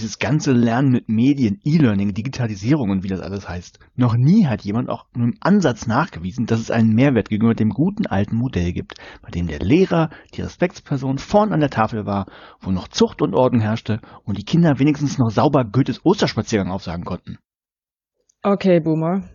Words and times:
dieses 0.00 0.18
ganze 0.18 0.52
Lernen 0.52 0.90
mit 0.90 1.08
Medien, 1.08 1.60
E-Learning, 1.62 2.14
Digitalisierung 2.14 2.90
und 2.90 3.02
wie 3.02 3.08
das 3.08 3.20
alles 3.20 3.48
heißt. 3.48 3.78
Noch 3.96 4.16
nie 4.16 4.46
hat 4.46 4.62
jemand 4.62 4.88
auch 4.88 5.04
nur 5.14 5.26
im 5.28 5.36
Ansatz 5.40 5.86
nachgewiesen, 5.86 6.46
dass 6.46 6.60
es 6.60 6.70
einen 6.70 6.94
Mehrwert 6.94 7.28
gegenüber 7.28 7.54
dem 7.54 7.70
guten 7.70 8.06
alten 8.06 8.36
Modell 8.36 8.72
gibt, 8.72 8.94
bei 9.22 9.30
dem 9.30 9.46
der 9.46 9.58
Lehrer 9.58 10.08
die 10.34 10.40
Respektsperson 10.42 11.18
vorn 11.18 11.52
an 11.52 11.60
der 11.60 11.70
Tafel 11.70 12.06
war, 12.06 12.26
wo 12.60 12.70
noch 12.70 12.88
Zucht 12.88 13.20
und 13.20 13.34
Ordnung 13.34 13.60
herrschte 13.60 14.00
und 14.24 14.38
die 14.38 14.44
Kinder 14.44 14.78
wenigstens 14.78 15.18
noch 15.18 15.30
sauber 15.30 15.64
Goethes 15.64 16.04
Osterspaziergang 16.04 16.70
aufsagen 16.70 17.04
konnten. 17.04 17.38
Okay, 18.42 18.80
Boomer. 18.80 19.28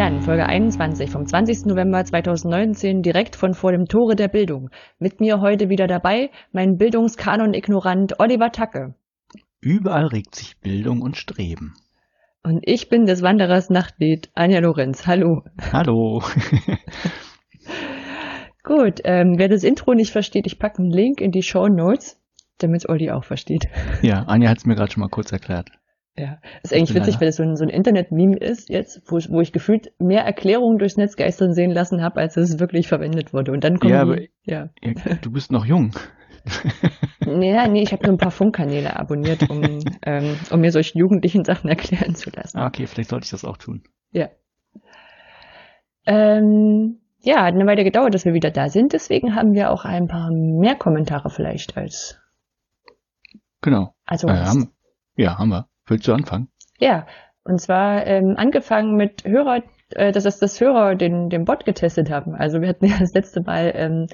Alt 0.00 0.12
entfernen, 0.12 0.22
Folge 0.22 0.46
21 0.46 1.10
vom 1.10 1.26
20. 1.26 1.66
November 1.66 2.02
2019, 2.02 3.02
direkt 3.02 3.36
von 3.36 3.52
vor 3.52 3.70
dem 3.70 3.84
Tore 3.84 4.16
der 4.16 4.28
Bildung. 4.28 4.70
Mit 4.98 5.20
mir 5.20 5.42
heute 5.42 5.68
wieder 5.68 5.86
dabei 5.86 6.30
mein 6.52 6.78
Bildungskanon-Ignorant 6.78 8.18
Oliver 8.18 8.50
Tacke. 8.50 8.94
Überall 9.60 10.06
regt 10.06 10.36
sich 10.36 10.58
Bildung 10.60 11.02
und 11.02 11.18
Streben. 11.18 11.74
Und 12.42 12.62
ich 12.62 12.88
bin 12.88 13.04
des 13.04 13.20
Wanderers 13.20 13.68
Nachtlied, 13.68 14.30
Anja 14.34 14.60
Lorenz. 14.60 15.06
Hallo. 15.06 15.42
Hallo. 15.70 16.22
Gut, 18.64 19.00
ähm, 19.04 19.34
wer 19.36 19.48
das 19.48 19.64
Intro 19.64 19.92
nicht 19.92 20.12
versteht, 20.12 20.46
ich 20.46 20.58
packe 20.58 20.78
einen 20.78 20.90
Link 20.90 21.20
in 21.20 21.30
die 21.30 21.42
Show 21.42 21.68
Notes, 21.68 22.18
damit 22.56 22.88
Olli 22.88 23.10
auch 23.10 23.24
versteht. 23.24 23.66
Ja, 24.00 24.22
Anja 24.22 24.48
hat 24.48 24.56
es 24.56 24.64
mir 24.64 24.76
gerade 24.76 24.92
schon 24.92 25.02
mal 25.02 25.10
kurz 25.10 25.30
erklärt. 25.30 25.68
Ja, 26.16 26.38
ist 26.62 26.74
eigentlich 26.74 26.94
witzig, 26.94 27.20
weil 27.20 27.28
es 27.28 27.36
so 27.36 27.42
ein, 27.42 27.56
so 27.56 27.64
ein 27.64 27.70
Internet-Meme 27.70 28.36
ist 28.36 28.68
jetzt, 28.68 29.02
wo, 29.06 29.18
wo 29.28 29.40
ich 29.40 29.52
gefühlt 29.52 29.92
mehr 29.98 30.24
Erklärungen 30.24 30.78
durchs 30.78 30.96
Netz 30.96 31.16
geistern 31.16 31.54
sehen 31.54 31.70
lassen 31.70 32.02
habe, 32.02 32.20
als 32.20 32.36
es 32.36 32.58
wirklich 32.58 32.88
verwendet 32.88 33.32
wurde. 33.32 33.52
Und 33.52 33.64
dann 33.64 33.78
kommen 33.78 33.92
ja, 33.92 34.04
die, 34.04 34.10
aber, 34.10 34.20
ja. 34.44 34.68
Du 35.22 35.30
bist 35.30 35.52
noch 35.52 35.64
jung. 35.64 35.92
ja, 37.24 37.68
nee, 37.68 37.82
ich 37.82 37.92
habe 37.92 38.02
nur 38.04 38.14
ein 38.14 38.18
paar 38.18 38.30
Funkkanäle 38.30 38.98
abonniert, 38.98 39.48
um, 39.48 39.62
ähm, 40.04 40.36
um 40.50 40.60
mir 40.60 40.72
solche 40.72 40.98
jugendlichen 40.98 41.44
Sachen 41.44 41.68
erklären 41.70 42.14
zu 42.14 42.30
lassen. 42.30 42.58
Ah, 42.58 42.66
okay, 42.66 42.86
vielleicht 42.86 43.10
sollte 43.10 43.24
ich 43.24 43.30
das 43.30 43.44
auch 43.44 43.56
tun. 43.56 43.82
Ja. 44.10 44.28
Ähm, 46.06 47.00
ja, 47.20 47.44
hat 47.44 47.54
eine 47.54 47.66
Weile 47.66 47.84
gedauert, 47.84 48.14
dass 48.14 48.24
wir 48.24 48.34
wieder 48.34 48.50
da 48.50 48.68
sind, 48.68 48.92
deswegen 48.92 49.34
haben 49.34 49.54
wir 49.54 49.70
auch 49.70 49.84
ein 49.84 50.08
paar 50.08 50.30
mehr 50.32 50.74
Kommentare 50.74 51.30
vielleicht 51.30 51.76
als. 51.76 52.18
Genau. 53.60 53.94
Also. 54.04 54.28
Äh, 54.28 54.36
haben, 54.36 54.72
ja, 55.16 55.38
haben 55.38 55.50
wir. 55.50 55.69
Willst 55.90 56.06
du 56.06 56.12
anfangen? 56.12 56.48
Ja, 56.78 57.06
und 57.44 57.60
zwar 57.60 58.06
ähm, 58.06 58.34
angefangen 58.36 58.96
mit 58.96 59.24
Hörer, 59.24 59.62
äh, 59.90 60.12
dass 60.12 60.24
es 60.24 60.38
das 60.38 60.60
Hörer 60.60 60.94
den, 60.94 61.28
den 61.28 61.44
Bot 61.44 61.64
getestet 61.64 62.10
haben. 62.10 62.34
Also 62.34 62.60
wir 62.60 62.68
hatten 62.68 62.86
ja 62.86 62.96
das 62.98 63.12
letzte 63.12 63.42
Mal 63.42 63.72
ähm, 63.74 64.06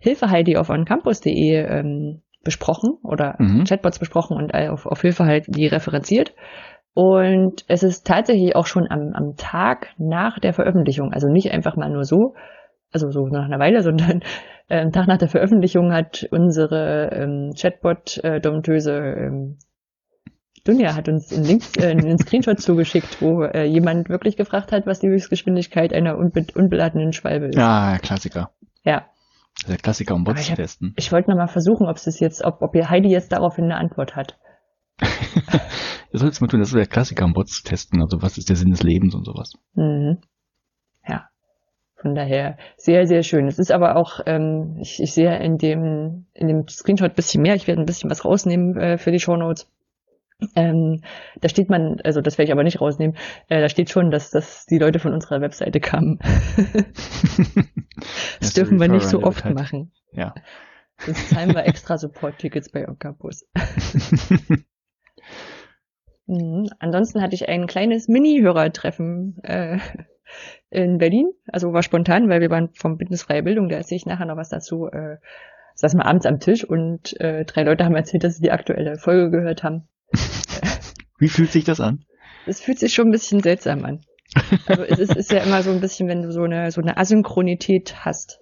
Hilfe 0.00 0.28
Heidi 0.30 0.56
auf 0.56 0.70
oncampus.de 0.70 1.54
ähm, 1.54 2.22
besprochen 2.42 2.98
oder 3.02 3.36
mhm. 3.38 3.64
Chatbots 3.64 3.98
besprochen 3.98 4.36
und 4.36 4.52
äh, 4.52 4.68
auf, 4.68 4.86
auf 4.86 5.00
Hilfe 5.00 5.24
Heidi 5.24 5.68
referenziert. 5.68 6.34
Und 6.94 7.64
es 7.68 7.82
ist 7.82 8.06
tatsächlich 8.06 8.54
auch 8.56 8.66
schon 8.66 8.90
am, 8.90 9.12
am 9.14 9.36
Tag 9.36 9.88
nach 9.98 10.38
der 10.38 10.52
Veröffentlichung, 10.52 11.12
also 11.12 11.28
nicht 11.28 11.52
einfach 11.52 11.76
mal 11.76 11.90
nur 11.90 12.04
so, 12.04 12.34
also 12.92 13.10
so 13.10 13.28
nach 13.28 13.44
einer 13.44 13.58
Weile, 13.60 13.82
sondern 13.84 14.22
äh, 14.68 14.80
am 14.80 14.90
Tag 14.90 15.06
nach 15.06 15.18
der 15.18 15.28
Veröffentlichung 15.28 15.92
hat 15.92 16.26
unsere 16.30 17.10
ähm, 17.12 17.52
Chatbot-Domtöse 17.56 18.92
äh, 18.92 19.26
ähm, 19.26 19.58
Dunja 20.64 20.94
hat 20.94 21.08
uns 21.08 21.30
einen 21.32 21.44
Link, 21.44 21.62
äh, 21.76 21.90
einen 21.90 22.18
Screenshot 22.18 22.58
zugeschickt, 22.58 23.20
wo 23.20 23.42
äh, 23.42 23.64
jemand 23.64 24.08
wirklich 24.08 24.36
gefragt 24.36 24.72
hat, 24.72 24.86
was 24.86 25.00
die 25.00 25.08
Höchstgeschwindigkeit 25.08 25.92
einer 25.92 26.16
unbe 26.16 26.46
unbeladenen 26.54 27.12
Schwalbe 27.12 27.46
ist. 27.46 27.56
Ja, 27.56 27.98
Klassiker. 27.98 28.50
Ja. 28.82 29.04
Der 29.68 29.76
Klassiker, 29.76 30.14
um 30.14 30.24
Bots 30.24 30.46
zu 30.46 30.54
testen. 30.54 30.94
Ich 30.96 31.12
wollte 31.12 31.30
noch 31.30 31.36
mal 31.36 31.48
versuchen, 31.48 31.86
ob 31.86 31.96
es 31.96 32.18
jetzt, 32.18 32.44
ob, 32.44 32.62
ob 32.62 32.74
ihr 32.74 32.88
Heidi 32.88 33.08
jetzt 33.08 33.30
daraufhin 33.32 33.64
eine 33.64 33.76
Antwort 33.76 34.16
hat. 34.16 34.38
das 34.98 36.20
sollst 36.20 36.40
du 36.40 36.44
mal 36.44 36.48
tun, 36.48 36.60
das 36.60 36.70
ist 36.70 36.76
der 36.76 36.86
Klassiker, 36.86 37.24
um 37.24 37.34
Bots 37.34 37.62
zu 37.62 37.62
testen. 37.62 38.00
Also 38.02 38.22
was 38.22 38.38
ist 38.38 38.48
der 38.48 38.56
Sinn 38.56 38.70
des 38.70 38.82
Lebens 38.82 39.14
und 39.14 39.24
sowas. 39.24 39.52
Mhm. 39.74 40.18
Ja. 41.06 41.28
Von 41.96 42.14
daher 42.14 42.56
sehr, 42.76 43.06
sehr 43.06 43.22
schön. 43.22 43.46
Es 43.46 43.58
ist 43.58 43.70
aber 43.70 43.96
auch, 43.96 44.20
ähm, 44.26 44.78
ich, 44.80 45.00
ich 45.00 45.12
sehe 45.12 45.38
in 45.38 45.58
dem, 45.58 46.26
in 46.32 46.48
dem 46.48 46.68
Screenshot 46.68 47.10
ein 47.10 47.16
bisschen 47.16 47.42
mehr. 47.42 47.54
Ich 47.54 47.66
werde 47.66 47.82
ein 47.82 47.86
bisschen 47.86 48.10
was 48.10 48.24
rausnehmen 48.24 48.76
äh, 48.76 48.98
für 48.98 49.12
die 49.12 49.20
Show 49.20 49.36
Notes. 49.36 49.70
Ähm, 50.54 51.02
da 51.40 51.48
steht 51.48 51.68
man, 51.70 52.00
also 52.04 52.20
das 52.20 52.38
werde 52.38 52.48
ich 52.48 52.52
aber 52.52 52.64
nicht 52.64 52.80
rausnehmen, 52.80 53.16
äh, 53.48 53.60
da 53.60 53.68
steht 53.68 53.90
schon, 53.90 54.10
dass, 54.10 54.30
dass 54.30 54.66
die 54.66 54.78
Leute 54.78 54.98
von 54.98 55.12
unserer 55.12 55.40
Webseite 55.40 55.80
kamen. 55.80 56.18
das 58.40 58.54
ja, 58.54 58.62
dürfen 58.62 58.80
wir 58.80 58.88
nicht 58.88 59.06
so 59.06 59.22
oft 59.22 59.44
halt. 59.44 59.54
machen. 59.54 59.92
Ja. 60.12 60.34
Sonst 60.98 61.30
zahlen 61.30 61.54
wir 61.54 61.66
extra 61.66 61.98
Support-Tickets 61.98 62.70
bei 62.70 62.88
Oncampus. 62.88 63.46
mhm. 66.26 66.68
Ansonsten 66.78 67.20
hatte 67.20 67.34
ich 67.34 67.48
ein 67.48 67.66
kleines 67.66 68.08
Mini-Hörertreffen 68.08 69.38
äh, 69.42 69.78
in 70.70 70.98
Berlin. 70.98 71.32
Also 71.50 71.72
war 71.72 71.82
spontan, 71.82 72.28
weil 72.28 72.40
wir 72.40 72.50
waren 72.50 72.70
vom 72.74 72.96
Bündnisfreie 72.96 73.42
Bildung, 73.42 73.68
da 73.68 73.76
erzähle 73.76 73.96
ich 73.96 74.06
nachher 74.06 74.26
noch 74.26 74.36
was 74.36 74.48
dazu. 74.48 74.86
Äh, 74.86 75.16
saßen 75.74 75.98
wir 75.98 76.06
abends 76.06 76.26
am 76.26 76.38
Tisch 76.38 76.64
und 76.64 77.18
äh, 77.20 77.44
drei 77.44 77.62
Leute 77.64 77.84
haben 77.84 77.96
erzählt, 77.96 78.24
dass 78.24 78.36
sie 78.36 78.42
die 78.42 78.52
aktuelle 78.52 78.96
Folge 78.96 79.30
gehört 79.30 79.62
haben. 79.64 79.88
Wie 81.18 81.28
fühlt 81.28 81.52
sich 81.52 81.64
das 81.64 81.80
an? 81.80 82.04
Es 82.46 82.60
fühlt 82.60 82.78
sich 82.78 82.92
schon 82.92 83.08
ein 83.08 83.12
bisschen 83.12 83.40
seltsam 83.40 83.84
an. 83.84 84.00
Also 84.66 84.82
es 84.82 84.98
ist, 84.98 85.16
ist, 85.16 85.32
ja 85.32 85.40
immer 85.40 85.62
so 85.62 85.70
ein 85.70 85.80
bisschen, 85.80 86.08
wenn 86.08 86.22
du 86.22 86.32
so 86.32 86.42
eine, 86.42 86.70
so 86.70 86.80
eine 86.80 86.96
Asynchronität 86.96 88.04
hast. 88.04 88.40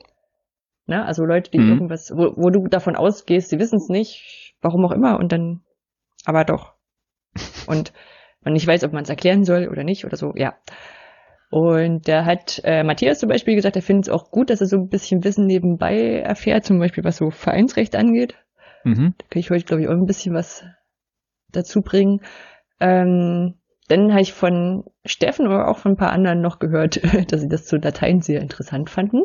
Ne? 0.87 1.05
Also 1.05 1.25
Leute, 1.25 1.51
die 1.51 1.59
mhm. 1.59 1.71
irgendwas, 1.71 2.11
wo, 2.15 2.33
wo 2.37 2.51
du 2.51 2.67
davon 2.69 2.97
ausgehst, 2.97 3.51
sie 3.51 3.59
wissen 3.59 3.77
es 3.77 3.89
nicht, 3.89 4.55
warum 4.61 4.85
auch 4.85 4.93
immer, 4.93 5.19
und 5.19 5.33
dann, 5.33 5.61
aber 6.25 6.45
doch. 6.45 6.75
Und 7.67 7.93
man 8.43 8.55
nicht 8.55 8.67
weiß, 8.67 8.85
ob 8.85 8.93
man 8.93 9.05
es 9.05 9.11
erklären 9.11 9.45
soll 9.45 9.69
oder 9.69 9.85
nicht 9.85 10.05
oder 10.05 10.17
so, 10.17 10.33
ja. 10.35 10.55
Und 11.51 12.09
da 12.09 12.25
hat 12.25 12.63
äh, 12.65 12.83
Matthias 12.83 13.19
zum 13.19 13.29
Beispiel 13.29 13.55
gesagt, 13.55 13.77
er 13.77 13.83
findet 13.83 14.07
es 14.07 14.13
auch 14.13 14.31
gut, 14.31 14.49
dass 14.49 14.63
er 14.63 14.67
so 14.67 14.77
ein 14.77 14.89
bisschen 14.89 15.23
Wissen 15.23 15.47
nebenbei 15.47 16.21
erfährt, 16.21 16.65
zum 16.65 16.79
Beispiel 16.79 17.05
was 17.05 17.19
so 17.19 17.31
Vereinsrecht 17.31 17.95
angeht. 17.95 18.35
Mhm. 18.85 19.15
Da 19.19 19.27
kann 19.29 19.41
ich 19.41 19.51
heute, 19.51 19.65
glaube 19.65 19.83
ich, 19.83 19.89
auch 19.89 19.93
ein 19.93 20.07
bisschen 20.07 20.35
was 20.35 20.65
dazu 21.53 21.83
bringen. 21.83 22.21
Ähm, 22.81 23.55
dann 23.89 24.13
habe 24.13 24.23
ich 24.23 24.33
von 24.33 24.85
Steffen 25.05 25.47
oder 25.47 25.69
auch 25.69 25.79
von 25.79 25.93
ein 25.93 25.97
paar 25.97 26.13
anderen 26.13 26.41
noch 26.41 26.59
gehört, 26.59 27.01
dass 27.33 27.41
sie 27.41 27.49
das 27.49 27.67
zu 27.67 27.77
Latein 27.77 28.21
sehr 28.21 28.41
interessant 28.41 28.91
fanden. 28.91 29.25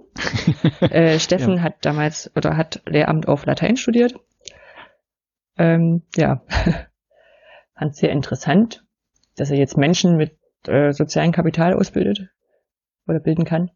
äh, 0.81 1.19
Steffen 1.19 1.57
ja. 1.57 1.61
hat 1.61 1.85
damals 1.85 2.31
oder 2.35 2.57
hat 2.57 2.81
Lehramt 2.85 3.27
auf 3.27 3.45
Latein 3.45 3.77
studiert. 3.77 4.15
Ähm, 5.57 6.03
ja, 6.15 6.43
fand 7.77 7.95
sehr 7.95 8.11
interessant, 8.11 8.83
dass 9.35 9.51
er 9.51 9.57
jetzt 9.57 9.77
Menschen 9.77 10.17
mit 10.17 10.37
äh, 10.67 10.91
sozialem 10.91 11.31
Kapital 11.31 11.73
ausbildet 11.73 12.29
oder 13.07 13.19
bilden 13.19 13.45
kann. 13.45 13.71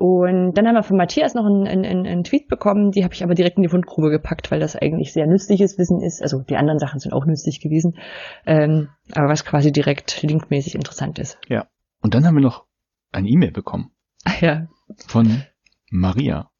Und 0.00 0.54
dann 0.54 0.66
haben 0.66 0.76
wir 0.76 0.82
von 0.82 0.96
Matthias 0.96 1.34
noch 1.34 1.44
einen, 1.44 1.66
einen, 1.68 2.06
einen 2.06 2.24
Tweet 2.24 2.48
bekommen, 2.48 2.90
die 2.90 3.04
habe 3.04 3.12
ich 3.12 3.22
aber 3.22 3.34
direkt 3.34 3.58
in 3.58 3.64
die 3.64 3.68
Fundgrube 3.68 4.08
gepackt, 4.08 4.50
weil 4.50 4.58
das 4.58 4.74
eigentlich 4.74 5.12
sehr 5.12 5.26
nützliches 5.26 5.76
Wissen 5.76 6.00
ist. 6.00 6.22
Also 6.22 6.40
die 6.40 6.56
anderen 6.56 6.78
Sachen 6.78 7.00
sind 7.00 7.12
auch 7.12 7.26
nützlich 7.26 7.60
gewesen, 7.60 7.98
ähm, 8.46 8.88
aber 9.12 9.28
was 9.28 9.44
quasi 9.44 9.72
direkt 9.72 10.22
linkmäßig 10.22 10.74
interessant 10.74 11.18
ist. 11.18 11.38
Ja. 11.50 11.66
Und 12.00 12.14
dann 12.14 12.24
haben 12.24 12.34
wir 12.34 12.40
noch 12.40 12.64
eine 13.12 13.28
E-Mail 13.28 13.52
bekommen. 13.52 13.90
Ach 14.24 14.40
ja. 14.40 14.68
Von 15.06 15.42
Maria. 15.90 16.50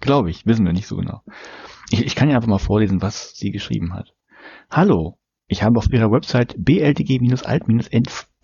Glaube 0.00 0.30
ich, 0.30 0.46
wissen 0.46 0.64
wir 0.64 0.72
nicht 0.72 0.86
so 0.86 0.96
genau. 0.96 1.20
Ich, 1.90 2.02
ich 2.02 2.16
kann 2.16 2.30
ja 2.30 2.36
einfach 2.36 2.48
mal 2.48 2.56
vorlesen, 2.56 3.02
was 3.02 3.34
sie 3.34 3.50
geschrieben 3.50 3.92
hat. 3.92 4.14
Hallo, 4.70 5.18
ich 5.48 5.62
habe 5.62 5.76
auf 5.76 5.92
ihrer 5.92 6.10
Website 6.10 6.54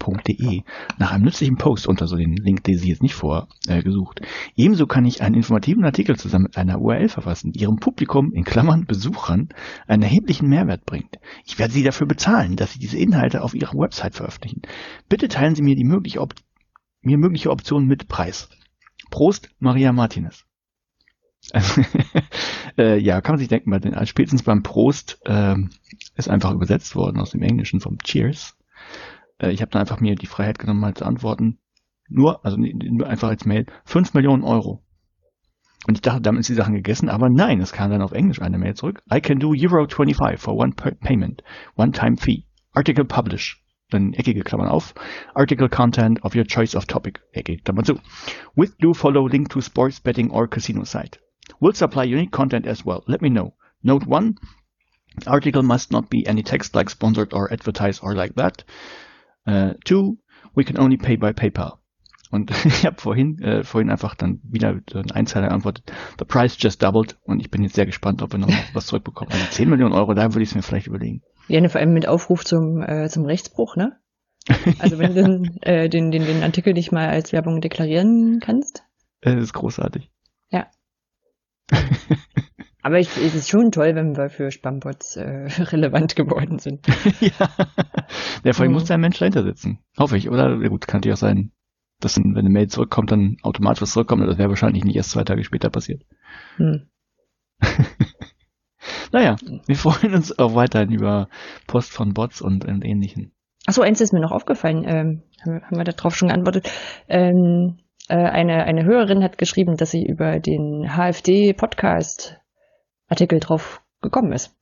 bltg-alt-enf.de 0.09 0.63
nach 0.99 1.13
einem 1.13 1.25
nützlichen 1.25 1.57
Post 1.57 1.87
unter 1.87 2.07
so 2.07 2.17
den 2.17 2.37
Link, 2.37 2.65
den 2.65 2.79
sie 2.79 2.89
jetzt 2.89 3.03
nicht 3.03 3.15
vorgesucht. 3.15 4.21
Äh, 4.21 4.27
Ebenso 4.57 4.87
kann 4.87 5.05
ich 5.05 5.23
einen 5.23 5.35
informativen 5.35 5.85
Artikel 5.85 6.17
zusammen 6.17 6.45
mit 6.45 6.57
einer 6.57 6.81
URL 6.81 7.09
verfassen, 7.09 7.53
die 7.53 7.61
ihrem 7.61 7.77
Publikum, 7.77 8.33
in 8.33 8.45
Klammern 8.45 8.87
Besuchern, 8.87 9.49
einen 9.87 10.03
erheblichen 10.03 10.49
Mehrwert 10.49 10.85
bringt. 10.85 11.19
Ich 11.45 11.59
werde 11.59 11.73
Sie 11.73 11.83
dafür 11.83 12.07
bezahlen, 12.07 12.57
dass 12.57 12.73
Sie 12.73 12.79
diese 12.79 12.99
Inhalte 12.99 13.43
auf 13.43 13.55
Ihrer 13.55 13.75
Website 13.75 14.15
veröffentlichen. 14.15 14.63
Bitte 15.09 15.29
teilen 15.29 15.55
Sie 15.55 15.63
mir 15.63 15.77
die 15.77 15.85
mögliche, 15.85 16.21
Op 16.21 16.35
mir 17.03 17.19
mögliche 17.19 17.51
Option 17.51 17.87
mit 17.87 18.09
Preis. 18.09 18.49
Prost, 19.11 19.51
Maria 19.59 19.93
Martinez. 19.93 20.45
äh, 22.79 22.99
ja, 22.99 23.21
kann 23.21 23.35
man 23.35 23.39
sich 23.39 23.49
denken, 23.49 23.71
bei 23.71 23.79
den, 23.79 24.07
spätestens 24.07 24.43
beim 24.43 24.63
Prost 24.63 25.21
äh, 25.25 25.55
ist 26.17 26.29
einfach 26.29 26.53
übersetzt 26.53 26.97
worden 26.97 27.21
aus 27.21 27.31
dem 27.31 27.43
Englischen 27.43 27.81
vom 27.81 27.99
Cheers. 27.99 28.58
Äh, 29.39 29.51
ich 29.51 29.61
habe 29.61 29.71
dann 29.71 29.81
einfach 29.81 30.01
mir 30.01 30.15
die 30.15 30.27
Freiheit 30.27 30.59
genommen, 30.59 30.81
mal 30.81 30.95
zu 30.95 31.05
antworten. 31.05 31.59
Nur, 32.09 32.45
also 32.45 32.57
nur 32.57 33.07
einfach 33.07 33.29
als 33.29 33.45
Mail, 33.45 33.67
5 33.85 34.15
Millionen 34.15 34.43
Euro. 34.43 34.83
Und 35.87 35.95
ich 35.95 36.03
dachte, 36.03 36.21
damit 36.21 36.41
ist 36.41 36.49
die 36.49 36.55
Sache 36.55 36.73
gegessen, 36.73 37.09
aber 37.09 37.29
nein, 37.29 37.61
es 37.61 37.73
kam 37.73 37.91
dann 37.91 38.03
auf 38.03 38.13
Englisch 38.13 38.43
eine 38.43 38.59
Mail 38.59 38.75
zurück. 38.75 39.03
I 39.13 39.21
can 39.21 39.39
do 39.39 39.55
Euro 39.57 39.87
25 39.87 40.41
for 40.41 40.57
one 40.57 40.73
payment, 40.73 41.43
one 41.77 41.93
time 41.93 42.17
fee. 42.17 42.47
Article 42.73 43.05
publish. 43.05 43.63
Dann 43.91 44.13
eckige 44.13 44.43
Klammern 44.43 44.69
auf. 44.69 44.95
Article 45.35 45.69
content 45.69 46.23
of 46.23 46.35
your 46.35 46.45
choice 46.45 46.75
of 46.75 46.87
topic. 46.87 47.21
Eckige 47.33 47.63
Klammern 47.63 47.85
zu. 47.85 47.99
With 48.55 48.77
do 48.79 48.93
follow 48.93 49.27
link 49.27 49.49
to 49.51 49.63
sports 49.63 50.01
betting 50.01 50.31
or 50.31 50.47
casino 50.47 50.85
site. 50.85 51.21
We'll 51.61 51.73
supply 51.73 52.05
unique 52.05 52.33
content 52.33 52.67
as 52.67 52.85
well. 52.85 53.03
Let 53.07 53.23
me 53.23 53.31
know. 53.31 53.55
Note 53.83 54.07
one. 54.07 54.39
Article 55.27 55.63
must 55.63 55.91
not 55.91 56.11
be 56.11 56.27
any 56.27 56.43
text 56.43 56.75
like 56.75 56.91
sponsored 56.91 57.33
or 57.33 57.51
advertised 57.51 58.01
or 58.03 58.15
like 58.15 58.35
that. 58.35 58.63
Uh, 59.49 59.75
two. 59.85 60.19
We 60.55 60.65
can 60.65 60.79
only 60.79 60.99
pay 60.99 61.17
by 61.17 61.33
PayPal. 61.33 61.79
Und 62.31 62.51
ich 62.65 62.85
habe 62.85 63.01
vorhin, 63.01 63.41
äh, 63.43 63.65
vorhin 63.65 63.91
einfach 63.91 64.15
dann 64.15 64.41
wieder 64.43 64.79
ein 64.95 65.11
Einzeiler 65.11 65.49
geantwortet, 65.49 65.91
the 66.19 66.25
price 66.25 66.57
just 66.59 66.83
doubled 66.83 67.17
und 67.25 67.41
ich 67.41 67.51
bin 67.51 67.63
jetzt 67.63 67.75
sehr 67.75 67.87
gespannt, 67.87 68.23
ob 68.23 68.33
wir 68.33 68.39
noch 68.39 68.51
was 68.75 68.87
zurückbekommen. 68.87 69.33
Also 69.33 69.47
10 69.51 69.71
Millionen 69.71 69.95
Euro, 69.95 70.15
da 70.15 70.35
würde 70.35 70.43
ich 70.43 70.51
es 70.51 70.55
mir 70.55 70.63
vielleicht 70.63 70.87
überlegen. 70.87 71.23
Ja, 71.49 71.61
ne, 71.61 71.71
vor 71.71 71.81
allem 71.81 71.95
mit 71.95 72.07
Aufruf 72.07 72.45
zum, 72.45 72.83
äh, 72.83 73.09
zum 73.09 73.25
Rechtsbruch, 73.25 73.77
ne? 73.77 73.99
Also 74.79 74.99
wenn 74.99 75.15
du 75.15 75.23
den, 75.23 75.63
äh, 75.63 75.89
den, 75.89 76.11
den, 76.11 76.27
den 76.27 76.43
Artikel 76.43 76.75
nicht 76.75 76.93
mal 76.93 77.09
als 77.09 77.33
Werbung 77.33 77.61
deklarieren 77.61 78.41
kannst. 78.41 78.83
Das 79.23 79.35
ist 79.35 79.55
großartig. 79.55 80.11
Ja. 80.51 80.67
Aber 82.89 82.99
ich, 82.99 83.19
es 83.19 83.35
ist 83.35 83.51
schon 83.51 83.71
toll, 83.71 83.95
wenn 83.97 84.17
wir 84.17 84.31
für 84.31 84.51
Spambots 84.51 85.17
äh, 85.17 85.47
relevant 85.59 86.17
geworden 86.17 86.59
sind. 86.59 86.87
ja. 87.21 87.51
Ja, 88.45 88.55
vor 88.55 88.63
allem 88.63 88.71
mhm. 88.71 88.73
muss 88.73 88.87
da 88.87 88.95
ein 88.95 89.03
Mensch 89.03 89.19
dahinter 89.19 89.43
sitzen. 89.43 89.81
Hoffe 89.99 90.17
ich, 90.17 90.31
oder? 90.31 90.59
Ja, 90.63 90.69
gut, 90.69 90.89
kann 90.89 91.01
natürlich 91.01 91.19
auch 91.19 91.21
sein, 91.21 91.53
dass 92.01 92.17
wenn 92.17 92.35
eine 92.35 92.49
Mail 92.49 92.69
zurückkommt, 92.69 93.11
dann 93.11 93.37
automatisch 93.43 93.83
was 93.83 93.93
zurückkommt. 93.93 94.27
Das 94.27 94.39
wäre 94.39 94.49
wahrscheinlich 94.49 94.85
nicht 94.85 94.97
erst 94.97 95.11
zwei 95.11 95.23
Tage 95.23 95.45
später 95.45 95.69
passiert. 95.69 96.07
Hm. 96.57 96.89
naja, 99.13 99.37
wir 99.67 99.77
freuen 99.77 100.15
uns 100.15 100.39
auch 100.39 100.55
weiterhin 100.55 100.91
über 100.91 101.29
Post 101.67 101.93
von 101.93 102.15
Bots 102.15 102.41
und, 102.41 102.65
und 102.65 102.83
ähnlichen. 102.87 103.33
Achso, 103.67 103.83
eins 103.83 104.01
ist 104.01 104.15
mir 104.15 104.21
noch 104.21 104.33
aufgefallen, 104.33 104.85
ähm, 104.87 105.23
haben, 105.45 105.77
wir 105.77 105.85
darauf 105.85 106.17
schon 106.17 106.29
geantwortet. 106.29 106.71
Ähm, 107.07 107.81
äh, 108.09 108.15
eine, 108.17 108.65
eine 108.65 108.85
Hörerin 108.87 109.23
hat 109.23 109.37
geschrieben, 109.37 109.77
dass 109.77 109.91
sie 109.91 110.07
über 110.07 110.41
den 110.41 110.97
HFD-Podcast-Artikel 113.09 113.41
drauf 113.41 113.83
gekommen 114.01 114.33
ist. 114.33 114.55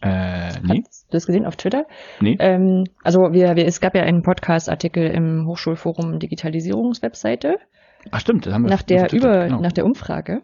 Äh, 0.00 0.52
nee. 0.62 0.84
Hast 0.86 1.06
du 1.08 1.12
das 1.12 1.26
gesehen 1.26 1.44
auf 1.44 1.56
Twitter? 1.56 1.86
Nee. 2.20 2.36
Ähm, 2.38 2.84
also 3.02 3.32
wir, 3.32 3.56
wir, 3.56 3.66
es 3.66 3.80
gab 3.80 3.96
ja 3.96 4.02
einen 4.02 4.22
Podcast-Artikel 4.22 5.08
im 5.08 5.46
Hochschulforum 5.46 6.20
Digitalisierungswebseite. 6.20 7.58
Ach 8.10 8.20
stimmt, 8.20 8.46
das 8.46 8.54
haben 8.54 8.62
wir 8.62 8.70
nach 8.70 8.82
der 8.82 9.12
über 9.12 9.44
genau. 9.44 9.60
nach 9.60 9.72
der 9.72 9.84
Umfrage. 9.84 10.42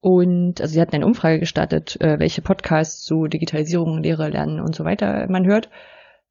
Und 0.00 0.60
also 0.60 0.72
sie 0.72 0.80
hatten 0.80 0.94
eine 0.94 1.06
Umfrage 1.06 1.40
gestartet, 1.40 2.00
äh, 2.00 2.20
welche 2.20 2.42
Podcasts 2.42 3.02
zu 3.02 3.26
Digitalisierung, 3.26 4.02
Lehre, 4.02 4.28
Lernen 4.28 4.60
und 4.60 4.74
so 4.74 4.84
weiter 4.84 5.26
man 5.28 5.46
hört. 5.46 5.68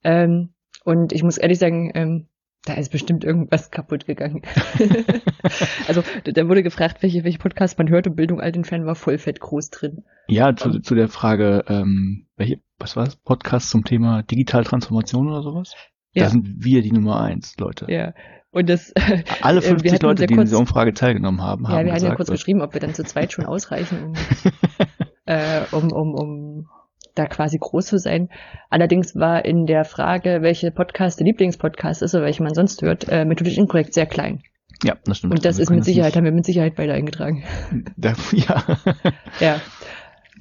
Ähm, 0.04 0.54
und 0.86 1.12
ich 1.12 1.24
muss 1.24 1.38
ehrlich 1.38 1.60
sagen, 1.60 1.92
ähm, 1.94 2.28
da 2.66 2.74
ist 2.74 2.92
bestimmt 2.92 3.24
irgendwas 3.24 3.72
kaputt 3.72 4.06
gegangen. 4.06 4.42
also 5.88 6.04
da 6.24 6.48
wurde 6.48 6.64
gefragt, 6.64 7.02
welche, 7.02 7.24
welche 7.24 7.38
Podcasts 7.38 7.78
man 7.78 7.90
hört 7.90 8.08
und 8.08 8.16
Bildung 8.16 8.42
all 8.42 8.52
den 8.52 8.64
Fan 8.64 8.86
war 8.86 8.96
voll 8.96 9.18
fett 9.18 9.40
groß 9.40 9.70
drin. 9.70 10.04
Ja, 10.28 10.56
zu, 10.56 10.80
zu 10.80 10.96
der 10.96 11.08
Frage, 11.08 11.64
ähm, 11.68 12.26
welche, 12.36 12.60
was 12.80 12.96
war 12.96 13.06
das? 13.06 13.16
Podcast 13.16 13.70
zum 13.70 13.84
Thema 13.84 14.24
Digitaltransformation 14.24 15.28
oder 15.28 15.44
sowas? 15.44 15.74
Ja. 16.14 16.24
Da 16.24 16.30
sind 16.30 16.64
wir 16.64 16.82
die 16.82 16.92
Nummer 16.92 17.22
eins, 17.22 17.56
Leute. 17.58 17.86
Ja. 17.90 18.14
Und 18.52 18.70
das 18.70 18.94
alle 19.42 19.62
50 19.62 19.92
äh, 19.92 19.98
Leute, 20.02 20.26
die 20.26 20.34
in 20.34 20.42
dieser 20.42 20.60
Umfrage 20.60 20.94
teilgenommen 20.94 21.42
haben, 21.42 21.66
ja, 21.66 21.72
haben 21.72 21.86
wir 21.86 21.94
hatten 21.94 22.06
ja 22.06 22.16
kurz 22.16 22.32
geschrieben, 22.32 22.62
ob 22.62 22.74
wir 22.74 22.80
dann 22.80 22.94
zu 22.94 23.04
zweit 23.04 23.34
schon 23.34 23.46
ausreichen, 23.46 24.06
um, 24.06 24.14
äh, 25.26 25.62
um, 25.72 25.92
um, 25.92 26.16
um 26.16 26.68
da 27.16 27.26
quasi 27.26 27.58
groß 27.58 27.88
zu 27.88 27.98
sein. 27.98 28.30
Allerdings 28.70 29.16
war 29.16 29.46
in 29.46 29.66
der 29.66 29.86
Frage, 29.86 30.42
welche 30.42 30.72
Podcast 30.72 31.20
der 31.20 31.26
Lieblingspodcast 31.26 32.02
ist 32.02 32.14
oder 32.14 32.26
welche 32.26 32.44
man 32.44 32.54
sonst 32.54 32.82
hört, 32.82 33.08
äh, 33.10 33.26
methodisch 33.26 33.58
inkorrekt 33.58 33.94
sehr 33.94 34.06
klein. 34.06 34.44
Ja, 34.84 34.98
das 35.06 35.20
stimmt. 35.20 35.34
Und 35.34 35.46
das 35.46 35.56
also 35.56 35.64
ist 35.64 35.70
mit 35.70 35.86
Sicherheit, 35.86 36.16
haben 36.16 36.26
wir 36.26 36.32
mit 36.32 36.46
Sicherheit 36.46 36.76
beide 36.76 36.94
eingetragen. 36.94 37.44
Da, 37.98 38.14
ja. 38.32 38.64
ja. 39.40 39.62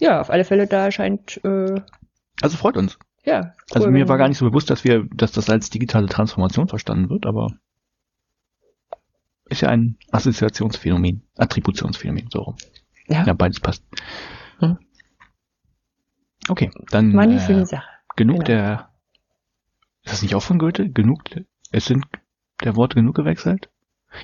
Ja, 0.01 0.21
auf 0.21 0.31
alle 0.31 0.45
Fälle 0.45 0.67
da 0.67 0.91
scheint. 0.91 1.41
Äh, 1.45 1.81
also 2.43 2.57
freut 2.57 2.77
uns. 2.77 2.99
Ja. 3.25 3.37
Also 3.37 3.53
cool, 3.71 3.77
also 3.77 3.91
mir 3.91 4.09
war 4.09 4.19
gar 4.19 4.29
nicht 4.29 4.39
so 4.39 4.45
bewusst, 4.45 4.71
dass 4.71 4.85
wir, 4.85 5.07
dass 5.15 5.33
das 5.33 5.49
als 5.49 5.71
digitale 5.71 6.09
Transformation 6.09 6.69
verstanden 6.69 7.09
wird, 7.11 7.27
aber 7.27 7.49
ist 9.49 9.63
ja 9.63 9.69
ein 9.69 9.99
Assoziationsphänomen, 10.11 11.23
Attributionsphänomen, 11.37 12.29
so 12.33 12.41
rum. 12.41 12.57
Ja. 13.07 13.25
Ja, 13.25 13.35
beides 13.35 13.61
passt. 13.61 13.85
Hm. 14.59 14.79
Okay, 16.49 16.71
dann 16.91 17.19
eine 17.19 17.37
äh, 17.37 17.41
schöne 17.41 17.67
Sache. 17.67 17.89
genug 18.17 18.45
genau. 18.45 18.47
der. 18.47 18.91
Ist 20.05 20.13
das 20.13 20.23
nicht 20.23 20.35
auch 20.35 20.43
von 20.43 20.59
Goethe? 20.59 20.91
Genug. 20.91 21.23
Es 21.71 21.87
sind 21.87 22.05
der 22.63 22.77
Worte 22.77 22.97
genug 22.97 23.15
gewechselt? 23.15 23.71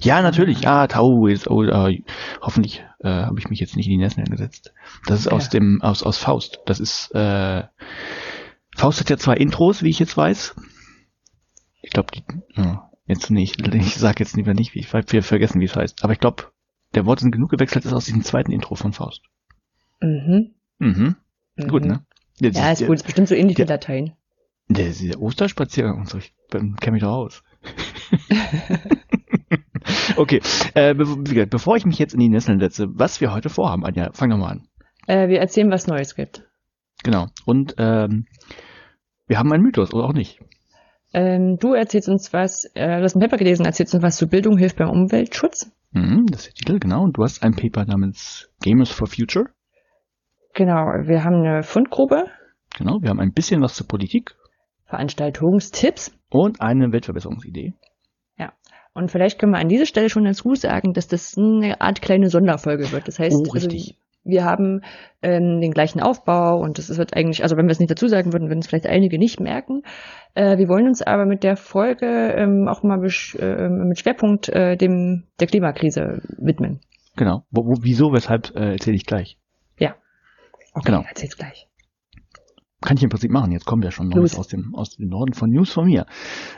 Ja, 0.01 0.23
natürlich. 0.23 0.69
Ah, 0.69 0.87
Tau 0.87 1.27
ist. 1.27 1.49
Oh, 1.49 1.65
äh, 1.65 2.03
hoffentlich 2.41 2.85
äh, 3.01 3.09
habe 3.09 3.39
ich 3.39 3.49
mich 3.49 3.61
jetzt 3.61 3.77
nicht 3.77 3.87
in 3.87 3.93
die 3.93 3.99
Nässe 3.99 4.23
gesetzt. 4.23 4.73
Das 5.07 5.21
ist 5.21 5.25
ja. 5.27 5.33
aus 5.33 5.49
dem 5.49 5.83
aus 5.83 6.03
aus 6.03 6.19
Faust. 6.19 6.61
Das 6.67 6.81
ist 6.81 7.13
äh, 7.15 7.65
Faust 8.77 9.01
hat 9.01 9.11
ja 9.11 9.17
zwei 9.17 9.35
Intros, 9.35 9.83
wie 9.83 9.91
ich 9.91 9.99
jetzt 9.99 10.17
weiß. 10.17 10.55
Ich 11.83 11.91
glaube, 11.91 12.11
die 12.15 12.23
ja, 12.55 12.91
jetzt 13.07 13.31
nicht. 13.31 13.67
Ich 13.75 13.97
sag 13.97 14.21
jetzt 14.21 14.37
lieber 14.37 14.55
nicht, 14.55 14.75
wie 14.75 14.81
ich 14.81 14.93
wir 14.93 15.23
vergessen, 15.23 15.61
wie 15.61 15.65
es 15.65 15.77
heißt. 15.77 16.05
Aber 16.05 16.13
ich 16.13 16.21
glaube, 16.21 16.45
der 16.95 17.07
Worte 17.07 17.23
sind 17.23 17.33
genug 17.33 17.51
gewechselt 17.51 17.85
ist 17.85 17.93
aus 17.93 18.05
diesem 18.05 18.23
zweiten 18.23 18.53
Intro 18.53 18.75
von 18.75 18.93
Faust. 18.93 19.23
Mhm. 20.01 20.55
Mhm. 20.79 21.17
Mhm. 21.57 21.69
Gut, 21.69 21.85
ne? 21.85 22.05
Der, 22.41 22.53
ja, 22.53 22.73
ist 22.73 22.81
der, 22.81 22.89
gut, 22.89 22.97
ist 22.97 23.05
bestimmt 23.05 23.29
so 23.29 23.35
ähnlich 23.35 23.57
der, 23.57 23.67
wie 23.67 23.71
Latein. 23.71 24.13
Der, 24.69 24.91
der 24.91 25.21
Osterspaziergang 25.21 25.99
und 25.99 26.09
so, 26.09 26.19
ich 26.19 26.33
kenne 26.51 26.93
mich 26.93 27.03
doch 27.03 27.13
aus. 27.13 27.43
okay, 30.17 30.41
äh, 30.75 30.95
be 30.95 31.47
bevor 31.47 31.77
ich 31.77 31.85
mich 31.85 31.99
jetzt 31.99 32.15
in 32.15 32.21
die 32.21 32.29
Nesseln 32.29 32.61
setze, 32.61 32.89
was 32.91 33.21
wir 33.21 33.33
heute 33.33 33.49
vorhaben, 33.49 33.85
Anja, 33.85 34.11
fang 34.13 34.31
doch 34.31 34.39
mal 34.39 34.53
an. 34.53 34.69
Äh, 35.07 35.29
wir 35.29 35.41
erzählen, 35.41 35.71
was 35.71 35.87
Neues 35.87 36.15
gibt. 36.15 36.47
Genau, 37.03 37.27
und 37.45 37.75
ähm, 37.79 38.27
wir 39.27 39.39
haben 39.39 39.53
einen 39.53 39.63
Mythos, 39.63 39.93
oder 39.93 40.05
auch 40.05 40.13
nicht. 40.13 40.41
Ähm, 41.13 41.57
du 41.59 41.75
erzählst 41.75 42.09
uns 42.09 42.33
was, 42.33 42.65
äh, 42.75 42.99
du 42.99 43.03
hast 43.03 43.17
ein 43.17 43.21
Paper 43.21 43.37
gelesen, 43.37 43.67
erzählst 43.67 43.95
uns 43.95 44.03
was 44.03 44.17
zu 44.17 44.29
Bildung 44.29 44.57
hilft 44.57 44.77
beim 44.77 44.91
Umweltschutz. 44.91 45.73
Mhm, 45.93 46.27
das 46.27 46.43
ist 46.43 46.49
der 46.49 46.55
Titel, 46.55 46.79
genau. 46.79 47.03
Und 47.03 47.17
du 47.17 47.25
hast 47.25 47.43
ein 47.43 47.55
Paper 47.55 47.85
namens 47.85 48.49
Gamers 48.63 48.91
for 48.91 49.09
Future. 49.09 49.47
Genau, 50.55 50.87
wir 51.05 51.25
haben 51.25 51.37
eine 51.37 51.63
Fundgrube. 51.63 52.27
Genau, 52.77 52.99
wir 53.01 53.11
haben 53.11 53.21
ein 53.21 53.33
bisschen 53.33 53.63
was 53.63 53.75
zur 53.75 53.87
Politik. 53.87 54.37
Veranstaltungstipps. 54.87 56.13
Und 56.31 56.61
eine 56.61 56.93
Weltverbesserungsidee. 56.93 57.75
Ja. 58.37 58.53
Und 58.93 59.11
vielleicht 59.11 59.39
können 59.39 59.53
wir 59.53 59.59
an 59.59 59.69
dieser 59.69 59.87
Stelle 59.87 60.11
schon 60.11 60.25
dazu 60.25 60.55
sagen, 60.55 60.93
dass 60.93 61.09
das 61.09 61.37
eine 61.37 61.81
Art 61.81 62.03
kleine 62.03 62.29
Sonderfolge 62.29 62.91
wird. 62.93 63.09
Das 63.09 63.19
heißt, 63.19 63.37
oh, 63.49 63.53
also, 63.53 63.69
wir 64.23 64.45
haben 64.45 64.83
ähm, 65.23 65.61
den 65.61 65.73
gleichen 65.73 66.01
Aufbau 66.01 66.61
und 66.61 66.79
es 66.79 66.97
wird 66.97 67.17
eigentlich, 67.17 67.43
also 67.43 67.57
wenn 67.57 67.67
wir 67.67 67.73
es 67.73 67.79
nicht 67.79 67.91
dazu 67.91 68.07
sagen 68.07 68.33
würden, 68.33 68.49
würden 68.49 68.59
es 68.59 68.67
vielleicht 68.67 68.87
einige 68.87 69.19
nicht 69.19 69.41
merken. 69.41 69.83
Äh, 70.35 70.59
wir 70.59 70.69
wollen 70.69 70.87
uns 70.87 71.03
aber 71.03 71.25
mit 71.25 71.43
der 71.43 71.57
Folge 71.57 72.07
ähm, 72.07 72.69
auch 72.69 72.83
mal 72.83 73.03
äh, 73.03 73.69
mit 73.69 73.99
Schwerpunkt 73.99 74.49
äh, 74.51 74.77
dem 74.77 75.25
der 75.39 75.47
Klimakrise 75.47 76.23
widmen. 76.39 76.81
Genau. 77.17 77.45
Wo, 77.51 77.65
wo, 77.65 77.75
wieso, 77.81 78.13
weshalb 78.13 78.55
äh, 78.55 78.73
erzähle 78.73 78.97
ich 78.97 79.07
gleich. 79.07 79.40
Okay, 80.73 80.87
genau. 80.87 81.03
erzähl's 81.03 81.37
gleich. 81.37 81.67
Kann 82.81 82.97
ich 82.97 83.03
im 83.03 83.11
Prinzip 83.11 83.31
machen. 83.31 83.53
Jetzt 83.53 83.67
kommt 83.67 83.85
ja 83.85 83.91
schon 83.91 84.09
Neues 84.09 84.39
aus 84.39 84.49
dem, 84.49 84.75
aus 84.75 84.97
dem 84.97 85.09
Norden 85.09 85.35
von 85.35 85.51
News 85.51 85.71
von 85.71 85.85
mir. 85.85 86.07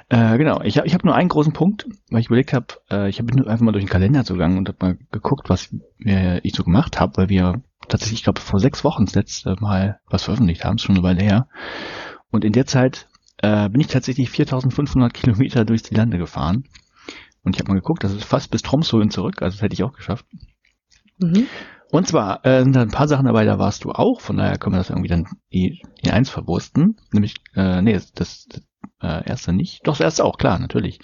Äh, 0.08 0.38
genau. 0.38 0.62
Ich 0.62 0.78
habe 0.78 0.86
ich 0.86 0.94
hab 0.94 1.04
nur 1.04 1.16
einen 1.16 1.28
großen 1.28 1.52
Punkt, 1.52 1.88
weil 2.10 2.20
ich 2.20 2.26
überlegt 2.26 2.52
habe, 2.52 2.66
äh, 2.90 3.08
ich 3.08 3.18
habe 3.18 3.32
einfach 3.48 3.64
mal 3.64 3.72
durch 3.72 3.84
den 3.84 3.90
Kalender 3.90 4.22
gegangen 4.22 4.56
und 4.58 4.68
habe 4.68 4.78
mal 4.80 4.98
geguckt, 5.10 5.50
was 5.50 5.74
äh, 6.04 6.38
ich 6.46 6.54
so 6.54 6.62
gemacht 6.62 7.00
habe, 7.00 7.16
weil 7.16 7.28
wir 7.28 7.62
tatsächlich, 7.88 8.20
ich 8.20 8.24
glaube, 8.24 8.40
vor 8.40 8.60
sechs 8.60 8.84
Wochen 8.84 9.06
das 9.06 9.16
letzte 9.16 9.56
Mal 9.58 9.98
was 10.06 10.22
veröffentlicht 10.22 10.64
haben, 10.64 10.76
ist 10.76 10.82
schon 10.82 10.94
eine 10.94 11.04
Weile 11.04 11.22
her. 11.22 11.48
Und 12.30 12.44
in 12.44 12.52
der 12.52 12.66
Zeit 12.66 13.08
äh, 13.38 13.68
bin 13.68 13.80
ich 13.80 13.88
tatsächlich 13.88 14.30
4500 14.30 15.12
Kilometer 15.12 15.64
durch 15.64 15.82
die 15.82 15.94
Lande 15.94 16.18
gefahren. 16.18 16.64
Und 17.42 17.56
ich 17.56 17.60
habe 17.60 17.72
mal 17.72 17.80
geguckt, 17.80 18.04
das 18.04 18.12
ist 18.12 18.24
fast 18.24 18.52
bis 18.52 18.62
Tromsø 18.62 18.98
und 18.98 19.12
zurück, 19.12 19.42
also 19.42 19.56
das 19.56 19.62
hätte 19.62 19.74
ich 19.74 19.82
auch 19.82 19.92
geschafft. 19.92 20.24
Mhm. 21.18 21.46
Und 21.92 22.08
zwar 22.08 22.44
äh, 22.46 22.62
sind 22.62 22.74
da 22.74 22.80
ein 22.80 22.88
paar 22.88 23.06
Sachen 23.06 23.26
dabei, 23.26 23.44
da 23.44 23.58
warst 23.58 23.84
du 23.84 23.90
auch, 23.92 24.22
von 24.22 24.38
daher 24.38 24.56
können 24.56 24.74
wir 24.74 24.78
das 24.78 24.88
irgendwie 24.88 25.10
dann 25.10 25.26
in 25.50 25.78
eins 26.10 26.30
verwursten. 26.30 26.96
Nämlich, 27.12 27.36
äh, 27.54 27.82
nee, 27.82 27.92
das, 27.92 28.12
das 28.12 28.48
äh, 29.02 29.28
erste 29.28 29.52
nicht. 29.52 29.86
Doch, 29.86 29.98
das 29.98 30.00
erste 30.00 30.24
auch, 30.24 30.38
klar, 30.38 30.58
natürlich. 30.58 31.00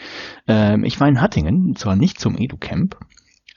Ähm, 0.46 0.84
ich 0.84 0.98
war 0.98 1.06
in 1.06 1.20
Hattingen, 1.20 1.76
zwar 1.76 1.94
nicht 1.94 2.18
zum 2.18 2.38
EduCamp, 2.38 2.96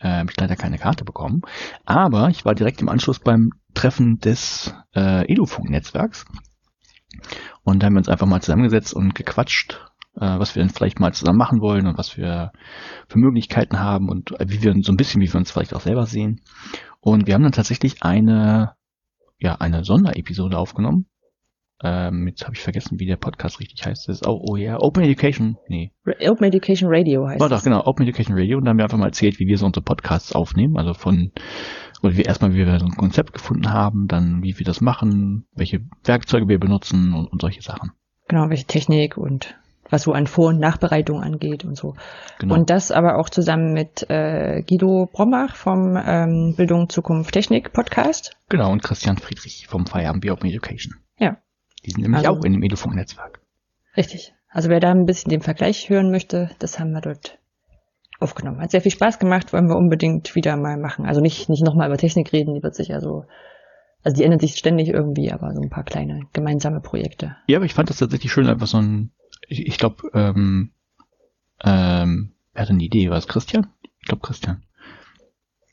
äh, 0.01 0.09
habe 0.09 0.29
ich 0.29 0.37
leider 0.37 0.57
keine 0.57 0.77
Karte 0.77 1.05
bekommen, 1.05 1.43
aber 1.85 2.27
ich 2.27 2.43
war 2.43 2.53
direkt 2.53 2.81
im 2.81 2.89
Anschluss 2.89 3.19
beim 3.19 3.51
Treffen 3.73 4.19
des 4.19 4.75
äh, 4.93 5.25
EduFunk-Netzwerks. 5.31 6.25
Und 7.63 7.81
da 7.81 7.85
haben 7.85 7.93
wir 7.93 7.99
uns 7.99 8.09
einfach 8.09 8.27
mal 8.27 8.41
zusammengesetzt 8.41 8.93
und 8.93 9.15
gequatscht, 9.15 9.79
äh, 10.17 10.37
was 10.37 10.53
wir 10.53 10.63
denn 10.63 10.69
vielleicht 10.69 10.99
mal 10.99 11.13
zusammen 11.13 11.37
machen 11.37 11.61
wollen 11.61 11.87
und 11.87 11.97
was 11.97 12.17
wir 12.17 12.51
für 13.07 13.19
Möglichkeiten 13.19 13.79
haben 13.79 14.09
und 14.09 14.31
wie 14.45 14.61
wir 14.61 14.75
so 14.81 14.91
ein 14.91 14.97
bisschen, 14.97 15.21
wie 15.21 15.31
wir 15.31 15.39
uns 15.39 15.49
vielleicht 15.49 15.73
auch 15.73 15.79
selber 15.79 16.05
sehen. 16.05 16.41
Und 17.01 17.27
wir 17.27 17.33
haben 17.33 17.43
dann 17.43 17.51
tatsächlich 17.51 18.03
eine, 18.03 18.75
ja, 19.39 19.55
eine 19.55 19.83
Sonderepisode 19.83 20.57
aufgenommen. 20.57 21.07
Ähm, 21.83 22.27
jetzt 22.27 22.43
habe 22.43 22.53
ich 22.53 22.61
vergessen, 22.61 22.99
wie 22.99 23.07
der 23.07 23.15
Podcast 23.15 23.59
richtig 23.59 23.83
heißt. 23.83 24.07
Das 24.07 24.17
ist 24.17 24.27
auch, 24.27 24.39
oh 24.47 24.55
ja, 24.55 24.79
Open 24.79 25.03
Education, 25.03 25.57
nee. 25.67 25.91
Open 26.05 26.45
Education 26.45 26.89
Radio 26.91 27.27
heißt 27.27 27.39
War 27.39 27.49
doch, 27.49 27.63
genau, 27.63 27.83
Open 27.85 28.05
Education 28.07 28.37
Radio. 28.37 28.59
Und 28.59 28.65
da 28.65 28.69
haben 28.69 28.77
wir 28.77 28.83
einfach 28.83 28.99
mal 28.99 29.07
erzählt, 29.07 29.39
wie 29.39 29.47
wir 29.47 29.57
so 29.57 29.65
unsere 29.65 29.83
Podcasts 29.83 30.33
aufnehmen. 30.33 30.77
Also 30.77 30.93
von, 30.93 31.31
oder 32.03 32.15
wir 32.15 32.25
erstmal, 32.27 32.53
wie 32.53 32.57
wir 32.57 32.79
so 32.79 32.85
ein 32.85 32.97
Konzept 32.97 33.33
gefunden 33.33 33.73
haben, 33.73 34.07
dann 34.07 34.43
wie 34.43 34.59
wir 34.59 34.65
das 34.65 34.79
machen, 34.79 35.47
welche 35.55 35.81
Werkzeuge 36.03 36.47
wir 36.47 36.59
benutzen 36.59 37.15
und, 37.15 37.25
und 37.25 37.41
solche 37.41 37.63
Sachen. 37.63 37.91
Genau, 38.27 38.47
welche 38.49 38.65
Technik 38.65 39.17
und 39.17 39.55
was 39.91 40.03
so 40.03 40.13
an 40.13 40.25
Vor- 40.25 40.49
und 40.49 40.59
Nachbereitung 40.59 41.21
angeht 41.21 41.63
und 41.63 41.75
so. 41.75 41.95
Genau. 42.39 42.55
Und 42.55 42.69
das 42.69 42.91
aber 42.91 43.17
auch 43.17 43.29
zusammen 43.29 43.73
mit 43.73 44.09
äh, 44.09 44.63
Guido 44.63 45.07
Brombach 45.11 45.55
vom 45.55 45.97
ähm, 46.03 46.55
Bildung 46.55 46.89
Zukunft 46.89 47.33
Technik 47.33 47.73
Podcast. 47.73 48.37
Genau, 48.49 48.71
und 48.71 48.81
Christian 48.81 49.17
Friedrich 49.17 49.67
vom 49.67 49.85
Feierabend 49.85 50.27
Open 50.29 50.49
Education. 50.49 50.95
Ja. 51.17 51.37
Die 51.85 51.91
sind 51.91 52.01
nämlich 52.01 52.27
also, 52.27 52.39
auch 52.39 52.43
in 52.43 52.53
dem 52.53 52.63
Edufunk-Netzwerk. 52.63 53.41
Richtig. 53.95 54.33
Also 54.49 54.69
wer 54.69 54.79
da 54.79 54.91
ein 54.91 55.05
bisschen 55.05 55.29
den 55.29 55.41
Vergleich 55.41 55.89
hören 55.89 56.11
möchte, 56.11 56.49
das 56.59 56.79
haben 56.79 56.91
wir 56.91 57.01
dort 57.01 57.37
aufgenommen. 58.19 58.61
Hat 58.61 58.71
sehr 58.71 58.81
viel 58.81 58.91
Spaß 58.91 59.19
gemacht, 59.19 59.51
wollen 59.51 59.67
wir 59.67 59.75
unbedingt 59.75 60.35
wieder 60.35 60.55
mal 60.57 60.77
machen. 60.77 61.05
Also 61.05 61.21
nicht, 61.21 61.49
nicht 61.49 61.63
nochmal 61.63 61.87
über 61.87 61.97
Technik 61.97 62.31
reden, 62.31 62.53
die 62.53 62.63
wird 62.63 62.75
sich 62.75 62.93
also, 62.93 63.25
also 64.03 64.15
die 64.15 64.23
ändert 64.23 64.41
sich 64.41 64.55
ständig 64.55 64.89
irgendwie, 64.89 65.31
aber 65.31 65.53
so 65.53 65.61
ein 65.61 65.69
paar 65.69 65.83
kleine 65.83 66.21
gemeinsame 66.33 66.81
Projekte. 66.81 67.35
Ja, 67.47 67.57
aber 67.57 67.65
ich 67.65 67.73
fand 67.73 67.89
das 67.89 67.97
tatsächlich 67.97 68.31
schön, 68.31 68.47
einfach 68.47 68.67
so 68.67 68.77
ein 68.77 69.11
ich, 69.51 69.67
ich 69.67 69.77
glaube, 69.77 70.09
ähm, 70.13 70.71
ähm, 71.63 72.33
wer 72.53 72.61
hatte 72.61 72.71
eine 72.71 72.83
Idee? 72.83 73.09
War 73.09 73.17
es 73.17 73.27
Christian? 73.27 73.67
Ich 73.99 74.07
glaube 74.07 74.21
Christian. 74.21 74.63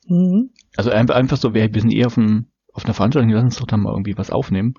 Mhm. 0.06 0.50
Also 0.76 0.90
einfach 0.90 1.37
so, 1.37 1.54
wir, 1.54 1.70
sind 1.73 1.92
eher 1.92 2.08
auf, 2.08 2.14
dem, 2.14 2.47
auf 2.73 2.85
einer 2.85 2.94
Veranstaltung, 2.94 3.30
lass 3.30 3.44
uns 3.44 3.56
doch 3.56 3.66
da 3.66 3.76
mal 3.76 3.92
irgendwie 3.92 4.18
was 4.18 4.30
aufnehmen 4.30 4.75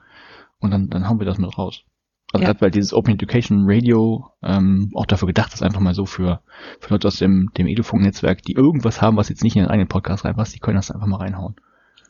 und 0.59 0.71
dann, 0.71 0.89
dann 0.89 1.07
hauen 1.07 1.19
wir 1.19 1.25
das 1.25 1.37
mit 1.37 1.57
raus. 1.57 1.85
Also 2.31 2.43
ja. 2.43 2.49
gerade 2.49 2.61
weil 2.61 2.71
dieses 2.71 2.93
Open 2.93 3.13
Education 3.13 3.63
Radio 3.65 4.27
ähm, 4.43 4.91
auch 4.93 5.05
dafür 5.05 5.27
gedacht 5.27 5.53
ist, 5.53 5.63
einfach 5.63 5.79
mal 5.79 5.95
so 5.95 6.05
für, 6.05 6.41
für 6.79 6.93
Leute 6.93 7.07
aus 7.07 7.17
dem, 7.17 7.49
dem 7.57 7.67
Edufunk-Netzwerk, 7.67 8.41
die 8.43 8.53
irgendwas 8.53 9.01
haben, 9.01 9.17
was 9.17 9.29
jetzt 9.29 9.43
nicht 9.43 9.55
in 9.55 9.63
den 9.63 9.71
eigenen 9.71 9.87
Podcast 9.87 10.25
reinpasst, 10.25 10.53
die 10.53 10.59
können 10.59 10.75
das 10.75 10.91
einfach 10.91 11.07
mal 11.07 11.17
reinhauen. 11.17 11.55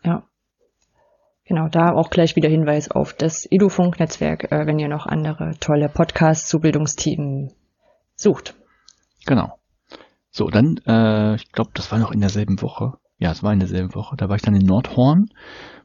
Ja. 0.04 0.24
Genau, 1.50 1.68
da 1.68 1.94
auch 1.94 2.12
gleich 2.12 2.36
wieder 2.36 2.48
Hinweis 2.48 2.92
auf 2.92 3.14
das 3.14 3.48
Edufunk-Netzwerk, 3.50 4.52
äh, 4.52 4.68
wenn 4.68 4.78
ihr 4.78 4.88
noch 4.88 5.08
andere 5.08 5.58
tolle 5.60 5.90
Podcasts 5.90 6.48
zu 6.48 6.60
Bildungsthemen 6.60 7.52
sucht. 8.16 8.54
Genau. 9.26 9.58
So, 10.30 10.50
dann, 10.50 10.78
äh, 10.86 11.34
ich 11.38 11.52
glaube, 11.52 11.72
das 11.74 11.92
war 11.92 11.98
noch 11.98 12.12
in 12.12 12.22
derselben 12.22 12.62
Woche. 12.62 12.94
Ja, 13.18 13.32
es 13.32 13.42
war 13.42 13.52
in 13.52 13.58
derselben 13.58 13.96
Woche. 13.96 14.16
Da 14.16 14.30
war 14.30 14.36
ich 14.36 14.44
dann 14.44 14.54
in 14.54 14.64
Nordhorn 14.64 15.30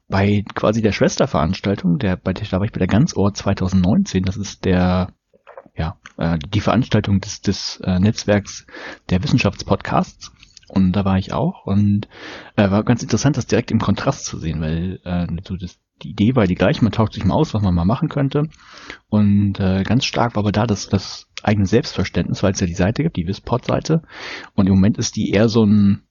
bei 0.06 0.44
quasi 0.54 0.82
der 0.82 0.92
Schwesterveranstaltung, 0.92 1.96
der, 1.96 2.18
bei 2.18 2.34
der, 2.34 2.46
da 2.46 2.58
war 2.58 2.66
ich 2.66 2.72
bei 2.72 2.78
der 2.78 2.86
Ganzohr 2.86 3.32
2019. 3.32 4.22
Das 4.22 4.36
ist 4.36 4.66
der, 4.66 5.14
ja, 5.74 5.96
äh, 6.18 6.36
die 6.46 6.60
Veranstaltung 6.60 7.20
des, 7.20 7.40
des 7.40 7.80
äh, 7.82 7.98
Netzwerks 8.00 8.66
der 9.08 9.22
Wissenschaftspodcasts. 9.22 10.30
Und 10.68 10.92
da 10.92 11.04
war 11.04 11.18
ich 11.18 11.32
auch 11.32 11.66
und 11.66 12.08
äh, 12.56 12.70
war 12.70 12.84
ganz 12.84 13.02
interessant, 13.02 13.36
das 13.36 13.46
direkt 13.46 13.70
im 13.70 13.80
Kontrast 13.80 14.24
zu 14.24 14.38
sehen, 14.38 14.60
weil 14.60 15.00
äh, 15.04 15.26
so 15.46 15.56
das, 15.56 15.78
die 16.02 16.10
Idee 16.10 16.34
war 16.34 16.46
die 16.46 16.54
gleiche, 16.54 16.82
man 16.82 16.92
tauscht 16.92 17.14
sich 17.14 17.24
mal 17.24 17.34
aus, 17.34 17.54
was 17.54 17.62
man 17.62 17.74
mal 17.74 17.84
machen 17.84 18.08
könnte. 18.08 18.48
Und 19.08 19.60
äh, 19.60 19.82
ganz 19.82 20.04
stark 20.04 20.34
war 20.34 20.42
aber 20.42 20.52
da 20.52 20.66
das, 20.66 20.88
das 20.88 21.28
eigene 21.42 21.66
Selbstverständnis, 21.66 22.42
weil 22.42 22.52
es 22.52 22.60
ja 22.60 22.66
die 22.66 22.74
Seite 22.74 23.02
gibt, 23.02 23.16
die 23.16 23.26
Wispod-Seite. 23.26 24.02
Und 24.54 24.66
im 24.66 24.74
Moment 24.74 24.98
ist 24.98 25.16
die 25.16 25.30
eher 25.30 25.48
so 25.48 25.64
ein, 25.64 26.02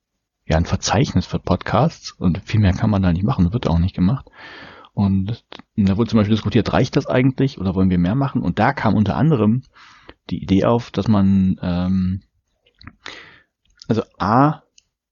ja, 0.46 0.58
ein 0.58 0.66
Verzeichnis 0.66 1.26
für 1.26 1.40
Podcasts 1.40 2.12
und 2.12 2.42
viel 2.46 2.60
mehr 2.60 2.74
kann 2.74 2.90
man 2.90 3.02
da 3.02 3.12
nicht 3.12 3.24
machen, 3.24 3.54
wird 3.54 3.68
auch 3.68 3.80
nicht 3.80 3.96
gemacht. 3.96 4.30
Und 4.94 5.44
da 5.76 5.98
wurde 5.98 6.12
zum 6.12 6.18
Beispiel 6.18 6.36
diskutiert, 6.36 6.72
reicht 6.72 6.96
das 6.96 7.08
eigentlich 7.08 7.60
oder 7.60 7.74
wollen 7.74 7.90
wir 7.90 7.98
mehr 7.98 8.16
machen? 8.16 8.44
Und 8.44 8.60
da 8.60 8.74
kam 8.74 8.94
unter 8.94 9.16
anderem 9.16 9.64
die 10.30 10.42
Idee 10.42 10.66
auf, 10.66 10.92
dass 10.92 11.08
man 11.08 11.60
ähm, 11.62 12.22
also 13.94 14.10
A, 14.18 14.64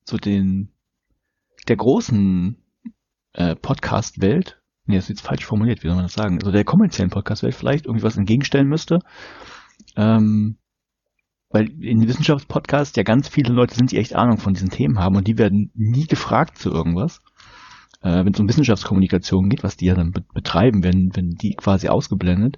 zu 0.05 0.17
den, 0.17 0.73
der 1.67 1.75
großen 1.75 2.57
äh, 3.33 3.55
Podcast-Welt, 3.55 4.59
nee, 4.85 4.95
das 4.95 5.05
ist 5.05 5.09
jetzt 5.09 5.21
falsch 5.21 5.45
formuliert, 5.45 5.83
wie 5.83 5.87
soll 5.87 5.95
man 5.95 6.05
das 6.05 6.13
sagen, 6.13 6.39
also 6.39 6.51
der 6.51 6.63
kommerziellen 6.63 7.11
Podcast-Welt 7.11 7.53
vielleicht 7.53 7.85
irgendwie 7.85 8.03
was 8.03 8.17
entgegenstellen 8.17 8.67
müsste, 8.67 8.99
ähm, 9.95 10.57
weil 11.49 11.69
in 11.83 11.99
den 11.99 12.07
Wissenschaftspodcasts 12.07 12.95
ja 12.95 13.03
ganz 13.03 13.27
viele 13.27 13.53
Leute 13.53 13.75
sind, 13.75 13.91
die 13.91 13.97
echt 13.97 14.15
Ahnung 14.15 14.39
von 14.39 14.53
diesen 14.53 14.69
Themen 14.69 14.97
haben 14.97 15.15
und 15.15 15.27
die 15.27 15.37
werden 15.37 15.69
nie 15.75 16.07
gefragt 16.07 16.57
zu 16.57 16.71
irgendwas. 16.71 17.21
Äh, 18.01 18.25
wenn 18.25 18.33
es 18.33 18.39
um 18.39 18.49
Wissenschaftskommunikation 18.49 19.49
geht, 19.49 19.63
was 19.63 19.77
die 19.77 19.85
ja 19.85 19.93
dann 19.93 20.11
be 20.11 20.23
betreiben, 20.33 20.83
wenn, 20.83 21.15
wenn 21.15 21.35
die 21.35 21.53
quasi 21.53 21.87
ausgeblendet. 21.87 22.57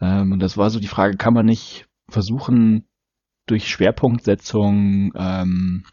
Ähm, 0.00 0.32
und 0.32 0.38
das 0.38 0.56
war 0.56 0.70
so 0.70 0.80
die 0.80 0.88
Frage, 0.88 1.18
kann 1.18 1.34
man 1.34 1.44
nicht 1.44 1.86
versuchen, 2.08 2.86
durch 3.46 3.68
Schwerpunktsetzung 3.68 5.12
ähm, 5.16 5.84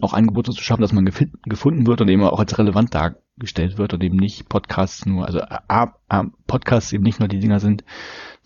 auch 0.00 0.12
Angebote 0.12 0.52
zu 0.52 0.62
schaffen, 0.62 0.82
dass 0.82 0.92
man 0.92 1.04
gefunden 1.04 1.86
wird 1.86 2.00
und 2.00 2.08
eben 2.08 2.22
auch 2.22 2.38
als 2.38 2.58
relevant 2.58 2.94
dargestellt 2.94 3.78
wird 3.78 3.94
und 3.94 4.02
eben 4.02 4.16
nicht 4.16 4.48
Podcasts 4.48 5.06
nur, 5.06 5.26
also 5.26 5.40
A, 5.40 5.94
A, 6.08 6.24
Podcasts 6.46 6.92
eben 6.92 7.04
nicht 7.04 7.20
nur 7.20 7.28
die 7.28 7.38
Dinger 7.38 7.60
sind, 7.60 7.84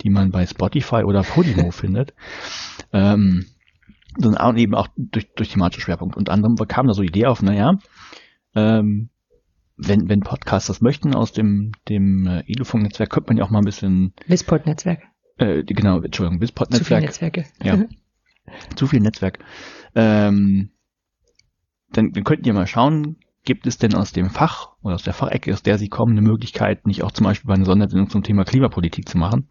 die 0.02 0.10
man 0.10 0.30
bei 0.30 0.46
Spotify 0.46 1.04
oder 1.04 1.22
Podimo 1.22 1.70
findet, 1.70 2.14
ähm, 2.92 3.46
sondern 4.16 4.56
eben 4.56 4.74
auch 4.74 4.88
durch, 4.96 5.32
durch 5.34 5.50
thematische 5.50 5.82
Schwerpunkt. 5.82 6.16
Und 6.16 6.28
anderem 6.28 6.56
kam 6.68 6.86
da 6.86 6.94
so 6.94 7.02
die 7.02 7.08
Idee 7.08 7.26
auf, 7.26 7.42
naja, 7.42 7.78
ähm, 8.54 9.10
wenn, 9.76 10.08
wenn 10.08 10.20
Podcasts 10.20 10.68
das 10.68 10.80
möchten 10.80 11.14
aus 11.14 11.32
dem, 11.32 11.72
dem 11.88 12.26
äh, 12.26 12.44
Edufunk-Netzwerk, 12.46 13.10
könnte 13.10 13.30
man 13.30 13.38
ja 13.38 13.44
auch 13.44 13.50
mal 13.50 13.58
ein 13.58 13.64
bisschen... 13.64 14.12
Wispod-Netzwerk. 14.26 15.02
Äh, 15.36 15.64
genau, 15.64 16.00
Entschuldigung, 16.00 16.40
Wispod-Netzwerk. 16.40 17.02
Netzwerke. 17.02 17.44
Ja. 17.62 17.84
Zu 18.76 18.86
viel 18.86 19.00
Netzwerk. 19.00 19.38
Ähm, 19.94 20.70
dann, 21.90 22.12
dann 22.12 22.24
könnten 22.24 22.46
ihr 22.46 22.54
mal 22.54 22.66
schauen, 22.66 23.16
gibt 23.44 23.66
es 23.66 23.78
denn 23.78 23.94
aus 23.94 24.12
dem 24.12 24.30
Fach 24.30 24.70
oder 24.82 24.94
aus 24.94 25.02
der 25.02 25.12
Fachecke, 25.12 25.52
aus 25.52 25.62
der 25.62 25.78
sie 25.78 25.88
kommen, 25.88 26.12
eine 26.12 26.26
Möglichkeit, 26.26 26.86
nicht 26.86 27.02
auch 27.02 27.12
zum 27.12 27.24
Beispiel 27.24 27.48
bei 27.48 27.54
einer 27.54 27.66
Sondersendung 27.66 28.08
zum 28.08 28.22
Thema 28.22 28.44
Klimapolitik 28.44 29.08
zu 29.08 29.18
machen 29.18 29.48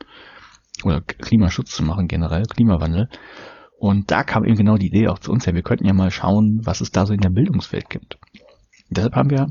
oder 0.84 1.02
Klimaschutz 1.02 1.72
zu 1.72 1.84
machen 1.84 2.08
generell, 2.08 2.44
Klimawandel. 2.44 3.10
Und 3.78 4.12
da 4.12 4.24
kam 4.24 4.46
eben 4.46 4.56
genau 4.56 4.78
die 4.78 4.88
Idee 4.88 5.10
auch 5.10 5.20
zu 5.20 5.32
uns 5.32 5.46
her. 5.46 5.54
Wir 5.54 5.62
könnten 5.62 5.86
ja 5.86 5.94
mal 5.94 6.12
schauen, 6.12 6.62
was 6.64 6.82
es 6.82 6.92
da 6.92 7.06
so 7.06 7.14
in 7.14 7.20
der 7.20 7.30
Bildungswelt 7.30 7.90
gibt. 7.90 8.16
Und 8.16 8.98
deshalb 8.98 9.16
haben 9.16 9.30
wir 9.30 9.48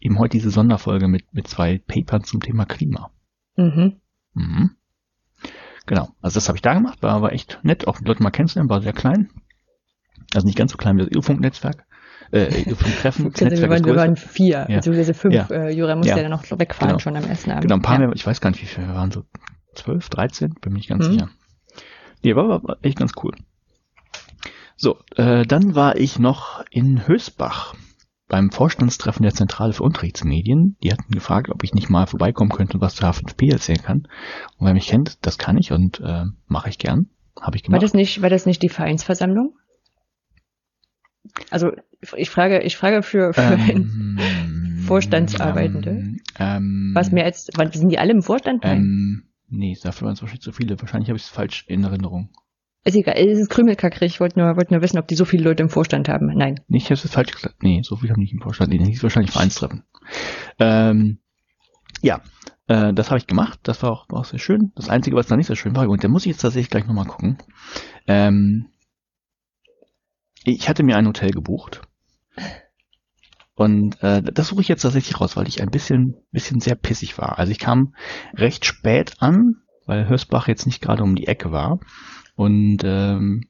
eben 0.00 0.18
heute 0.18 0.36
diese 0.36 0.50
Sonderfolge 0.50 1.08
mit, 1.08 1.32
mit 1.32 1.46
zwei 1.46 1.78
Papern 1.78 2.24
zum 2.24 2.40
Thema 2.40 2.64
Klima. 2.64 3.10
Mhm. 3.56 4.00
Mhm. 4.34 4.70
Genau. 5.88 6.10
Also 6.20 6.34
das 6.34 6.48
habe 6.48 6.56
ich 6.56 6.62
da 6.62 6.74
gemacht, 6.74 7.02
war 7.02 7.12
aber 7.12 7.32
echt 7.32 7.60
nett, 7.62 7.88
auch 7.88 7.98
die 7.98 8.04
Leute 8.04 8.22
mal 8.22 8.30
kennenzulernen, 8.30 8.68
war 8.68 8.82
sehr 8.82 8.92
klein. 8.92 9.30
Also 10.34 10.46
nicht 10.46 10.58
ganz 10.58 10.72
so 10.72 10.76
klein 10.76 10.98
wie 10.98 11.06
das 11.06 11.16
EU-Funk-Netzwerk. 11.16 11.86
Äh, 12.30 12.64
EU-Funk-Treffen. 12.70 13.32
wir, 13.34 13.70
waren, 13.70 13.84
wir 13.84 13.96
waren 13.96 14.16
vier, 14.16 14.66
ja. 14.68 14.76
beziehungsweise 14.76 15.14
fünf. 15.14 15.34
Ja. 15.34 15.46
Äh, 15.50 15.70
Jura 15.70 15.96
musste 15.96 16.10
ja. 16.10 16.16
ja 16.18 16.22
dann 16.24 16.32
noch 16.32 16.44
wegfahren 16.44 16.90
genau. 16.90 16.98
schon 16.98 17.16
am 17.16 17.24
ersten 17.24 17.50
Abend. 17.50 17.62
Genau, 17.62 17.76
ein 17.76 17.82
paar 17.82 17.98
ja. 17.98 18.06
mehr, 18.06 18.14
ich 18.14 18.26
weiß 18.26 18.42
gar 18.42 18.50
nicht, 18.50 18.60
wie 18.60 18.66
viele 18.66 18.88
wir 18.88 18.94
waren, 18.94 19.10
so 19.10 19.24
zwölf, 19.74 20.10
dreizehn, 20.10 20.54
bin 20.60 20.72
mir 20.72 20.78
nicht 20.78 20.90
ganz 20.90 21.08
mhm. 21.08 21.12
sicher. 21.12 21.30
Nee, 22.22 22.36
war, 22.36 22.62
war 22.62 22.76
echt 22.82 22.98
ganz 22.98 23.12
cool. 23.22 23.34
So, 24.76 24.98
äh, 25.16 25.46
dann 25.46 25.74
war 25.74 25.96
ich 25.96 26.18
noch 26.18 26.62
in 26.70 27.08
Hösbach 27.08 27.74
beim 28.28 28.50
Vorstandstreffen 28.50 29.22
der 29.22 29.34
Zentrale 29.34 29.72
für 29.72 29.82
Unterrichtsmedien. 29.82 30.76
Die 30.82 30.92
hatten 30.92 31.10
gefragt, 31.12 31.50
ob 31.50 31.64
ich 31.64 31.74
nicht 31.74 31.90
mal 31.90 32.06
vorbeikommen 32.06 32.50
könnte 32.50 32.74
und 32.74 32.80
was 32.80 32.94
zu 32.94 33.04
H5P 33.04 33.50
erzählen 33.50 33.82
kann. 33.82 34.08
Und 34.58 34.66
wer 34.66 34.74
mich 34.74 34.88
kennt, 34.88 35.24
das 35.26 35.38
kann 35.38 35.56
ich 35.56 35.72
und 35.72 36.00
äh, 36.00 36.24
mache 36.46 36.68
ich 36.68 36.78
gern. 36.78 37.08
Habe 37.40 37.56
ich 37.56 37.62
gemacht. 37.62 37.80
War 37.80 37.86
das 37.86 37.94
nicht, 37.94 38.22
war 38.22 38.30
das 38.30 38.46
nicht 38.46 38.62
die 38.62 38.68
Vereinsversammlung? 38.68 39.56
Also 41.50 41.72
ich 42.16 42.30
frage, 42.30 42.62
ich 42.62 42.76
frage 42.76 43.02
für, 43.02 43.32
für 43.32 43.40
ähm, 43.40 44.18
Vorstandsarbeitende. 44.86 45.90
Ähm, 45.90 46.20
ähm, 46.38 46.90
Was 46.94 47.10
mehr 47.10 47.24
als, 47.24 47.46
sind 47.72 47.88
die 47.88 47.98
alle 47.98 48.12
im 48.12 48.22
Vorstand? 48.22 48.64
Ähm, 48.64 49.24
nee, 49.48 49.76
dafür 49.82 50.06
waren 50.06 50.14
es 50.14 50.22
wahrscheinlich 50.22 50.42
zu 50.42 50.52
viele. 50.52 50.80
Wahrscheinlich 50.80 51.08
habe 51.08 51.16
ich 51.16 51.24
es 51.24 51.28
falsch 51.28 51.64
in 51.68 51.84
Erinnerung. 51.84 52.30
Ist 52.88 52.94
egal, 52.94 53.16
es 53.18 53.38
ist 53.38 53.50
krümelkackrig. 53.50 54.14
Ich 54.14 54.18
wollte 54.18 54.38
nur, 54.38 54.56
wollte 54.56 54.72
nur 54.72 54.80
wissen, 54.80 54.98
ob 54.98 55.06
die 55.06 55.14
so 55.14 55.26
viele 55.26 55.44
Leute 55.44 55.62
im 55.62 55.68
Vorstand 55.68 56.08
haben. 56.08 56.28
Nein. 56.34 56.58
Ich 56.68 56.86
habe 56.86 56.94
es 56.94 57.10
falsch 57.10 57.32
gesagt. 57.32 57.62
Nee, 57.62 57.82
so 57.84 57.96
viele 57.96 58.14
haben 58.14 58.20
nicht 58.20 58.32
im 58.32 58.40
Vorstand. 58.40 58.72
Das 58.72 58.88
hieß 58.88 59.02
wahrscheinlich 59.02 59.30
Vereinstreffen. 59.30 59.82
Ähm, 60.58 61.18
ja, 62.00 62.22
äh, 62.66 62.94
das 62.94 63.10
habe 63.10 63.18
ich 63.18 63.26
gemacht. 63.26 63.60
Das 63.64 63.82
war 63.82 63.90
auch, 63.90 64.08
war 64.08 64.20
auch 64.20 64.24
sehr 64.24 64.38
schön. 64.38 64.72
Das 64.74 64.88
Einzige, 64.88 65.16
was 65.16 65.26
da 65.26 65.36
nicht 65.36 65.48
so 65.48 65.54
schön 65.54 65.76
war, 65.76 65.86
und 65.86 66.02
da 66.02 66.08
muss 66.08 66.24
ich 66.24 66.30
jetzt 66.30 66.40
tatsächlich 66.40 66.70
gleich 66.70 66.86
nochmal 66.86 67.04
gucken. 67.04 67.36
Ähm, 68.06 68.70
ich 70.44 70.70
hatte 70.70 70.82
mir 70.82 70.96
ein 70.96 71.06
Hotel 71.06 71.32
gebucht. 71.32 71.82
Und 73.54 74.02
äh, 74.02 74.22
das 74.22 74.48
suche 74.48 74.62
ich 74.62 74.68
jetzt 74.68 74.80
tatsächlich 74.80 75.20
raus, 75.20 75.36
weil 75.36 75.46
ich 75.46 75.60
ein 75.60 75.70
bisschen, 75.70 76.16
bisschen 76.30 76.60
sehr 76.60 76.74
pissig 76.74 77.18
war. 77.18 77.38
Also 77.38 77.52
ich 77.52 77.58
kam 77.58 77.94
recht 78.32 78.64
spät 78.64 79.16
an, 79.18 79.56
weil 79.84 80.08
Hörsbach 80.08 80.48
jetzt 80.48 80.64
nicht 80.64 80.80
gerade 80.80 81.02
um 81.02 81.16
die 81.16 81.26
Ecke 81.26 81.52
war. 81.52 81.80
Und 82.38 82.82
ähm, 82.84 83.48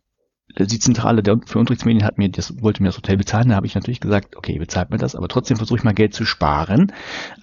die 0.59 0.79
Zentrale 0.79 1.23
für 1.45 1.59
Unterrichtsmedien 1.59 2.07
hat 2.07 2.17
mir 2.17 2.31
das, 2.31 2.63
wollte 2.63 2.83
mir 2.83 2.89
das 2.89 2.97
Hotel 2.97 3.19
bezahlen. 3.19 3.51
Da 3.51 3.55
habe 3.55 3.67
ich 3.67 3.75
natürlich 3.75 4.01
gesagt, 4.01 4.35
okay, 4.35 4.59
bezahlt 4.59 4.89
mir 4.89 4.97
das, 4.97 5.15
aber 5.15 5.29
trotzdem 5.29 5.59
versuche 5.59 5.77
ich 5.77 5.85
mal 5.85 5.93
Geld 5.93 6.15
zu 6.15 6.25
sparen. 6.25 6.91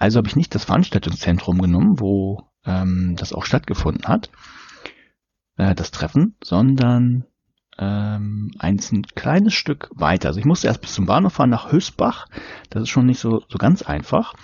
Also 0.00 0.18
habe 0.18 0.26
ich 0.26 0.34
nicht 0.34 0.52
das 0.56 0.64
Veranstaltungszentrum 0.64 1.62
genommen, 1.62 2.00
wo 2.00 2.50
ähm, 2.64 3.14
das 3.16 3.32
auch 3.32 3.44
stattgefunden 3.44 4.08
hat, 4.08 4.30
äh, 5.56 5.76
das 5.76 5.92
Treffen, 5.92 6.34
sondern 6.42 7.26
ähm, 7.78 8.50
ein 8.58 8.80
kleines 9.14 9.54
Stück 9.54 9.88
weiter. 9.94 10.30
Also 10.30 10.40
ich 10.40 10.46
musste 10.46 10.66
erst 10.66 10.80
bis 10.80 10.94
zum 10.94 11.06
Bahnhof 11.06 11.34
fahren 11.34 11.50
nach 11.50 11.70
Hösbach. 11.70 12.26
Das 12.70 12.82
ist 12.82 12.88
schon 12.88 13.06
nicht 13.06 13.20
so, 13.20 13.44
so 13.48 13.56
ganz 13.56 13.82
einfach. 13.82 14.34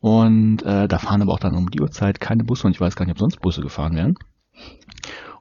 Und 0.00 0.62
äh, 0.64 0.86
da 0.86 0.98
fahren 0.98 1.22
aber 1.22 1.32
auch 1.32 1.40
dann 1.40 1.54
um 1.54 1.70
die 1.70 1.80
Uhrzeit 1.80 2.20
keine 2.20 2.44
Busse 2.44 2.66
und 2.66 2.74
ich 2.74 2.80
weiß 2.80 2.94
gar 2.94 3.06
nicht, 3.06 3.12
ob 3.12 3.20
sonst 3.20 3.40
Busse 3.40 3.62
gefahren 3.62 3.94
werden. 3.96 4.18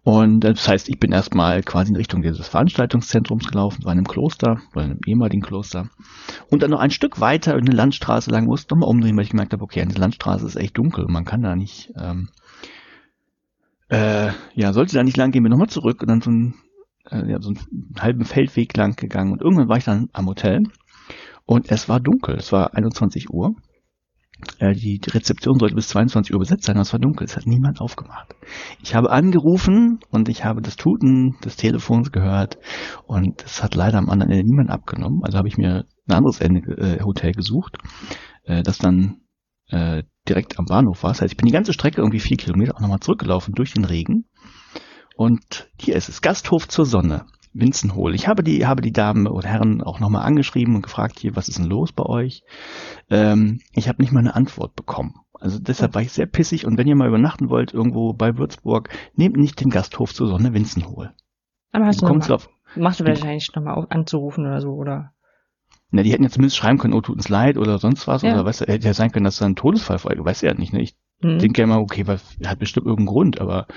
Und 0.03 0.39
das 0.39 0.67
heißt, 0.67 0.89
ich 0.89 0.99
bin 0.99 1.11
erstmal 1.11 1.61
quasi 1.61 1.91
in 1.91 1.95
Richtung 1.95 2.23
dieses 2.23 2.47
Veranstaltungszentrums 2.47 3.47
gelaufen, 3.47 3.85
war 3.85 3.93
in 3.93 3.99
einem 3.99 4.07
Kloster, 4.07 4.59
oder 4.73 4.85
in 4.85 4.91
einem 4.91 4.99
ehemaligen 5.05 5.41
Kloster. 5.41 5.89
Und 6.49 6.63
dann 6.63 6.71
noch 6.71 6.79
ein 6.79 6.89
Stück 6.89 7.19
weiter 7.19 7.53
in 7.53 7.67
eine 7.67 7.75
Landstraße 7.75 8.31
lang 8.31 8.45
musste 8.45 8.73
nochmal 8.73 8.89
umdrehen, 8.89 9.15
weil 9.15 9.25
ich 9.25 9.29
gemerkt 9.29 9.53
habe, 9.53 9.63
okay, 9.63 9.85
der 9.85 9.99
Landstraße 9.99 10.45
ist 10.47 10.55
echt 10.55 10.77
dunkel, 10.77 11.05
man 11.07 11.25
kann 11.25 11.43
da 11.43 11.55
nicht, 11.55 11.93
ähm, 11.99 12.29
äh, 13.89 14.31
ja, 14.55 14.73
sollte 14.73 14.95
da 14.95 15.03
nicht 15.03 15.17
lang 15.17 15.31
gehen, 15.31 15.43
bin 15.43 15.51
nochmal 15.51 15.69
zurück 15.69 16.01
und 16.01 16.07
dann 16.07 16.21
so 16.21 16.31
ein 16.31 16.55
äh, 17.09 17.29
ja, 17.29 17.41
so 17.41 17.49
einen 17.49 17.95
halben 17.99 18.25
Feldweg 18.25 18.75
lang 18.77 18.95
gegangen 18.95 19.31
und 19.31 19.41
irgendwann 19.41 19.69
war 19.69 19.77
ich 19.77 19.83
dann 19.83 20.09
am 20.13 20.27
Hotel 20.27 20.63
und 21.45 21.71
es 21.71 21.89
war 21.89 21.99
dunkel. 21.99 22.35
Es 22.35 22.51
war 22.51 22.73
21 22.75 23.29
Uhr. 23.29 23.55
Äh, 24.59 24.73
die 24.73 24.99
Rezeption 25.07 25.59
sollte 25.59 25.75
bis 25.75 25.89
22 25.89 26.33
Uhr 26.33 26.39
besetzt 26.39 26.63
sein, 26.63 26.75
aber 26.75 26.81
es 26.81 26.93
war 26.93 26.99
dunkel. 26.99 27.25
Es 27.25 27.35
hat 27.35 27.45
niemand 27.45 27.81
aufgemacht. 27.81 28.35
Ich 28.83 28.95
habe 28.95 29.11
angerufen 29.11 29.99
und 30.09 30.29
ich 30.29 30.43
habe 30.43 30.61
das 30.61 30.75
Tuten 30.75 31.35
des 31.43 31.55
Telefons 31.55 32.11
gehört 32.11 32.57
und 33.05 33.43
es 33.43 33.63
hat 33.63 33.75
leider 33.75 33.97
am 33.97 34.09
anderen 34.09 34.31
Ende 34.31 34.45
niemand 34.45 34.69
abgenommen. 34.69 35.21
Also 35.23 35.37
habe 35.37 35.47
ich 35.47 35.57
mir 35.57 35.85
ein 36.07 36.15
anderes 36.15 36.39
Ende, 36.39 36.59
äh, 36.77 37.03
Hotel 37.03 37.33
gesucht, 37.33 37.77
äh, 38.43 38.63
das 38.63 38.77
dann 38.77 39.21
äh, 39.69 40.03
direkt 40.27 40.59
am 40.59 40.65
Bahnhof 40.65 41.03
war. 41.03 41.11
Das 41.11 41.21
heißt, 41.21 41.33
ich 41.33 41.37
bin 41.37 41.47
die 41.47 41.53
ganze 41.53 41.73
Strecke 41.73 42.01
irgendwie 42.01 42.19
vier 42.19 42.37
Kilometer 42.37 42.75
auch 42.75 42.81
nochmal 42.81 42.99
zurückgelaufen 42.99 43.53
durch 43.53 43.73
den 43.73 43.85
Regen 43.85 44.25
und 45.15 45.69
hier 45.79 45.95
ist 45.95 46.09
es, 46.09 46.21
Gasthof 46.21 46.67
zur 46.67 46.85
Sonne, 46.85 47.25
Winzenhohl. 47.53 48.15
Ich 48.15 48.27
habe 48.27 48.43
die, 48.43 48.65
habe 48.65 48.81
die 48.81 48.93
Damen 48.93 49.27
oder 49.27 49.47
Herren 49.47 49.81
auch 49.81 49.99
nochmal 49.99 50.23
angeschrieben 50.23 50.75
und 50.75 50.81
gefragt, 50.81 51.19
hier, 51.19 51.35
was 51.35 51.49
ist 51.49 51.59
denn 51.59 51.65
los 51.65 51.91
bei 51.91 52.03
euch? 52.03 52.43
Ähm, 53.09 53.59
ich 53.73 53.87
habe 53.87 54.01
nicht 54.01 54.11
mal 54.11 54.19
eine 54.19 54.35
Antwort 54.35 54.75
bekommen. 54.75 55.15
Also 55.33 55.59
deshalb 55.59 55.95
war 55.95 56.01
ich 56.01 56.11
sehr 56.11 56.27
pissig 56.27 56.65
und 56.65 56.77
wenn 56.77 56.87
ihr 56.87 56.95
mal 56.95 57.07
übernachten 57.07 57.49
wollt, 57.49 57.73
irgendwo 57.73 58.13
bei 58.13 58.37
Würzburg, 58.37 58.89
nehmt 59.15 59.37
nicht 59.37 59.59
den 59.59 59.69
Gasthof 59.69 60.13
zur 60.13 60.27
Sonne 60.27 60.53
Winzenhohl. 60.53 61.13
Aber 61.71 61.85
hast 61.85 62.01
du, 62.01 62.05
du 62.05 62.13
noch 62.13 62.47
machst 62.75 62.99
du 62.99 63.05
wahrscheinlich 63.05 63.53
nochmal 63.55 63.87
anzurufen 63.89 64.45
oder 64.45 64.61
so, 64.61 64.71
oder? 64.73 65.13
Na, 65.89 66.03
die 66.03 66.11
hätten 66.11 66.23
jetzt 66.23 66.33
zumindest 66.33 66.57
schreiben 66.57 66.77
können, 66.77 66.93
oh, 66.93 67.01
tut 67.01 67.15
uns 67.15 67.27
leid 67.27 67.57
oder 67.57 67.79
sonst 67.79 68.07
was, 68.07 68.21
ja. 68.21 68.33
oder 68.33 68.45
weißt 68.45 68.61
du, 68.61 68.65
hätte 68.65 68.87
ja 68.87 68.93
sein 68.93 69.11
können, 69.11 69.25
dass 69.25 69.37
da 69.37 69.45
ein 69.45 69.55
Todesfall 69.55 69.99
vorher, 69.99 70.23
weiß 70.23 70.41
ja 70.41 70.53
nicht, 70.53 70.73
ne? 70.73 70.81
Ich 70.81 70.95
Mhm. 71.21 71.39
Denke 71.39 71.61
ja 71.61 71.65
immer, 71.65 71.79
okay, 71.79 72.07
was, 72.07 72.37
hat 72.45 72.59
bestimmt 72.59 72.87
irgendeinen 72.87 73.13
Grund, 73.13 73.41
aber 73.41 73.67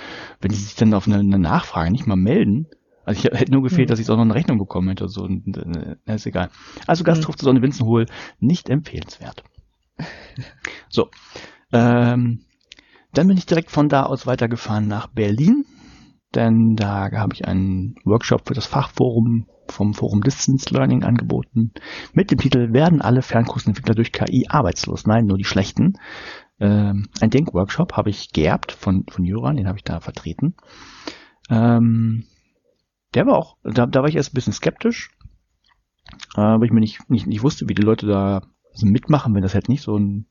wenn 0.41 0.51
die 0.51 0.57
sich 0.57 0.75
dann 0.77 0.95
auf 0.95 1.07
eine, 1.07 1.19
eine 1.19 1.39
Nachfrage 1.39 1.91
nicht 1.91 2.07
mal 2.07 2.17
melden, 2.17 2.69
also 3.05 3.19
ich 3.19 3.39
hätte 3.39 3.53
nur 3.53 3.63
gefehlt, 3.63 3.89
mhm. 3.89 3.91
dass 3.91 4.01
ich 4.01 4.11
auch 4.11 4.17
noch 4.17 4.23
eine 4.23 4.35
Rechnung 4.35 4.59
bekommen 4.59 4.89
hätte, 4.89 5.09
so, 5.09 5.27
äh, 5.27 6.15
ist 6.15 6.27
egal. 6.27 6.51
Also 6.87 7.05
Gasthof 7.05 7.35
mhm. 7.35 7.39
zu 7.39 7.45
Sonne 7.45 7.63
Winzenhohl, 7.63 8.07
nicht 8.41 8.69
empfehlenswert. 8.69 9.45
so, 10.89 11.09
ähm, 11.73 12.45
dann 13.13 13.29
bin 13.29 13.37
ich 13.37 13.47
direkt 13.47 13.71
von 13.71 13.89
da 13.89 14.05
aus 14.05 14.27
weitergefahren 14.27 14.89
nach 14.89 15.07
Berlin, 15.07 15.65
denn 16.35 16.75
da 16.75 17.11
habe 17.13 17.35
ich 17.35 17.47
einen 17.47 17.95
Workshop 18.05 18.49
für 18.49 18.55
das 18.55 18.67
Fachforum 18.67 19.47
vom 19.69 19.95
Forum 19.95 20.21
Distance 20.21 20.75
Learning 20.75 21.05
angeboten 21.05 21.73
mit 22.13 22.31
dem 22.31 22.39
Titel 22.39 22.75
Werden 22.75 23.01
alle 23.01 23.23
Fernkursentwickler 23.23 23.95
durch 23.95 24.13
KI 24.13 24.47
arbeitslos? 24.49 25.07
Nein, 25.07 25.25
nur 25.25 25.39
die 25.39 25.45
schlechten 25.45 25.95
ähm, 26.61 27.09
ein 27.21 27.31
Denkworkshop 27.31 27.95
habe 27.95 28.11
ich 28.11 28.33
geerbt 28.33 28.73
von, 28.73 29.05
von 29.09 29.25
Juran, 29.25 29.57
den 29.57 29.67
habe 29.67 29.79
ich 29.79 29.85
da 29.85 30.01
vertreten. 30.01 30.55
Ähm, 31.51 32.25
der 33.15 33.27
war 33.27 33.37
auch, 33.37 33.57
da, 33.63 33.87
da 33.87 34.01
war 34.01 34.09
ich 34.09 34.17
erst 34.17 34.33
ein 34.33 34.35
bisschen 34.35 34.53
skeptisch, 34.53 35.11
äh, 36.37 36.41
weil 36.41 36.65
ich 36.65 36.73
mir 36.73 36.81
nicht, 36.81 37.09
nicht, 37.11 37.27
nicht 37.27 37.43
wusste, 37.43 37.69
wie 37.69 37.75
die 37.75 37.83
Leute 37.83 38.07
da 38.07 38.43
also 38.73 38.87
mitmachen, 38.87 39.35
wenn 39.35 39.43
das 39.43 39.55
halt 39.55 39.69
nicht 39.69 39.83
so 39.83 39.97
ein, 39.97 40.27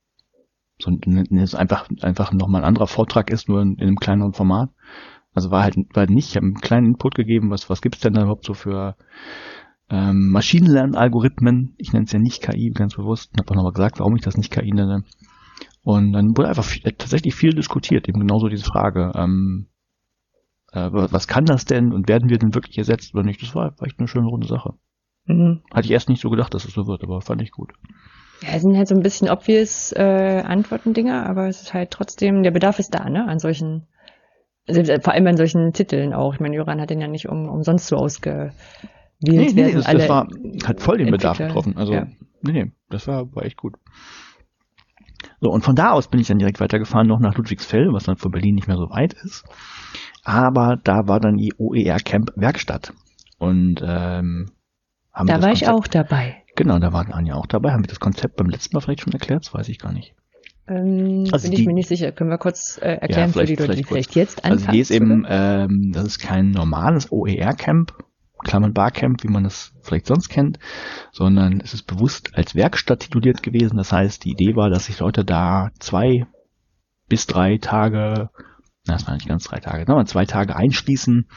so 0.80 0.92
ein 0.92 1.46
so 1.46 1.58
einfach, 1.58 1.90
einfach 2.02 2.34
nochmal 2.34 2.62
ein 2.62 2.68
anderer 2.68 2.88
Vortrag 2.88 3.30
ist, 3.30 3.48
nur 3.48 3.62
in, 3.62 3.76
in 3.76 3.88
einem 3.88 3.98
kleineren 3.98 4.34
Format. 4.34 4.72
Also 5.34 5.50
war 5.50 5.64
halt, 5.64 5.76
war 5.94 6.06
nicht, 6.08 6.30
ich 6.30 6.36
habe 6.36 6.46
einen 6.46 6.56
kleinen 6.56 6.88
Input 6.88 7.16
gegeben, 7.16 7.50
was, 7.50 7.70
was 7.70 7.82
gibt's 7.82 8.02
denn 8.02 8.14
da 8.14 8.22
überhaupt 8.22 8.46
so 8.46 8.54
für 8.54 8.96
ähm, 9.90 10.30
Maschinenlernalgorithmen? 10.30 11.74
Ich 11.78 11.94
nenne 11.94 12.06
es 12.06 12.12
ja 12.12 12.20
nicht 12.20 12.42
KI, 12.44 12.72
ganz 12.72 12.96
bewusst, 12.96 13.32
habe 13.40 13.50
auch 13.50 13.56
nochmal 13.56 13.74
gesagt, 13.74 14.00
warum 14.00 14.16
ich 14.16 14.22
das 14.22 14.38
nicht 14.38 14.52
KI 14.52 14.72
nenne. 14.72 15.06
Und 15.82 16.14
dann 16.14 16.38
wurde 16.38 16.50
einfach 16.50 16.64
viel, 16.64 16.84
tatsächlich 16.84 17.36
viel 17.36 17.54
diskutiert, 17.54 18.08
eben 18.08 18.20
genauso 18.20 18.48
diese 18.48 18.66
Frage, 18.66 19.12
ähm, 19.16 19.68
äh, 20.74 20.90
was 20.92 21.28
kann 21.28 21.46
das 21.46 21.66
denn 21.66 21.94
und 21.94 22.10
werden 22.10 22.30
wir 22.30 22.40
denn 22.40 22.54
wirklich 22.54 22.78
ersetzt 22.78 23.14
oder 23.14 23.24
nicht? 23.24 23.42
Das 23.42 23.56
war, 23.56 23.80
war 23.80 23.88
echt 23.88 24.00
eine 24.00 24.08
schöne 24.08 24.28
runde 24.28 24.48
Sache. 24.48 24.74
Mhm. 25.26 25.62
Hatte 25.72 25.86
ich 25.86 25.92
erst 25.92 26.10
nicht 26.10 26.22
so 26.22 26.30
gedacht, 26.30 26.54
dass 26.54 26.66
es 26.66 26.74
so 26.74 26.88
wird, 26.88 27.04
aber 27.04 27.22
fand 27.22 27.42
ich 27.42 27.52
gut. 27.52 27.72
Ja, 28.42 28.50
es 28.56 28.64
sind 28.64 28.76
halt 28.76 28.88
so 28.88 28.96
ein 28.96 29.04
bisschen 29.04 29.30
obvious 29.30 29.94
äh, 29.94 30.44
Antworten-Dinger, 30.46 31.26
aber 31.28 31.48
es 31.48 31.62
ist 31.62 31.74
halt 31.74 31.92
trotzdem, 31.92 32.44
der 32.44 32.52
Bedarf 32.52 32.80
ist 32.80 32.94
da, 32.94 33.10
ne, 33.10 33.26
an 33.28 33.40
solchen, 33.40 33.88
also 34.68 34.84
vor 35.02 35.14
allem 35.14 35.28
an 35.28 35.38
solchen 35.38 35.72
Titeln 35.72 36.14
auch. 36.14 36.34
Ich 36.34 36.40
meine, 36.40 36.56
Joran 36.56 36.82
hat 36.82 36.90
den 36.90 37.00
ja 37.00 37.08
nicht 37.08 37.30
um, 37.30 37.48
umsonst 37.48 37.88
so 37.88 37.96
ausgewählt. 37.96 38.54
Nee, 39.22 39.52
nee, 39.54 39.72
das, 39.72 39.86
das 39.86 40.10
war, 40.10 40.28
hat 40.66 40.82
voll 40.82 40.98
den 40.98 41.12
Bedarf 41.12 41.38
getroffen. 41.38 41.78
Also, 41.78 41.94
ja. 41.94 42.08
nee, 42.42 42.52
nee, 42.52 42.72
das 42.90 43.08
war, 43.08 43.34
war 43.34 43.46
echt 43.46 43.56
gut. 43.56 43.76
So, 45.40 45.50
und 45.50 45.64
von 45.64 45.76
da 45.76 45.92
aus 45.92 46.10
bin 46.10 46.20
ich 46.20 46.28
dann 46.28 46.40
direkt 46.40 46.60
weitergefahren, 46.60 47.08
noch 47.08 47.20
nach 47.20 47.36
Ludwigsfeld, 47.36 47.94
was 47.94 48.04
dann 48.04 48.18
von 48.18 48.32
Berlin 48.32 48.56
nicht 48.56 48.68
mehr 48.68 48.78
so 48.78 48.90
weit 48.90 49.14
ist. 49.14 49.46
Aber 50.24 50.78
da 50.84 51.08
war 51.08 51.20
dann 51.20 51.38
die 51.38 51.54
OER 51.58 51.98
Camp 51.98 52.32
Werkstatt. 52.36 52.94
Und 53.38 53.82
ähm, 53.86 54.52
haben 55.12 55.28
Da 55.28 55.34
war 55.34 55.50
Konzept, 55.50 55.62
ich 55.62 55.68
auch 55.68 55.88
dabei. 55.88 56.44
Genau, 56.56 56.80
da 56.80 56.94
waren 56.94 57.12
Anja 57.12 57.36
auch 57.36 57.46
dabei. 57.46 57.72
Haben 57.72 57.84
wir 57.84 57.90
das 57.90 58.00
Konzept 58.00 58.38
beim 58.38 58.50
letzten 58.50 58.76
Mal 58.76 58.82
vielleicht 58.82 59.02
schon 59.02 59.14
erklärt? 59.14 59.46
Das 59.46 59.54
weiß 59.54 59.70
ich 59.70 59.80
gar 59.80 59.92
nicht. 59.92 60.16
Ähm, 60.68 61.28
also 61.32 61.48
bin 61.48 61.56
die, 61.56 61.62
ich 61.62 61.68
mir 61.68 61.74
nicht 61.74 61.90
sicher. 61.90 62.12
Können 62.12 62.30
wir 62.30 62.38
kurz 62.38 62.78
äh, 62.78 62.94
erklären 62.96 63.32
ja, 63.34 63.42
für 63.42 63.46
die 63.46 63.56
Leute, 63.56 63.76
die 63.76 63.84
vielleicht 63.84 64.16
jetzt 64.16 64.46
anfangen? 64.46 64.60
Also 64.60 64.72
die 64.72 64.80
ist 64.80 64.92
eben, 64.92 65.26
ähm, 65.28 65.92
das 65.94 66.06
ist 66.06 66.20
kein 66.20 66.52
normales 66.52 67.12
OER-Camp, 67.12 67.94
Klammern 68.44 68.74
Barcamp, 68.74 69.24
wie 69.24 69.30
man 69.30 69.46
es 69.46 69.74
vielleicht 69.82 70.08
sonst 70.08 70.30
kennt, 70.30 70.60
sondern 71.12 71.60
es 71.62 71.74
ist 71.74 71.84
bewusst 71.84 72.36
als 72.36 72.56
Werkstatt 72.56 73.02
tituliert 73.02 73.44
gewesen. 73.44 73.78
Das 73.78 73.92
heißt, 73.92 74.24
die 74.24 74.32
Idee 74.32 74.56
war, 74.56 74.70
dass 74.70 74.86
sich 74.86 75.00
Leute 75.00 75.26
da 75.26 75.72
zwei 75.80 76.26
bis 77.10 77.28
drei 77.28 77.58
Tage, 77.58 78.30
das 78.86 79.08
waren 79.08 79.16
nicht 79.16 79.28
ganz 79.28 79.46
drei 79.46 79.60
Tage, 79.60 79.86
sondern 79.88 80.06
zwei 80.06 80.26
Tage 80.26 80.56
einschließen 80.56 81.28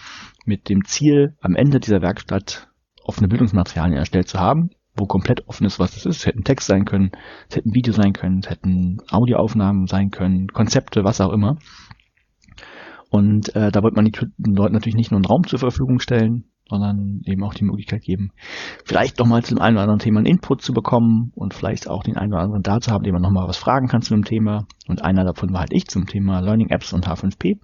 mit 0.44 0.68
dem 0.68 0.84
Ziel, 0.84 1.36
am 1.40 1.54
Ende 1.54 1.80
dieser 1.80 2.02
Werkstatt 2.02 2.68
offene 3.04 3.28
Bildungsmaterialien 3.28 3.98
erstellt 3.98 4.28
zu 4.28 4.40
haben, 4.40 4.70
wo 4.96 5.06
komplett 5.06 5.46
offen 5.48 5.66
ist, 5.66 5.78
was 5.78 5.94
das 5.94 6.06
ist. 6.06 6.18
Es 6.18 6.26
hätten 6.26 6.44
Text 6.44 6.66
sein 6.66 6.84
können, 6.84 7.12
es 7.48 7.56
hätten 7.56 7.74
Video 7.74 7.92
sein 7.92 8.12
können, 8.12 8.40
es 8.40 8.50
hätten 8.50 8.98
Audioaufnahmen 9.10 9.86
sein 9.86 10.10
können, 10.10 10.48
Konzepte, 10.48 11.04
was 11.04 11.20
auch 11.20 11.32
immer. 11.32 11.58
Und 13.10 13.54
äh, 13.54 13.70
da 13.70 13.82
wollte 13.82 13.96
man 13.96 14.10
den 14.10 14.54
Leuten 14.54 14.74
natürlich 14.74 14.96
nicht 14.96 15.12
nur 15.12 15.18
einen 15.18 15.26
Raum 15.26 15.46
zur 15.46 15.60
Verfügung 15.60 16.00
stellen, 16.00 16.50
sondern 16.68 17.22
eben 17.24 17.42
auch 17.44 17.54
die 17.54 17.64
Möglichkeit 17.64 18.02
geben, 18.02 18.32
vielleicht 18.84 19.18
nochmal 19.18 19.42
zu 19.42 19.54
dem 19.54 19.62
einen 19.62 19.76
oder 19.76 19.82
anderen 19.82 20.00
Thema 20.00 20.18
einen 20.18 20.26
Input 20.26 20.62
zu 20.62 20.72
bekommen 20.72 21.32
und 21.34 21.54
vielleicht 21.54 21.88
auch 21.88 22.02
den 22.02 22.16
einen 22.16 22.32
oder 22.32 22.42
anderen 22.42 22.62
da 22.62 22.80
zu 22.80 22.90
haben, 22.90 23.04
dem 23.04 23.12
man 23.12 23.22
nochmal 23.22 23.48
was 23.48 23.56
fragen 23.56 23.88
kann 23.88 24.02
zu 24.02 24.14
dem 24.14 24.24
Thema. 24.24 24.66
Und 24.88 25.02
einer 25.02 25.24
davon 25.24 25.52
war 25.52 25.60
halt 25.60 25.72
ich 25.72 25.86
zum 25.86 26.06
Thema 26.06 26.40
Learning 26.40 26.70
Apps 26.70 26.92
und 26.92 27.06
H5P. 27.06 27.58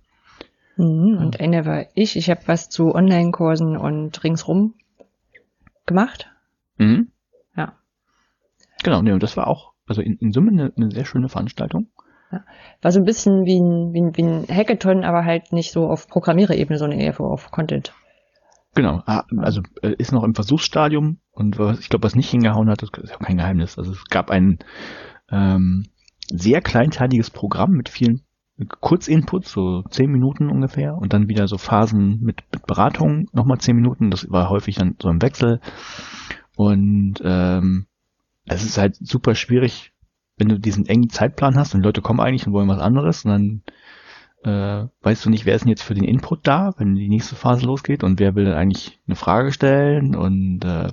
Mhm, 0.76 1.18
und 1.18 1.40
einer 1.40 1.66
war 1.66 1.86
ich. 1.94 2.16
Ich 2.16 2.30
habe 2.30 2.40
was 2.46 2.68
zu 2.68 2.94
Online-Kursen 2.94 3.76
und 3.76 4.22
ringsrum 4.24 4.74
gemacht. 5.86 6.30
Mhm. 6.78 7.08
Ja. 7.56 7.74
Genau, 8.82 9.02
nee, 9.02 9.12
und 9.12 9.22
das 9.22 9.36
war 9.36 9.48
auch, 9.48 9.72
also 9.86 10.00
in, 10.00 10.16
in 10.18 10.32
Summe 10.32 10.50
eine, 10.50 10.72
eine 10.76 10.90
sehr 10.90 11.04
schöne 11.04 11.28
Veranstaltung. 11.28 11.88
Ja. 12.30 12.44
War 12.80 12.92
so 12.92 13.00
ein 13.00 13.04
bisschen 13.04 13.44
wie 13.44 13.58
ein, 13.60 13.92
wie, 13.92 14.00
ein, 14.00 14.16
wie 14.16 14.22
ein 14.22 14.46
Hackathon, 14.48 15.04
aber 15.04 15.24
halt 15.24 15.52
nicht 15.52 15.72
so 15.72 15.88
auf 15.88 16.08
Programmiererebene, 16.08 16.78
sondern 16.78 16.98
eher 16.98 17.20
auf 17.20 17.50
Content. 17.50 17.92
Genau, 18.74 19.02
ah, 19.06 19.24
also 19.36 19.60
äh, 19.82 19.94
ist 19.98 20.12
noch 20.12 20.24
im 20.24 20.34
Versuchsstadium 20.34 21.18
und 21.30 21.58
was, 21.58 21.80
ich 21.80 21.90
glaube, 21.90 22.04
was 22.04 22.14
nicht 22.14 22.30
hingehauen 22.30 22.70
hat, 22.70 22.82
ist 22.82 23.14
auch 23.14 23.18
kein 23.18 23.36
Geheimnis. 23.36 23.76
Also 23.76 23.92
es 23.92 24.04
gab 24.06 24.30
ein 24.30 24.58
ähm, 25.30 25.86
sehr 26.28 26.62
kleinteiliges 26.62 27.30
Programm 27.30 27.72
mit 27.72 27.88
vielen 27.90 28.22
Kurzinputs, 28.80 29.50
so 29.50 29.82
zehn 29.90 30.10
Minuten 30.10 30.50
ungefähr, 30.50 30.94
und 30.94 31.12
dann 31.12 31.28
wieder 31.28 31.48
so 31.48 31.58
Phasen 31.58 32.20
mit, 32.20 32.42
mit 32.52 32.66
Beratung, 32.66 33.28
nochmal 33.32 33.58
zehn 33.58 33.76
Minuten, 33.76 34.10
das 34.10 34.30
war 34.30 34.48
häufig 34.50 34.76
dann 34.76 34.96
so 35.00 35.08
im 35.08 35.20
Wechsel. 35.20 35.60
Und 36.56 37.20
ähm, 37.24 37.86
es 38.44 38.64
ist 38.64 38.78
halt 38.78 38.96
super 38.96 39.34
schwierig, 39.34 39.92
wenn 40.36 40.48
du 40.48 40.58
diesen 40.58 40.86
engen 40.86 41.10
Zeitplan 41.10 41.56
hast 41.56 41.74
und 41.74 41.82
die 41.82 41.86
Leute 41.86 42.02
kommen 42.02 42.20
eigentlich 42.20 42.46
und 42.46 42.52
wollen 42.52 42.68
was 42.68 42.80
anderes 42.80 43.24
und 43.24 43.30
dann 43.30 43.62
äh, 44.44 44.86
weißt 45.02 45.24
du 45.24 45.30
nicht, 45.30 45.46
wer 45.46 45.54
ist 45.54 45.62
denn 45.62 45.70
jetzt 45.70 45.82
für 45.82 45.94
den 45.94 46.04
Input 46.04 46.46
da, 46.46 46.72
wenn 46.76 46.94
die 46.94 47.08
nächste 47.08 47.36
Phase 47.36 47.64
losgeht 47.66 48.02
und 48.02 48.18
wer 48.18 48.34
will 48.34 48.44
dann 48.44 48.54
eigentlich 48.54 49.00
eine 49.06 49.16
Frage 49.16 49.52
stellen 49.52 50.14
und 50.16 50.64
äh, 50.64 50.88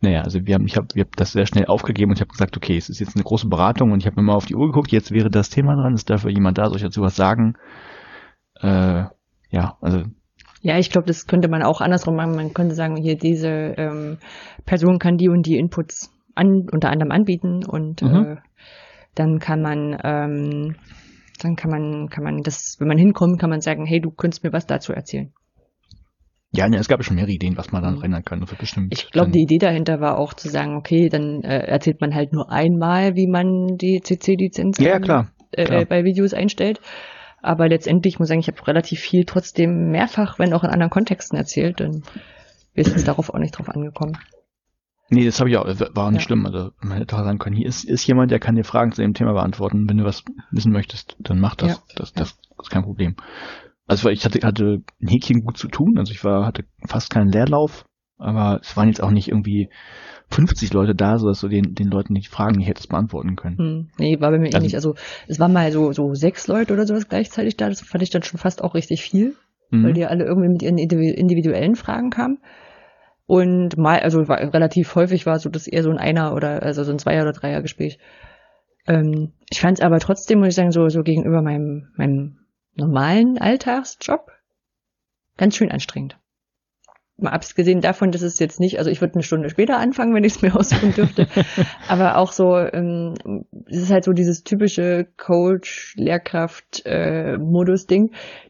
naja, 0.00 0.22
also 0.22 0.46
wir 0.46 0.54
haben, 0.54 0.66
ich 0.66 0.76
habe 0.76 0.86
hab 1.00 1.16
das 1.16 1.32
sehr 1.32 1.46
schnell 1.46 1.66
aufgegeben 1.66 2.10
und 2.10 2.18
ich 2.18 2.20
habe 2.20 2.30
gesagt, 2.30 2.56
okay, 2.56 2.76
es 2.76 2.88
ist 2.88 3.00
jetzt 3.00 3.16
eine 3.16 3.24
große 3.24 3.48
Beratung 3.48 3.90
und 3.90 4.00
ich 4.00 4.06
habe 4.06 4.16
mir 4.16 4.22
mal 4.22 4.34
auf 4.34 4.46
die 4.46 4.54
Uhr 4.54 4.66
geguckt, 4.66 4.92
jetzt 4.92 5.10
wäre 5.10 5.30
das 5.30 5.50
Thema 5.50 5.74
dran, 5.74 5.94
ist 5.94 6.08
dafür 6.08 6.30
jemand 6.30 6.58
da, 6.58 6.66
soll 6.66 6.76
ich 6.76 6.82
dazu 6.82 7.02
was 7.02 7.16
sagen? 7.16 7.54
Äh, 8.60 9.04
ja, 9.50 9.76
also 9.80 10.04
ja, 10.60 10.76
ich 10.76 10.90
glaube, 10.90 11.06
das 11.06 11.26
könnte 11.26 11.48
man 11.48 11.62
auch 11.62 11.80
andersrum 11.80 12.16
machen. 12.16 12.34
Man 12.34 12.52
könnte 12.52 12.74
sagen, 12.74 12.96
hier 12.96 13.16
diese 13.16 13.48
ähm, 13.48 14.18
Person 14.66 14.98
kann 14.98 15.16
die 15.16 15.28
und 15.28 15.46
die 15.46 15.56
Inputs 15.56 16.12
an, 16.34 16.66
unter 16.70 16.90
anderem 16.90 17.12
anbieten 17.12 17.64
und 17.64 18.02
mhm. 18.02 18.24
äh, 18.24 18.36
dann 19.14 19.38
kann 19.38 19.62
man 19.62 19.96
ähm, 20.02 20.76
dann 21.38 21.56
kann 21.56 21.70
man 21.70 22.08
kann 22.08 22.24
man 22.24 22.42
das, 22.42 22.76
wenn 22.78 22.88
man 22.88 22.98
hinkommt, 22.98 23.40
kann 23.40 23.50
man 23.50 23.60
sagen, 23.60 23.86
hey, 23.86 24.00
du 24.00 24.10
könntest 24.10 24.44
mir 24.44 24.52
was 24.52 24.66
dazu 24.66 24.92
erzählen. 24.92 25.32
Ja, 26.50 26.68
ne, 26.68 26.78
es 26.78 26.88
gab 26.88 27.04
schon 27.04 27.16
mehrere 27.16 27.32
Ideen, 27.32 27.58
was 27.58 27.72
man 27.72 27.82
dann 27.82 27.96
mhm. 27.96 28.04
ändern 28.04 28.24
kann. 28.24 28.40
Das 28.40 28.54
bestimmt. 28.54 28.92
Ich 28.92 29.10
glaube, 29.10 29.30
die 29.30 29.42
Idee 29.42 29.58
dahinter 29.58 30.00
war 30.00 30.18
auch 30.18 30.32
zu 30.32 30.48
sagen, 30.48 30.76
okay, 30.76 31.08
dann 31.08 31.42
äh, 31.42 31.58
erzählt 31.66 32.00
man 32.00 32.14
halt 32.14 32.32
nur 32.32 32.50
einmal, 32.50 33.16
wie 33.16 33.26
man 33.26 33.76
die 33.76 34.00
CC-Lizenz 34.00 34.78
ja, 34.78 34.98
klar, 34.98 35.30
äh, 35.52 35.64
klar. 35.64 35.84
bei 35.84 36.04
Videos 36.04 36.32
einstellt. 36.32 36.80
Aber 37.42 37.68
letztendlich 37.68 38.18
muss 38.18 38.26
ich 38.26 38.30
sagen, 38.30 38.40
ich 38.40 38.48
habe 38.48 38.66
relativ 38.66 39.00
viel 39.00 39.24
trotzdem 39.24 39.90
mehrfach, 39.90 40.38
wenn 40.38 40.54
auch 40.54 40.64
in 40.64 40.70
anderen 40.70 40.90
Kontexten 40.90 41.38
erzählt, 41.38 41.80
dann 41.80 42.02
ist 42.74 42.96
es 42.96 43.04
darauf 43.04 43.30
auch 43.30 43.38
nicht 43.38 43.56
drauf 43.56 43.68
angekommen. 43.68 44.16
Nee, 45.10 45.24
das 45.24 45.40
habe 45.40 45.48
ich 45.48 45.56
auch, 45.56 45.66
war 45.66 46.06
auch 46.06 46.10
nicht 46.10 46.22
ja. 46.22 46.26
schlimm. 46.26 46.44
Also 46.44 46.70
man 46.80 46.98
hätte 46.98 47.16
auch 47.16 47.24
sagen 47.24 47.38
können, 47.38 47.56
hier 47.56 47.66
ist, 47.66 47.84
ist 47.84 48.06
jemand, 48.06 48.30
der 48.30 48.40
kann 48.40 48.56
dir 48.56 48.64
Fragen 48.64 48.92
zu 48.92 49.00
dem 49.00 49.14
Thema 49.14 49.32
beantworten. 49.32 49.88
Wenn 49.88 49.96
du 49.96 50.04
was 50.04 50.22
wissen 50.50 50.72
möchtest, 50.72 51.16
dann 51.18 51.40
mach 51.40 51.54
das. 51.54 51.70
Ja. 51.70 51.76
Das, 51.96 52.12
das, 52.12 52.36
das 52.36 52.66
ist 52.66 52.70
kein 52.70 52.84
Problem. 52.84 53.16
Also 53.86 54.10
ich 54.10 54.24
hatte, 54.24 54.46
hatte 54.46 54.82
ein 55.00 55.08
Häkchen 55.08 55.44
gut 55.44 55.56
zu 55.56 55.68
tun. 55.68 55.96
Also 55.96 56.12
ich 56.12 56.22
war, 56.24 56.44
hatte 56.44 56.64
fast 56.86 57.08
keinen 57.08 57.32
Leerlauf, 57.32 57.86
aber 58.18 58.60
es 58.60 58.76
waren 58.76 58.88
jetzt 58.88 59.02
auch 59.02 59.10
nicht 59.10 59.28
irgendwie 59.28 59.70
50 60.30 60.74
Leute 60.74 60.94
da, 60.94 61.18
so 61.18 61.26
dass 61.28 61.40
du 61.40 61.48
den, 61.48 61.74
den 61.74 61.88
Leuten 61.88 62.14
die 62.14 62.26
Fragen 62.26 62.58
nicht 62.58 62.68
hättest 62.68 62.90
beantworten 62.90 63.34
können. 63.34 63.56
Hm, 63.56 63.88
nee, 63.98 64.20
war 64.20 64.30
bei 64.30 64.38
mir 64.38 64.46
also, 64.46 64.58
ähnlich. 64.58 64.74
Also 64.74 64.94
es 65.26 65.40
waren 65.40 65.54
mal 65.54 65.72
so, 65.72 65.92
so 65.92 66.12
sechs 66.12 66.46
Leute 66.48 66.74
oder 66.74 66.86
sowas 66.86 67.08
gleichzeitig 67.08 67.56
da. 67.56 67.70
Das 67.70 67.80
fand 67.80 68.02
ich 68.02 68.10
dann 68.10 68.22
schon 68.22 68.38
fast 68.38 68.62
auch 68.62 68.74
richtig 68.74 69.02
viel, 69.02 69.36
mhm. 69.70 69.84
weil 69.84 69.92
die 69.94 70.04
alle 70.04 70.24
irgendwie 70.24 70.48
mit 70.48 70.62
ihren 70.62 70.76
individuellen 70.76 71.76
Fragen 71.76 72.10
kamen. 72.10 72.38
Und 73.28 73.76
mal, 73.76 74.00
also 74.00 74.22
relativ 74.22 74.94
häufig 74.94 75.26
war 75.26 75.38
so 75.38 75.50
das 75.50 75.66
eher 75.66 75.82
so 75.82 75.90
ein 75.90 75.98
Einer 75.98 76.34
oder 76.34 76.62
also 76.62 76.82
so 76.82 76.90
ein 76.90 76.98
Zweier- 76.98 77.24
oder 77.24 77.32
Dreier-Gespräch. 77.32 77.98
Ähm, 78.86 79.34
ich 79.50 79.60
fand 79.60 79.78
es 79.78 79.84
aber 79.84 80.00
trotzdem, 80.00 80.38
muss 80.38 80.48
ich 80.48 80.54
sagen, 80.54 80.72
so, 80.72 80.88
so 80.88 81.02
gegenüber 81.02 81.42
meinem, 81.42 81.92
meinem 81.94 82.38
normalen 82.74 83.36
Alltagsjob 83.36 84.32
ganz 85.36 85.56
schön 85.56 85.70
anstrengend 85.70 86.18
mal 87.20 87.30
abgesehen 87.30 87.80
davon, 87.80 88.10
dass 88.10 88.22
es 88.22 88.38
jetzt 88.38 88.60
nicht, 88.60 88.78
also 88.78 88.90
ich 88.90 89.00
würde 89.00 89.14
eine 89.14 89.22
Stunde 89.22 89.50
später 89.50 89.78
anfangen, 89.78 90.14
wenn 90.14 90.24
ich 90.24 90.36
es 90.36 90.42
mir 90.42 90.54
aussuchen 90.56 90.92
dürfte, 90.94 91.26
aber 91.88 92.16
auch 92.16 92.32
so, 92.32 92.56
ähm, 92.56 93.14
es 93.66 93.82
ist 93.82 93.90
halt 93.90 94.04
so 94.04 94.12
dieses 94.12 94.44
typische 94.44 95.06
Coach, 95.16 95.94
Lehrkraft, 95.96 96.86
äh. 96.86 97.36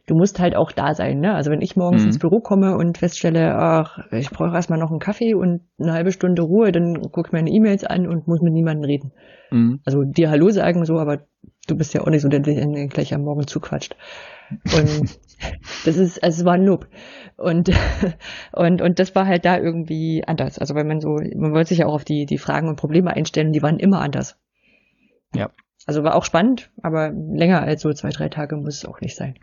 Du 0.06 0.14
musst 0.14 0.40
halt 0.40 0.56
auch 0.56 0.72
da 0.72 0.94
sein, 0.94 1.18
ne? 1.20 1.34
Also 1.34 1.50
wenn 1.50 1.60
ich 1.60 1.76
morgens 1.76 2.02
mhm. 2.02 2.08
ins 2.08 2.18
Büro 2.18 2.40
komme 2.40 2.76
und 2.76 2.96
feststelle, 2.96 3.54
ach, 3.54 3.98
ich 4.10 4.30
brauche 4.30 4.54
erstmal 4.54 4.78
noch 4.78 4.90
einen 4.90 5.00
Kaffee 5.00 5.34
und 5.34 5.62
eine 5.78 5.92
halbe 5.92 6.12
Stunde 6.12 6.42
Ruhe, 6.42 6.72
dann 6.72 7.00
gucke 7.02 7.28
ich 7.28 7.32
meine 7.32 7.50
E-Mails 7.50 7.84
an 7.84 8.06
und 8.06 8.26
muss 8.26 8.40
mit 8.40 8.52
niemandem 8.52 8.84
reden. 8.84 9.12
Mhm. 9.50 9.80
Also 9.84 10.04
dir 10.04 10.30
Hallo 10.30 10.48
sagen 10.50 10.84
so, 10.84 10.98
aber 10.98 11.18
du 11.66 11.76
bist 11.76 11.94
ja 11.94 12.02
auch 12.02 12.08
nicht 12.08 12.22
so, 12.22 12.28
der 12.28 12.40
dich 12.40 12.58
gleich 12.90 13.14
am 13.14 13.22
Morgen 13.22 13.46
zuquatscht. 13.46 13.96
Und 14.50 15.18
das 15.84 15.96
ist, 15.96 16.22
also 16.22 16.40
es 16.40 16.44
war 16.44 16.54
ein 16.54 16.64
Lob. 16.64 16.88
Und, 17.36 17.70
und, 18.52 18.82
und 18.82 18.98
das 18.98 19.14
war 19.14 19.26
halt 19.26 19.44
da 19.44 19.58
irgendwie 19.58 20.24
anders. 20.26 20.58
Also 20.58 20.74
weil 20.74 20.84
man 20.84 21.00
so, 21.00 21.16
man 21.36 21.52
wollte 21.52 21.70
sich 21.70 21.78
ja 21.78 21.86
auch 21.86 21.94
auf 21.94 22.04
die, 22.04 22.26
die 22.26 22.38
Fragen 22.38 22.68
und 22.68 22.76
Probleme 22.76 23.12
einstellen, 23.14 23.52
die 23.52 23.62
waren 23.62 23.78
immer 23.78 24.00
anders. 24.00 24.38
Ja. 25.34 25.50
Also 25.86 26.02
war 26.02 26.14
auch 26.14 26.24
spannend, 26.24 26.70
aber 26.82 27.10
länger 27.10 27.62
als 27.62 27.82
so 27.82 27.92
zwei, 27.92 28.10
drei 28.10 28.28
Tage 28.28 28.56
muss 28.56 28.76
es 28.76 28.84
auch 28.84 29.00
nicht 29.00 29.16
sein. 29.16 29.38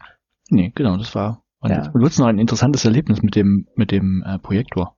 Nee, 0.50 0.72
genau, 0.76 0.98
das 0.98 1.16
war. 1.16 1.44
Und 1.60 1.72
ja. 1.72 1.92
nutzen 1.96 2.22
noch 2.22 2.28
ein 2.28 2.38
interessantes 2.38 2.86
Erlebnis 2.86 3.24
mit 3.24 3.36
dem, 3.36 3.68
mit 3.76 3.92
dem 3.92 4.24
äh, 4.26 4.38
Projektor. 4.38 4.96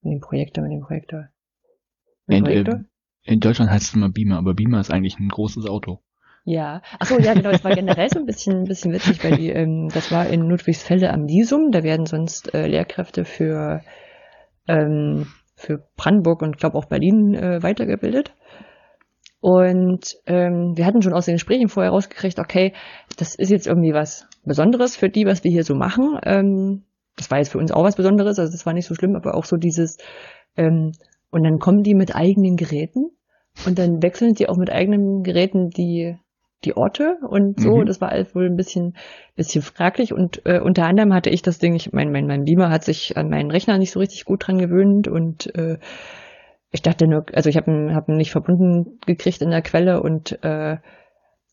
Mit 0.00 0.14
dem 0.14 0.20
Projektor, 0.20 0.64
mit 0.64 0.72
dem 0.72 0.80
Projektor. 0.80 1.28
Mit 2.26 2.38
dem 2.38 2.44
Projektor? 2.44 2.74
In, 2.74 2.80
äh, 2.80 3.32
in 3.34 3.40
Deutschland 3.40 3.70
heißt 3.70 3.84
es 3.84 3.94
immer 3.94 4.10
Beamer, 4.10 4.38
aber 4.38 4.54
Beamer 4.54 4.80
ist 4.80 4.90
eigentlich 4.90 5.18
ein 5.20 5.28
großes 5.28 5.66
Auto. 5.66 6.02
Ja, 6.44 6.82
ach 6.98 7.06
so, 7.06 7.18
ja, 7.20 7.34
genau, 7.34 7.50
es 7.50 7.62
war 7.62 7.72
generell 7.74 8.08
so 8.08 8.18
ein 8.18 8.26
bisschen, 8.26 8.62
ein 8.62 8.64
bisschen 8.64 8.92
witzig, 8.92 9.22
weil 9.22 9.36
die, 9.36 9.50
ähm, 9.50 9.88
das 9.94 10.10
war 10.10 10.26
in 10.26 10.42
Ludwigsfelde 10.42 11.10
am 11.10 11.24
Lisum, 11.26 11.70
da 11.70 11.84
werden 11.84 12.04
sonst 12.06 12.52
äh, 12.52 12.66
Lehrkräfte 12.66 13.24
für, 13.24 13.82
ähm, 14.66 15.28
für 15.54 15.86
Brandenburg 15.96 16.42
und 16.42 16.58
glaube 16.58 16.76
auch 16.78 16.86
Berlin 16.86 17.34
äh, 17.34 17.62
weitergebildet. 17.62 18.34
Und 19.40 20.16
ähm, 20.26 20.76
wir 20.76 20.84
hatten 20.84 21.02
schon 21.02 21.14
aus 21.14 21.26
den 21.26 21.34
Gesprächen 21.34 21.68
vorher 21.68 21.92
rausgekriegt, 21.92 22.38
okay, 22.40 22.72
das 23.18 23.36
ist 23.36 23.50
jetzt 23.50 23.66
irgendwie 23.68 23.92
was 23.92 24.26
Besonderes 24.44 24.96
für 24.96 25.08
die, 25.08 25.26
was 25.26 25.44
wir 25.44 25.50
hier 25.50 25.64
so 25.64 25.74
machen. 25.76 26.18
Ähm, 26.24 26.84
das 27.16 27.30
war 27.30 27.38
jetzt 27.38 27.52
für 27.52 27.58
uns 27.58 27.70
auch 27.70 27.84
was 27.84 27.96
Besonderes, 27.96 28.38
also 28.38 28.50
das 28.50 28.66
war 28.66 28.72
nicht 28.72 28.86
so 28.86 28.94
schlimm, 28.94 29.14
aber 29.14 29.36
auch 29.36 29.44
so 29.44 29.56
dieses, 29.56 29.98
ähm, 30.56 30.92
und 31.30 31.44
dann 31.44 31.60
kommen 31.60 31.84
die 31.84 31.94
mit 31.94 32.16
eigenen 32.16 32.56
Geräten 32.56 33.10
und 33.66 33.78
dann 33.78 34.02
wechseln 34.02 34.34
sie 34.34 34.48
auch 34.48 34.56
mit 34.56 34.70
eigenen 34.70 35.22
Geräten 35.22 35.70
die 35.70 36.16
die 36.64 36.76
Orte 36.76 37.18
und 37.28 37.60
so. 37.60 37.78
Mhm. 37.78 37.86
Das 37.86 38.00
war 38.00 38.10
alles 38.10 38.34
wohl 38.34 38.46
ein 38.46 38.56
bisschen, 38.56 38.96
bisschen 39.36 39.62
fraglich. 39.62 40.12
Und 40.12 40.42
äh, 40.46 40.60
unter 40.60 40.86
anderem 40.86 41.12
hatte 41.12 41.30
ich 41.30 41.42
das 41.42 41.58
Ding, 41.58 41.74
ich 41.74 41.92
mein, 41.92 42.12
mein, 42.12 42.26
mein 42.26 42.44
Beamer 42.44 42.70
hat 42.70 42.84
sich 42.84 43.16
an 43.16 43.28
meinen 43.28 43.50
Rechner 43.50 43.78
nicht 43.78 43.92
so 43.92 44.00
richtig 44.00 44.24
gut 44.24 44.46
dran 44.46 44.58
gewöhnt 44.58 45.08
und 45.08 45.54
äh, 45.54 45.78
ich 46.70 46.82
dachte 46.82 47.06
nur, 47.06 47.26
also 47.34 47.50
ich 47.50 47.56
habe 47.56 47.70
ihn, 47.70 47.94
hab 47.94 48.08
ihn 48.08 48.16
nicht 48.16 48.32
verbunden 48.32 48.98
gekriegt 49.06 49.42
in 49.42 49.50
der 49.50 49.62
Quelle 49.62 50.02
und 50.02 50.42
äh, 50.42 50.78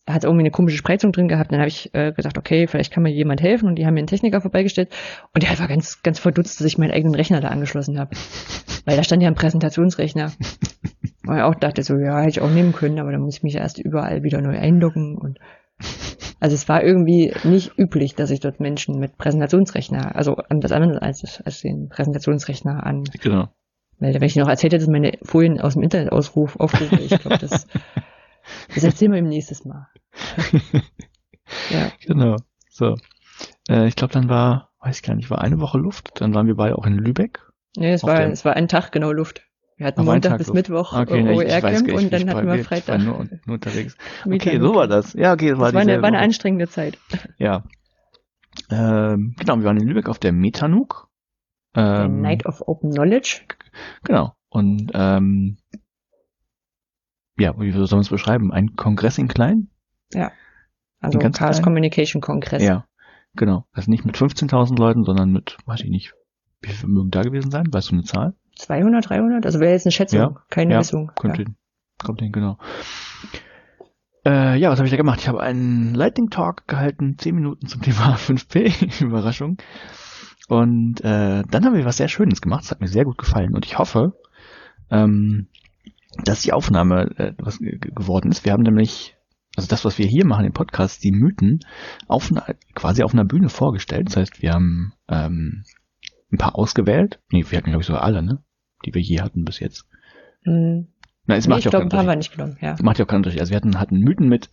hat 0.08 0.24
irgendwie 0.24 0.44
eine 0.44 0.52
komische 0.52 0.78
Spreizung 0.78 1.12
drin 1.12 1.28
gehabt. 1.28 1.52
Dann 1.52 1.60
habe 1.60 1.68
ich 1.68 1.94
äh, 1.94 2.12
gesagt, 2.14 2.38
okay, 2.38 2.68
vielleicht 2.68 2.92
kann 2.92 3.04
mir 3.04 3.12
jemand 3.12 3.42
helfen 3.42 3.68
und 3.68 3.76
die 3.76 3.86
haben 3.86 3.94
mir 3.94 4.00
einen 4.00 4.08
Techniker 4.08 4.42
vorbeigestellt 4.42 4.90
und 5.34 5.44
der 5.44 5.60
war 5.60 5.68
ganz, 5.68 6.02
ganz 6.04 6.20
verdutzt, 6.20 6.60
dass 6.60 6.68
ich 6.68 6.78
meinen 6.78 6.92
eigenen 6.92 7.16
Rechner 7.16 7.42
da 7.42 7.50
angeschlossen 7.50 8.00
habe. 8.00 8.16
Weil 8.86 8.98
da 8.98 9.04
stand 9.04 9.22
ja 9.22 9.28
ein 9.28 9.36
Präsentationsrechner. 9.36 10.32
Weil 11.30 11.38
ich 11.38 11.44
auch 11.44 11.54
dachte 11.54 11.84
so, 11.84 11.96
ja, 11.98 12.18
hätte 12.18 12.30
ich 12.30 12.42
auch 12.42 12.50
nehmen 12.50 12.74
können, 12.74 12.98
aber 12.98 13.12
dann 13.12 13.22
muss 13.22 13.38
ich 13.38 13.44
mich 13.44 13.56
erst 13.56 13.78
überall 13.78 14.24
wieder 14.24 14.42
neu 14.42 14.58
einloggen 14.58 15.16
und 15.16 15.38
also 16.40 16.56
es 16.56 16.68
war 16.68 16.84
irgendwie 16.84 17.32
nicht 17.44 17.78
üblich, 17.78 18.16
dass 18.16 18.32
ich 18.32 18.40
dort 18.40 18.60
Menschen 18.60 19.00
mit 19.00 19.18
Präsentationsrechner, 19.20 20.16
also 20.16 20.38
an 20.38 20.60
das 20.60 20.72
andere 20.72 21.04
als, 21.04 21.40
als 21.46 21.62
den 21.62 21.88
Präsentationsrechner 21.88 22.84
an. 22.84 23.04
Genau. 23.22 23.50
Weil 24.00 24.16
wenn 24.16 24.24
ich 24.24 24.36
noch 24.38 24.48
erzählt 24.48 24.74
hätte, 24.74 24.86
dass 24.86 24.92
meine 24.92 25.20
Folien 25.22 25.62
aus 25.62 25.74
dem 25.74 25.84
Internet 25.84 26.12
ausruf, 26.12 26.56
aufrufe, 26.60 26.96
ich 26.96 27.10
glaube, 27.20 27.38
das, 27.38 27.68
das 28.74 28.84
erzählen 28.84 29.12
wir 29.12 29.20
ihm 29.20 29.28
nächstes 29.28 29.66
Mal. 29.66 29.88
ja. 31.70 31.92
Genau. 32.08 32.38
So. 32.72 32.96
Äh, 33.70 33.88
ich 33.88 33.96
glaube, 33.96 34.14
dann 34.14 34.30
war, 34.30 34.72
weiß 34.80 34.98
ich 34.98 35.04
gar 35.04 35.14
nicht, 35.14 35.30
war 35.30 35.42
eine 35.42 35.60
Woche 35.60 35.78
Luft, 35.78 36.10
dann 36.22 36.34
waren 36.34 36.48
wir 36.48 36.56
beide 36.56 36.76
auch 36.76 36.88
in 36.88 36.98
Lübeck. 36.98 37.40
Nee, 37.78 37.94
es 37.94 38.04
war, 38.04 38.20
es 38.22 38.44
war 38.46 38.56
ein 38.56 38.68
Tag 38.68 38.92
genau 38.92 39.12
Luft. 39.12 39.44
Wir 39.80 39.88
hatten 39.88 40.04
Montag 40.04 40.38
bis 40.38 40.52
Mittwoch 40.52 40.92
okay, 40.92 41.24
OER-Camp 41.24 41.94
und 41.94 42.12
dann 42.12 42.30
hatten 42.30 42.48
wir 42.48 42.66
Freitag. 42.66 43.00
Nur, 43.00 43.26
nur 43.46 43.54
unterwegs. 43.56 43.96
Okay, 44.26 44.60
so 44.60 44.76
war 44.76 44.88
das. 44.90 45.14
Ja, 45.14 45.32
okay, 45.32 45.52
das 45.52 45.60
war, 45.60 45.68
das 45.68 45.76
war, 45.76 45.82
eine, 45.82 46.02
war 46.02 46.10
eine 46.10 46.20
anstrengende 46.20 46.68
Zeit. 46.68 46.98
Ja. 47.38 47.64
Ähm, 48.70 49.36
genau, 49.40 49.58
wir 49.58 49.64
waren 49.64 49.78
in 49.78 49.88
Lübeck 49.88 50.10
auf 50.10 50.20
der 50.20 50.34
Metanuk. 50.34 51.10
Ähm, 51.76 52.22
Night 52.22 52.46
of 52.46 52.62
Open 52.68 52.92
Knowledge. 52.92 53.44
Genau. 54.04 54.34
Und 54.50 54.92
ähm, 54.94 55.60
ja, 57.38 57.58
wie 57.58 57.72
soll 57.72 57.88
man 57.90 58.02
es 58.02 58.10
beschreiben? 58.10 58.52
Ein 58.52 58.76
Kongress 58.76 59.18
in 59.18 59.30
klein? 59.30 59.70
Ja. 60.14 60.34
Also 61.00 61.20
ein 61.20 61.32
Chaos 61.32 61.62
Communication 61.62 62.22
Kongress. 62.22 62.62
Ja, 62.62 62.86
genau. 63.34 63.66
Also 63.72 63.90
nicht 63.90 64.04
mit 64.04 64.18
15.000 64.18 64.78
Leuten, 64.78 65.06
sondern 65.06 65.32
mit, 65.32 65.58
weiß 65.66 65.82
ich 65.82 65.90
nicht, 65.90 66.14
wie 66.62 66.70
viele 66.70 66.92
mögen 66.92 67.12
da 67.12 67.22
gewesen 67.22 67.50
sein? 67.50 67.72
Weißt 67.72 67.92
du 67.92 67.96
eine 67.96 68.04
Zahl? 68.04 68.36
200, 68.60 69.10
300? 69.10 69.46
Also 69.46 69.60
wäre 69.60 69.72
jetzt 69.72 69.86
eine 69.86 69.92
Schätzung, 69.92 70.20
ja, 70.20 70.36
keine 70.50 70.74
ja, 70.74 70.78
Messung. 70.80 71.12
Kommt 71.16 71.38
ja. 71.38 71.46
hin. 71.46 71.56
Kommt 72.04 72.22
hin, 72.22 72.32
genau. 72.32 72.58
Äh, 74.26 74.58
ja, 74.60 74.70
was 74.70 74.80
habe 74.80 74.88
ich 74.88 74.92
da 74.92 74.98
gemacht? 74.98 75.20
Ich 75.22 75.28
habe 75.28 75.42
einen 75.42 75.94
Lightning 75.96 76.30
Talk 76.30 76.68
gehalten, 76.68 77.18
10 77.18 77.36
Minuten 77.36 77.68
zum 77.68 77.82
Thema 77.82 78.16
5P, 78.16 79.02
Überraschung. 79.04 79.58
Und 80.48 81.02
äh, 81.02 81.44
dann 81.50 81.66
haben 81.66 81.76
wir 81.76 81.86
was 81.86 81.98
sehr 81.98 82.08
Schönes 82.08 82.42
gemacht, 82.42 82.64
das 82.64 82.72
hat 82.72 82.82
mir 82.82 82.88
sehr 82.88 83.06
gut 83.06 83.18
gefallen. 83.18 83.56
Und 83.56 83.66
ich 83.66 83.78
hoffe, 83.78 84.14
ähm, 84.90 85.48
dass 86.24 86.42
die 86.42 86.54
Aufnahme 86.54 87.12
äh, 87.18 87.34
was 87.38 87.60
geworden 87.60 88.32
ist. 88.32 88.46
Wir 88.46 88.54
haben 88.54 88.64
nämlich, 88.64 89.16
also 89.56 89.70
das, 89.70 89.86
was 89.86 89.98
wir 89.98 90.08
hier 90.08 90.26
machen 90.26 90.46
im 90.46 90.54
Podcast, 90.54 91.04
die 91.04 91.12
Mythen, 91.12 91.60
auf 92.08 92.32
einer, 92.32 92.56
quasi 92.74 93.04
auf 93.04 93.14
einer 93.14 93.26
Bühne 93.26 93.50
vorgestellt. 93.50 94.08
Das 94.08 94.18
heißt, 94.18 94.42
wir 94.42 94.54
haben 94.54 94.94
ähm, 95.08 95.64
ein 96.32 96.38
paar 96.38 96.56
ausgewählt. 96.56 97.20
Nee, 97.32 97.46
wir 97.48 97.58
hatten, 97.58 97.70
glaube 97.70 97.82
ich, 97.82 97.88
sogar 97.88 98.04
alle, 98.04 98.24
ne? 98.24 98.44
Die 98.86 98.94
wir 98.94 99.02
je 99.02 99.22
hatten 99.22 99.46
bis 99.46 99.60
jetzt. 99.60 99.86
Mhm. 100.44 100.88
Na, 101.26 101.36
es 101.36 101.48
Nee, 101.48 101.54
macht 101.54 101.64
ja 101.64 101.70
auch 101.70 101.72
glaube, 101.72 101.86
ein 101.86 101.90
keinen 101.90 101.90
paar 101.90 102.00
haben 102.00 102.08
wir 102.08 102.16
nicht 102.16 102.32
genommen, 102.32 102.58
ja. 102.60 102.76
Macht 102.82 102.98
ja 102.98 103.06
auch 103.06 103.08
keinen 103.08 103.18
Unterschied. 103.18 103.40
Also 103.40 103.52
wir 103.52 103.58
hatten, 103.58 103.80
hatten 103.80 104.00
Mythen 104.00 104.30
mit 104.30 104.50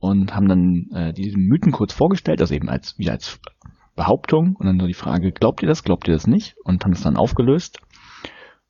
und 0.00 0.34
haben 0.34 0.48
dann 0.48 0.88
äh, 0.92 1.12
diese 1.12 1.38
Mythen 1.38 1.72
kurz 1.72 1.92
vorgestellt, 1.92 2.40
also 2.40 2.54
eben 2.54 2.68
als 2.68 2.98
wieder 2.98 3.12
als 3.12 3.38
Behauptung 3.94 4.56
und 4.56 4.66
dann 4.66 4.80
so 4.80 4.86
die 4.86 4.94
Frage, 4.94 5.32
glaubt 5.32 5.62
ihr 5.62 5.68
das, 5.68 5.84
glaubt 5.84 6.08
ihr 6.08 6.14
das 6.14 6.26
nicht? 6.26 6.56
Und 6.64 6.84
haben 6.84 6.92
es 6.92 7.02
dann 7.02 7.16
aufgelöst. 7.16 7.80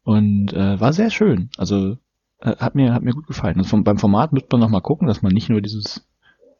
Und 0.02 0.52
äh, 0.52 0.78
war 0.80 0.92
sehr 0.92 1.10
schön. 1.10 1.50
Also 1.56 1.96
äh, 2.40 2.56
hat 2.56 2.74
mir 2.74 2.92
hat 2.92 3.02
mir 3.02 3.12
gut 3.12 3.26
gefallen. 3.26 3.56
Also 3.56 3.70
vom, 3.70 3.84
beim 3.84 3.98
Format 3.98 4.32
müsste 4.32 4.48
man 4.52 4.60
noch 4.60 4.68
mal 4.68 4.80
gucken, 4.80 5.08
dass 5.08 5.22
man 5.22 5.32
nicht 5.32 5.48
nur 5.48 5.60
dieses 5.60 6.06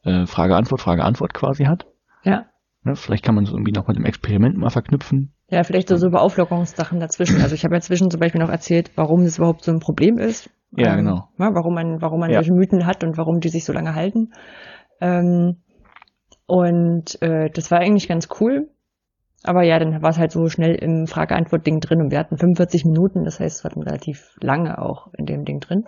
äh, 0.03 0.25
Frage-Antwort, 0.25 0.81
Frage-Antwort 0.81 1.33
quasi 1.33 1.65
hat. 1.65 1.85
Ja. 2.23 2.47
Ne? 2.83 2.95
Vielleicht 2.95 3.23
kann 3.23 3.35
man 3.35 3.43
es 3.43 3.51
irgendwie 3.51 3.71
noch 3.71 3.87
mit 3.87 3.97
dem 3.97 4.05
Experiment 4.05 4.57
mal 4.57 4.69
verknüpfen. 4.69 5.33
Ja, 5.49 5.63
vielleicht 5.63 5.87
so, 5.87 5.95
so 5.95 6.09
Beauflockerungssachen 6.09 6.99
dazwischen. 6.99 7.41
Also 7.41 7.55
ich 7.55 7.63
habe 7.63 7.75
ja 7.75 7.81
zwischen 7.81 8.11
zum 8.11 8.19
Beispiel 8.19 8.41
noch 8.41 8.49
erzählt, 8.49 8.91
warum 8.95 9.23
das 9.23 9.37
überhaupt 9.37 9.63
so 9.63 9.71
ein 9.71 9.79
Problem 9.79 10.17
ist. 10.17 10.49
Ja, 10.75 10.91
ähm, 10.91 11.05
genau. 11.05 11.29
Ja, 11.39 11.53
warum 11.53 11.73
man, 11.73 12.01
warum 12.01 12.19
man 12.19 12.29
Ja. 12.31 12.37
solche 12.37 12.53
Mythen 12.53 12.85
hat 12.85 13.03
und 13.03 13.17
warum 13.17 13.39
die 13.39 13.49
sich 13.49 13.63
so 13.63 13.71
lange 13.71 13.95
halten. 13.95 14.33
Ähm, 14.99 15.61
und 16.45 17.21
äh, 17.21 17.49
das 17.49 17.71
war 17.71 17.79
eigentlich 17.79 18.09
ganz 18.09 18.27
cool. 18.39 18.69
Aber 19.43 19.63
ja, 19.63 19.79
dann 19.79 20.01
war 20.01 20.09
es 20.09 20.17
halt 20.17 20.31
so 20.31 20.49
schnell 20.49 20.75
im 20.75 21.07
Frage-Antwort-Ding 21.07 21.79
drin 21.79 22.01
und 22.01 22.11
wir 22.11 22.19
hatten 22.19 22.37
45 22.37 22.85
Minuten, 22.85 23.23
das 23.23 23.39
heißt, 23.39 23.63
wir 23.63 23.69
hatten 23.69 23.83
relativ 23.83 24.35
lange 24.41 24.81
auch 24.81 25.07
in 25.13 25.25
dem 25.25 25.45
Ding 25.45 25.59
drin. 25.59 25.85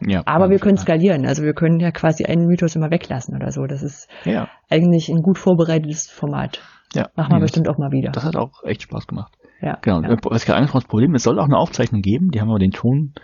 Ja. 0.00 0.22
Aber 0.26 0.50
wir 0.50 0.58
können 0.58 0.76
skalieren, 0.78 1.24
also 1.26 1.42
wir 1.42 1.54
können 1.54 1.80
ja 1.80 1.90
quasi 1.90 2.24
einen 2.24 2.46
Mythos 2.46 2.76
immer 2.76 2.90
weglassen 2.90 3.34
oder 3.34 3.50
so. 3.52 3.66
Das 3.66 3.82
ist 3.82 4.08
Ja. 4.24 4.48
eigentlich 4.68 5.08
ein 5.08 5.22
gut 5.22 5.38
vorbereitetes 5.38 6.08
Format. 6.10 6.60
Ja. 6.94 7.08
Machen 7.16 7.30
wir 7.30 7.36
Nee, 7.36 7.42
bestimmt 7.42 7.68
auch 7.68 7.78
mal 7.78 7.90
wieder. 7.92 8.10
Das 8.12 8.24
hat 8.24 8.36
auch 8.36 8.62
echt 8.64 8.82
Spaß 8.82 9.06
gemacht. 9.06 9.32
Ja, 9.60 9.78
Genau. 9.82 10.02
ja. 10.02 10.16
Was 10.24 10.42
ich 10.42 10.46
gerade 10.46 10.58
angesprochen 10.58 10.82
das 10.82 10.90
Problem, 10.90 11.14
es 11.14 11.22
soll 11.22 11.38
auch 11.38 11.44
eine 11.46 11.56
Aufzeichnung 11.56 12.02
geben. 12.02 12.30
Die 12.30 12.40
haben 12.40 12.50
aber 12.50 12.58
den 12.58 12.72
Ton 12.72 13.14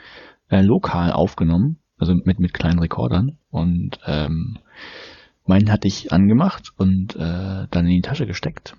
äh, 0.48 0.62
lokal 0.62 1.12
aufgenommen, 1.12 1.78
also 1.98 2.14
mit, 2.14 2.38
mit 2.40 2.54
kleinen 2.54 2.78
Rekordern. 2.78 3.38
Und 3.50 3.98
ähm, 4.06 4.58
meinen 5.46 5.70
hatte 5.70 5.88
ich 5.88 6.12
angemacht 6.12 6.72
und 6.78 7.14
äh, 7.16 7.66
dann 7.70 7.84
in 7.86 7.90
die 7.96 8.00
Tasche 8.00 8.26
gesteckt. 8.26 8.74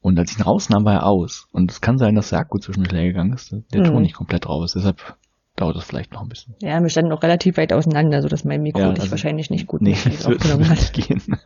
Und 0.00 0.18
als 0.18 0.30
ich 0.32 0.38
ihn 0.38 0.42
rausnahm, 0.42 0.84
war 0.84 0.94
er 0.94 1.06
aus. 1.06 1.48
Und 1.52 1.70
es 1.70 1.80
kann 1.80 1.98
sein, 1.98 2.14
dass 2.14 2.30
der 2.30 2.38
Akku 2.40 2.58
zwischendurch 2.58 2.92
leer 2.92 3.06
gegangen 3.06 3.32
ist, 3.32 3.52
der 3.72 3.80
Mhm. 3.80 3.84
Ton 3.86 4.02
nicht 4.02 4.14
komplett 4.14 4.48
raus. 4.48 4.72
Deshalb 4.74 5.16
dauert 5.56 5.76
das 5.76 5.84
vielleicht 5.84 6.12
noch 6.12 6.22
ein 6.22 6.28
bisschen. 6.28 6.54
Ja, 6.60 6.80
wir 6.80 6.88
standen 6.90 7.12
auch 7.12 7.22
relativ 7.22 7.56
weit 7.56 7.72
auseinander, 7.72 8.22
so 8.22 8.28
dass 8.28 8.44
mein 8.44 8.62
Mikro 8.62 8.80
Ja, 8.80 8.90
dich 8.92 9.00
also- 9.00 9.10
wahrscheinlich 9.12 9.50
nicht 9.50 9.66
gut 9.66 9.80
Nee, 9.82 9.92
aufgenommen 9.94 10.68
hat. 10.68 10.92
gehen. 10.92 11.22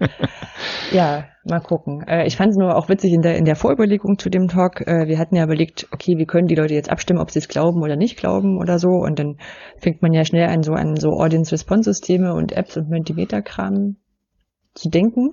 Ja, 0.92 1.24
mal 1.44 1.60
gucken. 1.60 2.02
Äh, 2.06 2.26
ich 2.26 2.36
fand 2.36 2.50
es 2.50 2.56
nur 2.56 2.76
auch 2.76 2.88
witzig 2.88 3.12
in 3.12 3.22
der, 3.22 3.36
in 3.36 3.44
der 3.44 3.54
Vorüberlegung 3.54 4.18
zu 4.18 4.28
dem 4.28 4.48
Talk. 4.48 4.80
Äh, 4.86 5.06
wir 5.06 5.18
hatten 5.18 5.36
ja 5.36 5.44
überlegt, 5.44 5.86
okay, 5.92 6.18
wie 6.18 6.26
können 6.26 6.48
die 6.48 6.56
Leute 6.56 6.74
jetzt 6.74 6.90
abstimmen, 6.90 7.20
ob 7.20 7.30
sie 7.30 7.38
es 7.38 7.48
glauben 7.48 7.80
oder 7.82 7.94
nicht 7.96 8.16
glauben 8.18 8.58
oder 8.58 8.78
so. 8.80 8.88
Und 8.88 9.18
dann 9.20 9.36
fängt 9.78 10.02
man 10.02 10.12
ja 10.12 10.24
schnell 10.24 10.48
an, 10.48 10.62
so 10.64 10.72
an 10.72 10.96
so 10.96 11.10
Audience-Response-Systeme 11.10 12.34
und 12.34 12.52
Apps 12.52 12.76
und 12.76 12.88
Mentimeter-Kram 12.90 13.96
zu 14.74 14.88
denken. 14.90 15.30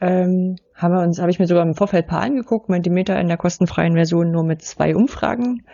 Ähm, 0.00 0.56
haben 0.74 0.94
wir 0.94 1.02
uns, 1.02 1.20
habe 1.20 1.30
ich 1.30 1.38
mir 1.38 1.46
sogar 1.46 1.64
im 1.64 1.74
Vorfeld 1.74 2.04
ein 2.04 2.08
paar 2.10 2.22
angeguckt, 2.22 2.68
Mentimeter 2.68 3.18
in 3.18 3.28
der 3.28 3.38
kostenfreien 3.38 3.94
Version 3.94 4.30
nur 4.30 4.44
mit 4.44 4.62
zwei 4.62 4.94
Umfragen. 4.94 5.66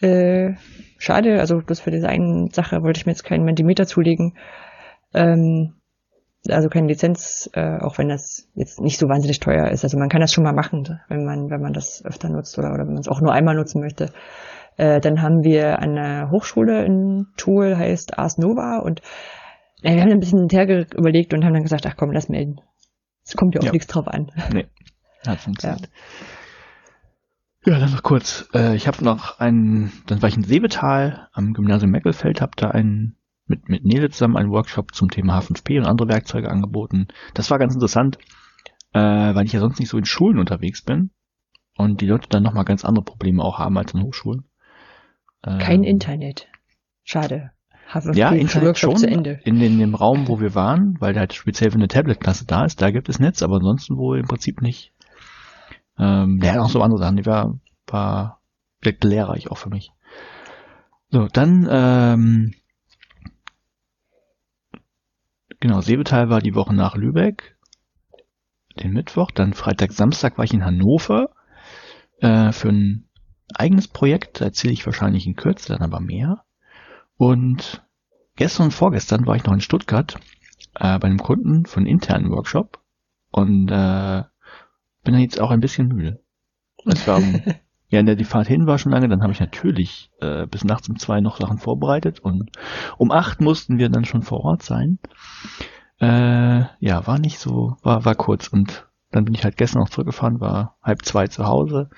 Äh, 0.00 0.54
schade, 0.98 1.40
also 1.40 1.58
bloß 1.58 1.80
für 1.80 1.90
diese 1.90 2.08
eine 2.08 2.48
Sache 2.52 2.82
wollte 2.82 2.98
ich 3.00 3.06
mir 3.06 3.12
jetzt 3.12 3.24
keinen 3.24 3.44
Mentimeter 3.44 3.86
zulegen. 3.86 4.36
Ähm, 5.14 5.74
also 6.48 6.68
keine 6.68 6.86
Lizenz, 6.86 7.50
äh, 7.54 7.78
auch 7.80 7.98
wenn 7.98 8.08
das 8.08 8.48
jetzt 8.54 8.80
nicht 8.80 8.98
so 8.98 9.08
wahnsinnig 9.08 9.40
teuer 9.40 9.68
ist. 9.70 9.84
Also 9.84 9.98
man 9.98 10.08
kann 10.08 10.20
das 10.20 10.32
schon 10.32 10.44
mal 10.44 10.52
machen, 10.52 11.00
wenn 11.08 11.24
man, 11.24 11.50
wenn 11.50 11.60
man 11.60 11.72
das 11.72 12.04
öfter 12.04 12.28
nutzt 12.28 12.58
oder, 12.58 12.72
oder 12.72 12.84
wenn 12.86 12.94
man 12.94 13.00
es 13.00 13.08
auch 13.08 13.20
nur 13.20 13.32
einmal 13.32 13.56
nutzen 13.56 13.80
möchte. 13.80 14.12
Äh, 14.76 15.00
dann 15.00 15.20
haben 15.20 15.42
wir 15.42 15.80
an 15.80 15.96
der 15.96 16.30
Hochschule 16.30 16.84
ein 16.84 17.26
Tool, 17.36 17.76
heißt 17.76 18.18
Ars 18.18 18.38
Nova 18.38 18.78
und 18.78 19.00
äh, 19.82 19.94
wir 19.94 20.02
haben 20.02 20.12
ein 20.12 20.20
bisschen 20.20 20.38
hinterher 20.38 20.86
überlegt 20.94 21.34
und 21.34 21.44
haben 21.44 21.54
dann 21.54 21.64
gesagt, 21.64 21.86
ach 21.86 21.96
komm, 21.96 22.12
lass 22.12 22.28
melden. 22.28 22.60
Es 23.24 23.34
kommt 23.36 23.54
ja 23.54 23.60
auch 23.60 23.66
Ja. 23.66 23.72
nichts 23.72 23.88
drauf 23.88 24.06
an. 24.06 24.30
Nee, 24.52 24.68
hat 25.26 25.40
funktioniert. 25.40 25.82
Ja, 25.82 25.88
dann 27.70 27.92
noch 27.92 28.02
kurz. 28.02 28.48
Äh, 28.54 28.76
ich 28.76 28.86
habe 28.86 29.04
noch 29.04 29.38
einen, 29.40 29.92
dann 30.06 30.22
war 30.22 30.28
ich 30.28 30.36
in 30.36 30.44
Seebetal 30.44 31.28
am 31.32 31.54
Gymnasium 31.54 31.90
Meckelfeld, 31.90 32.40
habe 32.40 32.52
da 32.56 32.70
einen 32.70 33.16
mit, 33.46 33.68
mit 33.68 33.84
Nele 33.84 34.10
zusammen 34.10 34.36
einen 34.36 34.50
Workshop 34.50 34.94
zum 34.94 35.10
Thema 35.10 35.38
H5P 35.38 35.78
und 35.78 35.86
andere 35.86 36.08
Werkzeuge 36.08 36.50
angeboten. 36.50 37.08
Das 37.34 37.50
war 37.50 37.58
ganz 37.58 37.74
interessant, 37.74 38.18
äh, 38.92 39.00
weil 39.00 39.46
ich 39.46 39.52
ja 39.52 39.60
sonst 39.60 39.78
nicht 39.80 39.88
so 39.88 39.98
in 39.98 40.04
Schulen 40.04 40.38
unterwegs 40.38 40.82
bin 40.82 41.10
und 41.76 42.00
die 42.00 42.06
Leute 42.06 42.28
dann 42.28 42.42
nochmal 42.42 42.64
ganz 42.64 42.84
andere 42.84 43.04
Probleme 43.04 43.42
auch 43.42 43.58
haben 43.58 43.78
als 43.78 43.94
in 43.94 44.02
Hochschulen. 44.02 44.44
Ähm, 45.44 45.58
Kein 45.58 45.84
Internet. 45.84 46.48
Schade. 47.04 47.52
Habe 47.88 48.12
Ja, 48.14 48.30
Internet 48.32 48.66
Workshop 48.66 48.92
schon. 48.92 49.00
zu 49.00 49.08
Ende. 49.08 49.40
In, 49.44 49.60
in 49.62 49.78
dem 49.78 49.94
Raum, 49.94 50.28
wo 50.28 50.40
wir 50.40 50.54
waren, 50.54 50.96
weil 51.00 51.14
der 51.14 51.20
halt 51.20 51.32
speziell 51.32 51.70
für 51.70 51.78
eine 51.78 51.88
Tablet-Klasse 51.88 52.44
da 52.44 52.66
ist, 52.66 52.82
da 52.82 52.90
gibt 52.90 53.08
es 53.08 53.18
Netz, 53.18 53.42
aber 53.42 53.56
ansonsten 53.56 53.96
wohl 53.96 54.18
im 54.18 54.26
Prinzip 54.26 54.60
nicht. 54.60 54.92
Ähm, 55.98 56.40
ja, 56.42 56.56
noch 56.56 56.70
so 56.70 56.82
andere 56.82 57.00
Sachen, 57.00 57.16
die 57.16 57.26
war, 57.26 57.58
war 57.86 58.40
direkt 58.84 59.04
lehrreich 59.04 59.50
auch 59.50 59.58
für 59.58 59.70
mich. 59.70 59.92
So, 61.10 61.26
dann, 61.26 61.66
ähm, 61.70 62.54
genau, 65.60 65.80
Seebetal 65.80 66.28
war 66.28 66.40
die 66.40 66.54
Woche 66.54 66.74
nach 66.74 66.96
Lübeck, 66.96 67.56
den 68.78 68.92
Mittwoch, 68.92 69.30
dann 69.30 69.54
Freitag, 69.54 69.92
Samstag 69.92 70.38
war 70.38 70.44
ich 70.44 70.52
in 70.54 70.64
Hannover 70.64 71.30
äh, 72.20 72.52
für 72.52 72.68
ein 72.68 73.08
eigenes 73.54 73.88
Projekt, 73.88 74.40
da 74.40 74.46
erzähle 74.46 74.74
ich 74.74 74.86
wahrscheinlich 74.86 75.26
in 75.26 75.34
Kürze, 75.36 75.72
dann 75.72 75.82
aber 75.82 76.00
mehr. 76.00 76.44
Und 77.16 77.82
gestern 78.36 78.64
und 78.64 78.72
vorgestern 78.72 79.26
war 79.26 79.36
ich 79.36 79.44
noch 79.44 79.54
in 79.54 79.60
Stuttgart 79.60 80.16
äh, 80.74 80.98
bei 80.98 81.08
einem 81.08 81.18
Kunden 81.18 81.66
für 81.66 81.78
einen 81.78 81.86
internen 81.86 82.30
Workshop 82.30 82.80
und 83.30 83.70
äh, 83.70 84.22
bin 85.08 85.18
jetzt 85.18 85.40
auch 85.40 85.50
ein 85.50 85.60
bisschen 85.60 85.88
müde. 85.88 86.22
Es 86.84 87.06
war, 87.08 87.20
ja, 87.88 88.02
ne, 88.02 88.14
die 88.14 88.24
Fahrt 88.24 88.46
hin 88.46 88.66
war 88.66 88.76
schon 88.76 88.92
lange, 88.92 89.08
dann 89.08 89.22
habe 89.22 89.32
ich 89.32 89.40
natürlich 89.40 90.10
äh, 90.20 90.46
bis 90.46 90.64
nachts 90.64 90.88
um 90.90 90.98
zwei 90.98 91.22
noch 91.22 91.40
Sachen 91.40 91.56
vorbereitet 91.56 92.20
und 92.20 92.50
um 92.98 93.10
acht 93.10 93.40
mussten 93.40 93.78
wir 93.78 93.88
dann 93.88 94.04
schon 94.04 94.22
vor 94.22 94.44
Ort 94.44 94.62
sein. 94.62 94.98
Äh, 95.98 96.64
ja, 96.80 97.06
war 97.06 97.18
nicht 97.18 97.38
so, 97.38 97.78
war, 97.82 98.04
war 98.04 98.14
kurz 98.16 98.48
und 98.48 98.87
dann 99.10 99.24
bin 99.24 99.32
ich 99.34 99.44
halt 99.44 99.56
gestern 99.56 99.80
noch 99.80 99.88
zurückgefahren, 99.88 100.38
war 100.40 100.76
halb 100.82 101.02
zwei 101.04 101.26
zu 101.28 101.46
Hause. 101.46 101.88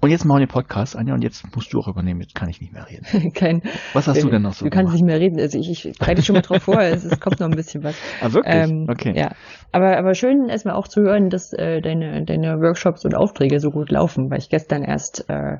Und 0.00 0.10
jetzt 0.10 0.24
machen 0.24 0.40
wir 0.40 0.46
den 0.46 0.52
Podcast, 0.52 0.94
Anja, 0.96 1.12
und 1.14 1.22
jetzt 1.22 1.44
musst 1.56 1.72
du 1.72 1.80
auch 1.80 1.88
übernehmen, 1.88 2.20
jetzt 2.20 2.34
kann 2.36 2.48
ich 2.48 2.60
nicht 2.60 2.72
mehr 2.72 2.86
reden. 2.88 3.32
Kein, 3.34 3.62
Was 3.94 4.06
hast 4.06 4.22
du 4.22 4.30
denn 4.30 4.42
noch 4.42 4.52
so 4.52 4.64
Du 4.64 4.70
kannst 4.70 4.92
gemacht? 4.92 4.94
nicht 4.94 5.04
mehr 5.04 5.18
reden. 5.18 5.40
Also 5.40 5.58
ich, 5.58 5.70
ich 5.88 5.98
bereite 5.98 6.22
schon 6.22 6.34
mal 6.36 6.42
drauf 6.42 6.62
vor. 6.62 6.80
Es, 6.80 7.04
es 7.04 7.18
kommt 7.18 7.40
noch 7.40 7.48
ein 7.48 7.56
bisschen 7.56 7.82
was. 7.82 7.96
Ah, 8.20 8.32
wirklich? 8.32 8.54
Ähm, 8.54 8.86
okay. 8.88 9.12
Ja, 9.16 9.32
aber 9.72 9.96
aber 9.98 10.14
schön 10.14 10.48
erstmal 10.48 10.74
auch 10.74 10.86
zu 10.86 11.00
hören, 11.02 11.30
dass 11.30 11.52
äh, 11.52 11.80
deine 11.80 12.24
deine 12.24 12.60
Workshops 12.60 13.04
und 13.04 13.14
Aufträge 13.16 13.58
so 13.58 13.70
gut 13.70 13.90
laufen, 13.90 14.30
weil 14.30 14.38
ich 14.38 14.48
gestern 14.48 14.84
erst 14.84 15.28
äh, 15.28 15.58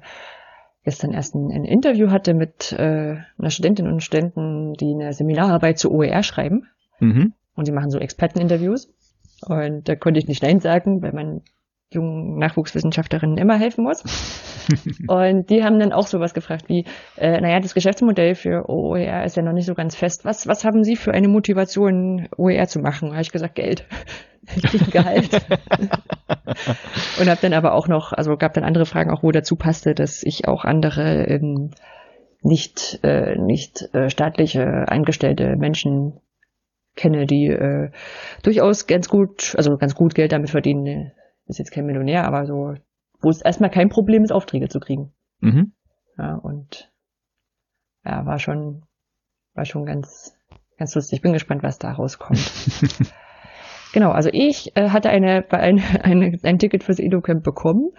gestern 0.85 1.13
erst 1.13 1.35
ein, 1.35 1.51
ein 1.53 1.65
Interview 1.65 2.11
hatte 2.11 2.35
mit 2.35 2.73
äh, 2.73 3.17
einer 3.39 3.51
Studentin 3.51 3.87
und 3.89 4.03
Studenten, 4.03 4.75
die 4.75 4.93
eine 4.95 5.13
Seminararbeit 5.13 5.79
zu 5.79 5.93
OER 5.93 6.23
schreiben 6.23 6.69
Mhm. 7.01 7.33
und 7.57 7.67
die 7.67 7.73
machen 7.73 7.91
so 7.91 7.99
Experteninterviews 7.99 8.89
und 9.43 9.89
da 9.89 9.97
konnte 9.97 10.19
ich 10.19 10.29
nicht 10.29 10.43
nein 10.43 10.61
sagen, 10.61 11.03
weil 11.03 11.13
man 11.13 11.43
jungen 11.95 12.39
Nachwuchswissenschaftlerinnen 12.39 13.37
immer 13.39 13.59
helfen 13.59 13.85
muss. 13.85 14.03
Und 15.09 15.51
die 15.51 15.65
haben 15.65 15.79
dann 15.79 15.93
auch 15.93 16.07
sowas 16.07 16.35
gefragt 16.35 16.69
wie, 16.69 16.87
äh, 17.17 17.41
naja, 17.41 17.61
das 17.61 17.75
Geschäftsmodell 17.75 18.35
für 18.35 18.69
OER 18.69 19.25
ist 19.25 19.37
ja 19.37 19.43
noch 19.43 19.53
nicht 19.53 19.67
so 19.67 19.75
ganz 19.75 19.97
fest. 19.97 20.25
Was, 20.25 20.47
was 20.47 20.65
haben 20.65 20.85
Sie 20.85 20.97
für 20.97 21.13
eine 21.13 21.29
Motivation, 21.29 22.29
OER 22.37 22.67
zu 22.67 22.81
machen? 22.81 23.09
Da 23.09 23.15
habe 23.15 23.23
ich 23.23 23.33
gesagt, 23.33 23.55
Geld. 23.55 23.87
Ich 24.57 24.91
Gehalt. 24.91 25.31
Und 27.21 27.29
habe 27.29 27.39
dann 27.41 27.53
aber 27.53 27.75
auch 27.75 27.87
noch, 27.87 28.13
also 28.13 28.37
gab 28.37 28.55
dann 28.55 28.65
andere 28.65 28.87
Fragen 28.87 29.13
auch, 29.13 29.23
wo 29.23 29.31
dazu 29.31 29.55
passte, 29.55 29.95
dass 29.95 30.25
ich 30.25 30.49
auch 30.49 30.65
andere 30.65 31.27
ähm, 31.29 31.71
nicht, 32.43 32.99
äh, 33.05 33.37
nicht 33.37 33.95
äh, 33.95 34.11
staatliche 34.11 34.89
eingestellte 34.89 35.55
Menschen 35.57 36.15
kenne, 36.95 37.27
die 37.27 37.47
äh, 37.47 37.91
durchaus 38.43 38.87
ganz 38.87 39.09
gut, 39.09 39.55
also 39.57 39.77
ganz 39.77 39.95
gut 39.95 40.15
Geld 40.15 40.33
damit 40.33 40.51
verdienen. 40.51 41.13
Ist 41.47 41.59
jetzt 41.59 41.73
kein 41.73 41.87
Millionär, 41.87 42.25
aber 42.25 42.47
so, 42.47 42.75
wo 43.21 43.31
es 43.31 43.43
erstmal 43.43 43.71
kein 43.71 43.89
Problem 43.89 44.23
ist, 44.23 44.33
Aufträge 44.33 44.69
zu 44.69 44.81
kriegen. 44.81 45.13
Mhm. 45.41 45.73
Ja, 46.19 46.35
und 46.37 46.93
ja, 48.05 48.27
war 48.27 48.39
schon, 48.39 48.83
war 49.55 49.65
schon 49.65 49.87
ganz, 49.87 50.37
ganz 50.79 50.95
lustig. 50.95 51.21
Bin 51.21 51.33
gespannt, 51.33 51.63
was 51.63 51.79
da 51.79 51.93
rauskommt. 51.93 52.39
genau, 53.93 54.11
also 54.11 54.31
ich 54.33 54.77
äh, 54.77 54.91
hatte 54.91 55.11
eine, 55.11 55.51
ein, 55.51 55.83
eine, 56.03 56.39
ein 56.43 56.59
Ticket 56.59 56.85
fürs 56.85 56.99
EduCamp 56.99 57.43
bekommen. 57.43 57.91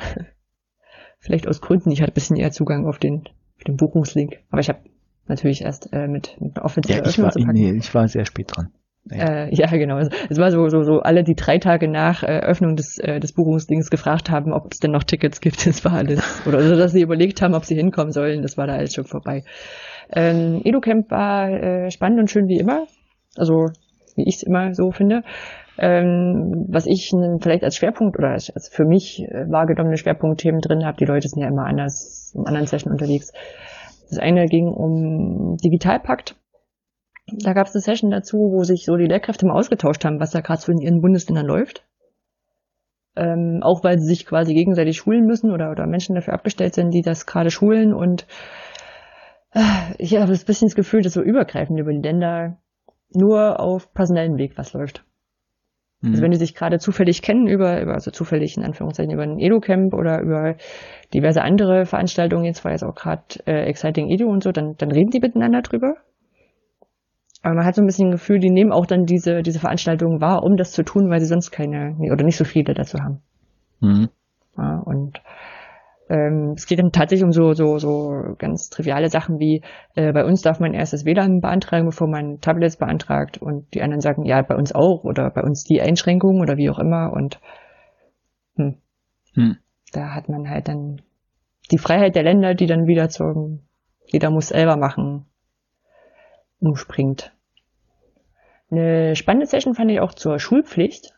Vielleicht 1.19 1.47
aus 1.47 1.61
Gründen, 1.61 1.91
ich 1.91 2.01
hatte 2.01 2.11
ein 2.11 2.15
bisschen 2.15 2.35
eher 2.35 2.51
Zugang 2.51 2.85
auf 2.85 2.97
den, 2.97 3.23
auf 3.57 3.63
den 3.65 3.77
Buchungslink. 3.77 4.39
Aber 4.49 4.59
ich 4.59 4.69
habe 4.69 4.79
natürlich 5.27 5.61
erst 5.61 5.91
äh, 5.93 6.07
mit, 6.07 6.39
mit 6.39 6.59
offiziellen 6.59 7.03
Ja, 7.03 7.09
ich 7.09 7.17
war, 7.17 7.53
nee, 7.53 7.71
ich 7.71 7.93
war 7.93 8.07
sehr 8.07 8.25
spät 8.25 8.55
dran. 8.55 8.73
Naja. 9.05 9.45
Äh, 9.45 9.55
ja, 9.55 9.67
genau. 9.67 9.97
Es 9.97 10.37
war 10.37 10.51
so, 10.51 10.69
so, 10.69 10.83
so 10.83 10.99
alle, 10.99 11.23
die 11.23 11.35
drei 11.35 11.57
Tage 11.57 11.89
nach 11.89 12.23
äh, 12.23 12.39
Öffnung 12.39 12.75
des, 12.75 12.97
äh, 12.99 13.19
des 13.19 13.33
Buchungsdings 13.33 13.89
gefragt 13.89 14.29
haben, 14.29 14.53
ob 14.53 14.71
es 14.71 14.79
denn 14.79 14.91
noch 14.91 15.03
Tickets 15.03 15.41
gibt. 15.41 15.65
Das 15.67 15.83
war 15.83 15.93
alles. 15.93 16.21
Oder 16.47 16.59
also, 16.59 16.77
dass 16.77 16.93
sie 16.93 17.01
überlegt 17.01 17.41
haben, 17.41 17.53
ob 17.53 17.65
sie 17.65 17.75
hinkommen 17.75 18.11
sollen. 18.11 18.41
Das 18.41 18.57
war 18.57 18.67
da 18.67 18.73
alles 18.73 18.93
schon 18.93 19.05
vorbei. 19.05 19.43
Ähm, 20.11 20.61
EduCamp 20.63 21.11
war 21.11 21.49
äh, 21.49 21.91
spannend 21.91 22.19
und 22.19 22.31
schön 22.31 22.47
wie 22.47 22.57
immer. 22.57 22.85
Also, 23.35 23.65
wie 24.15 24.27
ich 24.27 24.37
es 24.37 24.43
immer 24.43 24.73
so 24.73 24.91
finde. 24.91 25.23
Ähm, 25.77 26.67
was 26.69 26.85
ich 26.85 27.11
vielleicht 27.41 27.63
als 27.63 27.75
Schwerpunkt 27.75 28.17
oder 28.17 28.29
als, 28.29 28.51
für 28.71 28.85
mich 28.85 29.23
äh, 29.23 29.49
wahrgenommene 29.49 29.97
Schwerpunktthemen 29.97 30.61
drin 30.61 30.85
habe, 30.85 30.97
die 30.97 31.05
Leute 31.05 31.27
sind 31.27 31.41
ja 31.41 31.47
immer 31.47 31.65
anders, 31.65 32.31
im 32.35 32.45
anderen 32.45 32.67
Session 32.67 32.91
unterwegs. 32.91 33.31
Das 34.09 34.19
eine 34.19 34.45
ging 34.45 34.67
um 34.67 35.57
Digitalpakt. 35.57 36.35
Da 37.27 37.53
gab 37.53 37.67
es 37.67 37.75
eine 37.75 37.81
Session 37.81 38.11
dazu, 38.11 38.37
wo 38.37 38.63
sich 38.63 38.85
so 38.85 38.97
die 38.97 39.05
Lehrkräfte 39.05 39.45
mal 39.45 39.57
ausgetauscht 39.57 40.03
haben, 40.03 40.19
was 40.19 40.31
da 40.31 40.41
gerade 40.41 40.61
so 40.61 40.71
in 40.71 40.79
ihren 40.79 41.01
Bundesländern 41.01 41.45
läuft. 41.45 41.85
Ähm, 43.15 43.59
auch 43.61 43.83
weil 43.83 43.99
sie 43.99 44.07
sich 44.07 44.25
quasi 44.25 44.53
gegenseitig 44.53 44.97
schulen 44.97 45.25
müssen 45.25 45.51
oder, 45.51 45.71
oder 45.71 45.85
Menschen 45.85 46.15
dafür 46.15 46.33
abgestellt 46.33 46.73
sind, 46.73 46.91
die 46.91 47.01
das 47.01 47.25
gerade 47.25 47.51
schulen. 47.51 47.93
Und 47.93 48.25
äh, 49.51 49.61
ich 49.99 50.15
habe 50.15 50.31
ein 50.31 50.39
bisschen 50.45 50.67
das 50.67 50.75
Gefühl, 50.75 51.01
dass 51.01 51.13
so 51.13 51.21
übergreifend 51.21 51.79
über 51.79 51.91
die 51.91 52.01
Länder 52.01 52.57
nur 53.13 53.59
auf 53.59 53.93
personellen 53.93 54.37
Weg 54.37 54.57
was 54.57 54.73
läuft. 54.73 55.05
Also 56.03 56.09
mhm. 56.09 56.13
Also 56.13 56.23
wenn 56.23 56.31
die 56.31 56.37
sich 56.37 56.55
gerade 56.55 56.79
zufällig 56.79 57.21
kennen 57.21 57.47
über, 57.47 57.81
über, 57.81 57.93
also 57.93 58.11
zufällig 58.11 58.57
in 58.57 58.63
Anführungszeichen 58.63 59.13
über 59.13 59.23
ein 59.23 59.39
Edu-Camp 59.39 59.93
oder 59.93 60.19
über 60.21 60.55
diverse 61.13 61.41
andere 61.41 61.85
Veranstaltungen, 61.85 62.45
jetzt 62.45 62.65
war 62.65 62.71
jetzt 62.71 62.83
auch 62.83 62.95
gerade 62.95 63.23
äh, 63.45 63.65
Exciting 63.65 64.09
Edu 64.09 64.27
und 64.27 64.43
so, 64.43 64.51
dann, 64.51 64.75
dann 64.77 64.91
reden 64.91 65.11
die 65.11 65.19
miteinander 65.19 65.61
drüber. 65.61 65.95
Aber 67.43 67.55
man 67.55 67.65
hat 67.65 67.75
so 67.75 67.81
ein 67.81 67.85
bisschen 67.85 68.07
ein 68.07 68.13
Gefühl, 68.13 68.39
die 68.39 68.49
nehmen 68.49 68.71
auch 68.71 68.85
dann 68.85 69.05
diese, 69.05 69.43
diese 69.43 69.59
Veranstaltungen 69.59 70.21
wahr, 70.21 70.43
um 70.43 70.55
das 70.55 70.71
zu 70.71 70.83
tun, 70.83 71.09
weil 71.09 71.19
sie 71.19 71.25
sonst 71.25 71.51
keine, 71.51 71.95
oder 72.11 72.23
nicht 72.23 72.37
so 72.37 72.45
viele 72.45 72.73
dazu 72.73 72.99
haben. 72.99 73.21
Mhm. 73.81 74.09
Ja, 74.57 74.79
und 74.79 75.21
ähm, 76.09 76.53
es 76.55 76.67
geht 76.67 76.79
dann 76.79 76.93
tatsächlich 76.93 77.25
um 77.25 77.33
so, 77.33 77.53
so, 77.53 77.79
so 77.79 78.35
ganz 78.37 78.69
triviale 78.69 79.09
Sachen 79.09 79.39
wie, 79.39 79.61
äh, 79.95 80.13
bei 80.13 80.23
uns 80.23 80.41
darf 80.41 80.61
man 80.61 80.73
erst 80.73 80.93
das 80.93 81.05
WLAN 81.05 81.41
beantragen, 81.41 81.85
bevor 81.85 82.07
man 82.07 82.39
Tablets 82.39 82.77
beantragt 82.77 83.37
und 83.37 83.73
die 83.73 83.81
anderen 83.81 83.99
sagen, 83.99 84.23
ja, 84.23 84.41
bei 84.41 84.55
uns 84.55 84.73
auch 84.73 85.03
oder 85.03 85.29
bei 85.29 85.41
uns 85.41 85.65
die 85.65 85.81
Einschränkungen 85.81 86.41
oder 86.41 86.55
wie 86.55 86.69
auch 86.69 86.79
immer 86.79 87.11
und 87.11 87.39
hm, 88.55 88.77
hm. 89.33 89.57
da 89.91 90.13
hat 90.13 90.29
man 90.29 90.49
halt 90.49 90.69
dann 90.69 91.01
die 91.71 91.77
Freiheit 91.77 92.15
der 92.15 92.23
Länder, 92.23 92.53
die 92.53 92.67
dann 92.67 92.87
wieder 92.87 93.09
zum, 93.09 93.61
jeder 94.05 94.29
muss 94.29 94.49
selber 94.49 94.77
machen, 94.77 95.25
umspringt. 96.67 97.33
Eine 98.71 99.15
spannende 99.15 99.45
Session 99.45 99.75
fand 99.75 99.91
ich 99.91 99.99
auch 99.99 100.13
zur 100.13 100.39
Schulpflicht. 100.39 101.13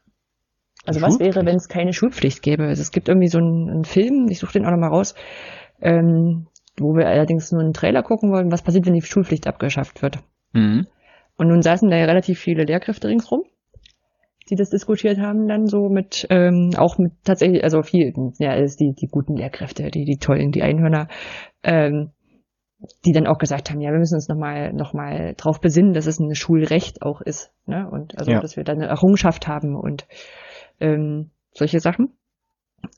Also 0.85 1.01
was 1.01 1.19
wäre, 1.19 1.45
wenn 1.45 1.55
es 1.55 1.67
keine 1.67 1.93
Schulpflicht 1.93 2.43
gäbe? 2.43 2.65
Also 2.65 2.81
es 2.81 2.91
gibt 2.91 3.07
irgendwie 3.07 3.27
so 3.27 3.39
einen, 3.39 3.69
einen 3.69 3.85
Film, 3.85 4.27
ich 4.29 4.39
suche 4.39 4.53
den 4.53 4.65
auch 4.65 4.71
nochmal 4.71 4.89
raus, 4.89 5.15
ähm, 5.81 6.47
wo 6.77 6.95
wir 6.95 7.07
allerdings 7.07 7.51
nur 7.51 7.61
einen 7.61 7.73
Trailer 7.73 8.03
gucken 8.03 8.31
wollen, 8.31 8.51
was 8.51 8.61
passiert, 8.61 8.85
wenn 8.85 8.93
die 8.93 9.01
Schulpflicht 9.01 9.47
abgeschafft 9.47 10.01
wird. 10.01 10.19
Mhm. 10.53 10.87
Und 11.37 11.47
nun 11.47 11.61
saßen 11.61 11.89
da 11.89 11.97
ja 11.97 12.05
relativ 12.05 12.39
viele 12.39 12.65
Lehrkräfte 12.65 13.07
ringsrum, 13.07 13.43
die 14.49 14.55
das 14.55 14.69
diskutiert 14.69 15.17
haben, 15.17 15.47
dann 15.47 15.65
so 15.65 15.89
mit, 15.89 16.27
ähm, 16.29 16.71
auch 16.77 16.97
mit 16.97 17.13
tatsächlich, 17.23 17.63
also 17.63 17.81
viel, 17.81 18.13
ja, 18.37 18.53
ist 18.53 18.79
die, 18.79 18.93
die 18.93 19.07
guten 19.07 19.35
Lehrkräfte, 19.35 19.89
die, 19.89 20.05
die 20.05 20.17
tollen, 20.17 20.51
die 20.51 20.61
Einhörner, 20.61 21.07
ähm, 21.63 22.11
die 23.05 23.13
dann 23.13 23.27
auch 23.27 23.37
gesagt 23.37 23.69
haben, 23.69 23.79
ja, 23.79 23.91
wir 23.91 23.99
müssen 23.99 24.15
uns 24.15 24.27
nochmal 24.27 24.73
noch 24.73 24.93
mal 24.93 25.33
drauf 25.37 25.61
besinnen, 25.61 25.93
dass 25.93 26.07
es 26.07 26.19
ein 26.19 26.35
Schulrecht 26.35 27.01
auch 27.01 27.21
ist, 27.21 27.51
ne? 27.65 27.89
Und 27.89 28.17
also, 28.17 28.31
ja. 28.31 28.39
dass 28.39 28.57
wir 28.57 28.63
da 28.63 28.73
eine 28.73 28.87
Errungenschaft 28.87 29.47
haben 29.47 29.75
und 29.75 30.05
ähm, 30.79 31.31
solche 31.51 31.79
Sachen. 31.79 32.13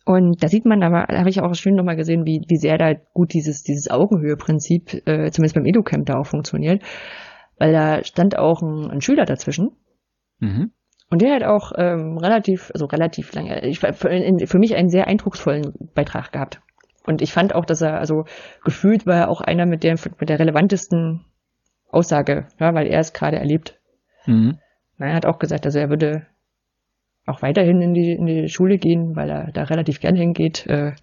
Und 0.06 0.44
da 0.44 0.48
sieht 0.48 0.66
man 0.66 0.84
aber, 0.84 1.06
da 1.08 1.20
habe 1.20 1.30
ich 1.30 1.42
auch 1.42 1.54
schön 1.54 1.76
nochmal 1.76 1.96
gesehen, 1.96 2.26
wie, 2.26 2.42
wie 2.48 2.58
sehr 2.58 2.78
da 2.78 2.94
gut 3.14 3.34
dieses, 3.34 3.64
dieses 3.64 3.90
Augenhöhe-Prinzip, 3.90 5.08
äh, 5.08 5.32
zumindest 5.32 5.56
beim 5.56 5.66
Edu-Camp 5.66 6.06
da 6.06 6.18
auch 6.18 6.26
funktioniert. 6.26 6.84
Weil 7.58 7.72
da 7.72 8.04
stand 8.04 8.38
auch 8.38 8.62
ein, 8.62 8.90
ein 8.92 9.02
Schüler 9.02 9.26
dazwischen. 9.26 9.72
Mhm. 10.40 10.72
Und 11.10 11.22
der 11.22 11.36
hat 11.36 11.44
auch 11.44 11.72
ähm, 11.76 12.18
relativ, 12.18 12.70
also 12.74 12.86
relativ 12.86 13.34
lange, 13.34 13.66
ich, 13.66 13.80
für, 13.80 13.94
für 13.94 14.60
mich 14.60 14.76
einen 14.76 14.90
sehr 14.90 15.08
eindrucksvollen 15.08 15.74
Beitrag 15.94 16.34
gehabt. 16.34 16.62
Und 17.08 17.22
ich 17.22 17.34
fand 17.34 17.56
auch, 17.56 17.66
dass 17.66 17.82
er, 17.82 18.00
also 18.00 18.26
gefühlt 18.64 19.08
war 19.08 19.16
er 19.16 19.30
auch 19.30 19.42
einer 19.42 19.66
mit 19.66 19.84
der, 19.84 19.98
mit 20.20 20.30
der 20.30 20.40
relevantesten 20.40 21.26
Aussage, 21.90 22.48
ja, 22.60 22.74
weil 22.74 22.88
er 22.88 23.00
es 23.00 23.14
gerade 23.14 23.38
erlebt. 23.38 23.80
Mhm. 24.26 24.60
Er 25.00 25.14
hat 25.14 25.26
auch 25.26 25.40
gesagt, 25.40 25.66
also 25.66 25.80
er 25.80 25.90
würde 25.90 26.28
auch 27.26 27.42
weiterhin 27.42 27.82
in 27.82 27.94
die, 27.94 28.12
in 28.12 28.26
die 28.26 28.50
Schule 28.50 28.78
gehen, 28.78 29.16
weil 29.16 29.30
er 29.30 29.52
da 29.52 29.64
relativ 29.64 30.02
gern 30.02 30.16
hingeht. 30.16 30.68
Äh, 30.68 30.94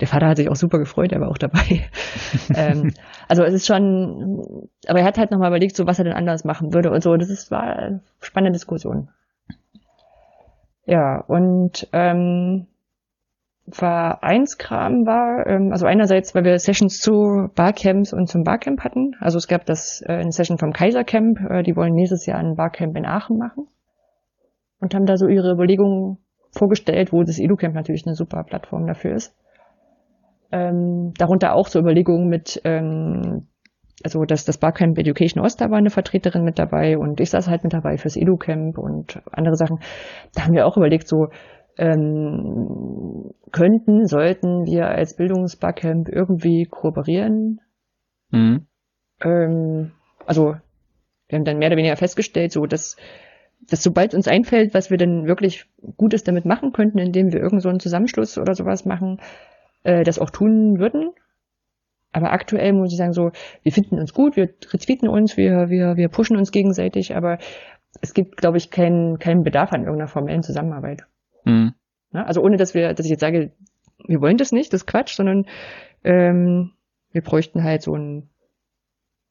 der 0.00 0.08
Vater 0.08 0.28
hat 0.28 0.38
sich 0.38 0.48
auch 0.48 0.56
super 0.56 0.78
gefreut, 0.78 1.12
er 1.12 1.20
war 1.20 1.28
auch 1.28 1.38
dabei. 1.38 1.88
ähm, 2.54 2.94
also 3.28 3.42
es 3.42 3.52
ist 3.52 3.66
schon, 3.66 4.68
aber 4.86 5.00
er 5.00 5.04
hat 5.04 5.18
halt 5.18 5.30
nochmal 5.30 5.50
überlegt, 5.50 5.76
so 5.76 5.86
was 5.86 5.98
er 5.98 6.04
denn 6.04 6.14
anders 6.14 6.44
machen 6.44 6.72
würde 6.72 6.90
und 6.90 7.02
so. 7.02 7.16
Das 7.16 7.28
ist, 7.28 7.50
war 7.50 7.62
eine 7.62 8.00
spannende 8.20 8.56
Diskussion. 8.56 9.08
Ja, 10.86 11.20
und 11.20 11.86
ähm, 11.92 12.66
Vereinskram 13.72 15.06
war, 15.06 15.46
ähm, 15.46 15.70
also 15.72 15.86
einerseits, 15.86 16.34
weil 16.34 16.44
wir 16.44 16.58
Sessions 16.58 16.98
zu 16.98 17.48
Barcamps 17.54 18.12
und 18.12 18.28
zum 18.28 18.42
Barcamp 18.42 18.80
hatten. 18.84 19.12
Also 19.20 19.38
es 19.38 19.48
gab 19.48 19.66
das 19.66 20.02
äh, 20.06 20.12
eine 20.12 20.32
Session 20.32 20.58
vom 20.58 20.72
Kaisercamp, 20.72 21.38
äh, 21.48 21.62
die 21.62 21.76
wollen 21.76 21.94
nächstes 21.94 22.26
Jahr 22.26 22.38
ein 22.38 22.56
Barcamp 22.56 22.96
in 22.96 23.06
Aachen 23.06 23.38
machen 23.38 23.66
und 24.80 24.94
haben 24.94 25.06
da 25.06 25.16
so 25.16 25.26
ihre 25.26 25.52
Überlegungen 25.52 26.18
vorgestellt, 26.52 27.12
wo 27.12 27.22
das 27.22 27.38
EduCamp 27.38 27.74
natürlich 27.74 28.06
eine 28.06 28.14
super 28.14 28.42
Plattform 28.44 28.86
dafür 28.86 29.14
ist. 29.14 29.34
Ähm, 30.52 31.12
darunter 31.16 31.54
auch 31.54 31.68
so 31.68 31.78
Überlegungen 31.78 32.28
mit, 32.28 32.60
ähm, 32.64 33.46
also 34.02 34.24
dass 34.24 34.44
das 34.44 34.58
Barcamp 34.58 34.98
Education 34.98 35.44
Ost, 35.44 35.60
da 35.60 35.70
war 35.70 35.78
eine 35.78 35.90
Vertreterin 35.90 36.42
mit 36.42 36.58
dabei 36.58 36.98
und 36.98 37.20
ich 37.20 37.30
saß 37.30 37.48
halt 37.48 37.62
mit 37.62 37.72
dabei 37.72 37.98
fürs 37.98 38.16
EduCamp 38.16 38.78
und 38.78 39.22
andere 39.30 39.54
Sachen. 39.54 39.78
Da 40.34 40.44
haben 40.44 40.54
wir 40.54 40.66
auch 40.66 40.76
überlegt, 40.76 41.06
so 41.06 41.28
ähm, 41.80 43.32
könnten, 43.52 44.06
sollten 44.06 44.66
wir 44.66 44.88
als 44.88 45.16
Bildungsbarcamp 45.16 46.08
irgendwie 46.08 46.66
kooperieren. 46.66 47.60
Mhm. 48.30 48.66
Ähm, 49.22 49.92
also 50.26 50.56
wir 51.28 51.38
haben 51.38 51.44
dann 51.44 51.58
mehr 51.58 51.68
oder 51.68 51.78
weniger 51.78 51.96
festgestellt, 51.96 52.52
so 52.52 52.66
dass 52.66 52.96
dass 53.68 53.82
sobald 53.82 54.14
uns 54.14 54.26
einfällt, 54.26 54.72
was 54.72 54.90
wir 54.90 54.96
denn 54.96 55.26
wirklich 55.26 55.66
Gutes 55.96 56.24
damit 56.24 56.44
machen 56.46 56.72
könnten, 56.72 56.98
indem 56.98 57.32
wir 57.32 57.40
irgend 57.40 57.62
so 57.62 57.68
einen 57.68 57.80
Zusammenschluss 57.80 58.38
oder 58.38 58.54
sowas 58.54 58.86
machen, 58.86 59.20
äh, 59.82 60.02
das 60.02 60.18
auch 60.18 60.30
tun 60.30 60.78
würden. 60.78 61.10
Aber 62.10 62.32
aktuell 62.32 62.72
muss 62.72 62.90
ich 62.90 62.96
sagen, 62.98 63.12
so, 63.12 63.30
wir 63.62 63.72
finden 63.72 63.98
uns 63.98 64.14
gut, 64.14 64.36
wir 64.36 64.48
retweeten 64.72 65.08
uns, 65.08 65.36
wir, 65.36 65.68
wir, 65.68 65.96
wir 65.96 66.08
pushen 66.08 66.36
uns 66.36 66.52
gegenseitig, 66.52 67.14
aber 67.14 67.38
es 68.00 68.14
gibt, 68.14 68.38
glaube 68.38 68.56
ich, 68.56 68.70
keinen 68.70 69.18
keinen 69.18 69.44
Bedarf 69.44 69.72
an 69.72 69.82
irgendeiner 69.82 70.08
formellen 70.08 70.42
Zusammenarbeit. 70.42 71.04
Mhm. 71.44 71.74
Na, 72.12 72.24
also 72.24 72.42
ohne, 72.42 72.56
dass 72.56 72.74
wir, 72.74 72.92
dass 72.94 73.06
ich 73.06 73.10
jetzt 73.10 73.20
sage, 73.20 73.52
wir 74.06 74.20
wollen 74.20 74.36
das 74.36 74.52
nicht, 74.52 74.72
das 74.72 74.82
ist 74.82 74.86
Quatsch, 74.86 75.14
sondern 75.14 75.46
ähm, 76.02 76.72
wir 77.12 77.22
bräuchten 77.22 77.62
halt 77.62 77.82
so 77.82 77.94
ein 77.94 78.30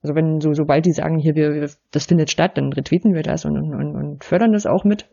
also 0.02 0.16
wenn 0.16 0.40
so, 0.40 0.54
sobald 0.54 0.86
die 0.86 0.94
sagen, 0.94 1.18
hier, 1.18 1.36
wir, 1.36 1.54
wir, 1.54 1.70
das 1.92 2.06
findet 2.06 2.30
statt, 2.30 2.58
dann 2.58 2.72
retweeten 2.72 3.14
wir 3.14 3.24
das 3.24 3.46
und, 3.46 3.58
und, 3.58 3.96
und 3.96 4.24
fördern 4.24 4.54
das 4.54 4.66
auch 4.66 4.86
mit. 4.86 5.10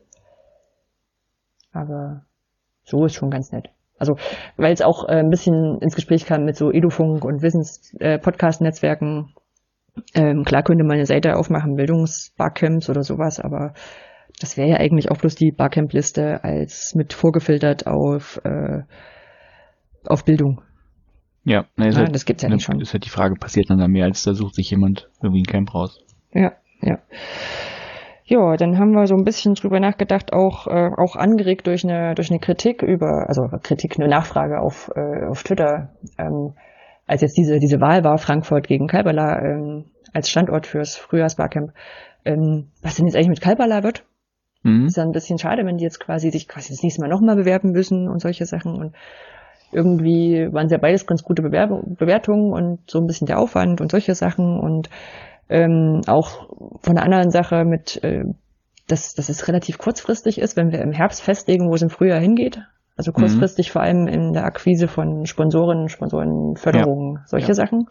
Aber 1.73 2.25
so 2.85 3.05
ist 3.05 3.15
schon 3.15 3.31
ganz 3.31 3.51
nett. 3.51 3.71
Also, 3.99 4.17
weil 4.57 4.73
es 4.73 4.83
auch 4.83 5.09
äh, 5.09 5.19
ein 5.19 5.31
bisschen 5.31 5.81
ins 5.81 5.97
Gespräch 5.97 6.27
kam 6.27 6.45
mit 6.45 6.57
so 6.57 6.71
Edufunk 6.71 7.25
und 7.25 7.43
Wissens-Podcast-Netzwerken. 7.43 9.35
Äh, 10.15 10.21
ähm, 10.21 10.45
klar 10.45 10.63
könnte 10.63 10.85
man 10.85 10.97
eine 10.97 11.07
Seite 11.07 11.37
aufmachen, 11.37 11.75
Bildungsbarcamps 11.75 12.89
oder 12.89 13.03
sowas, 13.03 13.41
aber 13.41 13.73
das 14.41 14.57
wäre 14.57 14.69
ja 14.69 14.77
eigentlich 14.77 15.11
auch 15.11 15.19
bloß 15.19 15.35
die 15.35 15.51
Barcamp-Liste 15.51 16.45
als 16.45 16.95
mit 16.95 17.13
vorgefiltert 17.13 17.87
auf, 17.87 18.41
äh, 18.45 18.83
auf 20.07 20.25
Bildung. 20.25 20.63
Ja, 21.45 21.67
ne, 21.77 21.91
ja 21.91 21.97
halt, 21.97 22.15
das 22.15 22.25
gibt's 22.25 22.43
ja 22.43 22.49
nicht 22.49 22.65
schon. 22.65 22.81
Ist 22.81 22.93
halt 22.93 23.05
die 23.05 23.11
Frage, 23.11 23.35
passiert 23.37 23.71
dann 23.71 23.79
da 23.79 23.89
mehr, 23.89 24.05
als 24.05 24.25
da 24.25 24.35
sucht 24.35 24.57
sich 24.57 24.71
jemand 24.71 25.09
irgendwie 25.23 25.43
ein 25.43 25.47
Camp 25.47 25.75
raus. 25.75 26.01
Ja, 26.33 26.53
ja. 26.83 26.99
Ja, 28.29 28.57
dann 28.57 28.77
haben 28.79 28.91
wir 28.91 29.07
so 29.07 29.15
ein 29.15 29.23
bisschen 29.23 29.55
drüber 29.55 29.79
nachgedacht, 29.79 30.33
auch, 30.33 30.67
äh, 30.67 30.91
auch 30.97 31.15
angeregt 31.15 31.69
durch 31.69 31.85
eine, 31.85 32.17
durch 32.17 32.29
eine 32.31 32.41
Kritik 32.41 32.83
über, 32.83 33.27
also 33.29 33.43
Kritik, 33.63 33.95
eine 33.99 34.09
Nachfrage 34.09 34.61
auf, 34.61 34.91
äh, 34.97 35.27
auf 35.31 35.45
Twitter, 35.45 35.95
ähm, 36.19 36.55
als 37.07 37.23
jetzt 37.23 37.39
diese, 37.39 37.61
diese 37.61 37.81
Wahl 37.81 38.03
war, 38.03 38.19
Frankfurt 38.19 38.67
gegen 38.67 38.89
Kalbala 38.89 39.39
ähm, 39.41 39.85
als 40.13 40.29
Standort 40.29 40.67
fürs 40.67 40.97
Frühjahrsbarcamp, 40.97 41.71
ähm, 42.25 42.73
was 42.83 42.97
denn 42.97 43.07
jetzt 43.07 43.15
eigentlich 43.15 43.29
mit 43.29 43.41
Kalbala 43.41 43.85
wird? 43.85 44.05
Mhm. 44.67 44.87
Ist 44.87 44.97
ja 44.97 45.03
ein 45.03 45.13
bisschen 45.13 45.39
schade, 45.39 45.65
wenn 45.65 45.77
die 45.77 45.85
jetzt 45.85 46.01
quasi 46.01 46.31
sich 46.31 46.49
quasi 46.49 46.71
das 46.73 46.83
nächste 46.83 47.01
Mal 47.01 47.09
nochmal 47.09 47.37
bewerben 47.37 47.71
müssen 47.71 48.09
und 48.09 48.21
solche 48.21 48.47
Sachen 48.47 48.77
und 48.77 48.95
irgendwie 49.73 50.49
waren 50.53 50.69
ja 50.69 50.79
beides 50.79 51.07
ganz 51.07 51.23
gute 51.23 51.43
Bewerb 51.43 51.71
Bewertungen 51.99 52.53
und 52.53 52.91
so 52.91 52.99
ein 52.99 53.07
bisschen 53.07 53.27
der 53.27 53.39
Aufwand 53.39 53.81
und 53.81 53.91
solche 53.91 54.15
Sachen 54.15 54.59
und 54.59 54.91
ähm, 55.49 56.03
auch 56.07 56.49
von 56.83 56.95
der 56.95 57.05
anderen 57.05 57.31
Sache 57.31 57.65
mit, 57.65 58.03
äh, 58.03 58.25
dass, 58.89 59.15
dass 59.15 59.29
es 59.29 59.49
relativ 59.49 59.79
kurzfristig 59.79 60.39
ist, 60.39 60.57
wenn 60.57 60.73
wir 60.73 60.81
im 60.81 60.93
Herbst 60.93 61.23
festlegen, 61.23 61.69
wo 61.69 61.75
es 61.75 61.83
im 61.83 61.91
Frühjahr 61.91 62.21
hingeht. 62.21 62.61
Also 62.97 63.13
kurzfristig 63.13 63.69
mhm. 63.69 63.73
vor 63.73 63.83
allem 63.83 64.09
in 64.09 64.33
der 64.33 64.45
Akquise 64.45 64.89
von 64.89 65.27
Sponsoren, 65.27 65.89
Sponsorenförderungen, 65.89 67.17
ja. 67.17 67.23
solche 67.27 67.49
ja. 67.49 67.55
Sachen. 67.55 67.89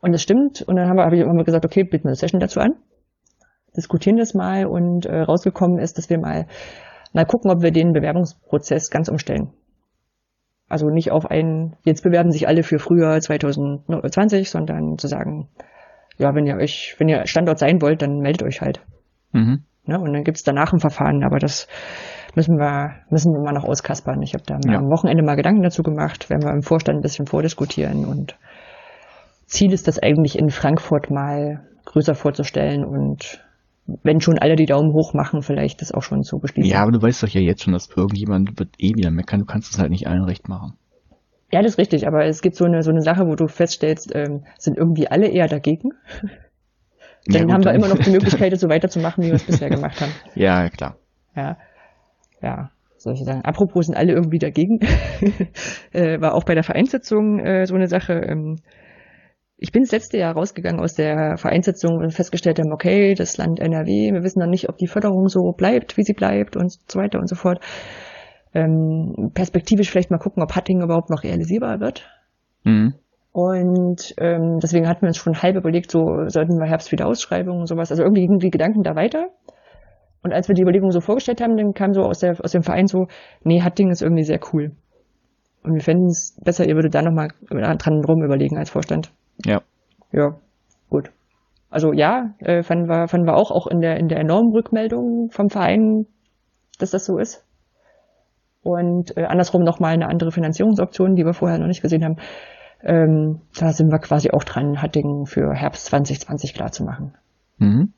Und 0.00 0.12
das 0.12 0.22
stimmt. 0.22 0.62
Und 0.62 0.76
dann 0.76 0.88
haben 0.88 0.96
wir, 0.96 1.04
hab 1.04 1.12
ich 1.12 1.20
immer 1.20 1.44
gesagt, 1.44 1.64
okay, 1.64 1.84
bieten 1.84 2.04
wir 2.04 2.08
eine 2.08 2.16
Session 2.16 2.40
dazu 2.40 2.60
an. 2.60 2.74
Diskutieren 3.76 4.16
das 4.16 4.34
mal 4.34 4.66
und 4.66 5.06
äh, 5.06 5.20
rausgekommen 5.22 5.78
ist, 5.78 5.98
dass 5.98 6.10
wir 6.10 6.18
mal 6.18 6.46
mal 7.12 7.26
gucken, 7.26 7.50
ob 7.50 7.62
wir 7.62 7.70
den 7.70 7.92
Bewerbungsprozess 7.92 8.90
ganz 8.90 9.08
umstellen. 9.08 9.52
Also 10.68 10.88
nicht 10.88 11.10
auf 11.10 11.30
einen, 11.30 11.76
jetzt 11.84 12.02
bewerben 12.02 12.30
sich 12.30 12.48
alle 12.48 12.62
für 12.62 12.78
Frühjahr 12.78 13.20
2020, 13.20 14.48
sondern 14.48 14.96
zu 14.96 15.06
sagen, 15.06 15.48
ja, 16.16 16.34
wenn 16.34 16.46
ihr 16.46 16.56
euch, 16.56 16.96
wenn 16.98 17.08
ihr 17.08 17.26
Standort 17.26 17.58
sein 17.58 17.82
wollt, 17.82 18.00
dann 18.00 18.18
meldet 18.20 18.42
euch 18.42 18.62
halt. 18.62 18.80
Mhm. 19.32 19.64
Ja, 19.84 19.96
und 19.96 20.12
dann 20.12 20.24
gibt's 20.24 20.44
danach 20.44 20.72
ein 20.72 20.80
Verfahren, 20.80 21.24
aber 21.24 21.38
das 21.38 21.66
müssen 22.34 22.56
wir, 22.56 22.92
müssen 23.10 23.32
wir 23.32 23.40
mal 23.40 23.52
noch 23.52 23.64
auskaspern. 23.64 24.22
Ich 24.22 24.32
habe 24.32 24.44
da 24.46 24.58
ja. 24.64 24.78
am 24.78 24.90
Wochenende 24.90 25.22
mal 25.22 25.34
Gedanken 25.34 25.62
dazu 25.62 25.82
gemacht, 25.82 26.30
werden 26.30 26.42
wir 26.42 26.52
im 26.52 26.62
Vorstand 26.62 26.98
ein 26.98 27.02
bisschen 27.02 27.26
vordiskutieren 27.26 28.06
und 28.06 28.38
Ziel 29.46 29.72
ist 29.72 29.88
das 29.88 29.98
eigentlich 29.98 30.38
in 30.38 30.48
Frankfurt 30.48 31.10
mal 31.10 31.66
größer 31.84 32.14
vorzustellen 32.14 32.84
und 32.84 33.44
wenn 33.86 34.20
schon 34.20 34.38
alle 34.38 34.56
die 34.56 34.66
Daumen 34.66 34.92
hoch 34.92 35.14
machen, 35.14 35.42
vielleicht 35.42 35.80
das 35.80 35.92
auch 35.92 36.02
schon 36.02 36.22
zu 36.22 36.38
beschließen. 36.38 36.70
Ja, 36.70 36.82
aber 36.82 36.92
du 36.92 37.02
weißt 37.02 37.22
doch 37.22 37.28
ja 37.28 37.40
jetzt 37.40 37.62
schon, 37.64 37.72
dass 37.72 37.88
irgendjemand 37.94 38.58
wird 38.58 38.70
eh 38.78 38.94
wieder 38.94 39.10
meckern. 39.10 39.40
Du 39.40 39.46
kannst 39.46 39.72
es 39.72 39.78
halt 39.78 39.90
nicht 39.90 40.06
allen 40.06 40.24
recht 40.24 40.48
machen. 40.48 40.74
Ja, 41.52 41.60
das 41.60 41.72
ist 41.72 41.78
richtig, 41.78 42.06
aber 42.06 42.24
es 42.24 42.40
gibt 42.40 42.56
so 42.56 42.64
eine, 42.64 42.82
so 42.82 42.90
eine 42.90 43.02
Sache, 43.02 43.26
wo 43.26 43.34
du 43.34 43.46
feststellst, 43.46 44.14
ähm, 44.14 44.44
sind 44.58 44.78
irgendwie 44.78 45.08
alle 45.08 45.28
eher 45.28 45.48
dagegen. 45.48 45.90
dann 47.26 47.48
ja, 47.48 47.54
haben 47.54 47.64
wir 47.64 47.72
immer 47.72 47.88
noch 47.88 47.98
die 47.98 48.10
Möglichkeit, 48.12 48.58
so 48.58 48.68
weiterzumachen, 48.68 49.24
wie 49.24 49.28
wir 49.28 49.34
es 49.34 49.44
bisher 49.44 49.68
gemacht 49.68 50.00
haben. 50.00 50.12
Ja, 50.34 50.68
klar. 50.70 50.96
Ja. 51.36 51.58
Ja. 52.40 52.70
Soll 52.96 53.14
ich 53.14 53.24
sagen, 53.24 53.42
apropos 53.42 53.86
sind 53.86 53.96
alle 53.96 54.12
irgendwie 54.12 54.38
dagegen. 54.38 54.78
äh, 55.92 56.20
war 56.20 56.34
auch 56.34 56.44
bei 56.44 56.54
der 56.54 56.62
Vereinssitzung 56.62 57.40
äh, 57.40 57.66
so 57.66 57.74
eine 57.74 57.88
Sache. 57.88 58.12
Ähm, 58.12 58.60
ich 59.62 59.70
bin 59.70 59.82
das 59.82 59.92
letzte 59.92 60.18
Jahr 60.18 60.34
rausgegangen 60.34 60.80
aus 60.80 60.94
der 60.94 61.36
Vereinssitzung 61.36 61.98
und 61.98 62.12
festgestellt 62.12 62.58
haben, 62.58 62.72
okay, 62.72 63.14
das 63.14 63.36
Land 63.36 63.60
NRW, 63.60 64.12
wir 64.12 64.24
wissen 64.24 64.40
noch 64.40 64.48
nicht, 64.48 64.68
ob 64.68 64.76
die 64.76 64.88
Förderung 64.88 65.28
so 65.28 65.52
bleibt, 65.52 65.96
wie 65.96 66.02
sie 66.02 66.14
bleibt 66.14 66.56
und 66.56 66.72
so 66.90 66.98
weiter 66.98 67.20
und 67.20 67.28
so 67.28 67.36
fort. 67.36 67.60
Ähm, 68.54 69.30
perspektivisch 69.34 69.88
vielleicht 69.88 70.10
mal 70.10 70.18
gucken, 70.18 70.42
ob 70.42 70.56
Hattingen 70.56 70.82
überhaupt 70.82 71.10
noch 71.10 71.22
realisierbar 71.22 71.78
wird. 71.78 72.10
Mhm. 72.64 72.94
Und 73.30 74.14
ähm, 74.18 74.58
deswegen 74.60 74.88
hatten 74.88 75.02
wir 75.02 75.08
uns 75.08 75.16
schon 75.16 75.40
halb 75.40 75.56
überlegt, 75.56 75.92
so 75.92 76.00
sollten 76.26 76.58
wir 76.58 76.68
Herbst 76.68 76.90
wieder 76.90 77.06
Ausschreibungen 77.06 77.60
und 77.60 77.68
sowas. 77.68 77.92
Also 77.92 78.02
irgendwie 78.02 78.26
gingen 78.26 78.40
die 78.40 78.50
Gedanken 78.50 78.82
da 78.82 78.96
weiter. 78.96 79.28
Und 80.24 80.32
als 80.32 80.48
wir 80.48 80.54
die 80.56 80.62
Überlegung 80.62 80.90
so 80.90 81.00
vorgestellt 81.00 81.40
haben, 81.40 81.56
dann 81.56 81.72
kam 81.72 81.92
so 81.94 82.02
aus, 82.02 82.18
der, 82.18 82.36
aus 82.42 82.50
dem 82.50 82.62
Verein 82.62 82.88
so, 82.88 83.06
nee, 83.44 83.62
Hattingen 83.62 83.92
ist 83.92 84.02
irgendwie 84.02 84.24
sehr 84.24 84.40
cool. 84.52 84.72
Und 85.62 85.74
wir 85.74 85.80
fänden 85.80 86.06
es 86.06 86.36
besser, 86.44 86.66
ihr 86.66 86.74
würdet 86.74 86.94
da 86.96 87.02
nochmal 87.02 87.28
dran 87.48 88.04
rum 88.04 88.24
überlegen 88.24 88.58
als 88.58 88.70
Vorstand. 88.70 89.12
Ja. 89.44 89.62
Ja, 90.12 90.36
gut. 90.90 91.10
Also 91.70 91.92
ja, 91.92 92.34
äh, 92.40 92.62
fanden, 92.62 92.88
wir, 92.88 93.08
fanden 93.08 93.26
wir 93.26 93.36
auch, 93.36 93.50
auch 93.50 93.66
in 93.66 93.80
der, 93.80 93.96
in 93.96 94.08
der 94.08 94.18
enormen 94.18 94.52
Rückmeldung 94.52 95.30
vom 95.30 95.48
Verein, 95.48 96.06
dass 96.78 96.90
das 96.90 97.06
so 97.06 97.18
ist. 97.18 97.44
Und 98.62 99.16
äh, 99.16 99.24
andersrum 99.24 99.64
nochmal 99.64 99.94
eine 99.94 100.08
andere 100.08 100.32
Finanzierungsoption, 100.32 101.16
die 101.16 101.24
wir 101.24 101.32
vorher 101.32 101.58
noch 101.58 101.66
nicht 101.66 101.82
gesehen 101.82 102.04
haben. 102.04 102.16
Ähm, 102.82 103.40
da 103.58 103.72
sind 103.72 103.90
wir 103.90 103.98
quasi 103.98 104.30
auch 104.30 104.44
dran, 104.44 104.82
Hattingen 104.82 105.26
für 105.26 105.54
Herbst 105.54 105.86
2020 105.86 106.54
klar 106.54 106.72
zu 106.72 106.84
machen. 106.84 107.14
Mhm. 107.58 107.92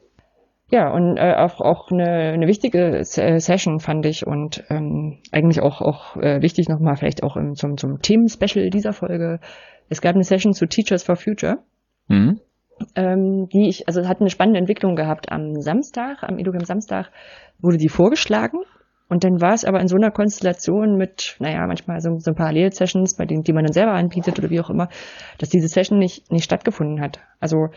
Ja, 0.70 0.90
und 0.90 1.16
äh, 1.16 1.34
auch, 1.34 1.60
auch 1.60 1.90
eine, 1.90 2.32
eine 2.32 2.46
wichtige 2.46 3.04
Session 3.04 3.80
fand 3.80 4.06
ich 4.06 4.26
und 4.26 4.64
ähm, 4.70 5.18
eigentlich 5.30 5.60
auch, 5.60 5.82
auch 5.82 6.16
äh, 6.16 6.40
wichtig 6.42 6.68
nochmal 6.68 6.96
vielleicht 6.96 7.22
auch 7.22 7.36
im, 7.36 7.54
zum, 7.54 7.76
zum 7.76 8.00
Themen-Special 8.00 8.70
dieser 8.70 8.92
Folge 8.92 9.40
es 9.88 10.00
gab 10.00 10.14
eine 10.14 10.24
Session 10.24 10.52
zu 10.52 10.66
Teachers 10.66 11.02
for 11.02 11.16
Future. 11.16 11.58
Mhm. 12.08 12.40
Ähm, 12.96 13.48
die 13.52 13.68
ich, 13.68 13.86
also 13.86 14.06
hat 14.08 14.20
eine 14.20 14.30
spannende 14.30 14.58
Entwicklung 14.58 14.96
gehabt 14.96 15.30
am 15.30 15.60
Samstag, 15.60 16.22
am 16.22 16.38
EduCamp 16.38 16.66
Samstag 16.66 17.10
wurde 17.60 17.76
die 17.76 17.88
vorgeschlagen 17.88 18.58
und 19.08 19.22
dann 19.22 19.40
war 19.40 19.52
es 19.52 19.64
aber 19.64 19.80
in 19.80 19.86
so 19.86 19.96
einer 19.96 20.10
Konstellation 20.10 20.96
mit, 20.96 21.36
naja, 21.38 21.66
manchmal 21.66 22.00
so, 22.00 22.18
so 22.18 22.32
Parallel-Sessions, 22.32 23.16
bei 23.16 23.26
denen, 23.26 23.42
die 23.42 23.52
man 23.52 23.64
dann 23.64 23.72
selber 23.72 23.92
anbietet 23.92 24.38
oder 24.38 24.50
wie 24.50 24.60
auch 24.60 24.70
immer, 24.70 24.88
dass 25.38 25.50
diese 25.50 25.68
Session 25.68 25.98
nicht, 25.98 26.32
nicht 26.32 26.44
stattgefunden 26.44 27.00
hat. 27.00 27.20
Also 27.38 27.68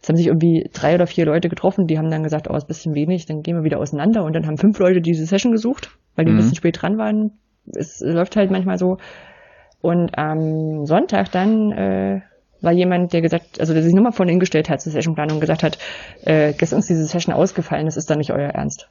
es 0.00 0.08
haben 0.08 0.16
sich 0.16 0.26
irgendwie 0.26 0.68
drei 0.72 0.96
oder 0.96 1.06
vier 1.06 1.24
Leute 1.24 1.48
getroffen, 1.48 1.86
die 1.86 1.98
haben 1.98 2.10
dann 2.10 2.24
gesagt, 2.24 2.50
oh, 2.50 2.56
ist 2.56 2.64
ein 2.64 2.68
bisschen 2.68 2.94
wenig, 2.94 3.26
dann 3.26 3.42
gehen 3.42 3.56
wir 3.56 3.64
wieder 3.64 3.78
auseinander 3.78 4.24
und 4.24 4.34
dann 4.34 4.46
haben 4.46 4.58
fünf 4.58 4.78
Leute 4.80 5.00
diese 5.00 5.24
Session 5.24 5.52
gesucht, 5.52 5.96
weil 6.16 6.24
die 6.24 6.32
mhm. 6.32 6.38
ein 6.38 6.40
bisschen 6.40 6.56
spät 6.56 6.82
dran 6.82 6.98
waren. 6.98 7.38
Es 7.74 8.00
läuft 8.04 8.34
halt 8.34 8.50
manchmal 8.50 8.76
so, 8.76 8.96
und 9.82 10.16
am 10.16 10.86
Sonntag 10.86 11.30
dann 11.32 11.72
äh, 11.72 12.20
war 12.60 12.72
jemand, 12.72 13.12
der 13.12 13.20
gesagt, 13.20 13.60
also 13.60 13.74
der 13.74 13.82
sich 13.82 13.92
nochmal 13.92 14.12
von 14.12 14.28
ihnen 14.28 14.40
gestellt 14.40 14.70
hat 14.70 14.80
zur 14.80 14.92
Sessionplanung 14.92 15.36
und 15.36 15.40
gesagt 15.40 15.64
hat, 15.64 15.78
äh, 16.24 16.52
gestern 16.52 16.78
ist 16.78 16.88
diese 16.88 17.04
Session 17.04 17.34
ausgefallen, 17.34 17.86
das 17.86 17.96
ist 17.96 18.08
dann 18.08 18.18
nicht 18.18 18.32
euer 18.32 18.50
Ernst. 18.50 18.88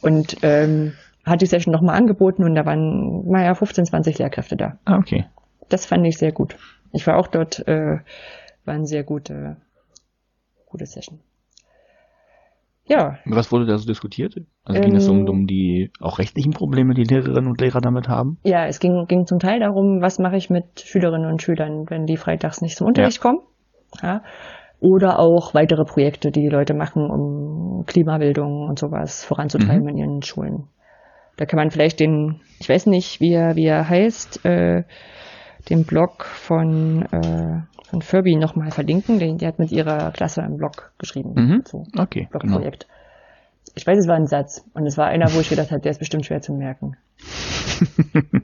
Und 0.00 0.36
ähm, 0.42 0.92
hat 1.24 1.42
die 1.42 1.46
Session 1.46 1.72
nochmal 1.72 1.96
angeboten 1.96 2.44
und 2.44 2.54
da 2.54 2.64
waren, 2.64 3.28
naja, 3.28 3.54
15, 3.54 3.86
20 3.86 4.18
Lehrkräfte 4.18 4.56
da. 4.56 4.78
Ah, 4.84 4.98
okay. 4.98 5.26
Das 5.68 5.86
fand 5.86 6.06
ich 6.06 6.18
sehr 6.18 6.32
gut. 6.32 6.56
Ich 6.92 7.06
war 7.06 7.16
auch 7.16 7.26
dort, 7.26 7.66
äh, 7.66 7.98
war 8.64 8.74
eine 8.74 8.86
sehr 8.86 9.02
gute, 9.02 9.56
gute 10.66 10.86
Session. 10.86 11.20
Ja. 12.84 13.18
Was 13.24 13.52
wurde 13.52 13.66
da 13.66 13.78
so 13.78 13.86
diskutiert? 13.86 14.34
Also 14.64 14.80
ging 14.80 14.96
es 14.96 15.08
um, 15.08 15.20
ähm, 15.20 15.28
um 15.28 15.46
die 15.46 15.90
auch 16.00 16.18
rechtlichen 16.18 16.52
Probleme, 16.52 16.94
die 16.94 17.04
Lehrerinnen 17.04 17.48
und 17.48 17.60
Lehrer 17.60 17.80
damit 17.80 18.08
haben? 18.08 18.38
Ja, 18.42 18.66
es 18.66 18.80
ging, 18.80 19.06
ging 19.06 19.26
zum 19.26 19.38
Teil 19.38 19.60
darum, 19.60 20.00
was 20.00 20.18
mache 20.18 20.36
ich 20.36 20.50
mit 20.50 20.80
Schülerinnen 20.80 21.30
und 21.30 21.42
Schülern, 21.42 21.84
wenn 21.88 22.06
die 22.06 22.16
freitags 22.16 22.60
nicht 22.60 22.76
zum 22.76 22.88
Unterricht 22.88 23.18
ja. 23.18 23.22
kommen. 23.22 23.40
Ja. 24.02 24.22
Oder 24.80 25.20
auch 25.20 25.54
weitere 25.54 25.84
Projekte, 25.84 26.32
die 26.32 26.42
die 26.42 26.48
Leute 26.48 26.74
machen, 26.74 27.08
um 27.08 27.84
Klimabildung 27.86 28.68
und 28.68 28.78
sowas 28.78 29.24
voranzutreiben 29.24 29.84
mhm. 29.84 29.88
in 29.88 29.96
ihren 29.96 30.22
Schulen. 30.22 30.64
Da 31.36 31.46
kann 31.46 31.58
man 31.58 31.70
vielleicht 31.70 32.00
den, 32.00 32.40
ich 32.58 32.68
weiß 32.68 32.86
nicht, 32.86 33.20
wie 33.20 33.32
er, 33.32 33.54
wie 33.54 33.66
er 33.66 33.88
heißt, 33.88 34.44
äh, 34.44 34.82
den 35.70 35.84
Blog 35.84 36.24
von 36.24 37.02
äh, 37.12 37.62
von 37.92 38.00
Furby 38.00 38.36
nochmal 38.36 38.70
verlinken. 38.70 39.18
Die, 39.18 39.36
die, 39.36 39.46
hat 39.46 39.58
mit 39.58 39.70
ihrer 39.70 40.12
Klasse 40.12 40.42
einen 40.42 40.56
Blog 40.56 40.92
geschrieben. 40.96 41.34
Mhm. 41.34 41.64
So, 41.66 41.84
okay. 41.98 42.26
Blogprojekt. 42.30 42.86
Genau. 42.86 42.98
Ich 43.74 43.86
weiß, 43.86 43.98
es 43.98 44.08
war 44.08 44.16
ein 44.16 44.26
Satz. 44.26 44.64
Und 44.72 44.86
es 44.86 44.96
war 44.96 45.08
einer, 45.08 45.30
wo 45.34 45.40
ich 45.40 45.50
gedacht 45.50 45.70
habe, 45.70 45.82
der 45.82 45.90
ist 45.90 45.98
bestimmt 45.98 46.24
schwer 46.24 46.40
zu 46.40 46.54
merken. 46.54 46.96
du 48.14 48.40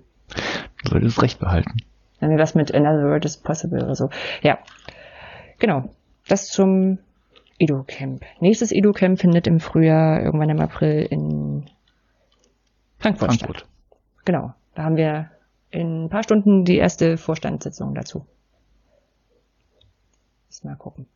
solltest 0.84 1.22
recht 1.22 1.40
behalten. 1.40 1.78
Dann 2.20 2.36
was 2.36 2.54
mit 2.54 2.74
Another 2.74 3.08
Word 3.08 3.24
is 3.24 3.38
Possible 3.38 3.82
oder 3.82 3.94
so. 3.94 4.10
Ja. 4.42 4.58
Genau. 5.58 5.94
Das 6.28 6.48
zum 6.48 6.98
Edu-Camp. 7.58 8.24
Nächstes 8.40 8.70
Edu-Camp 8.70 9.18
findet 9.18 9.46
im 9.46 9.60
Frühjahr, 9.60 10.20
irgendwann 10.20 10.50
im 10.50 10.60
April 10.60 11.06
in 11.10 11.64
Frankfurt, 12.98 13.30
Frankfurt. 13.30 13.60
statt. 13.60 13.68
Genau. 14.26 14.52
Da 14.74 14.82
haben 14.82 14.96
wir 14.96 15.30
in 15.70 16.04
ein 16.04 16.08
paar 16.10 16.22
Stunden 16.22 16.66
die 16.66 16.76
erste 16.76 17.16
Vorstandssitzung 17.16 17.94
dazu. 17.94 18.26
Mal 20.64 20.76
gucken. 20.76 21.06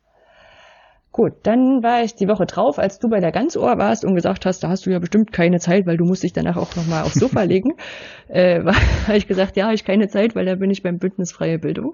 Gut, 1.13 1.33
dann 1.43 1.83
war 1.83 2.01
ich 2.01 2.15
die 2.15 2.27
Woche 2.27 2.47
drauf, 2.47 2.79
als 2.79 2.97
du 2.97 3.07
bei 3.07 3.19
der 3.19 3.31
Ganzohr 3.31 3.77
warst 3.77 4.03
und 4.03 4.15
gesagt 4.15 4.47
hast, 4.47 4.63
da 4.63 4.69
hast 4.69 4.87
du 4.87 4.89
ja 4.89 4.97
bestimmt 4.97 5.31
keine 5.31 5.59
Zeit, 5.59 5.85
weil 5.85 5.95
du 5.95 6.05
musst 6.05 6.23
dich 6.23 6.33
danach 6.33 6.57
auch 6.57 6.75
nochmal 6.75 7.03
aufs 7.03 7.19
Sofa 7.19 7.43
legen. 7.43 7.73
Äh, 8.29 8.63
habe 8.63 9.17
ich 9.17 9.27
gesagt, 9.27 9.55
ja, 9.57 9.65
habe 9.65 9.75
ich 9.75 9.85
keine 9.85 10.07
Zeit, 10.07 10.33
weil 10.35 10.45
da 10.45 10.55
bin 10.55 10.71
ich 10.71 10.81
beim 10.81 10.97
Bündnis 10.97 11.31
Freie 11.31 11.59
Bildung. 11.59 11.93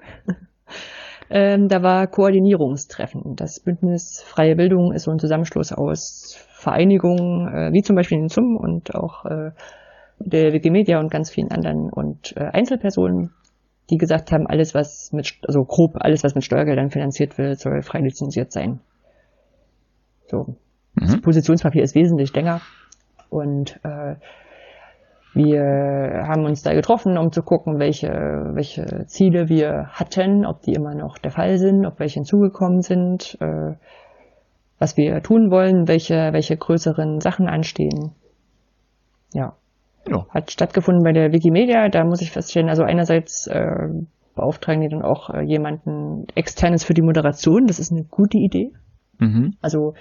ähm, 1.30 1.68
da 1.68 1.84
war 1.84 2.08
Koordinierungstreffen. 2.08 3.36
Das 3.36 3.60
Bündnis 3.60 4.24
Freie 4.26 4.56
Bildung 4.56 4.94
ist 4.94 5.04
so 5.04 5.12
ein 5.12 5.20
Zusammenschluss 5.20 5.74
aus 5.74 6.38
Vereinigungen, 6.52 7.48
äh, 7.48 7.74
wie 7.74 7.82
zum 7.82 7.98
Beispiel 7.98 8.20
den 8.20 8.30
ZUM 8.30 8.56
und 8.56 8.96
auch 8.96 9.26
äh, 9.26 9.52
der 10.20 10.54
Wikimedia 10.54 11.00
und 11.00 11.12
ganz 11.12 11.30
vielen 11.30 11.52
anderen 11.52 11.90
und 11.90 12.38
äh, 12.38 12.46
Einzelpersonen, 12.46 13.32
die 13.90 13.98
gesagt 13.98 14.32
haben, 14.32 14.48
alles 14.48 14.74
was 14.74 15.12
mit, 15.12 15.40
also 15.48 15.64
grob 15.64 15.96
alles 15.96 16.24
was 16.24 16.36
mit 16.36 16.44
Steuergeldern 16.44 16.92
finanziert 16.92 17.38
wird, 17.38 17.60
soll 17.60 17.82
frei 17.82 18.00
lizenziert 18.00 18.52
sein. 18.52 18.80
So. 20.28 20.56
Mhm. 20.96 21.02
Das 21.02 21.22
Positionspapier 21.22 21.84
ist 21.84 21.96
wesentlich 21.96 22.34
länger 22.34 22.62
und 23.30 23.80
äh, 23.84 24.16
wir 25.34 25.62
haben 26.28 26.46
uns 26.46 26.64
da 26.64 26.74
getroffen, 26.74 27.18
um 27.18 27.32
zu 27.32 27.44
gucken, 27.44 27.80
welche, 27.80 28.10
welche 28.10 29.06
Ziele 29.06 29.48
wir 29.48 29.88
hatten, 29.92 30.46
ob 30.46 30.62
die 30.62 30.74
immer 30.74 30.96
noch 30.96 31.20
der 31.20 31.32
Fall 31.32 31.58
sind, 31.60 31.86
ob 31.86 32.00
welche 32.00 32.16
hinzugekommen 32.16 32.82
sind, 32.82 33.38
äh, 33.40 33.76
was 34.80 34.98
wir 34.98 35.22
tun 35.22 35.52
wollen, 35.52 35.88
welche, 35.88 36.34
welche 36.34 36.58
größeren 36.58 37.20
Sachen 37.22 37.48
anstehen. 37.48 38.16
Ja. 39.34 39.56
Ja. 40.10 40.26
Hat 40.30 40.52
stattgefunden 40.52 41.04
bei 41.04 41.12
der 41.12 41.32
Wikimedia. 41.32 41.90
Da 41.90 42.04
muss 42.04 42.22
ich 42.22 42.32
feststellen, 42.32 42.70
also 42.70 42.84
einerseits 42.84 43.48
äh, 43.48 43.88
beauftragen 44.36 44.82
die 44.82 44.90
dann 44.90 45.02
auch 45.02 45.30
äh, 45.30 45.42
jemanden 45.42 46.26
externes 46.36 46.84
für 46.84 46.94
die 46.94 47.02
Moderation. 47.02 47.68
Das 47.68 47.80
ist 47.80 47.92
eine 47.92 48.04
gute 48.04 48.38
Idee. 48.38 48.72
Mhm. 49.20 49.56
Also 49.62 49.94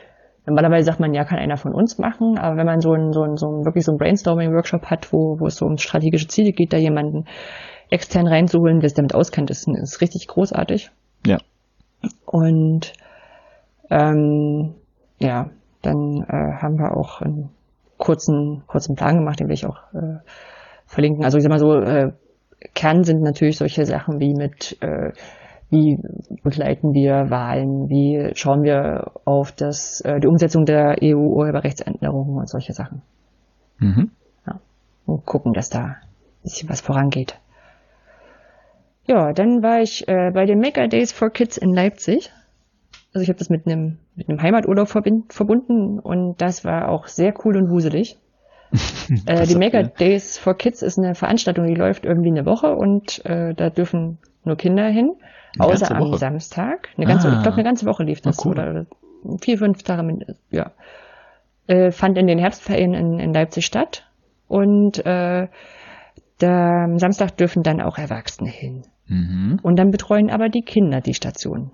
Normalerweise 0.49 0.87
sagt 0.87 1.01
man, 1.01 1.13
ja, 1.13 1.25
kann 1.25 1.39
einer 1.39 1.59
von 1.59 1.75
uns 1.75 1.99
machen, 1.99 2.39
aber 2.39 2.57
wenn 2.57 2.65
man 2.65 2.81
so 2.81 2.95
ein, 2.95 3.13
so 3.13 3.23
ein, 3.23 3.37
so 3.37 3.49
ein 3.49 3.67
wirklich 3.67 3.85
so 3.85 3.93
ein 3.93 3.99
Brainstorming-Workshop 3.99 4.87
hat, 4.87 5.13
wo, 5.13 5.39
wo 5.39 5.47
es 5.47 5.57
so 5.57 5.67
um 5.67 5.77
strategische 5.77 6.27
Ziele 6.27 6.53
geht, 6.53 6.73
da 6.73 6.79
jemanden 6.79 7.27
extern 7.91 8.27
reinzuholen, 8.27 8.81
der 8.81 8.89
sich 8.89 8.97
damit 8.97 9.15
auskennt, 9.15 9.51
ist, 9.51 9.69
ist 9.69 10.01
richtig 10.01 10.27
großartig. 10.27 10.91
Ja. 11.27 11.37
Und 12.25 12.95
ähm, 13.91 14.75
ja, 15.19 15.51
dann 15.83 16.23
äh, 16.23 16.63
haben 16.63 16.79
wir 16.79 16.97
auch 16.97 17.21
einen 17.21 17.51
kurzen, 17.99 18.63
kurzen 18.67 18.97
Plan 18.97 19.17
gemacht, 19.17 19.41
den 19.41 19.49
will 19.49 19.55
ich 19.55 19.67
auch 19.67 19.79
äh, 19.93 20.19
verlinken. 20.87 21.25
Also 21.25 21.37
ich 21.37 21.43
sag 21.43 21.51
mal 21.51 21.59
so, 21.59 21.75
äh, 21.75 22.13
Kern 22.75 23.05
sind 23.05 23.23
natürlich 23.23 23.59
solche 23.59 23.85
Sachen 23.85 24.21
wie 24.21 24.35
mit 24.35 24.81
äh, 24.81 25.13
wie 25.71 25.99
begleiten 26.43 26.95
wir 26.95 27.31
Wahlen? 27.31 27.91
Wie 27.91 28.31
schauen 28.35 28.63
wir 28.63 29.13
auf 29.25 29.53
das, 29.53 30.01
äh, 30.01 30.19
die 30.19 30.27
Umsetzung 30.27 30.65
der 30.65 30.97
EU-Urheberrechtsänderungen 31.03 32.39
und 32.39 32.49
solche 32.49 32.73
Sachen? 32.73 33.03
Mhm. 33.79 34.11
Ja. 34.47 34.61
Und 35.05 35.27
gucken, 35.27 35.53
dass 35.53 35.69
da 35.69 35.85
ein 35.85 35.97
bisschen 36.43 36.71
was 36.71 36.81
vorangeht. 36.81 37.39
Ja, 39.07 39.33
dann 39.33 39.63
war 39.63 39.81
ich 39.81 40.09
äh, 40.09 40.31
bei 40.33 40.47
den 40.47 40.59
Maker 40.59 40.89
Days 40.89 41.13
for 41.13 41.31
Kids 41.31 41.59
in 41.59 41.75
Leipzig. 41.75 42.31
Also 43.13 43.23
ich 43.23 43.29
habe 43.29 43.39
das 43.39 43.49
mit 43.49 43.67
einem 43.67 43.99
mit 44.15 44.29
einem 44.29 44.43
Heimaturlaub 44.43 44.89
verbunden 44.89 45.99
und 45.99 46.41
das 46.41 46.65
war 46.65 46.89
auch 46.89 47.07
sehr 47.07 47.35
cool 47.45 47.57
und 47.57 47.71
wuselig. 47.71 48.19
äh, 49.27 49.47
die 49.47 49.55
Maker 49.55 49.85
Days 49.85 50.37
for 50.37 50.55
Kids 50.55 50.83
ist 50.83 50.99
eine 50.99 51.15
Veranstaltung, 51.15 51.67
die 51.67 51.75
läuft 51.75 52.05
irgendwie 52.05 52.29
eine 52.29 52.45
Woche 52.45 52.75
und 52.75 53.25
äh, 53.25 53.55
da 53.55 53.71
dürfen 53.71 54.19
nur 54.45 54.57
Kinder 54.57 54.89
hin. 54.89 55.13
Eine 55.59 55.73
außer 55.73 55.95
am 55.95 56.15
Samstag. 56.15 56.89
Eine 56.97 57.07
ganze, 57.07 57.29
ah. 57.29 57.37
Ich 57.37 57.43
glaube, 57.43 57.57
eine 57.57 57.65
ganze 57.65 57.87
Woche 57.87 58.05
lief 58.05 58.21
das. 58.21 58.45
Cool. 58.45 58.53
oder, 58.53 58.87
vier, 59.41 59.59
fünf 59.59 59.83
Tage, 59.83 60.37
ja. 60.51 60.73
Äh, 61.67 61.91
fand 61.91 62.19
in 62.19 62.27
den 62.27 62.39
Herbstferien 62.39 62.95
in, 62.95 63.19
in 63.19 63.33
Leipzig 63.33 63.65
statt. 63.67 64.07
Und 64.47 65.05
äh, 65.05 65.49
da, 66.39 66.85
am 66.85 66.99
Samstag 66.99 67.37
dürfen 67.37 67.63
dann 67.63 67.81
auch 67.81 67.99
Erwachsene 67.99 68.51
hin. 68.51 68.83
Mhm. 69.07 69.61
Und 69.63 69.79
dann 69.79 69.91
betreuen 69.91 70.31
aber 70.31 70.49
die 70.49 70.63
Kinder 70.63 71.01
die 71.01 71.15
Station. 71.15 71.73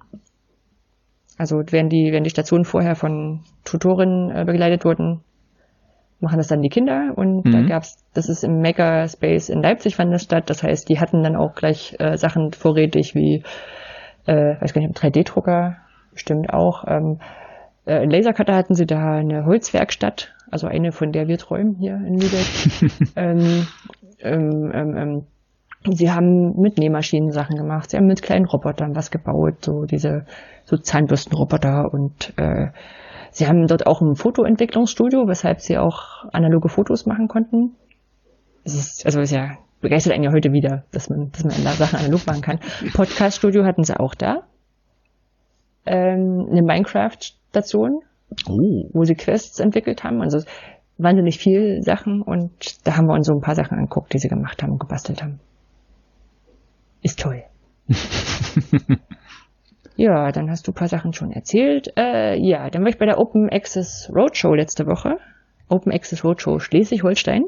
Also 1.36 1.56
werden 1.56 1.88
die, 1.88 2.12
werden 2.12 2.24
die 2.24 2.30
Stationen 2.30 2.64
vorher 2.64 2.94
von 2.94 3.40
Tutorinnen 3.64 4.30
äh, 4.30 4.44
begleitet 4.44 4.84
wurden, 4.84 5.22
machen 6.20 6.38
das 6.38 6.48
dann 6.48 6.62
die 6.62 6.68
Kinder 6.68 7.12
und 7.16 7.44
mhm. 7.44 7.50
da 7.50 7.62
gab's, 7.62 8.04
das 8.14 8.28
ist 8.28 8.44
im 8.44 8.60
Makerspace 8.60 9.48
in 9.48 9.62
Leipzig 9.62 9.96
fand 9.96 10.12
das 10.12 10.22
statt. 10.22 10.48
Das 10.48 10.62
heißt, 10.62 10.88
die 10.88 11.00
hatten 11.00 11.22
dann 11.22 11.36
auch 11.36 11.54
gleich 11.54 11.96
äh, 11.98 12.16
Sachen 12.16 12.52
vorrätig 12.52 13.14
wie, 13.14 13.42
äh, 14.26 14.60
weiß 14.60 14.72
gar 14.72 14.80
nicht, 14.80 14.96
3D-Drucker 14.96 15.76
bestimmt 16.12 16.50
auch. 16.50 16.84
Ähm, 16.86 17.18
äh, 17.84 18.02
in 18.02 18.10
Lasercutter 18.10 18.54
hatten 18.54 18.74
sie 18.74 18.86
da 18.86 19.14
eine 19.14 19.44
Holzwerkstatt, 19.44 20.34
also 20.50 20.66
eine, 20.66 20.92
von 20.92 21.12
der 21.12 21.28
wir 21.28 21.38
träumen 21.38 21.76
hier 21.78 21.96
in 21.96 22.18
Lübeck. 22.18 23.12
ähm, 23.16 23.66
ähm, 24.20 24.70
ähm, 24.72 24.96
ähm, 24.96 25.26
sie 25.92 26.10
haben 26.10 26.58
mit 26.60 26.78
Nähmaschinen 26.78 27.30
Sachen 27.30 27.56
gemacht, 27.56 27.90
sie 27.90 27.96
haben 27.96 28.06
mit 28.06 28.22
kleinen 28.22 28.46
Robotern 28.46 28.96
was 28.96 29.10
gebaut, 29.10 29.64
so 29.64 29.84
diese 29.84 30.24
so 30.64 30.76
Zahnbürstenroboter 30.76 31.92
und 31.92 32.32
äh, 32.36 32.68
Sie 33.30 33.48
haben 33.48 33.66
dort 33.66 33.88
auch 33.88 34.00
ein 34.00 34.14
Fotoentwicklungsstudio, 34.14 35.26
weshalb 35.26 35.60
Sie 35.60 35.76
auch 35.76 36.24
analoge 36.32 36.68
Fotos 36.68 37.04
machen 37.04 37.26
konnten. 37.26 37.74
Es 38.62 38.74
ist, 38.74 39.06
also 39.06 39.20
ist 39.20 39.32
ja 39.32 39.58
begeistert 39.84 40.14
einen 40.14 40.24
ja 40.24 40.32
heute 40.32 40.52
wieder, 40.52 40.84
dass 40.92 41.10
man, 41.10 41.30
dass 41.32 41.44
man 41.44 41.52
Sachen 41.52 41.98
analog 41.98 42.26
machen 42.26 42.40
kann. 42.40 42.58
Podcaststudio 42.94 43.64
hatten 43.64 43.84
Sie 43.84 43.98
auch 43.98 44.14
da. 44.14 44.44
Ähm, 45.84 46.46
eine 46.50 46.62
Minecraft-Station, 46.62 48.00
oh. 48.48 48.88
wo 48.92 49.04
Sie 49.04 49.14
Quests 49.14 49.60
entwickelt 49.60 50.02
haben. 50.02 50.22
Also 50.22 50.38
wahnsinnig 50.96 51.38
viel 51.38 51.82
Sachen 51.82 52.22
und 52.22 52.86
da 52.86 52.96
haben 52.96 53.06
wir 53.06 53.14
uns 53.14 53.26
so 53.26 53.34
ein 53.34 53.42
paar 53.42 53.54
Sachen 53.54 53.76
angeguckt, 53.76 54.14
die 54.14 54.18
Sie 54.18 54.28
gemacht 54.28 54.62
haben 54.62 54.72
und 54.72 54.80
gebastelt 54.80 55.22
haben. 55.22 55.40
Ist 57.02 57.20
toll. 57.20 57.42
Ja, 59.96 60.32
dann 60.32 60.50
hast 60.50 60.66
du 60.66 60.72
ein 60.72 60.74
paar 60.74 60.88
Sachen 60.88 61.12
schon 61.12 61.30
erzählt. 61.30 61.92
Äh, 61.96 62.36
ja, 62.38 62.68
dann 62.70 62.82
war 62.82 62.88
ich 62.88 62.98
bei 62.98 63.06
der 63.06 63.18
Open 63.18 63.48
Access 63.50 64.10
Roadshow 64.14 64.54
letzte 64.54 64.86
Woche. 64.86 65.18
Open 65.68 65.92
Access 65.92 66.24
Roadshow 66.24 66.58
Schleswig-Holstein. 66.58 67.44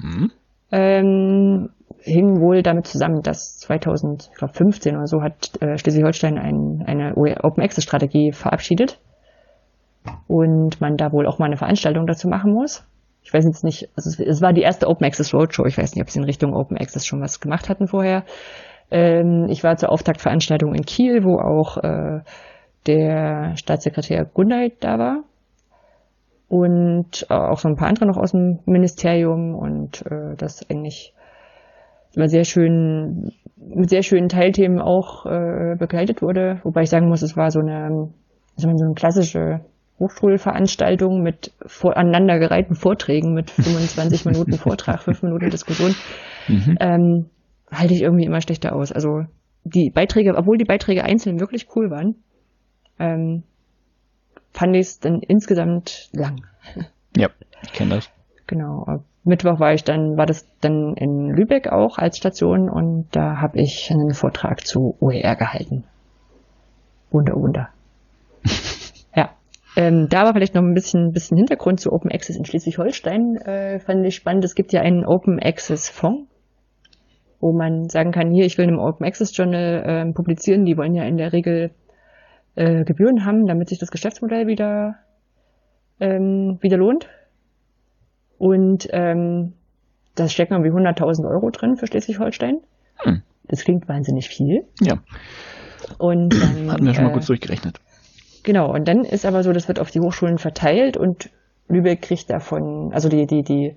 Hm. 0.00 0.32
Ähm, 0.72 1.70
hing 2.00 2.40
wohl 2.40 2.62
damit 2.62 2.86
zusammen, 2.86 3.22
dass 3.22 3.58
2015 3.58 4.96
oder 4.96 5.06
so 5.06 5.22
hat 5.22 5.60
äh, 5.60 5.76
Schleswig-Holstein 5.76 6.38
ein, 6.38 6.82
eine 6.86 7.14
Open 7.16 7.62
Access 7.62 7.84
Strategie 7.84 8.32
verabschiedet 8.32 8.98
und 10.28 10.80
man 10.80 10.96
da 10.96 11.12
wohl 11.12 11.26
auch 11.26 11.38
mal 11.38 11.46
eine 11.46 11.56
Veranstaltung 11.56 12.06
dazu 12.06 12.28
machen 12.28 12.52
muss. 12.52 12.84
Ich 13.22 13.34
weiß 13.34 13.44
jetzt 13.44 13.64
nicht, 13.64 13.90
also 13.96 14.08
es, 14.08 14.20
es 14.20 14.40
war 14.40 14.52
die 14.52 14.62
erste 14.62 14.86
Open 14.88 15.04
Access 15.04 15.34
Roadshow. 15.34 15.66
Ich 15.66 15.76
weiß 15.76 15.94
nicht, 15.94 16.02
ob 16.02 16.10
sie 16.10 16.20
in 16.20 16.24
Richtung 16.24 16.54
Open 16.54 16.78
Access 16.78 17.04
schon 17.04 17.20
was 17.20 17.40
gemacht 17.40 17.68
hatten 17.68 17.88
vorher. 17.88 18.24
Ähm, 18.90 19.46
ich 19.48 19.64
war 19.64 19.76
zur 19.76 19.90
Auftaktveranstaltung 19.90 20.74
in 20.74 20.84
Kiel, 20.84 21.24
wo 21.24 21.38
auch 21.38 21.78
äh, 21.78 22.20
der 22.86 23.56
Staatssekretär 23.56 24.24
Gundeit 24.24 24.74
da 24.80 24.98
war 24.98 25.24
und 26.48 27.26
äh, 27.28 27.34
auch 27.34 27.58
so 27.58 27.68
ein 27.68 27.76
paar 27.76 27.88
andere 27.88 28.06
noch 28.06 28.16
aus 28.16 28.32
dem 28.32 28.60
Ministerium 28.66 29.54
und 29.54 30.04
äh, 30.06 30.36
das 30.36 30.68
eigentlich 30.70 31.12
immer 32.14 32.28
sehr 32.28 32.44
schön 32.44 33.32
mit 33.56 33.90
sehr 33.90 34.02
schönen 34.02 34.28
Teilthemen 34.28 34.80
auch 34.80 35.26
äh, 35.26 35.74
begleitet 35.76 36.22
wurde, 36.22 36.60
wobei 36.62 36.82
ich 36.82 36.90
sagen 36.90 37.08
muss, 37.08 37.22
es 37.22 37.36
war 37.36 37.50
so 37.50 37.60
eine 37.60 38.10
so 38.56 38.68
eine 38.68 38.94
klassische 38.94 39.60
Hochschulveranstaltung 39.98 41.22
mit 41.22 41.52
vor, 41.66 41.96
aneinandergereihten 41.96 42.74
Vorträgen 42.74 43.34
mit 43.34 43.50
25 43.50 44.24
Minuten 44.26 44.52
Vortrag, 44.54 45.02
5 45.02 45.22
Minuten 45.22 45.50
Diskussion. 45.50 45.94
Mhm. 46.48 46.76
Ähm, 46.80 47.26
halte 47.70 47.94
ich 47.94 48.02
irgendwie 48.02 48.24
immer 48.24 48.40
schlechter 48.40 48.74
aus. 48.74 48.92
Also 48.92 49.24
die 49.64 49.90
Beiträge, 49.90 50.34
obwohl 50.36 50.58
die 50.58 50.64
Beiträge 50.64 51.04
einzeln 51.04 51.40
wirklich 51.40 51.68
cool 51.74 51.90
waren, 51.90 52.16
ähm, 52.98 53.42
fand 54.52 54.74
ich 54.74 54.86
es 54.86 55.00
dann 55.00 55.20
insgesamt 55.20 56.08
lang. 56.12 56.46
Ja, 57.18 57.30
ich 57.62 57.72
kenne 57.72 57.94
das. 57.94 58.10
Genau. 58.46 58.84
Mittwoch 59.24 59.58
war 59.58 59.72
ich 59.72 59.84
dann, 59.84 60.18
war 60.18 60.26
das 60.26 60.46
dann 60.60 60.92
in 60.96 61.30
Lübeck 61.30 61.68
auch 61.68 61.96
als 61.96 62.18
Station 62.18 62.68
und 62.68 63.06
da 63.12 63.40
habe 63.40 63.58
ich 63.58 63.90
einen 63.90 64.12
Vortrag 64.12 64.66
zu 64.66 64.98
OER 65.00 65.34
gehalten. 65.34 65.84
Wunder, 67.10 67.32
Wunder. 67.36 67.70
ja. 69.16 69.30
Ähm, 69.76 70.08
da 70.10 70.24
war 70.24 70.34
vielleicht 70.34 70.54
noch 70.54 70.62
ein 70.62 70.74
bisschen, 70.74 71.12
bisschen 71.12 71.38
Hintergrund 71.38 71.80
zu 71.80 71.90
Open 71.90 72.12
Access 72.12 72.36
in 72.36 72.44
Schleswig-Holstein. 72.44 73.36
Äh, 73.36 73.78
fand 73.80 74.04
ich 74.04 74.14
spannend. 74.14 74.44
Es 74.44 74.54
gibt 74.54 74.74
ja 74.74 74.82
einen 74.82 75.06
Open 75.06 75.40
Access 75.42 75.88
Fonds 75.88 76.28
wo 77.40 77.52
man 77.52 77.88
sagen 77.88 78.12
kann, 78.12 78.30
hier, 78.30 78.44
ich 78.44 78.58
will 78.58 78.64
in 78.64 78.70
einem 78.70 78.80
Open 78.80 79.06
Access 79.06 79.36
Journal 79.36 79.82
äh, 79.84 80.12
publizieren, 80.12 80.64
die 80.64 80.76
wollen 80.76 80.94
ja 80.94 81.04
in 81.04 81.16
der 81.16 81.32
Regel 81.32 81.70
äh, 82.54 82.84
Gebühren 82.84 83.24
haben, 83.24 83.46
damit 83.46 83.68
sich 83.68 83.78
das 83.78 83.90
Geschäftsmodell 83.90 84.46
wieder, 84.46 84.96
ähm, 86.00 86.58
wieder 86.60 86.76
lohnt. 86.76 87.08
Und 88.38 88.88
ähm, 88.92 89.54
da 90.14 90.28
stecken 90.28 90.54
irgendwie 90.54 90.70
100.000 90.70 91.28
Euro 91.28 91.50
drin 91.50 91.76
für 91.76 91.86
Schleswig-Holstein. 91.86 92.60
Hm. 92.96 93.22
Das 93.44 93.64
klingt 93.64 93.88
wahnsinnig 93.88 94.28
viel. 94.28 94.64
Ja. 94.80 94.98
Und 95.98 96.30
dann, 96.40 96.72
Hatten 96.72 96.86
wir 96.86 96.94
schon 96.94 97.04
mal 97.04 97.10
äh, 97.10 97.14
kurz 97.14 97.26
durchgerechnet. 97.26 97.80
Genau, 98.42 98.72
und 98.72 98.86
dann 98.86 99.04
ist 99.04 99.26
aber 99.26 99.42
so, 99.42 99.52
das 99.52 99.68
wird 99.68 99.80
auf 99.80 99.90
die 99.90 100.00
Hochschulen 100.00 100.38
verteilt 100.38 100.96
und 100.96 101.30
Lübeck 101.68 102.02
kriegt 102.02 102.30
davon, 102.30 102.92
also 102.92 103.08
die, 103.08 103.26
die, 103.26 103.42
die 103.42 103.76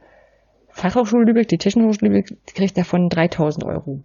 Fachhochschule 0.79 1.25
Lübeck, 1.25 1.47
die 1.49 1.57
Technische 1.57 2.05
Lübeck, 2.05 2.37
kriegt 2.55 2.77
davon 2.77 3.09
3000 3.09 3.65
Euro. 3.65 4.03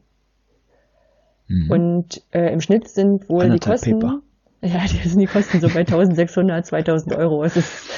Mhm. 1.49 1.71
Und 1.71 2.23
äh, 2.33 2.53
im 2.53 2.61
Schnitt 2.61 2.89
sind 2.89 3.29
wohl 3.29 3.49
die 3.49 3.59
Kosten, 3.59 4.01
Paper. 4.01 4.21
ja, 4.63 4.85
die 4.85 5.09
sind 5.09 5.21
die 5.21 5.27
Kosten 5.27 5.61
so 5.61 5.69
bei 5.69 5.81
1600, 5.81 6.67
2000 6.67 7.17
Euro. 7.17 7.45
Es 7.45 7.57
ist, 7.57 7.91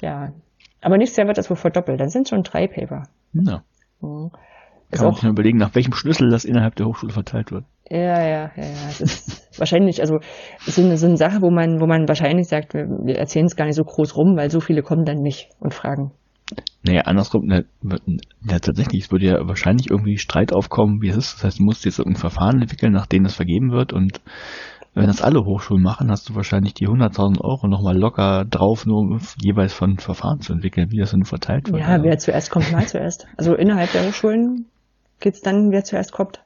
ja, 0.00 0.32
aber 0.80 0.96
nächstes 0.96 1.16
Jahr 1.16 1.26
wird 1.26 1.38
das 1.38 1.50
wohl 1.50 1.56
verdoppelt. 1.56 2.00
Dann 2.00 2.08
sind 2.08 2.28
schon 2.28 2.42
drei 2.42 2.68
Paper. 2.68 3.02
Ja. 3.32 3.64
Mhm. 4.00 4.30
Kann 4.92 5.06
man 5.06 5.14
sich 5.14 5.22
nur 5.22 5.32
überlegen, 5.32 5.58
nach 5.58 5.74
welchem 5.74 5.92
Schlüssel 5.92 6.30
das 6.30 6.44
innerhalb 6.44 6.74
der 6.74 6.86
Hochschule 6.86 7.12
verteilt 7.12 7.52
wird. 7.52 7.64
Ja, 7.88 7.98
ja, 7.98 8.50
ja, 8.56 8.64
ja. 8.64 8.86
Das 8.98 9.00
ist 9.00 9.48
wahrscheinlich, 9.58 10.00
also 10.00 10.18
so 10.60 10.82
eine, 10.82 10.96
so 10.96 11.06
eine 11.06 11.16
Sache, 11.16 11.42
wo 11.42 11.50
man, 11.50 11.80
wo 11.80 11.86
man 11.86 12.08
wahrscheinlich 12.08 12.48
sagt, 12.48 12.74
wir, 12.74 12.86
wir 12.86 13.18
erzählen 13.18 13.46
es 13.46 13.56
gar 13.56 13.66
nicht 13.66 13.76
so 13.76 13.84
groß 13.84 14.16
rum, 14.16 14.36
weil 14.36 14.50
so 14.50 14.60
viele 14.60 14.82
kommen 14.82 15.04
dann 15.04 15.18
nicht 15.18 15.50
und 15.60 15.74
fragen. 15.74 16.12
Naja, 16.82 17.02
andersrum, 17.02 17.46
ne, 17.46 17.66
ja, 17.82 18.58
tatsächlich, 18.58 19.04
es 19.04 19.12
würde 19.12 19.26
ja 19.26 19.46
wahrscheinlich 19.46 19.90
irgendwie 19.90 20.18
Streit 20.18 20.52
aufkommen, 20.52 21.02
wie 21.02 21.08
es 21.08 21.16
ist. 21.16 21.34
Das 21.34 21.44
heißt, 21.44 21.58
du 21.58 21.64
musst 21.64 21.84
jetzt 21.84 21.98
irgendein 21.98 22.20
Verfahren 22.20 22.62
entwickeln, 22.62 22.92
nach 22.92 23.06
dem 23.06 23.24
das 23.24 23.34
vergeben 23.34 23.70
wird 23.72 23.92
und 23.92 24.20
wenn 24.92 25.06
das 25.06 25.22
alle 25.22 25.44
Hochschulen 25.44 25.82
machen, 25.82 26.10
hast 26.10 26.28
du 26.28 26.34
wahrscheinlich 26.34 26.74
die 26.74 26.88
100.000 26.88 27.40
Euro 27.40 27.68
nochmal 27.68 27.96
locker 27.96 28.44
drauf, 28.44 28.86
nur 28.86 28.98
um 28.98 29.20
jeweils 29.40 29.72
von 29.72 29.98
Verfahren 29.98 30.40
zu 30.40 30.52
entwickeln, 30.52 30.90
wie 30.90 30.98
das 30.98 31.12
dann 31.12 31.24
verteilt 31.24 31.70
wird. 31.70 31.80
Ja, 31.80 31.88
also. 31.88 32.04
wer 32.04 32.18
zuerst 32.18 32.50
kommt, 32.50 32.72
mal 32.72 32.86
zuerst. 32.86 33.28
Also 33.36 33.54
innerhalb 33.54 33.92
der 33.92 34.08
Hochschulen 34.08 34.66
geht's 35.20 35.42
dann, 35.42 35.70
wer 35.70 35.84
zuerst 35.84 36.10
kommt. 36.10 36.42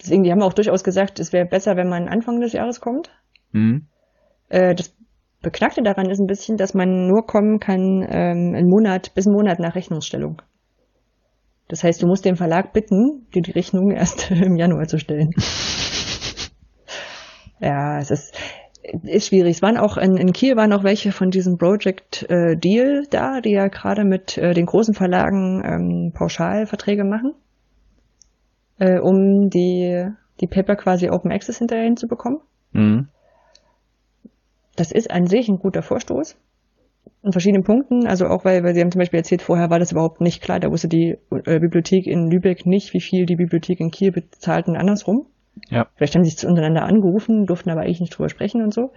Deswegen, 0.00 0.24
die 0.24 0.32
haben 0.32 0.42
auch 0.42 0.54
durchaus 0.54 0.82
gesagt, 0.82 1.20
es 1.20 1.32
wäre 1.32 1.46
besser, 1.46 1.76
wenn 1.76 1.88
man 1.88 2.08
Anfang 2.08 2.40
des 2.40 2.52
Jahres 2.52 2.80
kommt. 2.80 3.10
Mhm. 3.52 3.86
Äh, 4.48 4.74
das 4.74 4.92
Beknackte 5.42 5.82
daran 5.82 6.08
ist 6.08 6.20
ein 6.20 6.26
bisschen, 6.26 6.56
dass 6.56 6.74
man 6.74 7.08
nur 7.08 7.26
kommen 7.26 7.58
kann 7.58 8.06
ähm, 8.08 8.54
einen 8.54 8.68
Monat 8.68 9.14
bis 9.14 9.26
einen 9.26 9.36
Monat 9.36 9.58
nach 9.58 9.74
Rechnungsstellung. 9.74 10.40
Das 11.68 11.84
heißt, 11.84 12.02
du 12.02 12.06
musst 12.06 12.24
den 12.24 12.36
Verlag 12.36 12.72
bitten, 12.72 13.26
dir 13.34 13.42
die 13.42 13.50
Rechnung 13.50 13.90
erst 13.90 14.30
im 14.30 14.56
Januar 14.56 14.86
zu 14.86 14.98
stellen. 14.98 15.30
ja, 17.60 17.98
es 17.98 18.10
ist, 18.10 18.34
ist 19.02 19.28
schwierig. 19.28 19.56
Es 19.56 19.62
waren 19.62 19.76
auch 19.76 19.96
in, 19.96 20.16
in 20.16 20.32
Kiel 20.32 20.56
waren 20.56 20.72
auch 20.72 20.84
welche 20.84 21.12
von 21.12 21.30
diesem 21.30 21.58
Project 21.58 22.28
äh, 22.30 22.56
Deal 22.56 23.04
da, 23.10 23.40
die 23.40 23.52
ja 23.52 23.68
gerade 23.68 24.04
mit 24.04 24.38
äh, 24.38 24.54
den 24.54 24.66
großen 24.66 24.94
Verlagen 24.94 25.62
ähm, 25.64 26.12
Pauschalverträge 26.14 27.04
machen, 27.04 27.34
äh, 28.78 29.00
um 29.00 29.50
die 29.50 30.06
die 30.40 30.46
Paper 30.46 30.76
quasi 30.76 31.08
Open 31.08 31.32
Access 31.32 31.58
hinterher 31.58 31.84
hinzubekommen. 31.84 32.40
Mhm. 32.72 33.08
Das 34.76 34.92
ist 34.92 35.10
an 35.10 35.26
sich 35.26 35.48
ein 35.48 35.58
guter 35.58 35.82
Vorstoß. 35.82 36.36
In 37.24 37.32
verschiedenen 37.32 37.64
Punkten, 37.64 38.06
also 38.06 38.26
auch 38.26 38.44
weil, 38.44 38.64
weil 38.64 38.74
Sie 38.74 38.80
haben 38.80 38.90
zum 38.90 38.98
Beispiel 38.98 39.18
erzählt, 39.18 39.42
vorher 39.42 39.70
war 39.70 39.78
das 39.78 39.92
überhaupt 39.92 40.20
nicht 40.20 40.42
klar, 40.42 40.60
da 40.60 40.70
wusste 40.70 40.88
die 40.88 41.18
äh, 41.30 41.60
Bibliothek 41.60 42.06
in 42.06 42.30
Lübeck 42.30 42.66
nicht, 42.66 42.92
wie 42.94 43.00
viel 43.00 43.26
die 43.26 43.36
Bibliothek 43.36 43.80
in 43.80 43.90
Kiel 43.90 44.12
bezahlt 44.12 44.66
und 44.66 44.76
andersrum. 44.76 45.26
Ja. 45.68 45.86
Vielleicht 45.94 46.14
haben 46.14 46.24
sie 46.24 46.30
sich 46.30 46.46
untereinander 46.46 46.84
angerufen, 46.84 47.46
durften 47.46 47.70
aber 47.70 47.82
eigentlich 47.82 48.00
nicht 48.00 48.16
drüber 48.16 48.28
sprechen 48.28 48.62
und 48.62 48.72
so. 48.72 48.92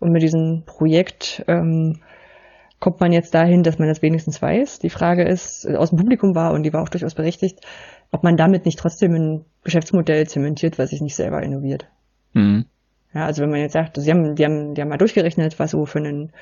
Und 0.00 0.12
mit 0.12 0.22
diesem 0.22 0.62
Projekt 0.64 1.44
ähm, 1.46 2.00
kommt 2.80 3.00
man 3.00 3.12
jetzt 3.12 3.34
dahin, 3.34 3.62
dass 3.62 3.78
man 3.78 3.88
das 3.88 4.02
wenigstens 4.02 4.40
weiß. 4.40 4.78
Die 4.78 4.90
Frage 4.90 5.24
ist, 5.24 5.66
äh, 5.66 5.76
aus 5.76 5.90
dem 5.90 5.98
Publikum 5.98 6.34
war, 6.34 6.52
und 6.52 6.62
die 6.62 6.72
war 6.72 6.82
auch 6.82 6.88
durchaus 6.88 7.14
berechtigt, 7.14 7.60
ob 8.10 8.24
man 8.24 8.36
damit 8.36 8.64
nicht 8.64 8.78
trotzdem 8.78 9.14
ein 9.14 9.44
Geschäftsmodell 9.62 10.26
zementiert, 10.26 10.78
was 10.78 10.90
sich 10.90 11.00
nicht 11.00 11.14
selber 11.14 11.42
innoviert. 11.42 11.86
Mhm. 12.32 12.64
Ja, 13.14 13.26
also 13.26 13.42
wenn 13.42 13.50
man 13.50 13.60
jetzt 13.60 13.72
sagt, 13.72 14.00
sie 14.00 14.10
haben, 14.10 14.34
die 14.34 14.44
haben, 14.44 14.74
die 14.74 14.80
haben 14.80 14.88
mal 14.88 14.96
durchgerechnet, 14.96 15.58
was 15.58 15.72
so 15.72 15.84
für 15.84 15.98
einen 15.98 16.32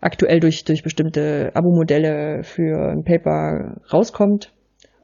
aktuell 0.00 0.40
durch, 0.40 0.64
durch 0.64 0.82
bestimmte 0.82 1.52
Abo-Modelle 1.54 2.42
für 2.42 2.90
ein 2.90 3.04
Paper 3.04 3.76
rauskommt 3.92 4.52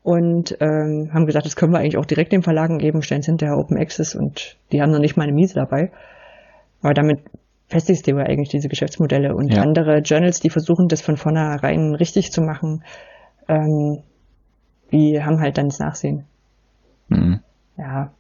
und 0.03 0.57
ähm, 0.61 1.11
haben 1.13 1.27
gesagt, 1.27 1.47
das 1.47 1.57
können 1.57 1.73
wir 1.73 1.79
eigentlich 1.79 1.97
auch 1.97 2.05
direkt 2.05 2.33
den 2.33 2.43
Verlagen 2.43 2.79
geben, 2.79 3.03
stellen 3.03 3.21
es 3.21 3.27
hinterher 3.27 3.57
Open 3.57 3.79
Access 3.79 4.15
und 4.15 4.59
die 4.73 4.83
haben 4.83 4.91
noch 4.91 4.99
nicht 4.99 5.17
mal 5.17 5.23
eine 5.23 5.33
Miese 5.33 5.55
dabei. 5.55 5.91
Aber 6.83 6.95
damit 6.95 7.21
festigst 7.69 8.07
du 8.07 8.13
ja 8.13 8.25
eigentlich 8.25 8.49
diese 8.49 8.69
Geschäftsmodelle 8.69 9.35
und 9.35 9.55
ja. 9.55 9.63
andere 9.63 9.99
Journals, 9.99 10.41
die 10.41 10.51
versuchen, 10.51 10.89
das 10.89 11.01
von 11.01 11.17
vornherein 11.17 11.95
richtig 11.95 12.33
zu 12.33 12.41
machen, 12.41 12.83
ähm, 13.49 14.03
die 14.91 15.23
haben 15.23 15.41
halt 15.41 15.59
dann 15.59 15.69
das 15.69 15.79
Nachsehen. 15.79 16.25
Mhm. 17.09 17.41
Ja. 17.77 18.13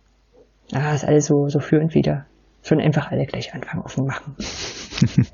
Ja, 0.70 0.92
ist 0.92 1.04
alles 1.04 1.26
so, 1.26 1.48
so 1.48 1.60
für 1.60 1.80
und 1.80 1.94
wieder. 1.94 2.26
Schon 2.62 2.80
einfach 2.80 3.10
alle 3.10 3.26
gleich 3.26 3.54
anfangen 3.54 3.82
offen 3.82 4.06
machen. 4.06 4.36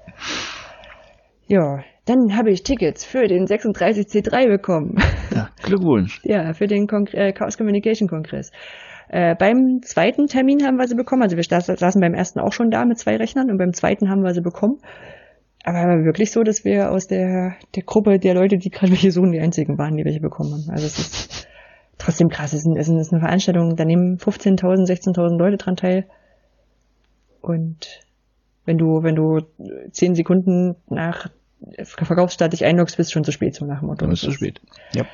ja, 1.47 1.83
dann 2.05 2.37
habe 2.37 2.51
ich 2.51 2.63
Tickets 2.63 3.05
für 3.05 3.27
den 3.27 3.47
36C3 3.47 4.49
bekommen. 4.49 4.97
Ja, 5.35 5.49
Glückwunsch. 5.63 6.21
ja, 6.25 6.53
für 6.53 6.67
den 6.67 6.87
Kon 6.87 7.07
äh, 7.09 7.33
Chaos 7.33 7.57
Communication 7.57 8.09
Kongress. 8.09 8.51
Äh, 9.09 9.35
beim 9.37 9.81
zweiten 9.83 10.27
Termin 10.27 10.65
haben 10.65 10.77
wir 10.77 10.89
sie 10.89 10.95
bekommen. 10.95 11.23
Also 11.23 11.37
wir 11.37 11.45
saßen 11.45 12.01
beim 12.01 12.15
ersten 12.15 12.41
auch 12.41 12.53
schon 12.53 12.71
da 12.71 12.85
mit 12.85 12.99
zwei 12.99 13.17
Rechnern 13.17 13.51
und 13.51 13.59
beim 13.59 13.73
zweiten 13.73 14.11
haben 14.11 14.23
wir 14.23 14.35
sie 14.35 14.41
bekommen. 14.41 14.79
Aber 15.65 16.05
wirklich 16.05 16.31
so, 16.31 16.43
dass 16.43 16.65
wir 16.65 16.91
aus 16.91 17.07
der, 17.07 17.57
der 17.75 17.83
Gruppe 17.85 18.19
der 18.19 18.35
Leute, 18.35 18.59
die 18.59 18.71
gerade 18.71 18.93
welche 18.93 19.11
suchen, 19.11 19.33
die 19.33 19.41
einzigen 19.41 19.79
waren, 19.79 19.97
die 19.97 20.05
welche 20.05 20.21
bekommen 20.21 20.53
haben. 20.53 20.71
Also 20.71 20.87
es 20.87 20.99
ist 20.99 21.49
trotzdem 21.97 22.29
krass. 22.29 22.53
Es 22.53 22.67
ist, 22.67 22.77
es 22.77 22.89
ist 22.89 23.13
eine 23.13 23.21
Veranstaltung, 23.21 23.75
da 23.77 23.87
nehmen 23.87 24.19
15.000, 24.19 24.87
16.000 24.87 25.39
Leute 25.39 25.57
dran 25.57 25.77
teil. 25.77 26.07
Und 27.45 28.01
wenn 28.65 28.79
du, 28.79 29.03
wenn 29.03 29.15
du 29.15 29.41
zehn 29.91 30.15
Sekunden 30.15 30.77
nach 30.89 31.29
Verkaufsstart 31.83 32.53
dich 32.53 32.65
einloggst, 32.65 32.97
bist 32.97 33.13
schon 33.13 33.25
zu 33.25 33.33
spät 33.33 33.55
so 33.55 33.67
nach 33.67 33.81
dem 33.81 33.89
Motto. 33.89 34.05
Dann 34.05 34.13
ist 34.13 34.21
zu 34.21 34.33
spät. 34.33 34.61
Ja. 34.95 35.05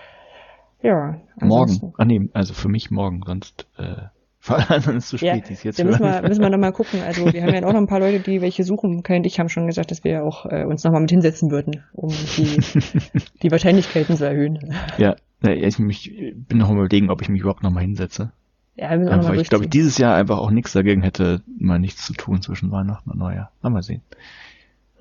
Ja. 0.83 1.21
Morgen. 1.41 1.93
Ah 1.99 2.05
nee, 2.05 2.29
also 2.33 2.55
für 2.55 2.69
mich 2.69 2.91
morgen, 2.91 3.23
sonst 3.27 3.67
äh, 3.77 3.97
vor 4.39 4.59
allem 4.71 4.97
ist 4.97 5.05
es 5.05 5.09
zu 5.09 5.19
spät. 5.19 5.51
Ja, 5.51 5.57
jetzt 5.63 5.79
da 5.79 5.85
müssen 5.85 6.03
wir, 6.03 6.23
müssen 6.23 6.41
wir 6.41 6.51
nochmal 6.51 6.73
gucken. 6.81 7.03
Also 7.03 7.33
wir 7.33 7.43
haben 7.43 7.53
ja 7.53 7.63
auch 7.65 7.73
noch 7.73 7.81
ein 7.81 7.87
paar 7.87 8.01
Leute, 8.01 8.21
die 8.21 8.41
welche 8.41 8.65
suchen. 8.65 9.03
Und 9.07 9.27
ich 9.27 9.39
haben 9.41 9.49
schon 9.49 9.67
gesagt, 9.67 9.91
dass 9.91 10.05
wir 10.05 10.25
auch 10.25 10.47
äh, 10.47 10.65
uns 10.65 10.85
nochmal 10.85 11.01
mit 11.01 11.11
hinsetzen 11.11 11.51
würden, 11.51 11.85
um 11.93 12.11
die, 12.11 12.61
die 13.43 13.51
Wahrscheinlichkeiten 13.51 14.17
zu 14.17 14.25
erhöhen. 14.25 14.75
Ja, 14.97 15.17
ich 15.43 15.79
mich, 15.79 16.13
bin 16.35 16.59
noch 16.59 16.69
mal 16.69 16.85
überlegen, 16.87 17.11
ob 17.11 17.23
ich 17.23 17.29
mich 17.29 17.41
überhaupt 17.41 17.63
nochmal 17.63 17.83
hinsetze. 17.83 18.33
Ja, 18.81 18.99
wir 18.99 19.13
einfach, 19.13 19.35
ich 19.35 19.51
glaube, 19.51 19.65
ich 19.65 19.71
dieses 19.71 19.99
Jahr 19.99 20.15
einfach 20.15 20.39
auch 20.39 20.51
nichts 20.51 20.73
dagegen 20.73 21.03
hätte, 21.03 21.43
mal 21.59 21.79
nichts 21.79 22.07
zu 22.07 22.15
tun 22.15 22.41
zwischen 22.41 22.73
Weihnachten 22.73 23.11
und 23.11 23.19
Neujahr. 23.19 23.51
Mal 23.61 23.83
sehen. 23.83 24.01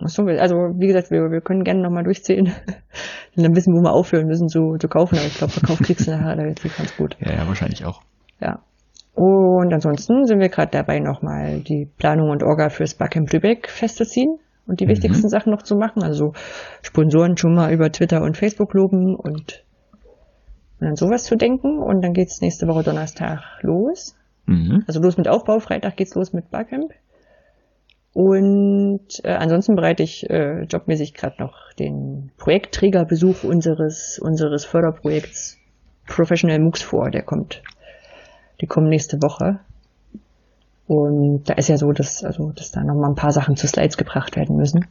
So, 0.02 0.24
also 0.24 0.56
wie 0.78 0.88
gesagt, 0.88 1.12
wir, 1.12 1.32
wir 1.32 1.40
können 1.40 1.64
gerne 1.64 1.82
nochmal 1.82 2.04
durchzählen 2.04 2.48
und 2.48 3.44
dann 3.44 3.56
wissen, 3.56 3.74
wo 3.74 3.82
wir 3.82 3.94
aufhören 3.94 4.28
müssen 4.28 4.50
zu, 4.50 4.76
zu 4.78 4.90
kaufen. 4.90 5.18
Aber 5.18 5.28
ich 5.28 5.38
glaube, 5.38 5.54
Verkauf 5.54 5.80
kriegst 5.80 6.08
du 6.08 6.12
nachher 6.12 6.46
jetzt 6.46 6.64
ganz 6.78 6.98
gut. 6.98 7.16
Ja, 7.22 7.32
ja, 7.32 7.48
wahrscheinlich 7.48 7.86
auch. 7.86 8.02
Ja. 8.42 8.60
Und 9.14 9.74
ansonsten 9.74 10.26
sind 10.26 10.42
wir 10.42 10.50
gerade 10.50 10.72
dabei, 10.72 11.00
nochmal 11.00 11.62
die 11.62 11.88
Planung 11.98 12.32
und 12.32 12.44
Orga 12.44 12.70
fürs 12.70 12.96
Barcamp 12.96 13.32
Lübeck 13.32 13.70
festzuziehen 13.70 14.40
und 14.68 14.82
die 14.82 14.88
mhm. 14.88 14.90
wichtigsten 14.90 15.30
Sachen 15.30 15.54
noch 15.54 15.62
zu 15.62 15.78
machen. 15.78 16.04
Also 16.04 16.34
Sponsoren 16.82 17.38
schon 17.38 17.56
mal 17.56 17.72
über 17.72 17.90
Twitter 17.94 18.22
und 18.24 18.36
Facebook 18.36 18.74
loben 18.74 19.16
und, 19.16 19.64
und 20.80 20.88
an 20.88 20.96
sowas 20.96 21.24
zu 21.24 21.36
denken. 21.36 21.80
Und 21.80 22.02
dann 22.02 22.14
geht's 22.14 22.42
nächste 22.42 22.68
Woche 22.68 22.84
Donnerstag 22.84 23.42
los. 23.62 24.16
Mhm. 24.46 24.84
Also 24.88 25.00
los 25.00 25.18
mit 25.18 25.28
Aufbau, 25.28 25.60
Freitag 25.60 25.98
geht's 25.98 26.16
los 26.16 26.34
mit 26.34 26.50
Barcamp. 26.50 26.94
Und 28.14 29.24
äh, 29.24 29.34
ansonsten 29.34 29.76
bereite 29.76 30.04
ich 30.04 30.30
äh, 30.30 30.64
jobmäßig 30.64 31.14
gerade 31.14 31.36
noch 31.40 31.74
den 31.74 32.32
Projektträgerbesuch 32.38 33.44
unseres 33.44 34.20
unseres 34.20 34.66
Förderprojekts 34.66 35.58
Professional 36.08 36.60
MOOCs 36.60 36.82
vor. 36.82 37.12
Der 37.12 37.22
kommt, 37.22 37.62
die 38.62 38.68
kommen 38.68 38.90
nächste 38.90 39.22
Woche. 39.22 39.60
Und 40.88 41.44
da 41.48 41.54
ist 41.54 41.70
ja 41.70 41.78
so, 41.78 41.92
dass 41.92 42.24
also 42.24 42.52
dass 42.52 42.72
da 42.72 42.84
noch 42.84 42.96
mal 42.96 43.10
ein 43.10 43.16
paar 43.16 43.32
Sachen 43.32 43.56
zu 43.56 43.68
Slides 43.68 43.96
gebracht 43.96 44.36
werden 44.36 44.56
müssen. 44.56 44.88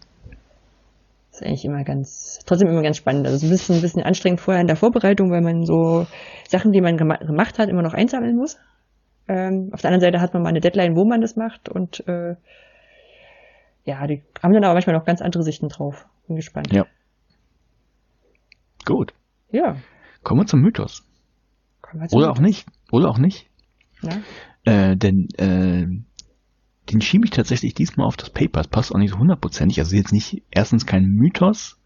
Ist 1.38 1.46
eigentlich 1.46 1.64
immer 1.64 1.84
ganz, 1.84 2.40
trotzdem 2.46 2.68
immer 2.68 2.82
ganz 2.82 2.96
spannend. 2.96 3.26
Also 3.26 3.46
ein 3.46 3.50
bisschen, 3.50 3.76
ein 3.76 3.80
bisschen 3.80 4.02
anstrengend 4.02 4.40
vorher 4.40 4.60
in 4.60 4.66
der 4.66 4.74
Vorbereitung, 4.74 5.30
weil 5.30 5.40
man 5.40 5.64
so 5.64 6.06
Sachen, 6.48 6.72
die 6.72 6.80
man 6.80 6.96
gemacht 6.96 7.58
hat, 7.60 7.68
immer 7.68 7.82
noch 7.82 7.94
einsammeln 7.94 8.36
muss. 8.36 8.58
Ähm, 9.28 9.70
auf 9.72 9.80
der 9.80 9.90
anderen 9.90 10.00
Seite 10.00 10.20
hat 10.20 10.34
man 10.34 10.42
mal 10.42 10.48
eine 10.48 10.58
Deadline, 10.60 10.96
wo 10.96 11.04
man 11.04 11.20
das 11.20 11.36
macht 11.36 11.68
und 11.68 12.06
äh, 12.08 12.34
ja, 13.84 14.06
die 14.06 14.22
haben 14.42 14.52
dann 14.52 14.64
aber 14.64 14.74
manchmal 14.74 14.96
noch 14.96 15.04
ganz 15.04 15.22
andere 15.22 15.44
Sichten 15.44 15.68
drauf. 15.68 16.06
Bin 16.26 16.36
gespannt. 16.36 16.72
Ja. 16.72 16.86
Gut. 18.84 19.14
Ja. 19.52 19.76
Kommen 20.24 20.40
wir 20.40 20.46
zum 20.46 20.60
Mythos. 20.60 21.04
Wir 21.92 22.08
zum 22.08 22.18
Oder 22.18 22.28
Mythos. 22.28 22.38
auch 22.38 22.40
nicht. 22.42 22.66
Oder 22.90 23.08
auch 23.10 23.18
nicht. 23.18 23.46
Ja. 24.02 24.18
Äh, 24.64 24.96
denn 24.96 25.28
äh, 25.38 25.86
den 26.90 27.00
schiebe 27.00 27.24
ich 27.24 27.30
tatsächlich 27.30 27.74
diesmal 27.74 28.06
auf 28.06 28.16
das 28.16 28.30
Paper. 28.30 28.60
Es 28.60 28.68
passt 28.68 28.94
auch 28.94 28.98
nicht 28.98 29.12
so 29.12 29.18
hundertprozentig. 29.18 29.80
Also 29.80 29.96
jetzt 29.96 30.12
nicht 30.12 30.42
erstens 30.50 30.86
kein 30.86 31.04
Mythos 31.04 31.78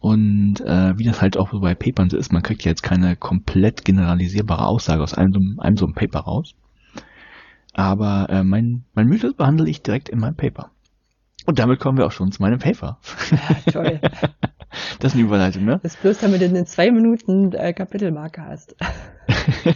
und 0.00 0.60
äh, 0.60 0.96
wie 0.96 1.04
das 1.04 1.20
halt 1.20 1.36
auch 1.36 1.50
so 1.50 1.60
bei 1.60 1.74
Papern 1.74 2.10
so 2.10 2.16
ist, 2.16 2.32
man 2.32 2.42
kriegt 2.42 2.64
ja 2.64 2.70
jetzt 2.70 2.82
keine 2.82 3.16
komplett 3.16 3.84
generalisierbare 3.84 4.66
Aussage 4.66 5.02
aus 5.02 5.14
einem, 5.14 5.58
einem 5.58 5.76
so 5.76 5.86
einem 5.86 5.94
Paper 5.94 6.20
raus. 6.20 6.54
Aber 7.72 8.28
äh, 8.30 8.44
mein, 8.44 8.84
mein 8.94 9.06
Mythos 9.06 9.34
behandle 9.34 9.68
ich 9.68 9.82
direkt 9.82 10.08
in 10.08 10.20
meinem 10.20 10.36
Paper. 10.36 10.70
Und 11.46 11.58
damit 11.58 11.80
kommen 11.80 11.96
wir 11.96 12.06
auch 12.06 12.12
schon 12.12 12.30
zu 12.30 12.42
meinem 12.42 12.58
Paper. 12.58 12.98
Ja, 13.30 13.72
toll. 13.72 14.00
Das 15.00 15.12
ist 15.12 15.18
eine 15.18 15.26
Überleitung, 15.26 15.64
ne? 15.64 15.80
Das 15.82 15.94
ist 15.94 16.02
bloß, 16.02 16.18
damit 16.18 16.42
du 16.42 16.44
eine 16.44 16.64
zwei 16.66 16.90
Minuten 16.90 17.52
äh, 17.52 17.72
Kapitelmarke 17.72 18.42
hast. 18.42 18.76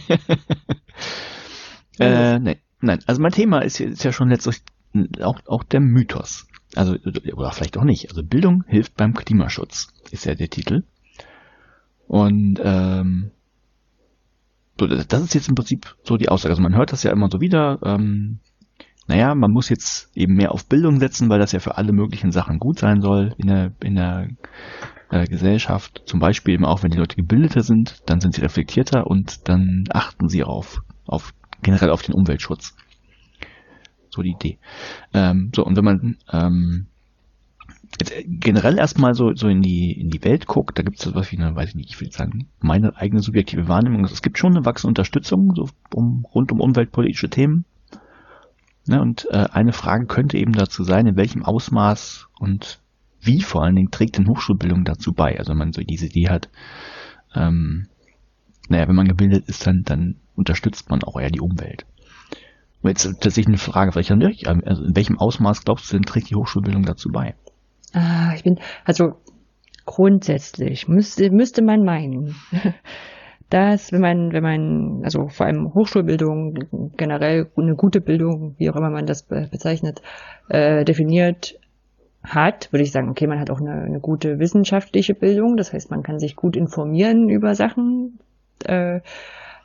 äh, 1.99 2.39
nee, 2.39 2.59
nein, 2.83 2.99
also 3.05 3.21
mein 3.21 3.31
Thema 3.31 3.59
ist, 3.59 3.79
ist 3.79 4.03
ja 4.03 4.11
schon 4.11 4.29
letztlich 4.29 4.61
auch, 5.21 5.39
auch 5.47 5.63
der 5.63 5.79
Mythos. 5.79 6.47
Also, 6.75 6.95
oder 6.95 7.51
vielleicht 7.51 7.77
auch 7.77 7.83
nicht. 7.83 8.09
Also 8.09 8.23
Bildung 8.23 8.63
hilft 8.67 8.95
beim 8.95 9.13
Klimaschutz, 9.13 9.87
ist 10.11 10.25
ja 10.25 10.35
der 10.35 10.49
Titel. 10.49 10.83
Und 12.07 12.59
ähm, 12.63 13.31
das 14.77 15.21
ist 15.21 15.35
jetzt 15.35 15.49
im 15.49 15.55
Prinzip 15.55 15.95
so 16.03 16.17
die 16.17 16.29
Aussage. 16.29 16.51
Also 16.51 16.63
man 16.63 16.75
hört 16.75 16.91
das 16.91 17.03
ja 17.03 17.11
immer 17.11 17.29
so 17.31 17.41
wieder. 17.41 17.79
Ähm, 17.83 18.39
naja, 19.07 19.35
man 19.35 19.51
muss 19.51 19.69
jetzt 19.69 20.09
eben 20.15 20.35
mehr 20.35 20.51
auf 20.51 20.65
Bildung 20.65 20.99
setzen, 20.99 21.29
weil 21.29 21.39
das 21.39 21.51
ja 21.51 21.59
für 21.59 21.77
alle 21.77 21.91
möglichen 21.91 22.31
Sachen 22.31 22.59
gut 22.59 22.79
sein 22.79 23.01
soll 23.01 23.35
in 23.37 23.47
der, 23.47 23.71
in 23.83 23.95
der 23.95 24.29
äh, 25.09 25.27
Gesellschaft. 25.27 26.03
Zum 26.05 26.19
Beispiel 26.19 26.55
eben 26.55 26.65
auch, 26.65 26.83
wenn 26.83 26.91
die 26.91 26.97
Leute 26.97 27.15
gebildeter 27.15 27.61
sind, 27.61 28.01
dann 28.07 28.21
sind 28.21 28.33
sie 28.35 28.41
reflektierter 28.41 29.05
und 29.07 29.47
dann 29.47 29.85
achten 29.89 30.29
sie 30.29 30.43
auf, 30.43 30.81
auf 31.05 31.33
generell 31.63 31.89
auf 31.89 32.01
den 32.01 32.13
Umweltschutz. 32.13 32.75
So 34.09 34.21
die 34.21 34.31
Idee. 34.31 34.59
Ähm, 35.13 35.51
so, 35.55 35.65
und 35.65 35.75
wenn 35.75 35.85
man 35.85 36.17
ähm, 36.31 36.85
generell 38.25 38.77
erstmal 38.77 39.15
so, 39.15 39.33
so 39.35 39.47
in 39.47 39.61
die, 39.61 39.91
in 39.99 40.09
die 40.09 40.23
Welt 40.23 40.45
guckt, 40.45 40.77
da 40.77 40.83
gibt 40.83 40.99
es 40.99 41.15
was 41.15 41.31
wie 41.31 41.37
eine, 41.37 41.55
weiß 41.55 41.69
ich 41.69 41.75
nicht, 41.75 41.89
ich 41.89 42.01
will 42.01 42.11
sagen, 42.11 42.47
meine 42.59 42.95
eigene 42.95 43.21
subjektive 43.21 43.67
Wahrnehmung. 43.67 44.03
Es 44.05 44.21
gibt 44.21 44.37
schon 44.37 44.55
eine 44.55 44.65
wachsende 44.65 44.89
Unterstützung 44.89 45.53
so 45.55 45.69
um, 45.93 46.25
rund 46.33 46.51
um 46.51 46.61
umweltpolitische 46.61 47.29
Themen 47.29 47.65
Ne, 48.85 49.01
und 49.01 49.27
äh, 49.31 49.47
eine 49.51 49.71
Frage 49.71 50.07
könnte 50.07 50.37
eben 50.37 50.51
dazu 50.51 50.83
sein, 50.83 51.07
in 51.07 51.15
welchem 51.15 51.43
Ausmaß 51.43 52.27
und 52.39 52.81
wie 53.21 53.41
vor 53.41 53.63
allen 53.63 53.75
Dingen 53.75 53.91
trägt 53.91 54.17
denn 54.17 54.27
Hochschulbildung 54.27 54.83
dazu 54.83 55.13
bei? 55.13 55.39
Also 55.39 55.51
wenn 55.51 55.57
man 55.57 55.73
so 55.73 55.81
diese 55.81 56.07
Idee 56.07 56.27
hat, 56.27 56.49
ähm, 57.33 57.87
naja, 58.67 58.87
wenn 58.89 58.95
man 58.95 59.07
gebildet 59.07 59.47
ist, 59.47 59.65
dann, 59.65 59.83
dann 59.83 60.17
unterstützt 60.35 60.89
man 60.89 61.03
auch 61.03 61.19
eher 61.19 61.29
die 61.29 61.41
Umwelt. 61.41 61.85
Und 62.81 62.89
jetzt 62.89 63.03
tatsächlich 63.03 63.47
eine 63.47 63.57
Frage, 63.57 63.91
vielleicht 63.91 64.11
an 64.11 64.19
dich, 64.19 64.47
also 64.47 64.83
in 64.83 64.95
welchem 64.95 65.17
Ausmaß 65.17 65.63
glaubst 65.63 65.91
du 65.91 65.95
denn, 65.95 66.03
trägt 66.03 66.29
die 66.29 66.35
Hochschulbildung 66.35 66.83
dazu 66.83 67.09
bei? 67.09 67.33
Ah, 67.93 68.33
ich 68.35 68.43
bin, 68.43 68.59
also 68.83 69.13
grundsätzlich 69.85 70.87
müsste, 70.87 71.29
müsste 71.29 71.61
man 71.61 71.83
meinen, 71.85 72.35
dass 73.49 73.91
wenn 73.91 74.01
man, 74.01 74.33
wenn 74.33 74.43
man, 74.43 75.01
also 75.03 75.27
vor 75.27 75.45
allem 75.45 75.73
Hochschulbildung, 75.73 76.91
generell 76.97 77.49
eine 77.55 77.75
gute 77.75 78.01
Bildung, 78.01 78.55
wie 78.57 78.69
auch 78.69 78.75
immer 78.75 78.89
man 78.89 79.05
das 79.05 79.23
bezeichnet, 79.23 80.01
äh, 80.49 80.83
definiert 80.83 81.59
hat, 82.23 82.71
würde 82.71 82.83
ich 82.83 82.91
sagen, 82.91 83.09
okay, 83.09 83.27
man 83.27 83.39
hat 83.39 83.51
auch 83.51 83.59
eine, 83.59 83.73
eine 83.73 83.99
gute 83.99 84.39
wissenschaftliche 84.39 85.13
Bildung, 85.13 85.55
das 85.55 85.73
heißt, 85.73 85.91
man 85.91 86.03
kann 86.03 86.19
sich 86.19 86.35
gut 86.35 86.55
informieren 86.55 87.29
über 87.29 87.53
Sachen, 87.53 88.19
äh, 88.65 89.01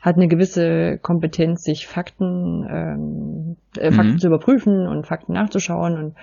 hat 0.01 0.15
eine 0.15 0.27
gewisse 0.27 0.97
Kompetenz, 1.01 1.63
sich 1.63 1.87
Fakten, 1.87 2.65
ähm, 2.69 3.57
äh, 3.77 3.91
Fakten 3.91 4.13
mhm. 4.13 4.19
zu 4.19 4.27
überprüfen 4.27 4.87
und 4.87 5.05
Fakten 5.05 5.33
nachzuschauen 5.33 5.97
und 5.97 6.15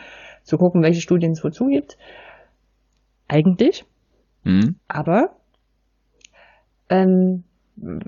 zu 0.43 0.57
gucken, 0.57 0.83
welche 0.83 1.01
Studien 1.01 1.33
es 1.33 1.45
wozu 1.45 1.67
gibt. 1.67 1.99
Eigentlich. 3.29 3.85
Mhm. 4.45 4.77
Aber 4.89 5.37
ähm, 6.89 7.45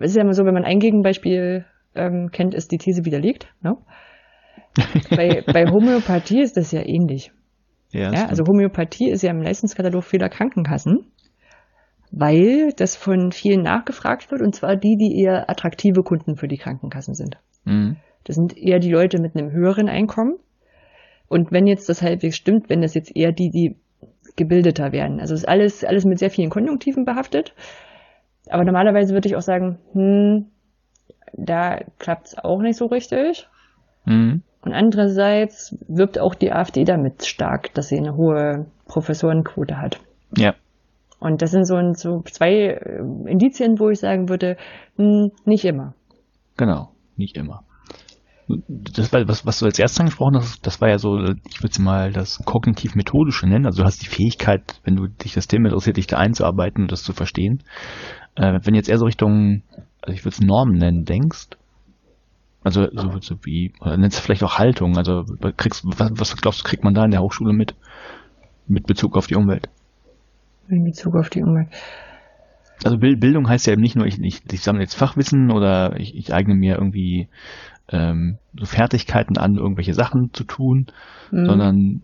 es 0.00 0.10
ist 0.10 0.16
ja 0.16 0.22
immer 0.22 0.34
so, 0.34 0.44
wenn 0.44 0.54
man 0.54 0.64
ein 0.64 0.78
Gegenbeispiel 0.78 1.66
ähm, 1.94 2.30
kennt, 2.32 2.54
ist 2.54 2.72
die 2.72 2.78
These 2.78 3.04
widerlegt. 3.04 3.52
Ne? 3.60 3.76
bei, 5.10 5.42
bei 5.52 5.66
Homöopathie 5.66 6.40
ist 6.40 6.56
das 6.56 6.72
ja 6.72 6.82
ähnlich. 6.86 7.32
Ja, 7.90 8.12
ja 8.12 8.26
also 8.26 8.44
Homöopathie 8.46 9.10
ist 9.10 9.22
ja 9.22 9.30
im 9.30 9.42
Leistungskatalog 9.42 10.04
vieler 10.04 10.28
Krankenkassen, 10.28 11.06
weil 12.10 12.72
das 12.72 12.96
von 12.96 13.32
vielen 13.32 13.62
nachgefragt 13.62 14.30
wird, 14.30 14.42
und 14.42 14.54
zwar 14.54 14.76
die, 14.76 14.96
die 14.96 15.20
eher 15.20 15.48
attraktive 15.50 16.02
Kunden 16.02 16.36
für 16.36 16.48
die 16.48 16.58
Krankenkassen 16.58 17.14
sind. 17.14 17.38
Mhm. 17.64 17.96
Das 18.24 18.36
sind 18.36 18.56
eher 18.56 18.78
die 18.78 18.90
Leute 18.90 19.20
mit 19.20 19.36
einem 19.36 19.50
höheren 19.52 19.88
Einkommen. 19.88 20.38
Und 21.28 21.52
wenn 21.52 21.66
jetzt 21.66 21.88
das 21.88 22.02
halbwegs 22.02 22.36
stimmt, 22.36 22.68
wenn 22.68 22.82
das 22.82 22.94
jetzt 22.94 23.14
eher 23.14 23.32
die, 23.32 23.50
die 23.50 23.76
gebildeter 24.36 24.92
werden. 24.92 25.20
Also 25.20 25.34
ist 25.34 25.46
alles, 25.46 25.84
alles 25.84 26.04
mit 26.04 26.18
sehr 26.18 26.30
vielen 26.30 26.48
Konjunktiven 26.48 27.04
behaftet. 27.04 27.54
Aber 28.48 28.64
normalerweise 28.64 29.12
würde 29.12 29.28
ich 29.28 29.36
auch 29.36 29.42
sagen, 29.42 29.78
hm, 29.92 30.46
da 31.34 31.80
klappt 31.98 32.28
es 32.28 32.38
auch 32.38 32.60
nicht 32.60 32.76
so 32.76 32.86
richtig. 32.86 33.48
Mhm. 34.06 34.42
Und 34.62 34.72
andererseits 34.72 35.76
wirbt 35.86 36.18
auch 36.18 36.34
die 36.34 36.52
AfD 36.52 36.84
damit 36.84 37.26
stark, 37.26 37.74
dass 37.74 37.88
sie 37.88 37.98
eine 37.98 38.16
hohe 38.16 38.66
Professorenquote 38.86 39.80
hat. 39.80 40.00
Ja. 40.36 40.54
Und 41.20 41.42
das 41.42 41.50
sind 41.50 41.66
so, 41.66 41.76
so 41.94 42.22
zwei 42.30 42.52
äh, 42.52 43.02
Indizien, 43.26 43.78
wo 43.78 43.90
ich 43.90 44.00
sagen 44.00 44.28
würde, 44.28 44.56
hm, 44.96 45.32
nicht 45.44 45.64
immer. 45.64 45.94
Genau, 46.56 46.90
nicht 47.16 47.36
immer. 47.36 47.64
Das 48.68 49.12
war, 49.12 49.28
was, 49.28 49.44
was 49.44 49.58
du 49.58 49.66
als 49.66 49.78
erstes 49.78 50.00
angesprochen 50.00 50.36
hast, 50.36 50.66
das 50.66 50.80
war 50.80 50.88
ja 50.88 50.98
so, 50.98 51.18
ich 51.18 51.60
würde 51.60 51.72
es 51.72 51.78
mal 51.78 52.12
das 52.12 52.42
kognitiv-methodische 52.44 53.46
nennen. 53.46 53.66
Also 53.66 53.82
du 53.82 53.86
hast 53.86 54.00
die 54.02 54.08
Fähigkeit, 54.08 54.80
wenn 54.84 54.96
du 54.96 55.06
dich 55.06 55.34
das 55.34 55.48
Thema 55.48 55.66
interessiert, 55.68 55.98
dich 55.98 56.06
da 56.06 56.16
einzuarbeiten 56.16 56.84
und 56.84 56.92
das 56.92 57.02
zu 57.02 57.12
verstehen. 57.12 57.62
Äh, 58.36 58.60
wenn 58.62 58.74
jetzt 58.74 58.88
eher 58.88 58.98
so 58.98 59.04
Richtung, 59.04 59.62
also 60.00 60.14
ich 60.14 60.24
würde 60.24 60.34
es 60.34 60.40
Normen 60.40 60.78
nennen, 60.78 61.04
denkst, 61.04 61.48
also 62.64 62.86
so, 62.92 63.20
so 63.20 63.36
wie, 63.44 63.72
oder 63.80 63.96
nennst 63.96 64.18
du 64.18 64.22
vielleicht 64.22 64.42
auch 64.42 64.58
Haltung, 64.58 64.96
also 64.96 65.24
kriegst, 65.56 65.82
was, 65.84 66.12
was 66.14 66.36
glaubst 66.36 66.60
du, 66.60 66.64
kriegt 66.64 66.84
man 66.84 66.94
da 66.94 67.04
in 67.04 67.10
der 67.10 67.22
Hochschule 67.22 67.52
mit? 67.52 67.74
Mit 68.66 68.86
Bezug 68.86 69.16
auf 69.16 69.26
die 69.26 69.36
Umwelt? 69.36 69.68
In 70.68 70.84
Bezug 70.84 71.16
auf 71.16 71.30
die 71.30 71.42
Umwelt. 71.42 71.68
Also 72.84 72.98
Bildung 72.98 73.48
heißt 73.48 73.66
ja 73.66 73.72
eben 73.72 73.82
nicht 73.82 73.96
nur, 73.96 74.06
ich, 74.06 74.20
ich, 74.20 74.42
ich 74.50 74.62
sammle 74.62 74.82
jetzt 74.82 74.94
Fachwissen 74.94 75.50
oder 75.50 75.98
ich, 75.98 76.14
ich 76.14 76.32
eigne 76.32 76.54
mir 76.54 76.76
irgendwie 76.76 77.28
ähm, 77.88 78.38
so 78.56 78.66
Fertigkeiten 78.66 79.36
an, 79.36 79.56
irgendwelche 79.56 79.94
Sachen 79.94 80.30
zu 80.32 80.44
tun, 80.44 80.86
mhm. 81.32 81.46
sondern 81.46 82.02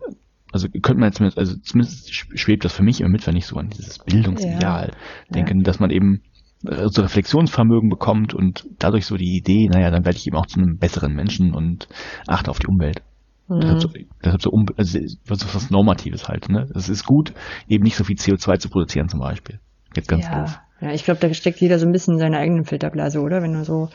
also 0.51 0.69
könnte 0.69 0.99
man 0.99 1.09
jetzt 1.09 1.19
mit, 1.19 1.37
also 1.37 1.57
zumindest 1.57 2.13
schwebt 2.13 2.65
das 2.65 2.73
für 2.73 2.83
mich 2.83 3.01
immer 3.01 3.09
mit, 3.09 3.27
wenn 3.27 3.35
ich 3.35 3.45
so 3.45 3.57
an 3.57 3.69
dieses 3.69 3.99
Bildungsideal 3.99 4.91
ja. 4.91 5.33
denke, 5.33 5.55
ja. 5.55 5.61
dass 5.63 5.79
man 5.79 5.91
eben 5.91 6.21
äh, 6.65 6.87
so 6.87 7.01
Reflexionsvermögen 7.01 7.89
bekommt 7.89 8.33
und 8.33 8.65
dadurch 8.79 9.05
so 9.05 9.17
die 9.17 9.35
Idee, 9.35 9.67
naja, 9.67 9.91
dann 9.91 10.05
werde 10.05 10.17
ich 10.17 10.27
eben 10.27 10.37
auch 10.37 10.45
zu 10.45 10.59
einem 10.59 10.77
besseren 10.77 11.13
Menschen 11.13 11.53
und 11.53 11.87
achte 12.27 12.51
auf 12.51 12.59
die 12.59 12.67
Umwelt. 12.67 13.01
Mhm. 13.47 13.61
Deshalb 13.61 13.81
so, 13.81 13.89
deshalb 14.23 14.41
so 14.41 14.49
um, 14.49 14.65
also 14.75 14.99
was, 15.27 15.69
Normatives 15.69 16.27
halt, 16.27 16.49
ne? 16.49 16.67
Es 16.75 16.89
ist 16.89 17.05
gut, 17.05 17.33
eben 17.67 17.83
nicht 17.83 17.95
so 17.95 18.03
viel 18.03 18.15
CO2 18.15 18.59
zu 18.59 18.69
produzieren 18.69 19.09
zum 19.09 19.19
Beispiel. 19.19 19.59
Jetzt 19.95 20.07
ganz 20.07 20.25
ja. 20.25 20.41
doof. 20.41 20.59
Ja, 20.81 20.91
ich 20.91 21.05
glaube, 21.05 21.19
da 21.19 21.33
steckt 21.33 21.61
jeder 21.61 21.79
so 21.79 21.85
ein 21.85 21.91
bisschen 21.91 22.15
in 22.15 22.19
seiner 22.19 22.39
eigenen 22.39 22.65
Filterblase, 22.65 23.21
oder? 23.21 23.41
Wenn 23.41 23.53
du 23.53 23.63
so 23.63 23.89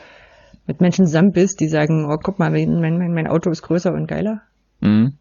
mit 0.67 0.81
Menschen 0.81 1.05
zusammen 1.05 1.31
bist, 1.31 1.59
die 1.59 1.67
sagen, 1.67 2.05
oh, 2.09 2.17
guck 2.17 2.39
mal, 2.39 2.49
mein, 2.49 2.79
mein, 2.79 3.13
mein 3.13 3.27
Auto 3.27 3.49
ist 3.49 3.61
größer 3.61 3.93
und 3.93 4.07
geiler. 4.07 4.41
Mhm. 4.79 5.17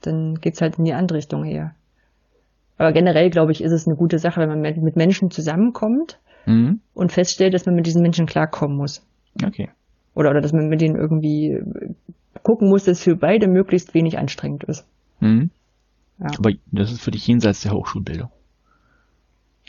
Dann 0.00 0.36
geht's 0.36 0.60
halt 0.60 0.78
in 0.78 0.84
die 0.84 0.92
andere 0.92 1.18
Richtung 1.18 1.44
her. 1.44 1.74
Aber 2.76 2.92
generell, 2.92 3.30
glaube 3.30 3.52
ich, 3.52 3.62
ist 3.62 3.72
es 3.72 3.86
eine 3.86 3.96
gute 3.96 4.18
Sache, 4.18 4.40
wenn 4.40 4.48
man 4.48 4.60
mit 4.60 4.96
Menschen 4.96 5.30
zusammenkommt 5.30 6.18
mhm. 6.46 6.80
und 6.92 7.12
feststellt, 7.12 7.54
dass 7.54 7.66
man 7.66 7.74
mit 7.74 7.86
diesen 7.86 8.02
Menschen 8.02 8.26
klarkommen 8.26 8.76
muss. 8.76 9.06
Okay. 9.44 9.70
Oder, 10.14 10.30
oder 10.30 10.40
dass 10.40 10.52
man 10.52 10.68
mit 10.68 10.80
denen 10.80 10.96
irgendwie 10.96 11.60
gucken 12.44 12.68
muss, 12.68 12.84
dass 12.84 12.98
es 12.98 13.02
für 13.02 13.16
beide 13.16 13.48
möglichst 13.48 13.94
wenig 13.94 14.18
anstrengend 14.18 14.62
ist. 14.64 14.86
Mhm. 15.18 15.50
Ja. 16.20 16.28
Aber 16.38 16.52
das 16.70 16.92
ist 16.92 17.00
für 17.00 17.10
dich 17.10 17.26
jenseits 17.26 17.62
der 17.62 17.72
Hochschulbildung. 17.72 18.30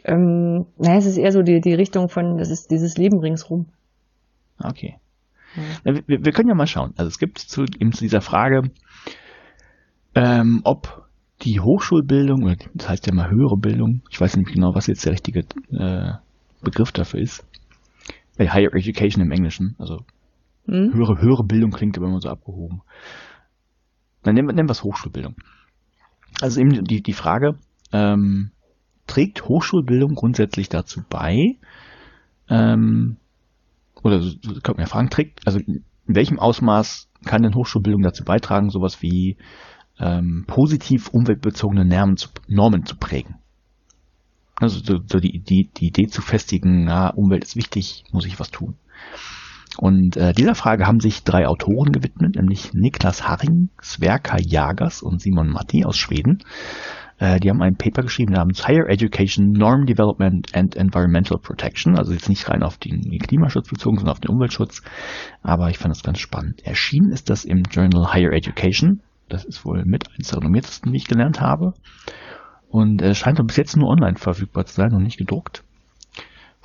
Ähm, 0.04 0.68
naja, 0.78 0.98
es 0.98 1.08
ist 1.08 1.18
eher 1.18 1.32
so 1.32 1.42
die, 1.42 1.62
die 1.62 1.74
Richtung 1.74 2.10
von, 2.10 2.38
das 2.38 2.52
ist 2.52 2.70
dieses 2.70 2.98
Leben 2.98 3.20
ringsrum. 3.20 3.66
Okay. 4.64 4.98
Ja. 5.56 5.96
Wir, 6.06 6.26
wir, 6.26 6.32
können 6.32 6.50
ja 6.50 6.56
mal 6.56 6.68
schauen. 6.68 6.94
Also 6.98 7.08
es 7.08 7.18
gibt 7.18 7.40
zu, 7.40 7.64
eben 7.64 7.92
zu 7.92 8.04
dieser 8.04 8.22
Frage, 8.22 8.70
ähm, 10.14 10.62
ob 10.64 11.08
die 11.42 11.60
Hochschulbildung, 11.60 12.44
oder 12.44 12.58
das 12.74 12.90
heißt 12.90 13.08
ja 13.08 13.14
mal 13.14 13.32
höhere 13.32 13.58
Bildung, 13.58 14.02
ich 14.10 14.20
weiß 14.22 14.38
nicht 14.38 14.54
genau, 14.54 14.76
was 14.76 14.88
jetzt 14.88 15.06
der 15.06 15.14
richtige 15.14 15.40
äh, 15.72 16.14
Begriff 16.62 16.92
dafür 16.92 17.22
ist. 17.22 17.46
Higher 18.38 18.74
Education 18.74 19.24
im 19.24 19.32
Englischen, 19.32 19.76
also 19.80 20.02
hm? 20.66 20.94
höhere, 20.94 21.22
höhere 21.22 21.44
Bildung 21.44 21.72
klingt 21.72 21.98
immer 21.98 22.20
so 22.20 22.30
abgehoben. 22.30 22.82
Dann 24.24 24.36
nennen 24.36 24.48
wir, 24.48 24.54
nennen 24.54 24.68
wir 24.68 24.74
es 24.74 24.84
Hochschulbildung. 24.84 25.36
Also 26.42 26.60
eben 26.60 26.84
die, 26.84 27.02
die 27.02 27.14
Frage, 27.14 27.58
ähm, 27.92 28.52
trägt 29.08 29.48
Hochschulbildung 29.48 30.16
grundsätzlich 30.16 30.70
dazu 30.70 31.02
bei, 31.08 31.58
ähm, 32.50 33.18
oder 34.04 34.22
so, 34.22 34.32
könnte 34.42 34.74
man 34.74 34.82
ja 34.82 34.86
fragen, 34.88 35.10
trägt, 35.10 35.46
also 35.48 35.60
in 35.60 35.84
welchem 36.06 36.40
Ausmaß 36.40 37.10
kann 37.26 37.44
denn 37.44 37.56
Hochschulbildung 37.56 38.02
dazu 38.02 38.24
beitragen, 38.24 38.70
sowas 38.70 39.02
wie 39.02 39.38
ähm, 40.00 40.46
positiv 40.48 41.10
umweltbezogene 41.10 41.86
Normen 41.86 42.18
zu, 42.18 42.30
Normen 42.48 42.86
zu 42.86 42.98
prägen? 42.98 43.36
Also 44.56 44.80
so, 44.80 45.00
so 45.06 45.20
die, 45.20 45.40
die, 45.40 45.70
die 45.76 45.88
Idee 45.88 46.08
zu 46.08 46.22
festigen, 46.22 46.86
na, 46.86 47.10
Umwelt 47.10 47.44
ist 47.44 47.56
wichtig, 47.56 48.04
muss 48.12 48.26
ich 48.26 48.40
was 48.40 48.52
tun. 48.52 48.76
Und 49.78 50.18
äh, 50.18 50.34
dieser 50.34 50.56
Frage 50.56 50.88
haben 50.88 51.00
sich 51.00 51.24
drei 51.24 51.48
Autoren 51.48 51.92
gewidmet, 51.92 52.36
nämlich 52.36 52.74
Niklas 52.74 53.28
Haring, 53.28 53.70
Sverka 53.82 54.38
Jagers 54.40 55.02
und 55.02 55.22
Simon 55.22 55.50
Matti 55.50 55.86
aus 55.86 55.98
Schweden. 55.98 56.44
Äh, 57.18 57.40
die 57.40 57.50
haben 57.50 57.62
ein 57.62 57.76
Paper 57.76 58.04
geschrieben 58.04 58.34
namens 58.34 58.68
Higher 58.68 58.90
Education, 58.90 59.52
Norm 59.52 59.86
Development 59.86 60.54
and 60.54 60.76
Environmental 60.76 61.38
Protection. 61.38 61.98
Also 61.98 62.14
jetzt 62.14 62.30
nicht 62.30 62.50
rein 62.50 62.64
auf 62.64 62.78
den 62.78 63.02
Klimaschutz 63.20 63.70
bezogen, 63.70 63.98
sondern 63.98 64.14
auf 64.14 64.20
den 64.20 64.32
Umweltschutz. 64.32 64.82
Aber 65.42 65.70
ich 65.70 65.78
fand 65.78 65.94
das 65.94 66.04
ganz 66.04 66.20
spannend. 66.20 66.66
Erschienen 66.66 67.12
ist 67.12 67.30
das 67.30 67.46
im 67.46 67.64
Journal 67.70 68.14
Higher 68.14 68.34
Education. 68.34 69.02
Das 69.30 69.46
ist 69.46 69.66
wohl 69.66 69.86
mit 69.86 70.10
eines 70.14 70.30
der 70.30 70.40
renommiertesten, 70.40 70.92
wie 70.92 70.98
ich 70.98 71.08
gelernt 71.08 71.42
habe. 71.42 71.74
Und 72.70 73.02
es 73.02 73.18
scheint 73.18 73.46
bis 73.48 73.56
jetzt 73.56 73.78
nur 73.78 73.90
online 73.90 74.18
verfügbar 74.18 74.66
zu 74.66 74.76
sein 74.76 74.94
und 74.94 75.04
nicht 75.04 75.18
gedruckt. 75.18 75.64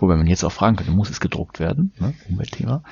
Wobei 0.01 0.17
man 0.17 0.27
jetzt 0.27 0.45
auch 0.45 0.53
fragen 0.53 0.77
könnte, 0.77 0.93
muss 0.93 1.11
es 1.11 1.21
gedruckt 1.21 1.61
werden? 1.61 1.93
Ne? 2.01 2.15
Umweltthema. 2.29 2.83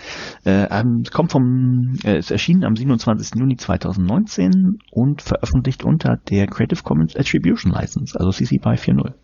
Äh, 0.44 0.66
ähm, 0.70 1.02
es 1.04 1.11
kommt 1.11 1.32
vom, 1.32 1.94
äh, 2.04 2.16
es 2.16 2.30
erschien 2.30 2.64
am 2.64 2.76
27. 2.76 3.38
Juni 3.38 3.56
2019 3.56 4.78
und 4.90 5.22
veröffentlicht 5.22 5.84
unter 5.84 6.16
der 6.16 6.46
Creative 6.46 6.82
Commons 6.82 7.16
Attribution 7.16 7.72
License, 7.72 8.18
also 8.18 8.30
CC 8.30 8.59
BY 8.59 8.74
4.0. 8.74 9.14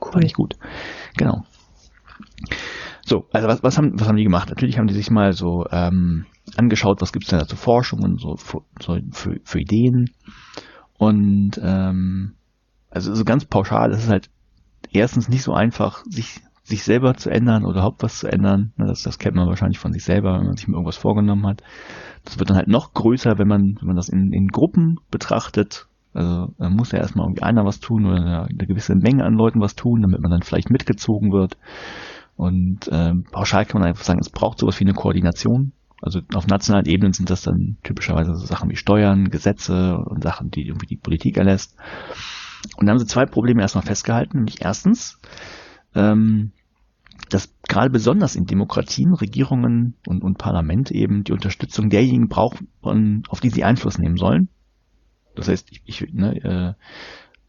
Cool. 0.00 0.12
Fand 0.12 0.24
ich 0.24 0.34
gut. 0.34 0.56
Genau. 1.16 1.44
So, 3.04 3.26
also 3.32 3.48
was, 3.48 3.62
was, 3.62 3.78
haben, 3.78 3.98
was 3.98 4.08
haben 4.08 4.16
die 4.16 4.24
gemacht? 4.24 4.48
Natürlich 4.48 4.78
haben 4.78 4.86
die 4.86 4.94
sich 4.94 5.10
mal 5.10 5.32
so 5.32 5.66
ähm, 5.70 6.26
angeschaut, 6.56 7.00
was 7.00 7.12
gibt 7.12 7.24
es 7.24 7.30
denn 7.30 7.38
da 7.38 7.46
zur 7.46 7.58
Forschung 7.58 8.02
und 8.02 8.20
so, 8.20 8.36
so 8.80 8.98
für, 9.12 9.40
für 9.42 9.60
Ideen. 9.60 10.10
Und 10.98 11.60
ähm, 11.62 12.34
also 12.90 13.14
so 13.14 13.24
ganz 13.24 13.44
pauschal 13.44 13.92
ist 13.92 14.04
es 14.04 14.08
halt 14.08 14.30
erstens 14.92 15.28
nicht 15.28 15.42
so 15.42 15.52
einfach, 15.52 16.04
sich 16.04 16.40
sich 16.68 16.84
selber 16.84 17.14
zu 17.14 17.30
ändern 17.30 17.64
oder 17.64 17.76
überhaupt 17.76 18.02
was 18.02 18.18
zu 18.18 18.28
ändern. 18.28 18.72
Das, 18.76 19.02
das 19.02 19.18
kennt 19.18 19.36
man 19.36 19.48
wahrscheinlich 19.48 19.78
von 19.78 19.92
sich 19.92 20.04
selber, 20.04 20.38
wenn 20.38 20.46
man 20.46 20.56
sich 20.56 20.68
mal 20.68 20.74
irgendwas 20.74 20.96
vorgenommen 20.96 21.46
hat. 21.46 21.62
Das 22.24 22.38
wird 22.38 22.50
dann 22.50 22.56
halt 22.56 22.68
noch 22.68 22.92
größer, 22.92 23.38
wenn 23.38 23.48
man, 23.48 23.76
wenn 23.80 23.86
man 23.86 23.96
das 23.96 24.08
in, 24.08 24.32
in 24.32 24.48
Gruppen 24.48 25.00
betrachtet. 25.10 25.86
Also 26.12 26.54
da 26.58 26.68
muss 26.68 26.92
ja 26.92 26.98
erstmal 26.98 27.26
irgendwie 27.26 27.42
einer 27.42 27.64
was 27.64 27.80
tun 27.80 28.06
oder 28.06 28.16
eine, 28.16 28.42
eine 28.44 28.66
gewisse 28.66 28.94
Menge 28.94 29.24
an 29.24 29.34
Leuten 29.34 29.60
was 29.60 29.76
tun, 29.76 30.02
damit 30.02 30.20
man 30.20 30.30
dann 30.30 30.42
vielleicht 30.42 30.70
mitgezogen 30.70 31.32
wird. 31.32 31.56
Und 32.36 32.88
äh, 32.88 33.14
pauschal 33.32 33.64
kann 33.64 33.80
man 33.80 33.88
einfach 33.88 34.04
sagen, 34.04 34.20
es 34.20 34.30
braucht 34.30 34.58
sowas 34.58 34.78
wie 34.78 34.84
eine 34.84 34.94
Koordination. 34.94 35.72
Also 36.00 36.20
auf 36.34 36.46
nationalen 36.46 36.86
Ebenen 36.86 37.12
sind 37.12 37.30
das 37.30 37.42
dann 37.42 37.78
typischerweise 37.82 38.34
so 38.34 38.46
Sachen 38.46 38.70
wie 38.70 38.76
Steuern, 38.76 39.30
Gesetze 39.30 39.96
und 39.96 40.22
Sachen, 40.22 40.50
die 40.50 40.66
irgendwie 40.66 40.86
die 40.86 40.96
Politik 40.96 41.38
erlässt. 41.38 41.76
Und 42.76 42.86
da 42.86 42.92
haben 42.92 42.98
sie 42.98 43.06
zwei 43.06 43.26
Probleme 43.26 43.62
erstmal 43.62 43.84
festgehalten, 43.84 44.38
nämlich 44.38 44.62
erstens, 44.62 45.18
ähm, 45.94 46.52
dass 47.30 47.52
gerade 47.68 47.90
besonders 47.90 48.36
in 48.36 48.46
Demokratien 48.46 49.14
Regierungen 49.14 49.94
und, 50.06 50.22
und 50.22 50.38
Parlamente 50.38 50.94
eben 50.94 51.24
die 51.24 51.32
Unterstützung 51.32 51.90
derjenigen 51.90 52.28
brauchen, 52.28 52.68
auf 53.28 53.40
die 53.40 53.50
sie 53.50 53.64
Einfluss 53.64 53.98
nehmen 53.98 54.16
sollen. 54.16 54.48
Das 55.34 55.48
heißt, 55.48 55.68
ich, 55.70 55.82
ich, 55.84 56.12
ne, 56.12 56.36
äh, 56.42 56.74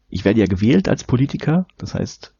ich 0.08 0.24
werde 0.24 0.40
ja 0.40 0.46
gewählt 0.46 0.88
als 0.88 1.04
Politiker, 1.04 1.66
das 1.78 1.94
heißt, 1.94 2.34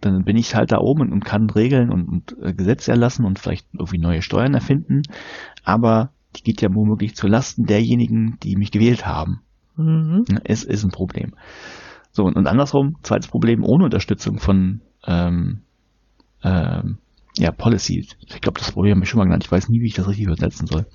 dann 0.00 0.24
bin 0.24 0.36
ich 0.36 0.54
halt 0.54 0.70
da 0.70 0.78
oben 0.78 1.02
und, 1.02 1.12
und 1.12 1.24
kann 1.24 1.48
Regeln 1.48 1.90
und, 1.90 2.08
und 2.08 2.36
äh, 2.42 2.52
Gesetze 2.52 2.90
erlassen 2.90 3.24
und 3.24 3.38
vielleicht 3.38 3.66
irgendwie 3.72 3.98
neue 3.98 4.22
Steuern 4.22 4.54
erfinden, 4.54 5.02
aber 5.64 6.10
die 6.36 6.42
geht 6.42 6.62
ja 6.62 6.68
womöglich 6.72 7.14
zu 7.14 7.26
Lasten 7.26 7.64
derjenigen, 7.64 8.38
die 8.42 8.56
mich 8.56 8.70
gewählt 8.70 9.06
haben. 9.06 9.40
Mhm. 9.76 10.24
Es 10.44 10.64
ist 10.64 10.84
ein 10.84 10.90
Problem. 10.90 11.34
So, 12.10 12.24
und 12.24 12.46
andersrum, 12.46 12.96
zweites 13.02 13.28
Problem, 13.28 13.64
ohne 13.64 13.84
Unterstützung 13.84 14.38
von 14.38 14.82
ähm, 15.06 15.62
ähm, 16.42 16.98
ja, 17.36 17.50
Policies. 17.50 18.16
Ich 18.20 18.40
glaube, 18.40 18.58
das 18.60 18.72
Problem 18.72 18.96
habe 18.96 19.04
ich 19.04 19.10
schon 19.10 19.18
mal 19.18 19.24
genannt. 19.24 19.44
Ich 19.44 19.52
weiß 19.52 19.68
nie, 19.68 19.80
wie 19.80 19.86
ich 19.86 19.94
das 19.94 20.06
richtig 20.06 20.26
übersetzen 20.26 20.66
soll. 20.66 20.86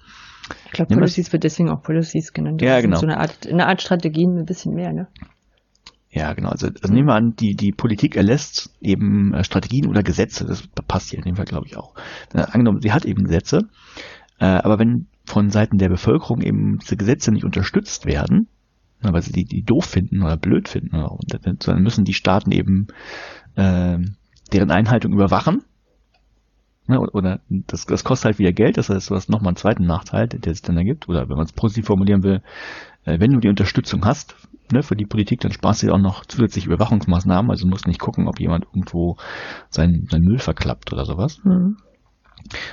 Ich 0.66 0.72
glaube, 0.72 0.94
Policies 0.94 1.34
wird 1.34 1.44
deswegen 1.44 1.70
auch 1.70 1.82
Policies 1.82 2.32
genannt. 2.34 2.62
Das 2.62 2.68
ja, 2.68 2.82
genau. 2.82 2.98
So 2.98 3.06
eine 3.06 3.20
Art, 3.20 3.48
eine 3.48 3.68
Art 3.68 3.82
Strategien 3.82 4.38
ein 4.38 4.46
bisschen 4.46 4.74
mehr, 4.74 4.94
ne? 4.94 5.08
Ja, 6.10 6.34
genau. 6.34 6.50
Also, 6.50 6.68
also 6.68 6.94
nehmen 6.94 7.08
wir 7.08 7.16
an, 7.16 7.36
die, 7.38 7.56
die 7.56 7.72
Politik 7.72 8.16
erlässt 8.16 8.72
eben 8.82 9.34
äh, 9.34 9.44
Strategien 9.44 9.88
oder 9.88 10.04
Gesetze. 10.04 10.46
Das 10.46 10.68
passt 10.88 11.10
hier 11.10 11.20
in 11.20 11.26
dem 11.26 11.36
Fall, 11.36 11.46
glaube 11.46 11.68
ich, 11.68 11.78
auch. 11.78 11.96
Äh, 12.34 12.40
angenommen, 12.40 12.82
sie 12.82 12.92
hat 12.92 13.06
eben 13.06 13.24
Gesetze, 13.26 13.68
äh, 14.40 14.46
aber 14.46 14.80
wenn 14.80 15.08
von 15.26 15.50
Seiten 15.50 15.78
der 15.78 15.90
Bevölkerung 15.90 16.42
eben 16.42 16.80
diese 16.80 16.96
Gesetze 16.96 17.32
nicht 17.32 17.44
unterstützt 17.44 18.06
werden, 18.06 18.48
weil 19.02 19.22
sie 19.22 19.34
die, 19.34 19.44
die 19.44 19.64
doof 19.64 19.86
finden 19.86 20.24
oder 20.24 20.38
blöd 20.38 20.70
finden, 20.70 20.96
oder, 20.96 21.40
dann 21.40 21.84
müssen 21.84 22.06
die 22.06 22.14
Staaten 22.14 22.52
eben 22.52 22.88
äh, 23.56 24.00
deren 24.50 24.72
Einhaltung 24.72 25.14
überwachen. 25.14 25.64
Ne, 26.88 27.00
oder 27.00 27.42
das, 27.50 27.86
das 27.86 28.06
kostet 28.06 28.26
halt 28.26 28.40
wieder 28.40 28.54
Geld, 28.54 28.78
das 28.78 28.90
heißt, 28.90 29.10
du 29.10 29.16
hast 29.16 29.30
nochmal 29.30 29.50
einen 29.50 29.58
zweiten 29.58 29.86
Nachteil, 29.86 30.28
der 30.28 30.52
es 30.52 30.62
dann 30.62 30.78
ergibt. 30.78 31.10
Oder 31.10 31.28
wenn 31.28 31.36
man 31.36 31.46
es 31.46 31.52
positiv 31.52 31.86
formulieren 31.88 32.24
will, 32.24 32.42
äh, 33.04 33.20
wenn 33.20 33.32
du 33.32 33.40
die 33.40 33.50
Unterstützung 33.50 34.06
hast 34.06 34.36
ne, 34.72 34.84
für 34.84 34.96
die 34.96 35.06
Politik, 35.06 35.42
dann 35.42 35.52
sparst 35.52 35.82
du 35.82 35.88
dir 35.88 35.94
auch 35.94 36.00
noch 36.00 36.26
zusätzliche 36.26 36.68
Überwachungsmaßnahmen. 36.68 37.52
Also 37.52 37.66
du 37.66 37.70
musst 37.70 37.88
nicht 37.88 38.00
gucken, 38.00 38.28
ob 38.28 38.40
jemand 38.40 38.66
irgendwo 38.66 39.18
seinen, 39.70 40.08
seinen 40.08 40.26
Müll 40.26 40.40
verklappt 40.40 40.94
oder 40.94 41.06
sowas. 41.06 41.44
Mhm. 41.44 41.78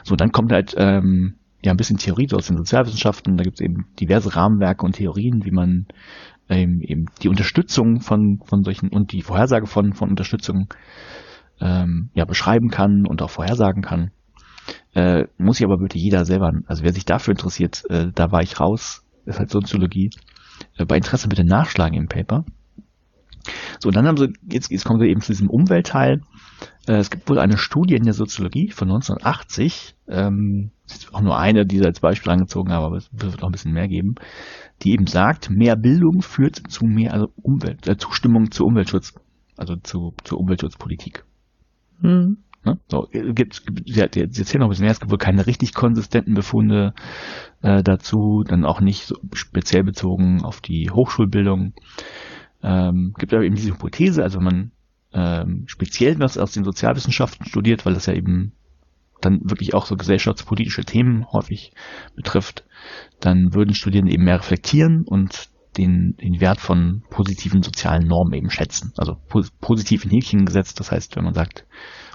So, 0.05 0.15
dann 0.15 0.31
kommt 0.33 0.53
halt 0.53 0.75
ähm, 0.77 1.35
ja 1.65 1.73
ein 1.73 1.77
bisschen 1.77 1.99
Theorie 1.99 2.29
so 2.29 2.37
aus 2.37 2.47
den 2.47 2.57
Sozialwissenschaften. 2.57 3.37
Da 3.37 3.43
gibt 3.43 3.57
es 3.57 3.65
eben 3.65 3.87
diverse 3.99 4.37
Rahmenwerke 4.37 4.85
und 4.85 4.97
Theorien, 4.97 5.45
wie 5.45 5.51
man 5.51 5.87
ähm, 6.49 6.81
eben 6.83 7.07
die 7.23 7.29
Unterstützung 7.29 8.01
von, 8.01 8.41
von 8.45 8.65
solchen 8.65 8.91
und 8.91 9.13
die 9.13 9.23
Vorhersage 9.23 9.67
von, 9.67 9.95
von 9.95 10.11
Unterstützung 10.11 10.69
ähm, 11.61 12.11
ja, 12.15 12.25
beschreiben 12.25 12.69
kann 12.69 13.07
und 13.07 13.23
auch 13.23 13.31
vorhersagen 13.31 13.83
kann. 13.83 14.11
Äh, 14.95 15.25
muss 15.39 15.59
ich 15.59 15.65
aber 15.65 15.81
wirklich 15.81 16.03
jeder 16.03 16.25
selber, 16.25 16.53
also 16.67 16.83
wer 16.83 16.93
sich 16.93 17.05
dafür 17.05 17.33
interessiert, 17.33 17.85
äh, 17.91 18.09
da 18.15 18.33
war 18.33 18.43
ich 18.43 18.61
raus, 18.61 19.05
ist 19.27 19.39
halt 19.39 19.51
Soziologie. 19.51 20.11
Äh, 20.77 20.87
bei 20.87 20.97
Interesse 20.97 21.29
bitte 21.29 21.45
nachschlagen 21.45 21.99
im 21.99 22.09
Paper. 22.09 22.45
So, 23.79 23.89
und 23.89 23.97
dann 23.97 24.07
haben 24.07 24.17
sie, 24.17 24.33
jetzt, 24.51 24.71
jetzt 24.71 24.85
kommen 24.85 25.01
wir 25.01 25.09
eben 25.09 25.21
zu 25.21 25.33
diesem 25.33 25.51
Umweltteil. 25.51 26.23
Äh, 26.87 26.95
es 26.95 27.11
gibt 27.11 27.29
wohl 27.29 27.39
eine 27.39 27.59
Studie 27.59 27.95
in 27.95 28.05
der 28.05 28.15
Soziologie 28.15 28.71
von 28.71 28.89
1980, 28.89 29.97
ähm, 30.09 30.71
ist 30.87 31.15
auch 31.15 31.21
nur 31.21 31.39
eine, 31.39 31.67
die 31.67 31.79
sie 31.79 31.85
als 31.85 32.01
Beispiel 32.01 32.33
angezogen 32.33 32.73
haben, 32.73 32.85
aber 32.85 32.97
es 32.97 33.11
wird 33.13 33.41
noch 33.41 33.49
ein 33.49 33.53
bisschen 33.53 33.73
mehr 33.73 33.89
geben, 33.89 34.15
die 34.83 34.93
eben 34.93 35.07
sagt, 35.07 35.51
mehr 35.51 35.77
Bildung 35.77 36.23
führt 36.23 36.57
zu 36.71 36.85
mehr 36.85 37.13
also 37.13 37.29
Umwelt, 37.37 37.87
äh, 37.89 37.97
Zustimmung 37.97 38.51
zu 38.51 38.65
Umweltschutz, 38.65 39.15
also 39.57 39.77
zu, 39.77 40.15
zur 40.25 40.39
Umweltschutzpolitik. 40.39 41.25
Mhm. 42.05 42.39
Ne? 42.65 42.79
So, 42.91 43.09
gibt, 43.11 43.63
sie, 43.87 44.03
hat, 44.03 44.15
sie 44.15 44.21
erzählen 44.23 44.61
noch 44.61 44.67
ein 44.67 44.71
bisschen 44.71 44.85
mehr, 44.85 44.93
es 44.93 45.01
gibt 45.01 45.11
wohl 45.11 45.19
keine 45.19 45.47
richtig 45.47 45.75
konsistenten 45.75 46.35
Befunde 46.35 46.95
äh, 47.63 47.83
dazu, 47.83 48.45
dann 48.47 48.65
auch 48.65 48.81
nicht 48.81 49.05
so 49.05 49.17
speziell 49.33 49.85
bezogen 49.85 50.43
auf 50.43 50.61
die 50.61 50.91
Hochschulbildung. 50.91 51.75
Ähm, 52.63 53.15
gibt 53.19 53.35
aber 53.35 53.45
eben 53.45 53.57
diese 53.57 53.73
Hypothese, 53.73 54.23
also 54.23 54.39
wenn 54.39 54.45
man 54.45 54.71
ähm, 55.13 55.65
speziell 55.67 56.19
was 56.19 56.39
aus 56.39 56.53
den 56.53 56.65
Sozialwissenschaften 56.65 57.47
studiert, 57.47 57.85
weil 57.85 57.95
das 57.95 58.07
ja 58.07 58.15
eben 58.15 58.53
dann 59.21 59.41
wirklich 59.45 59.75
auch 59.75 59.87
so 59.87 59.97
gesellschaftspolitische 59.97 60.85
Themen 60.85 61.31
häufig 61.33 61.73
betrifft, 62.17 62.65
dann 63.21 63.55
würden 63.55 63.75
Studierende 63.75 64.13
eben 64.13 64.25
mehr 64.25 64.39
reflektieren 64.39 65.05
und 65.05 65.49
den, 65.77 66.17
den 66.17 66.41
Wert 66.41 66.61
von 66.61 67.03
positiven 67.11 67.63
sozialen 67.63 68.07
Normen 68.07 68.35
eben 68.35 68.51
schätzen. 68.51 68.93
Also 68.97 69.17
pos 69.29 69.51
positiv 69.51 70.05
in 70.05 70.11
Häkchen 70.11 70.47
gesetzt. 70.47 70.81
Das 70.81 70.91
heißt, 70.91 71.17
wenn 71.17 71.25
man 71.25 71.35
sagt, 71.35 71.67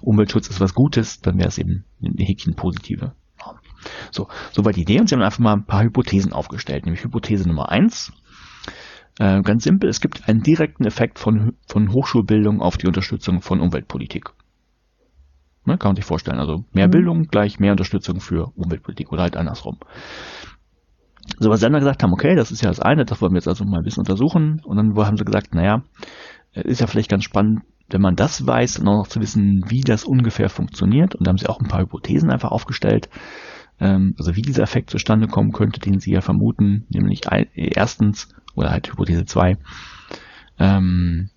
Umweltschutz 0.01 0.49
ist 0.49 0.59
was 0.59 0.73
Gutes, 0.73 1.21
dann 1.21 1.37
wäre 1.37 1.49
es 1.49 1.57
eben 1.57 1.85
eine 2.03 2.25
Häkchen 2.25 2.55
positive 2.55 3.13
Norm. 3.39 3.57
So, 4.11 4.27
soweit 4.51 4.75
die 4.75 4.81
Idee. 4.81 4.99
Und 4.99 5.09
sie 5.09 5.15
haben 5.15 5.21
einfach 5.21 5.39
mal 5.39 5.53
ein 5.53 5.65
paar 5.65 5.83
Hypothesen 5.83 6.33
aufgestellt. 6.33 6.85
Nämlich 6.85 7.03
Hypothese 7.03 7.47
Nummer 7.47 7.69
eins. 7.69 8.11
Äh, 9.19 9.41
ganz 9.41 9.63
simpel, 9.63 9.89
es 9.89 9.99
gibt 9.99 10.29
einen 10.29 10.41
direkten 10.41 10.85
Effekt 10.85 11.19
von, 11.19 11.57
von 11.67 11.91
Hochschulbildung 11.91 12.61
auf 12.61 12.77
die 12.77 12.87
Unterstützung 12.87 13.41
von 13.41 13.59
Umweltpolitik. 13.59 14.29
Ne, 15.65 15.77
kann 15.77 15.89
man 15.89 15.95
sich 15.97 16.05
vorstellen. 16.05 16.39
Also 16.39 16.63
mehr 16.71 16.87
mhm. 16.87 16.91
Bildung 16.91 17.23
gleich 17.23 17.59
mehr 17.59 17.71
Unterstützung 17.71 18.21
für 18.21 18.53
Umweltpolitik 18.55 19.11
oder 19.11 19.23
halt 19.23 19.35
andersrum. 19.35 19.77
So, 21.37 21.49
was 21.49 21.59
sie 21.59 21.65
dann 21.65 21.79
gesagt 21.79 22.03
haben, 22.03 22.13
okay, 22.13 22.35
das 22.35 22.51
ist 22.51 22.61
ja 22.61 22.69
das 22.69 22.79
eine, 22.79 23.05
das 23.05 23.21
wollen 23.21 23.33
wir 23.33 23.37
jetzt 23.37 23.47
also 23.47 23.65
mal 23.65 23.77
ein 23.77 23.83
bisschen 23.83 24.01
untersuchen. 24.01 24.61
Und 24.63 24.77
dann 24.77 24.95
haben 24.95 25.17
sie 25.17 25.25
gesagt, 25.25 25.53
naja, 25.53 25.83
ist 26.53 26.81
ja 26.81 26.87
vielleicht 26.87 27.09
ganz 27.09 27.23
spannend, 27.23 27.61
wenn 27.89 28.01
man 28.01 28.15
das 28.15 28.45
weiß, 28.45 28.75
dann 28.75 28.87
auch 28.87 28.97
noch 28.97 29.07
zu 29.07 29.19
wissen, 29.19 29.65
wie 29.67 29.81
das 29.81 30.03
ungefähr 30.03 30.49
funktioniert. 30.49 31.15
Und 31.15 31.25
da 31.25 31.29
haben 31.29 31.37
sie 31.37 31.47
auch 31.47 31.59
ein 31.59 31.67
paar 31.67 31.81
Hypothesen 31.81 32.29
einfach 32.29 32.51
aufgestellt, 32.51 33.09
ähm, 33.79 34.15
also 34.17 34.35
wie 34.35 34.41
dieser 34.41 34.63
Effekt 34.63 34.89
zustande 34.89 35.27
kommen 35.27 35.51
könnte, 35.51 35.79
den 35.79 35.99
sie 35.99 36.11
ja 36.11 36.21
vermuten, 36.21 36.85
nämlich 36.89 37.21
erstens, 37.53 38.29
oder 38.55 38.71
halt 38.71 38.91
Hypothese 38.91 39.25
2, 39.25 39.57
ähm, 40.59 41.29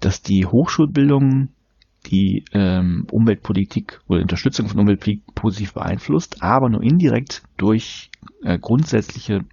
dass 0.00 0.22
die 0.22 0.46
Hochschulbildung 0.46 1.48
die 2.06 2.44
ähm, 2.52 3.06
Umweltpolitik 3.10 4.00
oder 4.08 4.22
Unterstützung 4.22 4.68
von 4.68 4.80
Umweltpolitik 4.80 5.34
positiv 5.34 5.74
beeinflusst, 5.74 6.42
aber 6.42 6.68
nur 6.68 6.82
indirekt 6.82 7.42
durch 7.56 8.10
äh, 8.42 8.58
grundsätzliche 8.58 9.44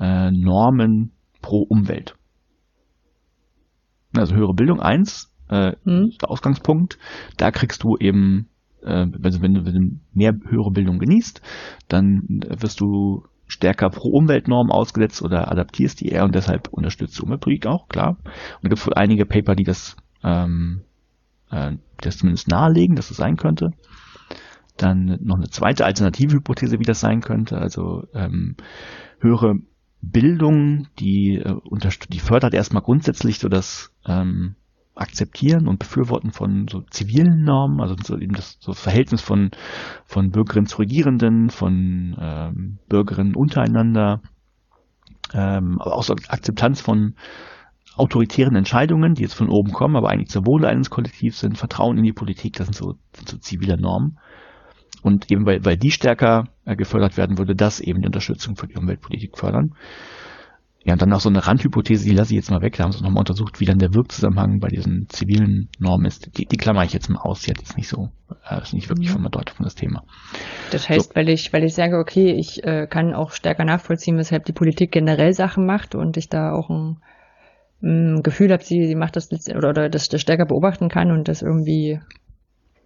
äh, 0.00 0.30
Normen 0.30 1.12
pro 1.42 1.62
Umwelt. 1.62 2.16
Also 4.14 4.34
höhere 4.34 4.54
Bildung 4.54 4.80
eins, 4.80 5.30
äh, 5.48 5.72
hm. 5.84 6.12
der 6.20 6.30
Ausgangspunkt. 6.30 6.98
Da 7.36 7.50
kriegst 7.50 7.82
du 7.82 7.96
eben, 7.98 8.48
äh, 8.82 9.06
also 9.22 9.42
wenn 9.42 9.54
du, 9.54 9.66
wenn 9.66 9.74
du 9.74 10.00
mehr 10.12 10.34
höhere 10.48 10.70
Bildung 10.70 10.98
genießt, 10.98 11.42
dann 11.88 12.40
wirst 12.48 12.80
du 12.80 13.24
stärker 13.46 13.90
pro 13.90 14.08
Umweltnorm 14.08 14.70
ausgesetzt 14.70 15.22
oder 15.22 15.50
adaptierst 15.52 16.00
die 16.00 16.08
eher 16.08 16.24
und 16.24 16.34
deshalb 16.34 16.68
unterstützt 16.68 17.18
die 17.18 17.22
Umweltpolitik 17.22 17.66
auch, 17.66 17.88
klar. 17.88 18.16
Und 18.18 18.64
da 18.64 18.68
gibt 18.68 18.80
es 18.80 18.86
wohl 18.86 18.94
einige 18.94 19.24
Paper, 19.24 19.54
die 19.54 19.64
das 19.64 19.96
ähm, 20.24 20.82
äh, 21.50 21.72
das 21.98 22.18
zumindest 22.18 22.48
nahelegen, 22.48 22.96
dass 22.96 23.10
es 23.10 23.16
sein 23.16 23.36
könnte. 23.36 23.72
Dann 24.76 25.18
noch 25.22 25.36
eine 25.36 25.48
zweite 25.48 25.84
alternative 25.84 26.36
Hypothese, 26.36 26.78
wie 26.78 26.84
das 26.84 27.00
sein 27.00 27.20
könnte. 27.20 27.58
Also 27.58 28.06
ähm, 28.14 28.56
höhere 29.20 29.56
Bildung, 30.02 30.88
die, 30.98 31.36
äh, 31.36 31.56
die 32.10 32.20
fördert 32.20 32.54
erstmal 32.54 32.82
grundsätzlich 32.82 33.38
so 33.38 33.48
das 33.48 33.92
ähm, 34.06 34.54
Akzeptieren 34.94 35.68
und 35.68 35.78
Befürworten 35.78 36.32
von 36.32 36.68
so 36.68 36.80
zivilen 36.80 37.44
Normen, 37.44 37.80
also 37.80 37.96
so 38.02 38.16
eben 38.16 38.34
das 38.34 38.56
so 38.60 38.72
Verhältnis 38.72 39.20
von, 39.20 39.50
von 40.06 40.30
Bürgerinnen 40.30 40.66
zu 40.66 40.78
Regierenden, 40.78 41.50
von 41.50 42.16
ähm, 42.18 42.78
Bürgerinnen 42.88 43.34
untereinander, 43.34 44.22
ähm, 45.34 45.80
aber 45.80 45.96
auch 45.96 46.02
so 46.02 46.14
Akzeptanz 46.28 46.80
von 46.80 47.14
autoritären 47.96 48.56
Entscheidungen, 48.56 49.14
die 49.14 49.22
jetzt 49.22 49.34
von 49.34 49.48
oben 49.48 49.72
kommen, 49.72 49.96
aber 49.96 50.10
eigentlich 50.10 50.28
zur 50.28 50.46
Wohle 50.46 50.68
eines 50.68 50.90
Kollektivs 50.90 51.40
sind, 51.40 51.58
Vertrauen 51.58 51.98
in 51.98 52.04
die 52.04 52.12
Politik, 52.12 52.54
das 52.54 52.66
sind 52.66 52.74
so, 52.74 52.94
sind 53.14 53.28
so 53.28 53.38
zivile 53.38 53.80
Normen. 53.80 54.18
Und 55.02 55.30
eben 55.30 55.46
weil, 55.46 55.64
weil 55.64 55.76
die 55.76 55.90
stärker 55.90 56.48
äh, 56.64 56.76
gefördert 56.76 57.16
werden, 57.16 57.38
würde 57.38 57.54
das 57.54 57.80
eben 57.80 58.00
die 58.00 58.06
Unterstützung 58.06 58.56
für 58.56 58.66
die 58.66 58.76
Umweltpolitik 58.76 59.38
fördern. 59.38 59.74
Ja, 60.86 60.92
und 60.92 61.02
dann 61.02 61.08
noch 61.08 61.20
so 61.20 61.28
eine 61.28 61.44
Randhypothese, 61.44 62.04
die 62.04 62.14
lasse 62.14 62.32
ich 62.32 62.36
jetzt 62.36 62.50
mal 62.50 62.62
weg. 62.62 62.76
Da 62.76 62.84
haben 62.84 62.92
sie 62.92 63.02
nochmal 63.02 63.22
untersucht, 63.22 63.58
wie 63.58 63.64
dann 63.64 63.78
der 63.78 63.92
Wirkzusammenhang 63.92 64.60
bei 64.60 64.68
diesen 64.68 65.08
zivilen 65.08 65.68
Normen 65.80 66.06
ist. 66.06 66.38
Die, 66.38 66.46
die 66.46 66.56
klammer 66.56 66.84
ich 66.84 66.92
jetzt 66.92 67.08
mal 67.08 67.18
aus. 67.18 67.40
Die 67.42 67.50
hat 67.50 67.58
jetzt 67.58 67.76
nicht 67.76 67.88
so, 67.88 68.10
äh, 68.48 68.62
ist 68.62 68.72
nicht 68.72 68.88
wirklich 68.88 69.08
mhm. 69.08 69.14
von 69.14 69.22
Bedeutung 69.24 69.56
von 69.56 69.64
das 69.64 69.74
Thema. 69.74 70.04
Das 70.70 70.88
heißt, 70.88 71.08
so. 71.08 71.16
weil 71.16 71.28
ich, 71.28 71.52
weil 71.52 71.64
ich 71.64 71.74
sage, 71.74 71.98
okay, 71.98 72.30
ich 72.30 72.62
äh, 72.62 72.86
kann 72.86 73.14
auch 73.14 73.32
stärker 73.32 73.64
nachvollziehen, 73.64 74.16
weshalb 74.16 74.44
die 74.44 74.52
Politik 74.52 74.92
generell 74.92 75.32
Sachen 75.32 75.66
macht 75.66 75.96
und 75.96 76.16
ich 76.16 76.28
da 76.28 76.52
auch 76.52 76.70
ein, 76.70 76.98
Gefühl 78.22 78.52
habe, 78.52 78.64
sie, 78.64 78.86
sie 78.86 78.94
macht 78.94 79.16
das 79.16 79.30
oder, 79.48 79.68
oder 79.68 79.88
das, 79.88 80.08
das 80.08 80.20
stärker 80.20 80.46
beobachten 80.46 80.88
kann 80.88 81.12
und 81.12 81.28
das 81.28 81.42
irgendwie 81.42 82.00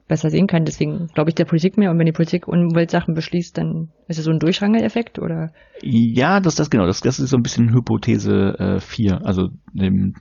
besser 0.08 0.28
sehen 0.28 0.46
kann. 0.46 0.66
Deswegen 0.66 1.06
glaube 1.06 1.30
ich 1.30 1.34
der 1.34 1.46
Politik 1.46 1.78
mehr. 1.78 1.90
Und 1.90 1.98
wenn 1.98 2.06
die 2.06 2.12
Politik 2.12 2.46
Umweltsachen 2.48 3.14
beschließt, 3.14 3.56
dann 3.56 3.88
ist 4.08 4.18
es 4.18 4.24
so 4.24 4.30
ein 4.30 4.40
Durchrangeleffekt 4.40 5.18
oder? 5.18 5.52
Ja, 5.80 6.40
das, 6.40 6.56
das 6.56 6.68
genau. 6.68 6.86
Das, 6.86 7.00
das 7.00 7.18
ist 7.18 7.30
so 7.30 7.36
ein 7.36 7.42
bisschen 7.42 7.72
Hypothese 7.72 8.58
äh, 8.58 8.80
4, 8.80 9.24
also 9.24 9.48
dem, 9.72 10.16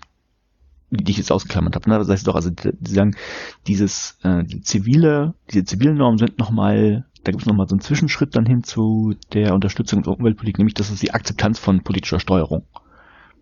die 0.91 1.11
ich 1.11 1.17
jetzt 1.17 1.31
ausgeklammert 1.31 1.75
habe. 1.75 1.89
Ne? 1.89 1.97
Das 1.97 2.07
heißt 2.07 2.27
doch, 2.27 2.35
also 2.35 2.49
die 2.51 2.91
sagen, 2.91 3.15
dieses 3.67 4.17
äh, 4.23 4.43
die 4.43 4.61
zivile, 4.61 5.33
diese 5.51 5.65
zivilen 5.65 5.97
Normen 5.97 6.19
sind 6.19 6.39
nochmal, 6.39 7.05
da 7.23 7.31
gibt 7.31 7.41
es 7.41 7.47
nochmal 7.47 7.67
so 7.67 7.73
einen 7.73 7.81
Zwischenschritt 7.81 8.35
dann 8.35 8.45
hin 8.45 8.63
zu 8.63 9.15
der 9.33 9.53
Unterstützung 9.53 10.03
der 10.03 10.13
Umweltpolitik, 10.13 10.59
nämlich 10.59 10.75
das 10.75 10.89
ist 10.89 11.01
die 11.01 11.11
Akzeptanz 11.13 11.59
von 11.59 11.83
politischer 11.83 12.19
Steuerung. 12.19 12.63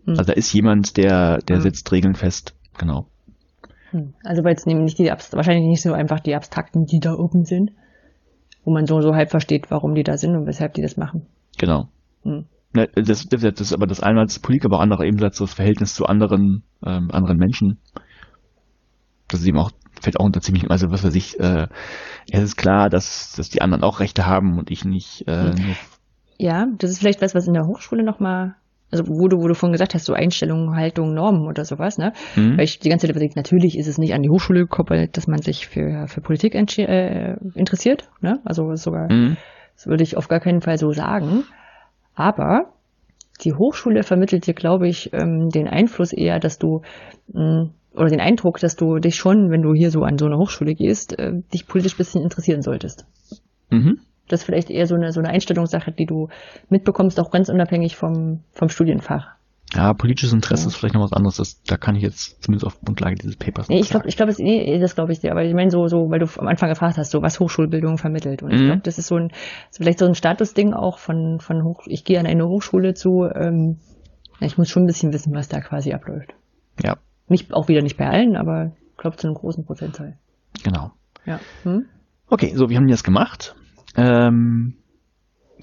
Hm. 0.07 0.17
Also 0.17 0.23
da 0.23 0.33
ist 0.33 0.51
jemand, 0.53 0.97
der, 0.97 1.39
der 1.39 1.57
hm. 1.57 1.63
setzt 1.63 1.91
Regeln 1.91 2.15
fest. 2.15 2.55
Genau. 2.77 3.07
Hm. 3.91 4.13
Also 4.23 4.43
weil 4.43 4.55
es 4.55 4.65
nämlich 4.65 4.95
die 4.95 5.05
wahrscheinlich 5.05 5.67
nicht 5.67 5.81
so 5.81 5.93
einfach 5.93 6.19
die 6.19 6.35
Abstrakten, 6.35 6.85
die 6.85 6.99
da 6.99 7.13
oben 7.13 7.45
sind, 7.45 7.71
wo 8.63 8.71
man 8.71 8.87
so 8.87 9.01
so 9.01 9.13
halb 9.13 9.29
versteht, 9.29 9.69
warum 9.69 9.93
die 9.93 10.03
da 10.03 10.17
sind 10.17 10.35
und 10.35 10.47
weshalb 10.47 10.73
die 10.73 10.81
das 10.81 10.97
machen. 10.97 11.27
Genau. 11.57 11.89
Hm. 12.23 12.45
Ne, 12.73 12.89
das, 12.95 13.27
das, 13.27 13.41
das 13.41 13.61
ist 13.61 13.73
aber 13.73 13.87
das 13.87 14.01
einmal 14.01 14.23
als 14.23 14.39
Politik, 14.39 14.65
aber 14.65 14.79
andere 14.79 15.05
ebenfalls 15.05 15.37
das 15.37 15.53
Verhältnis 15.53 15.93
zu 15.93 16.05
anderen 16.05 16.63
ähm, 16.85 17.11
anderen 17.11 17.37
Menschen. 17.37 17.79
Das 19.27 19.41
ist 19.41 19.47
eben 19.47 19.59
auch 19.59 19.71
fällt 20.01 20.19
auch 20.19 20.25
unter 20.25 20.41
ziemlich, 20.41 20.69
also 20.69 20.91
was 20.91 21.03
weiß 21.03 21.15
ich, 21.15 21.39
äh, 21.39 21.67
es 22.29 22.43
ist 22.43 22.55
klar, 22.55 22.89
dass, 22.89 23.33
dass 23.35 23.49
die 23.49 23.61
anderen 23.61 23.83
auch 23.83 23.99
Rechte 23.99 24.25
haben 24.27 24.59
und 24.59 24.69
ich 24.69 24.85
nicht. 24.85 25.27
Äh, 25.27 25.53
ja, 26.37 26.67
das 26.77 26.91
ist 26.91 26.99
vielleicht 26.99 27.21
was, 27.21 27.33
was 27.33 27.47
in 27.47 27.53
der 27.53 27.65
Hochschule 27.65 28.03
nochmal 28.03 28.55
also 28.91 29.05
wo 29.07 29.27
du, 29.27 29.37
wo 29.37 29.47
du 29.47 29.53
vorhin 29.53 29.73
gesagt 29.73 29.93
hast, 29.93 30.05
so 30.05 30.13
Einstellungen, 30.13 30.75
Haltung, 30.75 31.13
Normen 31.13 31.45
oder 31.47 31.65
sowas, 31.65 31.97
ne? 31.97 32.13
Mhm. 32.35 32.57
Weil 32.57 32.63
ich 32.63 32.79
die 32.79 32.89
ganze 32.89 33.05
Zeit 33.05 33.11
überlege, 33.11 33.33
natürlich 33.35 33.77
ist 33.77 33.87
es 33.87 33.97
nicht 33.97 34.13
an 34.13 34.21
die 34.21 34.29
Hochschule 34.29 34.61
gekoppelt, 34.61 35.17
dass 35.17 35.27
man 35.27 35.41
sich 35.41 35.67
für, 35.67 36.07
für 36.07 36.21
Politik 36.21 36.55
äh, 36.55 37.35
interessiert, 37.53 38.09
ne? 38.21 38.39
Also 38.45 38.75
sogar, 38.75 39.11
mhm. 39.11 39.37
das 39.75 39.87
würde 39.87 40.03
ich 40.03 40.15
auf 40.15 40.27
gar 40.27 40.39
keinen 40.39 40.61
Fall 40.61 40.77
so 40.77 40.91
sagen. 40.91 41.43
Aber 42.15 42.73
die 43.43 43.53
Hochschule 43.53 44.03
vermittelt 44.03 44.47
dir, 44.47 44.53
glaube 44.53 44.87
ich, 44.87 45.11
ähm, 45.13 45.49
den 45.49 45.67
Einfluss 45.67 46.13
eher, 46.13 46.39
dass 46.39 46.57
du 46.57 46.81
mh, 47.33 47.63
mm, 47.63 47.73
oder 47.93 48.09
den 48.09 48.21
Eindruck, 48.21 48.59
dass 48.59 48.75
du 48.75 48.99
dich 48.99 49.15
schon, 49.15 49.49
wenn 49.49 49.63
du 49.63 49.73
hier 49.73 49.91
so 49.91 50.03
an 50.03 50.17
so 50.17 50.25
eine 50.25 50.37
Hochschule 50.37 50.75
gehst, 50.75 51.17
äh, 51.17 51.31
dich 51.53 51.67
politisch 51.67 51.97
bisschen 51.97 52.21
interessieren 52.21 52.61
solltest. 52.61 53.05
Mhm. 53.69 53.99
Das 54.27 54.41
ist 54.41 54.45
vielleicht 54.45 54.69
eher 54.69 54.87
so 54.87 54.95
eine, 54.95 55.11
so 55.11 55.19
eine 55.19 55.29
Einstellungssache, 55.29 55.91
die 55.91 56.05
du 56.05 56.29
mitbekommst, 56.69 57.19
auch 57.19 57.31
ganz 57.31 57.49
unabhängig 57.49 57.95
vom, 57.95 58.43
vom 58.53 58.69
Studienfach. 58.69 59.37
Ja, 59.73 59.93
politisches 59.93 60.31
Interesse 60.31 60.63
ja. 60.63 60.67
ist 60.69 60.75
vielleicht 60.77 60.95
noch 60.95 61.03
was 61.03 61.11
anderes. 61.11 61.37
Das, 61.37 61.61
da 61.63 61.75
kann 61.75 61.95
ich 61.95 62.01
jetzt 62.01 62.41
zumindest 62.41 62.65
auf 62.65 62.79
Grundlage 62.79 63.15
dieses 63.15 63.35
Papers. 63.35 63.67
Nee, 63.67 63.79
ich 63.79 63.89
glaube, 63.89 64.07
ich 64.07 64.15
glaube, 64.15 64.33
nee, 64.37 64.79
das 64.79 64.95
glaube 64.95 65.11
ich 65.11 65.19
dir. 65.19 65.31
Aber 65.31 65.43
ich 65.43 65.53
meine 65.53 65.71
so, 65.71 65.87
so, 65.87 66.09
weil 66.09 66.19
du 66.19 66.27
am 66.37 66.47
Anfang 66.47 66.69
gefragt 66.69 66.97
hast, 66.97 67.11
so 67.11 67.21
was 67.21 67.39
Hochschulbildung 67.39 67.97
vermittelt. 67.97 68.43
Und 68.43 68.53
mhm. 68.53 68.55
ich 68.55 68.65
glaube, 68.65 68.81
das 68.83 68.97
ist 68.97 69.07
so 69.07 69.15
ein, 69.15 69.31
vielleicht 69.71 69.99
so 69.99 70.05
ein 70.05 70.15
Statusding 70.15 70.73
auch 70.73 70.99
von, 70.99 71.39
von 71.41 71.63
Hoch, 71.63 71.83
ich 71.85 72.05
gehe 72.05 72.17
an 72.19 72.25
eine 72.25 72.47
Hochschule 72.47 72.93
zu. 72.93 73.25
Ähm, 73.33 73.77
ich 74.39 74.57
muss 74.57 74.69
schon 74.69 74.83
ein 74.83 74.87
bisschen 74.87 75.11
wissen, 75.11 75.33
was 75.33 75.49
da 75.49 75.59
quasi 75.59 75.91
abläuft. 75.91 76.33
Ja. 76.81 76.95
Nicht, 77.27 77.53
auch 77.53 77.67
wieder 77.67 77.81
nicht 77.81 77.97
bei 77.97 78.07
allen, 78.07 78.37
aber 78.37 78.71
ich 78.91 78.97
glaube 78.97 79.17
zu 79.17 79.27
einem 79.27 79.35
großen 79.35 79.65
Prozentteil. 79.65 80.17
Genau. 80.63 80.91
Ja. 81.25 81.41
Hm? 81.63 81.87
Okay, 82.29 82.53
so, 82.55 82.69
wir 82.69 82.77
haben 82.77 82.87
das 82.87 83.03
gemacht. 83.03 83.55
Ähm, 83.97 84.75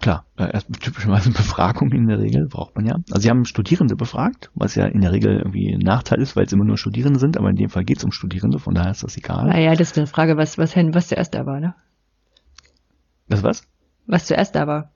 klar, 0.01 0.27
äh, 0.37 0.53
erst 0.53 0.69
typischerweise 0.81 1.31
Befragung 1.33 1.93
in 1.93 2.09
der 2.09 2.19
Regel 2.19 2.47
braucht 2.49 2.75
man 2.75 2.85
ja. 2.85 2.97
Also 3.11 3.23
sie 3.23 3.31
haben 3.31 3.45
Studierende 3.45 3.97
befragt, 3.97 4.51
was 4.55 4.75
ja 4.75 4.87
in 4.87 5.01
der 5.01 5.13
Regel 5.13 5.39
irgendwie 5.39 5.73
ein 5.73 5.81
Nachteil 5.81 6.21
ist, 6.21 6.37
weil 6.37 6.45
es 6.45 6.53
immer 6.53 6.65
nur 6.65 6.77
Studierende 6.77 7.21
sind, 7.21 7.39
aber 7.39 7.51
in 7.51 7.57
dem 7.57 7.71
Fall 7.71 7.85
geht 7.85 7.99
es 7.99 8.05
um 8.05 8.13
Studierende, 8.13 8.59
von 8.59 8.75
daher 8.75 8.91
ist 8.91 9.05
das 9.05 9.17
egal. 9.17 9.47
Naja, 9.47 9.75
das 9.75 9.93
ist 9.93 9.99
eine 9.99 10.07
Frage, 10.07 10.37
was, 10.37 10.59
was, 10.59 10.77
was 10.77 11.09
zuerst 11.09 11.35
da 11.35 11.47
war, 11.47 11.61
ne? 11.61 11.75
Das 13.29 13.43
was? 13.43 13.67
Was 14.07 14.27
zuerst 14.27 14.55
da 14.55 14.67
war. 14.67 14.94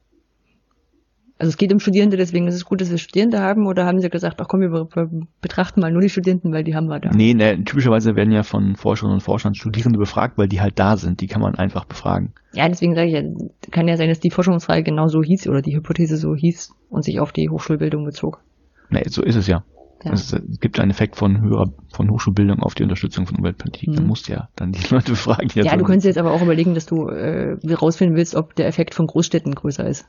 Also 1.41 1.51
es 1.51 1.57
geht 1.57 1.73
um 1.73 1.79
Studierende, 1.79 2.17
deswegen 2.17 2.49
ist 2.49 2.57
es 2.57 2.65
gut, 2.65 2.81
dass 2.81 2.91
wir 2.91 2.99
Studierende 2.99 3.41
haben, 3.41 3.67
oder 3.69 3.87
haben 3.87 4.01
sie 4.01 4.11
gesagt, 4.11 4.41
ach 4.41 4.49
komm, 4.49 4.61
wir 4.61 4.89
betrachten 5.41 5.81
mal 5.81 5.93
nur 5.93 6.03
die 6.03 6.09
Studenten, 6.09 6.53
weil 6.53 6.65
die 6.65 6.75
haben 6.75 6.89
wir 6.89 6.99
da? 6.99 7.11
Nee, 7.11 7.33
ne, 7.33 7.63
typischerweise 7.65 8.17
werden 8.17 8.33
ja 8.33 8.43
von 8.43 8.75
Forscherinnen 8.75 9.15
und 9.15 9.21
Forschern 9.21 9.55
Studierende 9.55 10.01
befragt, 10.01 10.37
weil 10.37 10.49
die 10.49 10.61
halt 10.61 10.81
da 10.81 10.97
sind, 10.97 11.21
die 11.21 11.29
kann 11.29 11.41
man 11.41 11.55
einfach 11.55 11.85
befragen. 11.85 12.33
Ja, 12.55 12.69
deswegen 12.69 12.97
sage 12.97 13.07
ich 13.07 13.15
ja, 13.15 13.23
kann 13.71 13.87
ja 13.87 13.97
sein, 13.97 14.09
dass 14.09 14.19
die 14.19 14.31
Forschungsfrage 14.31 14.83
genau 14.83 15.07
so 15.07 15.23
hieß 15.23 15.47
oder 15.47 15.63
die 15.63 15.77
Hypothese 15.77 16.17
so 16.17 16.35
hieß 16.35 16.75
und 16.91 17.05
sich 17.05 17.21
auf 17.21 17.31
die 17.31 17.49
Hochschulbildung 17.49 18.05
bezog. 18.05 18.41
Nee, 18.91 19.05
so 19.07 19.23
ist 19.23 19.37
es 19.37 19.47
ja. 19.47 19.63
ja. 20.03 20.13
Es, 20.13 20.35
gibt 20.61 20.81
einen 20.81 20.91
Effekt 20.91 21.15
von 21.15 21.41
höherer, 21.41 21.73
von 21.93 22.11
Hochschulbildung 22.11 22.59
auf 22.61 22.75
die 22.75 22.83
Unterstützung 22.83 23.27
von 23.27 23.37
Umweltpolitik. 23.37 23.91
Mhm. 23.91 23.95
Da 23.95 24.03
musst 24.03 24.27
du 24.27 24.33
ja 24.33 24.49
dann 24.57 24.73
die 24.73 24.81
Leute 24.91 25.13
befragen. 25.13 25.51
Ja, 25.55 25.77
du 25.77 25.85
könntest 25.85 26.07
jetzt 26.07 26.19
aber 26.19 26.33
auch 26.33 26.43
überlegen, 26.43 26.75
dass 26.75 26.87
du 26.87 27.07
äh, 27.07 27.57
rausfinden 27.73 28.17
willst, 28.17 28.35
ob 28.35 28.57
der 28.57 28.67
Effekt 28.67 28.95
von 28.95 29.07
Großstädten 29.07 29.55
größer 29.55 29.87
ist. 29.87 30.09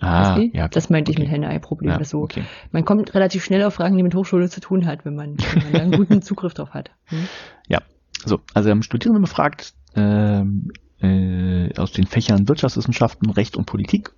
Ah, 0.00 0.38
ja, 0.52 0.68
das 0.68 0.90
meinte 0.90 1.10
okay. 1.10 1.20
ich 1.20 1.26
mit 1.26 1.32
Henne-Ei-Problem. 1.32 1.90
Ja, 1.90 2.04
so, 2.04 2.22
okay. 2.22 2.44
Man 2.70 2.84
kommt 2.84 3.14
relativ 3.14 3.44
schnell 3.44 3.64
auf 3.64 3.74
Fragen, 3.74 3.96
die 3.96 4.02
mit 4.02 4.14
Hochschule 4.14 4.48
zu 4.48 4.60
tun 4.60 4.86
hat, 4.86 5.04
wenn 5.04 5.16
man, 5.16 5.36
wenn 5.38 5.62
man 5.64 5.72
da 5.72 5.78
einen 5.80 5.92
guten 5.92 6.22
Zugriff 6.22 6.54
drauf 6.54 6.70
hat. 6.74 6.90
Hm? 7.06 7.26
Ja, 7.68 7.80
so, 8.24 8.40
also 8.52 8.66
wir 8.66 8.72
haben 8.72 8.82
Studierende 8.82 9.20
befragt 9.20 9.72
ähm, 9.96 10.72
äh, 11.00 11.74
aus 11.78 11.92
den 11.92 12.06
Fächern 12.06 12.48
Wirtschaftswissenschaften, 12.48 13.30
Recht 13.30 13.56
und 13.56 13.64
Politik. 13.64 14.12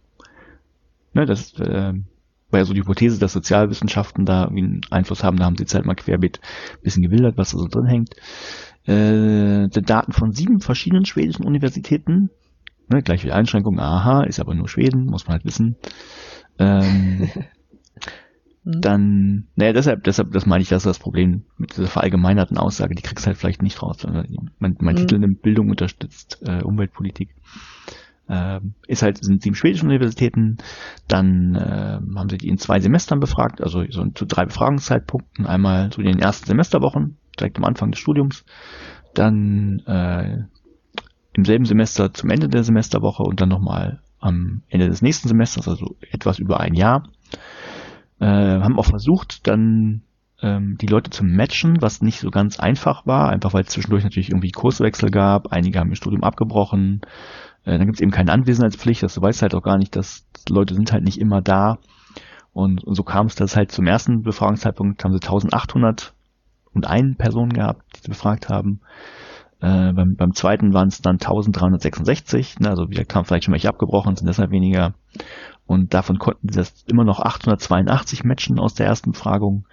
Ne, 1.12 1.24
das 1.24 1.54
äh, 1.60 1.92
war 2.50 2.58
ja 2.58 2.64
so 2.64 2.74
die 2.74 2.80
Hypothese, 2.80 3.18
dass 3.18 3.32
Sozialwissenschaften 3.32 4.26
da 4.26 4.44
irgendwie 4.44 4.64
einen 4.64 4.80
Einfluss 4.90 5.22
haben. 5.22 5.36
Da 5.36 5.44
haben 5.44 5.56
sie 5.56 5.62
jetzt 5.62 5.74
halt 5.74 5.86
mal 5.86 5.94
querbeet 5.94 6.40
ein 6.42 6.82
bisschen 6.82 7.02
gewildert, 7.02 7.36
was 7.36 7.52
da 7.52 7.58
so 7.58 7.68
drin 7.68 7.86
hängt. 7.86 8.14
Äh, 8.86 9.68
Daten 9.68 10.12
von 10.12 10.32
sieben 10.32 10.60
verschiedenen 10.60 11.04
schwedischen 11.04 11.44
Universitäten 11.44 12.30
Ne, 12.91 13.03
gleich 13.03 13.22
wieder 13.22 13.36
Einschränkung, 13.36 13.78
aha, 13.78 14.24
ist 14.24 14.41
aber 14.41 14.55
nur 14.55 14.68
Schweden, 14.68 15.07
muss 15.07 15.26
man 15.26 15.34
halt 15.34 15.45
wissen. 15.45 15.76
Ähm, 16.59 17.20
mhm. 17.20 17.30
dann, 18.80 19.47
naja, 19.55 19.72
deshalb, 19.72 20.03
deshalb, 20.03 20.32
das 20.32 20.45
meine 20.45 20.62
ich, 20.62 20.68
das 20.68 20.78
ist 20.78 20.86
das 20.86 20.99
Problem 20.99 21.45
mit 21.57 21.76
dieser 21.76 21.86
verallgemeinerten 21.86 22.59
Aussage, 22.59 22.97
die 22.97 23.03
kriegst 23.03 23.28
halt 23.28 23.36
vielleicht 23.36 23.62
nicht 23.62 23.80
raus. 23.80 24.05
Mein, 24.59 24.76
mein 24.80 24.95
mhm. 24.95 24.99
Titel 24.99 25.18
nimmt 25.18 25.41
Bildung 25.43 25.70
unterstützt 25.70 26.43
äh, 26.45 26.62
Umweltpolitik. 26.62 27.34
Ähm, 28.28 28.74
ist 28.86 29.03
halt, 29.03 29.24
sind 29.24 29.43
sieben 29.43 29.57
schwedische 29.57 29.86
Universitäten, 29.86 30.59
dann 31.07 31.55
äh, 31.55 32.01
haben 32.16 32.28
sie 32.28 32.38
die 32.38 32.49
in 32.49 32.59
zwei 32.59 32.80
Semestern 32.80 33.18
befragt, 33.18 33.61
also 33.61 33.84
so 33.88 34.05
zu 34.11 34.24
drei 34.24 34.47
Befragungszeitpunkten, 34.47 35.47
einmal 35.47 35.93
so 35.93 36.01
in 36.01 36.09
den 36.09 36.20
ersten 36.20 36.47
Semesterwochen, 36.47 37.18
direkt 37.38 37.59
am 37.59 37.64
Anfang 37.64 37.91
des 37.91 38.01
Studiums, 38.01 38.45
dann 39.14 39.80
äh, 39.86 40.45
im 41.32 41.44
selben 41.44 41.64
Semester 41.64 42.12
zum 42.12 42.30
Ende 42.30 42.48
der 42.48 42.64
Semesterwoche 42.64 43.22
und 43.22 43.40
dann 43.40 43.48
nochmal 43.48 44.00
am 44.18 44.62
Ende 44.68 44.88
des 44.88 45.02
nächsten 45.02 45.28
Semesters, 45.28 45.68
also 45.68 45.96
etwas 46.10 46.38
über 46.38 46.60
ein 46.60 46.74
Jahr. 46.74 47.08
Äh, 48.18 48.26
haben 48.26 48.78
auch 48.78 48.86
versucht, 48.86 49.46
dann 49.46 50.02
ähm, 50.42 50.76
die 50.78 50.86
Leute 50.86 51.10
zu 51.10 51.24
matchen, 51.24 51.80
was 51.80 52.02
nicht 52.02 52.20
so 52.20 52.30
ganz 52.30 52.58
einfach 52.58 53.06
war, 53.06 53.30
einfach 53.30 53.54
weil 53.54 53.62
es 53.62 53.70
zwischendurch 53.70 54.04
natürlich 54.04 54.30
irgendwie 54.30 54.50
Kurswechsel 54.50 55.10
gab, 55.10 55.52
einige 55.52 55.78
haben 55.78 55.90
ihr 55.90 55.96
Studium 55.96 56.24
abgebrochen, 56.24 57.00
äh, 57.64 57.78
dann 57.78 57.86
gibt 57.86 57.96
es 57.96 58.00
eben 58.00 58.10
keine 58.10 58.32
Anwesenheitspflicht, 58.32 59.02
das 59.02 59.14
du 59.14 59.22
weißt 59.22 59.42
halt 59.42 59.54
auch 59.54 59.62
gar 59.62 59.78
nicht, 59.78 59.96
dass 59.96 60.26
Leute 60.48 60.74
sind 60.74 60.92
halt 60.92 61.04
nicht 61.04 61.20
immer 61.20 61.40
da. 61.40 61.78
Und, 62.52 62.82
und 62.84 62.94
so 62.94 63.04
kam 63.04 63.26
es, 63.26 63.36
dass 63.36 63.56
halt 63.56 63.70
zum 63.70 63.86
ersten 63.86 64.22
Befragungszeitpunkt 64.22 65.04
haben 65.04 65.12
sie 65.12 65.22
1800 65.22 66.14
und 66.72 66.86
einen 66.86 67.16
Personen 67.16 67.52
gehabt, 67.52 67.82
die 67.94 68.00
sie 68.00 68.08
befragt 68.08 68.48
haben. 68.48 68.80
Äh, 69.61 69.92
beim, 69.92 70.16
beim 70.16 70.34
zweiten 70.34 70.72
waren 70.72 70.88
es 70.88 71.02
dann 71.02 71.16
1366, 71.16 72.61
ne, 72.61 72.70
also 72.70 72.88
wie 72.88 72.94
gesagt, 72.94 73.14
haben 73.14 73.24
vielleicht 73.26 73.44
schon 73.44 73.52
welche 73.52 73.68
abgebrochen, 73.68 74.16
sind 74.16 74.26
deshalb 74.26 74.50
weniger. 74.50 74.94
Und 75.66 75.94
davon 75.94 76.18
konnten 76.18 76.48
sie 76.48 76.58
das 76.58 76.84
immer 76.86 77.04
noch 77.04 77.20
882 77.20 78.24
matchen 78.24 78.58
aus 78.58 78.74
der 78.74 78.86
ersten 78.86 79.12
Befragung. 79.12 79.66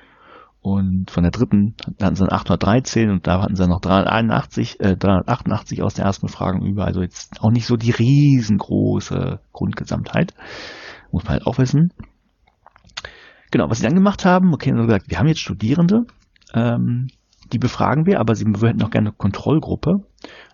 Und 0.62 1.10
von 1.10 1.24
der 1.24 1.32
dritten 1.32 1.76
hatten 2.02 2.16
sie 2.16 2.26
dann 2.26 2.34
813 2.34 3.10
und 3.10 3.26
da 3.26 3.42
hatten 3.42 3.56
sie 3.56 3.62
dann 3.62 3.70
noch 3.70 3.80
381, 3.80 4.80
äh, 4.82 4.98
388 4.98 5.82
aus 5.82 5.94
der 5.94 6.06
ersten 6.06 6.28
Befragung 6.28 6.66
über. 6.66 6.86
Also 6.86 7.02
jetzt 7.02 7.42
auch 7.42 7.52
nicht 7.52 7.66
so 7.66 7.78
die 7.78 7.92
riesengroße 7.92 9.40
Grundgesamtheit. 9.54 10.34
Muss 11.12 11.24
man 11.24 11.34
halt 11.34 11.48
auch 11.48 11.58
wissen. 11.58 11.94
Genau, 13.52 13.70
was 13.70 13.78
sie 13.78 13.86
dann 13.86 13.96
gemacht 13.96 14.26
haben, 14.26 14.54
okay, 14.54 14.72
also 14.72 14.86
gesagt, 14.86 15.10
wir 15.10 15.20
haben 15.20 15.28
jetzt 15.28 15.40
Studierende, 15.40 16.06
ähm, 16.54 17.08
die 17.52 17.60
befragen 17.60 18.06
wir, 18.06 18.20
aber 18.20 18.36
sie 18.36 18.46
hätten 18.46 18.82
auch 18.84 18.90
gerne 18.90 19.10
eine 19.10 19.18
Kontrollgruppe. 19.18 20.06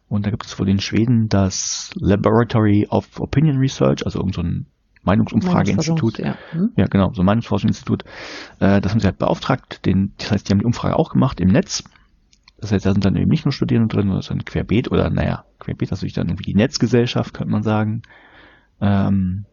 Und 0.08 0.26
da 0.26 0.30
gibt 0.30 0.46
es 0.46 0.60
wohl 0.60 0.70
in 0.70 0.80
Schweden 0.80 1.28
das 1.28 1.92
Laboratory 1.96 2.88
of 2.90 3.20
Opinion 3.20 3.58
Research, 3.58 4.06
also 4.06 4.20
irgend 4.20 4.36
so 4.36 4.42
ein 4.42 4.68
Meinungsumfrageinstitut. 5.04 6.20
Ja. 6.20 6.38
Hm? 6.52 6.72
ja, 6.76 6.86
genau, 6.88 7.12
so 7.14 7.24
Meinungsforschungsinstitut. 7.24 8.04
Äh, 8.60 8.80
das 8.82 8.92
haben 8.92 9.00
sie 9.00 9.08
halt 9.08 9.18
beauftragt. 9.18 9.86
Den, 9.86 10.14
das 10.18 10.32
heißt, 10.32 10.48
die 10.48 10.52
haben 10.52 10.60
die 10.60 10.66
Umfrage 10.66 10.98
auch 10.98 11.10
gemacht 11.10 11.40
im 11.42 11.50
Netz. 11.50 11.84
Das 12.60 12.72
heißt, 12.72 12.86
da 12.86 12.94
sind 12.94 13.04
dann 13.04 13.16
eben 13.18 13.30
nicht 13.30 13.46
nur 13.46 13.52
Studierende 13.52 13.94
drin, 13.94 14.10
sondern 14.22 14.46
Querbeet 14.46 14.90
oder, 14.90 15.10
naja, 15.10 15.44
Querbeet, 15.60 15.92
das 15.92 16.04
ist 16.04 16.16
dann 16.16 16.28
irgendwie 16.30 16.46
die 16.46 16.56
Netzgesellschaft, 16.56 17.34
könnte 17.34 17.52
man 17.52 17.64
sagen. 17.64 18.04
Ähm, 18.80 19.46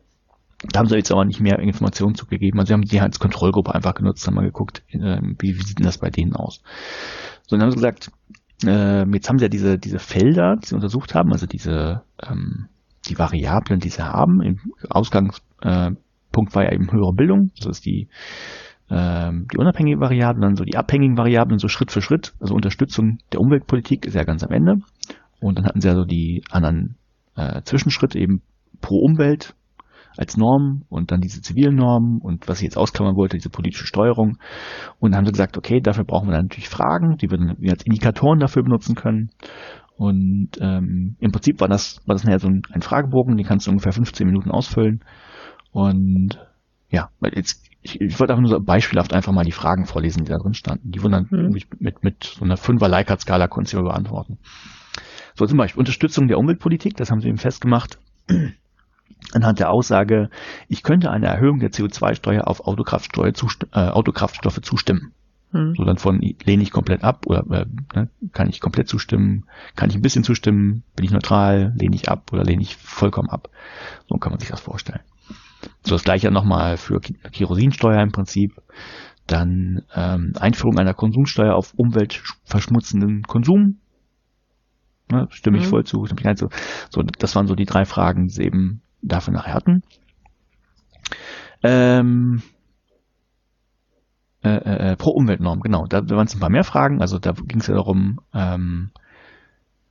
da 0.62 0.78
haben 0.78 0.88
sie 0.88 0.96
jetzt 0.96 1.10
aber 1.10 1.24
nicht 1.24 1.40
mehr 1.40 1.58
Informationen 1.58 2.14
zugegeben. 2.14 2.58
Also 2.60 2.68
sie 2.68 2.74
haben 2.74 2.82
die 2.82 3.00
als 3.00 3.18
Kontrollgruppe 3.18 3.74
einfach 3.74 3.94
genutzt, 3.94 4.26
haben 4.26 4.34
mal 4.34 4.44
geguckt, 4.44 4.82
äh, 4.90 5.20
wie, 5.38 5.58
wie 5.58 5.62
sieht 5.62 5.78
denn 5.78 5.86
das 5.86 5.98
bei 5.98 6.10
denen 6.10 6.36
aus. 6.36 6.62
So, 7.50 7.56
dann 7.56 7.62
haben 7.62 7.72
sie 7.72 7.78
gesagt, 7.78 8.12
äh, 8.64 9.04
jetzt 9.10 9.28
haben 9.28 9.38
sie 9.38 9.44
ja 9.44 9.48
diese, 9.48 9.76
diese 9.76 9.98
Felder, 9.98 10.56
die 10.62 10.68
sie 10.68 10.74
untersucht 10.76 11.16
haben, 11.16 11.32
also 11.32 11.46
diese, 11.46 12.02
ähm, 12.22 12.68
die 13.08 13.18
Variablen, 13.18 13.80
die 13.80 13.88
sie 13.88 14.04
haben. 14.04 14.40
Im 14.40 14.60
Ausgangspunkt 14.88 15.42
äh, 15.64 16.54
war 16.54 16.62
ja 16.62 16.70
eben 16.70 16.92
höhere 16.92 17.12
Bildung, 17.12 17.50
das 17.56 17.66
ist 17.66 17.86
die, 17.86 18.06
ähm, 18.88 19.48
die 19.52 19.58
unabhängigen 19.58 20.00
Variablen, 20.00 20.42
dann 20.42 20.54
so 20.54 20.62
die 20.62 20.76
abhängigen 20.76 21.18
Variablen, 21.18 21.58
so 21.58 21.66
Schritt 21.66 21.90
für 21.90 22.02
Schritt, 22.02 22.34
also 22.38 22.54
Unterstützung 22.54 23.18
der 23.32 23.40
Umweltpolitik 23.40 24.06
ist 24.06 24.14
ja 24.14 24.22
ganz 24.22 24.44
am 24.44 24.52
Ende. 24.52 24.76
Und 25.40 25.58
dann 25.58 25.64
hatten 25.64 25.80
sie 25.80 25.88
ja 25.88 25.96
so 25.96 26.04
die 26.04 26.44
anderen 26.52 26.94
äh, 27.34 27.62
Zwischenschritte 27.62 28.16
eben 28.16 28.42
pro 28.80 28.98
Umwelt 28.98 29.56
als 30.16 30.36
Norm 30.36 30.82
und 30.88 31.10
dann 31.10 31.20
diese 31.20 31.40
zivilen 31.40 31.76
Normen 31.76 32.20
und 32.20 32.48
was 32.48 32.58
ich 32.58 32.64
jetzt 32.64 32.76
ausklammern 32.76 33.16
wollte, 33.16 33.36
diese 33.36 33.50
politische 33.50 33.86
Steuerung. 33.86 34.38
Und 34.98 35.12
dann 35.12 35.18
haben 35.18 35.26
sie 35.26 35.32
gesagt, 35.32 35.56
okay, 35.56 35.80
dafür 35.80 36.04
brauchen 36.04 36.28
wir 36.28 36.32
dann 36.32 36.46
natürlich 36.46 36.68
Fragen, 36.68 37.16
die 37.16 37.30
wir 37.30 37.38
dann 37.38 37.56
als 37.68 37.84
Indikatoren 37.84 38.40
dafür 38.40 38.62
benutzen 38.62 38.94
können. 38.94 39.30
Und 39.96 40.52
ähm, 40.60 41.16
im 41.20 41.30
Prinzip 41.30 41.60
war 41.60 41.68
das, 41.68 42.00
war 42.06 42.14
das 42.14 42.24
nachher 42.24 42.38
so 42.38 42.48
ein, 42.48 42.62
ein 42.72 42.82
Fragebogen, 42.82 43.36
den 43.36 43.46
kannst 43.46 43.66
du 43.66 43.70
ungefähr 43.70 43.92
15 43.92 44.26
Minuten 44.26 44.50
ausfüllen. 44.50 45.04
Und 45.72 46.38
ja, 46.88 47.10
jetzt, 47.34 47.66
ich, 47.82 48.00
ich 48.00 48.18
wollte 48.18 48.32
einfach 48.32 48.42
nur 48.42 48.50
so 48.50 48.60
beispielhaft 48.60 49.12
einfach 49.12 49.32
mal 49.32 49.44
die 49.44 49.52
Fragen 49.52 49.84
vorlesen, 49.84 50.24
die 50.24 50.30
da 50.30 50.38
drin 50.38 50.54
standen. 50.54 50.90
Die 50.90 51.02
wurden 51.02 51.12
dann 51.12 51.28
mhm. 51.30 51.54
mit, 51.78 52.02
mit 52.02 52.24
so 52.24 52.44
einer 52.44 52.56
5er 52.56 52.88
Likert-Skala 52.88 53.46
konnten 53.46 53.68
sie 53.68 53.76
beantworten. 53.76 54.38
So 55.34 55.46
zum 55.46 55.58
Beispiel 55.58 55.78
Unterstützung 55.78 56.28
der 56.28 56.38
Umweltpolitik, 56.38 56.96
das 56.96 57.10
haben 57.10 57.20
sie 57.20 57.28
eben 57.28 57.38
festgemacht 57.38 57.98
anhand 59.32 59.58
der 59.58 59.70
Aussage, 59.70 60.30
ich 60.68 60.82
könnte 60.82 61.10
eine 61.10 61.26
Erhöhung 61.26 61.60
der 61.60 61.70
CO2-Steuer 61.70 62.46
auf 62.48 62.66
Autokraftsteuer 62.66 63.34
zust 63.34 63.66
äh, 63.72 63.88
Autokraftstoffe 63.88 64.60
zustimmen. 64.62 65.12
Hm. 65.52 65.74
So 65.76 65.84
dann 65.84 65.98
von 65.98 66.20
lehne 66.20 66.62
ich 66.62 66.70
komplett 66.70 67.02
ab 67.02 67.26
oder 67.26 67.44
äh, 67.50 67.66
ne, 67.94 68.08
kann 68.32 68.48
ich 68.48 68.60
komplett 68.60 68.88
zustimmen, 68.88 69.46
kann 69.74 69.90
ich 69.90 69.96
ein 69.96 70.02
bisschen 70.02 70.22
zustimmen, 70.22 70.84
bin 70.94 71.04
ich 71.04 71.10
neutral, 71.10 71.72
lehne 71.76 71.96
ich 71.96 72.08
ab 72.08 72.32
oder 72.32 72.44
lehne 72.44 72.62
ich 72.62 72.76
vollkommen 72.76 73.30
ab. 73.30 73.50
So 74.08 74.16
kann 74.16 74.30
man 74.30 74.38
sich 74.38 74.50
das 74.50 74.60
vorstellen. 74.60 75.00
So 75.84 75.94
das 75.94 76.04
gleiche 76.04 76.30
nochmal 76.30 76.76
für 76.76 77.00
Kerosinsteuer 77.00 78.00
im 78.00 78.12
Prinzip. 78.12 78.60
Dann 79.26 79.82
ähm, 79.94 80.32
Einführung 80.38 80.78
einer 80.78 80.94
Konsumsteuer 80.94 81.54
auf 81.54 81.74
umweltverschmutzenden 81.74 83.22
Konsum. 83.24 83.78
Ne, 85.10 85.28
stimme 85.30 85.58
ich 85.58 85.64
mhm. 85.64 85.68
voll 85.68 85.84
zu. 85.84 86.06
So, 86.06 86.48
so, 86.90 87.02
das 87.02 87.34
waren 87.34 87.46
so 87.46 87.54
die 87.54 87.64
drei 87.64 87.84
Fragen, 87.84 88.28
die 88.28 88.34
sie 88.34 88.42
eben 88.44 88.82
dafür 89.02 89.34
nachher 89.34 89.54
hatten. 89.54 89.82
Ähm, 91.62 92.42
äh, 94.42 94.48
äh, 94.48 94.92
äh, 94.92 94.96
pro 94.96 95.10
Umweltnorm, 95.10 95.60
genau. 95.60 95.86
Da 95.86 96.08
waren 96.08 96.26
es 96.26 96.34
ein 96.34 96.40
paar 96.40 96.50
mehr 96.50 96.64
Fragen. 96.64 97.00
Also 97.00 97.18
da 97.18 97.32
ging 97.32 97.60
es 97.60 97.66
ja 97.66 97.74
darum, 97.74 98.20
ähm, 98.32 98.90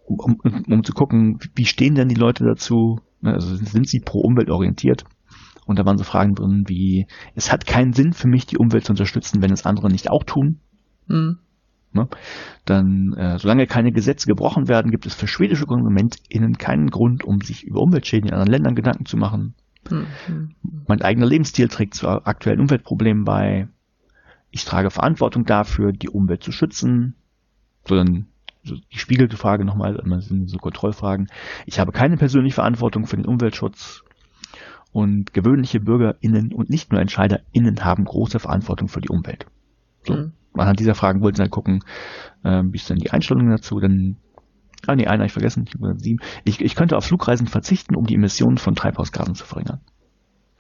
um, 0.05 0.38
um, 0.43 0.64
um 0.68 0.84
zu 0.84 0.93
gucken, 0.93 1.39
wie 1.55 1.66
stehen 1.66 1.95
denn 1.95 2.10
die 2.10 2.16
Leute 2.16 2.43
dazu? 2.43 2.99
Ne, 3.22 3.34
also 3.34 3.55
sind 3.55 3.88
sie 3.88 3.99
pro 3.99 4.22
Umwelt 4.22 4.49
orientiert? 4.49 5.05
Und 5.66 5.78
da 5.78 5.86
waren 5.86 5.99
so 5.99 6.03
Fragen 6.03 6.34
drin 6.34 6.64
wie, 6.68 7.05
es 7.36 7.51
hat 7.51 7.68
keinen 7.68 7.93
Sinn 7.93 8.14
für 8.14 8.28
mich, 8.28 8.47
die 8.47 8.57
Umwelt 8.57 8.86
zu 8.86 8.93
unterstützen, 8.93 9.43
wenn 9.43 9.51
es 9.51 9.68
andere 9.68 9.89
nicht 9.89 10.10
auch 10.10 10.24
tun. 10.24 10.60
Mhm. 11.07 11.38
Ne? 11.92 12.08
Dann, 12.66 13.14
äh, 13.14 13.40
solange 13.40 13.66
keine 13.68 13.92
Gesetze 13.92 14.28
gebrochen 14.28 14.68
werden, 14.68 14.92
gibt 14.92 15.06
es 15.06 15.16
für 15.16 15.28
schwedische 15.28 15.66
KonsumentInnen 15.66 16.58
keinen 16.58 16.90
Grund, 16.90 17.24
um 17.24 17.42
sich 17.42 17.64
über 17.64 17.82
Umweltschäden 17.82 18.28
in 18.28 18.34
anderen 18.34 18.52
Ländern 18.52 18.76
Gedanken 18.76 19.06
zu 19.06 19.18
machen. 19.18 19.56
Mhm. 19.90 20.56
Mein 20.88 21.02
eigener 21.02 21.26
Lebensstil 21.26 21.68
trägt 21.68 21.96
zu 21.96 22.08
aktuellen 22.08 22.60
Umweltproblemen 22.60 23.24
bei 23.24 23.68
ich 24.52 24.66
trage 24.66 24.90
Verantwortung 24.90 25.46
dafür, 25.46 25.92
die 25.92 26.10
Umwelt 26.10 26.44
zu 26.44 26.52
schützen, 26.52 27.16
sondern 27.88 28.28
so 28.64 28.76
die 28.76 28.98
spiegelte 28.98 29.38
Frage 29.38 29.64
nochmal, 29.64 30.02
das 30.04 30.26
sind 30.26 30.50
so 30.50 30.58
Kontrollfragen. 30.58 31.28
Ich 31.66 31.80
habe 31.80 31.92
keine 31.92 32.18
persönliche 32.18 32.56
Verantwortung 32.56 33.06
für 33.06 33.16
den 33.16 33.26
Umweltschutz 33.26 34.04
und 34.92 35.34
gewöhnliche 35.34 35.80
BürgerInnen 35.80 36.52
und 36.52 36.70
nicht 36.70 36.92
nur 36.92 37.00
EntscheiderInnen 37.00 37.86
haben 37.86 38.06
große 38.06 38.40
Verantwortung 38.40 38.88
für 38.88 39.02
die 39.02 39.10
Umwelt. 39.10 39.46
So. 40.06 40.14
Mhm. 40.14 40.32
Anhand 40.54 40.80
dieser 40.80 40.95
Fragen 40.95 41.22
wollten 41.22 41.38
sie 41.38 41.43
dann 41.43 41.52
gucken, 41.52 41.84
äh, 42.43 42.64
wie 42.64 42.78
ist 42.78 42.89
denn 42.89 42.97
die 42.97 43.12
Einstellung 43.12 43.50
dazu, 43.50 43.80
dann 43.80 44.18
Ah, 44.88 44.95
nee, 44.95 45.08
einen 45.08 45.20
habe 45.20 45.26
ich 45.26 45.34
vergessen. 45.34 45.68
Ich, 46.45 46.62
ich 46.62 46.76
könnte 46.76 46.95
auf 46.95 47.04
Flugreisen 47.04 47.47
verzichten, 47.47 47.97
um 47.97 48.06
die 48.06 48.16
Emissionen 48.16 48.58
von 48.58 48.76
Treibhausgasen 48.76 49.36
zu 49.36 49.45
verringern. 49.45 49.82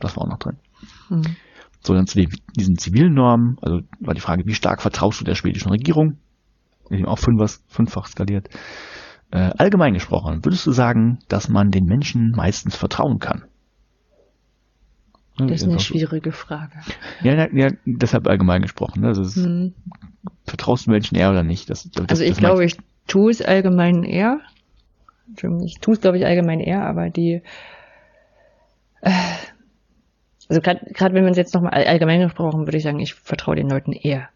Das 0.01 0.17
war 0.17 0.23
auch 0.23 0.29
noch 0.29 0.39
drin. 0.39 0.57
Mhm 1.09 1.37
sondern 1.81 2.07
zu 2.07 2.17
den, 2.17 2.29
diesen 2.55 2.77
zivilen 2.77 3.13
Normen, 3.13 3.57
also 3.61 3.81
war 3.99 4.13
die 4.13 4.21
Frage, 4.21 4.45
wie 4.45 4.53
stark 4.53 4.81
vertraust 4.81 5.21
du 5.21 5.25
der 5.25 5.35
schwedischen 5.35 5.69
Regierung? 5.69 6.17
Eben 6.89 7.05
auch 7.05 7.19
fünffach, 7.19 7.59
fünffach 7.67 8.07
skaliert. 8.07 8.49
Äh, 9.31 9.51
allgemein 9.57 9.93
gesprochen, 9.93 10.43
würdest 10.43 10.65
du 10.65 10.71
sagen, 10.71 11.19
dass 11.27 11.49
man 11.49 11.71
den 11.71 11.85
Menschen 11.85 12.31
meistens 12.31 12.75
vertrauen 12.75 13.19
kann? 13.19 13.43
Das 15.47 15.61
ist 15.61 15.67
eine 15.67 15.79
schwierige 15.79 16.31
Frage. 16.31 16.73
Ja, 17.21 17.33
ja, 17.33 17.47
ja, 17.53 17.69
deshalb 17.85 18.27
allgemein 18.27 18.61
gesprochen. 18.61 19.01
Ne? 19.01 19.07
Also 19.07 19.21
ist, 19.21 19.35
hm. 19.35 19.73
Vertraust 20.45 20.87
du 20.87 20.91
Menschen 20.91 21.15
eher 21.15 21.29
oder 21.29 21.43
nicht? 21.43 21.69
Das, 21.69 21.89
das, 21.89 22.09
also 22.09 22.23
ich 22.23 22.37
glaube, 22.37 22.65
ich 22.65 22.77
tue 23.07 23.31
es 23.31 23.41
allgemein 23.41 24.03
eher. 24.03 24.39
Ich 25.63 25.79
tue 25.79 25.93
es, 25.93 26.01
glaube 26.01 26.17
ich, 26.17 26.25
allgemein 26.25 26.59
eher, 26.59 26.85
aber 26.85 27.09
die 27.09 27.41
äh, 29.01 29.11
also 30.49 30.61
gerade 30.61 31.13
wenn 31.13 31.23
man 31.23 31.31
es 31.31 31.37
jetzt 31.37 31.53
nochmal 31.53 31.73
allgemein 31.73 32.21
gesprochen, 32.21 32.65
würde 32.65 32.77
ich 32.77 32.83
sagen, 32.83 32.99
ich 32.99 33.13
vertraue 33.13 33.55
den 33.55 33.69
Leuten 33.69 33.93
eher. 33.93 34.29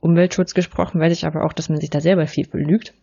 Umweltschutz 0.00 0.54
gesprochen, 0.54 1.00
weiß 1.00 1.12
ich 1.12 1.26
aber 1.26 1.44
auch, 1.44 1.52
dass 1.52 1.68
man 1.68 1.80
sich 1.80 1.90
da 1.90 2.00
selber 2.00 2.26
viel 2.26 2.46
belügt. 2.46 2.94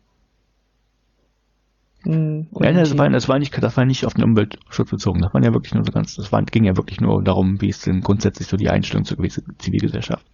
Hm, 2.06 2.48
ja, 2.60 2.72
das 2.72 2.98
war, 2.98 3.10
das 3.10 3.28
war 3.28 3.40
nicht, 3.40 3.62
das 3.62 3.78
war 3.78 3.86
nicht 3.86 4.06
auf 4.06 4.14
den 4.14 4.24
Umweltschutz 4.24 4.92
bezogen. 4.92 5.22
Das 5.22 5.34
war 5.34 5.44
ja 5.44 5.54
wirklich 5.54 5.74
nur 5.74 5.84
so 5.84 5.92
ganz, 5.92 6.16
das 6.16 6.32
war, 6.32 6.44
ging 6.44 6.64
ja 6.64 6.78
wirklich 6.78 7.02
nur 7.02 7.24
darum, 7.24 7.60
wie 7.62 7.70
ist 7.70 7.86
denn 7.88 8.02
grundsätzlich 8.02 8.48
so 8.48 8.58
die 8.58 8.70
Einstellung 8.70 9.06
zur 9.06 9.18
Zivilgesellschaft. 9.58 10.26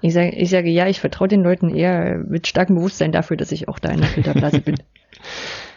Ich 0.00 0.12
sage, 0.12 0.30
ich 0.30 0.50
sage 0.50 0.70
ja, 0.70 0.88
ich 0.88 1.00
vertraue 1.00 1.28
den 1.28 1.42
Leuten 1.42 1.70
eher 1.70 2.18
mit 2.18 2.46
starkem 2.46 2.76
Bewusstsein 2.76 3.12
dafür, 3.12 3.36
dass 3.36 3.52
ich 3.52 3.68
auch 3.68 3.78
da 3.78 3.90
in 3.90 4.00
der 4.00 4.10
Filterblase 4.10 4.60
bin. 4.60 4.76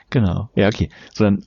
Genau. 0.10 0.50
Ja, 0.56 0.68
okay. 0.68 0.90
So 1.14 1.26
dann 1.26 1.44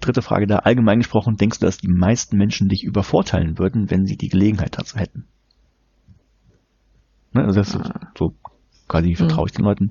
dritte 0.00 0.22
Frage 0.22 0.46
da, 0.46 0.60
allgemein 0.60 1.00
gesprochen, 1.00 1.36
denkst 1.36 1.58
du, 1.58 1.66
dass 1.66 1.76
die 1.76 1.88
meisten 1.88 2.38
Menschen 2.38 2.68
dich 2.68 2.84
übervorteilen 2.84 3.58
würden, 3.58 3.90
wenn 3.90 4.06
sie 4.06 4.16
die 4.16 4.30
Gelegenheit 4.30 4.78
dazu 4.78 4.96
hätten? 4.96 5.26
Ne, 7.32 7.44
also 7.44 7.60
das 7.60 7.74
ist 7.74 7.92
so 8.16 8.34
quasi, 8.86 9.08
wie 9.08 9.14
vertraue 9.16 9.46
ich 9.46 9.52
den 9.52 9.64
Leuten? 9.64 9.90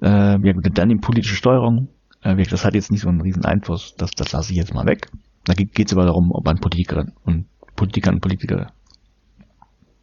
Äh, 0.00 0.38
ja 0.46 0.52
gut, 0.52 0.66
dann 0.72 0.88
die 0.88 0.96
politische 0.96 1.34
Steuerung. 1.34 1.88
Äh, 2.22 2.36
das 2.44 2.64
hat 2.64 2.74
jetzt 2.74 2.90
nicht 2.90 3.02
so 3.02 3.08
einen 3.08 3.20
riesen 3.20 3.44
Einfluss, 3.44 3.94
das, 3.96 4.10
das 4.12 4.32
lasse 4.32 4.52
ich 4.52 4.58
jetzt 4.58 4.74
mal 4.74 4.86
weg. 4.86 5.10
Da 5.44 5.54
geht 5.54 5.86
es 5.86 5.92
aber 5.92 6.04
darum, 6.04 6.30
ob 6.32 6.44
man 6.44 6.58
Politiker 6.58 7.06
und 7.24 7.46
Politiker 7.74 8.10
und 8.10 8.20
Politiker 8.20 8.72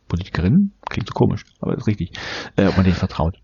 Politikerinnen, 0.09 0.73
klingt 0.89 1.07
so 1.07 1.13
komisch, 1.13 1.43
aber 1.61 1.77
ist 1.77 1.87
richtig, 1.87 2.11
äh, 2.57 2.65
ob 2.65 2.75
man 2.75 2.83
denen 2.83 2.95
vertraut. 2.95 3.37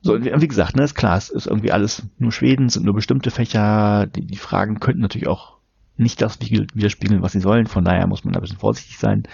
So, 0.00 0.14
wie 0.20 0.48
gesagt, 0.48 0.76
ne, 0.76 0.84
ist 0.84 0.94
klar, 0.94 1.16
es 1.16 1.30
ist 1.30 1.46
irgendwie 1.46 1.72
alles 1.72 2.06
nur 2.18 2.30
Schweden, 2.30 2.68
sind 2.68 2.84
nur 2.84 2.94
bestimmte 2.94 3.30
Fächer, 3.30 4.06
die, 4.06 4.26
die 4.26 4.36
Fragen 4.36 4.80
könnten 4.80 5.00
natürlich 5.00 5.28
auch 5.28 5.58
nicht 5.96 6.22
das 6.22 6.38
widerspiegeln, 6.40 7.22
was 7.22 7.32
sie 7.32 7.40
sollen, 7.40 7.66
von 7.66 7.84
daher 7.84 8.06
muss 8.06 8.24
man 8.24 8.32
da 8.32 8.38
ein 8.38 8.42
bisschen 8.42 8.58
vorsichtig 8.58 8.98
sein. 8.98 9.24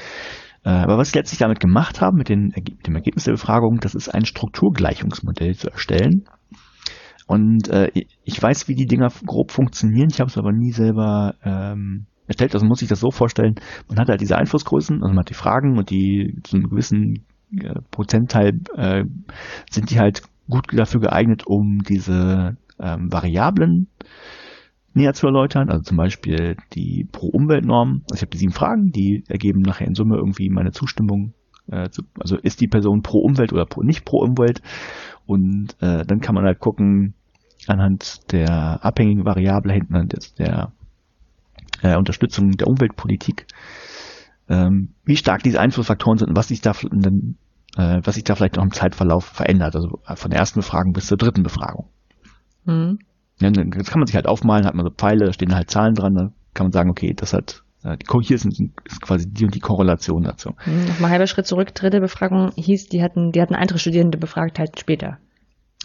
Äh, 0.64 0.70
aber 0.70 0.96
was 0.96 1.10
sie 1.10 1.18
letztlich 1.18 1.38
damit 1.38 1.60
gemacht 1.60 2.00
haben, 2.00 2.16
mit, 2.16 2.28
den, 2.28 2.52
mit 2.54 2.86
dem 2.86 2.94
Ergebnis 2.94 3.24
der 3.24 3.32
Befragung, 3.32 3.80
das 3.80 3.94
ist 3.94 4.08
ein 4.08 4.24
Strukturgleichungsmodell 4.24 5.54
zu 5.54 5.70
erstellen. 5.70 6.24
Und 7.26 7.68
äh, 7.68 7.90
ich 8.24 8.42
weiß, 8.42 8.68
wie 8.68 8.74
die 8.74 8.86
Dinger 8.86 9.08
grob 9.24 9.50
funktionieren, 9.50 10.08
ich 10.10 10.20
habe 10.20 10.28
es 10.28 10.36
aber 10.36 10.52
nie 10.52 10.72
selber 10.72 11.34
ähm, 11.42 12.06
erstellt, 12.26 12.54
also 12.54 12.66
muss 12.66 12.82
ich 12.82 12.88
das 12.88 13.00
so 13.00 13.10
vorstellen, 13.10 13.54
man 13.88 13.98
hat 13.98 14.08
halt 14.08 14.20
diese 14.20 14.36
Einflussgrößen, 14.36 14.96
also 14.96 15.08
man 15.08 15.20
hat 15.20 15.30
die 15.30 15.34
Fragen 15.34 15.78
und 15.78 15.90
die 15.90 16.38
zu 16.42 16.56
einem 16.56 16.68
gewissen 16.68 17.24
äh, 17.56 17.80
Prozentteil 17.90 18.60
äh, 18.76 19.04
sind 19.70 19.90
die 19.90 19.98
halt 19.98 20.22
gut 20.48 20.66
dafür 20.72 21.00
geeignet, 21.00 21.46
um 21.46 21.78
diese 21.88 22.56
ähm, 22.78 23.12
Variablen 23.12 23.88
näher 24.94 25.14
zu 25.14 25.26
erläutern. 25.26 25.68
Also 25.68 25.82
zum 25.82 25.96
Beispiel 25.96 26.56
die 26.74 27.08
Pro-Umwelt-Norm. 27.10 28.02
Also 28.10 28.16
ich 28.16 28.22
habe 28.22 28.30
die 28.30 28.38
sieben 28.38 28.52
Fragen, 28.52 28.90
die 28.90 29.24
ergeben 29.28 29.60
nachher 29.60 29.86
in 29.86 29.94
Summe 29.94 30.16
irgendwie 30.16 30.48
meine 30.50 30.72
Zustimmung. 30.72 31.34
Äh, 31.66 31.88
zu, 31.90 32.02
also 32.18 32.36
ist 32.36 32.60
die 32.60 32.68
Person 32.68 33.02
pro 33.02 33.18
Umwelt 33.18 33.52
oder 33.52 33.66
pro, 33.66 33.82
nicht 33.82 34.04
pro 34.04 34.22
Umwelt? 34.22 34.60
Und 35.26 35.76
äh, 35.80 36.04
dann 36.04 36.20
kann 36.20 36.34
man 36.34 36.44
halt 36.44 36.60
gucken, 36.60 37.14
anhand 37.66 38.32
der 38.32 38.84
abhängigen 38.84 39.24
Variable 39.24 39.72
hinten, 39.72 39.94
anhand 39.94 40.38
der 40.38 40.72
äh, 41.82 41.96
Unterstützung 41.96 42.52
der 42.52 42.66
Umweltpolitik, 42.66 43.46
ähm, 44.48 44.90
wie 45.04 45.16
stark 45.16 45.42
diese 45.42 45.60
Einflussfaktoren 45.60 46.18
sind 46.18 46.28
und 46.28 46.36
was 46.36 46.48
sich 46.48 46.60
da, 46.60 46.72
äh, 46.72 48.00
was 48.04 48.14
sich 48.14 48.24
da 48.24 48.34
vielleicht 48.34 48.56
noch 48.56 48.64
im 48.64 48.72
Zeitverlauf 48.72 49.24
verändert, 49.24 49.74
also 49.74 50.00
von 50.14 50.30
der 50.30 50.40
ersten 50.40 50.60
Befragung 50.60 50.92
bis 50.92 51.06
zur 51.06 51.16
dritten 51.16 51.42
Befragung. 51.42 51.88
Mhm. 52.64 52.98
Ja, 53.40 53.50
das 53.50 53.90
kann 53.90 53.98
man 54.00 54.06
sich 54.06 54.14
halt 54.14 54.26
aufmalen, 54.26 54.66
hat 54.66 54.74
man 54.74 54.86
so 54.86 54.92
Pfeile, 54.92 55.26
da 55.26 55.32
stehen 55.32 55.54
halt 55.54 55.70
Zahlen 55.70 55.94
dran, 55.94 56.14
dann 56.14 56.32
kann 56.52 56.66
man 56.66 56.72
sagen, 56.72 56.90
okay, 56.90 57.14
das 57.14 57.32
hat 57.32 57.62
äh, 57.62 57.63
hier 58.22 58.36
ist, 58.36 58.46
ist 58.46 59.00
quasi 59.02 59.28
die 59.28 59.44
und 59.44 59.54
die 59.54 59.60
Korrelation 59.60 60.22
dazu. 60.22 60.54
Mhm, 60.64 60.86
Nochmal 60.86 61.10
halber 61.10 61.26
Schritt 61.26 61.46
zurück, 61.46 61.74
dritte 61.74 62.00
Befragung 62.00 62.52
hieß, 62.56 62.88
die 62.88 63.02
hatten, 63.02 63.32
die 63.32 63.42
hatten 63.42 63.54
andere 63.54 63.78
Studierende 63.78 64.18
befragt 64.18 64.58
halt 64.58 64.80
später. 64.80 65.18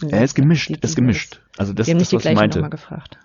Er 0.08 0.24
ist 0.24 0.34
gemischt, 0.34 0.70
ist 0.70 0.96
gemischt. 0.96 1.42
Also 1.58 1.74
das, 1.74 1.86
haben 1.88 1.98
das 1.98 2.12
was 2.12 2.24
ich 2.24 2.34
meinte. 2.34 2.70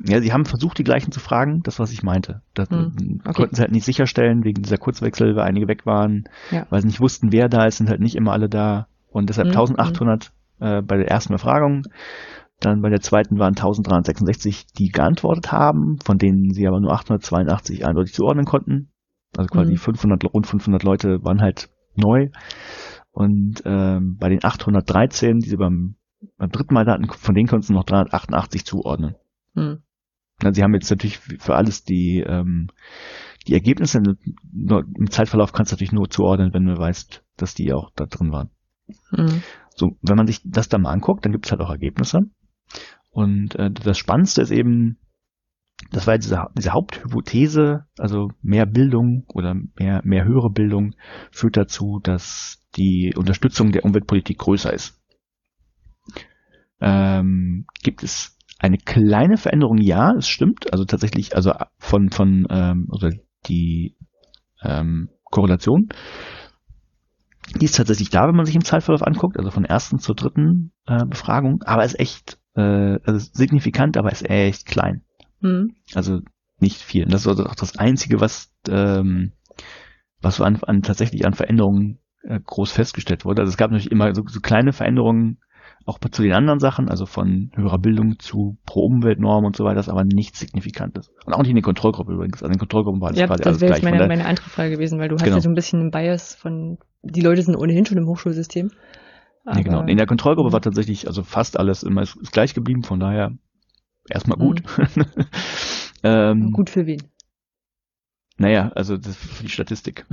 Ja, 0.03 0.21
sie 0.21 0.33
haben 0.33 0.43
versucht, 0.43 0.77
die 0.77 0.83
gleichen 0.83 1.11
zu 1.13 1.21
fragen, 1.21 1.63
das, 1.63 1.79
was 1.79 1.91
ich 1.91 2.03
meinte. 2.03 2.41
Das 2.53 2.69
hm, 2.69 3.21
okay. 3.23 3.33
konnten 3.33 3.55
sie 3.55 3.61
halt 3.61 3.71
nicht 3.71 3.85
sicherstellen, 3.85 4.43
wegen 4.43 4.61
dieser 4.61 4.77
Kurzwechsel, 4.77 5.37
weil 5.37 5.43
einige 5.43 5.69
weg 5.69 5.85
waren, 5.85 6.25
ja. 6.51 6.67
weil 6.69 6.81
sie 6.81 6.87
nicht 6.87 6.99
wussten, 6.99 7.31
wer 7.31 7.47
da 7.47 7.65
ist, 7.65 7.77
sind 7.77 7.89
halt 7.89 8.01
nicht 8.01 8.15
immer 8.15 8.33
alle 8.33 8.49
da. 8.49 8.87
Und 9.09 9.29
deshalb 9.29 9.47
hm, 9.47 9.57
1800 9.57 10.25
hm. 10.25 10.31
Äh, 10.57 10.81
bei 10.81 10.95
der 10.97 11.09
ersten 11.09 11.33
Befragung. 11.33 11.83
Dann 12.59 12.81
bei 12.81 12.89
der 12.89 13.01
zweiten 13.01 13.37
waren 13.37 13.55
1366, 13.55 14.67
die 14.67 14.89
geantwortet 14.89 15.51
haben, 15.51 15.99
von 16.03 16.17
denen 16.17 16.53
sie 16.53 16.67
aber 16.67 16.79
nur 16.79 16.93
882 16.93 17.85
eindeutig 17.85 18.13
zuordnen 18.13 18.45
konnten. 18.45 18.91
Also 19.35 19.49
quasi 19.49 19.75
500, 19.75 20.23
hm. 20.23 20.29
rund 20.29 20.47
500 20.47 20.83
Leute 20.83 21.23
waren 21.23 21.41
halt 21.41 21.69
neu. 21.95 22.29
Und 23.11 23.61
ähm, 23.65 24.17
bei 24.17 24.29
den 24.29 24.43
813, 24.43 25.39
die 25.39 25.49
sie 25.49 25.57
beim 25.57 25.95
beim 26.37 26.51
dritten 26.51 26.73
Mal 26.73 26.85
hatten, 26.85 27.07
von 27.07 27.35
denen 27.35 27.47
konntest 27.47 27.69
du 27.69 27.73
noch 27.73 27.83
388 27.83 28.65
zuordnen. 28.65 29.15
Hm. 29.53 29.81
Na, 30.41 30.53
sie 30.53 30.63
haben 30.63 30.73
jetzt 30.73 30.89
natürlich 30.89 31.17
für 31.17 31.55
alles 31.55 31.83
die, 31.83 32.19
ähm, 32.19 32.69
die 33.47 33.53
Ergebnisse, 33.53 33.99
im 33.99 35.09
Zeitverlauf 35.09 35.53
kannst 35.53 35.71
du 35.71 35.75
natürlich 35.75 35.93
nur 35.93 36.09
zuordnen, 36.09 36.53
wenn 36.53 36.65
du 36.65 36.77
weißt, 36.77 37.23
dass 37.37 37.53
die 37.53 37.71
auch 37.73 37.91
da 37.95 38.05
drin 38.05 38.31
waren. 38.31 38.49
Hm. 39.11 39.41
So, 39.75 39.97
wenn 40.01 40.17
man 40.17 40.27
sich 40.27 40.41
das 40.43 40.67
dann 40.67 40.81
mal 40.81 40.91
anguckt, 40.91 41.25
dann 41.25 41.31
gibt 41.31 41.45
es 41.45 41.51
halt 41.51 41.61
auch 41.61 41.69
Ergebnisse. 41.69 42.29
Und 43.09 43.55
äh, 43.55 43.71
das 43.71 43.97
Spannendste 43.97 44.41
ist 44.41 44.51
eben, 44.51 44.97
das 45.91 46.07
war 46.07 46.17
diese, 46.17 46.45
diese 46.57 46.71
Haupthypothese, 46.71 47.85
also 47.97 48.29
mehr 48.41 48.65
Bildung 48.65 49.25
oder 49.27 49.55
mehr, 49.77 50.01
mehr 50.03 50.25
höhere 50.25 50.49
Bildung 50.49 50.95
führt 51.31 51.57
dazu, 51.57 51.99
dass 52.01 52.61
die 52.75 53.13
Unterstützung 53.15 53.71
der 53.71 53.85
Umweltpolitik 53.85 54.37
größer 54.37 54.73
ist. 54.73 55.01
Ähm, 56.81 57.65
gibt 57.83 58.03
es 58.03 58.37
eine 58.59 58.77
kleine 58.77 59.37
Veränderung, 59.37 59.77
ja, 59.77 60.13
es 60.13 60.27
stimmt. 60.27 60.71
Also 60.71 60.85
tatsächlich, 60.85 61.35
also 61.35 61.53
von, 61.77 62.09
von 62.09 62.47
ähm, 62.49 62.87
oder 62.91 63.11
die 63.47 63.95
ähm, 64.61 65.09
Korrelation, 65.25 65.89
die 67.59 67.65
ist 67.65 67.75
tatsächlich 67.75 68.09
da, 68.09 68.27
wenn 68.27 68.35
man 68.35 68.45
sich 68.45 68.55
im 68.55 68.63
Zeitverlauf 68.63 69.03
anguckt, 69.03 69.37
also 69.37 69.51
von 69.51 69.65
ersten 69.65 69.99
zur 69.99 70.15
dritten 70.15 70.71
äh, 70.87 71.05
Befragung, 71.05 71.61
aber 71.63 71.85
ist 71.85 71.99
echt 71.99 72.39
äh, 72.55 72.99
also 73.03 73.19
signifikant, 73.33 73.97
aber 73.97 74.11
ist 74.11 74.29
echt 74.29 74.65
klein. 74.65 75.01
Mhm. 75.41 75.75
Also 75.93 76.21
nicht 76.59 76.81
viel. 76.81 77.05
Und 77.05 77.13
das 77.13 77.21
ist 77.21 77.27
also 77.27 77.45
auch 77.45 77.55
das 77.55 77.77
Einzige, 77.77 78.19
was 78.21 78.51
ähm, 78.69 79.33
was 80.21 80.37
so 80.37 80.43
an, 80.43 80.59
an 80.63 80.81
tatsächlich 80.81 81.25
an 81.25 81.33
Veränderungen 81.33 81.99
äh, 82.23 82.39
groß 82.43 82.71
festgestellt 82.71 83.25
wurde. 83.25 83.41
Also 83.41 83.51
es 83.51 83.57
gab 83.57 83.71
natürlich 83.71 83.91
immer 83.91 84.13
so, 84.15 84.23
so 84.27 84.39
kleine 84.39 84.73
Veränderungen 84.73 85.39
auch 85.85 85.99
zu 85.99 86.23
den 86.23 86.33
anderen 86.33 86.59
Sachen, 86.59 86.89
also 86.89 87.05
von 87.05 87.51
höherer 87.53 87.77
Bildung 87.77 88.17
zu 88.17 88.57
Pro-Umweltnorm 88.65 89.45
und 89.45 89.55
so 89.55 89.65
weiter, 89.65 89.87
aber 89.91 90.03
nichts 90.03 90.39
Signifikantes. 90.39 91.11
Und 91.25 91.33
auch 91.33 91.41
nicht 91.41 91.49
in 91.49 91.55
der 91.55 91.63
Kontrollgruppe 91.63 92.13
übrigens. 92.13 92.37
Also 92.37 92.47
in 92.47 92.53
den 92.53 92.59
Kontrollgruppen 92.59 93.01
war 93.01 93.09
das 93.09 93.19
ja, 93.19 93.27
quasi 93.27 93.43
das 93.43 93.47
alles 93.47 93.59
gleich. 93.59 93.71
Das 93.71 93.83
wäre 93.83 93.91
meine, 93.95 94.07
meine 94.07 94.25
andere 94.25 94.49
Frage 94.49 94.71
gewesen, 94.71 94.99
weil 94.99 95.09
du 95.09 95.15
genau. 95.15 95.27
hast 95.27 95.35
ja 95.35 95.41
so 95.41 95.49
ein 95.49 95.53
bisschen 95.53 95.81
einen 95.81 95.91
Bias 95.91 96.33
von, 96.33 96.79
die 97.03 97.21
Leute 97.21 97.43
sind 97.43 97.55
ohnehin 97.55 97.85
schon 97.85 97.99
im 97.99 98.07
Hochschulsystem. 98.07 98.71
Ja, 99.45 99.61
genau. 99.61 99.83
In 99.83 99.97
der 99.97 100.07
Kontrollgruppe 100.07 100.51
war 100.53 100.61
tatsächlich, 100.61 101.07
also 101.07 101.23
fast 101.23 101.59
alles 101.59 101.83
immer 101.83 102.01
ist, 102.01 102.15
ist 102.15 102.31
gleich 102.31 102.53
geblieben, 102.53 102.83
von 102.83 102.99
daher 102.99 103.31
erstmal 104.09 104.37
gut. 104.37 104.63
Mhm. 104.77 105.05
ähm, 106.03 106.51
gut 106.51 106.69
für 106.69 106.87
wen? 106.87 107.03
Naja, 108.37 108.71
also 108.75 108.97
das 108.97 109.15
für 109.15 109.43
die 109.43 109.49
Statistik. 109.49 110.05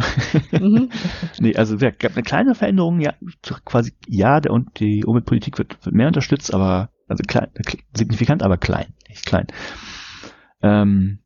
Mhm. 0.52 0.90
nee, 1.40 1.56
also 1.56 1.74
es 1.74 1.98
gab 1.98 2.12
eine 2.12 2.22
kleine 2.22 2.54
Veränderung, 2.54 3.00
ja, 3.00 3.14
quasi, 3.64 3.92
ja, 4.06 4.40
der 4.40 4.52
und 4.52 4.78
die 4.78 5.04
Umweltpolitik 5.04 5.58
wird, 5.58 5.84
wird 5.84 5.94
mehr 5.94 6.06
unterstützt, 6.06 6.54
aber 6.54 6.90
also 7.08 7.22
klein, 7.26 7.48
signifikant, 7.94 8.42
aber 8.42 8.58
klein, 8.58 8.94
nicht 9.08 9.26
klein. 9.26 9.46
Ähm, 10.62 11.18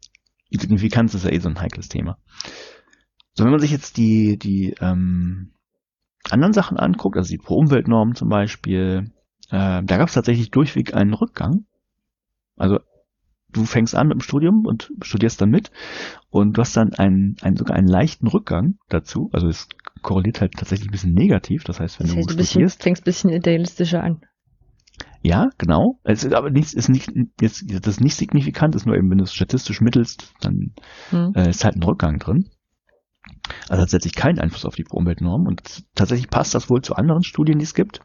die 0.51 0.59
Signifikanz 0.59 1.13
ist 1.15 1.25
ja 1.25 1.33
eh 1.33 1.39
so 1.39 1.49
ein 1.49 1.61
heikles 1.61 1.89
Thema. 1.89 2.19
So, 3.35 3.45
wenn 3.45 3.51
man 3.51 3.61
sich 3.61 3.73
jetzt 3.73 3.99
die, 3.99 4.39
die 4.39 4.75
ähm, 4.81 5.53
anderen 6.31 6.53
Sachen 6.53 6.77
anguckt, 6.77 7.17
also 7.17 7.29
die 7.29 7.39
Pro-Umweltnormen 7.39 8.15
zum 8.15 8.29
Beispiel, 8.29 9.13
äh, 9.51 9.83
da 9.83 9.97
gab 9.97 10.09
es 10.09 10.15
tatsächlich 10.15 10.51
durchweg 10.51 10.95
einen 10.95 11.15
Rückgang. 11.15 11.67
Also 12.57 12.79
du 13.53 13.65
fängst 13.65 13.95
an 13.95 14.09
mit 14.09 14.17
dem 14.17 14.21
Studium 14.21 14.67
und 14.67 14.93
studierst 15.03 15.41
dann 15.41 15.51
mit 15.51 15.71
und 16.31 16.57
du 16.57 16.61
hast 16.61 16.77
dann 16.77 16.93
einen, 16.95 17.37
einen 17.43 17.57
sogar 17.57 17.77
einen 17.77 17.89
leichten 17.89 18.27
Rückgang 18.27 18.77
dazu. 18.89 19.31
Also 19.33 19.49
es 19.49 19.69
korreliert 20.03 20.41
halt 20.41 20.53
tatsächlich 20.53 20.89
ein 20.89 20.93
bisschen 20.93 21.15
negativ. 21.15 21.65
Das 21.65 21.81
heißt, 21.81 22.01
wenn 22.01 22.07
das 22.07 22.17
heißt, 22.17 22.31
du, 22.31 22.37
du 22.37 22.45
studierst, 22.45 22.83
fängst 22.83 23.03
ein 23.03 23.05
bisschen 23.05 23.31
idealistischer 23.31 24.03
an. 24.03 24.21
Ja, 25.23 25.51
genau. 25.59 25.99
Es 26.05 26.23
ist 26.23 26.35
aber 26.35 26.51
nichts, 26.51 26.73
ist 26.73 26.89
nicht, 26.89 27.11
jetzt, 27.41 27.65
das 27.69 27.95
ist 27.95 28.01
nicht 28.01 28.15
signifikant, 28.15 28.75
ist 28.75 28.87
nur 28.87 28.97
eben, 28.97 29.11
wenn 29.11 29.19
du 29.19 29.25
es 29.25 29.35
statistisch 29.35 29.81
mittelst, 29.81 30.33
dann 30.41 30.73
hm. 31.11 31.33
äh, 31.35 31.51
ist 31.51 31.65
halt 31.65 31.77
ein 31.77 31.83
Rückgang 31.83 32.19
drin. 32.19 32.49
Also 33.69 33.83
hat 33.83 33.93
letztlich 33.93 34.15
keinen 34.15 34.39
Einfluss 34.39 34.65
auf 34.65 34.75
die 34.75 34.87
Umweltnorm 34.89 35.47
und 35.47 35.85
tatsächlich 35.95 36.31
passt 36.31 36.55
das 36.55 36.71
wohl 36.71 36.83
zu 36.83 36.95
anderen 36.95 37.23
Studien, 37.23 37.59
die 37.59 37.65
es 37.65 37.75
gibt 37.75 38.01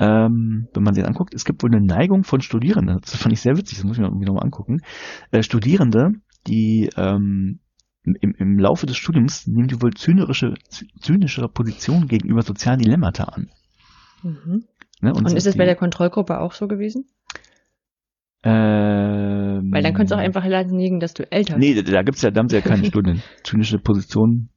ähm, 0.00 0.68
wenn 0.72 0.82
man 0.82 0.94
sich 0.94 1.04
anguckt, 1.04 1.34
es 1.34 1.44
gibt 1.44 1.62
wohl 1.62 1.70
eine 1.70 1.84
Neigung 1.84 2.24
von 2.24 2.40
Studierenden, 2.40 3.00
das 3.02 3.16
fand 3.16 3.34
ich 3.34 3.42
sehr 3.42 3.58
witzig, 3.58 3.78
das 3.78 3.84
muss 3.84 3.96
ich 3.96 4.00
mir 4.00 4.06
irgendwie 4.06 4.24
nochmal 4.24 4.44
angucken, 4.44 4.80
äh, 5.30 5.42
Studierende, 5.42 6.12
die 6.46 6.88
ähm, 6.96 7.60
im, 8.02 8.34
im 8.38 8.58
Laufe 8.58 8.86
des 8.86 8.96
Studiums 8.96 9.46
nehmen 9.46 9.68
die 9.68 9.80
wohl 9.82 9.92
zynische, 9.92 10.54
zynischere 11.00 11.50
Position 11.50 12.08
gegenüber 12.08 12.40
sozialen 12.40 12.78
Dilemmata 12.78 13.24
an. 13.24 13.50
Mhm. 14.22 14.64
Ne, 15.02 15.12
und, 15.12 15.26
und 15.26 15.36
ist 15.36 15.46
es 15.46 15.58
bei 15.58 15.66
der 15.66 15.76
Kontrollgruppe 15.76 16.40
auch 16.40 16.52
so 16.52 16.66
gewesen? 16.66 17.04
Ähm, 18.42 19.70
Weil 19.70 19.82
dann 19.82 19.92
könnte 19.92 20.14
es 20.14 20.18
auch 20.18 20.22
einfach 20.22 20.44
liegen, 20.44 21.00
dass 21.00 21.14
du 21.14 21.30
älter 21.30 21.56
bist. 21.56 21.68
Nee, 21.68 21.82
da, 21.82 21.90
da 21.90 22.02
gibt's 22.02 22.22
ja, 22.22 22.30
da 22.30 22.40
haben 22.40 22.48
sie 22.48 22.56
ja 22.56 22.62
keine 22.62 22.84
Studien. 22.86 23.22
Zynische 23.44 23.78
Position 23.78 24.48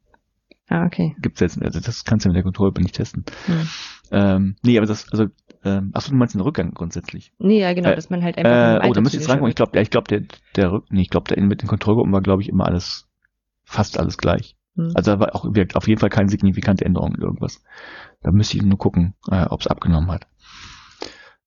Ah, 0.70 0.86
okay. 0.86 1.16
Gibt's 1.22 1.40
jetzt, 1.40 1.62
also 1.62 1.80
das 1.80 2.04
kannst 2.04 2.26
du 2.26 2.30
mit 2.30 2.36
der 2.36 2.44
Kontrolle 2.44 2.74
nicht 2.80 2.96
testen. 2.96 3.26
Hm. 3.46 3.68
Ähm, 4.12 4.56
nee, 4.64 4.78
aber 4.78 4.88
das, 4.88 5.08
also, 5.12 5.26
ähm, 5.64 5.92
achso, 5.94 6.12
du 6.12 6.18
meinst 6.18 6.36
den 6.36 6.42
Rückgang 6.42 6.74
grundsätzlich. 6.74 7.34
Nee, 7.38 7.60
ja, 7.60 7.74
genau, 7.74 7.90
äh, 7.90 7.96
dass 7.96 8.10
man 8.10 8.24
halt 8.24 8.38
einfach. 8.38 8.84
Äh, 8.84 8.88
oh, 8.88 8.94
da 8.94 9.02
müsste 9.02 9.18
ich 9.18 9.28
jetzt 9.28 9.48
ich 9.48 9.56
glaube, 9.56 9.76
ja, 9.76 9.82
ich 9.82 9.90
glaube, 9.90 10.08
der, 10.08 10.22
der 10.56 10.72
Rück, 10.72 10.86
nee, 10.90 11.02
ich 11.02 11.10
glaube, 11.10 11.40
mit 11.42 11.62
den 11.62 11.68
Kontrollgruppen 11.68 12.14
war, 12.14 12.22
glaube 12.22 12.42
ich, 12.42 12.50
immer 12.50 12.66
alles, 12.66 13.08
fast 13.64 14.00
alles 14.00 14.18
gleich. 14.18 14.56
Hm. 14.76 14.94
Also 14.96 15.12
da 15.12 15.20
war 15.20 15.36
auch 15.36 15.46
auf 15.46 15.88
jeden 15.88 16.00
Fall 16.00 16.10
keine 16.10 16.30
signifikante 16.30 16.86
Änderung 16.86 17.14
in 17.16 17.22
irgendwas. 17.22 17.62
Da 18.22 18.32
müsste 18.32 18.58
ich 18.58 18.64
nur 18.64 18.78
gucken, 18.78 19.16
äh, 19.30 19.46
ob 19.46 19.62
es 19.62 19.68
abgenommen 19.68 20.12
hat. 20.12 20.28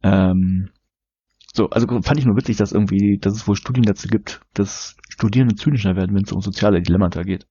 Ähm, 0.02 0.70
so, 1.56 1.70
also 1.70 1.86
fand 2.02 2.18
ich 2.18 2.26
nur 2.26 2.36
witzig, 2.36 2.56
dass 2.58 2.72
irgendwie, 2.72 3.18
dass 3.18 3.34
es 3.34 3.48
wohl 3.48 3.56
Studien 3.56 3.84
dazu 3.84 4.08
gibt, 4.08 4.40
dass 4.54 4.96
Studierende 5.08 5.54
zynischer 5.54 5.96
werden, 5.96 6.14
wenn 6.14 6.24
es 6.24 6.32
um 6.32 6.40
soziale 6.40 6.82
Dilemmata 6.82 7.22
geht. 7.22 7.46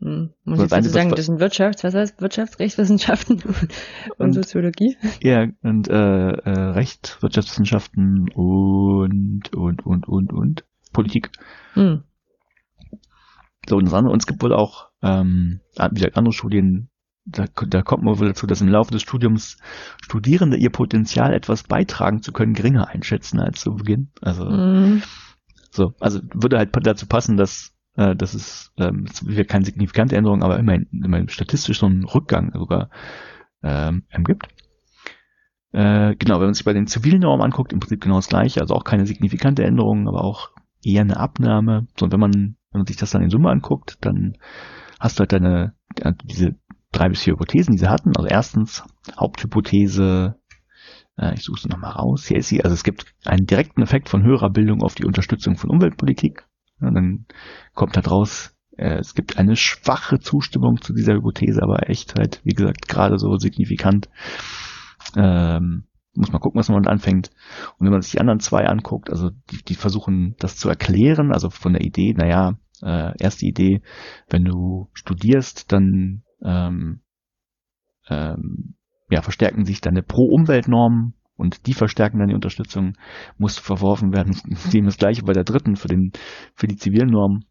Hm. 0.00 0.30
Muss 0.44 0.60
ich 0.60 0.68
dazu 0.68 0.88
sagen, 0.88 1.10
das 1.10 1.26
sind 1.26 1.38
Wirtschafts, 1.38 1.84
was 1.84 1.94
heißt 1.94 2.20
Wirtschaftsrechtswissenschaften 2.20 3.40
und, 3.46 3.70
und 4.18 4.32
Soziologie? 4.32 4.96
Ja, 5.22 5.46
und 5.62 5.88
äh, 5.88 6.30
äh, 6.30 6.50
Recht, 6.50 7.18
Wirtschaftswissenschaften 7.20 8.28
und 8.34 9.54
und 9.54 9.86
und 9.86 10.08
und 10.08 10.32
und 10.32 10.64
Politik. 10.92 11.30
Hm. 11.74 12.02
So, 13.68 13.76
und 13.76 13.84
das 13.84 13.94
andere, 13.94 14.12
und 14.12 14.20
es 14.20 14.26
gibt 14.26 14.42
wohl 14.42 14.52
auch, 14.52 14.88
ähm, 15.02 15.60
wie 15.76 15.94
gesagt, 15.94 16.16
andere 16.16 16.32
Studien, 16.32 16.88
da, 17.24 17.46
da 17.66 17.82
kommt 17.82 18.02
man 18.02 18.18
wohl 18.18 18.28
dazu, 18.28 18.46
dass 18.46 18.60
im 18.60 18.68
Laufe 18.68 18.90
des 18.90 19.02
Studiums 19.02 19.58
Studierende 20.02 20.56
ihr 20.56 20.70
Potenzial 20.70 21.32
etwas 21.32 21.62
beitragen 21.62 22.22
zu 22.22 22.32
können 22.32 22.54
geringer 22.54 22.88
einschätzen 22.88 23.38
als 23.40 23.60
zu 23.60 23.74
Beginn. 23.74 24.10
Also 24.20 24.48
hm. 24.48 25.02
so, 25.70 25.94
also 26.00 26.20
würde 26.34 26.58
halt 26.58 26.70
dazu 26.84 27.06
passen, 27.06 27.36
dass 27.36 27.72
äh, 27.96 28.16
das 28.16 28.34
ist 28.34 28.72
ähm, 28.76 29.06
wieder 29.22 29.44
keine 29.44 29.64
signifikante 29.64 30.16
Änderung, 30.16 30.42
aber 30.42 30.58
immerhin, 30.58 30.88
immerhin 30.90 31.28
statistisch 31.28 31.78
so 31.78 31.86
einen 31.86 32.04
Rückgang 32.04 32.52
sogar 32.54 32.90
ähm, 33.62 34.02
gibt. 34.24 34.48
Äh, 35.72 36.16
genau, 36.16 36.36
wenn 36.36 36.46
man 36.46 36.54
sich 36.54 36.64
bei 36.64 36.74
den 36.74 36.86
zivilen 36.86 37.20
Normen 37.20 37.44
anguckt, 37.44 37.72
im 37.72 37.80
Prinzip 37.80 38.02
genau 38.02 38.16
das 38.16 38.28
gleiche, 38.28 38.60
also 38.60 38.74
auch 38.74 38.84
keine 38.84 39.06
signifikante 39.06 39.64
Änderung, 39.64 40.08
aber 40.08 40.22
auch 40.22 40.50
eher 40.84 41.02
eine 41.02 41.16
Abnahme. 41.16 41.86
So, 41.98 42.04
und 42.04 42.12
wenn 42.12 42.20
man, 42.20 42.32
wenn 42.32 42.80
man 42.80 42.86
sich 42.86 42.96
das 42.96 43.10
dann 43.10 43.22
in 43.22 43.30
Summe 43.30 43.50
anguckt, 43.50 43.96
dann 44.00 44.36
hast 45.00 45.18
du 45.18 45.20
halt 45.20 45.32
deine, 45.32 45.74
diese 46.24 46.54
drei 46.92 47.08
bis 47.08 47.22
vier 47.22 47.34
Hypothesen, 47.34 47.72
die 47.72 47.78
sie 47.78 47.90
hatten. 47.90 48.16
Also 48.16 48.28
erstens 48.28 48.84
Haupthypothese, 49.18 50.36
äh, 51.16 51.34
ich 51.34 51.42
suche 51.42 51.60
sie 51.60 51.68
nochmal 51.68 51.92
raus, 51.92 52.26
hier 52.26 52.36
ist 52.36 52.48
sie, 52.48 52.62
also 52.62 52.74
es 52.74 52.84
gibt 52.84 53.14
einen 53.24 53.46
direkten 53.46 53.82
Effekt 53.82 54.08
von 54.08 54.22
höherer 54.22 54.50
Bildung 54.50 54.82
auf 54.82 54.94
die 54.94 55.04
Unterstützung 55.04 55.56
von 55.56 55.70
Umweltpolitik. 55.70 56.46
Und 56.80 56.94
dann 56.94 57.26
kommt 57.74 57.96
halt 57.96 58.10
raus, 58.10 58.54
äh, 58.76 58.98
es 58.98 59.14
gibt 59.14 59.38
eine 59.38 59.56
schwache 59.56 60.20
Zustimmung 60.20 60.80
zu 60.80 60.92
dieser 60.92 61.14
Hypothese, 61.14 61.62
aber 61.62 61.88
echt 61.88 62.18
halt, 62.18 62.40
wie 62.44 62.54
gesagt, 62.54 62.88
gerade 62.88 63.18
so 63.18 63.36
signifikant. 63.36 64.08
Ähm, 65.16 65.84
muss 66.14 66.30
man 66.30 66.40
gucken, 66.40 66.58
was 66.58 66.68
man 66.68 66.86
anfängt. 66.86 67.30
Und 67.78 67.86
wenn 67.86 67.92
man 67.92 68.02
sich 68.02 68.12
die 68.12 68.20
anderen 68.20 68.40
zwei 68.40 68.66
anguckt, 68.66 69.10
also 69.10 69.30
die, 69.50 69.62
die 69.62 69.74
versuchen 69.74 70.34
das 70.38 70.56
zu 70.56 70.68
erklären, 70.68 71.32
also 71.32 71.48
von 71.48 71.72
der 71.72 71.82
Idee, 71.82 72.12
naja, 72.12 72.58
äh, 72.82 73.12
erste 73.18 73.46
Idee, 73.46 73.82
wenn 74.28 74.44
du 74.44 74.90
studierst, 74.92 75.72
dann 75.72 76.24
ähm, 76.44 77.00
ähm, 78.08 78.74
ja, 79.10 79.22
verstärken 79.22 79.64
sich 79.64 79.80
deine 79.80 80.02
Pro-Umwelt-Normen 80.02 81.14
und 81.36 81.66
die 81.66 81.74
verstärken 81.74 82.18
dann 82.18 82.28
die 82.28 82.34
Unterstützung, 82.34 82.94
muss 83.38 83.58
verworfen 83.58 84.12
werden. 84.12 84.36
Dem 84.72 84.86
das 84.86 84.96
gleiche 84.96 85.22
bei 85.22 85.32
der 85.32 85.44
dritten 85.44 85.76
für 85.76 85.88
den, 85.88 86.12
für 86.54 86.66
die 86.66 86.76
zivilen 86.76 87.10
Normen. 87.10 87.44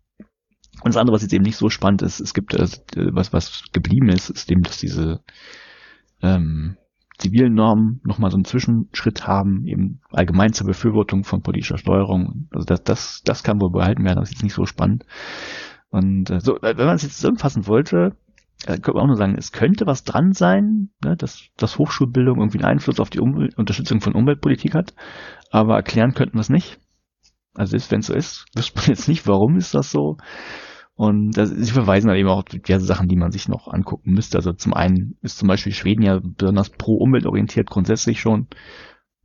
Und 0.84 0.88
das 0.95 0.97
andere, 0.97 1.15
was 1.15 1.22
jetzt 1.22 1.34
eben 1.34 1.43
nicht 1.43 1.57
so 1.57 1.69
spannend 1.69 2.01
ist, 2.01 2.19
es 2.19 2.34
gibt, 2.34 2.53
äh, 2.53 2.68
was, 3.11 3.34
was 3.34 3.63
geblieben 3.73 4.09
ist, 4.09 4.30
ist 4.30 4.49
eben, 4.49 4.63
dass 4.63 4.77
diese 4.77 5.22
ähm, 6.22 6.77
zivilen 7.18 7.53
Normen 7.53 8.01
nochmal 8.03 8.31
so 8.31 8.38
einen 8.38 8.45
Zwischenschritt 8.45 9.27
haben, 9.27 9.68
eben 9.68 10.01
allgemein 10.09 10.53
zur 10.53 10.68
Befürwortung 10.68 11.23
von 11.23 11.43
politischer 11.43 11.77
Steuerung. 11.77 12.47
Also 12.51 12.65
das, 12.65 12.84
das, 12.84 13.22
das 13.23 13.43
kann 13.43 13.61
wohl 13.61 13.72
behalten 13.72 14.03
werden, 14.03 14.19
das 14.19 14.30
ist 14.30 14.35
jetzt 14.35 14.43
nicht 14.43 14.55
so 14.55 14.65
spannend. 14.65 15.05
Und 15.89 16.30
äh, 16.30 16.39
so, 16.39 16.57
wenn 16.61 16.77
man 16.77 16.95
es 16.95 17.03
jetzt 17.03 17.18
zusammenfassen 17.18 17.68
wollte, 17.68 18.15
äh, 18.65 18.73
könnte 18.73 18.93
man 18.93 19.03
auch 19.03 19.07
nur 19.07 19.17
sagen, 19.17 19.35
es 19.38 19.51
könnte 19.51 19.85
was 19.85 20.03
dran 20.03 20.33
sein, 20.33 20.89
ne, 21.03 21.15
dass, 21.15 21.43
dass 21.57 21.77
Hochschulbildung 21.77 22.39
irgendwie 22.39 22.59
einen 22.59 22.73
Einfluss 22.73 22.99
auf 22.99 23.09
die 23.09 23.19
Umwelt, 23.19 23.57
Unterstützung 23.57 24.01
von 24.01 24.13
Umweltpolitik 24.13 24.73
hat, 24.73 24.93
aber 25.49 25.75
erklären 25.75 26.13
könnten 26.13 26.35
wir 26.35 26.41
es 26.41 26.49
nicht. 26.49 26.79
Also 27.53 27.77
wenn 27.91 27.99
es 27.99 28.07
so 28.07 28.13
ist, 28.13 28.45
wüsste 28.55 28.79
man 28.79 28.88
jetzt 28.88 29.07
nicht, 29.07 29.27
warum 29.27 29.57
ist 29.57 29.73
das 29.73 29.91
so. 29.91 30.17
Und 30.93 31.31
das, 31.31 31.49
sie 31.49 31.71
verweisen 31.71 32.09
dann 32.09 32.17
eben 32.17 32.29
auch 32.29 32.39
auf 32.39 32.45
diverse 32.45 32.85
Sachen, 32.85 33.07
die 33.07 33.15
man 33.15 33.31
sich 33.31 33.47
noch 33.47 33.67
angucken 33.67 34.11
müsste. 34.11 34.38
Also 34.38 34.53
zum 34.53 34.73
einen 34.73 35.17
ist 35.21 35.39
zum 35.39 35.47
Beispiel 35.47 35.73
Schweden 35.73 36.03
ja 36.03 36.19
besonders 36.21 36.69
pro 36.69 36.95
Umwelt 36.95 37.25
orientiert 37.25 37.69
grundsätzlich 37.69 38.19
schon. 38.19 38.47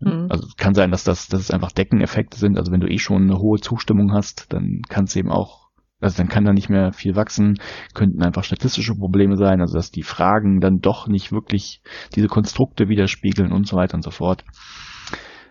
Mhm. 0.01 0.29
Also 0.31 0.47
es 0.47 0.57
kann 0.57 0.75
sein, 0.75 0.91
dass 0.91 1.05
das, 1.05 1.29
dass 1.29 1.41
es 1.41 1.51
einfach 1.51 1.73
Deckeneffekte 1.73 2.39
sind. 2.39 2.57
Also 2.59 2.73
wenn 2.73 2.81
du 2.81 2.89
eh 2.89 2.99
schon 2.99 3.23
eine 3.25 3.39
hohe 3.39 3.61
Zustimmung 3.61 4.13
hast, 4.13 4.53
dann 4.53 4.83
kann 4.89 5.05
es 5.05 5.17
eben 5.17 5.31
auch, 5.31 5.66
also 6.01 6.19
dann 6.19 6.29
kann 6.29 6.45
da 6.45 6.53
nicht 6.53 6.69
mehr 6.69 6.93
viel 6.93 7.17
wachsen, 7.17 7.59
könnten 7.95 8.23
einfach 8.23 8.45
statistische 8.45 8.95
Probleme 8.95 9.37
sein, 9.37 9.61
also 9.61 9.75
dass 9.75 9.91
die 9.91 10.03
Fragen 10.03 10.61
dann 10.61 10.81
doch 10.81 11.09
nicht 11.09 11.33
wirklich 11.33 11.83
diese 12.15 12.29
Konstrukte 12.29 12.89
widerspiegeln 12.89 13.53
und 13.53 13.67
so 13.67 13.77
weiter 13.77 13.95
und 13.95 14.03
so 14.03 14.11
fort. 14.11 14.45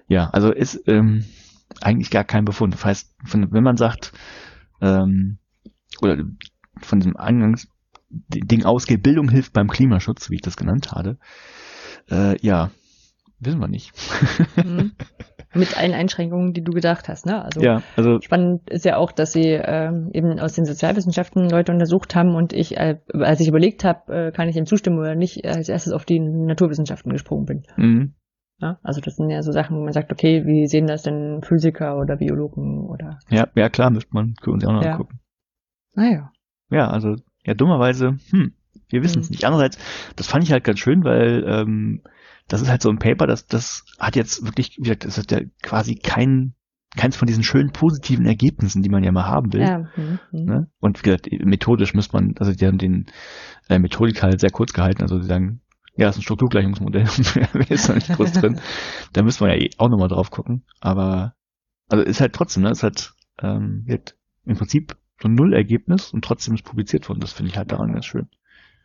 Ja, 0.07 0.29
also 0.29 0.51
ist 0.51 0.83
ähm, 0.87 1.25
eigentlich 1.81 2.11
gar 2.11 2.23
kein 2.23 2.45
Befund. 2.45 2.73
Das 2.73 2.85
heißt, 2.85 3.15
wenn 3.31 3.63
man 3.63 3.77
sagt, 3.77 4.13
ähm, 4.81 5.39
oder 6.01 6.23
von 6.79 6.99
diesem 6.99 7.17
Eingangsding 7.17 8.65
ausgeht, 8.65 9.01
Bildung 9.01 9.29
hilft 9.29 9.53
beim 9.53 9.69
Klimaschutz, 9.69 10.29
wie 10.29 10.35
ich 10.35 10.41
das 10.41 10.57
genannt 10.57 10.91
habe. 10.91 11.17
Äh, 12.09 12.37
ja, 12.45 12.69
wissen 13.39 13.59
wir 13.59 13.67
nicht. 13.67 13.91
Mhm. 14.55 14.93
Mit 15.53 15.77
allen 15.77 15.93
Einschränkungen, 15.93 16.51
die 16.51 16.63
du 16.63 16.73
gedacht 16.73 17.07
hast, 17.07 17.25
ne? 17.25 17.41
Also, 17.41 17.61
ja, 17.61 17.81
also 17.95 18.19
spannend 18.19 18.69
ist 18.69 18.83
ja 18.83 18.97
auch, 18.97 19.13
dass 19.13 19.31
sie 19.31 19.51
ähm, 19.51 20.09
eben 20.11 20.37
aus 20.37 20.51
den 20.51 20.65
Sozialwissenschaften 20.65 21.49
Leute 21.49 21.71
untersucht 21.71 22.13
haben 22.13 22.35
und 22.35 22.51
ich, 22.51 22.75
äh, 22.75 22.99
als 23.13 23.39
ich 23.39 23.47
überlegt 23.47 23.85
habe, 23.85 24.13
äh, 24.13 24.31
kann 24.33 24.49
ich 24.49 24.57
ihm 24.57 24.65
zustimmen 24.65 24.99
oder 24.99 25.15
nicht, 25.15 25.45
als 25.45 25.69
erstes 25.69 25.93
auf 25.93 26.03
die 26.03 26.19
Naturwissenschaften 26.19 27.13
gesprungen 27.13 27.45
bin. 27.45 27.63
Mhm. 27.77 28.15
Ja, 28.59 28.79
also 28.83 28.99
das 28.99 29.15
sind 29.15 29.29
ja 29.29 29.41
so 29.41 29.53
Sachen, 29.53 29.77
wo 29.77 29.83
man 29.83 29.93
sagt, 29.93 30.11
okay, 30.11 30.45
wie 30.45 30.67
sehen 30.67 30.87
das 30.87 31.03
denn 31.03 31.41
Physiker 31.41 31.97
oder 31.97 32.17
Biologen 32.17 32.85
oder? 32.87 33.19
Ja, 33.29 33.47
ja 33.55 33.69
klar, 33.69 33.91
müsste 33.91 34.13
man, 34.13 34.35
uns 34.45 34.65
auch 34.65 34.73
noch 34.73 34.83
ja. 34.83 34.93
angucken. 34.93 35.19
Naja. 35.93 36.31
Ja, 36.69 36.89
also, 36.89 37.15
ja, 37.45 37.53
dummerweise, 37.53 38.17
hm, 38.31 38.53
wir 38.89 39.03
wissen 39.03 39.19
es 39.19 39.29
mhm. 39.29 39.33
nicht. 39.33 39.45
Andererseits, 39.45 39.77
das 40.15 40.27
fand 40.27 40.43
ich 40.43 40.51
halt 40.51 40.63
ganz 40.63 40.79
schön, 40.79 41.03
weil 41.03 41.43
ähm, 41.47 42.01
das 42.47 42.61
ist 42.61 42.69
halt 42.69 42.81
so 42.81 42.89
ein 42.89 42.99
Paper, 42.99 43.27
das, 43.27 43.47
das 43.47 43.85
hat 43.99 44.15
jetzt 44.15 44.45
wirklich, 44.45 44.77
wie 44.77 44.83
gesagt, 44.83 45.05
das 45.05 45.17
hat 45.17 45.31
ja 45.31 45.41
quasi 45.61 45.95
kein, 45.95 46.53
keins 46.95 47.17
von 47.17 47.27
diesen 47.27 47.43
schönen 47.43 47.71
positiven 47.71 48.25
Ergebnissen, 48.25 48.81
die 48.81 48.89
man 48.89 49.03
ja 49.03 49.11
mal 49.11 49.25
haben 49.25 49.51
will. 49.53 49.61
Ja. 49.61 49.79
Mhm. 49.95 50.19
Ne? 50.31 50.67
Und 50.79 50.99
wie 50.99 51.03
gesagt, 51.03 51.27
methodisch 51.31 51.93
muss 51.93 52.13
man, 52.13 52.35
also 52.39 52.53
die 52.53 52.65
haben 52.65 52.77
den 52.77 53.07
äh, 53.69 53.79
Methodik 53.79 54.21
halt 54.21 54.39
sehr 54.39 54.51
kurz 54.51 54.73
gehalten, 54.73 55.01
also 55.01 55.19
sie 55.19 55.27
sagen, 55.27 55.61
ja, 55.97 56.07
das 56.07 56.15
ist 56.15 56.19
ein 56.19 56.23
Strukturgleichungsmodell, 56.23 57.03
mehr 57.53 57.71
ist 57.71 57.87
noch 57.87 57.95
nicht 57.95 58.09
groß 58.09 58.33
drin. 58.33 58.59
Da 59.13 59.23
müssen 59.23 59.45
wir 59.45 59.55
ja 59.55 59.61
eh 59.61 59.69
auch 59.77 59.89
nochmal 59.89 60.09
drauf 60.09 60.29
gucken. 60.29 60.65
Aber 60.81 61.35
also 61.87 62.03
ist 62.03 62.19
halt 62.19 62.33
trotzdem, 62.33 62.63
ne? 62.63 62.71
Ist 62.71 62.83
halt, 62.83 63.13
ähm, 63.41 63.83
wird 63.85 64.17
im 64.45 64.57
Prinzip 64.57 64.97
so 65.21 65.29
ein 65.29 65.35
Nullergebnis 65.35 66.11
und 66.11 66.23
trotzdem 66.25 66.55
ist 66.55 66.65
publiziert 66.65 67.07
worden. 67.07 67.21
Das 67.21 67.31
finde 67.31 67.51
ich 67.51 67.57
halt 67.57 67.71
daran 67.71 67.93
ganz 67.93 68.05
schön. 68.05 68.27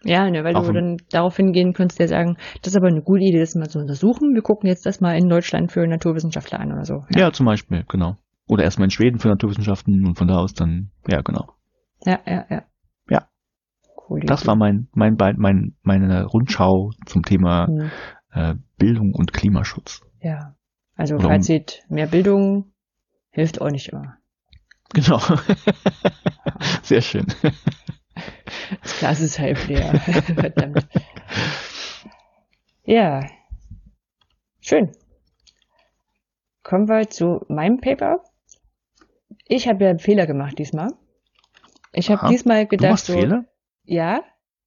Ja, 0.03 0.31
ne, 0.31 0.45
weil 0.45 0.55
du 0.55 0.73
dann 0.73 0.97
darauf 1.11 1.37
hingehen 1.37 1.75
könntest, 1.75 2.01
ja 2.01 2.09
sagen, 2.09 2.37
das 2.63 2.73
ist 2.73 2.77
aber 2.77 2.89
eine 2.89 3.03
gute 3.03 3.23
Idee, 3.23 3.39
das 3.39 3.55
mal 3.55 3.69
zu 3.69 3.79
untersuchen. 3.79 4.35
Wir 4.35 4.43
gucken 4.43 4.67
jetzt 4.69 4.87
das 4.87 5.01
mal 5.01 5.17
in 5.17 5.29
Deutschland 5.29 5.71
für 5.71 5.87
Naturwissenschaftler 5.87 6.59
an 6.59 6.73
oder 6.73 6.85
so. 6.85 7.05
Ja, 7.11 7.21
ja 7.21 7.33
zum 7.33 7.47
Beispiel, 7.47 7.85
genau. 7.87 8.17
Oder 8.49 8.65
erstmal 8.65 8.87
in 8.87 8.91
Schweden 8.91 9.19
für 9.19 9.29
Naturwissenschaften 9.29 10.07
und 10.07 10.17
von 10.17 10.27
da 10.27 10.39
aus 10.39 10.55
dann, 10.55 10.91
ja, 11.07 11.21
genau. 11.21 11.53
Ja, 12.05 12.19
ja, 12.27 12.47
ja. 12.49 12.63
Ja. 13.11 13.29
Cool. 14.09 14.21
Das 14.21 14.41
Idee. 14.41 14.49
war 14.49 14.57
mein, 14.57 14.89
mein, 14.95 15.17
mein, 15.37 15.77
meine 15.83 16.25
Rundschau 16.25 16.93
zum 17.05 17.23
Thema 17.23 17.67
hm. 17.67 17.91
äh, 18.33 18.55
Bildung 18.79 19.13
und 19.15 19.35
Klimaschutz. 19.35 20.01
Ja. 20.23 20.57
Also 20.97 21.17
Oder 21.17 21.29
Fazit, 21.29 21.83
mehr 21.89 22.07
Bildung 22.07 22.73
hilft 23.31 23.61
auch 23.61 23.71
nicht 23.71 23.89
immer. 23.89 24.17
Genau. 24.93 25.21
Sehr 26.83 27.03
schön. 27.03 27.27
Das 28.83 28.99
Glas 28.99 29.21
ist 29.21 29.39
halb 29.39 29.67
leer. 29.69 29.95
Verdammt. 30.35 30.87
Ja. 32.85 33.27
Schön. 34.61 34.93
Kommen 36.63 36.89
wir 36.89 37.09
zu 37.09 37.45
meinem 37.49 37.81
Paper. 37.81 38.23
Ich 39.47 39.69
habe 39.69 39.85
ja 39.85 39.91
einen 39.91 39.99
Fehler 39.99 40.27
gemacht 40.27 40.59
diesmal. 40.59 40.93
Ich 41.93 42.11
habe 42.11 42.29
diesmal 42.29 42.67
gedacht, 42.67 42.85
du 42.85 42.91
machst 42.91 43.07
so, 43.07 43.15
Fehler? 43.15 43.45
Ja, 43.85 44.23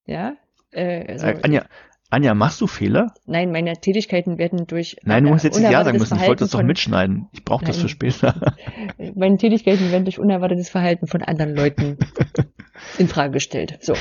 ja. 0.06 0.36
Äh, 0.72 1.12
also, 1.14 1.28
äh, 1.28 1.40
Anja, 1.44 1.66
Anja, 2.10 2.36
machst 2.36 2.62
du 2.62 2.68
Fehler? 2.68 3.14
Nein, 3.26 3.52
meine 3.52 3.74
Tätigkeiten 3.78 4.38
werden 4.38 4.68
durch. 4.68 4.98
Nein, 5.04 5.24
du 5.24 5.32
musst 5.32 5.46
jetzt 5.46 5.60
nicht 5.60 5.72
Ja 5.72 5.84
sagen 5.84 5.98
müssen. 5.98 6.18
Ich 6.18 6.28
wollte 6.28 6.44
das 6.44 6.52
doch 6.52 6.62
mitschneiden. 6.62 7.28
Ich 7.32 7.44
brauche 7.44 7.66
das 7.66 7.78
für 7.78 7.90
später. 7.90 8.56
meine 9.16 9.38
Tätigkeiten 9.38 9.92
werden 9.92 10.04
durch 10.04 10.20
unerwartetes 10.20 10.70
Verhalten 10.70 11.08
von 11.08 11.24
anderen 11.24 11.56
Leuten 11.56 11.98
in 12.98 13.08
Frage 13.08 13.34
gestellt. 13.34 13.78
So. 13.82 13.94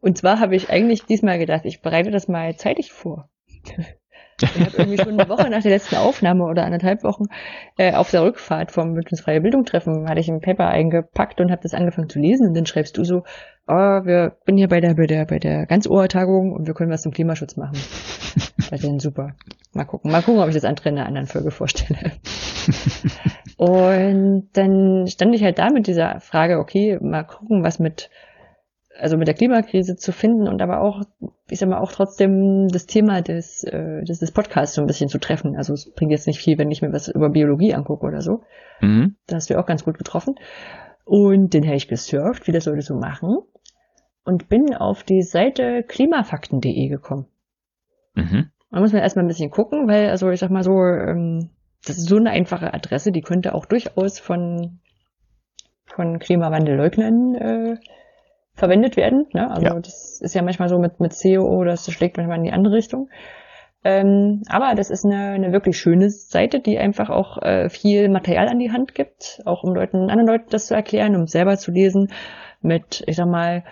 Und 0.00 0.18
zwar 0.18 0.40
habe 0.40 0.56
ich 0.56 0.70
eigentlich 0.70 1.04
diesmal 1.04 1.38
gedacht, 1.38 1.64
ich 1.64 1.80
bereite 1.80 2.10
das 2.10 2.28
mal 2.28 2.56
zeitig 2.56 2.92
vor. 2.92 3.28
Ich 4.40 4.60
habe 4.60 4.76
irgendwie 4.76 4.98
schon 4.98 5.20
eine 5.20 5.28
Woche 5.28 5.48
nach 5.50 5.62
der 5.62 5.70
letzten 5.70 5.96
Aufnahme 5.96 6.44
oder 6.44 6.64
anderthalb 6.64 7.04
Wochen 7.04 7.24
äh, 7.76 7.92
auf 7.92 8.10
der 8.10 8.24
Rückfahrt 8.24 8.72
vom 8.72 8.94
Bündnisfreie 8.94 9.40
Bildung 9.40 9.64
treffen, 9.64 10.08
hatte 10.08 10.20
ich 10.20 10.28
ein 10.28 10.40
Paper 10.40 10.68
eingepackt 10.68 11.40
und 11.40 11.50
habe 11.50 11.62
das 11.62 11.74
angefangen 11.74 12.08
zu 12.08 12.18
lesen 12.18 12.48
und 12.48 12.54
dann 12.54 12.66
schreibst 12.66 12.96
du 12.96 13.04
so, 13.04 13.22
oh, 13.68 13.72
wir 14.04 14.36
bin 14.44 14.56
hier 14.56 14.68
bei 14.68 14.80
der 14.80 14.94
bei 14.94 15.06
der 15.06 15.26
bei 15.26 15.38
der 15.38 15.66
Ganzohrtagung 15.66 16.52
und 16.52 16.66
wir 16.66 16.74
können 16.74 16.90
was 16.90 17.02
zum 17.02 17.12
Klimaschutz 17.12 17.56
machen. 17.56 17.78
Das 18.56 18.72
ist 18.72 18.84
dann 18.84 18.98
super. 18.98 19.34
Mal 19.74 19.84
gucken, 19.84 20.10
mal 20.10 20.22
gucken, 20.22 20.40
ob 20.40 20.48
ich 20.48 20.54
das 20.54 20.64
andere 20.64 20.88
in 20.88 20.98
einer 20.98 21.06
anderen 21.06 21.26
Folge 21.26 21.50
vorstelle. 21.50 22.12
und 23.56 24.48
dann 24.54 25.06
stand 25.06 25.34
ich 25.34 25.44
halt 25.44 25.58
da 25.58 25.70
mit 25.70 25.86
dieser 25.86 26.20
Frage, 26.20 26.58
okay, 26.58 26.98
mal 27.00 27.24
gucken, 27.24 27.62
was 27.62 27.78
mit 27.78 28.10
also 29.02 29.16
mit 29.16 29.26
der 29.26 29.34
Klimakrise 29.34 29.96
zu 29.96 30.12
finden 30.12 30.46
und 30.46 30.62
aber 30.62 30.80
auch, 30.80 31.02
ich 31.50 31.58
sag 31.58 31.68
mal, 31.68 31.80
auch 31.80 31.90
trotzdem 31.90 32.68
das 32.68 32.86
Thema 32.86 33.20
des, 33.20 33.64
äh, 33.64 34.02
des, 34.04 34.20
des 34.20 34.30
Podcasts 34.30 34.76
so 34.76 34.80
ein 34.80 34.86
bisschen 34.86 35.08
zu 35.08 35.18
treffen. 35.18 35.56
Also 35.56 35.74
es 35.74 35.92
bringt 35.92 36.12
jetzt 36.12 36.28
nicht 36.28 36.38
viel, 36.38 36.56
wenn 36.58 36.70
ich 36.70 36.82
mir 36.82 36.92
was 36.92 37.08
über 37.08 37.28
Biologie 37.28 37.74
angucke 37.74 38.06
oder 38.06 38.20
so. 38.20 38.42
Mhm. 38.80 39.16
Da 39.26 39.36
hast 39.36 39.50
du 39.50 39.58
auch 39.58 39.66
ganz 39.66 39.84
gut 39.84 39.98
getroffen. 39.98 40.36
Und 41.04 41.52
den 41.52 41.66
habe 41.66 41.76
ich 41.76 41.88
gesurft, 41.88 42.46
wie 42.46 42.52
das 42.52 42.66
Leute 42.66 42.82
so 42.82 42.94
machen. 42.94 43.38
Und 44.24 44.48
bin 44.48 44.74
auf 44.74 45.02
die 45.02 45.22
Seite 45.22 45.82
klimafakten.de 45.82 46.88
gekommen. 46.88 47.26
Mhm. 48.14 48.50
Da 48.70 48.80
muss 48.80 48.92
man 48.92 49.02
erstmal 49.02 49.24
ein 49.24 49.28
bisschen 49.28 49.50
gucken, 49.50 49.88
weil, 49.88 50.10
also 50.10 50.30
ich 50.30 50.38
sag 50.38 50.50
mal 50.50 50.62
so, 50.62 50.78
ähm, 50.80 51.50
das 51.84 51.98
ist 51.98 52.08
so 52.08 52.16
eine 52.16 52.30
einfache 52.30 52.72
Adresse, 52.72 53.10
die 53.10 53.20
könnte 53.20 53.54
auch 53.54 53.66
durchaus 53.66 54.20
von, 54.20 54.78
von 55.86 56.20
Klimawandelleugnern 56.20 57.34
äh, 57.34 57.76
verwendet 58.62 58.96
werden. 58.96 59.26
Ne? 59.32 59.50
Also 59.50 59.66
ja. 59.66 59.80
das 59.80 60.20
ist 60.20 60.36
ja 60.36 60.42
manchmal 60.42 60.68
so 60.68 60.78
mit, 60.78 61.00
mit 61.00 61.12
CEO, 61.12 61.64
das 61.64 61.90
schlägt 61.90 62.16
manchmal 62.16 62.38
in 62.38 62.44
die 62.44 62.52
andere 62.52 62.74
Richtung. 62.74 63.08
Ähm, 63.82 64.42
aber 64.48 64.76
das 64.76 64.88
ist 64.88 65.04
eine, 65.04 65.32
eine 65.32 65.52
wirklich 65.52 65.76
schöne 65.76 66.10
Seite, 66.10 66.60
die 66.60 66.78
einfach 66.78 67.10
auch 67.10 67.42
äh, 67.42 67.68
viel 67.68 68.08
Material 68.08 68.46
an 68.46 68.60
die 68.60 68.70
Hand 68.70 68.94
gibt, 68.94 69.42
auch 69.46 69.64
um 69.64 69.74
Leuten, 69.74 70.10
anderen 70.10 70.28
Leuten 70.28 70.46
das 70.50 70.66
zu 70.66 70.74
erklären, 70.74 71.16
um 71.16 71.26
selber 71.26 71.56
zu 71.56 71.72
lesen, 71.72 72.12
mit, 72.60 73.02
ich 73.08 73.16
sag 73.16 73.26
mal, 73.26 73.64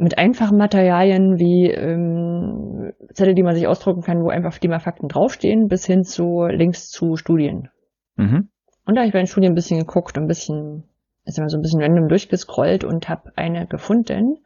mit 0.00 0.18
einfachen 0.18 0.58
Materialien 0.58 1.38
wie 1.38 1.70
ähm, 1.70 2.94
Zettel, 3.14 3.36
die 3.36 3.44
man 3.44 3.54
sich 3.54 3.68
ausdrucken 3.68 4.02
kann, 4.02 4.24
wo 4.24 4.30
einfach 4.30 4.58
Fakten 4.80 5.06
draufstehen, 5.06 5.68
bis 5.68 5.86
hin 5.86 6.02
zu 6.02 6.44
Links 6.48 6.88
zu 6.88 7.14
Studien. 7.14 7.68
Mhm. 8.16 8.48
Und 8.84 8.96
da 8.96 9.02
habe 9.02 9.06
ich 9.06 9.12
bei 9.12 9.20
den 9.20 9.28
Studien 9.28 9.52
ein 9.52 9.54
bisschen 9.54 9.78
geguckt, 9.78 10.18
ein 10.18 10.26
bisschen 10.26 10.88
ist 11.24 11.38
immer 11.38 11.48
so 11.48 11.58
ein 11.58 11.62
bisschen 11.62 11.82
random 11.82 12.08
durchgescrollt 12.08 12.84
und 12.84 13.08
habe 13.08 13.32
eine 13.36 13.66
gefunden, 13.66 14.38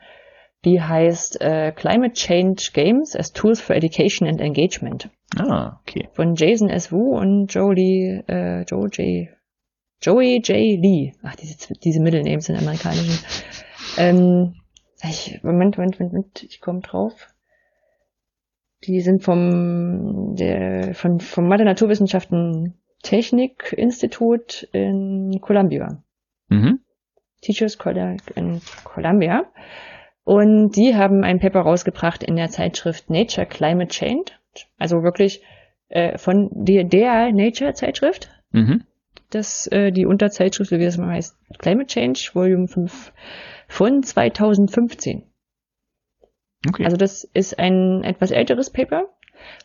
die 0.65 0.83
heißt 0.83 1.41
äh, 1.41 1.73
Climate 1.73 2.15
Change 2.15 2.71
Games 2.73 3.15
as 3.15 3.33
Tools 3.33 3.61
for 3.61 3.77
Education 3.77 4.27
and 4.29 4.41
Engagement. 4.41 5.09
Ah, 5.39 5.81
okay. 5.83 6.09
Von 6.13 6.35
Jason 6.35 6.69
S. 6.69 6.91
Wu 6.91 7.17
und 7.17 7.53
Jolie, 7.53 8.25
äh, 8.27 8.63
Joe 8.63 8.89
J. 8.89 9.29
Joey 10.03 10.41
J. 10.43 10.81
Lee. 10.81 11.13
Ach, 11.23 11.35
diese, 11.37 11.75
diese 11.75 12.01
Mittelnames 12.01 12.47
sind 12.47 12.57
amerikanischen. 12.57 13.19
Ähm, 13.99 14.55
ich, 15.03 15.41
Moment, 15.43 15.79
Moment, 15.79 15.99
Moment, 15.99 16.13
Moment, 16.13 16.43
ich 16.43 16.61
komme 16.61 16.81
drauf. 16.81 17.29
Die 18.85 19.01
sind 19.01 19.23
vom, 19.23 20.35
der, 20.37 20.95
von, 20.95 21.21
vom 21.21 21.49
Mathe 21.49 21.65
Naturwissenschaften 21.65 22.75
Technik 23.03 23.73
Institut 23.73 24.69
in 24.73 25.39
Columbia. 25.41 26.03
Mhm. 26.49 26.81
Teachers 27.41 27.79
College 27.79 28.25
in 28.35 28.61
Columbia. 28.85 29.45
Und 30.25 30.73
die 30.73 30.97
haben 30.97 31.23
ein 31.23 31.39
Paper 31.39 31.61
rausgebracht 31.61 32.25
in 32.25 32.37
der 32.37 32.51
Zeitschrift 32.51 33.11
Nature 33.11 33.47
Climate 33.47 33.89
Change. 33.89 34.33
Also 34.79 35.03
wirklich 35.03 35.43
äh, 35.89 36.19
von 36.19 36.51
der, 36.53 36.85
der 36.85 37.33
Nature-Zeitschrift. 37.33 38.31
Mhm. 38.51 38.85
Das, 39.31 39.67
äh, 39.69 39.93
die 39.93 40.07
Unterzeitschrift, 40.07 40.71
wie 40.73 40.85
das 40.85 40.99
mal 40.99 41.15
heißt, 41.15 41.37
Climate 41.59 41.87
Change, 41.87 42.31
Volume 42.33 42.69
5 42.69 43.13
von 43.69 44.03
2015. 44.03 45.25
Okay. 46.69 46.85
Also 46.85 46.97
das 46.97 47.25
ist 47.25 47.59
ein 47.59 48.03
etwas 48.03 48.31
älteres 48.31 48.71
Paper. 48.71 49.09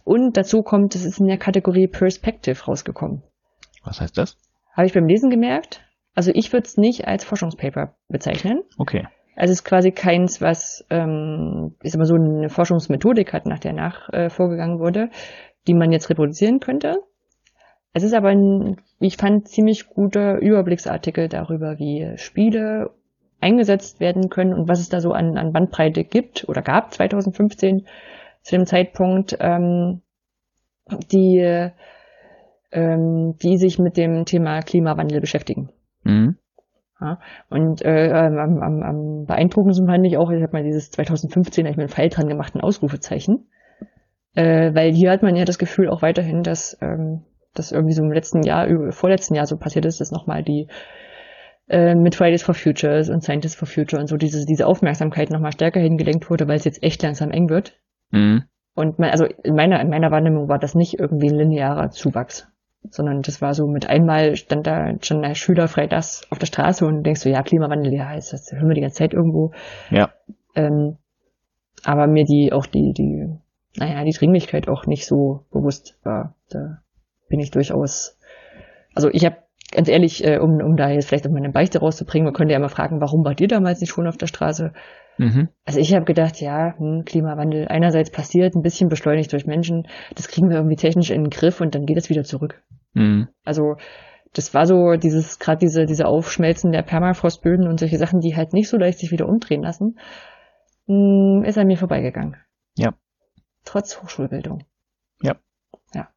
Und 0.04 0.38
dazu 0.38 0.62
kommt, 0.62 0.96
es 0.96 1.06
ist 1.06 1.20
in 1.20 1.28
der 1.28 1.38
Kategorie 1.38 1.88
Perspective 1.88 2.66
rausgekommen. 2.66 3.24
Was 3.84 4.02
heißt 4.02 4.18
das? 4.18 4.38
Habe 4.74 4.88
ich 4.88 4.94
beim 4.94 5.08
Lesen 5.08 5.30
gemerkt. 5.30 5.82
Also 6.14 6.32
ich 6.34 6.52
würde 6.52 6.66
es 6.66 6.78
nicht 6.78 7.08
als 7.08 7.24
Forschungspaper 7.24 7.96
bezeichnen. 8.10 8.64
Okay. 8.78 9.08
Also 9.36 9.54
es 9.54 9.60
ist 9.60 9.64
quasi 9.64 9.92
keins, 9.92 10.42
was, 10.42 10.86
ähm, 10.90 11.76
sag 11.82 11.98
mal 11.98 12.06
so 12.06 12.16
eine 12.16 12.50
Forschungsmethodik 12.50 13.34
hat, 13.34 13.46
nach 13.46 13.60
der 13.60 13.74
nach 13.74 14.10
äh, 14.12 14.30
vorgegangen 14.30 14.80
wurde, 14.80 15.10
die 15.68 15.74
man 15.74 15.92
jetzt 15.92 16.10
reproduzieren 16.10 16.60
könnte. 16.60 16.98
Es 17.94 18.04
ist 18.04 18.14
aber 18.14 18.30
ein, 18.30 18.78
ich 19.00 19.18
fand, 19.18 19.48
ziemlich 19.48 19.88
guter 19.88 20.38
Überblicksartikel 20.38 21.28
darüber, 21.28 21.78
wie 21.80 22.18
Spiele 22.18 22.92
eingesetzt 23.40 24.00
werden 24.00 24.30
können 24.30 24.54
und 24.54 24.68
was 24.68 24.80
es 24.80 24.90
da 24.90 25.02
so 25.02 25.12
an, 25.12 25.38
an 25.38 25.52
Bandbreite 25.52 26.04
gibt 26.04 26.48
oder 26.48 26.62
gab 26.62 26.94
2015 26.94 27.88
zu 28.44 28.56
dem 28.56 28.66
Zeitpunkt, 28.66 29.36
ähm, 29.40 30.02
die, 31.12 31.70
ähm, 32.72 33.36
die 33.42 33.58
sich 33.58 33.80
mit 33.80 33.98
dem 33.98 34.26
Thema 34.26 34.62
Klimawandel 34.62 35.20
beschäftigen. 35.20 35.72
Mhm. 36.04 36.38
Ja, 37.00 37.20
und 37.50 37.84
äh, 37.84 38.12
am, 38.12 38.60
am, 38.62 38.84
am 38.84 39.26
beeindruckendsten 39.26 39.88
fand 39.88 40.06
ich 40.06 40.18
auch, 40.18 40.30
ich 40.30 40.44
habe 40.44 40.54
mal 40.54 40.64
dieses 40.64 40.92
2015, 40.92 41.64
da 41.64 41.72
ich 41.72 41.78
mir 41.78 41.84
einen 41.84 41.90
Pfeil 41.90 42.10
dran 42.10 42.28
gemacht, 42.28 42.54
ein 42.56 42.62
Ausrufezeichen. 42.62 43.48
Äh, 44.36 44.74
weil 44.76 44.94
hier 44.94 45.12
hat 45.12 45.24
man 45.24 45.36
ja 45.36 45.44
das 45.44 45.58
Gefühl 45.58 45.90
auch 45.90 46.04
weiterhin, 46.04 46.44
dass 46.44 46.78
ähm, 46.80 47.24
das 47.54 47.72
irgendwie 47.72 47.94
so 47.94 48.04
im 48.04 48.12
letzten 48.12 48.44
Jahr, 48.44 48.68
vorletzten 48.92 49.36
Jahr 49.36 49.48
so 49.48 49.58
passiert 49.58 49.86
ist, 49.86 50.00
dass 50.00 50.12
nochmal 50.12 50.44
die 50.44 50.68
äh, 51.68 51.96
mit 51.96 52.16
Fridays 52.16 52.44
for 52.44 52.54
Futures 52.54 53.10
und 53.10 53.24
Scientists 53.24 53.58
for 53.58 53.68
Future 53.68 54.00
und 54.00 54.08
so 54.08 54.16
diese, 54.16 54.46
diese 54.46 54.68
Aufmerksamkeit 54.68 55.32
nochmal 55.32 55.52
stärker 55.52 55.80
hingelenkt 55.80 56.30
wurde, 56.30 56.48
weil 56.48 56.58
es 56.58 56.66
jetzt 56.66 56.84
echt 56.84 57.02
langsam 57.02 57.32
eng 57.32 57.50
wird. 57.50 57.78
Mhm. 58.12 58.44
Und 58.76 59.00
mein, 59.00 59.10
also 59.10 59.26
in 59.26 59.56
meiner, 59.56 59.82
in 59.82 59.90
meiner 59.90 60.12
Wahrnehmung 60.12 60.48
war 60.48 60.60
das 60.60 60.76
nicht 60.76 61.00
irgendwie 61.00 61.30
ein 61.30 61.38
linearer 61.38 61.90
Zuwachs 61.90 62.51
sondern 62.90 63.22
das 63.22 63.42
war 63.42 63.54
so 63.54 63.68
mit 63.68 63.88
einmal 63.88 64.36
stand 64.36 64.66
da 64.66 64.94
schon 65.02 65.22
der 65.22 65.36
Schüler 65.36 65.68
frei 65.68 65.88
das 65.88 66.26
auf 66.30 66.40
der 66.40 66.48
Straße 66.48 66.86
und 66.86 67.04
denkst 67.04 67.22
so, 67.22 67.30
ja, 67.30 67.44
Klimawandel, 67.44 67.94
ja, 67.94 68.16
das, 68.16 68.30
das 68.30 68.52
hören 68.52 68.68
wir 68.68 68.76
die 68.76 68.82
ganze 68.82 68.98
Zeit 68.98 69.14
irgendwo. 69.14 69.52
Ja. 69.92 70.12
Ähm, 70.56 70.98
aber 71.84 72.08
mir 72.08 72.26
die 72.26 72.52
auch 72.52 72.66
die, 72.66 72.94
die, 72.94 73.28
naja, 73.78 74.04
die 74.04 74.12
Dringlichkeit 74.12 74.68
auch 74.68 74.86
nicht 74.86 75.06
so 75.06 75.46
bewusst 75.52 75.98
war. 76.04 76.36
Da 76.50 76.82
bin 77.30 77.40
ich 77.40 77.52
durchaus, 77.52 78.18
also 78.94 79.10
ich 79.10 79.26
habe 79.26 79.38
ganz 79.72 79.88
ehrlich, 79.88 80.24
äh, 80.26 80.38
um, 80.38 80.60
um 80.62 80.76
da 80.76 80.90
jetzt 80.90 81.08
vielleicht 81.08 81.28
auch 81.28 81.32
meine 81.32 81.50
Beichte 81.50 81.80
rauszubringen, 81.80 82.26
man 82.26 82.34
könnte 82.34 82.54
ja 82.54 82.60
mal 82.60 82.70
fragen, 82.70 83.00
warum 83.00 83.24
wart 83.24 83.40
ihr 83.42 83.48
damals 83.48 83.80
nicht 83.80 83.92
schon 83.92 84.08
auf 84.08 84.18
der 84.18 84.28
Straße? 84.28 84.74
Mhm. 85.18 85.50
Also 85.66 85.80
ich 85.80 85.94
habe 85.94 86.06
gedacht, 86.06 86.42
ja, 86.42 86.76
hm, 86.78 87.04
Klimawandel 87.06 87.68
einerseits 87.68 88.12
passiert, 88.12 88.56
ein 88.56 88.62
bisschen 88.62 88.90
beschleunigt 88.90 89.32
durch 89.34 89.46
Menschen, 89.46 89.88
das 90.16 90.28
kriegen 90.28 90.50
wir 90.50 90.58
irgendwie 90.58 90.76
technisch 90.76 91.12
in 91.12 91.24
den 91.24 91.30
Griff 91.30 91.62
und 91.62 91.76
dann 91.76 91.86
geht 91.86 91.98
es 91.98 92.10
wieder 92.10 92.24
zurück. 92.24 92.62
Mhm. 92.94 93.28
Also 93.44 93.76
das 94.34 94.54
war 94.54 94.66
so 94.66 94.96
dieses, 94.96 95.40
gerade 95.40 95.60
diese, 95.60 95.86
diese 95.86 96.08
Aufschmelzen 96.08 96.72
der 96.72 96.84
Permafrostböden 96.84 97.68
und 97.68 97.80
solche 97.80 97.98
Sachen, 97.98 98.22
die 98.22 98.36
halt 98.36 98.54
nicht 98.54 98.70
so 98.70 98.78
leicht 98.78 99.00
sich 99.00 99.12
wieder 99.12 99.28
umdrehen 99.28 99.62
lassen, 99.62 100.00
hm, 100.88 101.44
ist 101.46 101.58
an 101.58 101.68
mir 101.68 101.78
vorbeigegangen. 101.78 102.38
Ja. 102.78 102.94
Trotz 103.66 104.02
Hochschulbildung. 104.02 104.64
Ja. 105.22 105.36
Ja. 105.94 106.10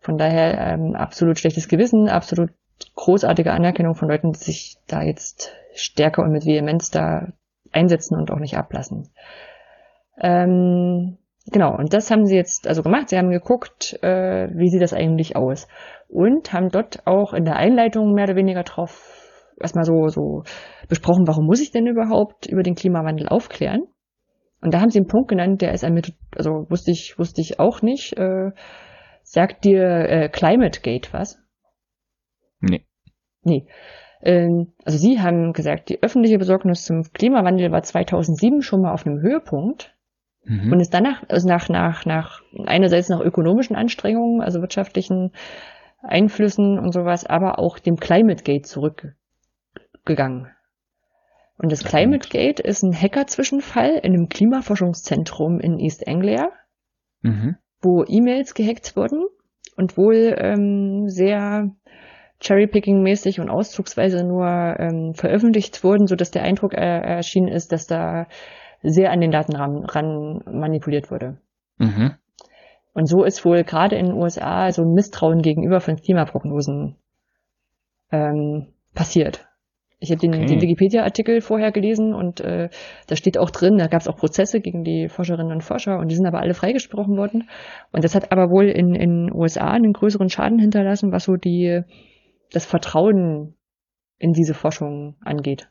Von 0.00 0.16
daher 0.16 0.58
ähm, 0.58 0.94
absolut 0.94 1.38
schlechtes 1.38 1.68
Gewissen, 1.68 2.08
absolut 2.08 2.50
großartige 2.94 3.52
Anerkennung 3.52 3.94
von 3.94 4.08
Leuten, 4.08 4.32
die 4.32 4.38
sich 4.38 4.76
da 4.86 5.02
jetzt 5.02 5.52
stärker 5.74 6.22
und 6.22 6.32
mit 6.32 6.46
Vehemenz 6.46 6.90
da 6.90 7.32
einsetzen 7.72 8.16
und 8.18 8.30
auch 8.30 8.38
nicht 8.38 8.56
ablassen. 8.56 9.08
Ähm, 10.20 11.18
genau, 11.50 11.76
und 11.76 11.92
das 11.94 12.10
haben 12.10 12.26
sie 12.26 12.36
jetzt 12.36 12.68
also 12.68 12.82
gemacht. 12.82 13.08
Sie 13.08 13.18
haben 13.18 13.30
geguckt, 13.30 13.98
äh, 14.02 14.48
wie 14.54 14.68
sieht 14.68 14.82
das 14.82 14.92
eigentlich 14.92 15.36
aus. 15.36 15.68
Und 16.08 16.52
haben 16.52 16.68
dort 16.68 17.06
auch 17.06 17.32
in 17.32 17.44
der 17.44 17.56
Einleitung 17.56 18.12
mehr 18.12 18.24
oder 18.24 18.36
weniger 18.36 18.62
drauf 18.62 19.20
erstmal 19.60 19.84
so, 19.84 20.08
so 20.08 20.42
besprochen, 20.88 21.26
warum 21.26 21.46
muss 21.46 21.60
ich 21.60 21.70
denn 21.70 21.86
überhaupt 21.86 22.46
über 22.46 22.62
den 22.62 22.74
Klimawandel 22.74 23.28
aufklären? 23.28 23.82
Und 24.62 24.74
da 24.74 24.80
haben 24.80 24.90
sie 24.90 24.98
einen 24.98 25.08
Punkt 25.08 25.28
genannt, 25.28 25.62
der 25.62 25.72
ist 25.72 25.84
ein 25.84 25.94
mit, 25.94 26.12
also 26.36 26.66
wusste 26.68 26.90
ich, 26.90 27.18
wusste 27.18 27.40
ich 27.40 27.58
auch 27.58 27.82
nicht. 27.82 28.16
Äh, 28.18 28.50
sagt 29.22 29.64
dir 29.64 29.82
äh, 29.82 30.28
Climate 30.28 30.80
Gate 30.80 31.12
was? 31.12 31.38
Nee. 32.60 32.84
Nee. 33.42 33.66
Ähm, 34.22 34.72
also 34.84 34.98
Sie 34.98 35.20
haben 35.20 35.52
gesagt, 35.52 35.88
die 35.88 36.02
öffentliche 36.02 36.38
Besorgnis 36.38 36.84
zum 36.84 37.02
Klimawandel 37.12 37.70
war 37.72 37.82
2007 37.82 38.62
schon 38.62 38.82
mal 38.82 38.92
auf 38.92 39.06
einem 39.06 39.20
Höhepunkt 39.20 39.94
Mhm. 40.44 40.72
und 40.72 40.80
ist 40.80 40.94
danach, 40.94 41.22
also 41.28 41.46
nach, 41.46 41.68
nach, 41.68 42.06
nach, 42.06 42.40
einerseits 42.64 43.10
nach 43.10 43.20
ökonomischen 43.20 43.76
Anstrengungen, 43.76 44.40
also 44.40 44.60
wirtschaftlichen 44.62 45.32
Einflüssen 46.02 46.78
und 46.78 46.92
sowas, 46.92 47.26
aber 47.26 47.58
auch 47.58 47.78
dem 47.78 47.96
Climate 47.96 48.42
Gate 48.42 48.66
zurückgegangen. 48.66 50.48
Und 51.58 51.70
das 51.70 51.84
Climate 51.84 52.26
Gate 52.30 52.58
ist 52.58 52.82
ein 52.82 52.94
Hacker-Zwischenfall 52.94 54.00
in 54.02 54.14
einem 54.14 54.28
Klimaforschungszentrum 54.30 55.60
in 55.60 55.78
East 55.78 56.08
Anglia, 56.08 56.48
Mhm. 57.20 57.56
wo 57.82 58.02
E-Mails 58.08 58.54
gehackt 58.54 58.96
wurden 58.96 59.26
und 59.76 59.98
wohl 59.98 60.34
ähm, 60.38 61.10
sehr 61.10 61.70
Cherrypicking-mäßig 62.40 63.40
und 63.40 63.50
auszugsweise 63.50 64.24
nur 64.24 64.46
ähm, 64.78 65.14
veröffentlicht 65.14 65.84
wurden, 65.84 66.06
so 66.06 66.16
dass 66.16 66.30
der 66.30 66.42
Eindruck 66.42 66.74
äh, 66.74 66.78
erschienen 66.78 67.48
ist, 67.48 67.72
dass 67.72 67.86
da 67.86 68.26
sehr 68.82 69.12
an 69.12 69.20
den 69.20 69.30
Daten 69.30 69.54
ran, 69.54 69.84
ran 69.84 70.42
manipuliert 70.50 71.10
wurde. 71.10 71.38
Mhm. 71.78 72.14
Und 72.92 73.06
so 73.06 73.24
ist 73.24 73.44
wohl 73.44 73.62
gerade 73.62 73.96
in 73.96 74.06
den 74.06 74.14
USA 74.14 74.72
so 74.72 74.82
ein 74.82 74.94
Misstrauen 74.94 75.42
gegenüber 75.42 75.80
von 75.80 75.96
Klimaprognosen 75.96 76.96
ähm, 78.10 78.68
passiert. 78.94 79.46
Ich 80.02 80.10
habe 80.10 80.20
den, 80.20 80.32
Okay. 80.32 80.46
den 80.46 80.62
Wikipedia-Artikel 80.62 81.42
vorher 81.42 81.72
gelesen 81.72 82.14
und 82.14 82.40
äh, 82.40 82.70
da 83.06 83.16
steht 83.16 83.36
auch 83.36 83.50
drin, 83.50 83.76
da 83.76 83.86
gab 83.86 84.00
es 84.00 84.08
auch 84.08 84.16
Prozesse 84.16 84.60
gegen 84.60 84.82
die 84.82 85.08
Forscherinnen 85.08 85.52
und 85.52 85.62
Forscher 85.62 85.98
und 85.98 86.08
die 86.08 86.14
sind 86.14 86.26
aber 86.26 86.40
alle 86.40 86.54
freigesprochen 86.54 87.18
worden. 87.18 87.50
Und 87.92 88.02
das 88.02 88.14
hat 88.14 88.32
aber 88.32 88.50
wohl 88.50 88.64
in 88.64 88.94
in 88.94 89.30
USA 89.30 89.70
einen 89.70 89.92
größeren 89.92 90.30
Schaden 90.30 90.58
hinterlassen, 90.58 91.12
was 91.12 91.24
so 91.24 91.36
die 91.36 91.82
das 92.52 92.66
Vertrauen 92.66 93.56
in 94.18 94.32
diese 94.32 94.54
Forschung 94.54 95.16
angeht. 95.24 95.70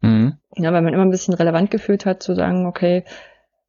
Mhm. 0.00 0.38
Ja, 0.56 0.72
weil 0.72 0.82
man 0.82 0.92
immer 0.92 1.04
ein 1.04 1.10
bisschen 1.10 1.34
relevant 1.34 1.70
gefühlt 1.70 2.06
hat, 2.06 2.22
zu 2.22 2.34
sagen, 2.34 2.66
okay, 2.66 3.04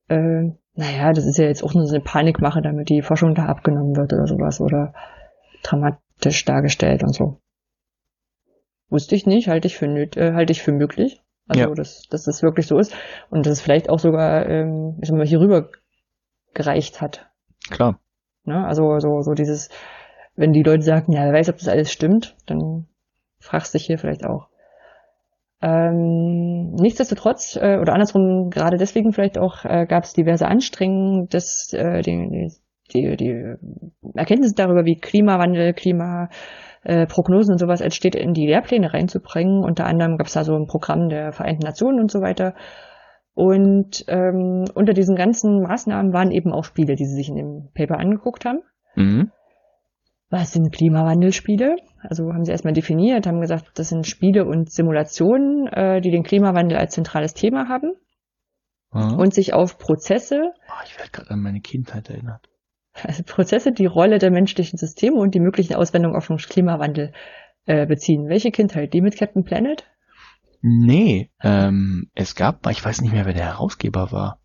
äh, 0.10 0.52
naja, 0.74 1.12
das 1.14 1.26
ist 1.26 1.38
ja 1.38 1.46
jetzt 1.46 1.64
auch 1.64 1.74
nur 1.74 1.86
so 1.86 1.96
eine 1.96 2.04
Panikmache, 2.04 2.62
damit 2.62 2.90
die 2.90 3.02
Forschung 3.02 3.34
da 3.34 3.46
abgenommen 3.46 3.96
wird 3.96 4.14
oder 4.14 4.28
sowas 4.28 4.62
oder 4.62 4.94
dramatisch 5.64 6.46
dargestellt 6.46 7.04
und 7.04 7.14
so. 7.14 7.42
Wusste 8.90 9.16
ich 9.16 9.26
nicht, 9.26 9.48
halte 9.48 9.68
ich 9.68 9.78
für 9.78 9.88
nöt 9.88 10.16
äh, 10.18 10.34
halte 10.34 10.52
ich 10.52 10.62
für 10.62 10.72
möglich. 10.72 11.22
Also, 11.48 11.62
Ja. 11.62 11.74
dass, 11.74 12.04
dass 12.10 12.26
das 12.26 12.44
wirklich 12.44 12.68
so 12.68 12.78
ist 12.78 12.94
und 13.30 13.46
dass 13.46 13.54
es 13.54 13.62
vielleicht 13.62 13.90
auch 13.90 14.00
sogar, 14.00 14.48
ähm, 14.48 14.98
ich 15.02 15.08
sag 15.08 15.18
mal, 15.18 15.26
hier 15.26 15.40
rüber 15.40 15.70
gereicht 16.54 17.02
hat. 17.02 17.30
Klar. 17.70 18.00
Ne? 18.44 18.66
Also 18.66 19.00
so, 19.00 19.22
so 19.22 19.34
dieses, 19.34 19.70
wenn 20.38 20.54
die 20.54 20.64
Leute 20.64 20.84
sagen, 20.84 21.12
ja, 21.12 21.26
wer 21.26 21.34
weiß, 21.34 21.50
ob 21.50 21.58
das 21.58 21.68
alles 21.68 21.92
stimmt, 21.92 22.36
dann 22.46 22.86
fragst 23.40 23.74
du 23.74 23.78
dich 23.78 23.88
hier 23.88 23.98
vielleicht 23.98 24.26
auch. 24.26 24.48
Ähm, 25.62 26.76
nichtsdestotrotz, 26.76 27.56
äh, 27.56 27.80
oder 27.80 27.94
andersrum, 27.94 28.52
gerade 28.52 28.78
deswegen 28.78 29.12
vielleicht 29.12 29.40
auch, 29.40 29.66
äh, 29.66 29.88
gab 29.88 30.04
es 30.04 30.14
diverse 30.14 30.48
Anstrengungen, 30.48 31.28
dass 31.30 31.74
äh, 31.74 32.02
die, 32.02 32.52
die, 32.94 33.18
die, 33.18 33.56
Erkenntnisse 34.14 34.54
darüber, 34.56 34.86
wie 34.86 35.00
Klimawandel, 35.00 35.74
äh, 36.84 37.08
Prognosen 37.08 37.54
und 37.54 37.58
sowas 37.58 37.82
entsteht, 37.82 38.16
in 38.16 38.34
die 38.34 38.46
Lehrpläne 38.46 38.94
reinzubringen. 38.94 39.64
Unter 39.64 39.86
anderem 39.86 40.18
gab 40.18 40.28
es 40.28 40.34
da 40.34 40.44
so 40.44 40.56
ein 40.56 40.68
Programm 40.68 41.10
der 41.10 41.34
Vereinten 41.34 41.66
Nationen 41.66 42.00
und 42.00 42.12
so 42.12 42.22
weiter. 42.22 42.54
Und 43.34 44.06
ähm, 44.08 44.66
unter 44.74 44.94
diesen 44.94 45.16
ganzen 45.16 45.62
Maßnahmen 45.62 46.14
waren 46.14 46.32
eben 46.32 46.54
auch 46.54 46.64
Spiele, 46.64 46.96
die 46.96 47.06
sie 47.06 47.16
sich 47.16 47.30
in 47.30 47.36
dem 47.36 47.70
Paper 47.74 48.00
angeguckt 48.00 48.46
haben. 48.46 48.62
Mhm. 48.96 49.32
Was 50.30 50.52
sind 50.52 50.74
Klimawandelspiele? 50.74 51.78
Also 52.02 52.34
haben 52.34 52.44
sie 52.44 52.52
erstmal 52.52 52.74
definiert, 52.74 53.26
haben 53.28 53.42
gesagt, 53.42 53.72
das 53.76 53.90
sind 53.90 54.06
Spiele 54.06 54.46
und 54.46 54.72
Simulationen, 54.72 55.68
äh, 55.68 56.02
die 56.02 56.12
den 56.12 56.24
Klimawandel 56.24 56.78
als 56.78 56.94
zentrales 56.94 57.34
Thema 57.34 57.70
haben 57.70 57.94
mhm. 58.92 59.18
und 59.20 59.34
sich 59.34 59.54
auf 59.54 59.78
Prozesse. 59.78 60.52
Oh, 60.70 60.84
ich 60.86 60.98
werde 60.98 61.12
gerade 61.12 61.32
an 61.32 61.42
meine 61.42 61.62
Kindheit 61.62 62.10
erinnert. 62.10 62.50
Also 63.04 63.24
Prozesse, 63.24 63.72
die 63.72 63.86
Rolle 63.86 64.18
der 64.18 64.32
menschlichen 64.32 64.78
Systeme 64.78 65.18
und 65.18 65.36
die 65.36 65.40
möglichen 65.40 65.76
Auswendungen 65.76 66.18
auf 66.18 66.28
den 66.28 66.38
Klimawandel 66.38 67.14
äh, 67.66 67.86
beziehen. 67.86 68.28
Welche 68.28 68.52
Kindheit? 68.52 68.94
Die 68.94 69.02
mit 69.02 69.18
Captain 69.18 69.44
Planet? 69.44 69.86
Nee, 70.62 71.30
ähm, 71.42 72.10
es 72.16 72.36
gab 72.36 72.66
mal, 72.66 72.72
ich 72.72 72.84
weiß 72.84 73.02
nicht 73.02 73.14
mehr, 73.14 73.26
wer 73.26 73.34
der 73.34 73.46
Herausgeber 73.46 74.12
war. 74.12 74.40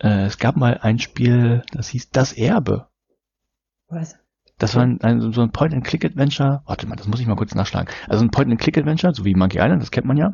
Äh, 0.00 0.26
es 0.26 0.38
gab 0.38 0.56
mal 0.56 0.78
ein 0.82 0.98
Spiel, 0.98 1.62
das 1.72 1.88
hieß 1.88 2.10
Das 2.10 2.34
Erbe. 2.34 2.88
Was? 3.88 4.18
Das 4.58 4.74
war 4.74 4.82
ein, 4.82 5.00
ein, 5.02 5.32
so 5.32 5.42
ein 5.42 5.50
Point-and-Click-Adventure. 5.50 6.62
Warte 6.64 6.86
mal, 6.86 6.96
das 6.96 7.06
muss 7.06 7.20
ich 7.20 7.26
mal 7.26 7.36
kurz 7.36 7.54
nachschlagen. 7.54 7.92
Also 8.08 8.24
ein 8.24 8.30
Point-and-Click-Adventure, 8.30 9.12
so 9.14 9.24
wie 9.24 9.34
Monkey 9.34 9.58
Island, 9.58 9.82
das 9.82 9.90
kennt 9.90 10.06
man 10.06 10.16
ja. 10.16 10.30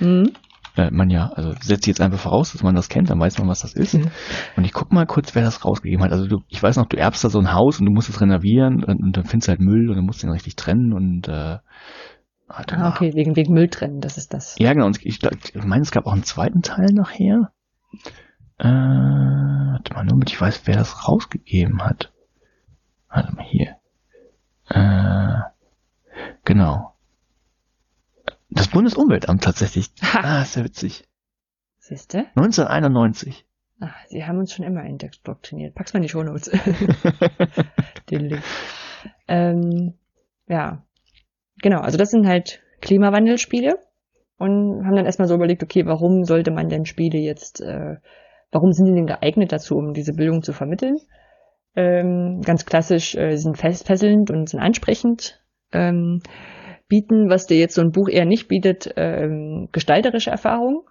Mhm. 0.00 0.32
Äh, 0.76 0.90
man 0.90 1.08
ja, 1.08 1.30
also 1.34 1.54
setzt 1.60 1.86
jetzt 1.86 2.00
einfach 2.00 2.18
voraus, 2.18 2.52
dass 2.52 2.62
man 2.62 2.74
das 2.74 2.88
kennt, 2.88 3.08
dann 3.08 3.20
weiß 3.20 3.38
man, 3.38 3.48
was 3.48 3.60
das 3.60 3.74
ist. 3.74 3.94
Mhm. 3.94 4.10
Und 4.56 4.64
ich 4.64 4.72
guck 4.72 4.92
mal 4.92 5.06
kurz, 5.06 5.34
wer 5.34 5.42
das 5.42 5.64
rausgegeben 5.64 6.04
hat. 6.04 6.12
Also 6.12 6.26
du, 6.26 6.42
ich 6.48 6.62
weiß 6.62 6.76
noch, 6.76 6.86
du 6.86 6.96
erbst 6.96 7.22
da 7.24 7.30
so 7.30 7.38
ein 7.38 7.52
Haus 7.52 7.78
und 7.78 7.86
du 7.86 7.92
musst 7.92 8.08
es 8.08 8.20
renovieren 8.20 8.82
und, 8.82 9.02
und 9.02 9.16
dann 9.16 9.24
findest 9.24 9.48
du 9.48 9.50
halt 9.52 9.60
Müll 9.60 9.88
und 9.88 9.96
dann 9.96 10.04
musst 10.04 10.22
du 10.22 10.26
den 10.26 10.32
richtig 10.32 10.56
trennen 10.56 10.92
und 10.92 11.28
äh, 11.28 11.58
ah, 12.48 12.88
okay, 12.88 13.12
wegen, 13.14 13.36
wegen 13.36 13.54
Müll 13.54 13.68
trennen, 13.68 14.00
das 14.00 14.18
ist 14.18 14.34
das. 14.34 14.56
Ja, 14.58 14.72
genau. 14.72 14.86
Und 14.86 14.98
ich, 14.98 15.06
ich, 15.06 15.54
ich 15.54 15.64
meine, 15.64 15.82
es 15.82 15.92
gab 15.92 16.06
auch 16.06 16.12
einen 16.12 16.24
zweiten 16.24 16.62
Teil 16.62 16.88
nachher. 16.92 17.52
Äh, 18.58 18.66
warte 18.66 19.94
mal, 19.94 20.04
nur 20.04 20.14
damit 20.14 20.30
ich 20.30 20.40
weiß, 20.40 20.62
wer 20.64 20.76
das 20.76 21.08
rausgegeben 21.08 21.82
hat. 21.82 22.12
Warte 23.14 23.32
mal 23.32 23.44
hier. 23.44 23.76
Äh, 24.70 25.40
genau. 26.44 26.94
Das 28.50 28.68
Bundesumweltamt 28.68 29.44
tatsächlich. 29.44 29.90
Ha. 30.02 30.20
Ah, 30.22 30.42
ist 30.42 30.56
ja 30.56 30.64
witzig. 30.64 31.04
Siehste? 31.78 32.26
1991. 32.34 33.46
Ach, 33.80 33.94
sie 34.08 34.24
haben 34.24 34.38
uns 34.38 34.52
schon 34.52 34.64
immer 34.64 34.82
indoktriniert. 34.84 35.74
Pack's 35.74 35.92
mal 35.92 35.98
in 35.98 36.02
die 36.02 36.08
Shownotes. 36.08 36.50
Den 38.10 38.28
Link. 38.28 38.42
Ähm, 39.28 39.94
ja. 40.48 40.84
Genau, 41.62 41.80
also 41.80 41.96
das 41.96 42.10
sind 42.10 42.26
halt 42.26 42.62
Klimawandelspiele 42.80 43.78
und 44.38 44.86
haben 44.86 44.96
dann 44.96 45.06
erstmal 45.06 45.28
so 45.28 45.34
überlegt, 45.36 45.62
okay, 45.62 45.86
warum 45.86 46.24
sollte 46.24 46.50
man 46.50 46.68
denn 46.68 46.84
Spiele 46.84 47.18
jetzt, 47.18 47.60
äh, 47.60 47.96
warum 48.50 48.72
sind 48.72 48.86
die 48.86 48.94
denn 48.94 49.06
geeignet 49.06 49.52
dazu, 49.52 49.76
um 49.76 49.92
diese 49.92 50.14
Bildung 50.14 50.42
zu 50.42 50.52
vermitteln? 50.52 50.96
Ähm, 51.76 52.40
ganz 52.44 52.66
klassisch 52.66 53.14
äh, 53.16 53.36
sind 53.36 53.58
fesselnd 53.58 54.30
und 54.30 54.48
sind 54.48 54.60
ansprechend. 54.60 55.40
Ähm, 55.72 56.20
bieten, 56.88 57.28
was 57.28 57.46
dir 57.46 57.58
jetzt 57.58 57.74
so 57.74 57.80
ein 57.80 57.90
Buch 57.90 58.08
eher 58.08 58.26
nicht 58.26 58.48
bietet, 58.48 58.92
ähm, 58.96 59.68
gestalterische 59.72 60.30
Erfahrung. 60.30 60.88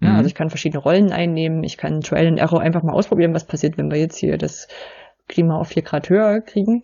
Ja, 0.00 0.10
mhm. 0.10 0.16
Also 0.16 0.26
ich 0.26 0.34
kann 0.34 0.48
verschiedene 0.48 0.82
Rollen 0.82 1.12
einnehmen, 1.12 1.62
ich 1.62 1.76
kann 1.76 2.00
Trial 2.00 2.26
and 2.26 2.38
Error 2.38 2.60
einfach 2.60 2.82
mal 2.82 2.94
ausprobieren, 2.94 3.34
was 3.34 3.46
passiert, 3.46 3.78
wenn 3.78 3.90
wir 3.90 3.98
jetzt 3.98 4.16
hier 4.16 4.36
das 4.38 4.68
Klima 5.28 5.58
auf 5.58 5.68
vier 5.68 5.82
Grad 5.82 6.08
höher 6.08 6.40
kriegen. 6.40 6.82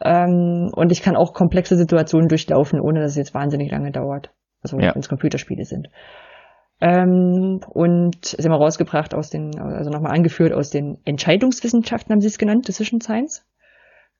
Ähm, 0.00 0.70
und 0.74 0.90
ich 0.90 1.02
kann 1.02 1.16
auch 1.16 1.34
komplexe 1.34 1.76
Situationen 1.76 2.28
durchlaufen, 2.28 2.80
ohne 2.80 3.00
dass 3.00 3.12
es 3.12 3.16
jetzt 3.16 3.34
wahnsinnig 3.34 3.70
lange 3.70 3.92
dauert. 3.92 4.30
Also 4.62 4.78
ja. 4.78 4.94
wenn 4.94 5.00
es 5.00 5.08
Computerspiele 5.08 5.64
sind. 5.64 5.88
Ähm, 6.84 7.60
und 7.68 8.24
sie 8.24 8.42
haben 8.42 8.52
rausgebracht 8.52 9.14
aus 9.14 9.30
den, 9.30 9.56
also 9.56 9.88
nochmal 9.88 10.16
angeführt 10.16 10.52
aus 10.52 10.70
den 10.70 10.98
Entscheidungswissenschaften, 11.04 12.12
haben 12.12 12.20
sie 12.20 12.26
es 12.26 12.38
genannt, 12.38 12.66
Decision 12.66 13.00
Science. 13.00 13.46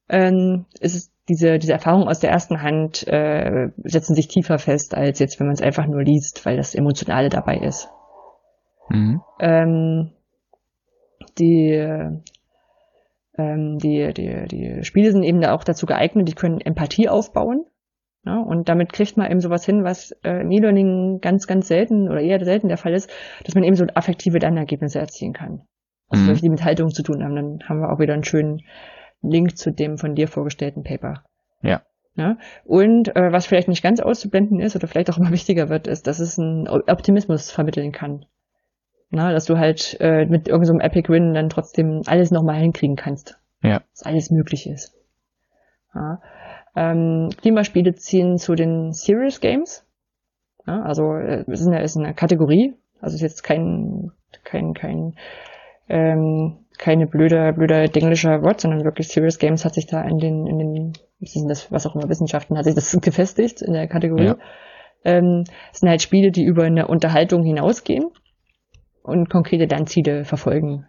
Ähm, 0.09 0.67
es 0.79 0.95
ist 0.95 1.13
diese, 1.29 1.59
diese 1.59 1.73
Erfahrungen 1.73 2.07
aus 2.07 2.21
der 2.21 2.31
ersten 2.31 2.63
Hand 2.63 3.05
äh, 3.09 3.71
setzen 3.83 4.15
sich 4.15 4.29
tiefer 4.29 4.61
fest, 4.61 4.95
als 4.95 5.19
jetzt, 5.19 5.41
wenn 5.41 5.49
man 5.49 5.55
es 5.55 5.61
einfach 5.61 5.89
nur 5.89 6.05
liest, 6.05 6.47
weil 6.47 6.57
das 6.57 6.77
Emotionale 6.77 7.31
dabei 7.31 7.57
ist. 7.57 7.89
Mhm. 8.91 9.21
Ähm, 9.41 10.13
die, 11.39 11.73
ähm, 13.39 13.79
die, 13.79 14.13
die, 14.15 14.47
die 14.47 14.85
Spiele 14.85 15.11
sind 15.11 15.25
eben 15.25 15.41
da 15.41 15.53
auch 15.53 15.65
dazu 15.65 15.85
geeignet, 15.85 16.29
die 16.29 16.35
können 16.35 16.61
Empathie 16.61 17.09
aufbauen. 17.09 17.65
Ja, 18.25 18.39
und 18.39 18.69
damit 18.69 18.93
kriegt 18.93 19.17
man 19.17 19.31
eben 19.31 19.41
sowas 19.41 19.65
hin, 19.65 19.83
was 19.83 20.13
äh, 20.23 20.43
im 20.43 20.51
E-Learning 20.53 21.21
ganz, 21.21 21.49
ganz 21.49 21.67
selten 21.67 22.09
oder 22.09 22.21
eher 22.21 22.43
selten 22.45 22.69
der 22.69 22.77
Fall 22.77 22.95
ist, 22.95 23.11
dass 23.45 23.55
man 23.55 23.65
eben 23.65 23.75
so 23.75 23.85
affektive 23.95 24.39
Lernergebnisse 24.39 25.01
erzielen 25.01 25.33
kann. 25.33 25.63
Also 26.09 26.31
mhm. 26.31 26.37
die 26.37 26.49
mit 26.51 26.65
Haltung 26.65 26.91
zu 26.91 27.03
tun 27.03 27.25
haben. 27.25 27.35
Dann 27.35 27.69
haben 27.69 27.81
wir 27.81 27.91
auch 27.91 27.99
wieder 27.99 28.15
einen 28.15 28.23
schönen 28.23 28.63
Link 29.23 29.57
zu 29.57 29.73
dem 29.73 29.99
von 29.99 30.15
dir 30.15 30.29
vorgestellten 30.29 30.85
Paper. 30.85 31.25
Ja. 31.63 31.83
Ja? 32.15 32.37
Und 32.65 33.17
äh, 33.17 33.33
was 33.33 33.47
vielleicht 33.47 33.69
nicht 33.69 33.83
ganz 33.83 34.01
auszublenden 34.01 34.61
ist 34.61 34.77
oder 34.77 34.87
vielleicht 34.87 35.11
auch 35.11 35.19
immer 35.19 35.31
wichtiger 35.33 35.69
wird, 35.69 35.89
ist, 35.89 36.07
dass 36.07 36.21
es 36.21 36.39
einen 36.39 36.69
Optimismus 36.69 37.51
vermitteln 37.51 37.91
kann. 37.91 38.27
Na, 39.11 39.33
dass 39.33 39.45
du 39.45 39.59
halt 39.59 39.99
äh, 40.01 40.25
mit 40.27 40.49
irgendeinem 40.49 40.81
so 40.81 40.85
Epic 40.87 41.13
Win 41.13 41.35
dann 41.35 41.51
trotzdem 41.51 42.03
alles 42.07 42.31
nochmal 42.31 42.61
hinkriegen 42.61 42.97
kannst. 42.97 43.39
Ja. 43.63 43.83
Dass 43.91 44.05
alles 44.05 44.31
möglich 44.31 44.67
ist. 44.67 44.95
Ja. 45.95 46.21
Ähm, 46.75 47.29
Klimaspiele 47.37 47.95
ziehen 47.95 48.39
zu 48.39 48.55
den 48.55 48.93
Serious 48.93 49.41
Games. 49.41 49.85
Ja, 50.67 50.83
also 50.83 51.15
äh, 51.15 51.45
es 51.49 51.61
ist 51.61 51.67
eine, 51.67 51.83
ist 51.83 51.97
eine 51.97 52.15
Kategorie, 52.15 52.75
also 53.01 53.15
ist 53.15 53.23
jetzt 53.23 53.43
kein 53.43 54.13
kein 54.45 54.73
kein 54.75 55.15
ähm, 55.89 56.59
keine 56.79 57.07
blöde 57.07 57.53
blöde 57.53 57.91
englischer 57.95 58.43
Wort, 58.43 58.61
sondern 58.61 58.85
wirklich 58.85 59.09
Serious 59.09 59.39
Games 59.39 59.65
hat 59.65 59.75
sich 59.75 59.87
da 59.87 60.03
in 60.03 60.19
den 60.19 60.47
in 60.47 60.59
den 60.59 60.93
was 61.21 61.49
das 61.49 61.71
was 61.71 61.87
auch 61.87 61.95
immer 61.95 62.09
Wissenschaften 62.09 62.57
hat 62.57 62.65
sich 62.65 62.75
das 62.75 62.99
gefestigt 63.01 63.61
in 63.61 63.75
der 63.75 63.89
Kategorie. 63.89 64.27
Ja. 64.27 64.37
Ähm, 65.05 65.45
es 65.73 65.81
sind 65.81 65.89
halt 65.89 66.01
Spiele, 66.01 66.31
die 66.31 66.45
über 66.45 66.63
eine 66.63 66.87
Unterhaltung 66.87 67.43
hinausgehen 67.43 68.07
und 69.03 69.29
konkrete 69.29 69.67
Lernziele 69.67 70.25
verfolgen. 70.25 70.87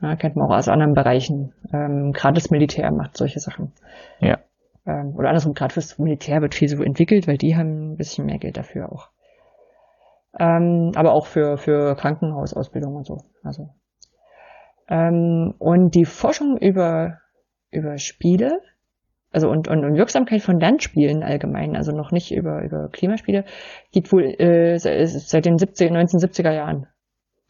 Ja, 0.00 0.16
kennt 0.16 0.36
man 0.36 0.48
auch 0.48 0.56
aus 0.56 0.68
anderen 0.68 0.94
Bereichen. 0.94 1.52
Ähm, 1.72 2.12
gerade 2.12 2.34
das 2.34 2.50
Militär 2.50 2.90
macht 2.92 3.16
solche 3.16 3.40
Sachen. 3.40 3.72
Ja 4.20 4.38
ähm, 4.86 5.14
oder 5.16 5.28
andersrum, 5.28 5.54
gerade 5.54 5.74
fürs 5.74 5.98
Militär 5.98 6.42
wird 6.42 6.54
viel 6.54 6.68
so 6.68 6.82
entwickelt, 6.82 7.28
weil 7.28 7.38
die 7.38 7.56
haben 7.56 7.92
ein 7.92 7.96
bisschen 7.96 8.26
mehr 8.26 8.38
Geld 8.38 8.56
dafür 8.56 8.90
auch. 8.90 9.10
Ähm, 10.38 10.92
aber 10.94 11.12
auch 11.12 11.26
für, 11.26 11.58
für 11.58 11.94
Krankenhausausbildung 11.94 12.96
und 12.96 13.06
so. 13.06 13.18
Also. 13.42 13.70
Ähm, 14.88 15.54
und 15.58 15.94
die 15.94 16.04
Forschung 16.04 16.56
über, 16.58 17.18
über 17.70 17.98
Spiele, 17.98 18.60
also 19.30 19.48
und, 19.48 19.68
und, 19.68 19.84
und 19.84 19.96
Wirksamkeit 19.96 20.42
von 20.42 20.60
Lernspielen 20.60 21.22
allgemein, 21.22 21.76
also 21.76 21.92
noch 21.92 22.10
nicht 22.10 22.32
über, 22.32 22.62
über 22.62 22.88
Klimaspiele, 22.88 23.44
geht 23.92 24.12
wohl 24.12 24.24
äh, 24.24 24.78
seit 24.78 25.44
den 25.44 25.58
70, 25.58 25.90
1970er 25.90 26.52
Jahren. 26.52 26.86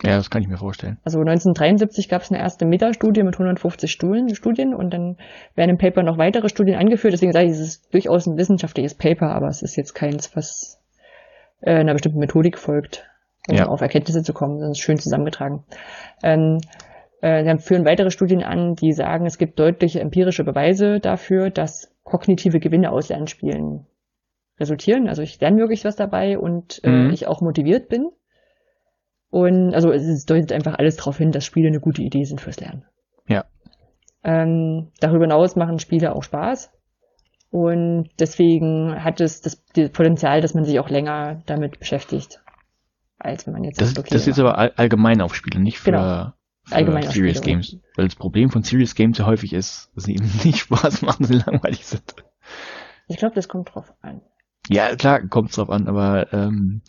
Ja, 0.03 0.17
das 0.17 0.31
kann 0.31 0.43
ich 0.43 0.49
mir 0.49 0.57
vorstellen. 0.57 0.99
Also 1.05 1.21
1973 1.21 2.09
gab 2.09 2.23
es 2.23 2.31
eine 2.31 2.41
erste 2.41 2.65
Metastudie 2.65 3.23
mit 3.23 3.35
150 3.35 3.91
Studien, 3.91 4.35
Studien 4.35 4.75
und 4.75 4.93
dann 4.93 5.17
werden 5.55 5.71
im 5.71 5.79
Paper 5.79 6.03
noch 6.03 6.19
weitere 6.19 6.49
Studien 6.49 6.77
angeführt. 6.77 7.13
Deswegen 7.13 7.33
sage 7.33 7.47
ich, 7.47 7.53
es 7.53 7.61
ist 7.61 7.95
durchaus 7.95 8.27
ein 8.27 8.37
wissenschaftliches 8.37 8.95
Paper, 8.95 9.31
aber 9.31 9.47
es 9.49 9.63
ist 9.63 9.77
jetzt 9.77 9.95
keins, 9.95 10.35
was 10.35 10.81
äh, 11.61 11.75
einer 11.75 11.93
bestimmten 11.93 12.19
Methodik 12.19 12.59
folgt, 12.59 13.09
um 13.49 13.57
ja. 13.57 13.67
auf 13.67 13.81
Erkenntnisse 13.81 14.23
zu 14.23 14.33
kommen. 14.33 14.61
Das 14.61 14.71
ist 14.71 14.81
schön 14.81 14.99
zusammengetragen. 14.99 15.63
Ähm, 16.25 16.59
äh, 17.21 17.45
dann 17.45 17.61
führen 17.61 17.85
weitere 17.85 18.11
Studien 18.11 18.43
an, 18.43 18.75
die 18.75 18.93
sagen, 18.93 19.27
es 19.27 19.39
gibt 19.39 19.61
deutliche 19.61 20.01
empirische 20.01 20.43
Beweise 20.43 20.99
dafür, 20.99 21.51
dass 21.51 21.93
kognitive 22.03 22.59
Gewinne 22.59 22.91
aus 22.91 23.09
Lernspielen 23.09 23.87
resultieren. 24.59 25.09
Also 25.09 25.23
ich 25.23 25.41
lerne 25.41 25.59
wirklich 25.59 25.85
was 25.85 25.95
dabei 25.95 26.39
und 26.39 26.81
äh, 26.83 26.91
mhm. 26.91 27.11
ich 27.11 27.29
auch 27.29 27.41
motiviert 27.41 27.89
bin. 27.89 28.11
Und 29.33 29.73
also 29.75 29.91
es 29.91 30.27
deutet 30.27 30.53
einfach 30.53 30.75
alles 30.75 30.97
darauf 30.97 31.17
hin, 31.17 31.33
dass 31.33 31.47
Spiele 31.47 31.69
eine 31.69 31.81
gute 31.81 32.03
Idee 32.03 32.25
sind 32.25 32.43
fürs 32.43 32.61
Lernen. 32.61 32.85
Ja. 33.27 33.47
Ähm, 34.23 34.89
darüber 35.01 35.25
hinaus 35.25 35.57
machen 35.57 35.79
Spiele 35.79 36.15
auch 36.15 36.23
Spaß. 36.23 36.71
Und 37.49 38.11
deswegen 38.21 39.03
hat 39.03 39.23
es 39.23 39.41
das, 39.41 39.65
das 39.73 39.89
Potenzial, 39.89 40.43
dass 40.43 40.53
man 40.53 40.65
sich 40.65 40.79
auch 40.79 40.91
länger 40.91 41.43
damit 41.47 41.79
beschäftigt, 41.79 42.43
als 43.19 43.47
wenn 43.47 43.55
man 43.55 43.65
jetzt. 43.65 43.81
Das, 43.81 43.95
das 43.95 44.13
ist 44.13 44.27
jetzt 44.27 44.39
aber 44.39 44.59
all, 44.59 44.73
allgemein 44.77 45.23
auf 45.23 45.35
Spiele, 45.35 45.61
nicht 45.61 45.79
für, 45.79 45.93
genau. 45.93 46.33
für 46.65 46.75
allgemein 46.75 47.05
Serious 47.05 47.39
Spiele, 47.39 47.53
Games. 47.53 47.79
Weil 47.97 48.09
das 48.09 48.17
Problem 48.17 48.51
von 48.51 48.63
Serious 48.63 48.95
Games 48.95 49.17
ja 49.17 49.25
häufig 49.25 49.55
ist, 49.55 49.91
dass 49.95 50.05
sie 50.05 50.13
eben 50.13 50.31
nicht 50.45 50.59
Spaß 50.59 51.01
machen, 51.01 51.25
sie 51.25 51.39
langweilig 51.39 51.87
sind. 51.87 52.17
Ich 53.09 53.17
glaube, 53.17 53.35
das 53.35 53.49
kommt 53.49 53.75
drauf 53.75 53.95
an. 54.03 54.21
Ja, 54.69 54.95
klar, 54.95 55.27
kommt 55.27 55.57
drauf 55.57 55.71
an, 55.71 55.89
aber 55.89 56.31
ähm, 56.35 56.83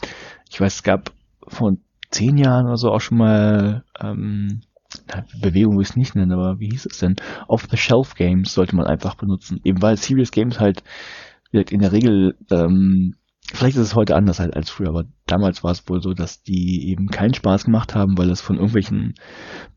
ich 0.50 0.60
weiß, 0.60 0.76
es 0.76 0.84
gab 0.84 1.14
von 1.48 1.80
zehn 2.14 2.38
Jahren 2.38 2.66
oder 2.66 2.78
so 2.78 2.92
auch 2.92 3.02
schon 3.02 3.18
mal, 3.18 3.84
ähm, 4.00 4.62
Bewegung 5.42 5.76
will 5.76 5.82
ich 5.82 5.90
es 5.90 5.96
nicht 5.96 6.16
nennen, 6.16 6.32
aber 6.32 6.60
wie 6.60 6.70
hieß 6.70 6.86
es 6.86 7.00
denn? 7.00 7.16
Off-the-Shelf-Games 7.48 8.54
sollte 8.54 8.76
man 8.76 8.86
einfach 8.86 9.16
benutzen. 9.16 9.60
Eben 9.64 9.82
weil 9.82 9.98
Serious 9.98 10.32
Games 10.32 10.60
halt 10.60 10.84
in 11.52 11.80
der 11.80 11.92
Regel, 11.92 12.36
ähm, 12.52 13.16
vielleicht 13.52 13.76
ist 13.76 13.84
es 13.84 13.96
heute 13.96 14.16
anders 14.16 14.40
halt 14.40 14.56
als 14.56 14.70
früher, 14.70 14.90
aber 14.90 15.06
damals 15.26 15.64
war 15.64 15.72
es 15.72 15.88
wohl 15.88 16.02
so, 16.02 16.14
dass 16.14 16.44
die 16.44 16.90
eben 16.90 17.08
keinen 17.08 17.34
Spaß 17.34 17.66
gemacht 17.66 17.96
haben, 17.96 18.18
weil 18.18 18.30
es 18.30 18.42
von 18.42 18.56
irgendwelchen 18.56 19.16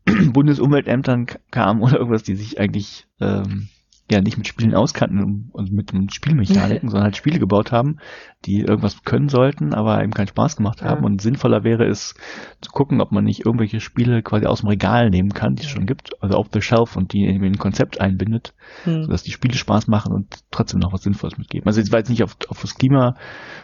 Bundesumweltämtern 0.33 1.27
kam 1.51 1.81
oder 1.81 1.97
irgendwas, 1.97 2.23
die 2.23 2.35
sich 2.35 2.59
eigentlich 2.59 3.07
ähm, 3.19 3.69
ja 4.09 4.21
nicht 4.21 4.37
mit 4.37 4.47
Spielen 4.47 4.73
auskannten 4.73 5.49
und 5.51 5.71
mit 5.71 5.91
Spielmechaniken, 6.13 6.89
sondern 6.89 7.05
halt 7.05 7.17
Spiele 7.17 7.39
gebaut 7.39 7.71
haben, 7.71 7.97
die 8.45 8.61
irgendwas 8.61 9.03
können 9.03 9.27
sollten, 9.27 9.73
aber 9.73 10.01
eben 10.01 10.13
keinen 10.13 10.27
Spaß 10.27 10.55
gemacht 10.55 10.81
haben. 10.81 11.01
Ja. 11.01 11.05
Und 11.05 11.21
sinnvoller 11.21 11.63
wäre 11.63 11.85
es 11.85 12.15
zu 12.61 12.71
gucken, 12.71 13.01
ob 13.01 13.11
man 13.11 13.25
nicht 13.25 13.45
irgendwelche 13.45 13.81
Spiele 13.81 14.23
quasi 14.23 14.45
aus 14.45 14.61
dem 14.61 14.69
Regal 14.69 15.09
nehmen 15.09 15.33
kann, 15.33 15.55
die 15.55 15.63
es 15.63 15.69
schon 15.69 15.85
gibt, 15.85 16.11
also 16.21 16.37
auf 16.37 16.47
the 16.53 16.61
shelf 16.61 16.95
und 16.95 17.11
die 17.11 17.25
in 17.25 17.43
ein 17.43 17.57
Konzept 17.57 17.99
einbindet, 17.99 18.53
hm. 18.83 19.03
sodass 19.03 19.23
die 19.23 19.31
Spiele 19.31 19.55
Spaß 19.55 19.87
machen 19.87 20.13
und 20.13 20.39
trotzdem 20.51 20.79
noch 20.79 20.93
was 20.93 21.03
Sinnvolles 21.03 21.37
mitgeben. 21.37 21.67
Also 21.67 21.81
es 21.81 21.91
war 21.91 21.99
jetzt 21.99 22.09
nicht 22.09 22.23
auf, 22.23 22.37
auf 22.47 22.61
das 22.61 22.75
Klima, 22.75 23.15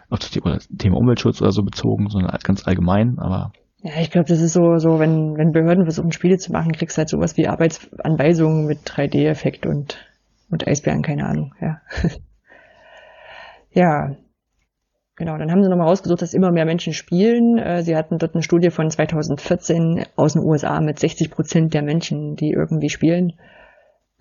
auf 0.09 0.19
das 0.19 0.31
Thema, 0.31 0.55
das 0.55 0.67
Thema 0.67 0.97
Umweltschutz 0.97 1.41
oder 1.41 1.51
so 1.51 1.63
bezogen, 1.63 2.09
sondern 2.09 2.37
ganz 2.43 2.67
allgemein, 2.67 3.17
aber 3.17 3.53
ja, 3.85 3.99
ich 3.99 4.11
glaube, 4.11 4.29
das 4.29 4.39
ist 4.39 4.53
so, 4.53 4.77
so, 4.77 4.99
wenn, 4.99 5.35
wenn 5.35 5.51
Behörden 5.51 5.83
versuchen, 5.83 6.13
Spiele 6.13 6.37
zu 6.37 6.53
machen, 6.53 6.71
kriegst 6.71 6.95
du 6.95 6.99
halt 6.99 7.09
sowas 7.09 7.35
wie 7.35 7.49
Arbeitsanweisungen 7.49 8.65
mit 8.65 8.79
3D-Effekt 8.89 9.65
und 9.65 9.97
und 10.53 10.67
Eisbären, 10.67 11.01
keine 11.01 11.25
Ahnung, 11.25 11.53
ja. 11.61 11.81
ja. 13.71 14.15
Genau, 15.15 15.37
dann 15.37 15.51
haben 15.51 15.61
sie 15.61 15.69
nochmal 15.69 15.87
rausgesucht, 15.87 16.23
dass 16.23 16.33
immer 16.33 16.51
mehr 16.51 16.65
Menschen 16.65 16.93
spielen. 16.93 17.59
Äh, 17.59 17.83
sie 17.83 17.95
hatten 17.95 18.17
dort 18.17 18.33
eine 18.33 18.41
Studie 18.41 18.71
von 18.71 18.89
2014 18.89 20.05
aus 20.15 20.33
den 20.33 20.41
USA 20.41 20.81
mit 20.81 20.97
60 20.97 21.29
Prozent 21.29 21.73
der 21.73 21.83
Menschen, 21.83 22.35
die 22.35 22.49
irgendwie 22.49 22.89
spielen. 22.89 23.33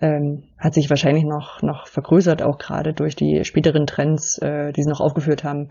Ähm, 0.01 0.43
hat 0.59 0.75
sich 0.75 0.89
wahrscheinlich 0.89 1.23
noch, 1.23 1.61
noch 1.61 1.87
vergrößert, 1.87 2.43
auch 2.43 2.57
gerade 2.57 2.93
durch 2.93 3.15
die 3.15 3.43
späteren 3.43 3.87
Trends, 3.87 4.37
äh, 4.39 4.71
die 4.71 4.83
sie 4.83 4.89
noch 4.89 5.01
aufgeführt 5.01 5.43
haben. 5.43 5.69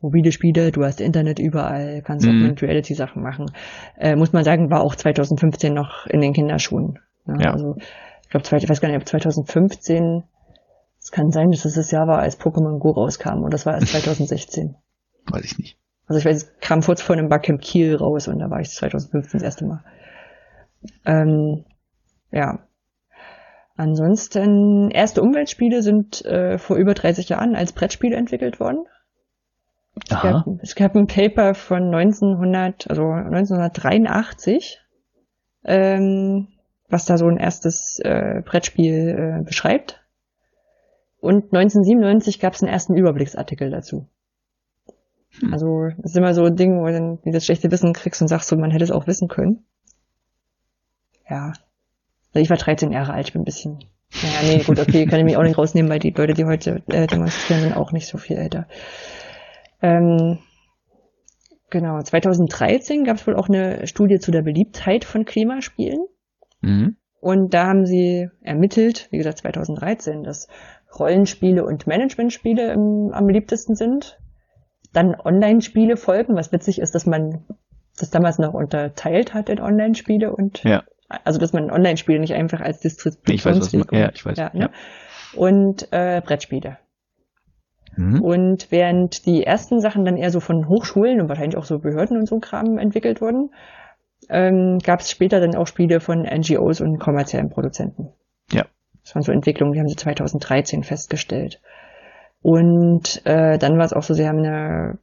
Mobile 0.00 0.32
Spiele, 0.32 0.72
du 0.72 0.84
hast 0.84 1.00
Internet 1.00 1.38
überall, 1.38 2.02
kannst 2.02 2.26
mhm. 2.26 2.32
Augmented 2.32 2.62
Reality 2.62 2.94
Sachen 2.94 3.22
machen. 3.22 3.46
Äh, 3.98 4.16
muss 4.16 4.32
man 4.32 4.44
sagen, 4.44 4.70
war 4.70 4.82
auch 4.82 4.94
2015 4.94 5.72
noch 5.72 6.06
in 6.06 6.20
den 6.20 6.32
Kinderschuhen. 6.32 6.98
Ja, 7.26 7.36
ja. 7.40 7.52
Also 7.52 7.76
glaube, 8.32 8.56
ich 8.56 8.68
weiß 8.68 8.80
gar 8.80 8.88
nicht, 8.88 9.00
ob 9.00 9.06
2015, 9.06 10.24
es 10.98 11.10
kann 11.10 11.30
sein, 11.30 11.50
dass 11.50 11.64
es 11.64 11.74
das 11.74 11.90
Jahr 11.90 12.06
war, 12.06 12.18
als 12.18 12.38
Pokémon 12.38 12.78
Go 12.78 12.90
rauskam. 12.90 13.42
Und 13.42 13.52
das 13.52 13.66
war 13.66 13.74
erst 13.74 13.88
2016. 13.88 14.76
Weiß 15.26 15.44
ich 15.44 15.58
nicht. 15.58 15.78
Also 16.06 16.18
ich 16.18 16.24
weiß, 16.24 16.36
es 16.36 16.52
kam 16.60 16.82
kurz 16.82 17.02
vor 17.02 17.16
einem 17.16 17.28
Barcamp 17.28 17.60
Kiel 17.60 17.96
raus 17.96 18.28
und 18.28 18.38
da 18.38 18.50
war 18.50 18.60
ich 18.60 18.70
2015 18.70 19.38
das 19.38 19.44
erste 19.44 19.66
Mal. 19.66 19.84
Ähm, 21.04 21.64
ja. 22.30 22.66
Ansonsten, 23.76 24.90
erste 24.90 25.22
Umweltspiele 25.22 25.82
sind 25.82 26.24
äh, 26.24 26.58
vor 26.58 26.76
über 26.76 26.94
30 26.94 27.28
Jahren 27.30 27.56
als 27.56 27.72
Brettspiele 27.72 28.16
entwickelt 28.16 28.60
worden. 28.60 28.86
Es 29.94 30.08
gab, 30.08 30.46
es 30.62 30.74
gab, 30.74 30.96
ein 30.96 31.06
Paper 31.06 31.54
von 31.54 31.94
1900, 31.94 32.88
also 32.88 33.10
1983, 33.10 34.80
ähm, 35.64 36.48
was 36.92 37.06
da 37.06 37.16
so 37.16 37.26
ein 37.26 37.38
erstes 37.38 37.98
äh, 38.04 38.42
Brettspiel 38.44 39.40
äh, 39.40 39.44
beschreibt. 39.44 40.04
Und 41.20 41.54
1997 41.54 42.38
gab 42.38 42.52
es 42.52 42.62
einen 42.62 42.70
ersten 42.70 42.94
Überblicksartikel 42.94 43.70
dazu. 43.70 44.08
Hm. 45.40 45.52
Also 45.52 45.88
das 45.96 46.10
ist 46.10 46.16
immer 46.16 46.34
so 46.34 46.44
ein 46.44 46.56
Ding, 46.56 46.78
wo 46.78 46.86
du 46.86 46.92
dann 46.92 47.18
dieses 47.24 47.46
schlechte 47.46 47.70
Wissen 47.70 47.94
kriegst 47.94 48.20
und 48.20 48.28
sagst 48.28 48.48
so, 48.48 48.56
man 48.56 48.70
hätte 48.70 48.84
es 48.84 48.90
auch 48.90 49.06
wissen 49.06 49.28
können. 49.28 49.64
Ja. 51.28 51.52
Also 52.34 52.42
ich 52.42 52.50
war 52.50 52.58
13 52.58 52.92
Jahre 52.92 53.14
alt, 53.14 53.28
ich 53.28 53.32
bin 53.32 53.42
ein 53.42 53.46
bisschen. 53.46 53.78
Naja, 54.22 54.56
nee, 54.56 54.62
gut, 54.62 54.78
okay, 54.78 55.06
kann 55.06 55.20
ich 55.20 55.24
mich 55.24 55.36
auch 55.38 55.42
nicht 55.42 55.56
rausnehmen, 55.56 55.90
weil 55.90 55.98
die 55.98 56.10
Leute, 56.10 56.34
die 56.34 56.44
heute 56.44 56.82
äh, 56.88 57.06
demonstrieren, 57.06 57.62
sind 57.62 57.76
auch 57.76 57.92
nicht 57.92 58.06
so 58.06 58.18
viel 58.18 58.36
älter. 58.36 58.66
Ähm, 59.80 60.40
genau, 61.70 62.02
2013 62.02 63.04
gab 63.04 63.16
es 63.16 63.26
wohl 63.26 63.36
auch 63.36 63.48
eine 63.48 63.86
Studie 63.86 64.18
zu 64.18 64.30
der 64.30 64.42
Beliebtheit 64.42 65.06
von 65.06 65.24
Klimaspielen. 65.24 66.06
Mhm. 66.62 66.96
Und 67.20 67.54
da 67.54 67.66
haben 67.68 67.86
sie 67.86 68.28
ermittelt, 68.40 69.06
wie 69.10 69.18
gesagt 69.18 69.38
2013, 69.38 70.24
dass 70.24 70.48
Rollenspiele 70.98 71.64
und 71.64 71.86
Managementspiele 71.86 72.72
im, 72.72 73.12
am 73.12 73.26
beliebtesten 73.26 73.76
sind. 73.76 74.18
Dann 74.92 75.14
Online-Spiele 75.14 75.96
folgen, 75.96 76.34
was 76.34 76.52
witzig 76.52 76.80
ist, 76.80 76.94
dass 76.94 77.06
man 77.06 77.44
das 77.98 78.10
damals 78.10 78.38
noch 78.38 78.54
unterteilt 78.54 79.34
hat 79.34 79.48
in 79.48 79.60
Online-Spiele 79.60 80.34
und 80.34 80.64
ja. 80.64 80.82
also 81.08 81.38
dass 81.38 81.52
man 81.52 81.70
Online-Spiele 81.70 82.18
nicht 82.18 82.34
einfach 82.34 82.60
als 82.60 82.80
Distributionsweg 82.80 83.92
ja, 83.92 84.10
ich 84.12 84.24
weiß. 84.24 84.36
Ja, 84.38 84.50
ne? 84.52 84.60
ja. 84.60 84.70
Und 85.34 85.88
äh, 85.92 86.20
Brettspiele. 86.24 86.78
Mhm. 87.96 88.20
Und 88.20 88.70
während 88.70 89.26
die 89.26 89.44
ersten 89.44 89.80
Sachen 89.80 90.04
dann 90.04 90.16
eher 90.16 90.30
so 90.30 90.40
von 90.40 90.68
Hochschulen 90.68 91.20
und 91.20 91.28
wahrscheinlich 91.28 91.56
auch 91.56 91.64
so 91.64 91.78
Behörden 91.78 92.16
und 92.16 92.26
so 92.26 92.38
Kram 92.40 92.78
entwickelt 92.78 93.20
wurden, 93.20 93.50
ähm, 94.28 94.78
gab 94.78 95.00
es 95.00 95.10
später 95.10 95.40
dann 95.40 95.56
auch 95.56 95.66
Spiele 95.66 96.00
von 96.00 96.22
NGOs 96.22 96.80
und 96.80 96.98
kommerziellen 96.98 97.50
Produzenten. 97.50 98.12
Ja. 98.50 98.66
Das 99.02 99.14
waren 99.14 99.22
so 99.22 99.32
Entwicklungen, 99.32 99.72
die 99.72 99.80
haben 99.80 99.88
sie 99.88 99.96
2013 99.96 100.82
festgestellt. 100.82 101.60
Und 102.40 103.22
äh, 103.24 103.58
dann 103.58 103.78
war 103.78 103.84
es 103.84 103.92
auch 103.92 104.02
so, 104.02 104.14
sie 104.14 104.26
haben 104.26 104.38
eine 104.38 104.98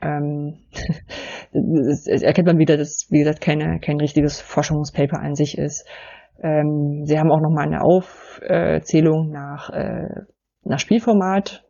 ähm, 0.00 0.58
das 1.52 2.06
erkennt 2.06 2.46
man 2.46 2.58
wieder, 2.58 2.76
dass, 2.76 3.06
wie 3.10 3.18
gesagt, 3.18 3.40
keine, 3.40 3.80
kein 3.80 3.98
richtiges 3.98 4.40
Forschungspaper 4.40 5.18
an 5.18 5.34
sich 5.34 5.58
ist. 5.58 5.86
Ähm, 6.42 7.02
sie 7.04 7.18
haben 7.18 7.30
auch 7.30 7.40
nochmal 7.40 7.66
eine 7.66 7.82
Aufzählung 7.82 9.30
nach, 9.30 9.70
äh, 9.70 10.08
nach 10.64 10.78
Spielformat, 10.78 11.64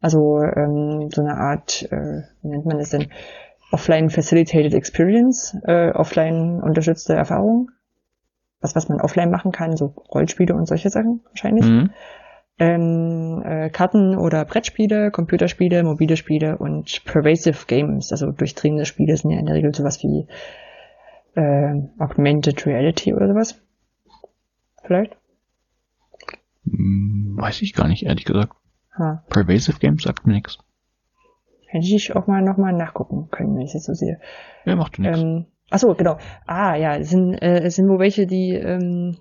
also 0.00 0.40
ähm, 0.42 1.08
so 1.12 1.22
eine 1.22 1.36
Art, 1.36 1.82
äh, 1.90 2.22
wie 2.42 2.48
nennt 2.48 2.66
man 2.66 2.78
das 2.78 2.90
denn, 2.90 3.10
Offline 3.72 4.10
Facilitated 4.10 4.74
Experience, 4.74 5.56
äh, 5.64 5.90
offline 5.90 6.60
unterstützte 6.62 7.14
Erfahrung. 7.14 7.70
Was, 8.60 8.76
was 8.76 8.88
man 8.88 9.00
offline 9.00 9.30
machen 9.30 9.50
kann, 9.50 9.76
so 9.76 9.86
Rollspiele 9.86 10.54
und 10.54 10.66
solche 10.66 10.90
Sachen 10.90 11.22
wahrscheinlich. 11.30 11.64
Mhm. 11.64 11.90
Ähm, 12.58 13.42
äh, 13.44 13.70
Karten- 13.70 14.16
oder 14.16 14.44
Brettspiele, 14.44 15.10
Computerspiele, 15.10 15.82
mobile 15.82 16.16
Spiele 16.16 16.58
und 16.58 17.02
Pervasive 17.04 17.66
Games, 17.66 18.12
also 18.12 18.30
durchdringende 18.30 18.84
Spiele 18.84 19.16
sind 19.16 19.32
ja 19.32 19.40
in 19.40 19.46
der 19.46 19.56
Regel 19.56 19.74
sowas 19.74 20.00
wie 20.02 20.28
äh, 21.34 21.74
Augmented 21.98 22.64
Reality 22.66 23.14
oder 23.14 23.26
sowas. 23.26 23.60
Vielleicht? 24.84 25.16
Hm, 26.64 27.36
weiß 27.38 27.62
ich 27.62 27.72
gar 27.72 27.88
nicht, 27.88 28.04
ehrlich 28.04 28.26
gesagt. 28.26 28.54
Ha. 28.96 29.24
Pervasive 29.28 29.78
Games 29.78 30.02
sagt 30.02 30.26
mir 30.26 30.34
nichts. 30.34 30.58
Hätte 31.72 31.86
ich 31.86 32.14
auch 32.14 32.26
mal 32.26 32.42
nochmal 32.42 32.74
nachgucken 32.74 33.28
können, 33.30 33.56
wenn 33.56 33.62
ich 33.62 33.74
es 33.74 33.84
so 33.84 33.94
sehe. 33.94 34.20
Ja, 34.66 34.76
macht 34.76 34.98
nichts. 34.98 35.18
Ähm, 35.18 35.46
achso, 35.70 35.94
genau. 35.94 36.18
Ah, 36.46 36.76
ja, 36.76 36.96
es 36.96 37.08
sind, 37.08 37.32
äh, 37.40 37.60
es 37.62 37.76
sind 37.76 37.88
wohl 37.88 37.98
welche, 37.98 38.26
die 38.26 38.50
ähm, 38.50 39.16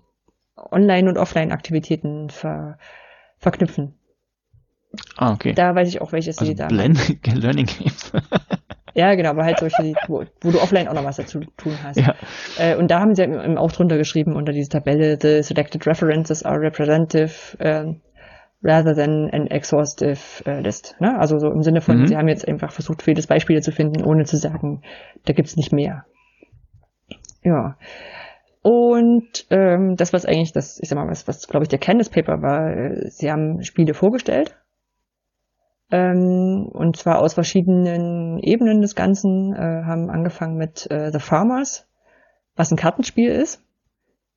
Online- 0.57 1.07
und 1.07 1.18
Offline-Aktivitäten 1.18 2.30
ver 2.30 2.78
verknüpfen. 3.38 3.94
Ah, 5.15 5.32
okay. 5.32 5.53
Da 5.53 5.73
weiß 5.73 5.88
ich 5.88 6.02
auch, 6.02 6.11
welches 6.11 6.40
also 6.40 6.52
sie 6.52 6.56
da 6.57 6.68
Learning 6.69 7.68
Games. 7.68 8.11
ja, 8.95 9.15
genau, 9.15 9.30
aber 9.30 9.45
halt 9.45 9.60
solche, 9.60 9.94
wo, 10.07 10.26
wo, 10.41 10.52
du 10.52 10.60
offline 10.60 10.90
auch 10.90 10.94
noch 10.94 11.06
was 11.06 11.15
dazu 11.15 11.40
tun 11.56 11.78
hast. 11.82 11.95
Ja. 11.95 12.15
Äh, 12.57 12.76
und 12.76 12.91
da 12.91 12.99
haben 12.99 13.15
sie 13.15 13.23
eben 13.23 13.57
auch 13.57 13.72
drunter 13.72 13.98
geschrieben, 13.98 14.36
unter 14.36 14.52
diese 14.52 14.68
Tabelle, 14.68 15.18
the 15.22 15.41
selected 15.41 15.88
references 15.88 16.44
are 16.44 16.60
representative 16.60 17.32
ähm, 17.61 18.02
rather 18.63 18.95
than 18.95 19.29
an 19.31 19.47
exhaustive 19.47 20.45
äh, 20.45 20.61
list. 20.61 20.95
Ne? 20.99 21.17
Also 21.19 21.39
so 21.39 21.49
im 21.51 21.63
Sinne 21.63 21.81
von, 21.81 22.01
mhm. 22.01 22.07
sie 22.07 22.17
haben 22.17 22.27
jetzt 22.27 22.47
einfach 22.47 22.71
versucht, 22.71 23.01
vieles 23.01 23.27
Beispiele 23.27 23.61
zu 23.61 23.71
finden, 23.71 24.03
ohne 24.03 24.25
zu 24.25 24.38
sagen, 24.38 24.83
da 25.25 25.33
gibt's 25.33 25.55
nicht 25.55 25.71
mehr. 25.71 26.05
Ja. 27.43 27.77
Und 28.61 29.47
ähm, 29.49 29.95
das, 29.95 30.13
was 30.13 30.25
eigentlich 30.25 30.53
das, 30.53 30.79
ich 30.79 30.89
sag 30.89 30.95
mal, 30.95 31.09
was, 31.09 31.27
was 31.27 31.47
glaube 31.47 31.63
ich 31.63 31.69
der 31.69 31.79
des 31.79 32.09
Paper 32.09 32.43
war, 32.43 32.71
äh, 32.71 33.09
sie 33.09 33.31
haben 33.31 33.63
Spiele 33.63 33.95
vorgestellt. 33.95 34.55
Ähm, 35.89 36.69
und 36.71 36.95
zwar 36.95 37.19
aus 37.19 37.33
verschiedenen 37.33 38.39
Ebenen 38.39 38.81
des 38.81 38.95
Ganzen, 38.95 39.53
äh, 39.53 39.83
haben 39.83 40.09
angefangen 40.11 40.57
mit 40.57 40.89
äh, 40.91 41.11
The 41.11 41.19
Farmers, 41.19 41.88
was 42.55 42.71
ein 42.71 42.77
Kartenspiel 42.77 43.31
ist, 43.31 43.63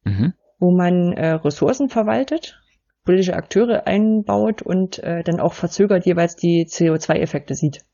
mhm. 0.05 0.33
wo 0.59 0.75
man 0.75 1.13
äh, 1.13 1.33
Ressourcen 1.33 1.91
verwaltet 1.91 2.59
politische 3.05 3.35
Akteure 3.35 3.87
einbaut 3.87 4.63
und 4.63 4.99
äh, 4.99 5.23
dann 5.23 5.41
auch 5.41 5.53
verzögert 5.53 6.07
jeweils 6.07 6.37
die 6.37 6.67
CO2-Effekte 6.67 7.55
sieht. 7.55 7.85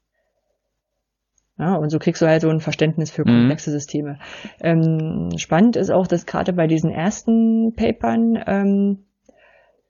Ja, 1.58 1.74
und 1.74 1.90
so 1.90 1.98
kriegst 1.98 2.22
du 2.22 2.26
halt 2.26 2.40
so 2.40 2.48
ein 2.48 2.60
Verständnis 2.60 3.10
für 3.10 3.22
mhm. 3.22 3.40
komplexe. 3.40 3.70
Systeme. 3.70 4.18
Ähm, 4.60 5.30
spannend 5.36 5.76
ist 5.76 5.90
auch, 5.90 6.06
dass 6.06 6.24
gerade 6.24 6.54
bei 6.54 6.66
diesen 6.66 6.90
ersten 6.90 7.74
Papern 7.76 8.42
ähm, 8.46 9.04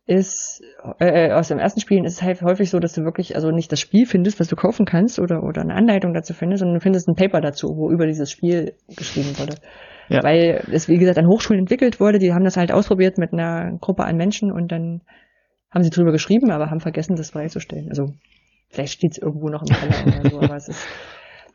ist, 0.04 0.62
äh, 0.98 1.28
äh, 1.28 1.32
aus 1.32 1.48
dem 1.48 1.60
ersten 1.60 1.80
Spielen 1.80 2.04
ist 2.04 2.14
es 2.14 2.22
halt 2.22 2.42
häufig 2.42 2.70
so, 2.70 2.80
dass 2.80 2.94
du 2.94 3.04
wirklich 3.04 3.36
also 3.36 3.52
nicht 3.52 3.70
das 3.70 3.78
Spiel 3.78 4.06
findest, 4.06 4.40
was 4.40 4.48
du 4.48 4.56
kaufen 4.56 4.84
kannst 4.84 5.20
oder, 5.20 5.44
oder 5.44 5.62
eine 5.62 5.74
Anleitung 5.74 6.12
dazu 6.12 6.34
findest, 6.34 6.60
sondern 6.60 6.78
du 6.78 6.82
findest 6.82 7.08
ein 7.08 7.14
Paper 7.14 7.40
dazu, 7.40 7.68
wo 7.76 7.92
über 7.92 8.06
dieses 8.06 8.32
Spiel 8.32 8.74
geschrieben 8.88 9.38
wurde. 9.38 9.54
Ja. 10.10 10.24
Weil 10.24 10.64
es, 10.72 10.88
wie 10.88 10.98
gesagt, 10.98 11.18
an 11.18 11.28
Hochschulen 11.28 11.60
entwickelt 11.60 12.00
wurde. 12.00 12.18
Die 12.18 12.34
haben 12.34 12.44
das 12.44 12.56
halt 12.56 12.72
ausprobiert 12.72 13.16
mit 13.16 13.32
einer 13.32 13.78
Gruppe 13.78 14.04
an 14.04 14.16
Menschen 14.16 14.50
und 14.50 14.72
dann 14.72 15.02
haben 15.70 15.84
sie 15.84 15.90
drüber 15.90 16.10
geschrieben, 16.10 16.50
aber 16.50 16.68
haben 16.68 16.80
vergessen, 16.80 17.14
das 17.14 17.30
freizustellen. 17.30 17.88
Also 17.90 18.12
vielleicht 18.68 18.94
steht 18.94 19.12
es 19.12 19.18
irgendwo 19.18 19.48
noch 19.48 19.62
im 19.62 19.68
Keller 19.68 20.18
oder 20.18 20.30
so, 20.30 20.40
aber 20.40 20.56
es 20.56 20.68
ist, 20.68 20.84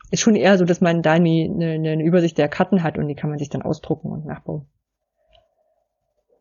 ist 0.10 0.22
schon 0.22 0.38
eher 0.38 0.57
so, 0.57 0.64
dass 0.64 0.80
man 0.80 1.02
da 1.02 1.19
nie 1.19 1.49
eine, 1.49 1.73
eine 1.73 2.03
Übersicht 2.03 2.38
der 2.38 2.48
Karten 2.48 2.82
hat 2.82 2.98
und 2.98 3.10
die 3.10 3.15
kann 3.15 3.30
man 3.30 3.40
sich 3.40 3.49
dann 3.49 3.61
ausdrucken 3.61 4.10
und 4.10 4.26
nachbauen. 4.26 4.68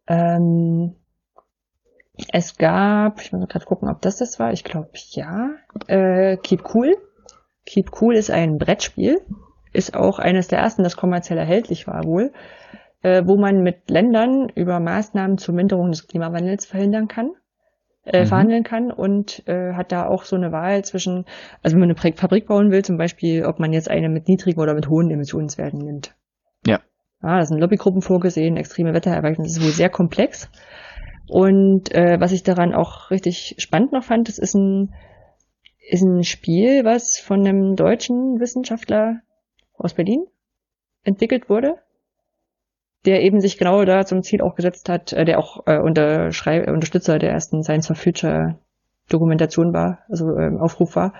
Ähm, 0.06 0.94
es 2.32 2.56
gab, 2.56 3.20
ich 3.20 3.32
muss 3.32 3.48
gerade 3.48 3.64
gucken, 3.64 3.88
ob 3.88 4.00
das 4.02 4.18
das 4.18 4.38
war. 4.38 4.52
Ich 4.52 4.62
glaube 4.62 4.90
ja. 5.10 5.50
Äh, 5.88 6.36
Keep 6.36 6.62
Cool. 6.72 6.96
Keep 7.66 7.90
Cool 8.00 8.14
ist 8.14 8.30
ein 8.30 8.58
Brettspiel, 8.58 9.20
ist 9.74 9.94
auch 9.94 10.18
eines 10.18 10.48
der 10.48 10.60
ersten, 10.60 10.82
das 10.82 10.96
kommerziell 10.96 11.38
erhältlich 11.38 11.86
war 11.86 12.04
wohl, 12.04 12.32
äh, 13.02 13.22
wo 13.26 13.36
man 13.36 13.62
mit 13.62 13.90
Ländern 13.90 14.48
über 14.54 14.80
Maßnahmen 14.80 15.36
zur 15.36 15.54
Minderung 15.54 15.90
des 15.90 16.08
Klimawandels 16.08 16.64
verhindern 16.64 17.08
kann 17.08 17.32
äh, 18.06 18.22
mhm. 18.22 18.26
verhandeln 18.26 18.64
kann 18.64 18.90
und 18.90 19.46
äh, 19.48 19.72
hat 19.72 19.92
da 19.92 20.06
auch 20.06 20.24
so 20.24 20.36
eine 20.36 20.52
Wahl 20.52 20.84
zwischen, 20.84 21.24
also 21.62 21.74
wenn 21.74 21.88
man 21.88 21.96
eine 21.96 22.14
Fabrik 22.14 22.46
bauen 22.46 22.70
will, 22.70 22.84
zum 22.84 22.96
Beispiel, 22.96 23.44
ob 23.44 23.58
man 23.58 23.72
jetzt 23.72 23.90
eine 23.90 24.08
mit 24.08 24.28
niedrigen 24.28 24.60
oder 24.60 24.74
mit 24.74 24.88
hohen 24.88 25.10
Emissionswerten 25.10 25.80
nimmt. 25.80 26.14
Ja. 26.66 26.80
Ja, 27.22 27.38
da 27.38 27.44
sind 27.46 27.58
Lobbygruppen 27.58 28.02
vorgesehen, 28.02 28.56
extreme 28.56 28.92
Wetterereignisse, 28.92 29.54
das 29.54 29.56
ist 29.58 29.64
wohl 29.64 29.74
sehr 29.74 29.88
komplex. 29.88 30.50
Und 31.26 31.94
äh, 31.94 32.20
was 32.20 32.32
ich 32.32 32.42
daran 32.42 32.74
auch 32.74 33.10
richtig 33.10 33.54
spannend 33.58 33.92
noch 33.92 34.04
fand, 34.04 34.28
das 34.28 34.38
ist 34.38 34.54
ein, 34.54 34.92
ist 35.88 36.02
ein 36.02 36.22
Spiel, 36.22 36.84
was 36.84 37.18
von 37.18 37.40
einem 37.40 37.76
deutschen 37.76 38.40
Wissenschaftler 38.40 39.20
aus 39.76 39.94
Berlin 39.94 40.26
entwickelt 41.02 41.48
wurde 41.48 41.78
der 43.04 43.22
eben 43.22 43.40
sich 43.40 43.58
genau 43.58 43.84
da 43.84 44.04
zum 44.06 44.22
Ziel 44.22 44.40
auch 44.40 44.54
gesetzt 44.54 44.88
hat, 44.88 45.12
äh, 45.12 45.24
der 45.24 45.38
auch 45.38 45.66
äh, 45.66 45.78
Unterschrei 45.78 46.66
Unterstützer 46.72 47.18
der 47.18 47.30
ersten 47.30 47.62
Science 47.62 47.86
for 47.86 47.96
Future 47.96 48.58
Dokumentation 49.08 49.74
war, 49.74 49.98
also 50.08 50.36
ähm, 50.38 50.58
Aufruf 50.58 50.96
war, 50.96 51.12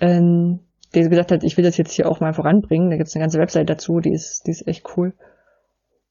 ähm, 0.00 0.60
der 0.94 1.08
gesagt 1.08 1.30
hat, 1.30 1.44
ich 1.44 1.56
will 1.56 1.64
das 1.64 1.76
jetzt 1.76 1.92
hier 1.92 2.08
auch 2.10 2.20
mal 2.20 2.32
voranbringen. 2.32 2.90
Da 2.90 2.96
gibt 2.96 3.08
es 3.08 3.14
eine 3.14 3.22
ganze 3.22 3.38
Website 3.38 3.70
dazu, 3.70 4.00
die 4.00 4.12
ist, 4.12 4.46
die 4.46 4.50
ist 4.50 4.66
echt 4.66 4.84
cool. 4.96 5.12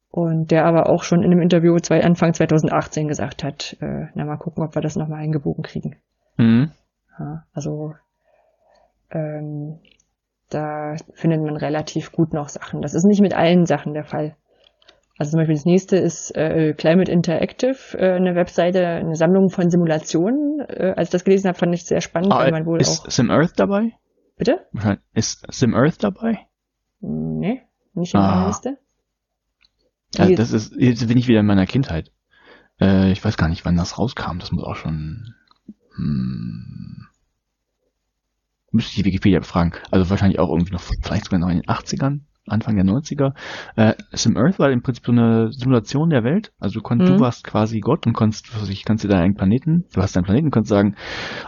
Und 0.09 0.51
der 0.51 0.65
aber 0.65 0.89
auch 0.89 1.03
schon 1.03 1.23
in 1.23 1.31
einem 1.31 1.41
Interview 1.41 1.77
zwei, 1.79 2.01
Anfang 2.01 2.33
2018 2.33 3.09
gesagt 3.09 3.43
hat, 3.43 3.75
äh, 3.81 4.05
na 4.13 4.23
mal 4.23 4.37
gucken, 4.37 4.63
ob 4.63 4.75
wir 4.75 4.81
das 4.81 4.95
nochmal 4.95 5.21
eingebogen 5.21 5.63
kriegen. 5.63 5.97
Mhm. 6.37 6.71
Ja, 7.19 7.45
also 7.53 7.95
ähm, 9.11 9.79
da 10.49 10.95
findet 11.13 11.41
man 11.41 11.57
relativ 11.57 12.11
gut 12.11 12.33
noch 12.33 12.49
Sachen. 12.49 12.81
Das 12.81 12.93
ist 12.93 13.05
nicht 13.05 13.21
mit 13.21 13.33
allen 13.33 13.65
Sachen 13.65 13.93
der 13.93 14.03
Fall. 14.03 14.35
Also 15.17 15.31
zum 15.31 15.39
Beispiel 15.39 15.55
das 15.55 15.65
nächste 15.65 15.95
ist 15.97 16.35
äh, 16.35 16.73
Climate 16.73 17.11
Interactive, 17.11 17.97
äh, 17.97 18.15
eine 18.15 18.35
Webseite, 18.35 18.85
eine 18.85 19.15
Sammlung 19.15 19.49
von 19.49 19.69
Simulationen. 19.69 20.59
Äh, 20.67 20.93
als 20.95 21.07
ich 21.07 21.11
das 21.11 21.23
gelesen 21.23 21.47
habe, 21.47 21.57
fand 21.57 21.73
ich 21.73 21.85
sehr 21.85 22.01
spannend, 22.01 22.33
ah, 22.33 22.39
weil 22.39 22.51
man 22.51 22.65
wohl 22.65 22.81
ist 22.81 23.05
auch. 23.05 23.09
Sim 23.09 23.31
Earth 23.31 23.53
dabei? 23.57 23.93
Bitte? 24.37 24.65
Ist 25.13 25.45
Sim 25.53 25.73
Earth 25.73 26.03
dabei? 26.03 26.39
Nee, 26.99 27.61
nicht 27.93 28.13
in 28.13 28.19
ah. 28.19 28.35
meiner 28.35 28.47
Liste. 28.47 28.77
Also 30.17 30.35
das 30.35 30.51
ist, 30.51 30.75
jetzt 30.77 31.07
bin 31.07 31.17
ich 31.17 31.27
wieder 31.27 31.39
in 31.39 31.45
meiner 31.45 31.65
Kindheit. 31.65 32.11
Äh, 32.79 33.11
ich 33.11 33.23
weiß 33.23 33.37
gar 33.37 33.47
nicht, 33.47 33.65
wann 33.65 33.77
das 33.77 33.97
rauskam. 33.97 34.39
Das 34.39 34.51
muss 34.51 34.63
auch 34.63 34.75
schon. 34.75 35.33
Hm, 35.95 37.07
müsste 38.75 38.91
ich 38.91 38.97
die 38.97 39.05
Wikipedia 39.05 39.39
befragen. 39.39 39.73
Also 39.91 40.09
wahrscheinlich 40.09 40.39
auch 40.39 40.49
irgendwie 40.49 40.73
noch, 40.73 40.81
vielleicht 40.81 41.25
sogar 41.25 41.39
noch 41.39 41.49
in 41.49 41.61
den 41.61 41.65
80ern. 41.65 42.21
Anfang 42.47 42.75
der 42.75 42.85
90er. 42.85 43.33
Äh, 43.75 43.93
Sim 44.11 44.37
Earth 44.37 44.59
war 44.59 44.71
im 44.71 44.83
Prinzip 44.83 45.05
so 45.05 45.11
eine 45.11 45.51
Simulation 45.51 46.09
der 46.09 46.23
Welt. 46.23 46.51
Also 46.59 46.75
du, 46.75 46.83
konntest, 46.83 47.11
mhm. 47.11 47.17
du 47.17 47.21
warst 47.21 47.43
quasi 47.43 47.79
Gott 47.79 48.05
und 48.05 48.13
konntest, 48.13 48.55
was 48.55 48.69
ich, 48.69 48.85
kannst 48.85 49.03
dir 49.03 49.07
deinen 49.07 49.35
Planeten, 49.35 49.85
du 49.93 50.01
hast 50.01 50.15
deinen 50.15 50.25
Planeten, 50.25 50.51
kannst 50.51 50.69
sagen, 50.69 50.95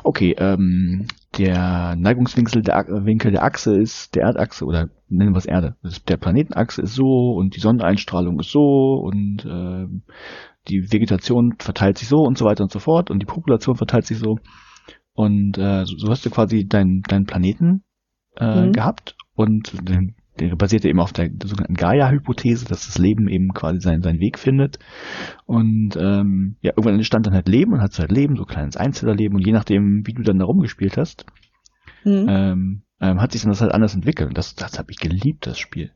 okay, 0.03 0.35
ähm, 0.39 1.07
der 1.37 1.95
Neigungswinkel 1.95 2.63
der, 2.63 2.87
Winkel 3.05 3.31
der 3.31 3.43
Achse 3.43 3.79
ist 3.79 4.15
der 4.15 4.23
Erdachse 4.23 4.65
oder 4.65 4.89
nennen 5.07 5.33
wir 5.33 5.37
es 5.37 5.45
Erde. 5.45 5.75
Der 6.07 6.17
Planetenachse 6.17 6.81
ist 6.81 6.95
so 6.95 7.35
und 7.37 7.55
die 7.55 7.59
Sonneneinstrahlung 7.59 8.39
ist 8.39 8.49
so 8.49 8.95
und 8.95 9.45
äh, 9.45 9.85
die 10.67 10.91
Vegetation 10.91 11.53
verteilt 11.59 11.97
sich 11.99 12.07
so 12.07 12.17
und 12.17 12.37
so 12.37 12.45
weiter 12.45 12.63
und 12.63 12.71
so 12.71 12.79
fort 12.79 13.11
und 13.11 13.19
die 13.19 13.25
Population 13.25 13.75
verteilt 13.75 14.05
sich 14.05 14.17
so. 14.17 14.39
Und 15.17 15.57
äh, 15.57 15.83
so, 15.85 15.97
so 15.97 16.09
hast 16.09 16.23
du 16.27 16.29
quasi 16.29 16.67
deinen 16.67 17.01
deinen 17.01 17.25
Planeten 17.25 17.83
äh, 18.35 18.67
mhm. 18.67 18.71
gehabt 18.71 19.15
und 19.33 19.73
den 19.89 20.13
der 20.39 20.55
basierte 20.55 20.87
eben 20.87 20.99
auf 20.99 21.11
der 21.11 21.31
sogenannten 21.43 21.73
Gaia-Hypothese, 21.73 22.65
dass 22.65 22.85
das 22.85 22.99
Leben 22.99 23.27
eben 23.27 23.55
quasi 23.55 23.79
seinen, 23.79 24.03
seinen 24.03 24.19
Weg 24.19 24.37
findet. 24.37 24.77
Und 25.47 25.97
ähm, 25.99 26.57
ja, 26.61 26.73
irgendwann 26.73 26.93
entstand 26.93 27.25
dann 27.25 27.33
halt 27.33 27.47
Leben 27.47 27.73
und 27.73 27.81
hat 27.81 27.97
halt 27.97 28.11
Leben, 28.11 28.35
so 28.35 28.45
kleines 28.45 28.77
Einzellerleben. 28.77 29.35
Und 29.35 29.47
je 29.47 29.53
nachdem, 29.53 30.05
wie 30.05 30.13
du 30.13 30.21
dann 30.21 30.37
da 30.37 30.45
rumgespielt 30.45 30.95
hast, 30.95 31.25
mhm. 32.03 32.27
ähm, 32.29 32.81
ähm, 33.01 33.19
hat 33.19 33.31
sich 33.31 33.41
dann 33.41 33.49
das 33.49 33.61
halt 33.61 33.71
anders 33.71 33.95
entwickelt. 33.95 34.29
Und 34.29 34.37
das, 34.37 34.53
das 34.53 34.77
habe 34.77 34.91
ich 34.91 34.99
geliebt, 34.99 35.47
das 35.47 35.57
Spiel. 35.57 35.89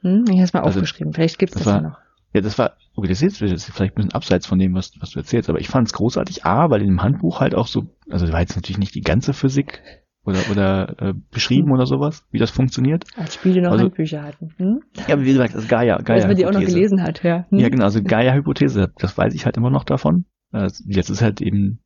Hm, 0.00 0.24
ich 0.24 0.36
habe 0.36 0.44
es 0.44 0.54
mal 0.54 0.60
also, 0.60 0.80
aufgeschrieben. 0.80 1.12
Vielleicht 1.12 1.38
gibt 1.38 1.50
es 1.50 1.62
das, 1.62 1.64
das 1.64 1.74
war, 1.74 1.82
ja 1.82 1.88
noch. 1.90 1.98
Ja, 2.32 2.40
das 2.40 2.58
war, 2.58 2.76
okay, 2.96 3.08
das 3.08 3.20
ist 3.22 3.40
jetzt 3.40 3.64
vielleicht 3.70 3.92
ein 3.92 3.96
bisschen 3.96 4.12
abseits 4.12 4.46
von 4.46 4.58
dem, 4.58 4.74
was, 4.74 4.92
was 5.00 5.10
du 5.10 5.18
erzählst, 5.18 5.50
aber 5.50 5.60
ich 5.60 5.68
fand 5.68 5.88
es 5.88 5.92
großartig, 5.92 6.44
A, 6.44 6.70
weil 6.70 6.80
in 6.80 6.88
dem 6.88 7.02
Handbuch 7.02 7.40
halt 7.40 7.54
auch 7.54 7.66
so, 7.66 7.84
also 8.08 8.30
war 8.32 8.40
jetzt 8.40 8.56
natürlich 8.56 8.78
nicht 8.78 8.94
die 8.94 9.02
ganze 9.02 9.32
Physik 9.34 9.82
oder 10.24 10.38
oder 10.50 10.96
äh, 11.00 11.14
beschrieben 11.30 11.72
oder 11.72 11.84
sowas, 11.84 12.24
wie 12.30 12.38
das 12.38 12.50
funktioniert. 12.50 13.04
Als 13.16 13.34
Spiele 13.34 13.60
noch 13.60 13.72
also, 13.72 13.84
Handbücher 13.84 14.22
hatten. 14.22 14.54
Hm? 14.56 14.80
Ja, 15.08 15.20
wie 15.20 15.24
gesagt, 15.24 15.54
das 15.54 15.68
Gaia, 15.68 15.98
Gaia. 15.98 16.18
Dass 16.18 16.26
man 16.26 16.36
die 16.36 16.46
auch 16.46 16.52
noch 16.52 16.60
gelesen 16.60 17.02
hat, 17.02 17.22
ja. 17.22 17.46
Hm? 17.50 17.58
Ja, 17.58 17.68
genau, 17.68 17.84
also 17.84 18.02
Gaia-Hypothese, 18.02 18.92
das 18.98 19.18
weiß 19.18 19.34
ich 19.34 19.44
halt 19.44 19.56
immer 19.56 19.70
noch 19.70 19.84
davon. 19.84 20.24
Also 20.52 20.84
jetzt 20.86 21.10
ist 21.10 21.22
halt 21.22 21.40
eben 21.40 21.80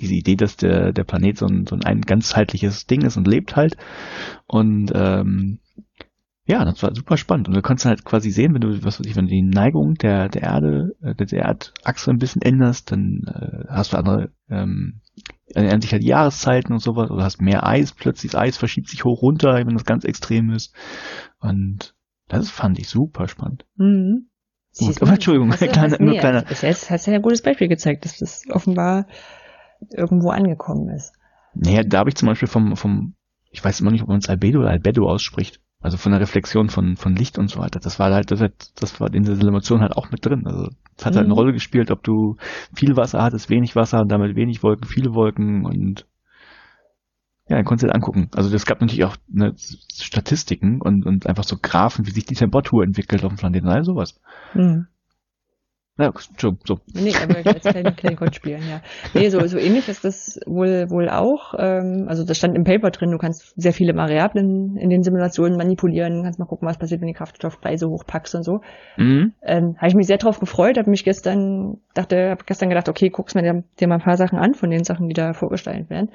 diese 0.00 0.14
Idee, 0.14 0.36
dass 0.36 0.56
der, 0.56 0.92
der 0.92 1.04
Planet 1.04 1.38
so 1.38 1.46
ein, 1.46 1.66
so 1.66 1.76
ein 1.82 2.00
ganzheitliches 2.02 2.86
Ding 2.86 3.02
ist 3.02 3.16
und 3.16 3.26
lebt 3.26 3.56
halt. 3.56 3.76
Und 4.46 4.90
ähm, 4.94 5.58
ja, 6.44 6.64
das 6.64 6.82
war 6.82 6.94
super 6.94 7.16
spannend. 7.16 7.48
Und 7.48 7.54
du 7.54 7.62
konntest 7.62 7.86
halt 7.86 8.04
quasi 8.04 8.30
sehen, 8.30 8.52
wenn 8.52 8.60
du, 8.60 8.84
was 8.84 8.98
weiß 8.98 9.06
ich, 9.06 9.14
wenn 9.14 9.26
du 9.26 9.30
die 9.30 9.42
Neigung 9.42 9.94
der, 9.94 10.28
der 10.28 10.42
Erde, 10.42 10.96
äh, 11.00 11.14
der 11.14 11.38
Erdachse 11.38 12.10
ein 12.10 12.18
bisschen 12.18 12.42
änderst, 12.42 12.90
dann 12.90 13.22
äh, 13.26 13.64
hast 13.68 13.92
du 13.92 13.96
andere, 13.96 14.32
ähm, 14.48 15.00
ändern 15.54 15.80
sich 15.80 15.92
halt 15.92 16.02
die 16.02 16.08
Jahreszeiten 16.08 16.72
und 16.72 16.80
sowas, 16.80 17.10
oder 17.10 17.22
hast 17.22 17.40
mehr 17.40 17.64
Eis, 17.66 17.92
plötzlich 17.92 18.32
das 18.32 18.40
Eis 18.40 18.56
verschiebt 18.56 18.88
sich 18.88 19.04
hoch 19.04 19.22
runter, 19.22 19.54
wenn 19.54 19.74
das 19.74 19.84
ganz 19.84 20.04
extrem 20.04 20.50
ist. 20.50 20.74
Und 21.38 21.94
das 22.28 22.50
fand 22.50 22.78
ich 22.78 22.88
super 22.88 23.28
spannend. 23.28 23.64
Mhm. 23.76 24.28
Gut, 24.78 25.00
aber 25.02 25.12
Entschuldigung, 25.12 25.50
kleiner, 25.50 25.82
hast, 25.82 26.00
nur 26.00 26.16
kleiner. 26.16 26.42
Bis 26.42 26.62
jetzt 26.62 26.90
hast 26.90 27.06
du 27.06 27.12
ja 27.12 27.18
ein 27.18 27.22
gutes 27.22 27.42
Beispiel 27.42 27.68
gezeigt, 27.68 28.04
dass 28.04 28.18
das 28.18 28.44
offenbar 28.50 29.06
irgendwo 29.90 30.30
angekommen 30.30 30.88
ist. 30.88 31.12
Naja, 31.54 31.82
da 31.84 31.98
habe 31.98 32.10
ich 32.10 32.16
zum 32.16 32.28
Beispiel 32.28 32.48
vom, 32.48 32.74
vom, 32.76 33.14
ich 33.50 33.62
weiß 33.62 33.80
immer 33.80 33.90
nicht, 33.90 34.02
ob 34.02 34.08
man 34.08 34.18
es 34.18 34.28
Albedo 34.28 34.60
oder 34.60 34.70
Albedo 34.70 35.08
ausspricht. 35.08 35.60
Also 35.82 35.96
von 35.96 36.12
der 36.12 36.20
Reflexion 36.20 36.68
von, 36.68 36.96
von 36.96 37.16
Licht 37.16 37.38
und 37.38 37.48
so 37.48 37.58
weiter. 37.58 37.80
Das 37.80 37.98
war 37.98 38.12
halt, 38.12 38.30
das, 38.30 38.40
hat, 38.40 38.52
das 38.76 39.00
war 39.00 39.12
in 39.12 39.24
dieser 39.24 39.36
Simulation 39.36 39.80
halt 39.80 39.96
auch 39.96 40.10
mit 40.10 40.24
drin. 40.24 40.46
Also 40.46 40.68
es 40.96 41.04
hat 41.04 41.14
mhm. 41.14 41.16
halt 41.16 41.24
eine 41.26 41.34
mhm. 41.34 41.38
Rolle 41.38 41.52
gespielt, 41.52 41.90
ob 41.90 42.02
du 42.04 42.36
viel 42.74 42.96
Wasser 42.96 43.22
hattest, 43.22 43.50
wenig 43.50 43.74
Wasser 43.74 44.00
und 44.00 44.08
damit 44.10 44.36
wenig 44.36 44.62
Wolken, 44.62 44.86
viele 44.86 45.12
Wolken 45.14 45.66
und 45.66 46.06
ja, 47.48 47.56
dann 47.56 47.64
konntest 47.64 47.82
du 47.82 47.86
halt 47.88 47.96
angucken. 47.96 48.30
Also 48.34 48.54
es 48.54 48.64
gab 48.64 48.80
natürlich 48.80 49.04
auch 49.04 49.16
ne, 49.28 49.54
Statistiken 49.56 50.80
und, 50.80 51.04
und 51.04 51.26
einfach 51.26 51.44
so 51.44 51.56
Graphen, 51.60 52.06
wie 52.06 52.12
sich 52.12 52.24
die 52.24 52.36
Temperatur 52.36 52.84
entwickelt 52.84 53.24
auf 53.24 53.32
dem 53.32 53.36
Planeten, 53.36 53.68
all 53.68 53.84
sowas. 53.84 54.20
Mhm. 54.54 54.86
Ja, 55.98 56.10
so. 56.38 56.78
Nee, 56.94 57.12
aber 57.22 57.36
als 57.52 57.64
kleinen, 57.64 57.94
kleinen 57.94 58.16
Gott 58.18 58.34
spielen, 58.34 58.62
ja. 58.66 58.80
Nee, 59.12 59.28
so, 59.28 59.46
so 59.46 59.58
ähnlich 59.58 59.90
ist 59.90 60.04
das 60.04 60.40
wohl, 60.46 60.88
wohl 60.88 61.10
auch. 61.10 61.52
Ähm, 61.58 62.06
also 62.08 62.24
das 62.24 62.38
stand 62.38 62.56
im 62.56 62.64
Paper 62.64 62.90
drin, 62.90 63.10
du 63.10 63.18
kannst 63.18 63.52
sehr 63.60 63.74
viele 63.74 63.94
Variablen 63.94 64.78
in 64.78 64.88
den 64.88 65.02
Simulationen 65.02 65.58
manipulieren, 65.58 66.22
kannst 66.22 66.38
mal 66.38 66.46
gucken, 66.46 66.66
was 66.66 66.78
passiert, 66.78 67.02
wenn 67.02 67.08
die 67.08 67.14
Kraftstoffpreise 67.14 67.90
hochpackst 67.90 68.34
und 68.34 68.42
so. 68.42 68.62
Mhm. 68.96 69.34
Ähm, 69.42 69.76
habe 69.76 69.88
ich 69.88 69.94
mich 69.94 70.06
sehr 70.06 70.16
drauf 70.16 70.40
gefreut, 70.40 70.78
habe 70.78 70.88
mich 70.88 71.04
gestern, 71.04 71.76
dachte, 71.92 72.30
habe 72.30 72.44
gestern 72.46 72.70
gedacht, 72.70 72.88
okay, 72.88 73.10
guckst 73.10 73.36
mir 73.36 73.42
dir, 73.42 73.62
dir 73.78 73.88
mal 73.88 73.96
ein 73.96 74.00
paar 74.00 74.16
Sachen 74.16 74.38
an 74.38 74.54
von 74.54 74.70
den 74.70 74.84
Sachen, 74.84 75.08
die 75.08 75.14
da 75.14 75.34
vorgestellt 75.34 75.90
werden. 75.90 76.10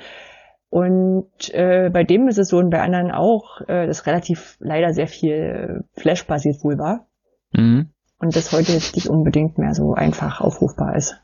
Und 0.69 1.53
äh, 1.53 1.91
bei 1.93 2.03
dem 2.03 2.27
ist 2.27 2.39
es 2.39 2.49
so 2.49 2.57
und 2.57 2.71
bei 2.71 2.81
anderen 2.81 3.11
auch, 3.11 3.61
äh, 3.67 3.85
dass 3.85 4.07
relativ 4.07 4.57
leider 4.59 4.91
sehr 4.91 5.07
viel 5.07 5.83
Flash-basiert 5.93 6.63
wohl 6.63 6.79
war. 6.79 7.05
Mhm 7.53 7.91
und 8.19 8.35
das 8.35 8.51
heute 8.51 8.73
jetzt 8.73 8.95
nicht 8.95 9.09
unbedingt 9.09 9.57
mehr 9.57 9.73
so 9.73 9.93
einfach 9.93 10.41
aufrufbar 10.41 10.95
ist. 10.95 11.21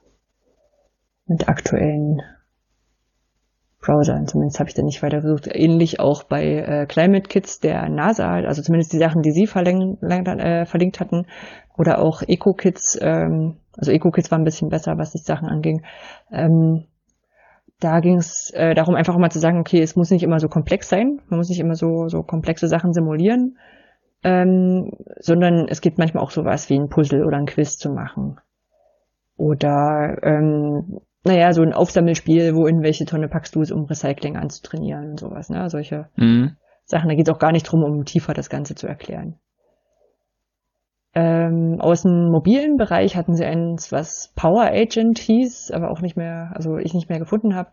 Mit 1.26 1.48
aktuellen 1.48 2.22
Browsern. 3.84 4.28
Zumindest 4.28 4.60
habe 4.60 4.70
ich 4.70 4.76
da 4.76 4.82
nicht 4.82 5.04
weiter 5.04 5.22
versucht. 5.22 5.48
Ähnlich 5.48 6.00
auch 6.00 6.24
bei 6.24 6.44
äh, 6.44 6.86
Climate 6.86 7.28
Kits 7.28 7.60
der 7.60 7.90
NASA, 7.90 8.32
also 8.32 8.62
zumindest 8.62 8.94
die 8.94 8.98
Sachen, 8.98 9.22
die 9.22 9.32
sie 9.32 9.46
verlinkt, 9.46 10.02
äh, 10.04 10.66
verlinkt 10.66 11.00
hatten. 11.00 11.28
Oder 11.78 12.00
auch 12.00 12.22
Eco-Kits, 12.22 12.98
ähm, 13.02 13.58
also 13.78 13.92
Eco-Kits 13.92 14.32
war 14.32 14.40
ein 14.40 14.46
bisschen 14.46 14.70
besser, 14.70 14.98
was 14.98 15.12
die 15.12 15.18
Sachen 15.20 15.50
anging. 15.50 15.84
Ähm, 16.32 16.86
da 17.80 18.00
ging 18.00 18.18
es 18.18 18.52
äh, 18.52 18.74
darum, 18.76 18.96
einfach 18.96 19.18
mal 19.18 19.32
zu 19.32 19.40
sagen, 19.40 19.60
okay, 19.60 19.82
es 19.82 19.96
muss 19.96 20.12
nicht 20.12 20.24
immer 20.24 20.40
so 20.40 20.48
komplex 20.48 20.88
sein, 20.88 21.20
man 21.28 21.40
muss 21.40 21.50
nicht 21.50 21.60
immer 21.60 21.76
so, 21.76 22.08
so 22.08 22.24
komplexe 22.24 22.68
Sachen 22.68 22.94
simulieren, 22.94 23.58
ähm, 24.24 24.92
sondern 25.20 25.68
es 25.68 25.82
gibt 25.82 25.98
manchmal 25.98 26.24
auch 26.24 26.32
sowas 26.32 26.70
wie 26.70 26.80
ein 26.80 26.90
Puzzle 26.90 27.26
oder 27.26 27.38
ein 27.38 27.46
Quiz 27.46 27.78
zu 27.78 27.90
machen. 27.90 28.40
Oder, 29.36 30.18
ähm, 30.24 31.00
naja, 31.24 31.54
so 31.54 31.62
ein 31.62 31.74
Aufsammelspiel, 31.74 32.56
wo 32.56 32.68
in 32.68 32.84
welche 32.84 33.06
Tonne 33.06 33.28
packst 33.28 33.56
du 33.56 33.62
es, 33.62 33.72
um 33.72 33.86
Recycling 33.86 34.38
anzutrainieren 34.38 35.12
und 35.12 35.20
sowas, 35.20 35.50
ne? 35.50 35.70
Solche 35.70 36.10
mhm. 36.16 36.58
Sachen. 36.86 37.10
Da 37.10 37.16
geht 37.16 37.28
es 37.28 37.34
auch 37.34 37.40
gar 37.40 37.52
nicht 37.52 37.64
drum, 37.64 37.84
um 37.84 38.06
tiefer 38.06 38.34
das 38.34 38.50
Ganze 38.50 38.76
zu 38.76 38.88
erklären. 38.88 39.36
Ähm, 41.16 41.78
aus 41.80 42.02
dem 42.02 42.32
mobilen 42.32 42.78
Bereich 42.78 43.16
hatten 43.16 43.36
sie 43.36 43.46
eins, 43.46 43.92
was 43.92 44.34
Power 44.36 44.64
Agent 44.64 45.20
hieß, 45.20 45.72
aber 45.72 45.92
auch 45.92 46.02
nicht 46.02 46.18
mehr, 46.18 46.52
also 46.56 46.78
ich 46.78 46.94
nicht 46.94 47.08
mehr 47.08 47.20
gefunden 47.20 47.56
habe. 47.56 47.72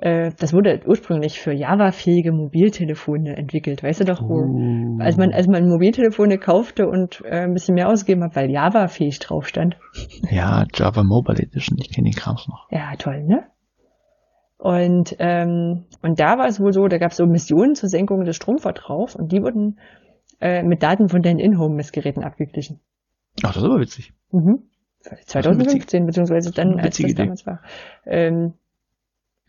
Äh, 0.00 0.32
das 0.38 0.54
wurde 0.54 0.80
ursprünglich 0.86 1.40
für 1.40 1.52
Java-fähige 1.52 2.32
Mobiltelefone 2.32 3.36
entwickelt. 3.36 3.82
Weißt 3.82 4.00
du 4.00 4.04
doch, 4.04 4.22
wo, 4.22 4.40
uh. 4.40 4.98
als 4.98 5.18
man, 5.18 5.32
als 5.32 5.46
man 5.46 5.68
Mobiltelefone 5.68 6.38
kaufte 6.38 6.88
und 6.88 7.22
äh, 7.24 7.42
ein 7.42 7.52
bisschen 7.52 7.74
mehr 7.74 7.88
ausgegeben 7.88 8.24
hat, 8.24 8.34
weil 8.34 8.50
Java-fähig 8.50 9.18
drauf 9.18 9.46
stand. 9.46 9.76
Ja, 10.30 10.64
Java 10.74 11.02
Mobile 11.02 11.42
Edition, 11.42 11.76
ich 11.78 11.90
kenne 11.90 12.08
die 12.08 12.16
Krams 12.16 12.46
noch. 12.48 12.68
Ja, 12.70 12.94
toll, 12.96 13.24
ne? 13.24 13.44
Und, 14.56 15.16
ähm, 15.18 15.84
und 16.02 16.20
da 16.20 16.38
war 16.38 16.46
es 16.46 16.60
wohl 16.60 16.72
so, 16.72 16.86
da 16.86 16.98
gab 16.98 17.10
es 17.10 17.16
so 17.16 17.26
Missionen 17.26 17.74
zur 17.74 17.88
Senkung 17.88 18.24
des 18.24 18.36
Stromverbrauchs 18.36 19.16
und 19.16 19.32
die 19.32 19.42
wurden 19.42 19.80
äh, 20.40 20.62
mit 20.62 20.82
Daten 20.82 21.08
von 21.08 21.22
deinen 21.22 21.38
In-Home-Messgeräten 21.38 22.22
abgeglichen. 22.22 22.80
Ach, 23.42 23.52
das 23.52 23.58
ist 23.58 23.64
aber 23.64 23.80
witzig. 23.80 24.12
Mhm. 24.30 24.62
2015, 25.26 26.06
beziehungsweise 26.06 26.52
dann, 26.52 26.78
als 26.78 26.98
das 26.98 27.14
damals 27.14 27.46
war. 27.46 27.60
Ähm, 28.06 28.54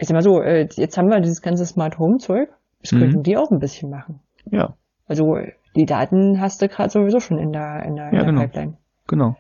ich 0.02 0.08
sag 0.08 0.16
mal 0.16 0.24
so, 0.24 0.42
äh, 0.42 0.68
jetzt 0.72 0.98
haben 0.98 1.10
wir 1.10 1.20
dieses 1.22 1.44
ganze 1.44 1.64
Smart 1.64 2.00
Home 2.00 2.18
Zeug. 2.18 2.50
Das 2.82 2.92
mhm. 2.92 3.00
könnten 3.00 3.24
die 3.24 3.38
auch 3.38 3.52
ein 3.52 3.60
bisschen 3.60 3.92
machen. 3.92 4.20
Ja. 4.50 4.74
Also 5.08 5.38
die 5.76 5.86
Daten 5.86 6.42
hast 6.42 6.60
du 6.62 6.68
gerade 6.68 6.90
sowieso 6.90 7.20
schon 7.20 7.38
in 7.38 7.54
der, 7.54 7.84
in 7.84 7.96
der, 7.96 8.10
in 8.10 8.16
ja, 8.16 8.24
der 8.24 8.26
genau. 8.26 8.42
Pipeline. 8.42 8.78
Genau. 9.08 9.36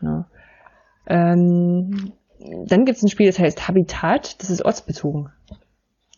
Ja. 0.00 0.26
Ähm, 1.06 2.12
dann 2.66 2.84
gibt 2.84 2.96
es 2.96 3.04
ein 3.04 3.10
Spiel, 3.10 3.28
das 3.28 3.38
heißt 3.38 3.68
Habitat, 3.68 4.42
das 4.42 4.50
ist 4.50 4.64
ortsbezogen. 4.64 5.30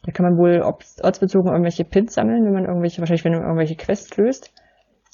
Da 0.03 0.13
kann 0.13 0.25
man 0.25 0.39
wohl 0.39 0.63
ortsbezogen 0.63 1.51
irgendwelche 1.51 1.85
Pins 1.85 2.15
sammeln, 2.15 2.47
wenn 2.47 2.55
man 2.55 2.65
irgendwelche, 2.65 3.01
wahrscheinlich 3.01 3.25
wenn 3.27 3.33
man 3.33 3.43
irgendwelche 3.43 3.77
Quests 3.77 4.17
löst. 4.17 4.51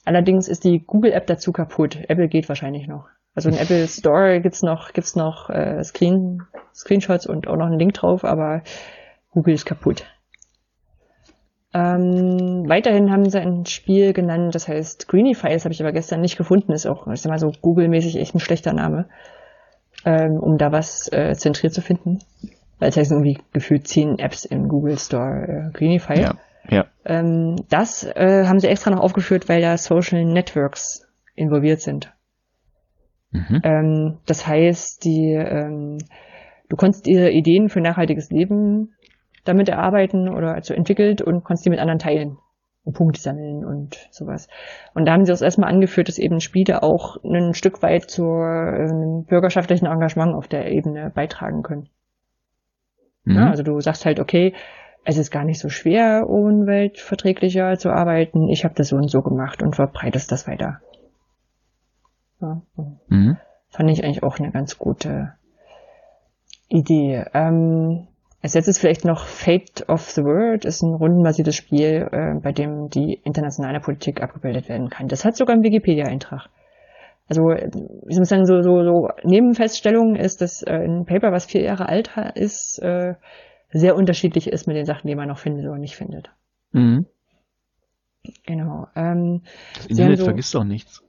Allerdings 0.04 0.46
ist 0.46 0.62
die 0.62 0.84
Google-App 0.86 1.26
dazu 1.26 1.50
kaputt. 1.50 1.98
Apple 2.08 2.28
geht 2.28 2.48
wahrscheinlich 2.48 2.86
noch. 2.86 3.08
Also 3.34 3.48
im 3.48 3.56
Apple 3.56 3.86
Store 3.86 4.40
gibt's 4.40 4.62
noch, 4.62 4.92
gibt's 4.92 5.16
noch 5.16 5.50
äh, 5.50 5.82
Screen, 5.84 6.42
Screenshots 6.74 7.26
und 7.26 7.46
auch 7.46 7.56
noch 7.56 7.66
einen 7.66 7.78
Link 7.78 7.94
drauf, 7.94 8.24
aber 8.24 8.62
Google 9.30 9.54
ist 9.54 9.66
kaputt. 9.66 10.04
Ähm, 11.72 12.64
weiterhin 12.66 13.12
haben 13.12 13.30
sie 13.30 13.40
ein 13.40 13.64
Spiel 13.64 14.12
genannt, 14.12 14.54
das 14.56 14.66
heißt 14.66 15.06
Greenify, 15.06 15.50
das 15.50 15.64
habe 15.64 15.72
ich 15.72 15.80
aber 15.80 15.92
gestern 15.92 16.20
nicht 16.20 16.36
gefunden, 16.36 16.72
ist 16.72 16.86
auch, 16.86 17.06
ich 17.06 17.20
sag 17.20 17.30
mal 17.30 17.38
so 17.38 17.52
Google-mäßig 17.60 18.16
echt 18.16 18.34
ein 18.34 18.40
schlechter 18.40 18.72
Name, 18.72 19.08
ähm, 20.04 20.38
um 20.40 20.58
da 20.58 20.72
was 20.72 21.10
äh, 21.12 21.34
zentriert 21.34 21.72
zu 21.72 21.80
finden. 21.80 22.18
Weil 22.80 22.88
es 22.88 22.96
heißt 22.96 23.12
irgendwie 23.12 23.38
gefühlt 23.52 23.86
zehn 23.86 24.18
Apps 24.18 24.44
im 24.46 24.66
Google 24.66 24.98
Store 24.98 25.68
äh, 25.68 25.70
Greenify. 25.72 26.20
Ja. 26.20 26.34
Ja. 26.68 26.86
Ähm, 27.04 27.56
das 27.68 28.04
äh, 28.04 28.46
haben 28.46 28.58
sie 28.58 28.68
extra 28.68 28.90
noch 28.90 29.00
aufgeführt, 29.00 29.48
weil 29.48 29.60
da 29.60 29.76
Social 29.76 30.24
Networks 30.24 31.06
involviert 31.34 31.80
sind. 31.80 32.12
Mhm. 33.30 33.60
Ähm, 33.62 34.18
das 34.26 34.46
heißt, 34.46 35.04
die, 35.04 35.32
ähm, 35.32 35.98
du 36.68 36.76
konntest 36.76 37.06
ihre 37.06 37.30
Ideen 37.30 37.68
für 37.68 37.80
nachhaltiges 37.80 38.30
Leben 38.30 38.94
damit 39.44 39.68
erarbeiten 39.68 40.28
oder 40.28 40.54
also 40.54 40.74
entwickelt 40.74 41.22
und 41.22 41.44
konntest 41.44 41.64
die 41.64 41.70
mit 41.70 41.78
anderen 41.78 41.98
teilen 41.98 42.38
und 42.84 42.94
Punkte 42.94 43.20
sammeln 43.20 43.64
und 43.64 44.08
sowas. 44.10 44.48
Und 44.94 45.06
da 45.06 45.12
haben 45.12 45.24
sie 45.24 45.32
auch 45.32 45.40
erstmal 45.40 45.70
angeführt, 45.70 46.08
dass 46.08 46.18
eben 46.18 46.40
Spiele 46.40 46.82
auch 46.82 47.16
ein 47.24 47.54
Stück 47.54 47.82
weit 47.82 48.10
zur 48.10 48.46
ähm, 48.46 49.24
bürgerschaftlichen 49.28 49.86
Engagement 49.86 50.34
auf 50.34 50.48
der 50.48 50.70
Ebene 50.70 51.10
beitragen 51.14 51.62
können. 51.62 51.88
Mhm. 53.24 53.36
Ja, 53.36 53.50
also 53.50 53.62
du 53.62 53.80
sagst 53.80 54.06
halt, 54.06 54.18
okay, 54.18 54.54
es 55.04 55.16
ist 55.16 55.30
gar 55.30 55.44
nicht 55.44 55.58
so 55.58 55.68
schwer, 55.68 56.28
umweltverträglicher 56.28 57.76
zu 57.78 57.90
arbeiten. 57.90 58.48
Ich 58.48 58.64
habe 58.64 58.74
das 58.74 58.88
so 58.88 58.96
und 58.96 59.10
so 59.10 59.22
gemacht 59.22 59.62
und 59.62 59.76
verbreitest 59.76 60.30
das 60.30 60.46
weiter. 60.46 60.80
Mhm. 62.40 63.36
Fand 63.68 63.90
ich 63.90 64.04
eigentlich 64.04 64.22
auch 64.22 64.38
eine 64.38 64.50
ganz 64.50 64.78
gute 64.78 65.34
Idee. 66.68 67.24
Ähm, 67.34 68.08
als 68.42 68.54
letztes 68.54 68.78
vielleicht 68.78 69.04
noch 69.04 69.26
Fate 69.26 69.88
of 69.88 70.08
the 70.10 70.22
World 70.22 70.64
ist 70.64 70.82
ein 70.82 70.94
rundenbasiertes 70.94 71.54
Spiel, 71.54 72.08
äh, 72.10 72.40
bei 72.40 72.52
dem 72.52 72.88
die 72.88 73.20
internationale 73.22 73.80
Politik 73.80 74.22
abgebildet 74.22 74.68
werden 74.68 74.88
kann. 74.88 75.08
Das 75.08 75.24
hat 75.24 75.36
sogar 75.36 75.54
einen 75.54 75.64
Wikipedia-Eintrag. 75.64 76.48
Also, 77.28 77.52
ich 77.52 78.18
muss 78.18 78.28
sagen, 78.28 78.46
so, 78.46 78.60
so, 78.62 78.82
so 78.82 79.08
Nebenfeststellung 79.22 80.16
ist, 80.16 80.40
dass 80.40 80.62
äh, 80.62 80.72
ein 80.72 81.04
Paper, 81.04 81.30
was 81.30 81.44
vier 81.46 81.62
Jahre 81.62 81.88
alt 81.88 82.10
ist, 82.34 82.78
äh, 82.82 83.14
sehr 83.70 83.94
unterschiedlich 83.94 84.48
ist 84.48 84.66
mit 84.66 84.76
den 84.76 84.86
Sachen, 84.86 85.06
die 85.06 85.14
man 85.14 85.28
noch 85.28 85.38
findet 85.38 85.66
oder 85.66 85.78
nicht 85.78 85.94
findet. 85.94 86.30
Mhm. 86.72 87.06
Genau. 88.46 88.88
Ähm, 88.96 89.42
das 89.76 89.86
Internet 89.86 90.18
so, 90.18 90.24
vergisst 90.24 90.54
doch 90.54 90.64
nichts. 90.64 91.04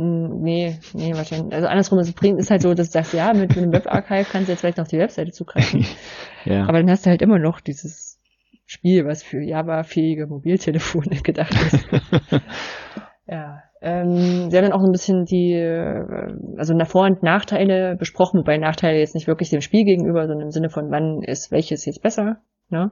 Hm, 0.00 0.40
nee, 0.40 0.78
nee, 0.94 1.14
wahrscheinlich. 1.14 1.52
Also 1.52 1.66
andersrum, 1.66 1.98
es 1.98 2.10
bringt, 2.12 2.40
ist 2.40 2.50
halt 2.50 2.62
so, 2.62 2.72
dass 2.72 2.86
du 2.86 2.92
sagst, 2.92 3.12
ja, 3.12 3.34
mit, 3.34 3.50
mit 3.50 3.58
einem 3.58 3.72
Webarchive 3.72 4.24
kannst 4.24 4.48
du 4.48 4.52
jetzt 4.52 4.60
vielleicht 4.60 4.78
noch 4.78 4.88
die 4.88 4.96
Webseite 4.96 5.30
zugreifen. 5.30 5.84
ja. 6.46 6.62
Aber 6.64 6.78
dann 6.78 6.88
hast 6.88 7.04
du 7.04 7.10
halt 7.10 7.20
immer 7.20 7.38
noch 7.38 7.60
dieses 7.60 8.18
Spiel, 8.64 9.04
was 9.04 9.22
für 9.22 9.42
Java-fähige 9.42 10.26
Mobiltelefone 10.26 11.16
gedacht 11.22 11.52
ist. 11.52 11.86
ja. 13.26 13.62
Ähm, 13.82 14.50
sie 14.50 14.56
haben 14.56 14.64
dann 14.64 14.72
auch 14.72 14.80
so 14.80 14.86
ein 14.86 14.92
bisschen 14.92 15.26
die, 15.26 15.52
äh, 15.52 16.32
also 16.56 16.72
nach 16.72 16.88
Vor- 16.88 17.04
und 17.04 17.22
Nachteile 17.22 17.94
besprochen, 17.96 18.40
wobei 18.40 18.56
Nachteile 18.56 18.98
jetzt 18.98 19.14
nicht 19.14 19.26
wirklich 19.26 19.50
dem 19.50 19.60
Spiel 19.60 19.84
gegenüber, 19.84 20.26
sondern 20.26 20.46
im 20.46 20.50
Sinne 20.50 20.70
von, 20.70 20.90
wann 20.90 21.22
ist 21.22 21.50
welches 21.50 21.84
jetzt 21.84 22.02
besser. 22.02 22.38
Ne? 22.70 22.90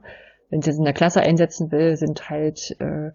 Wenn 0.51 0.59
es 0.59 0.67
jetzt 0.67 0.77
in 0.77 0.85
der 0.85 0.93
Klasse 0.93 1.21
einsetzen 1.21 1.71
will, 1.71 1.95
sind 1.95 2.29
halt 2.29 2.75
äh, 2.79 3.13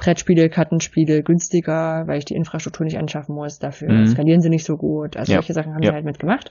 Brettspiele, 0.00 0.48
Kartenspiele 0.48 1.22
günstiger, 1.22 2.06
weil 2.06 2.18
ich 2.18 2.24
die 2.24 2.34
Infrastruktur 2.34 2.84
nicht 2.84 2.98
anschaffen 2.98 3.34
muss. 3.34 3.58
Dafür 3.58 3.92
mhm. 3.92 4.06
skalieren 4.06 4.40
sie 4.40 4.48
nicht 4.48 4.64
so 4.64 4.76
gut. 4.76 5.16
Also 5.16 5.32
ja. 5.32 5.38
solche 5.38 5.52
Sachen 5.52 5.74
haben 5.74 5.82
ja. 5.82 5.90
sie 5.90 5.94
halt 5.94 6.04
mitgemacht. 6.04 6.50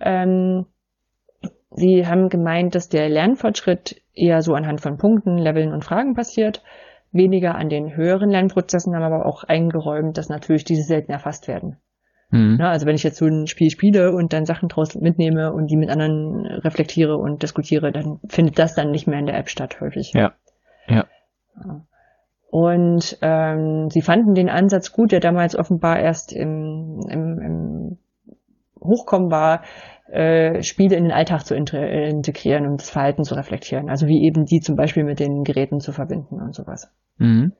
Ähm, 0.00 0.66
sie 1.70 2.06
haben 2.06 2.28
gemeint, 2.28 2.74
dass 2.74 2.88
der 2.88 3.08
Lernfortschritt 3.08 4.02
eher 4.14 4.42
so 4.42 4.54
anhand 4.54 4.80
von 4.80 4.98
Punkten, 4.98 5.38
Leveln 5.38 5.72
und 5.72 5.84
Fragen 5.84 6.14
passiert 6.14 6.62
weniger 7.12 7.56
an 7.56 7.68
den 7.68 7.96
höheren 7.96 8.30
Lernprozessen, 8.30 8.94
haben 8.94 9.02
aber 9.02 9.26
auch 9.26 9.44
eingeräumt, 9.44 10.16
dass 10.16 10.28
natürlich 10.28 10.64
diese 10.64 10.82
selten 10.82 11.12
erfasst 11.12 11.48
werden. 11.48 11.76
Mhm. 12.30 12.58
Ja, 12.60 12.70
also 12.70 12.86
wenn 12.86 12.94
ich 12.94 13.02
jetzt 13.02 13.16
so 13.18 13.26
ein 13.26 13.46
Spiel 13.48 13.70
spiele 13.70 14.12
und 14.12 14.32
dann 14.32 14.46
Sachen 14.46 14.68
draus 14.68 14.94
mitnehme 14.94 15.52
und 15.52 15.68
die 15.68 15.76
mit 15.76 15.90
anderen 15.90 16.46
reflektiere 16.46 17.16
und 17.16 17.42
diskutiere, 17.42 17.90
dann 17.90 18.20
findet 18.28 18.58
das 18.58 18.74
dann 18.74 18.92
nicht 18.92 19.08
mehr 19.08 19.18
in 19.18 19.26
der 19.26 19.36
App 19.36 19.48
statt, 19.48 19.80
häufig. 19.80 20.12
Ja. 20.12 20.34
Ja. 20.86 21.06
Und 22.50 23.16
ähm, 23.22 23.90
sie 23.90 24.02
fanden 24.02 24.34
den 24.34 24.48
Ansatz 24.48 24.90
gut, 24.90 25.12
der 25.12 25.20
damals 25.20 25.54
offenbar 25.54 26.00
erst 26.00 26.32
im, 26.32 27.00
im, 27.08 27.38
im 27.38 27.98
Hochkommen 28.80 29.30
war, 29.30 29.62
äh, 30.10 30.64
Spiele 30.64 30.96
in 30.96 31.04
den 31.04 31.12
Alltag 31.12 31.46
zu 31.46 31.54
integrieren 31.54 32.66
und 32.66 32.80
das 32.80 32.90
Verhalten 32.90 33.22
zu 33.22 33.36
reflektieren. 33.36 33.88
Also 33.88 34.08
wie 34.08 34.24
eben 34.24 34.46
die 34.46 34.60
zum 34.60 34.74
Beispiel 34.74 35.04
mit 35.04 35.20
den 35.20 35.44
Geräten 35.44 35.78
zu 35.78 35.92
verbinden 35.92 36.40
und 36.40 36.52
sowas. 36.52 36.92
Mhm. 37.18 37.52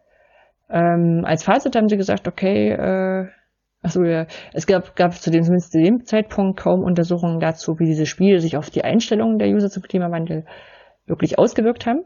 Ähm, 0.69 1.23
als 1.25 1.45
Fazit 1.45 1.77
haben 1.77 1.89
sie 1.89 1.97
gesagt, 1.97 2.27
okay, 2.27 2.71
äh, 2.71 3.29
achso, 3.83 4.03
ja, 4.03 4.27
es 4.53 4.67
gab, 4.67 4.97
gab 4.97 5.15
zu 5.15 5.31
dem, 5.31 5.45
zumindest 5.45 5.71
zu 5.71 5.79
dem 5.79 6.05
Zeitpunkt 6.05 6.59
kaum 6.59 6.83
Untersuchungen 6.83 7.39
dazu, 7.39 7.79
wie 7.79 7.87
diese 7.87 8.07
Spiele 8.07 8.41
sich 8.41 8.57
auf 8.57 8.71
die 8.71 8.83
Einstellungen 8.83 9.39
der 9.39 9.51
User 9.51 9.71
zum 9.71 9.85
Klimawandel 9.85 10.47
wirklich 11.07 11.39
ausgewirkt 11.39 11.87
haben. 11.87 12.05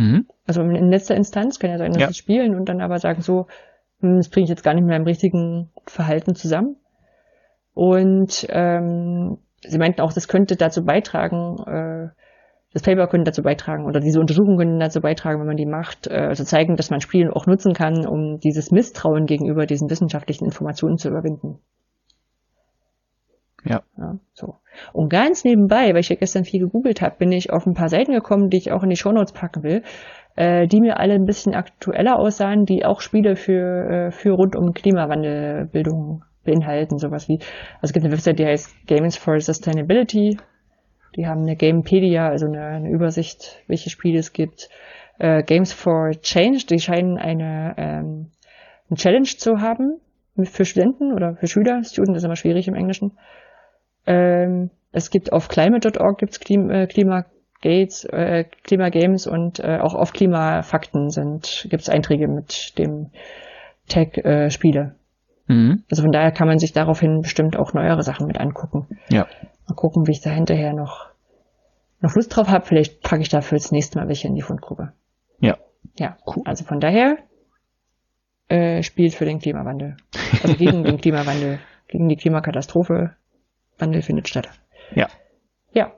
Mhm. 0.00 0.26
Also 0.46 0.62
in, 0.62 0.90
letzter 0.90 1.14
Instanz 1.14 1.58
kann 1.58 1.70
ja 1.70 1.78
sein, 1.78 1.92
dass 1.92 2.00
ja. 2.00 2.08
sie 2.08 2.14
spielen 2.14 2.54
und 2.54 2.68
dann 2.68 2.80
aber 2.80 2.98
sagen 2.98 3.20
so, 3.20 3.46
hm, 4.00 4.16
das 4.16 4.30
bringe 4.30 4.44
ich 4.44 4.50
jetzt 4.50 4.64
gar 4.64 4.72
nicht 4.72 4.86
mehr 4.86 4.96
im 4.96 5.04
richtigen 5.04 5.70
Verhalten 5.86 6.34
zusammen. 6.34 6.76
Und 7.74 8.46
ähm, 8.48 9.38
sie 9.62 9.78
meinten 9.78 10.00
auch, 10.00 10.12
das 10.12 10.26
könnte 10.26 10.56
dazu 10.56 10.84
beitragen, 10.84 11.58
äh, 11.66 12.08
das 12.72 12.82
Paper 12.82 13.08
könnte 13.08 13.30
dazu 13.30 13.42
beitragen 13.42 13.84
oder 13.84 14.00
diese 14.00 14.20
Untersuchungen 14.20 14.56
können 14.56 14.80
dazu 14.80 15.00
beitragen, 15.00 15.40
wenn 15.40 15.46
man 15.46 15.56
die 15.56 15.66
macht, 15.66 16.06
äh, 16.06 16.14
also 16.14 16.44
zeigen, 16.44 16.76
dass 16.76 16.90
man 16.90 17.00
Spielen 17.00 17.30
auch 17.30 17.46
nutzen 17.46 17.74
kann, 17.74 18.06
um 18.06 18.38
dieses 18.38 18.70
Misstrauen 18.70 19.26
gegenüber 19.26 19.66
diesen 19.66 19.90
wissenschaftlichen 19.90 20.46
Informationen 20.46 20.96
zu 20.96 21.08
überwinden. 21.08 21.58
Ja. 23.64 23.82
ja. 23.98 24.18
so. 24.32 24.56
Und 24.92 25.08
ganz 25.08 25.44
nebenbei, 25.44 25.92
weil 25.92 26.00
ich 26.00 26.08
ja 26.08 26.16
gestern 26.16 26.44
viel 26.44 26.60
gegoogelt 26.60 27.00
habe, 27.00 27.16
bin 27.18 27.32
ich 27.32 27.52
auf 27.52 27.66
ein 27.66 27.74
paar 27.74 27.88
Seiten 27.88 28.12
gekommen, 28.12 28.50
die 28.50 28.58
ich 28.58 28.72
auch 28.72 28.82
in 28.82 28.90
die 28.90 28.96
Shownotes 28.96 29.32
packen 29.32 29.62
will, 29.62 29.82
äh, 30.36 30.66
die 30.66 30.80
mir 30.80 30.98
alle 30.98 31.14
ein 31.14 31.24
bisschen 31.24 31.54
aktueller 31.54 32.18
aussahen, 32.18 32.64
die 32.64 32.84
auch 32.84 33.00
Spiele 33.00 33.36
für, 33.36 34.08
äh, 34.08 34.10
für 34.10 34.32
rund 34.32 34.56
um 34.56 34.72
Klimawandelbildung 34.72 36.24
beinhalten, 36.44 36.98
sowas 36.98 37.28
wie, 37.28 37.38
also 37.38 37.82
es 37.82 37.92
gibt 37.92 38.04
eine 38.04 38.12
Website, 38.12 38.38
die 38.38 38.46
heißt 38.46 38.86
Games 38.86 39.16
for 39.16 39.40
Sustainability. 39.40 40.38
Die 41.16 41.26
haben 41.26 41.42
eine 41.42 41.56
Gamepedia, 41.56 42.28
also 42.28 42.46
eine, 42.46 42.64
eine 42.64 42.88
Übersicht, 42.88 43.62
welche 43.66 43.90
Spiele 43.90 44.18
es 44.18 44.32
gibt. 44.32 44.68
Äh, 45.18 45.42
Games 45.42 45.72
for 45.72 46.12
Change, 46.22 46.66
die 46.66 46.78
scheinen 46.78 47.18
eine 47.18 47.74
ähm, 47.76 48.30
eine 48.90 48.96
Challenge 48.96 49.24
zu 49.24 49.60
haben 49.60 50.00
für 50.42 50.64
Studenten 50.64 51.12
oder 51.12 51.36
für 51.36 51.46
Schüler. 51.46 51.82
Student 51.84 52.16
ist 52.16 52.24
immer 52.24 52.36
schwierig 52.36 52.66
im 52.68 52.74
Englischen. 52.74 53.12
Ähm, 54.06 54.70
es 54.92 55.10
gibt 55.10 55.32
auf 55.32 55.48
climate.org 55.48 56.18
gibt's 56.18 56.40
Klima, 56.40 56.72
äh, 56.72 56.86
Klima 56.86 57.24
Gates, 57.62 58.04
äh, 58.04 58.44
Klimagames 58.64 59.26
und 59.26 59.60
äh, 59.60 59.78
auch 59.78 59.94
auf 59.94 60.12
Klimafakten 60.12 61.10
sind 61.10 61.66
gibt's 61.68 61.88
Einträge 61.88 62.26
mit 62.26 62.78
dem 62.78 63.10
Tag 63.88 64.18
äh, 64.18 64.50
Spiele. 64.50 64.94
Mhm. 65.46 65.84
Also 65.90 66.02
von 66.02 66.12
daher 66.12 66.32
kann 66.32 66.48
man 66.48 66.58
sich 66.58 66.72
daraufhin 66.72 67.22
bestimmt 67.22 67.56
auch 67.56 67.72
neuere 67.74 68.02
Sachen 68.02 68.26
mit 68.26 68.38
angucken. 68.38 68.86
Ja. 69.08 69.26
Mal 69.68 69.74
gucken, 69.74 70.06
wie 70.06 70.12
ich 70.12 70.20
da 70.20 70.30
hinterher 70.30 70.72
noch 70.72 71.10
noch 72.00 72.14
Lust 72.14 72.34
drauf 72.34 72.48
habe. 72.48 72.64
Vielleicht 72.64 73.02
packe 73.02 73.22
ich 73.22 73.28
dafür 73.28 73.58
das 73.58 73.72
nächste 73.72 73.98
Mal 73.98 74.08
welche 74.08 74.28
in 74.28 74.34
die 74.34 74.42
Fundgrube. 74.42 74.92
Ja. 75.40 75.58
Ja, 75.98 76.16
cool. 76.26 76.42
Also 76.46 76.64
von 76.64 76.80
daher 76.80 77.18
äh, 78.48 78.82
spielt 78.82 79.14
für 79.14 79.24
den 79.24 79.38
Klimawandel. 79.38 79.96
Also 80.42 80.56
gegen 80.56 80.84
den 80.84 80.98
Klimawandel, 80.98 81.58
gegen 81.88 82.08
die 82.08 82.16
Klimakatastrophe. 82.16 83.16
Wandel 83.80 84.02
findet 84.02 84.28
statt. 84.28 84.48
Ja. 84.94 85.08
Ja. 85.72 85.92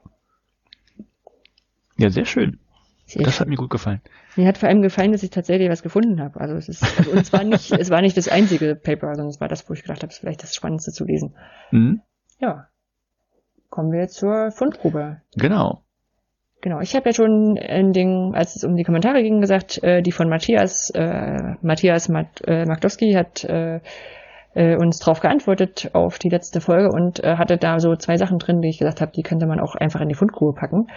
Ja, 1.97 2.11
sehr 2.11 2.25
schön. 2.25 2.59
Sehr 3.07 3.23
das 3.23 3.35
schön. 3.35 3.41
hat 3.41 3.49
mir 3.49 3.57
gut 3.57 3.71
gefallen. 3.71 4.01
Mir 4.37 4.47
hat 4.47 4.59
vor 4.59 4.69
allem 4.69 4.83
gefallen, 4.83 5.13
dass 5.13 5.23
ich 5.23 5.31
tatsächlich 5.31 5.69
was 5.69 5.83
gefunden 5.83 6.21
habe. 6.21 6.41
Also 6.41 6.55
es 6.55 6.69
ist, 6.69 6.83
also, 6.99 7.11
und 7.11 7.19
es 7.19 7.33
war 7.33 7.45
nicht, 7.45 7.71
es 7.73 7.91
war 7.91 8.01
nicht 8.01 8.17
das 8.17 8.29
einzige 8.29 8.75
Paper, 8.75 9.09
sondern 9.15 9.29
es 9.29 9.41
war 9.41 9.49
das, 9.49 9.69
wo 9.69 9.75
ich 9.75 9.83
gedacht 9.83 10.03
habe, 10.03 10.09
es 10.09 10.15
ist 10.15 10.21
vielleicht 10.21 10.43
das 10.43 10.55
Spannendste 10.55 10.93
zu 10.93 11.05
lesen. 11.05 11.35
Mhm. 11.71 12.01
Ja. 12.39 12.69
Kommen 13.69 13.93
wir 13.93 14.01
jetzt 14.01 14.17
zur 14.17 14.51
Fundprobe. 14.51 15.21
Genau. 15.37 15.83
Genau, 16.63 16.81
ich 16.81 16.95
habe 16.95 17.09
ja 17.09 17.13
schon 17.13 17.57
in 17.57 17.93
den, 17.93 18.35
als 18.35 18.55
es 18.55 18.63
um 18.63 18.77
die 18.77 18.85
Kommentare 18.85 19.23
ging, 19.23 19.41
gesagt, 19.41 19.83
äh, 19.83 20.01
die 20.01 20.13
von 20.13 20.29
Matthias, 20.29 20.91
äh, 20.91 21.55
Matthias 21.61 22.09
Mat, 22.09 22.41
äh, 22.47 22.65
Magdowski 22.67 23.15
hat 23.15 23.43
äh, 23.45 23.81
äh, 24.55 24.77
uns 24.77 24.99
darauf 24.99 25.21
geantwortet 25.21 25.91
auf 25.93 26.19
die 26.19 26.29
letzte 26.29 26.61
Folge 26.61 26.91
und 26.91 27.23
äh, 27.23 27.37
hatte 27.37 27.57
da 27.57 27.81
so 27.81 27.97
zwei 27.97 28.17
Sachen 28.17 28.39
drin, 28.39 28.63
die 28.63 28.69
ich 28.69 28.79
gesagt 28.79 29.01
habe, 29.01 29.13
die 29.13 29.23
könnte 29.23 29.47
man 29.47 29.61
auch 29.61 29.75
einfach 29.75 30.01
in 30.01 30.09
die 30.09 30.15
Fundgrube 30.15 30.53
packen. 30.53 30.89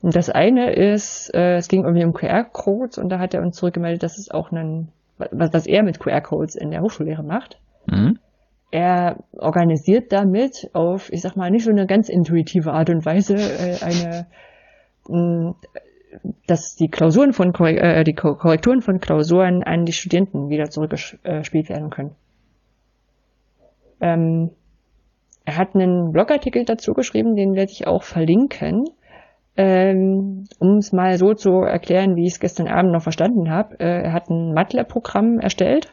Und 0.00 0.16
das 0.16 0.30
eine 0.30 0.72
ist, 0.72 1.32
äh, 1.34 1.56
es 1.56 1.68
ging 1.68 1.84
irgendwie 1.84 2.04
um 2.04 2.12
QR-Codes 2.12 2.98
und 2.98 3.08
da 3.08 3.18
hat 3.18 3.34
er 3.34 3.42
uns 3.42 3.56
zurückgemeldet, 3.56 4.02
dass 4.02 4.18
es 4.18 4.30
auch 4.30 4.50
ein, 4.50 4.88
was, 5.18 5.52
was 5.52 5.66
er 5.66 5.82
mit 5.82 6.00
QR-Codes 6.00 6.56
in 6.56 6.70
der 6.70 6.82
Hochschullehre 6.82 7.22
macht. 7.22 7.58
Mhm. 7.86 8.18
Er 8.70 9.16
organisiert 9.36 10.12
damit 10.12 10.70
auf, 10.72 11.12
ich 11.12 11.20
sag 11.20 11.36
mal, 11.36 11.50
nicht 11.50 11.64
so 11.64 11.70
eine 11.70 11.86
ganz 11.86 12.08
intuitive 12.08 12.72
Art 12.72 12.88
und 12.88 13.04
Weise 13.04 13.34
äh, 13.36 13.78
eine 13.82 14.26
dass 16.46 16.76
die 16.76 16.88
Klausuren 16.88 17.32
von 17.32 17.54
äh, 17.54 18.04
die 18.04 18.14
Korrekturen 18.14 18.82
von 18.82 19.00
Klausuren 19.00 19.62
an 19.62 19.86
die 19.86 19.92
Studenten 19.92 20.50
wieder 20.50 20.70
zurückgespielt 20.70 21.68
werden 21.68 21.90
können. 21.90 22.14
Ähm, 24.02 24.50
er 25.44 25.56
hat 25.56 25.74
einen 25.74 26.12
Blogartikel 26.12 26.64
dazu 26.64 26.92
geschrieben, 26.92 27.34
den 27.36 27.54
werde 27.54 27.72
ich 27.72 27.86
auch 27.86 28.02
verlinken. 28.02 28.84
Ähm, 29.54 30.44
um 30.58 30.78
es 30.78 30.92
mal 30.92 31.18
so 31.18 31.34
zu 31.34 31.60
erklären, 31.60 32.16
wie 32.16 32.26
ich 32.26 32.34
es 32.34 32.40
gestern 32.40 32.68
Abend 32.68 32.92
noch 32.92 33.02
verstanden 33.02 33.50
habe. 33.50 33.78
Äh, 33.80 34.04
er 34.04 34.12
hat 34.12 34.30
ein 34.30 34.54
MATLAB-Programm 34.54 35.40
erstellt. 35.40 35.92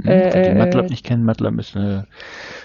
Hm, 0.00 0.10
äh, 0.10 0.50
die 0.50 0.58
MATLAB 0.58 0.90
nicht 0.90 1.04
kennen, 1.04 1.24
MATLAB 1.24 1.58
ist 1.58 1.76
eine 1.76 2.06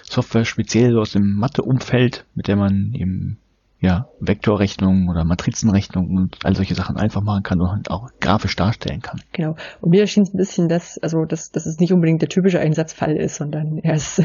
Software 0.02 0.44
speziell 0.44 0.98
aus 0.98 1.12
dem 1.12 1.34
Mathe-Umfeld, 1.34 2.26
mit 2.34 2.46
der 2.46 2.56
man 2.56 2.92
eben 2.94 3.38
ja, 3.82 4.06
Vektorrechnungen 4.20 5.10
oder 5.10 5.24
Matrizenrechnungen 5.24 6.16
und 6.16 6.38
all 6.44 6.54
solche 6.54 6.76
Sachen 6.76 6.96
einfach 6.96 7.20
machen 7.20 7.42
kann 7.42 7.60
und 7.60 7.90
auch 7.90 8.10
grafisch 8.20 8.54
darstellen 8.54 9.00
kann. 9.00 9.20
Genau. 9.32 9.56
Und 9.80 9.90
mir 9.90 10.06
schien 10.06 10.22
es 10.22 10.32
ein 10.32 10.36
bisschen, 10.36 10.68
dass, 10.68 10.98
also, 10.98 11.24
dass, 11.24 11.50
dass 11.50 11.66
es 11.66 11.80
nicht 11.80 11.92
unbedingt 11.92 12.22
der 12.22 12.28
typische 12.28 12.60
Einsatzfall 12.60 13.16
ist, 13.16 13.34
sondern 13.34 13.78
er 13.82 13.94
es 13.94 14.22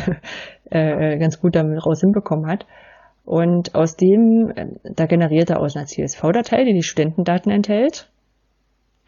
äh, 0.69 1.17
ganz 1.17 1.41
gut 1.41 1.55
damit 1.55 1.83
raus 1.83 2.01
hinbekommen 2.01 2.45
hat. 2.45 2.67
Und 3.25 3.73
aus 3.73 3.95
dem, 3.95 4.51
äh, 4.55 4.67
da 4.83 5.07
generiert 5.07 5.49
er 5.49 5.59
aus 5.59 5.75
einer 5.75 5.87
CSV-Datei, 5.87 6.63
die 6.63 6.73
die 6.73 6.83
Studentendaten 6.83 7.51
enthält, 7.51 8.11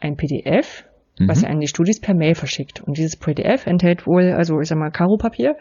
ein 0.00 0.16
PDF, 0.16 0.84
mhm. 1.20 1.28
was 1.28 1.44
er 1.44 1.50
an 1.50 1.60
die 1.60 1.68
Studis 1.68 2.00
per 2.00 2.14
Mail 2.14 2.34
verschickt. 2.34 2.80
Und 2.80 2.98
dieses 2.98 3.14
PDF 3.14 3.68
enthält 3.68 4.04
wohl, 4.04 4.32
also 4.32 4.58
ich 4.58 4.66
sag 4.66 4.78
mal, 4.78 4.90
Karo-Papier 4.90 5.54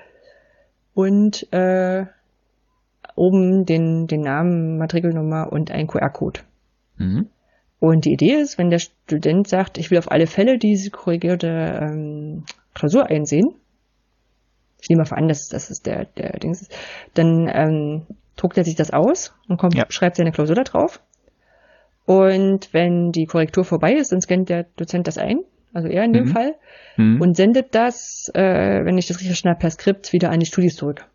und 0.96 1.46
äh, 1.54 2.08
oben 3.20 3.66
den, 3.66 4.08
den 4.08 4.22
Namen, 4.22 4.78
Matrikelnummer 4.78 5.52
und 5.52 5.72
ein 5.72 5.88
QR-Code. 5.88 6.42
Mhm. 6.98 7.28
Und 7.80 8.06
die 8.06 8.14
Idee 8.14 8.34
ist, 8.34 8.58
wenn 8.58 8.70
der 8.70 8.80
Student 8.80 9.48
sagt, 9.48 9.78
ich 9.78 9.92
will 9.92 10.00
auf 10.00 10.12
alle 10.12 10.28
Fälle 10.28 10.58
diese 10.58 10.90
korrigierte 10.90 11.48
ähm, 11.82 12.44
Klausur 12.74 13.08
einsehen, 13.08 13.56
ich 14.82 14.90
nehme 14.90 15.04
mal 15.04 15.16
an, 15.16 15.28
dass 15.28 15.50
das 15.50 15.70
ist 15.70 15.86
der, 15.86 16.06
der 16.06 16.40
Dings 16.40 16.62
ist, 16.62 16.76
dann 17.14 17.50
ähm, 17.52 18.02
druckt 18.38 18.58
er 18.58 18.64
sich 18.64 18.76
das 18.76 18.92
aus 18.92 19.34
und 19.48 19.58
kommt, 19.58 19.76
ja. 19.76 19.86
schreibt 19.90 20.16
seine 20.16 20.32
Klausur 20.32 20.56
da 20.56 20.64
drauf. 20.64 21.02
Und 22.06 22.74
wenn 22.74 23.12
die 23.12 23.26
Korrektur 23.26 23.66
vorbei 23.66 23.94
ist, 23.94 24.12
dann 24.12 24.22
scannt 24.22 24.50
der 24.50 24.66
Dozent 24.78 25.08
das 25.08 25.18
ein, 25.18 25.42
also 25.74 25.88
er 25.88 26.04
in 26.06 26.14
dem 26.14 26.26
mhm. 26.26 26.30
Fall, 26.30 26.56
mhm. 26.98 27.22
und 27.22 27.36
sendet 27.36 27.76
das, 27.76 28.32
äh, 28.34 28.86
wenn 28.86 28.98
ich 28.98 29.08
das 29.08 29.20
richtig 29.20 29.38
schnell 29.38 29.56
per 29.56 29.70
Skript, 29.70 30.14
wieder 30.14 30.32
an 30.32 30.40
die 30.40 30.46
Studis 30.46 30.76
zurück. 30.76 31.06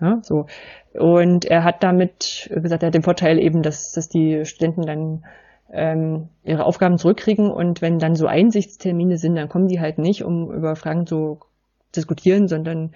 Ja. 0.00 0.06
Ja, 0.06 0.18
so. 0.22 0.46
Und 0.94 1.44
er 1.44 1.64
hat 1.64 1.82
damit 1.82 2.50
gesagt, 2.54 2.82
er 2.82 2.88
hat 2.88 2.94
den 2.94 3.02
Vorteil 3.02 3.38
eben, 3.38 3.62
dass, 3.62 3.92
dass 3.92 4.08
die 4.08 4.44
Studenten 4.44 4.82
dann 4.82 5.24
ähm, 5.72 6.28
ihre 6.44 6.64
Aufgaben 6.64 6.96
zurückkriegen 6.96 7.50
und 7.50 7.82
wenn 7.82 7.98
dann 7.98 8.14
so 8.14 8.26
Einsichtstermine 8.26 9.16
sind, 9.16 9.36
dann 9.36 9.48
kommen 9.48 9.66
die 9.66 9.80
halt 9.80 9.98
nicht, 9.98 10.24
um 10.24 10.50
über 10.50 10.76
Fragen 10.76 11.06
zu 11.06 11.40
diskutieren, 11.94 12.48
sondern 12.48 12.92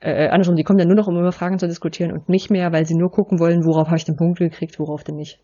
äh, 0.00 0.28
andersrum, 0.28 0.56
die 0.56 0.64
kommen 0.64 0.78
dann 0.78 0.88
nur 0.88 0.96
noch, 0.96 1.06
um 1.06 1.18
über 1.18 1.32
Fragen 1.32 1.58
zu 1.58 1.66
diskutieren 1.66 2.12
und 2.12 2.28
nicht 2.28 2.50
mehr, 2.50 2.72
weil 2.72 2.86
sie 2.86 2.96
nur 2.96 3.10
gucken 3.10 3.38
wollen, 3.40 3.64
worauf 3.64 3.88
habe 3.88 3.96
ich 3.96 4.04
den 4.04 4.16
Punkt 4.16 4.38
gekriegt, 4.38 4.78
worauf 4.78 5.04
denn 5.04 5.16
nicht. 5.16 5.40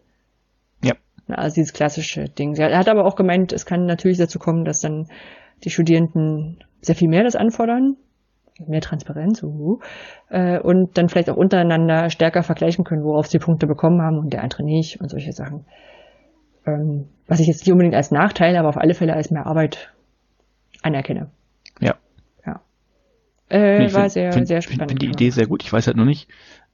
Ja. 0.82 0.94
Also 1.28 1.56
dieses 1.56 1.72
klassische 1.72 2.24
Ding. 2.24 2.54
Er 2.54 2.78
hat 2.78 2.88
aber 2.88 3.04
auch 3.04 3.16
gemeint, 3.16 3.52
es 3.52 3.66
kann 3.66 3.86
natürlich 3.86 4.18
dazu 4.18 4.38
kommen, 4.38 4.64
dass 4.64 4.80
dann 4.80 5.08
die 5.64 5.70
Studierenden 5.70 6.58
sehr 6.80 6.94
viel 6.94 7.08
mehr 7.08 7.24
das 7.24 7.36
anfordern, 7.36 7.96
mehr 8.58 8.80
Transparenz 8.80 9.42
uh, 9.42 9.80
äh, 10.28 10.58
und 10.60 10.96
dann 10.96 11.08
vielleicht 11.08 11.30
auch 11.30 11.36
untereinander 11.36 12.10
stärker 12.10 12.42
vergleichen 12.42 12.84
können, 12.84 13.04
worauf 13.04 13.26
sie 13.26 13.38
Punkte 13.38 13.66
bekommen 13.66 14.00
haben 14.00 14.18
und 14.18 14.32
der 14.32 14.42
andere 14.42 14.64
nicht 14.64 15.00
und 15.00 15.08
solche 15.08 15.32
Sachen. 15.32 15.66
Ähm, 16.66 17.08
was 17.26 17.40
ich 17.40 17.46
jetzt 17.46 17.60
nicht 17.60 17.72
unbedingt 17.72 17.94
als 17.94 18.10
Nachteil, 18.10 18.56
aber 18.56 18.68
auf 18.68 18.76
alle 18.76 18.94
Fälle 18.94 19.14
als 19.14 19.30
mehr 19.30 19.46
Arbeit 19.46 19.92
anerkenne. 20.82 21.30
Ja. 21.80 21.96
Ja. 22.46 22.60
Äh, 23.50 23.78
nee, 23.78 23.92
war 23.92 24.02
find, 24.02 24.12
sehr, 24.12 24.32
find, 24.32 24.46
sehr 24.46 24.62
spannend. 24.62 24.82
Ich 24.82 24.88
finde 24.88 25.06
die 25.06 25.12
Idee 25.12 25.30
sehr 25.30 25.46
gut. 25.46 25.62
Ich 25.62 25.72
weiß 25.72 25.86
halt 25.86 25.96
nur 25.96 26.06
nicht, 26.06 26.28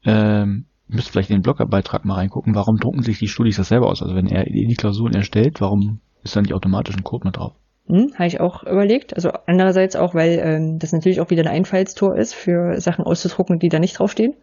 ähm, 0.05 0.67
müsst 0.87 1.11
vielleicht 1.11 1.31
in 1.31 1.37
den 1.37 1.43
Blogbeitrag 1.43 2.05
mal 2.05 2.15
reingucken, 2.15 2.55
warum 2.55 2.77
drucken 2.77 3.03
sich 3.03 3.19
die 3.19 3.29
Studis 3.29 3.57
das 3.57 3.69
selber 3.69 3.89
aus? 3.89 4.03
Also 4.03 4.15
wenn 4.15 4.27
er 4.27 4.45
die 4.45 4.75
Klausuren 4.75 5.15
erstellt, 5.15 5.61
warum 5.61 6.01
ist 6.23 6.37
dann 6.37 6.43
nicht 6.43 6.55
automatisch 6.55 6.97
ein 6.97 7.05
Code 7.05 7.27
mit 7.27 7.37
drauf? 7.37 7.55
Hm, 7.91 8.13
Habe 8.15 8.27
ich 8.29 8.41
auch 8.41 8.63
überlegt. 8.63 9.15
Also 9.15 9.33
andererseits 9.47 9.97
auch, 9.97 10.15
weil 10.15 10.39
ähm, 10.43 10.79
das 10.79 10.93
natürlich 10.93 11.21
auch 11.21 11.31
wieder 11.31 11.43
ein 11.43 11.49
Einfallstor 11.49 12.17
ist, 12.17 12.35
für 12.35 12.81
Sachen 12.81 13.05
auszudrucken, 13.05 13.59
die 13.59 13.69
da 13.69 13.81
nicht 13.81 13.99
draufstehen. 13.99 14.35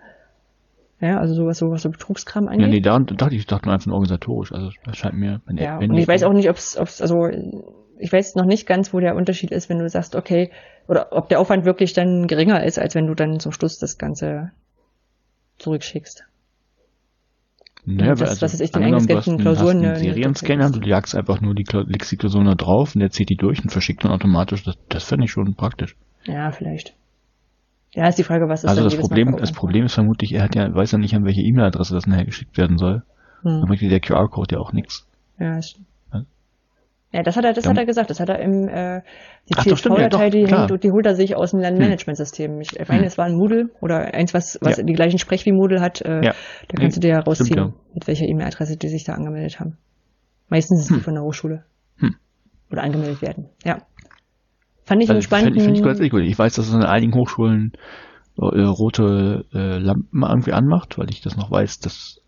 Ja, 0.99 1.19
also 1.19 1.33
sowas, 1.33 1.59
sowas 1.59 1.83
so 1.83 1.89
Betrugskram 1.89 2.47
angeht. 2.47 2.61
Ja, 2.61 2.67
nee, 2.67 2.81
da 2.81 2.99
dachte 2.99 3.35
ich, 3.35 3.45
dachte 3.45 3.67
nur 3.67 3.73
einfach 3.73 3.87
nur 3.87 3.95
organisatorisch. 3.95 4.51
Also 4.51 4.71
das 4.83 4.97
scheint 4.97 5.15
mir. 5.15 5.41
Wenn 5.45 5.57
ja, 5.57 5.79
wenn 5.79 5.91
und 5.91 5.97
ich 5.97 6.07
weiß 6.07 6.23
auch 6.23 6.33
nicht, 6.33 6.49
ob 6.49 6.57
es, 6.57 6.75
also 6.75 7.29
ich 7.99 8.11
weiß 8.11 8.35
noch 8.35 8.45
nicht 8.45 8.67
ganz, 8.67 8.93
wo 8.93 8.99
der 8.99 9.15
Unterschied 9.15 9.51
ist, 9.51 9.69
wenn 9.69 9.79
du 9.79 9.89
sagst, 9.89 10.15
okay, 10.15 10.51
oder 10.87 11.07
ob 11.11 11.29
der 11.29 11.39
Aufwand 11.39 11.65
wirklich 11.65 11.93
dann 11.93 12.27
geringer 12.27 12.63
ist, 12.63 12.79
als 12.79 12.95
wenn 12.95 13.07
du 13.07 13.13
dann 13.13 13.39
zum 13.39 13.51
Schluss 13.51 13.79
das 13.79 13.97
Ganze 13.97 14.51
zurückschickst. 15.59 16.25
Naja, 17.89 18.15
das, 18.15 18.29
also, 18.29 18.41
was 18.41 18.53
ist 18.53 18.59
ich, 18.59 18.71
den 18.71 18.83
eingescannten 18.83 19.37
Klausuren. 19.37 19.85
Einen 19.85 19.95
Serienscanner, 19.95 20.69
du 20.71 20.85
jagst 20.85 21.15
einfach 21.15 21.39
nur 21.39 21.55
die, 21.55 21.63
legst 21.85 22.11
die 22.11 22.17
Klausuren 22.17 22.45
da 22.45 22.55
drauf 22.55 22.95
und 22.95 22.99
der 22.99 23.11
zieht 23.11 23.29
die 23.29 23.37
durch 23.37 23.63
und 23.63 23.69
verschickt 23.69 24.03
dann 24.03 24.11
automatisch. 24.11 24.63
Das, 24.63 24.75
das 24.89 25.05
finde 25.05 25.23
ich 25.23 25.31
schon 25.31 25.55
praktisch. 25.55 25.95
Ja, 26.25 26.51
vielleicht. 26.51 26.95
Ja, 27.93 28.09
ist 28.09 28.17
die 28.17 28.23
Frage, 28.23 28.49
was 28.49 28.65
ist 28.65 28.69
Also 28.69 28.83
das 28.83 28.97
Problem, 28.97 29.37
das 29.37 29.53
Problem 29.53 29.85
ist 29.85 29.93
vermutlich, 29.93 30.33
er 30.33 30.43
hat 30.43 30.55
ja, 30.55 30.73
weiß 30.73 30.91
ja 30.91 30.97
nicht, 30.97 31.15
an 31.15 31.23
welche 31.23 31.41
E-Mail-Adresse 31.41 31.93
das 31.93 32.07
nachher 32.07 32.25
geschickt 32.25 32.57
werden 32.57 32.77
soll. 32.77 33.03
Hm. 33.43 33.61
Dann 33.61 33.67
bringt 33.69 33.81
der 33.81 34.01
QR-Code 34.01 34.55
ja 34.55 34.59
auch 34.59 34.73
nichts. 34.73 35.07
Ja, 35.39 35.57
ist, 35.57 35.79
ja, 37.13 37.23
das 37.23 37.37
hat 37.37 37.45
er, 37.45 37.53
das 37.53 37.63
ja. 37.63 37.71
hat 37.71 37.77
er 37.77 37.85
gesagt. 37.85 38.09
Das 38.09 38.19
hat 38.19 38.29
er 38.29 38.39
im 38.39 38.67
äh, 38.67 39.01
die 39.49 39.55
CSV-Datei, 39.55 40.25
ja, 40.25 40.29
die, 40.29 40.47
hängt, 40.47 40.83
die 40.83 40.91
holt 40.91 41.05
er 41.05 41.15
sich 41.15 41.35
aus 41.35 41.51
dem 41.51 41.61
Lernmanagementsystem. 41.61 42.51
Hm. 42.51 42.61
Ich 42.61 42.87
meine, 42.87 43.01
hm. 43.01 43.07
es 43.07 43.17
war 43.17 43.25
ein 43.25 43.35
Moodle 43.35 43.69
oder 43.81 44.13
eins, 44.13 44.33
was, 44.33 44.57
was 44.61 44.77
ja. 44.77 44.83
die 44.83 44.93
gleichen 44.93 45.17
Sprech 45.17 45.45
wie 45.45 45.53
Moodle 45.53 45.79
hat. 45.79 46.01
Äh, 46.01 46.25
ja. 46.25 46.33
Da 46.67 46.77
kannst 46.77 46.97
du 46.97 47.01
dir 47.01 47.11
ja 47.11 47.19
rausziehen, 47.19 47.47
Stimmt, 47.47 47.75
mit 47.93 48.07
welcher 48.07 48.25
E-Mail-Adresse 48.25 48.75
die 48.75 48.89
sich 48.89 49.05
da 49.05 49.13
angemeldet 49.13 49.59
haben. 49.59 49.77
Meistens 50.49 50.81
ist 50.81 50.89
hm. 50.89 50.97
die 50.97 51.03
von 51.03 51.13
der 51.13 51.23
Hochschule. 51.23 51.63
Hm. 51.97 52.15
Oder 52.71 52.83
angemeldet 52.83 53.21
werden. 53.21 53.49
Ja. 53.63 53.83
Fand 54.83 55.01
ich 55.01 55.09
also, 55.09 55.21
spannend. 55.21 55.61
Finde 55.61 55.79
ich, 55.79 55.83
find 55.83 55.99
ich 56.01 56.11
gut. 56.11 56.21
Ich 56.21 56.37
weiß, 56.37 56.55
dass 56.55 56.67
es 56.67 56.73
an 56.73 56.83
einigen 56.83 57.13
Hochschulen 57.13 57.71
äh, 58.37 58.43
rote 58.43 59.45
äh, 59.53 59.77
Lampen 59.77 60.23
irgendwie 60.23 60.53
anmacht, 60.53 60.97
weil 60.97 61.09
ich 61.09 61.21
das 61.21 61.37
noch 61.37 61.51
weiß, 61.51 61.79
dass 61.79 62.21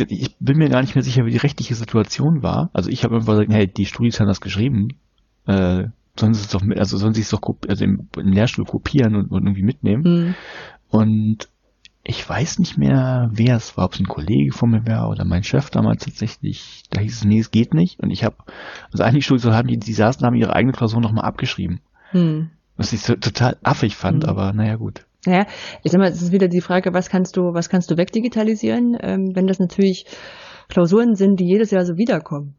ich 0.00 0.36
bin 0.38 0.58
mir 0.58 0.68
gar 0.68 0.80
nicht 0.80 0.94
mehr 0.94 1.04
sicher, 1.04 1.24
wie 1.26 1.30
die 1.30 1.38
rechtliche 1.38 1.74
Situation 1.74 2.42
war. 2.42 2.70
Also 2.72 2.90
ich 2.90 3.04
habe 3.04 3.16
einfach 3.16 3.32
gesagt, 3.32 3.52
hey, 3.52 3.66
die 3.66 3.86
Studis 3.86 4.20
haben 4.20 4.26
das 4.26 4.40
geschrieben. 4.40 4.88
Äh, 5.46 5.88
sollen 6.18 6.34
sie 6.34 6.42
es 6.42 6.48
doch 6.48 6.62
mit, 6.62 6.78
also 6.78 6.96
sollen 6.98 7.14
sie 7.14 7.22
es 7.22 7.30
doch 7.30 7.40
also 7.68 7.84
im, 7.84 8.08
im 8.16 8.32
Lehrstuhl 8.32 8.64
kopieren 8.64 9.16
und, 9.16 9.30
und 9.30 9.44
irgendwie 9.44 9.62
mitnehmen. 9.62 10.02
Mhm. 10.02 10.34
Und 10.88 11.48
ich 12.04 12.28
weiß 12.28 12.58
nicht 12.58 12.78
mehr, 12.78 13.30
wer 13.32 13.56
es 13.56 13.76
war, 13.76 13.84
ob 13.84 13.94
es 13.94 14.00
ein 14.00 14.08
Kollege 14.08 14.52
von 14.52 14.70
mir 14.70 14.86
war 14.86 15.08
oder 15.08 15.24
mein 15.24 15.44
Chef 15.44 15.70
damals 15.70 16.04
tatsächlich. 16.04 16.82
Da 16.90 17.00
hieß 17.00 17.16
es, 17.16 17.24
nee, 17.24 17.38
es 17.38 17.50
geht 17.50 17.74
nicht. 17.74 18.00
Und 18.00 18.10
ich 18.10 18.24
habe, 18.24 18.36
also 18.90 19.04
eigentlich 19.04 19.26
so 19.26 19.52
haben 19.52 19.68
die, 19.68 19.78
die 19.78 19.92
saßen, 19.92 20.26
haben 20.26 20.34
ihre 20.34 20.54
eigene 20.54 20.72
Klausur 20.72 21.00
nochmal 21.00 21.24
abgeschrieben. 21.24 21.80
Hm. 22.10 22.50
Was 22.76 22.92
ich 22.92 23.02
so 23.02 23.14
total 23.14 23.56
affig 23.62 23.96
fand, 23.96 24.24
hm. 24.24 24.30
aber 24.30 24.52
naja, 24.52 24.76
gut. 24.76 25.06
Naja, 25.26 25.46
ich 25.82 25.92
sag 25.92 25.98
mal, 25.98 26.10
es 26.10 26.20
ist 26.20 26.32
wieder 26.32 26.48
die 26.48 26.60
Frage, 26.60 26.92
was 26.92 27.08
kannst 27.08 27.36
du, 27.36 27.54
was 27.54 27.68
kannst 27.68 27.90
du 27.90 27.96
wegdigitalisieren, 27.96 28.96
ähm, 29.00 29.36
wenn 29.36 29.46
das 29.46 29.58
natürlich 29.58 30.06
Klausuren 30.68 31.14
sind, 31.14 31.38
die 31.38 31.46
jedes 31.46 31.70
Jahr 31.70 31.84
so 31.84 31.96
wiederkommen. 31.96 32.54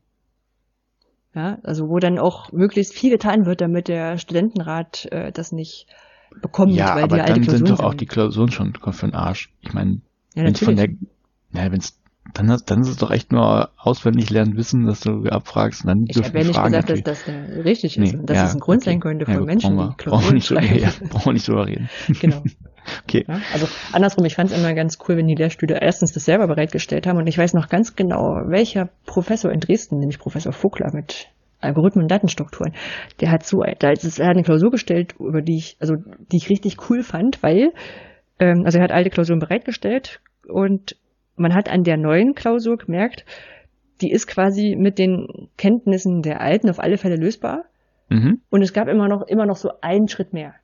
Ja, 1.36 1.58
also 1.64 1.90
wo 1.90 2.00
dann 2.00 2.20
auch 2.20 2.52
möglichst 2.52 2.94
viel 2.94 3.10
getan 3.10 3.46
wird, 3.46 3.60
damit 3.60 3.88
der 3.88 4.18
Studentenrat 4.18 5.08
äh, 5.12 5.32
das 5.32 5.52
nicht 5.52 5.88
bekommt, 6.42 6.74
ja, 6.74 6.96
weil 6.96 7.04
aber 7.04 7.16
die 7.16 7.22
alte 7.22 7.34
dann 7.34 7.42
Klausuren 7.42 7.68
sind 7.68 7.80
doch 7.80 7.84
auch 7.84 7.94
die 7.96 8.06
Klausuren 8.06 8.52
schon 8.52 8.74
für 8.76 9.08
den 9.08 9.16
Arsch. 9.16 9.52
Ich 9.62 9.74
meine, 9.74 10.02
ja, 10.36 10.44
wenn 10.44 10.56
von 10.56 10.76
der, 10.76 10.90
ja, 11.54 11.72
wenn's 11.72 12.00
dann, 12.34 12.50
hast, 12.50 12.72
dann 12.72 12.82
ist 12.82 12.90
es 12.90 12.98
doch 12.98 13.12
echt 13.12 13.32
nur 13.32 13.70
auswendig 13.78 14.30
lernen 14.30 14.56
wissen, 14.56 14.86
dass 14.86 15.02
du 15.02 15.26
abfragst 15.26 15.84
und 15.84 15.88
dann 15.88 16.06
Ich 16.08 16.18
habe 16.18 16.38
ja 16.40 16.46
nicht 16.46 16.56
Fragen 16.56 16.72
gesagt, 16.72 16.90
natürlich. 16.90 17.04
dass 17.04 17.26
das 17.26 17.66
richtig 17.66 17.98
ist 17.98 18.14
nee, 18.14 18.18
und 18.18 18.30
dass 18.30 18.38
ja, 18.38 18.46
es 18.46 18.54
ein 18.54 18.60
Grund 18.60 18.82
okay. 18.82 18.92
sein 18.92 19.00
könnte 19.02 19.26
von 19.26 19.34
ja, 19.34 19.42
Menschen, 19.42 19.76
brauchen 19.76 19.96
wir, 19.98 20.06
brauchen 20.06 20.26
wir 20.26 20.34
nicht, 20.34 20.48
so, 20.48 20.56
ja, 20.56 20.90
brauchen 21.10 21.26
wir 21.26 21.34
nicht 21.34 21.48
drüber 21.48 21.68
reden. 21.68 21.90
Genau. 22.22 22.44
okay. 23.04 23.26
Ja, 23.28 23.40
also 23.54 23.68
andersrum, 23.92 24.26
ich 24.26 24.36
fand 24.36 24.52
es 24.52 24.58
immer 24.58 24.74
ganz 24.74 24.98
cool, 25.08 25.18
wenn 25.18 25.28
die 25.28 25.36
Lehrstühle 25.36 25.80
erstens 25.82 26.14
das 26.14 26.26
selber 26.26 26.48
bereitgestellt 26.48 27.08
haben 27.08 27.18
und 27.18 27.28
ich 27.28 27.38
weiß 27.38 27.54
noch 27.54 27.68
ganz 27.68 27.96
genau, 27.96 28.42
welcher 28.48 28.90
Professor 29.06 29.52
in 29.52 29.60
Dresden, 29.60 30.00
nämlich 30.00 30.20
Professor 30.20 30.54
Vogler 30.54 30.92
mit 30.94 31.28
Algorithmen 31.60 32.04
und 32.04 32.12
Datenstrukturen. 32.12 32.74
Der 33.22 33.32
hat 33.32 33.46
so, 33.46 33.64
da 33.80 33.92
ist, 33.92 34.20
er 34.20 34.28
hat 34.28 34.36
eine 34.36 34.44
Klausur 34.44 34.72
gestellt, 34.72 35.16
über 35.20 35.42
die 35.42 35.58
ich, 35.58 35.78
also 35.80 35.96
die 36.32 36.38
ich 36.38 36.50
richtig 36.50 36.90
cool 36.90 37.04
fand, 37.04 37.42
weil, 37.44 37.74
ähm, 38.40 38.64
also 38.66 38.78
er 38.78 38.84
hat 38.84 38.92
alte 38.92 39.10
Klausuren 39.10 39.40
bereitgestellt 39.40 40.22
und 40.48 40.96
man 41.36 41.54
hat 41.54 41.70
an 41.70 41.84
der 41.84 41.98
neuen 41.98 42.36
Klausur 42.36 42.78
gemerkt, 42.78 43.26
die 44.02 44.12
ist 44.12 44.28
quasi 44.28 44.76
mit 44.78 45.00
den 45.00 45.50
Kenntnissen 45.58 46.22
der 46.22 46.42
alten 46.42 46.70
auf 46.70 46.80
alle 46.80 46.98
Fälle 46.98 47.16
lösbar. 47.16 47.66
Mhm. 48.10 48.42
Und 48.50 48.62
es 48.62 48.74
gab 48.74 48.88
immer 48.88 49.08
noch, 49.08 49.24
immer 49.28 49.46
noch 49.46 49.58
so 49.58 49.72
einen 49.82 50.08
Schritt 50.08 50.34
mehr. 50.34 50.56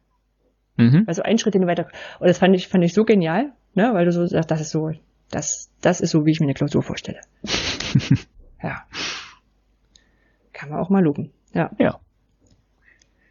Mhm. 0.77 1.03
Also 1.07 1.21
einen 1.23 1.37
Schritt, 1.37 1.53
den 1.53 1.61
du 1.63 1.67
weiter, 1.67 1.87
und 2.19 2.27
das 2.27 2.37
fand 2.37 2.55
ich, 2.55 2.67
fand 2.67 2.83
ich 2.83 2.93
so 2.93 3.03
genial, 3.03 3.53
ne, 3.73 3.89
weil 3.93 4.05
du 4.05 4.11
so 4.11 4.25
sagst, 4.25 4.51
das 4.51 4.61
ist 4.61 4.71
so, 4.71 4.91
das, 5.31 5.71
das 5.81 6.01
ist 6.01 6.11
so, 6.11 6.25
wie 6.25 6.31
ich 6.31 6.39
mir 6.39 6.45
eine 6.45 6.53
Klausur 6.53 6.83
vorstelle. 6.83 7.21
ja. 8.63 8.83
Kann 10.53 10.69
man 10.69 10.79
auch 10.79 10.89
mal 10.89 11.03
loben. 11.03 11.31
Ja. 11.53 11.71
Ja. 11.77 11.99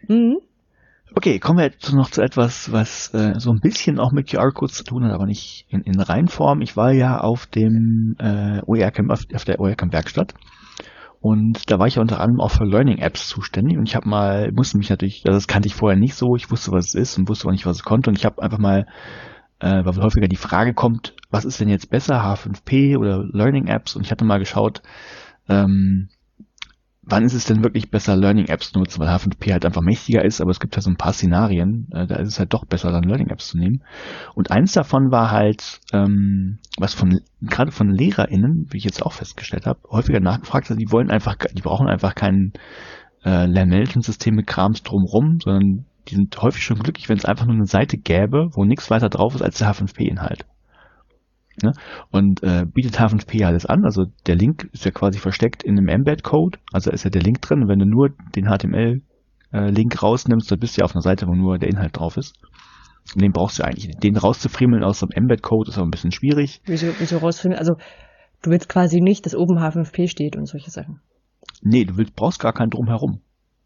Mhm. 0.06 0.38
Okay, 1.14 1.38
kommen 1.38 1.58
wir 1.58 1.66
jetzt 1.66 1.92
noch 1.92 2.10
zu 2.10 2.22
etwas, 2.22 2.70
was 2.70 3.12
äh, 3.14 3.34
so 3.38 3.50
ein 3.50 3.60
bisschen 3.60 3.98
auch 3.98 4.12
mit 4.12 4.28
QR-Codes 4.28 4.74
zu 4.74 4.84
tun 4.84 5.04
hat, 5.04 5.12
aber 5.12 5.26
nicht 5.26 5.66
in, 5.68 5.80
in 5.82 6.00
Reinform. 6.00 6.60
Ich 6.60 6.76
war 6.76 6.92
ja 6.92 7.18
auf 7.20 7.46
dem 7.46 8.14
äh, 8.18 8.60
OER-Camp, 8.66 9.10
auf, 9.10 9.24
auf 9.34 9.44
der 9.44 9.58
OER-Camp-Werkstatt 9.58 10.34
und 11.20 11.70
da 11.70 11.78
war 11.78 11.88
ich 11.88 11.96
ja 11.96 12.02
unter 12.02 12.20
anderem 12.20 12.40
auch 12.40 12.52
für 12.52 12.64
Learning-Apps 12.64 13.28
zuständig. 13.28 13.76
Und 13.76 13.88
ich 13.88 13.96
habe 13.96 14.08
mal, 14.08 14.52
musste 14.52 14.78
mich 14.78 14.88
natürlich, 14.88 15.24
also 15.26 15.36
das 15.36 15.48
kannte 15.48 15.66
ich 15.66 15.74
vorher 15.74 15.98
nicht 15.98 16.14
so, 16.14 16.36
ich 16.36 16.50
wusste, 16.50 16.70
was 16.70 16.88
es 16.88 16.94
ist 16.94 17.18
und 17.18 17.28
wusste 17.28 17.48
auch 17.48 17.52
nicht, 17.52 17.66
was 17.66 17.78
es 17.78 17.82
konnte. 17.82 18.10
Und 18.10 18.16
ich 18.16 18.24
habe 18.24 18.40
einfach 18.40 18.58
mal, 18.58 18.86
äh, 19.58 19.84
weil 19.84 19.96
häufiger 19.96 20.28
die 20.28 20.36
Frage 20.36 20.74
kommt, 20.74 21.16
was 21.30 21.44
ist 21.44 21.60
denn 21.60 21.68
jetzt 21.68 21.90
besser, 21.90 22.22
H5P 22.22 22.96
oder 22.96 23.24
Learning-Apps 23.24 23.96
und 23.96 24.02
ich 24.04 24.12
hatte 24.12 24.24
mal 24.24 24.38
geschaut, 24.38 24.82
ähm, 25.48 26.08
wann 27.08 27.24
ist 27.24 27.34
es 27.34 27.44
denn 27.44 27.62
wirklich 27.62 27.90
besser, 27.90 28.16
Learning-Apps 28.16 28.72
zu 28.72 28.78
nutzen, 28.78 29.00
weil 29.00 29.08
H5P 29.08 29.52
halt 29.52 29.64
einfach 29.64 29.82
mächtiger 29.82 30.24
ist, 30.24 30.40
aber 30.40 30.50
es 30.50 30.60
gibt 30.60 30.76
ja 30.76 30.82
so 30.82 30.90
ein 30.90 30.96
paar 30.96 31.12
Szenarien, 31.12 31.88
äh, 31.92 32.06
da 32.06 32.16
ist 32.16 32.28
es 32.28 32.38
halt 32.38 32.52
doch 32.52 32.64
besser, 32.64 32.92
dann 32.92 33.04
Learning-Apps 33.04 33.48
zu 33.48 33.58
nehmen. 33.58 33.82
Und 34.34 34.50
eins 34.50 34.72
davon 34.72 35.10
war 35.10 35.30
halt, 35.30 35.80
ähm, 35.92 36.58
was 36.78 36.94
von 36.94 37.20
gerade 37.42 37.72
von 37.72 37.90
LehrerInnen, 37.90 38.66
wie 38.70 38.78
ich 38.78 38.84
jetzt 38.84 39.04
auch 39.04 39.12
festgestellt 39.12 39.66
habe, 39.66 39.80
häufiger 39.90 40.20
nachgefragt 40.20 40.70
hat, 40.70 40.78
die 40.78 40.92
wollen 40.92 41.10
einfach, 41.10 41.36
die 41.36 41.62
brauchen 41.62 41.88
einfach 41.88 42.14
kein 42.14 42.52
äh, 43.24 43.46
Lernmanagement-System 43.46 44.34
mit 44.34 44.46
Krams 44.46 44.82
drumrum, 44.82 45.38
sondern 45.42 45.84
die 46.08 46.14
sind 46.14 46.40
häufig 46.40 46.62
schon 46.62 46.78
glücklich, 46.78 47.08
wenn 47.08 47.18
es 47.18 47.24
einfach 47.24 47.46
nur 47.46 47.54
eine 47.54 47.66
Seite 47.66 47.98
gäbe, 47.98 48.50
wo 48.52 48.64
nichts 48.64 48.90
weiter 48.90 49.08
drauf 49.08 49.34
ist 49.34 49.42
als 49.42 49.58
der 49.58 49.70
H5P-Inhalt. 49.70 50.46
Ne? 51.62 51.72
Und 52.10 52.42
äh, 52.42 52.64
bietet 52.66 52.98
H5P 52.98 53.44
alles 53.44 53.66
an. 53.66 53.84
Also 53.84 54.06
der 54.26 54.36
Link 54.36 54.68
ist 54.72 54.84
ja 54.84 54.90
quasi 54.90 55.18
versteckt 55.18 55.62
in 55.62 55.78
einem 55.78 55.88
Embed-Code. 55.88 56.58
Also 56.72 56.90
ist 56.90 57.04
ja 57.04 57.10
der 57.10 57.22
Link 57.22 57.40
drin. 57.42 57.68
wenn 57.68 57.78
du 57.78 57.86
nur 57.86 58.10
den 58.34 58.46
HTML-Link 58.46 59.94
äh, 59.94 59.98
rausnimmst, 59.98 60.50
dann 60.50 60.58
bist 60.58 60.76
du 60.76 60.80
ja 60.80 60.84
auf 60.84 60.94
einer 60.94 61.02
Seite, 61.02 61.26
wo 61.26 61.34
nur 61.34 61.58
der 61.58 61.68
Inhalt 61.68 61.96
drauf 61.96 62.16
ist. 62.16 62.34
Und 63.14 63.22
den 63.22 63.32
brauchst 63.32 63.58
du 63.58 63.64
eigentlich. 63.64 63.96
Den 63.96 64.16
rauszufriemeln 64.16 64.84
aus 64.84 65.00
dem 65.00 65.10
Embed-Code 65.10 65.70
ist 65.70 65.78
aber 65.78 65.86
ein 65.86 65.90
bisschen 65.90 66.12
schwierig. 66.12 66.60
Wieso, 66.66 66.88
wieso 66.98 67.18
rausfriemeln? 67.18 67.58
Also 67.58 67.76
du 68.42 68.50
willst 68.50 68.68
quasi 68.68 69.00
nicht, 69.00 69.26
dass 69.26 69.34
oben 69.34 69.58
H5P 69.58 70.08
steht 70.08 70.36
und 70.36 70.46
solche 70.46 70.70
Sachen. 70.70 71.00
Nee, 71.62 71.84
du 71.84 71.96
willst, 71.96 72.14
brauchst 72.14 72.40
gar 72.40 72.52
keinen 72.52 72.70
drumherum. 72.70 73.20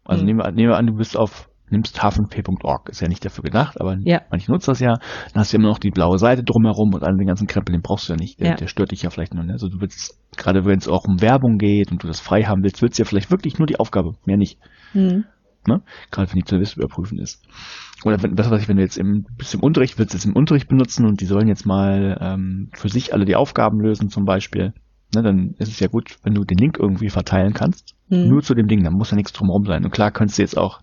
Also 0.05 0.21
hm. 0.21 0.27
nehmen, 0.27 0.39
wir, 0.39 0.51
nehmen 0.51 0.69
wir 0.69 0.77
an, 0.77 0.87
du 0.87 0.93
bist 0.93 1.17
auf 1.17 1.49
nimmst 1.73 2.01
h5p.org. 2.01 2.89
Ist 2.89 3.01
ja 3.01 3.07
nicht 3.07 3.25
dafür 3.25 3.43
gedacht, 3.43 3.79
aber 3.79 3.97
ja. 4.03 4.21
manche 4.31 4.51
nutzen 4.51 4.71
das 4.71 4.79
ja. 4.79 4.93
Dann 5.33 5.41
hast 5.41 5.51
du 5.51 5.57
immer 5.57 5.67
noch 5.67 5.79
die 5.79 5.91
blaue 5.91 6.17
Seite 6.17 6.43
drumherum 6.43 6.93
und 6.93 7.03
all 7.03 7.15
den 7.17 7.27
ganzen 7.27 7.47
Krempel, 7.47 7.73
den 7.73 7.81
brauchst 7.81 8.07
du 8.07 8.13
ja 8.13 8.17
nicht. 8.17 8.39
Der, 8.39 8.51
ja. 8.51 8.55
der 8.55 8.67
stört 8.67 8.91
dich 8.91 9.03
ja 9.03 9.09
vielleicht 9.09 9.33
nur. 9.33 9.43
Ne? 9.43 9.53
Also 9.53 9.67
du 9.67 9.81
willst, 9.81 10.19
gerade 10.37 10.65
wenn 10.65 10.77
es 10.77 10.87
auch 10.87 11.05
um 11.05 11.21
Werbung 11.21 11.57
geht 11.57 11.91
und 11.91 12.03
du 12.03 12.07
das 12.07 12.19
frei 12.19 12.43
haben 12.43 12.63
willst, 12.63 12.81
willst 12.81 12.97
du 12.97 13.03
ja 13.03 13.07
vielleicht 13.07 13.31
wirklich 13.31 13.59
nur 13.59 13.67
die 13.67 13.79
Aufgabe, 13.79 14.13
mehr 14.25 14.37
nicht. 14.37 14.59
Mhm. 14.93 15.25
Ne? 15.67 15.81
Gerade 16.11 16.31
wenn 16.31 16.39
die 16.39 16.45
zur 16.45 16.59
überprüfen 16.59 17.19
ist. 17.19 17.41
Oder 18.03 18.21
wenn, 18.21 18.37
was 18.37 18.51
weiß 18.51 18.61
ich, 18.61 18.67
wenn 18.67 18.77
du 18.77 18.83
jetzt 18.83 18.97
im, 18.97 19.25
bist 19.37 19.53
im 19.53 19.61
Unterricht, 19.61 19.97
willst 19.97 20.13
du 20.13 20.17
es 20.17 20.25
im 20.25 20.35
Unterricht 20.35 20.67
benutzen 20.67 21.05
und 21.05 21.21
die 21.21 21.25
sollen 21.25 21.47
jetzt 21.47 21.65
mal 21.65 22.17
ähm, 22.19 22.69
für 22.73 22.89
sich 22.89 23.13
alle 23.13 23.25
die 23.25 23.35
Aufgaben 23.35 23.79
lösen 23.79 24.09
zum 24.09 24.25
Beispiel 24.25 24.73
Ne, 25.13 25.23
dann 25.23 25.55
ist 25.57 25.69
es 25.69 25.79
ja 25.79 25.87
gut, 25.87 26.17
wenn 26.23 26.33
du 26.33 26.43
den 26.43 26.57
Link 26.57 26.77
irgendwie 26.79 27.09
verteilen 27.09 27.53
kannst. 27.53 27.95
Mhm. 28.09 28.27
Nur 28.27 28.41
zu 28.41 28.53
dem 28.53 28.67
Ding, 28.67 28.83
dann 28.83 28.93
muss 28.93 29.11
ja 29.11 29.15
nichts 29.15 29.33
drumherum 29.33 29.65
sein. 29.65 29.83
Und 29.83 29.91
klar 29.91 30.11
könntest 30.11 30.37
du 30.37 30.43
jetzt 30.43 30.57
auch, 30.57 30.81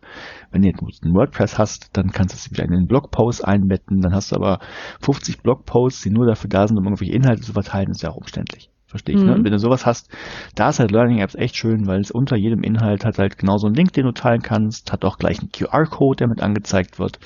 wenn 0.51 0.63
du 0.63 0.69
jetzt 0.69 1.05
einen 1.05 1.15
WordPress 1.15 1.59
hast, 1.59 1.91
dann 1.97 2.11
kannst 2.11 2.35
du 2.35 2.37
es 2.37 2.51
wieder 2.51 2.65
in 2.65 2.71
den 2.71 2.87
Blogpost 2.87 3.45
einbetten. 3.45 4.01
Dann 4.01 4.15
hast 4.15 4.33
du 4.33 4.37
aber 4.37 4.61
50 5.01 5.43
Blogposts, 5.43 6.03
die 6.03 6.11
nur 6.11 6.27
dafür 6.27 6.51
da 6.51 6.67
sind, 6.67 6.79
um 6.79 6.85
irgendwelche 6.85 7.15
Inhalte 7.15 7.43
zu 7.43 7.53
verteilen, 7.53 7.91
ist 7.91 8.03
ja 8.03 8.11
auch 8.11 8.17
umständlich. 8.17 8.71
Verstehe 8.87 9.15
ich. 9.15 9.21
Ne? 9.21 9.27
Mhm. 9.27 9.31
Ne? 9.31 9.39
Und 9.39 9.45
wenn 9.45 9.53
du 9.53 9.59
sowas 9.59 9.87
hast, 9.87 10.11
da 10.57 10.71
ist 10.71 10.81
halt 10.81 10.91
Learning 10.91 11.19
Apps 11.19 11.37
echt 11.37 11.57
schön, 11.57 11.87
weil 11.87 12.01
es 12.01 12.11
unter 12.11 12.37
jedem 12.37 12.65
Inhalt 12.65 13.05
hat 13.05 13.19
halt 13.19 13.39
genau 13.39 13.57
so 13.57 13.67
einen 13.67 13.77
Link, 13.77 13.93
den 13.93 14.05
du 14.05 14.13
teilen 14.13 14.43
kannst, 14.43 14.93
hat 14.93 15.05
auch 15.05 15.17
gleich 15.17 15.39
einen 15.39 15.53
QR-Code, 15.53 16.17
der 16.17 16.29
mit 16.29 16.43
angezeigt 16.43 16.99
wird. 16.99 17.21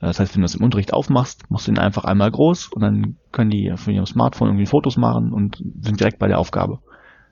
Das 0.00 0.18
heißt, 0.18 0.34
wenn 0.34 0.40
du 0.40 0.46
das 0.46 0.54
im 0.54 0.64
Unterricht 0.64 0.92
aufmachst, 0.92 1.50
machst 1.50 1.66
du 1.66 1.72
ihn 1.72 1.78
einfach 1.78 2.04
einmal 2.04 2.30
groß 2.30 2.68
und 2.68 2.82
dann 2.82 3.16
können 3.32 3.50
die 3.50 3.72
von 3.76 3.92
ihrem 3.92 4.06
Smartphone 4.06 4.48
irgendwie 4.48 4.66
Fotos 4.66 4.96
machen 4.96 5.32
und 5.32 5.62
sind 5.80 6.00
direkt 6.00 6.18
bei 6.18 6.28
der 6.28 6.38
Aufgabe. 6.38 6.78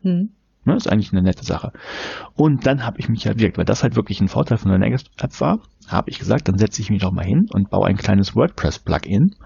Mhm. 0.02 0.30
Ne, 0.64 0.76
ist 0.76 0.90
eigentlich 0.90 1.12
eine 1.12 1.22
nette 1.22 1.44
Sache. 1.44 1.72
Und 2.34 2.66
dann 2.66 2.84
habe 2.84 2.98
ich 2.98 3.08
mich 3.08 3.26
halt 3.26 3.38
wirklich, 3.38 3.56
weil 3.56 3.64
das 3.64 3.82
halt 3.82 3.96
wirklich 3.96 4.20
ein 4.20 4.28
Vorteil 4.28 4.58
von 4.58 4.70
der 4.70 4.78
Next 4.78 5.10
App 5.16 5.40
war, 5.40 5.60
habe 5.86 6.10
ich 6.10 6.18
gesagt, 6.18 6.46
dann 6.48 6.58
setze 6.58 6.82
ich 6.82 6.90
mich 6.90 7.00
doch 7.00 7.12
mal 7.12 7.24
hin 7.24 7.48
und 7.50 7.70
baue 7.70 7.86
ein 7.86 7.96
kleines 7.96 8.36
WordPress-Plugin. 8.36 9.36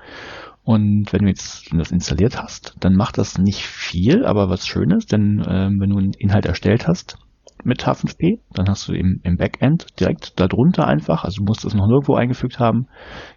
Und 0.64 1.12
wenn 1.12 1.22
du 1.22 1.28
jetzt 1.28 1.72
das 1.72 1.92
installiert 1.92 2.42
hast, 2.42 2.76
dann 2.80 2.96
macht 2.96 3.18
das 3.18 3.38
nicht 3.38 3.62
viel, 3.62 4.24
aber 4.24 4.48
was 4.48 4.66
Schönes, 4.66 5.06
denn 5.06 5.40
äh, 5.40 5.70
wenn 5.70 5.90
du 5.90 5.98
einen 5.98 6.14
Inhalt 6.14 6.46
erstellt 6.46 6.88
hast, 6.88 7.18
mit 7.64 7.86
H5P. 7.86 8.40
Dann 8.52 8.68
hast 8.68 8.88
du 8.88 8.92
eben 8.92 9.20
im 9.22 9.36
Backend 9.36 9.86
direkt 10.00 10.38
darunter 10.40 10.86
einfach, 10.86 11.24
also 11.24 11.38
du 11.38 11.44
musst 11.44 11.64
es 11.64 11.74
noch 11.74 11.86
nirgendwo 11.86 12.14
eingefügt 12.14 12.58
haben, 12.58 12.86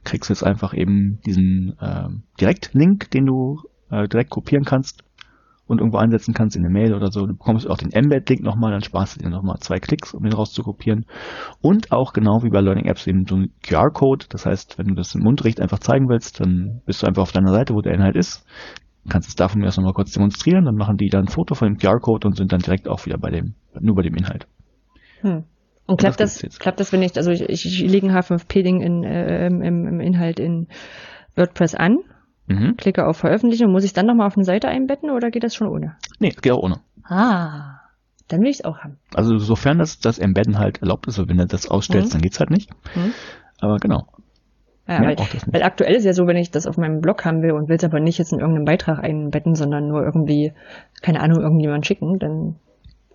kriegst 0.03 0.30
jetzt 0.30 0.43
einfach 0.43 0.73
eben 0.73 1.19
diesen 1.26 1.77
äh, 1.80 2.10
Direktlink, 2.39 3.11
den 3.11 3.26
du 3.26 3.61
äh, 3.89 4.07
direkt 4.07 4.30
kopieren 4.30 4.65
kannst 4.65 5.03
und 5.68 5.80
irgendwo 5.80 5.97
einsetzen 5.97 6.34
kannst 6.34 6.56
in 6.56 6.64
eine 6.64 6.72
Mail 6.72 6.93
oder 6.93 7.11
so. 7.11 7.26
Du 7.26 7.34
bekommst 7.34 7.69
auch 7.69 7.77
den 7.77 7.91
Embed-Link 7.91 8.41
nochmal, 8.41 8.72
dann 8.72 8.81
sparst 8.81 9.15
du 9.15 9.23
dir 9.23 9.30
nochmal 9.30 9.57
zwei 9.60 9.80
Klicks, 9.80 10.14
um 10.14 10.23
den 10.23 10.34
rauszukopieren. 10.34 11.06
Und 11.61 11.91
auch 11.91 12.14
genau 12.14 12.43
wie 12.43 12.49
bei 12.49 12.61
Learning 12.61 12.85
Apps 12.85 13.07
eben 13.07 13.26
so 13.27 13.35
ein 13.35 13.52
QR-Code. 13.64 14.27
Das 14.30 14.45
heißt, 14.45 14.77
wenn 14.77 14.88
du 14.88 14.93
das 14.93 15.15
im 15.15 15.26
Unterricht 15.26 15.60
einfach 15.60 15.80
zeigen 15.80 16.07
willst, 16.07 16.39
dann 16.39 16.81
bist 16.85 17.02
du 17.02 17.07
einfach 17.07 17.23
auf 17.23 17.31
deiner 17.31 17.52
Seite, 17.52 17.73
wo 17.73 17.81
der 17.81 17.93
Inhalt 17.93 18.15
ist, 18.15 18.45
kannst 19.10 19.30
es 19.30 19.36
davon 19.36 19.64
erst 19.64 19.77
nochmal 19.77 19.94
kurz 19.94 20.11
demonstrieren, 20.11 20.65
dann 20.65 20.76
machen 20.76 20.98
die 20.98 21.10
dann 21.10 21.26
ein 21.26 21.27
Foto 21.27 21.56
von 21.56 21.68
dem 21.68 21.77
QR-Code 21.77 22.27
und 22.27 22.38
sind 22.38 22.52
dann 22.52 22.60
direkt 22.60 22.88
auch 22.88 23.06
wieder 23.06 23.18
bei 23.18 23.30
dem, 23.30 23.53
nur 23.80 23.95
bei 23.95 24.02
dem 24.02 24.15
Inhalt. 24.15 24.48
Hm. 25.22 25.44
Und 25.88 25.99
klappt 25.99 26.19
das, 26.19 26.40
das 26.40 26.57
klappt 26.57 26.80
das, 26.80 26.91
wenn 26.91 27.03
ich, 27.03 27.15
also 27.15 27.32
ich, 27.32 27.41
ich 27.48 27.80
lege 27.80 28.07
ein 28.07 28.15
H5P-Ding 28.15 28.82
in, 28.82 29.03
äh, 29.03 29.48
im, 29.48 29.61
im 29.61 29.99
Inhalt 29.99 30.40
in 30.40 30.68
WordPress 31.36 31.76
an, 31.76 31.99
mhm. 32.48 32.76
klicke 32.77 33.06
auf 33.06 33.18
Veröffentlichen, 33.18 33.72
muss 33.72 33.84
ich 33.84 33.94
dann 33.94 34.07
nochmal 34.07 34.27
auf 34.27 34.36
eine 34.36 34.45
Seite 34.45 34.68
einbetten 34.68 35.11
oder 35.11 35.30
geht 35.30 35.44
das 35.44 35.53
schon 35.53 35.68
ohne? 35.68 35.95
Nee, 36.19 36.30
es 36.36 36.41
geht 36.41 36.53
auch 36.53 36.64
ohne. 36.64 36.80
Ah, 37.03 37.82
dann 38.27 38.41
will 38.41 38.49
ich 38.49 38.60
es 38.60 38.65
auch 38.65 38.80
haben. 38.80 38.98
Also 39.14 39.38
sofern 39.38 39.77
das, 39.77 39.99
das 39.99 40.18
Embedden 40.18 40.57
halt 40.57 40.82
erlaubt 40.82 41.06
ist, 41.07 41.19
wenn 41.19 41.38
du 41.38 41.45
das 41.45 41.69
ausstellst, 41.69 42.10
mhm. 42.10 42.14
dann 42.14 42.22
geht's 42.22 42.40
halt 42.40 42.49
nicht. 42.49 42.72
Mhm. 42.95 43.14
Aber 43.60 43.77
genau. 43.77 44.07
Ja, 44.88 45.02
weil, 45.02 45.18
weil 45.52 45.64
aktuell 45.64 45.95
ist 45.95 46.06
ja 46.06 46.14
so, 46.14 46.28
wenn 46.28 46.38
ich 46.38 46.52
das 46.52 46.68
auf 46.68 46.78
meinem 46.78 47.02
Blog 47.02 47.26
haben 47.26 47.41
will 47.41 47.53
und 47.53 47.70
will 47.70 47.78
es 47.78 47.84
aber 47.84 47.99
nicht 47.99 48.20
jetzt 48.20 48.34
in 48.34 48.40
irgendeinem 48.40 48.66
Beitrag 48.66 49.03
einbetten, 49.03 49.56
sondern 49.56 49.88
nur 49.88 50.03
irgendwie, 50.03 50.53
keine 51.02 51.22
Ahnung, 51.22 51.41
irgendjemand 51.41 51.86
schicken, 51.88 52.20
dann 52.20 52.56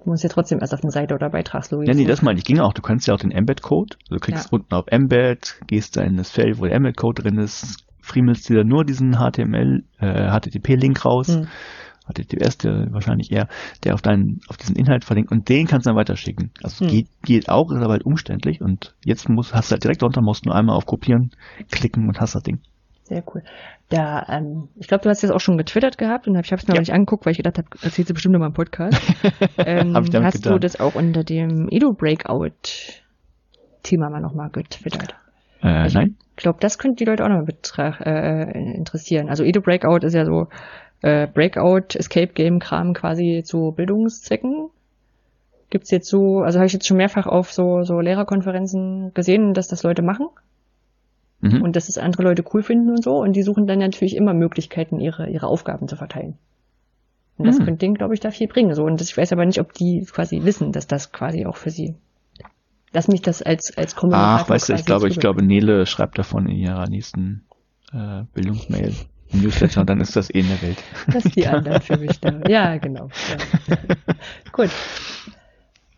Du 0.02 0.08
musst 0.08 0.22
ja 0.22 0.30
trotzdem 0.30 0.60
erst 0.60 0.72
auf 0.72 0.82
eine 0.82 0.90
Seite 0.90 1.14
oder 1.14 1.28
Beitragslogik. 1.28 1.86
Ja, 1.86 1.94
nee, 1.94 2.06
das 2.06 2.22
meine 2.22 2.38
ich. 2.38 2.44
Ging 2.44 2.58
auch. 2.58 2.72
Du 2.72 2.80
kannst 2.80 3.06
ja 3.06 3.14
auch 3.14 3.18
den 3.18 3.30
Embed-Code. 3.30 3.96
Also 4.04 4.14
du 4.14 4.18
klickst 4.18 4.46
Ja. 4.46 4.50
unten 4.52 4.74
auf 4.74 4.86
Embed, 4.86 5.60
gehst 5.66 5.96
da 5.96 6.02
in 6.02 6.16
das 6.16 6.30
Feld, 6.30 6.58
wo 6.58 6.64
der 6.64 6.74
Embed-Code 6.74 7.22
drin 7.22 7.38
ist, 7.38 7.84
friemelst 8.00 8.48
dir 8.48 8.64
nur 8.64 8.84
diesen 8.84 9.16
HTML, 9.16 9.84
äh, 9.98 10.30
HTTP-Link 10.30 11.04
raus. 11.04 11.28
Hm. 11.28 11.48
HTTPS, 12.10 12.58
der 12.58 12.88
wahrscheinlich 12.92 13.30
eher, 13.32 13.48
der 13.84 13.94
auf 13.94 14.02
deinen, 14.02 14.40
auf 14.48 14.56
diesen 14.56 14.76
Inhalt 14.76 15.04
verlinkt 15.04 15.30
und 15.32 15.48
den 15.48 15.66
kannst 15.66 15.86
du 15.86 15.90
dann 15.90 15.96
weiterschicken. 15.96 16.50
Also 16.62 16.84
Hm. 16.84 16.90
geht, 16.90 17.06
geht 17.22 17.48
auch, 17.48 17.70
ist 17.70 17.78
aber 17.82 17.92
halt 17.92 18.04
umständlich 18.04 18.60
und 18.60 18.94
jetzt 19.04 19.28
musst, 19.28 19.54
hast 19.54 19.70
du 19.70 19.72
halt 19.74 19.84
direkt 19.84 20.02
drunter, 20.02 20.22
musst 20.22 20.46
nur 20.46 20.54
einmal 20.54 20.76
auf 20.76 20.86
Kopieren 20.86 21.30
klicken 21.70 22.08
und 22.08 22.20
hast 22.20 22.34
das 22.34 22.42
Ding. 22.42 22.60
Sehr 23.04 23.24
cool. 23.34 23.42
Da, 23.88 24.24
ähm, 24.28 24.68
ich 24.76 24.86
glaube, 24.86 25.02
du 25.02 25.08
hast 25.10 25.24
das 25.24 25.32
auch 25.32 25.40
schon 25.40 25.58
getwittert 25.58 25.98
gehabt 25.98 26.28
und 26.28 26.36
hab, 26.36 26.44
ich 26.44 26.52
habe 26.52 26.60
es 26.62 26.68
mir 26.68 26.74
Ja. 26.74 26.78
aber 26.78 26.82
nicht 26.82 26.92
angeguckt, 26.92 27.26
weil 27.26 27.32
ich 27.32 27.38
gedacht 27.38 27.58
habe, 27.58 27.66
erzählst 27.82 28.08
du 28.08 28.14
bestimmt 28.14 28.38
mal 28.38 28.46
im 28.46 28.52
Podcast. 28.52 29.00
ähm, 29.58 29.94
Hab 29.94 30.04
ich 30.04 30.10
damit 30.10 30.26
hast 30.26 30.44
du 30.46 30.50
getan. 30.50 30.60
das 30.60 30.78
auch 30.78 30.94
unter 30.94 31.24
dem 31.24 31.66
Edo 31.70 31.92
Breakout 31.92 32.52
Thema 33.82 34.10
mal 34.10 34.20
nochmal 34.20 34.50
getwittert? 34.50 35.14
Äh, 35.62 35.86
Ich- 35.88 35.94
nein? 35.94 36.16
Ich 36.36 36.42
glaube, 36.44 36.58
das 36.60 36.78
könnte 36.78 37.04
die 37.04 37.10
Leute 37.10 37.22
auch 37.24 37.28
noch 37.28 37.36
mal 37.36 37.44
betrach, 37.44 38.00
äh, 38.00 38.50
interessieren. 38.74 39.28
Also 39.28 39.44
Edo 39.44 39.60
Breakout 39.60 40.06
ist 40.06 40.14
ja 40.14 40.24
so 40.24 40.46
äh, 41.02 41.26
Breakout, 41.26 41.94
Escape 41.98 42.32
Game 42.32 42.58
Kram 42.58 42.94
quasi 42.94 43.42
zu 43.44 43.72
Bildungszwecken. 43.72 44.68
Gibt's 45.70 45.90
jetzt 45.90 46.08
so, 46.08 46.40
also 46.40 46.58
habe 46.58 46.66
ich 46.66 46.72
jetzt 46.72 46.86
schon 46.86 46.96
mehrfach 46.96 47.26
auf 47.26 47.52
so, 47.52 47.82
so 47.84 48.00
Lehrerkonferenzen 48.00 49.12
gesehen, 49.14 49.54
dass 49.54 49.68
das 49.68 49.82
Leute 49.82 50.02
machen 50.02 50.26
Mhm. 51.42 51.62
und 51.62 51.74
dass 51.74 51.88
es 51.88 51.96
andere 51.96 52.22
Leute 52.24 52.44
cool 52.52 52.62
finden 52.62 52.90
und 52.90 53.02
so. 53.02 53.16
Und 53.16 53.34
die 53.34 53.42
suchen 53.42 53.66
dann 53.66 53.78
natürlich 53.78 54.14
immer 54.14 54.34
Möglichkeiten, 54.34 55.00
ihre, 55.00 55.30
ihre 55.30 55.46
Aufgaben 55.46 55.88
zu 55.88 55.96
verteilen. 55.96 56.36
Und 57.38 57.46
das 57.46 57.58
Mhm. 57.58 57.64
könnte 57.64 57.78
denen, 57.78 57.94
glaube 57.94 58.12
ich, 58.12 58.20
da 58.20 58.30
viel 58.30 58.46
bringen. 58.46 58.74
So. 58.74 58.84
Und 58.84 59.00
das, 59.00 59.08
ich 59.08 59.16
weiß 59.16 59.32
aber 59.32 59.46
nicht, 59.46 59.58
ob 59.60 59.72
die 59.72 60.04
quasi 60.04 60.44
wissen, 60.44 60.72
dass 60.72 60.86
das 60.86 61.12
quasi 61.12 61.46
auch 61.46 61.56
für 61.56 61.70
sie. 61.70 61.94
Lass 62.92 63.08
mich 63.08 63.22
das 63.22 63.40
als, 63.40 63.74
als 63.78 63.96
Kommunikator 63.96 64.40
Ach, 64.44 64.48
weißt 64.50 64.68
du, 64.68 64.74
ich 64.74 64.84
glaube, 64.84 65.08
ich 65.08 65.18
glaube, 65.18 65.42
Nele 65.42 65.86
schreibt 65.86 66.18
davon 66.18 66.46
in 66.46 66.56
ihrer 66.56 66.88
nächsten 66.90 67.46
äh, 67.94 68.24
Bildungsmail 68.34 68.92
Newsletter 69.32 69.80
und 69.80 69.90
dann 69.90 70.00
ist 70.00 70.16
das 70.16 70.30
eh 70.34 70.40
in 70.40 70.48
der 70.48 70.62
Welt. 70.62 70.82
dass 71.12 71.24
die 71.24 71.46
anderen 71.46 71.80
für 71.80 71.96
mich 71.96 72.20
da. 72.20 72.40
Ja, 72.48 72.76
genau. 72.78 73.08
Ja. 73.68 73.76
Gut. 74.52 74.70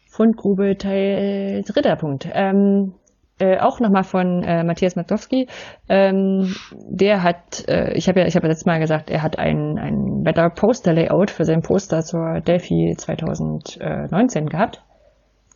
Fundgrube 0.08 0.76
Teil 0.76 1.62
dritter 1.66 1.96
Punkt. 1.96 2.28
Ähm, 2.32 2.94
äh, 3.38 3.58
auch 3.58 3.80
nochmal 3.80 4.04
von 4.04 4.42
äh, 4.42 4.62
Matthias 4.62 4.94
Matkowski. 4.94 5.48
Ähm, 5.88 6.54
der 6.72 7.22
hat, 7.22 7.66
äh, 7.66 7.92
ich 7.94 8.08
habe 8.08 8.20
ja, 8.20 8.26
ich 8.26 8.36
habe 8.36 8.46
ja 8.46 8.50
letztes 8.50 8.66
Mal 8.66 8.78
gesagt, 8.78 9.10
er 9.10 9.22
hat 9.22 9.38
ein, 9.38 9.78
ein 9.78 10.22
Better 10.22 10.50
Poster 10.50 10.92
Layout 10.92 11.30
für 11.30 11.44
sein 11.44 11.62
Poster 11.62 12.02
zur 12.02 12.40
Delphi 12.40 12.94
2019 12.96 14.48
gehabt. 14.48 14.84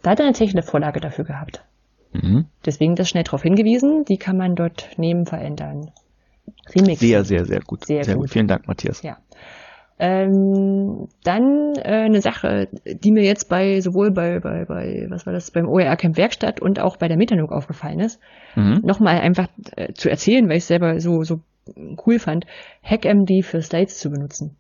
Da 0.02 0.10
hat 0.10 0.20
er 0.20 0.26
eine 0.26 0.34
technische 0.34 0.66
Vorlage 0.66 1.00
dafür 1.00 1.24
gehabt. 1.24 1.62
Mhm. 2.12 2.46
Deswegen 2.64 2.96
das 2.96 3.08
schnell 3.08 3.24
darauf 3.24 3.42
hingewiesen. 3.42 4.04
Die 4.04 4.18
kann 4.18 4.36
man 4.36 4.54
dort 4.54 4.88
nehmen, 4.96 5.26
verändern. 5.26 5.90
Remixen. 6.74 6.96
Sehr, 7.08 7.24
sehr, 7.24 7.44
sehr 7.44 7.60
gut. 7.60 7.86
Sehr 7.86 8.04
gut. 8.16 8.30
Vielen 8.30 8.48
Dank, 8.48 8.66
Matthias. 8.68 9.02
Ja. 9.02 9.18
Ähm, 9.98 11.08
dann 11.24 11.72
äh, 11.76 12.04
eine 12.04 12.20
Sache, 12.20 12.68
die 12.84 13.12
mir 13.12 13.24
jetzt 13.24 13.48
bei 13.48 13.80
sowohl 13.80 14.10
bei, 14.10 14.40
bei, 14.40 14.66
bei 14.66 15.06
was 15.08 15.24
war 15.24 15.32
das, 15.32 15.50
beim 15.50 15.66
OER 15.68 15.96
Camp 15.96 16.18
Werkstatt 16.18 16.60
und 16.60 16.80
auch 16.80 16.98
bei 16.98 17.08
der 17.08 17.16
Metanuk 17.16 17.50
aufgefallen 17.50 18.00
ist, 18.00 18.20
Mhm. 18.56 18.80
nochmal 18.82 19.20
einfach 19.20 19.48
äh, 19.76 19.94
zu 19.94 20.10
erzählen, 20.10 20.48
weil 20.48 20.58
ich 20.58 20.64
es 20.64 20.68
selber 20.68 21.00
so, 21.00 21.22
so 21.22 21.40
cool 22.06 22.18
fand, 22.18 22.46
HackMD 22.82 23.42
für 23.42 23.62
Slides 23.62 23.98
zu 23.98 24.10
benutzen. 24.10 24.56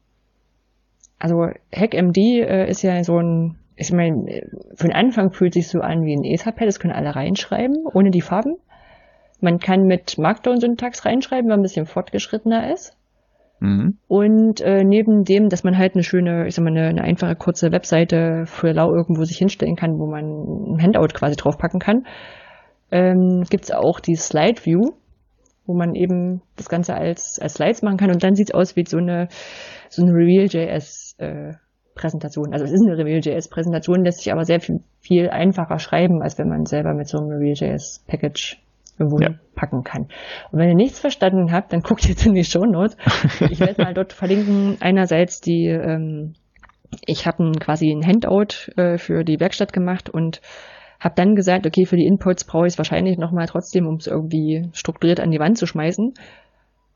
Also 1.18 1.48
HackMD 1.74 2.16
äh, 2.16 2.68
ist 2.70 2.82
ja 2.82 3.04
so 3.04 3.18
ein, 3.18 3.56
ich 3.76 3.92
meine, 3.92 4.48
für 4.74 4.86
den 4.88 4.96
Anfang 4.96 5.32
fühlt 5.32 5.52
sich 5.52 5.68
so 5.68 5.80
an 5.80 6.02
wie 6.04 6.14
ein 6.14 6.24
Etherpad, 6.24 6.66
das 6.66 6.80
können 6.80 6.94
alle 6.94 7.14
reinschreiben, 7.14 7.84
ohne 7.92 8.10
die 8.10 8.22
Farben. 8.22 8.56
Man 9.40 9.58
kann 9.58 9.82
mit 9.82 10.18
Markdown-Syntax 10.18 11.04
reinschreiben, 11.04 11.44
wenn 11.44 11.50
man 11.50 11.60
ein 11.60 11.62
bisschen 11.62 11.86
fortgeschrittener 11.86 12.72
ist. 12.72 12.96
Mhm. 13.60 13.98
Und 14.06 14.60
äh, 14.60 14.84
neben 14.84 15.24
dem, 15.24 15.48
dass 15.48 15.64
man 15.64 15.78
halt 15.78 15.94
eine 15.94 16.02
schöne, 16.02 16.46
ich 16.46 16.54
sag 16.54 16.64
mal, 16.64 16.70
eine, 16.70 16.88
eine 16.88 17.02
einfache 17.02 17.36
kurze 17.36 17.72
Webseite 17.72 18.44
für 18.46 18.72
lau 18.72 18.92
irgendwo 18.94 19.24
sich 19.24 19.38
hinstellen 19.38 19.76
kann, 19.76 19.98
wo 19.98 20.06
man 20.06 20.74
ein 20.74 20.82
Handout 20.82 21.14
quasi 21.14 21.36
draufpacken 21.36 21.80
kann, 21.80 22.06
ähm, 22.90 23.44
gibt's 23.48 23.70
auch 23.70 24.00
die 24.00 24.16
Slide 24.16 24.64
View, 24.64 24.90
wo 25.64 25.74
man 25.74 25.94
eben 25.94 26.42
das 26.56 26.68
Ganze 26.68 26.94
als, 26.94 27.38
als 27.40 27.54
Slides 27.54 27.82
machen 27.82 27.96
kann 27.96 28.10
und 28.10 28.22
dann 28.22 28.34
sieht's 28.34 28.52
aus 28.52 28.76
wie 28.76 28.84
so 28.86 28.98
eine, 28.98 29.28
so 29.88 30.02
eine 30.02 30.12
Reveal.js 30.12 31.16
äh, 31.18 31.54
Präsentation. 31.94 32.52
Also 32.52 32.66
es 32.66 32.72
ist 32.72 32.86
eine 32.86 32.98
Reveal.js 32.98 33.48
Präsentation, 33.48 34.04
lässt 34.04 34.18
sich 34.18 34.32
aber 34.32 34.44
sehr 34.44 34.60
viel, 34.60 34.80
viel 35.00 35.30
einfacher 35.30 35.78
schreiben, 35.78 36.22
als 36.22 36.38
wenn 36.38 36.48
man 36.48 36.66
selber 36.66 36.94
mit 36.94 37.08
so 37.08 37.18
einem 37.18 37.28
Reveal.js 37.28 38.04
Package 38.06 38.60
irgendwo 38.98 39.18
Ja. 39.20 39.30
packen 39.54 39.82
kann. 39.84 40.08
Und 40.50 40.58
wenn 40.58 40.68
ihr 40.68 40.74
nichts 40.74 41.00
verstanden 41.00 41.52
habt, 41.52 41.72
dann 41.72 41.80
guckt 41.80 42.06
jetzt 42.08 42.26
in 42.26 42.34
die 42.34 42.44
Show 42.44 42.64
Notes. 42.64 42.96
Ich 43.50 43.60
werde 43.60 43.82
mal 43.82 43.94
dort 43.94 44.12
verlinken, 44.12 44.76
einerseits 44.80 45.40
die, 45.40 45.66
ähm, 45.66 46.34
ich 47.06 47.26
habe 47.26 47.52
quasi 47.60 47.90
ein 47.90 48.06
Handout 48.06 48.70
äh, 48.76 48.98
für 48.98 49.24
die 49.24 49.40
Werkstatt 49.40 49.72
gemacht 49.72 50.08
und 50.10 50.40
habe 51.00 51.14
dann 51.16 51.34
gesagt, 51.34 51.66
okay, 51.66 51.84
für 51.84 51.96
die 51.96 52.06
Inputs 52.06 52.44
brauche 52.44 52.66
ich 52.66 52.72
es 52.72 52.78
wahrscheinlich 52.78 53.18
nochmal 53.18 53.46
trotzdem, 53.46 53.86
um 53.86 53.96
es 53.96 54.06
irgendwie 54.06 54.68
strukturiert 54.72 55.20
an 55.20 55.30
die 55.30 55.38
Wand 55.38 55.58
zu 55.58 55.66
schmeißen. 55.66 56.14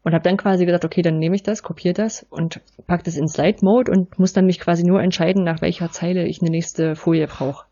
Und 0.03 0.15
habe 0.15 0.23
dann 0.25 0.39
quasi 0.39 0.65
gesagt, 0.65 0.87
okay, 0.87 1.03
dann 1.03 1.19
nehme 1.19 1.35
ich 1.37 1.43
das, 1.43 1.63
kopiere 1.63 1.93
das 1.93 2.27
und 2.31 2.63
pack 2.87 3.05
das 3.05 3.19
in 3.19 3.29
Slide-Mode 3.29 3.93
und 3.93 4.19
muss 4.19 4.33
dann 4.33 4.47
mich 4.47 4.59
quasi 4.59 4.83
nur 4.83 5.03
entscheiden, 5.03 5.45
nach 5.45 5.61
welcher 5.61 5.91
Zeile 5.91 6.27
ich 6.27 6.41
eine 6.41 6.51
nächste 6.51 6.95
Folie 6.95 7.27
brauche. 7.27 7.67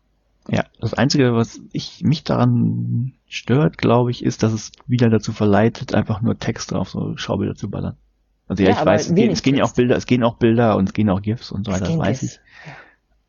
Ja, 0.51 0.65
das 0.79 0.93
Einzige, 0.93 1.33
was 1.35 1.59
ich 1.71 2.01
mich 2.03 2.23
daran 2.23 3.13
stört, 3.27 3.77
glaube 3.77 4.11
ich, 4.11 4.23
ist, 4.23 4.43
dass 4.43 4.53
es 4.53 4.71
wieder 4.87 5.09
dazu 5.09 5.31
verleitet, 5.33 5.93
einfach 5.93 6.21
nur 6.21 6.37
Text 6.39 6.73
auf 6.73 6.89
so 6.89 7.15
Schaubilder 7.17 7.55
zu 7.55 7.69
ballern. 7.69 7.97
Also 8.47 8.63
ja, 8.63 8.69
Ja, 8.71 8.79
ich 8.79 8.85
weiß, 8.85 9.07
es 9.09 9.15
gehen, 9.15 9.31
es 9.31 9.41
gehen 9.43 9.55
ja 9.55 9.63
auch. 9.63 9.73
Bilder, 9.73 9.95
es 9.95 10.05
gehen 10.05 10.23
auch 10.23 10.35
Bilder 10.37 10.75
und 10.75 10.89
es 10.89 10.93
gehen 10.93 11.09
auch 11.09 11.21
GIFs 11.21 11.51
und 11.51 11.65
so 11.65 11.71
weiter, 11.71 11.85
das 11.85 11.97
weiß 11.97 12.19
GIFs, 12.21 12.39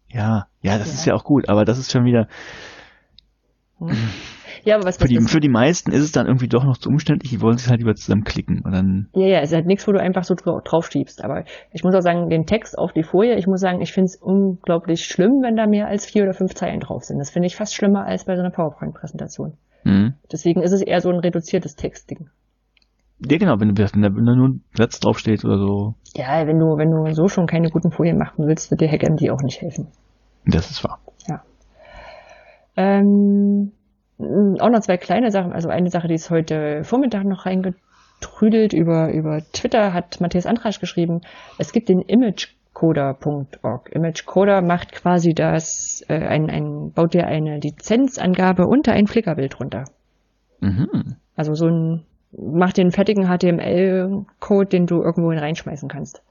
ich. 0.09 0.14
Ja, 0.14 0.48
ja, 0.62 0.78
das 0.78 0.88
Ja. 0.88 0.94
ist 0.94 1.05
ja 1.05 1.14
auch 1.14 1.24
gut, 1.24 1.48
aber 1.48 1.64
das 1.64 1.78
ist 1.78 1.92
schon 1.92 2.05
wieder, 2.05 2.26
Hm. 3.78 3.97
Ja, 4.65 4.77
aber 4.77 4.85
was, 4.85 4.97
für 4.97 5.03
was 5.05 5.09
die, 5.09 5.20
für 5.20 5.41
die 5.41 5.49
meisten 5.49 5.91
ist 5.93 6.03
es 6.03 6.12
dann 6.12 6.27
irgendwie 6.27 6.49
doch 6.49 6.65
noch 6.65 6.77
zu 6.78 6.89
umständlich, 6.89 7.31
die 7.31 7.41
wollen 7.41 7.57
sich 7.59 7.69
halt 7.69 7.78
lieber 7.81 7.95
zusammenklicken 7.95 8.61
und 8.62 8.73
dann, 8.73 9.09
Ja, 9.15 9.27
ja, 9.27 9.39
es 9.41 9.51
ist 9.51 9.55
halt 9.57 9.66
nichts, 9.66 9.87
wo 9.89 9.93
du 9.93 10.01
einfach 10.01 10.24
so 10.24 10.35
dra- 10.35 10.62
draufschiebst. 10.62 11.24
Aber 11.24 11.45
ich 11.73 11.82
muss 11.85 11.95
auch 11.95 12.03
sagen, 12.03 12.28
den 12.31 12.47
Text 12.47 12.77
auf 12.78 12.93
die 12.93 13.03
Folie, 13.03 13.37
ich 13.37 13.47
muss 13.47 13.61
sagen, 13.61 13.81
ich 13.81 13.93
finde 13.93 14.07
es 14.07 14.16
unglaublich 14.16 15.05
schlimm, 15.05 15.41
wenn 15.43 15.57
da 15.57 15.66
mehr 15.66 15.87
als 15.89 16.05
vier 16.07 16.24
oder 16.24 16.35
fünf 16.35 16.55
Zeilen 16.55 16.81
drauf 16.81 17.05
sind. 17.05 17.19
Das 17.19 17.31
finde 17.31 17.47
ich 17.47 17.57
fast 17.57 17.74
schlimmer 17.74 18.05
als 18.05 18.24
bei 18.24 18.35
so 18.37 18.41
einer 18.43 18.51
PowerPoint-Präsentation. 18.51 19.55
hm. 19.85 20.15
Deswegen 20.31 20.62
ist 20.62 20.73
es 20.73 20.82
eher 20.82 21.01
so 21.01 21.11
ein 21.11 21.19
reduziertes 21.19 21.77
Textding. 21.77 22.28
Ja, 23.28 23.37
genau, 23.39 23.61
wenn, 23.61 23.74
du- 23.74 23.82
wenn 23.82 24.03
da 24.03 24.35
nur 24.35 24.49
ein 24.49 24.65
Satz 24.74 24.99
draufsteht 25.01 25.45
oder 25.45 25.59
so, 25.59 25.95
Ja, 26.16 26.47
wenn 26.47 26.59
du, 26.59 26.77
wenn 26.78 26.91
du 26.91 27.12
so 27.15 27.28
schon 27.28 27.47
keine 27.47 27.69
guten 27.70 27.91
Folien 27.91 28.16
machen 28.19 28.47
willst, 28.47 28.70
wird 28.70 28.81
dir 28.81 28.89
HackMD 28.91 29.31
auch 29.31 29.43
nicht 29.43 29.61
helfen. 29.61 29.89
das 30.47 30.70
ist 30.70 30.82
wahr. 30.85 31.01
Ja. 31.28 31.43
Ähm, 32.77 33.73
auch 34.60 34.68
noch 34.68 34.80
zwei 34.80 34.97
kleine 34.97 35.30
Sachen. 35.30 35.52
Also 35.52 35.68
eine 35.68 35.90
Sache, 35.90 36.09
die 36.09 36.14
ist 36.14 36.30
heute 36.30 36.84
Vormittag 36.84 37.24
noch 37.24 37.47
reingetrüdelt 37.47 38.72
über, 38.72 39.12
über 39.12 39.42
Twitter, 39.52 39.92
hat 39.92 40.20
Matthias 40.20 40.47
Antrasch 40.47 40.80
geschrieben. 40.80 41.22
Es 41.59 41.72
gibt 41.72 41.88
den 41.88 42.01
imagecoder.org. 42.02 43.90
Imagecoder 43.92 44.62
macht 44.62 44.92
quasi 44.92 45.34
das, 45.34 46.05
äh, 46.09 46.14
ein, 46.14 46.51
ein, 46.51 46.92
baut 46.92 47.14
dir 47.14 47.26
eine 47.26 47.59
Lizenzangabe 47.59 48.66
unter 48.66 48.92
ein 48.92 49.06
Flickerbild 49.06 49.59
runter. 49.59 49.84
Mhm. 50.60 51.16
Also 51.36 51.55
so 51.55 51.66
ein, 51.66 52.05
macht 52.32 52.76
den 52.76 52.90
fertigen 52.90 53.26
HTML-Code, 53.26 54.68
den 54.68 54.86
du 54.86 55.02
irgendwo 55.02 55.30
reinschmeißen 55.30 55.88
kannst. 55.88 56.22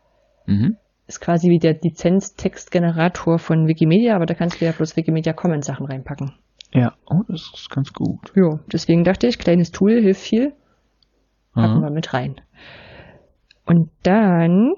Mhm. 0.45 0.77
Ist 1.07 1.21
quasi 1.21 1.49
wie 1.49 1.57
der 1.57 1.73
Lizenztextgenerator 1.81 3.39
von 3.39 3.67
Wikimedia, 3.67 4.15
aber 4.15 4.27
da 4.27 4.35
kannst 4.35 4.61
du 4.61 4.65
ja 4.65 4.71
bloß 4.71 4.95
Wikimedia 4.95 5.33
Commons 5.33 5.65
Sachen 5.65 5.87
reinpacken. 5.87 6.33
Ja, 6.73 6.93
oh, 7.09 7.21
das 7.27 7.51
ist 7.55 7.69
ganz 7.69 7.93
gut. 7.93 8.31
Ja, 8.35 8.59
deswegen 8.71 9.03
dachte 9.03 9.27
ich, 9.27 9.39
kleines 9.39 9.71
Tool 9.71 9.99
hilft 10.01 10.21
viel. 10.21 10.53
Packen 11.53 11.79
Mhm. 11.79 11.81
wir 11.83 11.89
mit 11.89 12.13
rein. 12.13 12.41
Und 13.65 13.89
dann 14.03 14.73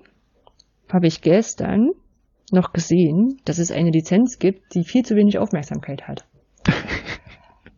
habe 0.91 1.07
ich 1.07 1.21
gestern 1.21 1.89
noch 2.51 2.73
gesehen, 2.73 3.39
dass 3.45 3.57
es 3.59 3.71
eine 3.71 3.91
Lizenz 3.91 4.39
gibt, 4.39 4.73
die 4.73 4.83
viel 4.83 5.03
zu 5.05 5.15
wenig 5.15 5.37
Aufmerksamkeit 5.37 6.07
hat. 6.07 6.25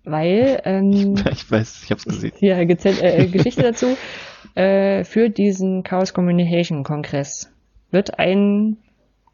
Weil, 0.03 0.61
ähm, 0.65 1.15
Ich 1.31 1.49
weiß, 1.49 1.83
ich 1.83 1.91
hab's 1.91 2.05
gesehen. 2.05 2.33
hier 2.37 2.57
Geze- 2.63 3.01
äh, 3.01 3.27
Geschichte 3.27 3.61
dazu, 3.63 3.95
äh, 4.55 5.03
für 5.05 5.29
diesen 5.29 5.83
Chaos 5.83 6.13
Communication 6.13 6.83
Kongress 6.83 7.51
wird 7.91 8.19
ein, 8.19 8.77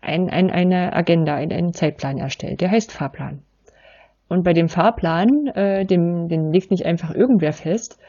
ein, 0.02 0.30
ein, 0.30 0.52
eine 0.52 0.94
Agenda, 0.94 1.36
ein, 1.36 1.52
ein 1.52 1.74
Zeitplan 1.74 2.18
erstellt. 2.20 2.62
Der 2.62 2.70
heißt 2.72 2.92
Fahrplan. 2.92 3.42
Und 4.30 4.44
bei 4.44 4.54
dem 4.54 4.70
Fahrplan, 4.70 5.48
äh, 5.48 5.86
dem, 5.86 6.30
den 6.30 6.54
legt 6.54 6.72
nicht 6.72 6.86
einfach 6.86 7.14
irgendwer 7.14 7.52
fest, 7.52 8.00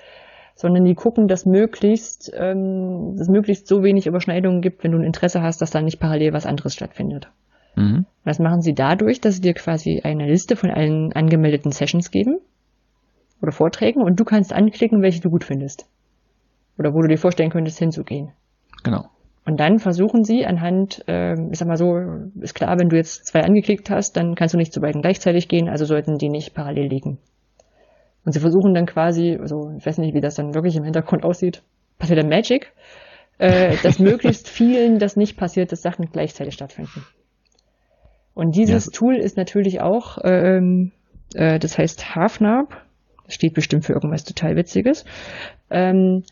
sondern 0.55 0.85
die 0.85 0.95
gucken, 0.95 1.27
dass 1.27 1.47
möglichst, 1.47 2.31
ähm, 2.35 3.17
dass 3.17 3.29
möglichst 3.29 3.67
so 3.67 3.83
wenig 3.83 4.07
Überschneidungen 4.07 4.61
gibt, 4.61 4.85
wenn 4.85 4.93
du 4.93 4.99
ein 4.99 5.05
Interesse 5.05 5.43
hast, 5.43 5.63
dass 5.63 5.71
da 5.71 5.81
nicht 5.81 5.99
parallel 5.99 6.35
was 6.35 6.45
anderes 6.45 6.75
stattfindet. 6.75 7.31
Mhm. 7.77 8.05
Das 8.25 8.39
machen 8.39 8.61
sie 8.61 8.75
dadurch, 8.75 9.21
dass 9.21 9.37
sie 9.37 9.41
dir 9.41 9.55
quasi 9.55 10.03
eine 10.05 10.27
Liste 10.27 10.57
von 10.57 10.71
allen 10.71 11.15
angemeldeten 11.15 11.73
Sessions 11.73 12.11
geben 12.11 12.39
oder 13.41 13.53
Vorträgen 13.53 14.03
und 14.03 14.21
du 14.21 14.25
kannst 14.25 14.53
anklicken, 14.53 15.01
welche 15.01 15.23
du 15.23 15.31
gut 15.31 15.45
findest. 15.45 15.87
Oder 16.79 16.93
wo 16.93 17.01
du 17.01 17.09
dir 17.09 17.19
vorstellen 17.19 17.51
könntest, 17.51 17.79
hinzugehen. 17.79 18.33
Genau. 18.85 19.07
Und 19.45 19.59
dann 19.59 19.79
versuchen 19.79 20.23
sie 20.23 20.45
anhand, 20.45 21.03
äh, 21.09 21.35
ich 21.51 21.59
sag 21.59 21.67
mal 21.67 21.77
so, 21.77 21.97
ist 22.41 22.55
klar, 22.55 22.79
wenn 22.79 22.89
du 22.89 22.97
jetzt 22.97 23.27
zwei 23.27 23.43
angeklickt 23.43 23.91
hast, 23.91 24.17
dann 24.17 24.35
kannst 24.35 24.55
du 24.55 24.59
nicht 24.59 24.73
zu 24.73 24.81
beiden 24.81 25.01
gleichzeitig 25.01 25.49
gehen, 25.49 25.69
also 25.69 25.85
sollten 25.85 26.19
die 26.19 26.29
nicht 26.29 26.55
parallel 26.55 26.89
liegen. 26.89 27.19
Und 28.25 28.33
sie 28.33 28.41
versuchen 28.41 28.75
dann 28.75 28.87
quasi, 28.87 29.39
also 29.41 29.73
ich 29.79 29.87
weiß 29.87 29.99
nicht, 29.99 30.15
wie 30.15 30.21
das 30.21 30.35
dann 30.35 30.55
wirklich 30.55 30.77
im 30.77 30.85
Hintergrund 30.85 31.25
aussieht, 31.25 31.63
passiert 31.99 32.19
dann 32.19 32.29
Magic, 32.29 32.73
äh, 33.39 33.77
dass 33.83 33.99
möglichst 33.99 34.49
vielen 34.49 34.99
das 34.99 35.17
nicht 35.17 35.37
passiert, 35.39 35.73
dass 35.73 35.81
Sachen 35.81 36.11
gleichzeitig 36.13 36.55
stattfinden. 36.55 37.05
Und 38.35 38.57
dieses 38.57 38.87
ja. 38.87 38.93
Tool 38.93 39.17
ist 39.17 39.37
natürlich 39.37 39.81
auch, 39.81 40.19
ähm, 40.23 40.93
äh, 41.35 41.59
das 41.59 41.79
heißt 41.79 42.15
Halfnarb, 42.15 42.77
das 43.25 43.35
steht 43.35 43.55
bestimmt 43.55 43.85
für 43.85 43.95
irgendwas 43.95 44.25
total 44.25 44.57
Witziges, 44.57 45.05
ähm, 45.71 46.25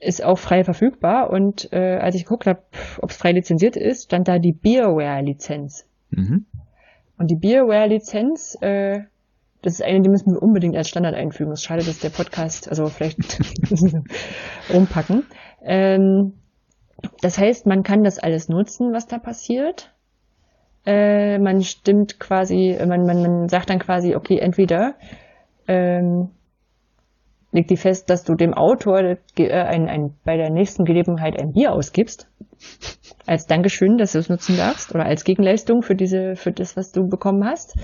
ist 0.00 0.24
auch 0.24 0.38
frei 0.38 0.64
verfügbar 0.64 1.30
und 1.30 1.72
äh, 1.72 1.96
als 1.96 2.14
ich 2.14 2.24
geguckt 2.24 2.46
habe, 2.46 2.62
ob 3.00 3.10
es 3.10 3.16
frei 3.16 3.32
lizenziert 3.32 3.76
ist, 3.76 4.04
stand 4.04 4.28
da 4.28 4.38
die 4.38 4.52
Beerware-Lizenz. 4.52 5.86
Mhm. 6.10 6.46
Und 7.18 7.30
die 7.30 7.36
Beerware-Lizenz, 7.36 8.56
äh, 8.62 9.00
das 9.62 9.74
ist 9.74 9.82
eine, 9.82 10.00
die 10.00 10.08
müssen 10.08 10.32
wir 10.32 10.42
unbedingt 10.42 10.74
als 10.74 10.88
Standard 10.88 11.14
einfügen. 11.14 11.52
Es 11.52 11.60
ist 11.60 11.66
schade, 11.66 11.84
dass 11.84 11.98
der 11.98 12.08
Podcast, 12.08 12.68
also 12.68 12.86
vielleicht 12.86 13.38
rumpacken. 14.72 15.24
Ähm, 15.62 16.32
das 17.20 17.36
heißt, 17.38 17.66
man 17.66 17.82
kann 17.82 18.02
das 18.02 18.18
alles 18.18 18.48
nutzen, 18.48 18.92
was 18.94 19.06
da 19.06 19.18
passiert. 19.18 19.92
Äh, 20.86 21.38
man 21.38 21.62
stimmt 21.62 22.18
quasi, 22.18 22.78
man, 22.86 23.04
man, 23.04 23.20
man 23.20 23.48
sagt 23.50 23.68
dann 23.68 23.78
quasi, 23.78 24.14
okay, 24.14 24.38
entweder 24.38 24.94
ähm, 25.68 26.30
legt 27.52 27.70
die 27.70 27.76
fest, 27.76 28.10
dass 28.10 28.24
du 28.24 28.34
dem 28.34 28.54
Autor 28.54 29.16
äh, 29.36 29.52
ein, 29.52 29.88
ein, 29.88 30.14
bei 30.24 30.36
der 30.36 30.50
nächsten 30.50 30.84
Gelegenheit 30.84 31.38
ein 31.38 31.52
Bier 31.52 31.72
ausgibst. 31.72 32.28
Als 33.26 33.46
Dankeschön, 33.46 33.96
dass 33.96 34.12
du 34.12 34.18
es 34.18 34.28
nutzen 34.28 34.56
darfst 34.56 34.94
oder 34.94 35.04
als 35.04 35.24
Gegenleistung 35.24 35.82
für 35.82 35.94
diese, 35.94 36.36
für 36.36 36.52
das, 36.52 36.76
was 36.76 36.92
du 36.92 37.08
bekommen 37.08 37.44
hast. 37.44 37.76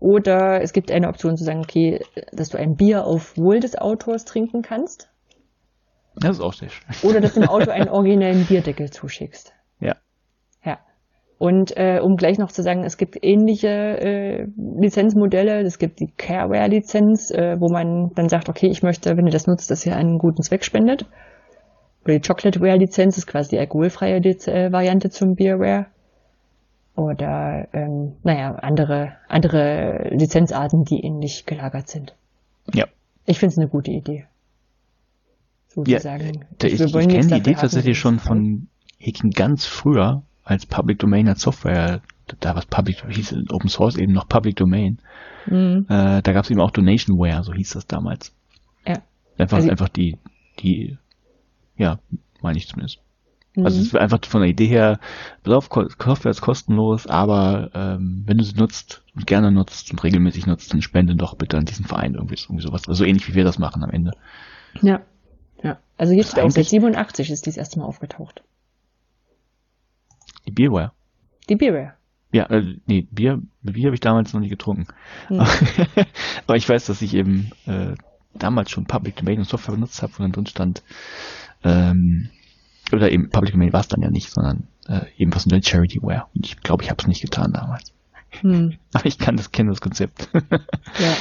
Oder 0.00 0.60
es 0.62 0.72
gibt 0.72 0.90
eine 0.90 1.08
Option 1.08 1.36
zu 1.36 1.44
sagen, 1.44 1.60
okay, 1.60 2.00
dass 2.32 2.50
du 2.50 2.58
ein 2.58 2.76
Bier 2.76 3.06
auf 3.06 3.36
Wohl 3.36 3.60
des 3.60 3.76
Autors 3.76 4.24
trinken 4.24 4.62
kannst. 4.62 5.08
Das 6.16 6.36
ist 6.36 6.40
auch 6.42 6.52
sehr 6.52 6.68
schön. 6.68 7.08
Oder 7.08 7.20
dass 7.20 7.34
du 7.34 7.40
dem 7.40 7.48
Autor 7.48 7.72
einen 7.72 7.88
originellen 7.88 8.44
Bierdeckel 8.44 8.90
zuschickst. 8.90 9.52
Und 11.38 11.76
äh, 11.76 12.00
um 12.02 12.16
gleich 12.16 12.36
noch 12.38 12.50
zu 12.50 12.62
sagen, 12.62 12.82
es 12.82 12.96
gibt 12.96 13.16
ähnliche 13.22 13.68
äh, 13.68 14.46
Lizenzmodelle. 14.56 15.60
Es 15.60 15.78
gibt 15.78 16.00
die 16.00 16.10
Careware-Lizenz, 16.16 17.30
äh, 17.30 17.56
wo 17.60 17.68
man 17.70 18.10
dann 18.16 18.28
sagt, 18.28 18.48
okay, 18.48 18.66
ich 18.66 18.82
möchte, 18.82 19.16
wenn 19.16 19.26
ihr 19.26 19.32
das 19.32 19.46
nutzt, 19.46 19.70
dass 19.70 19.86
ihr 19.86 19.94
einen 19.94 20.18
guten 20.18 20.42
Zweck 20.42 20.64
spendet. 20.64 21.06
Oder 22.04 22.18
die 22.18 22.26
Chocolateware-Lizenz 22.26 23.18
ist 23.18 23.28
quasi 23.28 23.50
die 23.50 23.58
alkoholfreie 23.60 24.16
äh, 24.16 24.72
Variante 24.72 25.10
zum 25.10 25.36
Beerware. 25.36 25.86
Oder 26.96 27.68
ähm, 27.72 28.16
naja, 28.24 28.56
andere, 28.56 29.12
andere 29.28 30.08
Lizenzarten, 30.10 30.82
die 30.82 31.04
ähnlich 31.04 31.46
gelagert 31.46 31.88
sind. 31.88 32.16
Ja. 32.74 32.86
Ich 33.26 33.38
finde 33.38 33.52
es 33.52 33.58
eine 33.58 33.68
gute 33.68 33.92
Idee. 33.92 34.24
Sozusagen. 35.68 36.46
Ja, 36.60 36.68
ich, 36.68 36.80
ich 36.80 36.92
kenne 36.92 37.26
die 37.26 37.36
Idee 37.36 37.54
tatsächlich 37.54 37.96
schon 37.96 38.18
von 38.18 38.66
Heken 38.98 39.30
ganz 39.30 39.64
früher, 39.64 40.22
als 40.48 40.64
Public 40.64 40.98
Domain 40.98 41.28
als 41.28 41.42
Software, 41.42 42.00
da 42.40 42.56
was 42.56 42.64
Public, 42.66 43.04
hieß 43.06 43.34
Open 43.50 43.68
Source 43.68 43.96
eben 43.96 44.14
noch 44.14 44.28
Public 44.28 44.56
Domain. 44.56 44.98
Mhm. 45.46 45.86
Äh, 45.88 46.22
da 46.22 46.32
gab 46.32 46.44
es 46.44 46.50
eben 46.50 46.60
auch 46.60 46.70
Donationware, 46.70 47.44
so 47.44 47.52
hieß 47.52 47.70
das 47.70 47.86
damals. 47.86 48.34
Ja. 48.86 49.02
Einfach, 49.36 49.58
also, 49.58 49.70
einfach 49.70 49.90
die, 49.90 50.16
die, 50.58 50.96
ja, 51.76 51.98
meine 52.40 52.56
ich 52.56 52.66
zumindest. 52.66 53.00
Mhm. 53.54 53.66
Also 53.66 53.78
es 53.78 53.88
ist 53.88 53.96
einfach 53.96 54.20
von 54.24 54.40
der 54.40 54.48
Idee 54.48 54.66
her, 54.66 55.00
auf, 55.46 55.68
Software 55.70 56.30
ist 56.30 56.40
kostenlos, 56.40 57.06
aber 57.06 57.70
ähm, 57.74 58.22
wenn 58.24 58.38
du 58.38 58.44
sie 58.44 58.56
nutzt 58.56 59.02
und 59.14 59.26
gerne 59.26 59.52
nutzt 59.52 59.90
und 59.90 60.02
regelmäßig 60.02 60.46
nutzt, 60.46 60.72
dann 60.72 60.80
spende 60.80 61.14
doch 61.14 61.34
bitte 61.34 61.58
an 61.58 61.66
diesen 61.66 61.84
Verein 61.84 62.14
irgendwie, 62.14 62.36
irgendwie 62.42 62.62
sowas. 62.62 62.88
Also 62.88 63.04
ähnlich 63.04 63.28
wie 63.28 63.34
wir 63.34 63.44
das 63.44 63.58
machen 63.58 63.84
am 63.84 63.90
Ende. 63.90 64.12
Ja. 64.80 65.02
Ja. 65.62 65.78
Also 65.98 66.14
jetzt 66.14 66.38
auch 66.38 66.50
seit 66.50 66.66
87 66.66 67.30
ist 67.30 67.44
dies 67.44 67.58
erste 67.58 67.80
Mal 67.80 67.84
aufgetaucht. 67.84 68.42
Die 70.48 70.52
Beerware. 70.52 70.92
Die 71.50 71.56
Beerware. 71.56 71.94
Ja, 72.32 72.44
äh, 72.44 72.62
nee, 72.86 73.06
Bier, 73.10 73.40
Bier 73.62 73.86
habe 73.86 73.94
ich 73.94 74.00
damals 74.00 74.32
noch 74.32 74.40
nie 74.40 74.48
getrunken. 74.48 74.86
Hm. 75.28 75.40
Aber 76.46 76.56
ich 76.56 76.68
weiß, 76.68 76.86
dass 76.86 77.02
ich 77.02 77.14
eben 77.14 77.50
äh, 77.66 77.94
damals 78.34 78.70
schon 78.70 78.86
Public 78.86 79.16
Domain 79.16 79.38
und 79.38 79.44
Software 79.44 79.74
benutzt 79.74 80.02
habe, 80.02 80.12
wo 80.16 80.22
dann 80.22 80.32
drin 80.32 80.46
stand, 80.46 80.82
ähm, 81.64 82.30
oder 82.92 83.10
eben 83.10 83.28
Public 83.28 83.52
Domain 83.52 83.72
war 83.72 83.80
es 83.80 83.88
dann 83.88 84.00
ja 84.00 84.10
nicht, 84.10 84.30
sondern 84.30 84.68
äh, 84.88 85.02
eben 85.18 85.34
was 85.34 85.44
in 85.44 85.62
Charityware. 85.62 86.26
Und 86.34 86.46
ich 86.46 86.60
glaube, 86.60 86.82
ich 86.82 86.90
habe 86.90 87.00
es 87.00 87.06
nicht 87.06 87.20
getan 87.20 87.52
damals. 87.52 87.92
Hm. 88.40 88.78
Aber 88.94 89.06
ich 89.06 89.18
kann 89.18 89.36
das, 89.36 89.52
kenne 89.52 89.70
das 89.70 89.82
Konzept. 89.82 90.30
ja. 90.34 91.16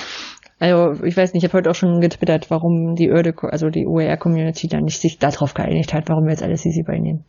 Also 0.60 1.04
ich 1.04 1.16
weiß 1.16 1.34
nicht, 1.34 1.44
ich 1.44 1.49
habe 1.49 1.60
heute 1.60 1.70
auch 1.70 1.76
schon 1.76 2.02
getwittert, 2.02 2.49
warum 2.49 2.95
die 2.95 3.08
Erde, 3.08 3.36
also 3.44 3.70
die 3.70 3.86
OER-Community 3.86 4.68
dann 4.68 4.86
nicht 4.86 4.99
sich 4.99 5.20
darauf 5.20 5.54
geeinigt 5.54 5.94
hat, 5.94 6.10
warum 6.10 6.24
wir 6.24 6.32
jetzt 6.32 6.41
alles 6.41 6.64
CC 6.64 6.82
beinehmen. 6.82 7.26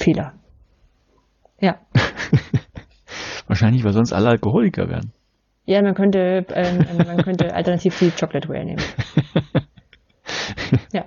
Fehler. 0.00 0.32
Ja. 1.60 1.78
Wahrscheinlich, 3.46 3.84
weil 3.84 3.92
sonst 3.92 4.12
alle 4.12 4.30
Alkoholiker 4.30 4.88
werden. 4.88 5.12
Ja, 5.66 5.82
man 5.82 5.94
könnte, 5.94 6.46
ähm, 6.54 6.84
ähm 6.90 7.06
man 7.06 7.22
könnte 7.22 7.54
alternativ 7.54 7.98
die 7.98 8.10
Chocolate 8.10 8.48
Whale 8.48 8.64
nehmen. 8.64 8.82
ja. 10.92 11.04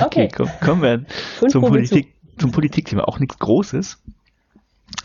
Okay, 0.00 0.04
okay 0.04 0.28
komm, 0.34 0.48
kommen 0.60 0.82
wir 0.82 1.04
zum, 1.48 1.62
Politik, 1.62 2.14
zum 2.38 2.50
Politikthema. 2.50 3.04
Auch 3.04 3.18
nichts 3.18 3.38
Großes, 3.38 4.02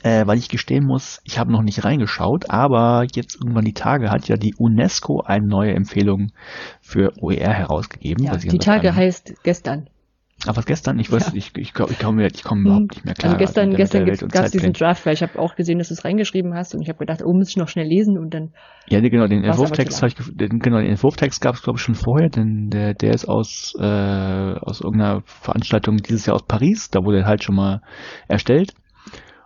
äh, 0.03 0.26
weil 0.26 0.38
ich 0.38 0.49
gestehen 0.49 0.85
muss, 0.85 1.19
ich 1.23 1.39
habe 1.39 1.51
noch 1.51 1.64
nicht 1.64 1.84
reingeschaut, 1.84 2.49
aber 2.49 3.05
jetzt 3.14 3.35
irgendwann 3.35 3.65
die 3.65 3.73
Tage 3.73 4.11
hat 4.11 4.27
ja 4.27 4.38
die 4.38 4.55
UNESCO 4.55 5.22
eine 5.22 5.45
neue 5.45 5.73
Empfehlung 5.73 6.31
für 6.81 7.14
OER 7.19 7.53
herausgegeben. 7.53 8.23
Ja, 8.23 8.38
die 8.38 8.59
Tage 8.59 8.95
heißt 8.95 9.43
gestern. 9.43 9.89
Was 10.45 10.65
gestern? 10.65 10.99
Ich 10.99 11.11
weiß, 11.11 11.27
ja. 11.27 11.34
ich, 11.34 11.51
ich, 11.55 11.73
ich 11.73 11.73
komme 11.73 12.27
ich 12.27 12.43
komm 12.43 12.61
überhaupt 12.61 12.91
nicht 12.91 13.05
mehr 13.05 13.15
klar. 13.15 13.34
Also 13.34 13.39
gestern, 13.39 13.76
gestern 13.76 14.05
gab 14.05 14.45
es 14.45 14.51
diesen 14.51 14.72
Draft, 14.72 15.05
weil 15.05 15.14
ich 15.14 15.23
habe 15.23 15.38
auch 15.39 15.55
gesehen, 15.55 15.80
dass 15.80 15.88
du 15.88 15.95
es 15.95 16.05
reingeschrieben 16.05 16.53
hast 16.53 16.76
und 16.76 16.81
ich 16.81 16.89
habe 16.89 16.99
gedacht, 16.99 17.22
oh, 17.26 17.34
muss 17.34 17.49
ich 17.49 17.57
noch 17.57 17.68
schnell 17.68 17.88
lesen 17.88 18.19
und 18.19 18.34
dann. 18.35 18.53
Ja, 18.88 18.99
genau, 19.01 19.27
den 19.27 19.43
Entwurftext 19.43 20.01
habe 20.03 20.09
ich, 20.09 20.35
den, 20.35 20.59
genau, 20.59 20.77
den 20.77 20.89
Entwurftext 20.89 21.41
gab 21.41 21.55
es 21.55 21.64
glaube 21.64 21.77
ich 21.77 21.84
schon 21.84 21.95
vorher, 21.95 22.30
denn 22.30 22.69
der, 22.69 22.93
der 22.93 23.14
ist 23.14 23.27
aus 23.27 23.73
äh, 23.80 23.84
aus 23.84 24.81
irgendeiner 24.81 25.23
Veranstaltung 25.26 25.97
dieses 25.97 26.27
Jahr 26.27 26.35
aus 26.35 26.45
Paris, 26.45 26.91
da 26.91 27.03
wurde 27.03 27.22
er 27.22 27.26
halt 27.26 27.43
schon 27.43 27.55
mal 27.55 27.81
erstellt. 28.27 28.73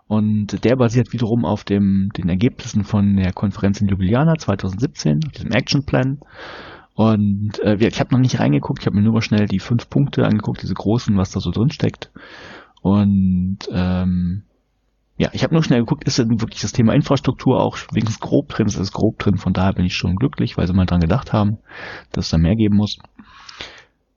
Und 0.08 0.66
der 0.66 0.76
basiert 0.76 1.14
wiederum 1.14 1.46
auf 1.46 1.64
dem, 1.64 2.10
den 2.18 2.28
Ergebnissen 2.28 2.84
von 2.84 3.16
der 3.16 3.32
Konferenz 3.32 3.80
in 3.80 3.88
Ljubljana 3.88 4.36
2017, 4.38 5.22
auf 5.26 5.32
diesem 5.32 5.52
Action 5.52 5.86
Plan. 5.86 6.20
Und 6.94 7.60
äh, 7.60 7.76
ich 7.76 8.00
habe 8.00 8.14
noch 8.14 8.20
nicht 8.20 8.40
reingeguckt, 8.40 8.82
ich 8.82 8.86
habe 8.86 8.96
mir 8.96 9.02
nur 9.02 9.14
mal 9.14 9.22
schnell 9.22 9.48
die 9.48 9.60
fünf 9.60 9.90
Punkte 9.90 10.26
angeguckt, 10.26 10.62
diese 10.62 10.74
großen, 10.74 11.18
was 11.18 11.32
da 11.32 11.40
so 11.40 11.52
drin 11.52 11.72
steckt. 11.72 12.12
Und 12.82 13.60
ähm, 13.72 14.44
ja, 15.18 15.30
ich 15.34 15.44
habe 15.44 15.54
nur 15.54 15.64
schnell 15.64 15.82
geguckt, 15.82 16.06
ist 16.06 16.18
denn 16.18 16.42
wirklich 16.42 16.62
das 16.62 16.72
Thema 16.72 16.94
Infrastruktur 16.94 17.60
auch 17.60 17.78
wenigstens 17.92 18.20
grob 18.20 18.50
drin? 18.50 18.68
Es 18.68 18.76
ist 18.76 18.92
grob 18.92 19.20
drin, 19.20 19.38
von 19.38 19.54
daher 19.54 19.74
bin 19.74 19.86
ich 19.86 19.96
schon 19.96 20.16
glücklich, 20.16 20.58
weil 20.58 20.68
sie 20.68 20.74
mal 20.74 20.86
dran 20.86 21.00
gedacht 21.00 21.32
haben, 21.32 21.60
dass 22.12 22.26
es 22.26 22.32
da 22.32 22.38
mehr 22.38 22.56
geben 22.56 22.76
muss. 22.76 22.98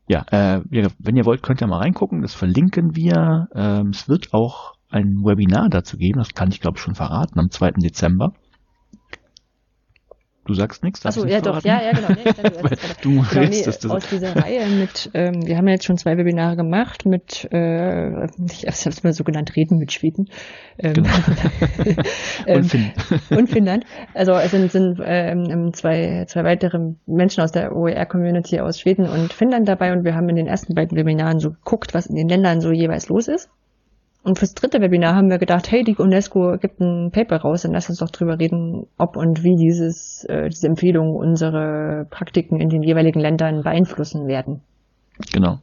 Ja, 0.09 0.25
äh, 0.31 0.63
wenn 0.99 1.17
ihr 1.17 1.25
wollt, 1.25 1.43
könnt 1.43 1.63
ihr 1.63 1.67
mal 1.67 1.79
reingucken, 1.79 2.23
das 2.23 2.35
verlinken 2.35 2.97
wir. 2.97 3.49
Ähm, 3.55 3.89
es 3.89 4.09
wird 4.09 4.35
auch 4.35 4.75
ein 4.91 5.25
Webinar 5.25 5.69
dazu 5.69 5.97
geben, 5.97 6.19
das 6.19 6.35
kann 6.35 6.51
ich 6.51 6.61
glaube 6.61 6.79
ich 6.79 6.83
schon 6.83 6.95
verraten, 6.95 7.39
am 7.39 7.51
2. 7.51 7.73
Dezember. 7.73 8.33
Du 10.47 10.53
sagst 10.53 10.85
nichts? 10.85 11.07
Achso, 11.07 11.25
ja 11.27 11.41
doch, 11.41 11.63
ja, 11.65 11.81
ja, 11.83 11.93
genau. 11.93 12.09
Nee, 12.09 12.25
dachte, 12.25 12.77
du 13.03 13.23
genau, 13.23 13.49
nee, 13.49 13.63
das. 13.65 13.85
Aus 13.87 14.07
dieser 14.09 14.37
Reihe 14.37 14.67
mit, 14.67 15.11
ähm, 15.15 15.47
wir 15.47 15.57
haben 15.57 15.67
ja 15.67 15.75
jetzt 15.75 15.87
schon 15.87 15.97
zwei 15.97 16.19
Webinare 16.19 16.55
gemacht 16.57 17.07
mit, 17.07 17.49
äh, 17.51 18.27
ich 18.45 18.67
habe 18.67 18.91
es 18.91 19.03
mal 19.03 19.13
so 19.15 19.25
genannt, 19.25 19.57
Reden 19.57 19.79
mit 19.79 19.93
Schweden. 19.93 20.29
Ähm, 20.79 20.95
genau. 20.95 21.09
ähm, 22.47 22.59
und, 22.59 22.65
Finn. 22.65 22.93
und 23.31 23.49
Finnland. 23.49 23.87
Also 24.13 24.33
es 24.33 24.51
sind, 24.51 24.71
sind 24.71 25.01
ähm, 25.03 25.73
zwei, 25.73 26.27
zwei 26.29 26.45
weitere 26.45 26.79
Menschen 27.07 27.43
aus 27.43 27.53
der 27.53 27.75
OER-Community 27.75 28.61
aus 28.61 28.79
Schweden 28.79 29.09
und 29.09 29.33
Finnland 29.33 29.67
dabei 29.67 29.93
und 29.93 30.05
wir 30.05 30.15
haben 30.15 30.29
in 30.29 30.37
den 30.37 30.47
ersten 30.47 30.75
beiden 30.75 30.97
Webinaren 30.99 31.41
so 31.41 31.53
geguckt, 31.53 31.95
was 31.95 32.07
in 32.07 32.17
den 32.17 32.29
Ländern 32.29 32.61
so 32.61 32.71
jeweils 32.71 33.09
los 33.09 33.29
ist. 33.29 33.49
Und 34.25 34.39
fürs 34.39 34.55
dritte 34.55 34.81
Webinar 34.81 35.15
haben 35.15 35.29
wir 35.29 35.39
gedacht, 35.39 35.71
hey, 35.71 35.85
die 35.85 35.97
UNESCO 35.97 36.57
gibt 36.59 36.81
ein 36.81 37.11
Paper 37.13 37.37
raus, 37.43 37.63
dann 37.63 37.73
lass 37.73 37.91
uns 37.91 37.99
doch 37.99 38.09
drüber 38.11 38.39
reden, 38.39 38.87
ob 38.97 39.17
und 39.17 39.43
wie 39.45 39.55
dieses, 39.57 40.25
äh, 40.25 40.49
diese 40.49 40.67
Empfehlungen 40.67 41.15
unsere 41.15 42.07
Praktiken 42.09 42.59
in 42.59 42.71
den 42.71 42.83
jeweiligen 42.83 43.21
Ländern 43.21 43.63
beeinflussen 43.63 44.27
werden. 44.27 44.63
Genau. 45.31 45.59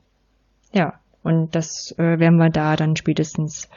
Ja, 0.74 0.94
und 1.24 1.56
das 1.56 1.96
äh, 1.98 2.20
werden 2.20 2.38
wir 2.38 2.52
da 2.52 2.76
dann 2.76 2.96
spätestens 2.96 3.68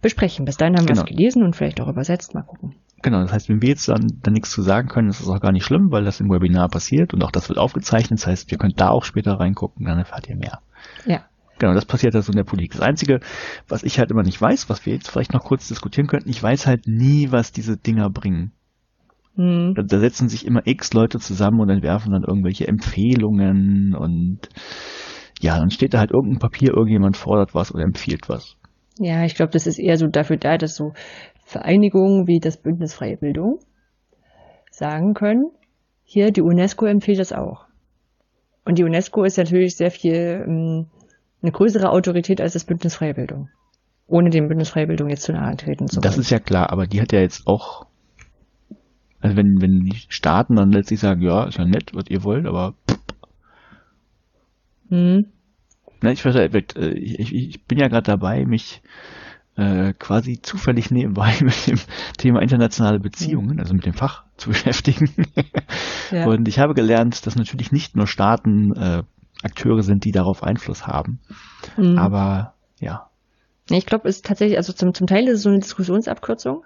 besprechen. 0.00 0.46
Bis 0.46 0.56
dahin 0.56 0.76
haben 0.76 0.84
wir 0.88 0.94
Genau. 0.94 1.02
es 1.02 1.08
gelesen 1.08 1.42
und 1.42 1.54
vielleicht 1.54 1.80
auch 1.82 1.88
übersetzt. 1.88 2.34
Mal 2.34 2.42
gucken. 2.42 2.74
Genau, 3.02 3.20
das 3.20 3.32
heißt, 3.32 3.50
wenn 3.50 3.60
wir 3.60 3.68
jetzt 3.68 3.86
dann, 3.88 4.06
dann 4.22 4.32
nichts 4.32 4.50
zu 4.50 4.62
sagen 4.62 4.88
können, 4.88 5.10
ist 5.10 5.20
das 5.20 5.28
auch 5.28 5.40
gar 5.40 5.52
nicht 5.52 5.64
schlimm, 5.66 5.90
weil 5.90 6.04
das 6.04 6.20
im 6.20 6.30
Webinar 6.30 6.70
passiert 6.70 7.12
und 7.12 7.22
auch 7.22 7.30
das 7.30 7.50
wird 7.50 7.58
aufgezeichnet. 7.58 8.20
Das 8.20 8.26
heißt, 8.26 8.50
ihr 8.50 8.56
könnt 8.56 8.80
da 8.80 8.88
auch 8.88 9.04
später 9.04 9.34
reingucken, 9.38 9.84
dann 9.84 9.98
erfahrt 9.98 10.28
ihr 10.30 10.36
mehr. 10.36 10.60
Ja. 11.04 11.20
Genau, 11.58 11.74
das 11.74 11.86
passiert 11.86 12.14
also 12.14 12.32
in 12.32 12.36
der 12.36 12.44
Politik. 12.44 12.72
Das 12.72 12.80
Einzige, 12.80 13.20
was 13.68 13.82
ich 13.84 13.98
halt 13.98 14.10
immer 14.10 14.22
nicht 14.22 14.40
weiß, 14.40 14.68
was 14.68 14.84
wir 14.86 14.94
jetzt 14.94 15.10
vielleicht 15.10 15.32
noch 15.32 15.44
kurz 15.44 15.68
diskutieren 15.68 16.06
könnten, 16.06 16.28
ich 16.28 16.42
weiß 16.42 16.66
halt 16.66 16.86
nie, 16.86 17.30
was 17.30 17.52
diese 17.52 17.76
Dinger 17.76 18.10
bringen. 18.10 18.52
Hm. 19.36 19.74
Da, 19.74 19.82
da 19.82 19.98
setzen 19.98 20.28
sich 20.28 20.46
immer 20.46 20.66
x 20.66 20.92
Leute 20.92 21.18
zusammen 21.18 21.60
und 21.60 21.70
entwerfen 21.70 22.12
dann 22.12 22.24
irgendwelche 22.24 22.66
Empfehlungen 22.66 23.94
und 23.94 24.48
ja, 25.40 25.58
dann 25.58 25.70
steht 25.70 25.94
da 25.94 25.98
halt 25.98 26.12
irgendein 26.12 26.38
Papier, 26.38 26.70
irgendjemand 26.70 27.16
fordert 27.16 27.54
was 27.54 27.74
oder 27.74 27.84
empfiehlt 27.84 28.28
was. 28.28 28.56
Ja, 28.98 29.24
ich 29.24 29.34
glaube, 29.34 29.50
das 29.50 29.66
ist 29.66 29.78
eher 29.78 29.96
so 29.96 30.06
dafür 30.06 30.36
da, 30.36 30.56
dass 30.56 30.76
so 30.76 30.92
Vereinigungen 31.44 32.26
wie 32.26 32.38
das 32.38 32.56
Bündnis 32.56 32.94
Freie 32.94 33.16
Bildung 33.16 33.58
sagen 34.70 35.14
können, 35.14 35.50
hier, 36.04 36.30
die 36.30 36.42
UNESCO 36.42 36.86
empfiehlt 36.86 37.18
das 37.18 37.32
auch. 37.32 37.66
Und 38.64 38.78
die 38.78 38.84
UNESCO 38.84 39.24
ist 39.24 39.36
natürlich 39.36 39.76
sehr 39.76 39.90
viel 39.90 40.44
ähm, 40.46 40.86
eine 41.44 41.52
größere 41.52 41.90
Autorität 41.90 42.40
als 42.40 42.54
das 42.54 42.64
Bündnis 42.64 42.96
Freie 42.96 43.14
Bildung. 43.14 43.50
Ohne 44.06 44.30
dem 44.30 44.48
Bündnis 44.48 44.70
Freie 44.70 44.86
Bildung 44.86 45.08
jetzt 45.10 45.22
zu 45.22 45.32
nahe 45.32 45.56
treten 45.56 45.88
zu 45.88 46.00
Das 46.00 46.14
wollen. 46.14 46.22
ist 46.22 46.30
ja 46.30 46.38
klar, 46.38 46.70
aber 46.70 46.86
die 46.86 47.00
hat 47.00 47.12
ja 47.12 47.20
jetzt 47.20 47.46
auch, 47.46 47.86
also 49.20 49.36
wenn, 49.36 49.60
wenn 49.60 49.84
die 49.84 49.96
Staaten 50.08 50.56
dann 50.56 50.72
letztlich 50.72 51.00
sagen, 51.00 51.22
ja, 51.22 51.44
ist 51.44 51.58
ja 51.58 51.64
nett, 51.64 51.94
was 51.94 52.06
ihr 52.08 52.24
wollt, 52.24 52.46
aber 52.46 52.74
hm. 54.88 55.26
Ne, 56.02 56.12
ich, 56.12 56.24
weiß, 56.24 56.34
ich, 56.34 57.18
ich, 57.18 57.34
ich 57.34 57.64
bin 57.64 57.78
ja 57.78 57.88
gerade 57.88 58.02
dabei, 58.02 58.44
mich 58.44 58.82
äh, 59.56 59.94
quasi 59.94 60.40
zufällig 60.42 60.90
nebenbei 60.90 61.34
mit 61.40 61.66
dem 61.66 61.78
Thema 62.18 62.42
internationale 62.42 63.00
Beziehungen, 63.00 63.60
also 63.60 63.74
mit 63.74 63.86
dem 63.86 63.94
Fach 63.94 64.24
zu 64.36 64.48
beschäftigen. 64.50 65.10
Ja. 66.10 66.26
Und 66.26 66.46
ich 66.48 66.58
habe 66.58 66.74
gelernt, 66.74 67.26
dass 67.26 67.36
natürlich 67.36 67.72
nicht 67.72 67.96
nur 67.96 68.06
Staaten 68.06 68.74
äh, 68.76 69.02
Akteure 69.44 69.82
sind, 69.82 70.04
die 70.04 70.12
darauf 70.12 70.42
Einfluss 70.42 70.86
haben. 70.86 71.20
Hm. 71.76 71.98
Aber 71.98 72.54
ja, 72.80 73.10
Ich 73.70 73.86
glaube, 73.86 74.08
es 74.08 74.16
ist 74.16 74.26
tatsächlich, 74.26 74.58
also 74.58 74.72
zum, 74.72 74.92
zum 74.92 75.06
Teil 75.06 75.26
ist 75.28 75.36
es 75.36 75.42
so 75.42 75.48
eine 75.48 75.60
Diskussionsabkürzung. 75.60 76.64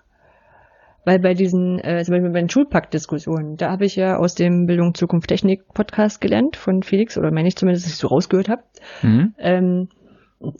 Weil 1.05 1.20
bei 1.20 1.32
diesen, 1.32 1.78
äh, 1.78 2.02
zum 2.05 2.12
Beispiel 2.12 2.30
bei 2.30 2.40
den 2.40 2.50
Schulpakt-Diskussionen, 2.50 3.56
da 3.56 3.70
habe 3.70 3.86
ich 3.86 3.96
ja 3.96 4.16
aus 4.16 4.34
dem 4.34 4.66
Bildung 4.66 4.94
Zukunft 4.94 5.28
Technik 5.28 5.66
Podcast 5.72 6.20
gelernt 6.20 6.56
von 6.56 6.82
Felix, 6.82 7.16
oder 7.16 7.30
meine 7.30 7.48
ich 7.48 7.56
zumindest, 7.56 7.86
dass 7.86 7.92
ich 7.92 7.98
so 7.98 8.09
rausgehört 8.09 8.48
habe, 8.48 8.62
mhm. 9.02 9.34
ähm, 9.38 9.88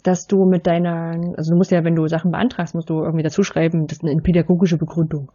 dass 0.03 0.27
du 0.27 0.45
mit 0.45 0.65
deiner, 0.65 1.33
also 1.37 1.51
du 1.51 1.57
musst 1.57 1.71
ja, 1.71 1.83
wenn 1.83 1.95
du 1.95 2.07
Sachen 2.07 2.31
beantragst, 2.31 2.73
musst 2.73 2.89
du 2.89 3.03
irgendwie 3.03 3.23
dazu 3.23 3.43
schreiben, 3.43 3.85
das 3.85 3.99
ist 3.99 4.05
eine 4.05 4.21
pädagogische 4.21 4.77
Begründung. 4.77 5.31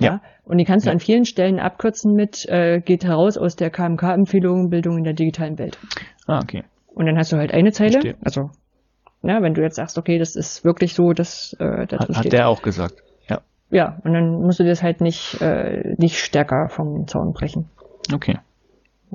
Ja. 0.00 0.20
Und 0.44 0.58
die 0.58 0.64
kannst 0.64 0.86
du 0.86 0.90
Ja. 0.90 0.94
an 0.94 0.98
vielen 1.00 1.24
Stellen 1.24 1.60
abkürzen 1.60 2.14
mit, 2.14 2.46
äh, 2.48 2.80
geht 2.80 3.04
heraus 3.04 3.36
aus 3.38 3.56
der 3.56 3.70
KMK-Empfehlung 3.70 4.70
Bildung 4.70 4.98
in 4.98 5.04
der 5.04 5.12
digitalen 5.14 5.58
Welt. 5.58 5.78
ah, 6.26 6.40
okay. 6.42 6.64
Und 6.94 7.06
dann 7.06 7.16
hast 7.16 7.32
du 7.32 7.36
halt 7.36 7.52
eine 7.54 7.72
Zeile, 7.72 7.92
Verstehe. 7.92 8.14
also, 8.24 8.50
na, 9.22 9.40
wenn 9.42 9.54
du 9.54 9.62
jetzt 9.62 9.76
sagst, 9.76 9.96
okay, 9.98 10.18
das 10.18 10.34
ist 10.36 10.64
wirklich 10.64 10.94
so, 10.94 11.12
dass 11.12 11.54
äh, 11.58 11.86
dazu 11.86 12.08
Hat, 12.08 12.16
steht. 12.16 12.16
hat 12.16 12.32
der 12.32 12.48
auch 12.48 12.62
gesagt. 12.62 12.94
Ja, 13.28 13.40
Ja, 13.70 13.98
und 14.04 14.12
dann 14.12 14.40
musst 14.42 14.58
du 14.60 14.64
das 14.64 14.82
halt 14.82 15.00
nicht, 15.00 15.40
äh, 15.40 15.94
nicht 15.98 16.18
stärker 16.18 16.68
vom 16.68 17.06
Zaun 17.06 17.32
brechen. 17.32 17.68
okay. 18.12 18.38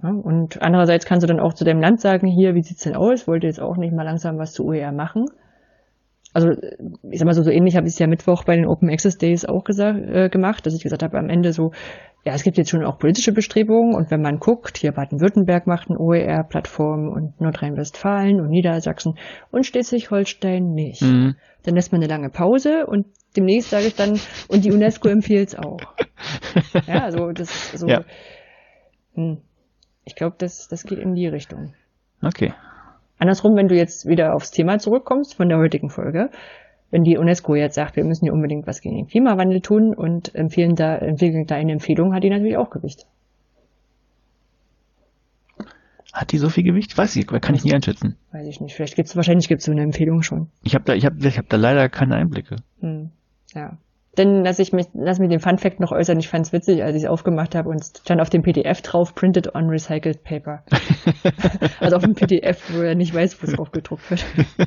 Ja, 0.02 0.10
und 0.10 0.62
andererseits 0.62 1.06
kannst 1.08 1.24
du 1.24 1.28
dann 1.28 1.40
auch 1.40 1.54
zu 1.54 1.66
deinem 1.66 1.82
Land 1.82 2.00
sagen, 2.02 2.28
hier, 2.28 2.54
wie 2.54 2.62
sieht's 2.62 2.84
denn 2.84 2.96
aus? 2.96 3.28
Wollt 3.28 3.44
ihr 3.44 3.50
jetzt 3.50 3.60
auch 3.60 3.78
nicht 3.78 3.94
mal 3.96 4.04
langsam 4.04 4.38
was 4.38 4.54
zu 4.54 4.64
OER 4.66 4.92
machen? 4.92 5.26
Also, 6.38 6.50
ich 7.10 7.18
sag 7.18 7.26
mal 7.26 7.34
so, 7.34 7.42
so 7.42 7.50
ähnlich 7.50 7.76
habe 7.76 7.88
ich 7.88 7.94
es 7.94 8.00
ja 8.00 8.06
Mittwoch 8.06 8.44
bei 8.44 8.56
den 8.56 8.68
Open 8.68 8.92
Access 8.92 9.18
Days 9.18 9.44
auch 9.44 9.64
gesagt, 9.64 9.98
äh, 10.08 10.30
gemacht, 10.30 10.68
dass 10.68 10.76
ich 10.76 10.84
gesagt 10.84 11.02
habe, 11.02 11.18
am 11.18 11.30
Ende 11.30 11.52
so, 11.52 11.72
ja, 12.26 12.34
es 12.36 12.44
gibt 12.44 12.60
jetzt 12.60 12.70
schon 12.70 12.86
auch 12.86 13.00
politische 13.00 13.32
Bestrebungen 13.32 13.96
und 13.96 14.12
wenn 14.12 14.22
man 14.22 14.38
guckt, 14.38 14.78
hier 14.78 14.92
Baden-Württemberg 14.92 15.66
macht 15.66 15.90
eine 15.90 15.98
OER-Plattform 15.98 17.10
und 17.10 17.42
Nordrhein-Westfalen 17.42 18.40
und 18.40 18.50
Niedersachsen 18.50 19.18
und 19.50 19.66
Schleswig-Holstein 19.66 20.76
nicht. 20.76 21.02
Mhm. 21.02 21.38
Dann 21.64 21.74
lässt 21.74 21.92
man 21.92 22.02
eine 22.02 22.08
lange 22.08 22.30
Pause 22.30 22.86
und 22.86 23.08
demnächst 23.36 23.72
sage 23.72 23.88
ich 23.88 23.96
dann, 23.96 24.20
und 24.48 24.64
die 24.64 24.72
UNESCO 24.72 25.10
empfiehlt 25.10 25.48
es 25.48 25.56
auch. 25.56 25.80
Ja, 26.86 27.06
also 27.06 27.32
das 27.32 27.72
so. 27.72 27.88
Ja. 27.88 28.04
Hm. 29.16 29.40
Ich 30.06 30.16
glaube, 30.16 30.36
das, 30.38 30.68
das 30.68 30.84
geht 30.84 31.00
in 31.00 31.16
die 31.16 31.28
Richtung. 31.28 31.74
Okay. 32.22 32.54
Andersrum, 33.18 33.56
wenn 33.56 33.68
du 33.68 33.76
jetzt 33.76 34.08
wieder 34.08 34.36
aufs 34.36 34.52
Thema 34.52 34.80
zurückkommst 34.80 35.36
von 35.36 35.50
der 35.50 35.58
heutigen 35.58 35.90
Folge, 35.90 36.30
wenn 36.92 37.04
die 37.04 37.18
UNESCO 37.18 37.56
jetzt 37.56 37.76
sagt, 37.76 37.96
wir 37.96 38.06
müssen 38.06 38.26
hier 38.26 38.34
unbedingt 38.34 38.68
was 38.68 38.82
gegen 38.82 38.96
den 38.96 39.08
Klimawandel 39.08 39.62
tun 39.62 39.94
und 39.94 40.34
empfehlen 40.36 40.76
da, 40.76 40.96
entwickeln 40.96 41.46
da 41.46 41.56
eine 41.56 41.74
Empfehlung, 41.74 42.14
hat 42.14 42.24
die 42.24 42.30
natürlich 42.30 42.58
auch 42.58 42.70
Gewicht. 42.70 43.06
Hat 46.14 46.32
die 46.32 46.38
so 46.38 46.50
viel 46.50 46.64
Gewicht? 46.64 46.98
Weiß 46.98 47.16
ich, 47.16 47.28
kann 47.28 47.54
ich 47.54 47.64
nie 47.64 47.74
einschätzen. 47.74 48.16
Weiß 48.32 48.48
ich 48.48 48.62
nicht. 48.62 48.74
Vielleicht 48.74 48.96
gibt's 48.96 49.16
wahrscheinlich 49.16 49.48
gibt's 49.48 49.66
so 49.66 49.72
eine 49.72 49.84
Empfehlung 49.84 50.24
schon. 50.24 50.50
Ich 50.64 50.74
habe 50.74 50.86
da, 50.86 50.94
ich 50.94 51.06
habe, 51.06 51.16
ich 51.28 51.38
habe 51.38 51.48
da 51.50 51.58
leider 51.58 51.90
keine 51.90 52.16
Einblicke. 52.16 52.56
Hm. 52.80 53.12
Ja. 53.54 53.78
Denn 54.18 54.44
lass 54.44 54.58
ich 54.60 54.74
mich, 54.74 54.88
lass 54.94 55.20
mich 55.20 55.30
den 55.30 55.40
Fun 55.40 55.58
Fact 55.58 55.80
noch 55.80 55.92
äußern. 55.92 56.20
Ich 56.20 56.28
fand's 56.28 56.52
witzig, 56.52 56.84
als 56.84 56.96
ich 56.96 57.04
es 57.04 57.10
aufgemacht 57.10 57.54
habe 57.54 57.70
und 57.70 57.82
es 57.82 57.94
stand 58.02 58.20
auf 58.20 58.30
dem 58.30 58.42
PDF 58.42 58.82
drauf, 58.82 59.14
printed 59.14 59.54
on 59.54 59.70
recycled 59.70 60.24
paper. 60.24 60.64
also 61.80 61.98
auf 61.98 62.04
dem 62.04 62.16
PDF, 62.16 62.62
wo 62.74 62.82
er 62.82 62.96
nicht 62.96 63.14
weiß, 63.14 63.42
wo 63.42 63.48
es 63.48 63.54
drauf 63.54 63.72
gedruckt 63.72 64.10
wird. 64.10 64.26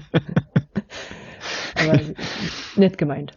Aber 1.74 2.00
nett 2.76 2.96
gemeint. 2.96 3.36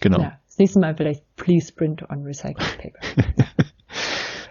Genau. 0.00 0.20
Ja. 0.20 0.38
Das 0.46 0.58
nächste 0.58 0.78
Mal 0.78 0.94
vielleicht 0.96 1.24
please 1.34 1.72
print 1.72 2.08
on 2.08 2.22
recycled 2.22 2.78
paper. 2.78 3.00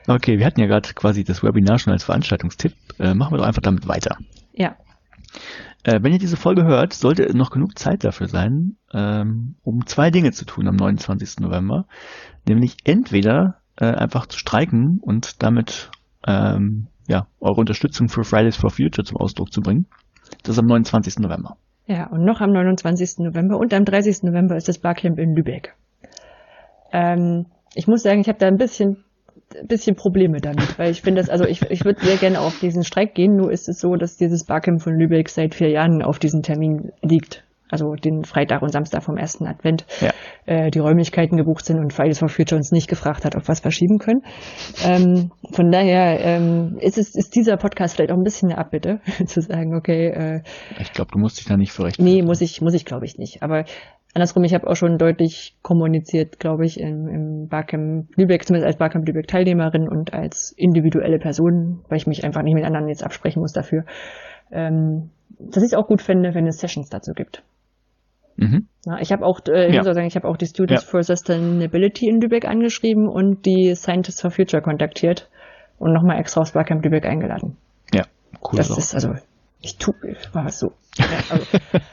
Okay, 0.05 0.37
wir 0.37 0.45
hatten 0.45 0.59
ja 0.59 0.67
gerade 0.67 0.89
quasi 0.93 1.23
das 1.23 1.43
Webinar 1.43 1.79
schon 1.79 1.93
als 1.93 2.03
Veranstaltungstipp. 2.03 2.73
Äh, 2.99 3.13
machen 3.13 3.33
wir 3.33 3.37
doch 3.37 3.45
einfach 3.45 3.61
damit 3.61 3.87
weiter. 3.87 4.17
Ja. 4.51 4.75
Äh, 5.83 5.99
wenn 6.01 6.13
ihr 6.13 6.19
diese 6.19 6.37
Folge 6.37 6.63
hört, 6.63 6.93
sollte 6.93 7.35
noch 7.35 7.51
genug 7.51 7.77
Zeit 7.77 8.03
dafür 8.03 8.27
sein, 8.27 8.77
ähm, 8.93 9.55
um 9.63 9.85
zwei 9.85 10.11
Dinge 10.11 10.31
zu 10.31 10.45
tun 10.45 10.67
am 10.67 10.75
29. 10.75 11.39
November. 11.39 11.85
Nämlich 12.47 12.77
entweder 12.83 13.57
äh, 13.77 13.85
einfach 13.85 14.27
zu 14.27 14.37
streiken 14.37 14.99
und 15.01 15.43
damit 15.43 15.91
ähm, 16.25 16.87
ja, 17.07 17.27
eure 17.39 17.59
Unterstützung 17.59 18.07
für 18.07 18.23
Fridays 18.23 18.55
for 18.55 18.69
Future 18.69 19.03
zum 19.03 19.17
Ausdruck 19.17 19.51
zu 19.51 19.61
bringen. 19.61 19.87
Das 20.43 20.55
ist 20.55 20.59
am 20.59 20.67
29. 20.67 21.19
November. 21.19 21.57
Ja, 21.85 22.07
und 22.07 22.23
noch 22.23 22.39
am 22.39 22.51
29. 22.51 23.19
November 23.19 23.57
und 23.57 23.73
am 23.73 23.83
30. 23.83 24.23
November 24.23 24.55
ist 24.55 24.69
das 24.69 24.77
Barcamp 24.77 25.19
in 25.19 25.35
Lübeck. 25.35 25.75
Ähm, 26.93 27.47
ich 27.75 27.87
muss 27.87 28.03
sagen, 28.03 28.21
ich 28.21 28.29
habe 28.29 28.39
da 28.39 28.47
ein 28.47 28.57
bisschen, 28.57 29.03
ein 29.55 29.67
bisschen 29.67 29.95
Probleme 29.95 30.39
damit, 30.39 30.77
weil 30.79 30.91
ich 30.91 31.01
finde 31.01 31.21
das, 31.21 31.29
also 31.29 31.45
ich, 31.45 31.61
ich 31.69 31.85
würde 31.85 32.03
sehr 32.05 32.17
gerne 32.17 32.39
auf 32.39 32.59
diesen 32.59 32.83
Streik 32.83 33.13
gehen, 33.15 33.35
nur 33.35 33.51
ist 33.51 33.69
es 33.69 33.79
so, 33.79 33.95
dass 33.95 34.17
dieses 34.17 34.45
Barcamp 34.45 34.81
von 34.81 34.93
Lübeck 34.97 35.29
seit 35.29 35.55
vier 35.55 35.69
Jahren 35.69 36.01
auf 36.01 36.19
diesen 36.19 36.41
Termin 36.43 36.91
liegt. 37.01 37.43
Also 37.69 37.95
den 37.95 38.23
Freitag 38.23 38.61
und 38.61 38.69
Samstag 38.71 39.01
vom 39.01 39.17
ersten 39.17 39.47
Advent 39.47 39.87
Ja. 39.99 40.11
äh, 40.45 40.69
die 40.69 40.77
Räumlichkeiten 40.77 41.37
gebucht 41.37 41.65
sind 41.65 41.79
und 41.79 41.91
Fridays 41.91 42.19
for 42.19 42.29
Future 42.29 42.55
uns 42.57 42.71
nicht 42.71 42.87
gefragt 42.87 43.25
hat, 43.25 43.35
ob 43.35 43.47
wir 43.47 43.53
es 43.53 43.61
verschieben 43.61 43.97
können. 43.97 44.21
Ähm, 44.85 45.31
von 45.51 45.71
daher 45.71 46.19
ähm, 46.19 46.77
ist, 46.79 46.99
es, 46.99 47.15
ist 47.15 47.35
dieser 47.35 47.57
Podcast 47.57 47.95
vielleicht 47.95 48.11
auch 48.11 48.17
ein 48.17 48.23
bisschen 48.23 48.51
eine 48.51 48.59
Abbitte, 48.59 48.99
zu 49.25 49.41
sagen, 49.41 49.75
okay, 49.75 50.09
äh, 50.09 50.41
Ich 50.79 50.93
glaube, 50.93 51.11
du 51.13 51.17
musst 51.17 51.39
dich 51.39 51.45
da 51.45 51.57
nicht 51.57 51.71
für 51.71 51.85
recht. 51.85 51.99
Nee, 51.99 52.21
muss 52.21 52.41
ich, 52.41 52.61
muss 52.61 52.75
ich 52.75 52.85
glaube 52.85 53.05
ich 53.05 53.17
nicht. 53.17 53.41
Aber 53.41 53.65
andersrum, 54.13 54.43
ich 54.43 54.53
habe 54.53 54.67
auch 54.67 54.75
schon 54.75 54.97
deutlich 54.97 55.55
kommuniziert, 55.61 56.39
glaube 56.39 56.65
ich, 56.65 56.79
im, 56.79 57.07
im 57.07 57.47
Barcamp 57.47 58.15
Lübeck, 58.15 58.45
zumindest 58.45 58.67
als 58.67 58.77
Barcamp 58.77 59.07
Lübeck 59.07 59.27
Teilnehmerin 59.27 59.87
und 59.89 60.13
als 60.13 60.53
individuelle 60.55 61.19
Person, 61.19 61.83
weil 61.89 61.97
ich 61.97 62.07
mich 62.07 62.23
einfach 62.23 62.41
nicht 62.43 62.53
mit 62.53 62.65
anderen 62.65 62.87
jetzt 62.87 63.03
absprechen 63.03 63.41
muss 63.41 63.53
dafür, 63.53 63.85
ähm, 64.51 65.09
dass 65.39 65.63
ich 65.63 65.71
es 65.71 65.73
auch 65.73 65.87
gut 65.87 66.01
fände, 66.01 66.33
wenn 66.35 66.47
es 66.47 66.59
Sessions 66.59 66.89
dazu 66.89 67.13
gibt. 67.13 67.43
Mhm. 68.35 68.67
Ja, 68.85 68.97
ich 68.99 69.11
habe 69.11 69.25
auch, 69.25 69.39
äh, 69.47 69.67
ich 69.67 69.73
Ja. 69.73 69.79
muss 69.79 69.87
auch 69.87 69.93
sagen, 69.93 70.07
ich 70.07 70.15
habe 70.15 70.27
auch 70.27 70.37
die 70.37 70.47
Students 70.47 70.83
Ja. 70.83 70.89
for 70.89 71.03
Sustainability 71.03 72.07
in 72.07 72.19
Lübeck 72.21 72.45
angeschrieben 72.45 73.07
und 73.07 73.45
die 73.45 73.75
Scientists 73.75 74.21
for 74.21 74.31
Future 74.31 74.61
kontaktiert 74.61 75.29
und 75.79 75.93
nochmal 75.93 76.19
extra 76.19 76.41
aufs 76.41 76.51
Barcamp 76.53 76.83
Lübeck 76.83 77.05
eingeladen. 77.05 77.57
Ja, 77.93 78.03
cool. 78.41 78.57
Das 78.57 78.69
ist 78.69 78.93
also, 78.95 79.13
ich 79.63 79.77
tu, 79.77 79.93
war 80.33 80.45
was 80.45 80.59
so. 80.59 80.73
Ja, 80.97 81.05
also, 81.29 81.45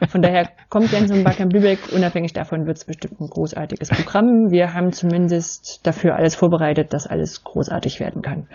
von 0.09 0.23
daher 0.23 0.51
kommt 0.69 0.91
gerne 0.91 1.07
zum 1.07 1.23
Barcamp 1.23 1.53
Lübeck. 1.53 1.79
Unabhängig 1.93 2.33
davon 2.33 2.67
wird 2.67 2.79
es 2.79 2.85
bestimmt 2.85 3.21
ein 3.21 3.29
großartiges 3.29 3.91
Programm. 3.91 4.51
Wir 4.51 4.75
haben 4.75 4.93
zumindest 4.93 5.87
dafür 5.87 6.17
alles 6.17 6.35
vorbereitet, 6.35 6.93
dass 6.93 7.07
alles 7.07 7.45
großartig 7.45 8.01
werden 8.01 8.23
kann. 8.23 8.49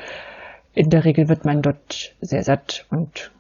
In 0.74 0.90
der 0.90 1.06
Regel 1.06 1.30
wird 1.30 1.46
man 1.46 1.62
dort 1.62 2.14
sehr 2.20 2.44
satt 2.44 2.86
und 2.90 3.32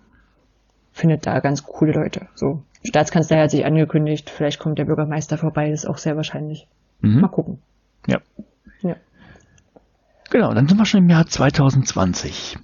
findet 0.93 1.27
da 1.27 1.41
ganz 1.41 1.63
coole 1.63 1.91
Leute. 1.91 2.27
So, 2.35 2.63
Staatskanzler 2.85 3.41
hat 3.41 3.51
sich 3.51 3.65
angekündigt, 3.65 4.29
vielleicht 4.29 4.59
kommt 4.59 4.79
der 4.79 4.85
Bürgermeister 4.85 5.37
vorbei, 5.37 5.69
das 5.71 5.83
ist 5.83 5.89
auch 5.89 5.97
sehr 5.97 6.15
wahrscheinlich. 6.15 6.67
mhm. 7.01 7.19
Mal 7.19 7.27
gucken. 7.27 7.59
Ja. 8.07 8.19
Ja. 8.81 8.95
Genau, 10.29 10.53
dann 10.53 10.69
sind 10.69 10.77
wir 10.77 10.85
schon 10.85 11.03
im 11.03 11.09
Jahr 11.09 11.27
2020. 11.27 12.57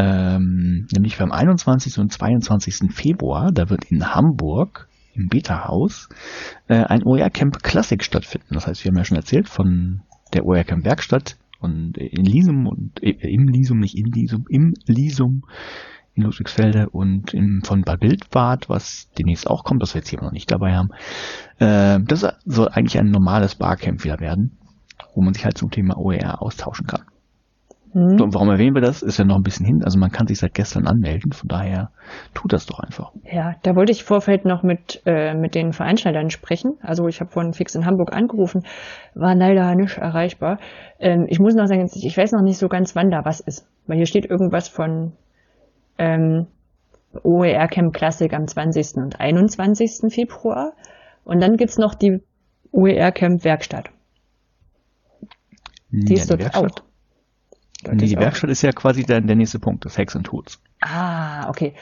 Ähm, 0.00 0.86
nämlich 0.92 1.18
beim 1.18 1.30
21. 1.30 1.98
und 1.98 2.10
22. 2.10 2.90
Februar, 2.90 3.52
da 3.52 3.68
wird 3.68 3.84
in 3.90 4.14
Hamburg 4.14 4.88
im 5.12 5.28
Beta-Haus 5.28 6.08
äh, 6.68 6.76
ein 6.76 7.04
OER-Camp 7.04 7.62
Classic 7.62 8.02
stattfinden. 8.02 8.54
Das 8.54 8.66
heißt, 8.66 8.82
wir 8.82 8.90
haben 8.90 8.96
ja 8.96 9.04
schon 9.04 9.18
erzählt 9.18 9.46
von 9.46 10.00
der 10.32 10.46
OER-Camp 10.46 10.86
Werkstatt 10.86 11.36
und 11.60 11.98
in 11.98 12.24
Lisum 12.24 12.66
und 12.66 13.02
äh, 13.02 13.10
im 13.10 13.48
Lisum, 13.48 13.80
nicht 13.80 13.94
in 13.94 14.06
Lisum, 14.06 14.46
im 14.48 14.72
Lisum 14.86 15.42
in 16.14 16.22
Ludwigsfelde 16.22 16.88
und 16.88 17.34
im, 17.34 17.60
von 17.62 17.82
Bad 17.82 18.00
Wildbad, 18.00 18.70
was 18.70 19.10
demnächst 19.18 19.46
auch 19.48 19.64
kommt, 19.64 19.82
das 19.82 19.94
wir 19.94 20.00
jetzt 20.00 20.08
hier 20.08 20.22
noch 20.22 20.32
nicht 20.32 20.50
dabei 20.50 20.76
haben. 20.76 20.88
Äh, 21.58 22.00
das 22.02 22.26
soll 22.46 22.68
eigentlich 22.68 22.98
ein 22.98 23.10
normales 23.10 23.54
Barcamp 23.54 24.02
wieder 24.02 24.18
werden, 24.18 24.56
wo 25.14 25.20
man 25.20 25.34
sich 25.34 25.44
halt 25.44 25.58
zum 25.58 25.70
Thema 25.70 25.98
OER 25.98 26.40
austauschen 26.40 26.86
kann. 26.86 27.02
Mhm. 27.92 28.18
So, 28.18 28.24
und 28.24 28.34
warum 28.34 28.48
erwähnen 28.50 28.74
wir 28.74 28.82
das? 28.82 29.02
Ist 29.02 29.18
ja 29.18 29.24
noch 29.24 29.36
ein 29.36 29.42
bisschen 29.42 29.66
hin. 29.66 29.82
Also 29.84 29.98
man 29.98 30.10
kann 30.10 30.26
sich 30.26 30.38
seit 30.38 30.54
gestern 30.54 30.86
anmelden, 30.86 31.32
von 31.32 31.48
daher 31.48 31.90
tut 32.34 32.52
das 32.52 32.66
doch 32.66 32.78
einfach. 32.78 33.12
Ja, 33.24 33.54
da 33.62 33.74
wollte 33.74 33.92
ich 33.92 34.04
Vorfeld 34.04 34.44
noch 34.44 34.62
mit, 34.62 35.02
äh, 35.06 35.34
mit 35.34 35.54
den 35.54 35.72
Veranstaltern 35.72 36.30
sprechen. 36.30 36.78
Also 36.82 37.08
ich 37.08 37.20
habe 37.20 37.30
von 37.30 37.52
Fix 37.52 37.74
in 37.74 37.86
Hamburg 37.86 38.12
angerufen, 38.12 38.64
war 39.14 39.34
leider 39.34 39.74
nicht 39.74 39.98
erreichbar. 39.98 40.58
Ähm, 40.98 41.26
ich 41.28 41.40
muss 41.40 41.54
noch 41.54 41.66
sagen, 41.66 41.88
ich 41.92 42.16
weiß 42.16 42.32
noch 42.32 42.42
nicht 42.42 42.58
so 42.58 42.68
ganz, 42.68 42.94
wann 42.94 43.10
da 43.10 43.24
was 43.24 43.40
ist. 43.40 43.66
Weil 43.86 43.96
hier 43.96 44.06
steht 44.06 44.26
irgendwas 44.26 44.68
von 44.68 45.12
ähm, 45.98 46.46
OER 47.24 47.66
Camp 47.66 47.92
Classic 47.92 48.32
am 48.32 48.46
20. 48.46 48.96
und 48.96 49.18
21. 49.18 50.12
Februar. 50.12 50.74
Und 51.24 51.42
dann 51.42 51.56
gibt's 51.56 51.76
noch 51.76 51.94
die 51.94 52.22
OER 52.72 53.10
Camp 53.10 53.44
Werkstatt. 53.44 53.90
Die 55.90 56.14
ja, 56.14 56.20
ist 56.20 56.30
dort 56.30 56.54
auch. 56.54 56.68
Nee, 57.84 58.06
die 58.06 58.16
Werkstatt 58.16 58.50
ist 58.50 58.62
ja 58.62 58.72
quasi 58.72 59.04
der, 59.04 59.20
der 59.20 59.36
nächste 59.36 59.58
Punkt, 59.58 59.84
das 59.84 59.96
Hacks 59.96 60.14
and 60.14 60.26
Tools. 60.26 60.60
Ah, 60.80 61.48
okay. 61.48 61.74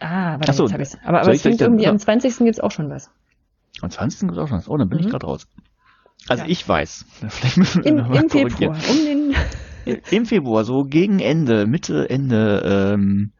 Ah, 0.00 0.38
warte, 0.38 0.52
so, 0.52 0.64
jetzt 0.64 0.72
hab 0.72 0.80
ich's. 0.80 0.98
Aber, 1.04 1.20
aber 1.20 1.32
es 1.32 1.42
klingt 1.42 1.60
irgendwie, 1.60 1.86
am 1.86 1.98
20. 1.98 2.38
gibt's 2.38 2.60
auch 2.60 2.70
schon 2.70 2.90
was. 2.90 3.10
Am 3.80 3.90
20. 3.90 4.20
gibt's 4.20 4.38
auch 4.38 4.48
schon 4.48 4.58
was. 4.58 4.68
Oh, 4.68 4.76
dann 4.76 4.88
bin 4.88 4.98
mhm. 4.98 5.04
ich 5.04 5.10
gerade 5.10 5.26
raus. 5.26 5.46
Also 6.28 6.44
ja. 6.44 6.50
ich 6.50 6.68
weiß. 6.68 7.04
Vielleicht 7.28 7.56
müssen 7.56 7.84
wir 7.84 7.90
Im, 7.90 7.98
im 7.98 8.30
Februar, 8.30 8.76
um 8.90 9.04
den 9.04 9.34
Im 10.10 10.26
Februar, 10.26 10.64
so 10.64 10.84
gegen 10.84 11.18
Ende, 11.18 11.66
Mitte, 11.66 12.08
Ende, 12.08 12.92
ähm, 12.94 13.32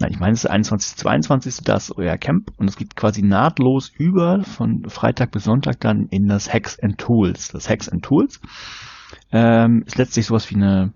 nein, 0.00 0.10
ich 0.10 0.18
meine, 0.18 0.32
es 0.32 0.44
ist 0.44 0.50
21. 0.50 0.96
22. 0.96 1.64
das 1.64 1.96
euer 1.96 2.16
Camp 2.18 2.50
und 2.56 2.68
es 2.68 2.76
geht 2.76 2.96
quasi 2.96 3.22
nahtlos 3.22 3.92
über 3.96 4.42
von 4.42 4.88
Freitag 4.88 5.30
bis 5.32 5.44
Sonntag 5.44 5.80
dann 5.80 6.06
in 6.10 6.26
das 6.26 6.52
Hacks 6.52 6.78
and 6.78 6.98
Tools. 6.98 7.48
Das 7.48 7.68
Hacks 7.68 7.88
and 7.88 8.04
Tools 8.04 8.40
ähm, 9.32 9.84
ist 9.86 9.98
letztlich 9.98 10.26
sowas 10.26 10.50
wie 10.50 10.56
eine 10.56 10.92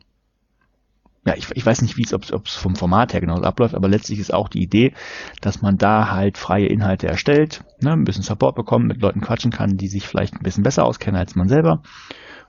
ja, 1.26 1.34
ich, 1.36 1.50
ich 1.54 1.66
weiß 1.66 1.82
nicht, 1.82 1.96
wie 1.96 2.02
es, 2.02 2.14
ob 2.14 2.46
es 2.46 2.54
vom 2.54 2.76
Format 2.76 3.12
her 3.12 3.20
genau 3.20 3.40
abläuft, 3.42 3.74
aber 3.74 3.88
letztlich 3.88 4.18
ist 4.18 4.32
auch 4.32 4.48
die 4.48 4.62
Idee, 4.62 4.94
dass 5.40 5.60
man 5.60 5.76
da 5.76 6.10
halt 6.10 6.38
freie 6.38 6.66
Inhalte 6.66 7.08
erstellt, 7.08 7.62
ne, 7.80 7.92
ein 7.92 8.04
bisschen 8.04 8.22
Support 8.22 8.56
bekommt, 8.56 8.86
mit 8.86 9.02
Leuten 9.02 9.20
quatschen 9.20 9.50
kann, 9.50 9.76
die 9.76 9.88
sich 9.88 10.06
vielleicht 10.06 10.34
ein 10.34 10.42
bisschen 10.42 10.62
besser 10.62 10.84
auskennen 10.84 11.20
als 11.20 11.36
man 11.36 11.48
selber 11.48 11.82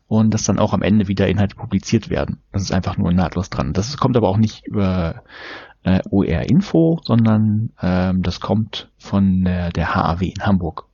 und 0.07 0.33
dass 0.33 0.43
dann 0.43 0.59
auch 0.59 0.73
am 0.73 0.81
Ende 0.81 1.07
wieder 1.07 1.27
Inhalte 1.27 1.55
publiziert 1.55 2.09
werden. 2.09 2.41
Das 2.51 2.61
ist 2.61 2.71
einfach 2.71 2.97
nur 2.97 3.11
nahtlos 3.13 3.49
dran. 3.49 3.73
Das 3.73 3.95
kommt 3.97 4.17
aber 4.17 4.29
auch 4.29 4.37
nicht 4.37 4.65
über 4.67 5.23
äh, 5.83 5.99
OER 6.09 6.49
Info, 6.49 6.99
sondern 7.03 7.71
ähm, 7.81 8.21
das 8.21 8.39
kommt 8.39 8.89
von 8.97 9.45
äh, 9.45 9.71
der 9.71 9.95
HAW 9.95 10.21
in 10.25 10.45
Hamburg. 10.45 10.85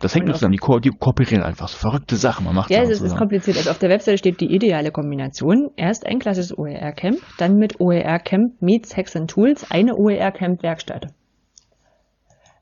Das 0.00 0.14
hängt 0.14 0.26
nur 0.26 0.34
zusammen, 0.34 0.52
die, 0.52 0.58
ko 0.58 0.78
die 0.78 0.90
kooperieren 0.90 1.42
einfach, 1.42 1.68
so 1.68 1.78
verrückte 1.78 2.16
Sachen, 2.16 2.44
man 2.44 2.54
macht 2.54 2.70
Ja, 2.70 2.82
es 2.82 3.00
ist 3.00 3.16
kompliziert. 3.16 3.56
Also 3.56 3.70
auf 3.70 3.78
der 3.78 3.88
Webseite 3.88 4.18
steht 4.18 4.40
die 4.40 4.54
ideale 4.54 4.90
Kombination. 4.90 5.70
Erst 5.76 6.06
ein 6.06 6.18
klassisches 6.18 6.56
OER-Camp, 6.56 7.18
dann 7.38 7.56
mit 7.56 7.80
OER-Camp 7.80 8.60
meets 8.60 8.96
Hacks 8.96 9.16
and 9.16 9.30
Tools 9.30 9.70
eine 9.70 9.96
OER-Camp-Werkstatt. 9.96 11.08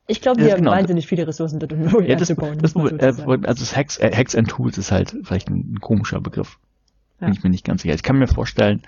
Ich 0.07 0.21
glaube, 0.21 0.43
wir 0.43 0.51
haben 0.51 0.59
genau. 0.59 0.71
wahnsinnig 0.71 1.07
viele 1.07 1.27
Ressourcen 1.27 1.59
dort, 1.59 1.73
um 1.73 1.81
OER 1.95 2.07
ja, 2.07 2.15
das, 2.15 2.27
zu 2.27 2.35
bauen. 2.35 2.59
Das, 2.59 2.71
so 2.71 2.87
äh, 2.87 3.03
also 3.03 3.43
das 3.43 3.75
Hacks, 3.75 3.97
äh, 3.97 4.11
Hacks 4.15 4.35
and 4.35 4.49
Tools 4.49 4.77
ist 4.77 4.91
halt 4.91 5.15
vielleicht 5.23 5.49
ein, 5.49 5.73
ein 5.73 5.79
komischer 5.81 6.21
Begriff. 6.21 6.57
Ja. 7.19 7.27
Bin 7.27 7.35
ich 7.35 7.43
mir 7.43 7.49
nicht 7.49 7.65
ganz 7.65 7.81
sicher. 7.81 7.95
Ich 7.95 8.03
kann 8.03 8.17
mir 8.17 8.27
vorstellen, 8.27 8.83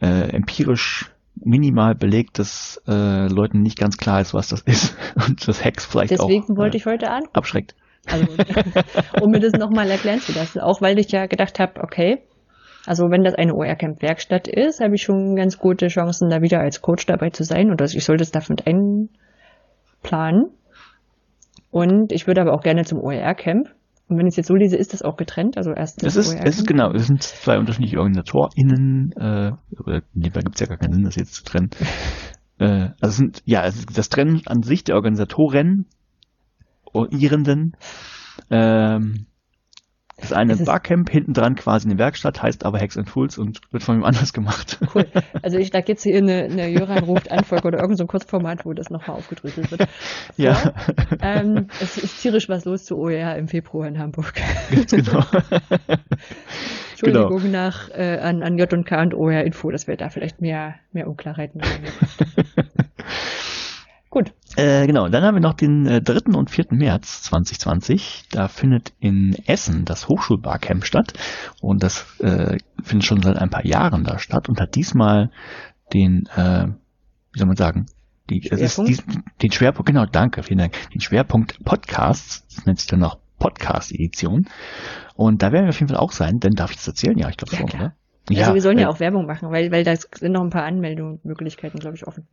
äh, 0.00 0.28
empirisch 0.30 1.13
minimal 1.36 1.94
belegt, 1.94 2.38
dass 2.38 2.80
äh, 2.86 3.26
Leuten 3.28 3.62
nicht 3.62 3.78
ganz 3.78 3.96
klar 3.96 4.20
ist, 4.20 4.34
was 4.34 4.48
das 4.48 4.60
ist 4.62 4.96
und 5.26 5.46
das 5.46 5.64
Hex 5.64 5.84
vielleicht 5.84 6.12
Deswegen 6.12 6.22
auch 6.22 6.28
Deswegen 6.28 6.56
wollte 6.56 6.76
äh, 6.76 6.80
ich 6.80 6.86
heute 6.86 7.10
an. 7.10 7.24
Abschreckt. 7.32 7.74
Also, 8.06 8.26
um 9.22 9.30
mir 9.30 9.40
das 9.40 9.52
nochmal 9.52 9.90
erklären 9.90 10.20
zu 10.20 10.32
lassen. 10.32 10.60
Auch 10.60 10.80
weil 10.82 10.98
ich 10.98 11.10
ja 11.10 11.26
gedacht 11.26 11.58
habe, 11.58 11.82
okay, 11.82 12.22
also 12.86 13.10
wenn 13.10 13.24
das 13.24 13.34
eine 13.34 13.54
OR-Camp 13.54 14.02
Werkstatt 14.02 14.46
ist, 14.46 14.80
habe 14.80 14.94
ich 14.94 15.02
schon 15.02 15.36
ganz 15.36 15.58
gute 15.58 15.88
Chancen, 15.88 16.28
da 16.28 16.42
wieder 16.42 16.60
als 16.60 16.82
Coach 16.82 17.06
dabei 17.06 17.30
zu 17.30 17.42
sein 17.44 17.70
und 17.70 17.80
ich 17.80 18.04
sollte 18.04 18.22
es 18.22 18.30
davon 18.30 18.56
einplanen. 20.02 20.50
Und 21.70 22.12
ich 22.12 22.26
würde 22.26 22.42
aber 22.42 22.52
auch 22.52 22.62
gerne 22.62 22.84
zum 22.84 23.00
OER-Camp. 23.00 23.74
Und 24.14 24.20
wenn 24.20 24.26
ich 24.26 24.34
es 24.34 24.36
jetzt 24.36 24.46
so 24.46 24.54
lese, 24.54 24.76
ist 24.76 24.92
das 24.92 25.02
auch 25.02 25.16
getrennt, 25.16 25.56
also 25.56 25.72
erst 25.72 26.04
das 26.04 26.14
ist, 26.14 26.32
es 26.32 26.58
ist 26.58 26.68
genau, 26.68 26.92
es 26.92 27.08
sind 27.08 27.20
zwei 27.20 27.58
unterschiedliche 27.58 27.98
OrganisatorInnen, 27.98 29.10
äh, 29.16 29.52
oder 29.76 30.02
dem 30.12 30.32
Fall 30.32 30.42
gibt 30.44 30.54
es 30.54 30.60
ja 30.60 30.68
gar 30.68 30.76
keinen 30.76 30.92
Sinn, 30.92 31.02
das 31.02 31.16
jetzt 31.16 31.34
zu 31.34 31.42
trennen. 31.42 31.70
äh, 32.58 32.90
also 33.00 33.08
es 33.08 33.16
sind, 33.16 33.42
ja, 33.44 33.64
es 33.64 33.74
ist 33.74 33.98
das 33.98 34.08
Trennen 34.10 34.42
an 34.46 34.62
sich 34.62 34.84
der 34.84 34.94
Organisatoren, 34.94 35.86
Irenden, 37.10 37.76
ähm, 38.50 39.26
das 40.16 40.32
eine 40.32 40.52
ist 40.52 40.64
Barcamp, 40.64 41.10
hinten 41.10 41.34
dran 41.34 41.56
quasi 41.56 41.88
eine 41.88 41.98
Werkstatt, 41.98 42.40
heißt 42.42 42.64
aber 42.64 42.78
Hex 42.78 42.96
and 42.96 43.08
Fools 43.08 43.36
und 43.36 43.60
wird 43.72 43.82
von 43.82 43.96
ihm 43.96 44.04
anders 44.04 44.32
gemacht. 44.32 44.78
Cool. 44.94 45.06
Also 45.42 45.58
ich 45.58 45.72
lag 45.72 45.86
jetzt 45.88 46.02
hier 46.02 46.16
eine, 46.16 46.44
eine 46.44 46.68
Jöran 46.68 47.04
ruft 47.04 47.30
Anfolge 47.30 47.68
oder 47.68 47.78
irgendein 47.78 47.98
so 47.98 48.06
Kurzformat, 48.06 48.64
wo 48.64 48.72
das 48.72 48.88
nochmal 48.88 49.16
aufgedröselt 49.16 49.70
wird. 49.70 49.88
So, 50.36 50.42
ja. 50.42 50.72
Ähm, 51.20 51.68
es 51.80 51.98
ist 51.98 52.22
tierisch 52.22 52.48
was 52.48 52.64
los 52.64 52.84
zu 52.84 52.96
OER 52.96 53.36
im 53.36 53.48
Februar 53.48 53.86
in 53.86 53.98
Hamburg. 53.98 54.32
Ganz 54.70 54.90
genau. 54.90 55.24
Entschuldigung 56.92 57.42
genau. 57.42 57.52
nach 57.52 57.90
äh, 57.90 58.18
an, 58.18 58.42
an 58.42 58.56
J 58.56 58.72
und 58.72 58.84
K 58.86 59.02
und 59.02 59.14
OER 59.14 59.44
Info, 59.44 59.70
dass 59.70 59.86
wir 59.86 59.96
da 59.96 60.08
vielleicht 60.08 60.40
mehr, 60.40 60.76
mehr 60.92 61.08
Unklarheiten 61.08 61.60
haben. 61.60 61.84
Gut. 64.14 64.32
Äh, 64.54 64.86
genau, 64.86 65.08
dann 65.08 65.24
haben 65.24 65.34
wir 65.34 65.40
noch 65.40 65.54
den 65.54 65.86
äh, 65.86 66.00
3. 66.00 66.38
und 66.38 66.48
4. 66.48 66.66
März 66.70 67.24
2020. 67.24 68.26
Da 68.30 68.46
findet 68.46 68.92
in 69.00 69.34
Essen 69.46 69.84
das 69.84 70.06
Hochschulbarcamp 70.06 70.84
statt. 70.84 71.14
Und 71.60 71.82
das 71.82 72.06
äh, 72.20 72.58
findet 72.80 73.06
schon 73.06 73.22
seit 73.22 73.36
ein 73.36 73.50
paar 73.50 73.66
Jahren 73.66 74.04
da 74.04 74.20
statt 74.20 74.48
und 74.48 74.60
hat 74.60 74.76
diesmal 74.76 75.32
den, 75.92 76.28
äh, 76.36 76.68
wie 77.32 77.38
soll 77.40 77.48
man 77.48 77.56
sagen, 77.56 77.86
die, 78.30 78.48
es 78.48 78.60
ist 78.60 78.78
dies, 78.86 79.02
den 79.42 79.50
Schwerpunkt, 79.50 79.88
genau, 79.88 80.06
danke, 80.06 80.44
vielen 80.44 80.60
Dank, 80.60 80.74
den 80.90 81.00
Schwerpunkt 81.00 81.64
Podcasts, 81.64 82.46
das 82.54 82.66
nennt 82.66 82.78
sich 82.78 82.86
dann 82.86 83.00
noch 83.00 83.18
Podcast-Edition. 83.40 84.46
Und 85.16 85.42
da 85.42 85.50
werden 85.50 85.64
wir 85.64 85.70
auf 85.70 85.80
jeden 85.80 85.88
Fall 85.88 85.98
auch 85.98 86.12
sein, 86.12 86.38
denn 86.38 86.52
darf 86.52 86.70
ich 86.70 86.76
das 86.76 86.86
erzählen? 86.86 87.18
Ja, 87.18 87.30
ich 87.30 87.36
glaube 87.36 87.52
ja, 87.52 87.58
schon, 87.58 87.70
oder? 87.70 87.96
Ja, 88.30 88.42
also 88.42 88.54
wir 88.54 88.62
sollen 88.62 88.78
ja 88.78 88.88
auch 88.88 89.00
Werbung 89.00 89.26
machen, 89.26 89.50
weil, 89.50 89.72
weil 89.72 89.82
da 89.82 89.96
sind 89.96 90.30
noch 90.30 90.42
ein 90.42 90.50
paar 90.50 90.62
Anmeldungsmöglichkeiten, 90.62 91.80
glaube 91.80 91.96
ich, 91.96 92.06
offen. 92.06 92.28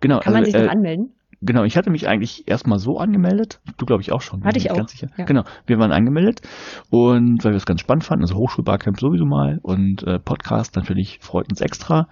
Genau. 0.00 0.20
Kann 0.20 0.32
man 0.32 0.44
also, 0.44 0.52
sich 0.52 0.60
noch 0.60 0.68
äh, 0.68 0.72
anmelden? 0.72 1.12
Genau, 1.40 1.62
ich 1.62 1.76
hatte 1.76 1.90
mich 1.90 2.08
eigentlich 2.08 2.48
erstmal 2.48 2.78
so 2.78 2.98
angemeldet. 2.98 3.60
Du 3.76 3.86
glaube 3.86 4.02
ich 4.02 4.10
auch 4.12 4.20
schon. 4.20 4.42
Hatte 4.44 4.58
ich 4.58 4.70
auch. 4.70 4.76
Ganz 4.76 4.90
sicher. 4.90 5.08
Ja. 5.16 5.24
Genau, 5.24 5.44
wir 5.66 5.78
waren 5.78 5.92
angemeldet 5.92 6.40
und 6.90 7.44
weil 7.44 7.52
wir 7.52 7.56
es 7.56 7.66
ganz 7.66 7.80
spannend 7.80 8.04
fanden, 8.04 8.24
also 8.24 8.34
Hochschulbarcamp 8.36 8.98
sowieso 8.98 9.24
mal 9.24 9.60
und 9.62 10.02
äh, 10.02 10.18
Podcast 10.18 10.74
natürlich 10.74 11.18
freut 11.20 11.48
uns 11.48 11.60
extra. 11.60 12.08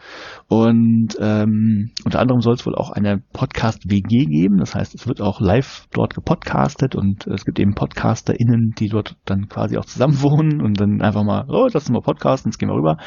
Und 0.48 1.16
ähm, 1.20 1.90
unter 2.04 2.20
anderem 2.20 2.40
soll 2.40 2.54
es 2.54 2.64
wohl 2.66 2.76
auch 2.76 2.90
eine 2.90 3.18
Podcast-WG 3.32 4.26
geben. 4.26 4.58
Das 4.58 4.74
heißt, 4.74 4.94
es 4.94 5.08
wird 5.08 5.20
auch 5.20 5.40
live 5.40 5.86
dort 5.92 6.14
gepodcastet 6.14 6.94
und 6.94 7.26
es 7.26 7.44
gibt 7.44 7.58
eben 7.58 7.74
PodcasterInnen, 7.74 8.74
die 8.78 8.88
dort 8.88 9.16
dann 9.24 9.48
quasi 9.48 9.76
auch 9.76 9.86
zusammen 9.86 10.22
wohnen 10.22 10.62
und 10.62 10.80
dann 10.80 11.02
einfach 11.02 11.24
mal, 11.24 11.46
oh, 11.48 11.64
lass 11.64 11.84
uns 11.84 11.90
mal 11.90 12.00
podcasten, 12.00 12.50
jetzt 12.50 12.58
gehen 12.58 12.68
wir 12.68 12.76
rüber 12.76 12.98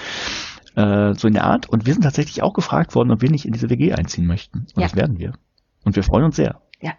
äh, 0.76 1.14
so 1.14 1.28
in 1.28 1.34
der 1.34 1.46
Art. 1.46 1.70
Und 1.70 1.86
wir 1.86 1.94
sind 1.94 2.04
tatsächlich 2.04 2.44
auch 2.44 2.54
gefragt 2.54 2.96
worden, 2.96 3.12
ob 3.12 3.22
wir 3.22 3.30
nicht 3.30 3.46
in 3.46 3.54
diese 3.54 3.70
WG 3.70 3.94
einziehen 3.94 4.26
möchten. 4.26 4.60
Und 4.60 4.78
ja. 4.78 4.84
das 4.84 4.96
werden 4.96 5.18
wir. 5.18 5.34
Und 5.84 5.96
wir 5.96 6.04
freuen 6.04 6.26
uns 6.26 6.36
sehr. 6.36 6.62
Ja. 6.82 6.94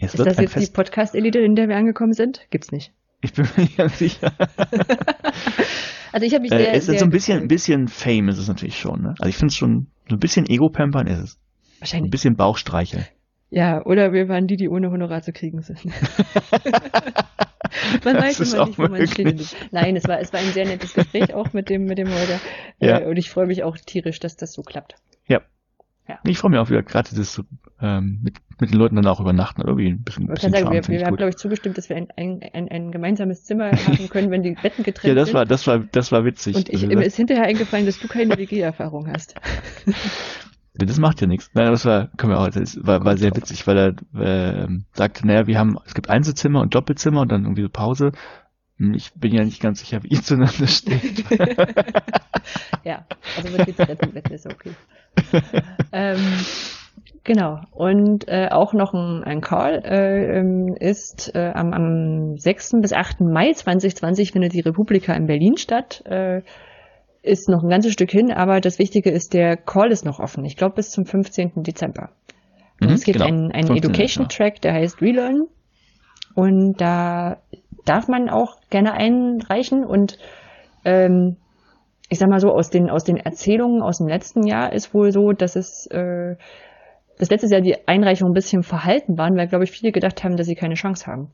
Es 0.00 0.14
ist 0.14 0.26
das 0.26 0.36
jetzt 0.38 0.52
Fest. 0.52 0.68
die 0.68 0.72
Podcast-Elite, 0.72 1.38
in 1.38 1.54
der 1.54 1.68
wir 1.68 1.76
angekommen 1.76 2.12
sind? 2.12 2.46
Gibt's 2.50 2.72
nicht. 2.72 2.92
Ich 3.22 3.32
bin 3.32 3.46
mir 3.56 3.62
nicht 3.62 3.76
ganz 3.76 3.98
sicher. 3.98 4.32
also 6.12 6.26
ich 6.26 6.34
habe 6.34 6.42
mich 6.42 6.52
äh, 6.52 6.58
sehr, 6.58 6.72
äh, 6.72 6.76
Es 6.76 6.88
ist 6.88 6.98
so 6.98 7.04
ein 7.04 7.10
bisschen, 7.10 7.42
ein 7.42 7.48
bisschen 7.48 7.88
Fame 7.88 8.28
ist 8.28 8.38
es 8.38 8.48
natürlich 8.48 8.78
schon. 8.78 9.02
Ne? 9.02 9.14
Also 9.18 9.28
ich 9.28 9.36
finde 9.36 9.52
es 9.52 9.56
schon, 9.56 9.86
so 10.08 10.16
ein 10.16 10.20
bisschen 10.20 10.46
Ego-Pampern 10.48 11.06
ist 11.06 11.18
es. 11.18 11.38
Wahrscheinlich. 11.78 12.08
Ein 12.08 12.10
bisschen 12.10 12.36
Bauchstreichel. 12.36 13.06
Ja, 13.48 13.84
oder 13.84 14.12
wir 14.12 14.28
waren 14.28 14.46
die, 14.46 14.56
die 14.56 14.68
ohne 14.68 14.90
Honorar 14.90 15.22
zu 15.22 15.32
kriegen 15.32 15.62
sind. 15.62 15.84
man 18.04 18.14
das 18.14 18.40
weiß 18.40 18.52
immer 18.52 18.66
nicht, 18.66 18.78
wo 18.78 18.88
man 18.88 19.06
steht. 19.06 19.56
Nein, 19.70 19.96
es 19.96 20.08
war, 20.08 20.18
es 20.20 20.32
war 20.32 20.40
ein 20.40 20.52
sehr 20.52 20.66
nettes 20.66 20.94
Gespräch 20.94 21.32
auch 21.32 21.52
mit 21.52 21.70
dem, 21.70 21.84
mit 21.84 21.98
dem 21.98 22.08
Holder. 22.08 22.40
Ja. 22.80 23.00
Äh, 23.00 23.06
und 23.06 23.16
ich 23.16 23.30
freue 23.30 23.46
mich 23.46 23.62
auch 23.62 23.76
tierisch, 23.76 24.18
dass 24.18 24.36
das 24.36 24.52
so 24.52 24.62
klappt. 24.62 24.96
Ja. 26.08 26.18
Ich 26.24 26.38
freue 26.38 26.52
mich 26.52 26.60
auch 26.60 26.70
wieder 26.70 26.82
gerade 26.82 27.14
das 27.14 27.42
ähm, 27.80 28.20
mit, 28.22 28.36
mit 28.60 28.70
den 28.70 28.78
Leuten 28.78 28.96
dann 28.96 29.06
auch 29.06 29.20
übernachten. 29.20 29.62
Irgendwie 29.62 29.88
ein 29.88 30.02
bisschen, 30.02 30.26
bisschen 30.28 30.52
sagen, 30.52 30.70
wir, 30.72 30.86
wir 30.86 31.06
haben, 31.06 31.16
glaube 31.16 31.30
ich, 31.30 31.36
zugestimmt, 31.36 31.76
dass 31.76 31.88
wir 31.88 31.96
ein, 31.96 32.08
ein, 32.16 32.40
ein, 32.52 32.68
ein 32.68 32.92
gemeinsames 32.92 33.44
Zimmer 33.44 33.72
haben 33.72 34.08
können, 34.08 34.30
wenn 34.30 34.42
die 34.42 34.52
Betten 34.52 34.84
getrennt 34.84 35.02
sind. 35.02 35.08
Ja, 35.08 35.14
das 35.14 35.34
war, 35.34 35.44
das 35.44 35.66
war, 35.66 35.80
das 35.80 36.12
war 36.12 36.24
witzig. 36.24 36.56
Und 36.56 36.68
ich, 36.68 36.84
also, 36.84 36.86
mir 36.86 37.04
ist 37.04 37.16
hinterher 37.16 37.44
eingefallen, 37.44 37.86
dass 37.86 37.98
du 37.98 38.08
keine 38.08 38.36
WG-Erfahrung 38.36 39.08
hast. 39.08 39.34
Das 40.78 40.98
macht 40.98 41.22
ja 41.22 41.26
nichts. 41.26 41.50
Nein, 41.54 41.70
das 41.70 41.86
war, 41.86 42.08
können 42.18 42.32
wir 42.34 42.38
auch, 42.38 42.50
das 42.50 42.78
war, 42.84 43.02
war 43.04 43.16
sehr 43.16 43.34
witzig, 43.34 43.66
weil 43.66 43.78
er 43.78 44.62
äh, 44.64 44.68
sagte, 44.92 45.26
naja, 45.26 45.46
wir 45.46 45.58
haben, 45.58 45.78
es 45.86 45.94
gibt 45.94 46.10
Einzelzimmer 46.10 46.60
und 46.60 46.74
Doppelzimmer 46.74 47.22
und 47.22 47.32
dann 47.32 47.44
irgendwie 47.44 47.62
so 47.62 47.70
Pause. 47.70 48.12
Hm, 48.78 48.94
Ich 48.94 49.12
bin 49.14 49.32
ja 49.34 49.44
nicht 49.44 49.60
ganz 49.60 49.80
sicher, 49.80 50.02
wie 50.02 50.08
ihr 50.08 50.22
zueinander 50.22 50.66
steht. 50.66 51.24
ja, 52.84 53.04
also 53.36 53.56
mit 53.56 53.78
Doppelbetten 53.78 54.34
ist 54.34 54.46
okay. 54.46 54.72
ähm, 55.92 56.20
genau. 57.24 57.60
Und 57.72 58.28
äh, 58.28 58.48
auch 58.50 58.72
noch 58.74 58.92
ein, 58.94 59.24
ein 59.24 59.40
Call 59.40 59.82
äh, 59.84 60.38
ähm, 60.38 60.74
ist 60.78 61.34
äh, 61.34 61.52
am, 61.54 61.72
am 61.72 62.36
6. 62.38 62.72
bis 62.82 62.92
8. 62.92 63.20
Mai 63.20 63.52
2020 63.52 64.32
findet 64.32 64.52
die 64.52 64.60
Republika 64.60 65.14
in 65.14 65.26
Berlin 65.26 65.56
statt. 65.56 66.02
Äh, 66.06 66.42
ist 67.22 67.48
noch 67.48 67.64
ein 67.64 67.70
ganzes 67.70 67.92
Stück 67.92 68.10
hin, 68.12 68.30
aber 68.30 68.60
das 68.60 68.78
Wichtige 68.78 69.10
ist, 69.10 69.34
der 69.34 69.56
Call 69.56 69.90
ist 69.90 70.04
noch 70.04 70.20
offen. 70.20 70.44
Ich 70.44 70.56
glaube 70.56 70.76
bis 70.76 70.90
zum 70.90 71.06
15. 71.06 71.62
Dezember. 71.64 72.10
Und 72.80 72.88
Mhm, 72.88 72.94
es 72.94 73.04
gibt 73.04 73.18
genau. 73.18 73.26
einen, 73.28 73.50
einen 73.52 73.66
15. 73.66 73.76
Education-Track, 73.90 74.60
der 74.60 74.74
heißt 74.74 75.00
Relearn. 75.00 75.46
Und 76.34 76.74
da 76.80 77.38
darf 77.86 78.08
man 78.08 78.28
auch 78.28 78.56
gerne 78.70 78.92
einreichen. 78.92 79.84
Und 79.84 80.18
ähm, 80.84 81.36
ich 82.08 82.18
sag 82.18 82.28
mal 82.28 82.40
so, 82.40 82.52
aus 82.52 82.70
den, 82.70 82.90
aus 82.90 83.04
den 83.04 83.16
Erzählungen 83.16 83.82
aus 83.82 83.98
dem 83.98 84.08
letzten 84.08 84.46
Jahr 84.46 84.72
ist 84.72 84.92
wohl 84.92 85.12
so, 85.12 85.32
dass 85.32 85.56
es 85.56 85.86
äh, 85.86 86.36
das 87.18 87.30
letzte 87.30 87.48
Jahr 87.48 87.62
die 87.62 87.88
Einreichungen 87.88 88.32
ein 88.32 88.34
bisschen 88.34 88.62
verhalten 88.62 89.16
waren, 89.16 89.36
weil, 89.36 89.48
glaube 89.48 89.64
ich, 89.64 89.70
viele 89.70 89.92
gedacht 89.92 90.22
haben, 90.22 90.36
dass 90.36 90.46
sie 90.46 90.54
keine 90.54 90.74
Chance 90.74 91.06
haben. 91.06 91.30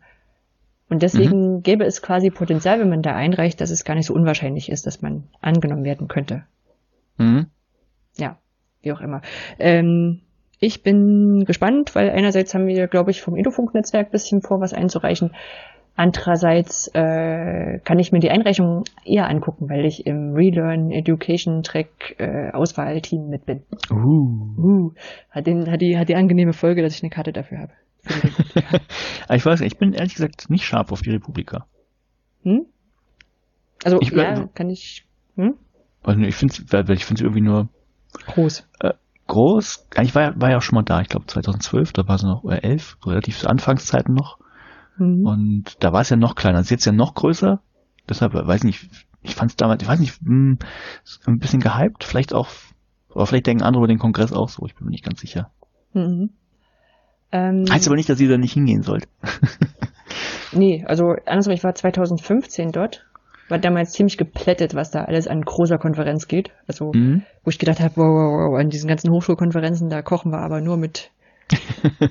Und 0.89 1.03
deswegen 1.03 1.63
gäbe 1.63 1.85
es 1.85 2.03
quasi 2.03 2.31
Potenzial, 2.31 2.79
wenn 2.79 2.91
man 2.91 3.03
da 3.03 3.15
einreicht, 3.15 3.61
dass 3.61 3.71
es 3.71 3.85
gar 3.85 3.95
nicht 3.95 4.07
so 4.07 4.15
unwahrscheinlich 4.15 4.71
ist, 4.71 4.87
dass 4.87 5.01
man 5.01 5.25
angenommen 5.41 5.85
werden 5.85 6.07
könnte. 6.07 6.45
Mhm. 7.17 7.47
Ja, 8.19 8.39
wie 8.83 8.93
auch 8.93 9.01
immer. 9.01 9.23
Ähm, 9.59 10.21
ich 10.59 10.83
bin 10.83 11.45
gespannt, 11.45 11.95
weil 11.95 12.11
einerseits 12.11 12.55
haben 12.55 12.67
wir, 12.67 12.87
glaube 12.89 13.11
ich, 13.11 13.23
vom 13.23 13.37
Edufunk-Netzwerk 13.37 14.11
bisschen 14.11 14.43
vor, 14.43 14.61
was 14.61 14.75
einzureichen. 14.75 15.35
Andererseits 15.95 16.89
äh, 16.95 17.79
kann 17.81 17.99
ich 17.99 18.13
mir 18.13 18.21
die 18.21 18.31
Einreichung 18.31 18.85
eher 19.05 19.29
angucken, 19.29 19.69
weil 19.69 19.85
ich 19.85 20.07
im 20.07 20.33
Relearn 20.35 20.91
Education 20.91 21.63
Track 21.63 22.15
äh, 22.19 22.51
Auswahlteam 22.51 23.29
mit 23.29 23.45
bin. 23.45 23.63
Uh. 23.91 24.55
Uh, 24.57 24.93
hat, 25.31 25.47
den, 25.47 25.71
hat, 25.71 25.83
die, 25.83 25.99
hat 25.99 26.09
die 26.09 26.17
angenehme 26.17 26.55
Folge, 26.55 26.83
dass 26.83 26.95
ich 26.95 27.03
eine 27.03 27.11
Karte 27.11 27.33
dafür 27.33 27.59
habe. 27.59 27.73
Aber 29.29 29.35
ich 29.37 29.45
weiß 29.45 29.61
nicht, 29.61 29.73
ich 29.75 29.79
bin 29.79 29.93
ehrlich 29.93 30.15
gesagt 30.15 30.49
nicht 30.49 30.65
scharf 30.65 30.93
auf 30.93 31.03
die 31.03 31.11
Republika. 31.11 31.67
hm? 32.43 32.65
Also, 33.85 34.01
Ich 34.01 34.11
ja, 34.11 34.33
bin- 34.35 34.55
kann 34.55 34.71
ich. 34.71 35.05
Hm? 35.37 35.55
Also 36.03 36.21
ich 36.21 36.35
finde 36.35 36.55
ich 36.95 37.05
finde 37.05 37.19
sie 37.19 37.25
irgendwie 37.25 37.41
nur 37.43 37.69
Groß. 38.27 38.67
groß. 39.27 39.87
Ich 40.03 40.15
war, 40.15 40.23
ja- 40.23 40.33
war 40.41 40.51
ja 40.51 40.57
auch 40.57 40.63
schon 40.63 40.77
mal 40.77 40.83
da, 40.83 41.01
ich 41.01 41.09
glaube 41.09 41.27
2012, 41.27 41.93
da 41.93 42.09
war 42.09 42.19
sie 42.19 42.27
noch, 42.27 42.45
oder 42.45 42.65
11, 42.65 42.97
so 43.03 43.11
relativ 43.11 43.39
zu 43.39 43.49
Anfangszeiten 43.49 44.15
noch. 44.15 44.39
Mhm. 44.99 45.27
Und 45.27 45.77
da 45.85 45.93
war 45.93 46.01
es 46.03 46.11
ja 46.11 46.17
noch 46.17 46.35
kleiner. 46.35 46.59
Es 46.59 46.67
ist 46.67 46.71
jetzt 46.71 46.85
ja 46.87 46.93
noch 46.93 47.15
größer. 47.15 47.61
Deshalb, 48.09 48.35
weiß 48.35 48.65
nicht, 48.65 48.89
ich 49.23 49.35
fand 49.35 49.51
es 49.53 49.57
damals, 49.57 49.83
ich 49.83 49.89
weiß 49.89 50.01
nicht, 50.01 50.19
mh, 50.23 50.57
ist 51.05 51.27
ein 51.27 51.39
bisschen 51.39 51.61
gehypt. 51.61 52.05
Vielleicht 52.05 52.35
auch, 52.35 52.49
aber 53.15 53.27
vielleicht 53.27 53.47
denken 53.47 53.63
andere 53.63 53.83
über 53.83 53.89
den 53.89 53.99
Kongress 53.99 54.33
auch 54.33 54.49
so. 54.49 54.67
Ich 54.67 54.75
bin 54.75 54.87
mir 54.87 54.91
nicht 54.91 55.05
ganz 55.05 55.21
sicher. 55.21 55.51
Mhm. 55.95 56.31
Ähm, 57.31 57.65
Heißt 57.71 57.87
aber 57.87 57.97
nicht, 57.97 58.09
dass 58.09 58.21
ihr 58.21 58.29
da 58.29 58.37
nicht 58.39 58.53
hingehen 58.55 58.83
sollt. 58.83 59.09
Nee, 60.53 60.85
also 60.87 61.15
andersrum, 61.25 61.55
ich 61.55 61.65
war 61.65 61.75
2015 61.75 62.73
dort, 62.73 63.07
war 63.49 63.59
damals 63.59 63.93
ziemlich 63.93 64.19
geplättet, 64.19 64.75
was 64.75 64.91
da 64.91 65.05
alles 65.05 65.27
an 65.27 65.41
großer 65.41 65.79
Konferenz 65.79 66.29
geht. 66.29 66.51
Also, 66.67 66.93
Mhm. 66.95 67.23
wo 67.45 67.49
ich 67.51 67.59
gedacht 67.59 67.81
habe, 67.81 67.97
wow, 67.97 68.05
wow, 68.05 68.51
wow, 68.53 68.61
an 68.61 68.69
diesen 68.69 68.87
ganzen 68.89 69.11
Hochschulkonferenzen, 69.11 69.89
da 69.89 70.03
kochen 70.03 70.31
wir 70.31 70.41
aber 70.41 70.61
nur 70.61 70.77
mit, 70.77 71.11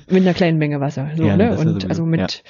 mit 0.08 0.22
einer 0.22 0.34
kleinen 0.34 0.58
Menge 0.58 0.80
Wasser. 0.80 1.08
So, 1.14 1.24
Ja, 1.24 1.36
ne? 1.36 1.44
ja 1.54 1.58
Und 1.58 1.88
also 1.88 2.04
mit 2.04 2.42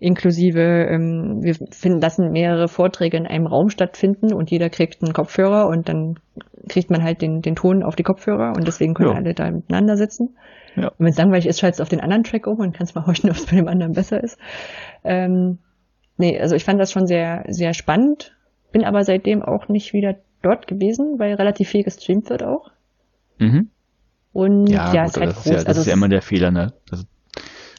inklusive, 0.00 0.60
ähm, 0.60 1.40
wir 1.42 1.54
finden, 1.70 2.00
lassen 2.00 2.32
mehrere 2.32 2.66
Vorträge 2.66 3.16
in 3.16 3.26
einem 3.26 3.46
Raum 3.46 3.68
stattfinden 3.68 4.32
und 4.34 4.50
jeder 4.50 4.68
kriegt 4.68 5.02
einen 5.02 5.12
Kopfhörer 5.12 5.68
und 5.68 5.88
dann 5.88 6.16
kriegt 6.68 6.90
man 6.90 7.02
halt 7.04 7.22
den, 7.22 7.40
den 7.40 7.54
Ton 7.54 7.82
auf 7.84 7.94
die 7.94 8.02
Kopfhörer 8.02 8.54
und 8.56 8.66
deswegen 8.66 8.94
können 8.94 9.10
Ja. 9.10 9.16
alle 9.16 9.34
da 9.34 9.50
miteinander 9.50 9.96
sitzen. 9.96 10.36
Ja. 10.74 10.88
Und 10.88 10.98
wenn 11.00 11.08
es 11.08 11.18
langweilig 11.18 11.46
ist, 11.46 11.60
schaltest 11.60 11.78
du 11.80 11.82
auf 11.82 11.88
den 11.88 12.00
anderen 12.00 12.24
Track 12.24 12.46
um 12.48 12.58
und 12.58 12.76
kannst 12.76 12.96
mal 12.96 13.06
horchen, 13.06 13.30
ob 13.30 13.36
es 13.36 13.46
bei 13.46 13.56
dem 13.56 13.68
anderen 13.68 13.92
besser 13.92 14.22
ist. 14.22 14.38
Ähm, 15.04 15.58
nee, 16.16 16.38
also 16.40 16.56
ich 16.56 16.64
fand 16.64 16.80
das 16.80 16.90
schon 16.90 17.06
sehr, 17.06 17.44
sehr 17.48 17.72
spannend, 17.72 18.36
bin 18.72 18.84
aber 18.84 19.04
seitdem 19.04 19.42
auch 19.42 19.68
nicht 19.68 19.92
wieder 19.92 20.16
dort 20.42 20.66
gewesen, 20.66 21.16
weil 21.18 21.34
relativ 21.34 21.68
viel 21.68 21.84
gestreamt 21.84 22.28
wird 22.28 22.42
auch. 22.42 22.70
Mhm. 23.38 23.70
Und 24.32 24.66
Ja, 24.68 24.94
ja, 24.94 25.04
gut, 25.04 25.12
ist 25.12 25.20
halt 25.20 25.30
das, 25.30 25.36
ist 25.38 25.44
groß. 25.44 25.46
ja, 25.46 25.56
das 25.58 25.66
also 25.68 25.80
ist 25.82 25.86
ja 25.88 25.92
immer 25.94 26.08
der 26.08 26.22
Fehler, 26.22 26.50
ne? 26.50 26.72
Das, 26.88 27.06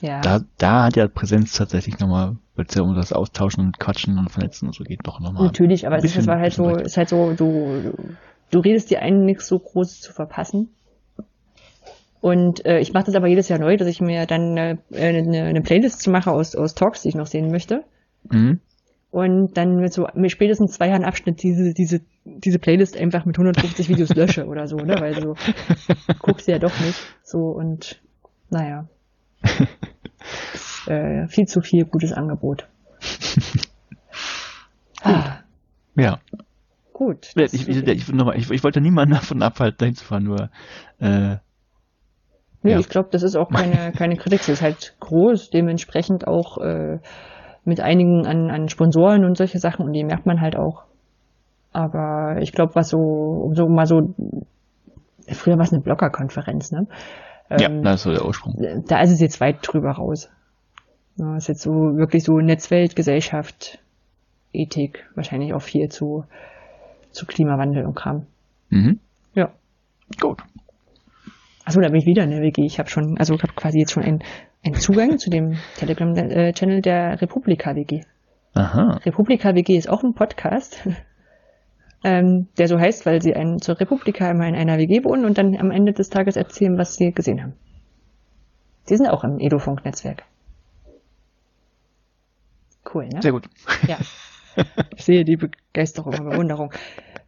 ja, 0.02 0.22
da, 0.22 0.42
da 0.58 0.84
hat 0.84 0.96
ja 0.96 1.08
Präsenz 1.08 1.54
tatsächlich 1.54 2.00
nochmal, 2.00 2.38
weil 2.56 2.66
es 2.68 2.76
ja 2.76 2.82
um 2.84 2.96
das 2.96 3.14
Austauschen 3.14 3.66
und 3.66 3.80
Quatschen 3.80 4.18
und 4.18 4.30
Vernetzen 4.30 4.68
und 4.68 4.76
so 4.76 4.84
geht, 4.84 5.00
doch 5.04 5.20
nochmal. 5.20 5.46
natürlich, 5.46 5.88
aber 5.88 5.96
ein 5.96 6.00
es 6.00 6.06
ist, 6.06 6.18
bisschen- 6.18 6.32
halt 6.32 6.56
bisschen 6.56 6.66
so, 6.66 6.78
ist 6.78 6.98
halt 6.98 7.10
so, 7.10 7.34
du, 7.34 8.18
du 8.52 8.60
redest 8.60 8.90
dir 8.90 9.02
ein, 9.02 9.26
nichts 9.26 9.48
so 9.48 9.60
Großes 9.60 10.02
zu 10.02 10.14
verpassen. 10.14 10.70
Und 12.22 12.66
äh, 12.66 12.80
ich 12.80 12.94
mache 12.94 13.06
das 13.06 13.16
aber 13.16 13.28
jedes 13.28 13.50
Jahr 13.50 13.60
neu, 13.60 13.76
dass 13.76 13.88
ich 13.88 14.00
mir 14.00 14.26
dann 14.26 14.56
äh, 14.56 14.78
eine, 14.94 15.44
eine 15.44 15.62
Playlist 15.62 16.08
mache 16.08 16.32
aus, 16.32 16.56
aus 16.56 16.74
Talks, 16.74 17.02
die 17.02 17.10
ich 17.10 17.16
noch 17.16 17.28
sehen 17.28 17.52
möchte. 17.52 17.84
Mhm. 18.32 18.60
Und 19.14 19.54
dann 19.58 19.76
mit 19.76 19.94
so 19.94 20.08
mit 20.16 20.32
spätestens 20.32 20.72
zwei 20.74 20.88
Jahren 20.90 21.04
Abschnitt 21.06 21.44
diese 21.44 21.74
diese 21.74 22.02
diese 22.26 22.58
Playlist 22.58 22.98
einfach 22.98 23.26
mit 23.26 23.38
150 23.38 23.88
Videos 23.88 24.10
lösche 24.16 24.46
oder 24.48 24.68
so, 24.68 24.78
ne, 24.78 24.96
weil 25.00 25.14
so 25.14 25.36
guckst 26.20 26.48
du 26.48 26.52
ja 26.52 26.58
doch 26.60 26.78
nicht 26.80 27.00
so 27.24 27.38
und 27.50 28.02
naja. 28.50 28.88
Äh, 30.86 31.28
viel 31.30 31.46
zu 31.48 31.62
viel 31.62 31.86
gutes 31.86 32.12
Angebot. 32.12 32.68
ah, 35.04 35.38
Ja. 35.96 36.20
gut. 36.92 37.32
Ich, 37.36 37.54
ich, 37.70 37.88
ich, 37.88 38.08
noch 38.12 38.26
mal, 38.26 38.38
ich, 38.38 38.50
ich 38.52 38.64
wollte 38.64 38.82
niemanden 38.82 39.14
davon 39.14 39.42
abhalten, 39.42 39.78
dahin 39.80 39.96
zu 39.96 40.04
fahren, 40.06 40.24
nur 40.24 40.50
äh, 41.00 41.38
Nee, 42.64 42.72
Ja. 42.72 42.80
ich 42.80 42.88
glaube, 42.90 43.10
das 43.12 43.24
ist 43.24 43.36
auch 43.36 43.50
keine, 43.50 43.92
keine 43.94 44.16
Kritik. 44.16 44.42
Es 44.42 44.50
ist 44.50 44.62
halt 44.62 44.96
groß, 45.02 45.50
dementsprechend 45.50 46.28
auch 46.28 46.58
äh, 46.60 47.00
mit 47.66 47.80
einigen 47.80 48.26
an, 48.26 48.50
an 48.50 48.70
Sponsoren 48.70 49.26
und 49.26 49.38
solche 49.38 49.60
Sachen 49.60 49.86
und 49.86 49.94
die 49.94 50.04
merkt 50.04 50.26
man 50.26 50.42
halt 50.42 50.56
auch. 50.56 50.84
Aber 51.72 52.38
ich 52.42 52.52
glaube, 52.52 52.76
was 52.76 52.90
so, 52.90 52.98
um 52.98 53.56
so 53.56 53.68
mal 53.68 53.86
so, 53.86 54.14
früher 55.28 55.58
war 55.58 55.64
es 55.64 55.74
eine 55.74 55.82
Bloggerkonferenz, 55.82 56.72
ne? 56.72 56.88
ja, 57.50 57.70
Ähm, 57.70 57.84
das 57.84 57.96
ist 57.96 58.04
so 58.04 58.12
der 58.12 58.26
Ursprung. 58.26 58.84
da 58.88 59.02
ist 59.02 59.12
es 59.12 59.20
jetzt 59.20 59.42
weit 59.42 59.58
drüber 59.62 59.92
raus. 59.92 60.30
Ja, 61.18 61.36
ist 61.38 61.48
jetzt 61.48 61.62
so 61.62 61.72
wirklich 61.72 62.24
so 62.24 62.34
Netzwelt, 62.40 62.96
Gesellschaft, 62.96 63.80
Ethik, 64.52 65.06
wahrscheinlich 65.16 65.54
auch 65.54 65.62
viel 65.62 65.90
zu, 65.90 66.26
zu 67.12 67.26
Klimawandel 67.26 67.86
und 67.86 67.96
Kram. 67.96 68.26
Mhm. 68.70 69.00
Ja. 69.36 69.50
Gut. 70.20 70.42
Achso, 71.66 71.80
da 71.80 71.88
bin 71.88 72.02
ich 72.02 72.06
wieder 72.06 72.24
in 72.24 72.32
der 72.32 72.42
WG. 72.42 72.66
Ich 72.66 72.78
habe 72.80 72.90
schon, 72.90 73.18
also 73.18 73.34
ich 73.36 73.42
habe 73.44 73.54
quasi 73.54 73.80
jetzt 73.80 73.92
schon 73.92 74.04
einen, 74.04 74.24
einen 74.64 74.76
Zugang 74.76 75.18
zu 75.20 75.30
dem 75.30 75.58
Telegram-Channel 75.78 76.82
der 76.82 77.22
Republika 77.22 77.76
WG. 77.76 78.02
Aha. 78.54 79.00
Republika 79.06 79.56
WG 79.56 79.78
ist 79.78 79.90
auch 79.90 80.04
ein 80.04 80.14
Podcast, 80.14 80.88
ähm, 82.04 82.48
der 82.58 82.68
so 82.68 82.80
heißt, 82.80 83.06
weil 83.06 83.22
sie 83.22 83.36
einen 83.36 83.62
zur 83.62 83.80
Republika 83.80 84.30
immer 84.30 84.48
in 84.48 84.56
einer 84.56 84.78
WG 84.78 85.04
wohnen 85.04 85.26
und 85.26 85.38
dann 85.38 85.58
am 85.58 85.72
Ende 85.72 85.94
des 85.94 86.10
Tages 86.10 86.36
erzählen, 86.36 86.78
was 86.78 86.96
sie 86.96 87.12
gesehen 87.12 87.42
haben. 87.42 87.54
Die 88.90 88.96
sind 88.96 89.08
auch 89.08 89.24
im 89.24 89.40
Edofunk-Netzwerk. 89.40 90.24
Cool, 92.94 93.08
ne? 93.08 93.22
Sehr 93.22 93.32
gut. 93.32 93.50
Ja. 93.88 93.98
Ich 94.96 95.06
sehe 95.06 95.26
die 95.26 95.38
Begeisterung 95.38 96.14
und 96.14 96.30
Bewunderung. 96.30 96.72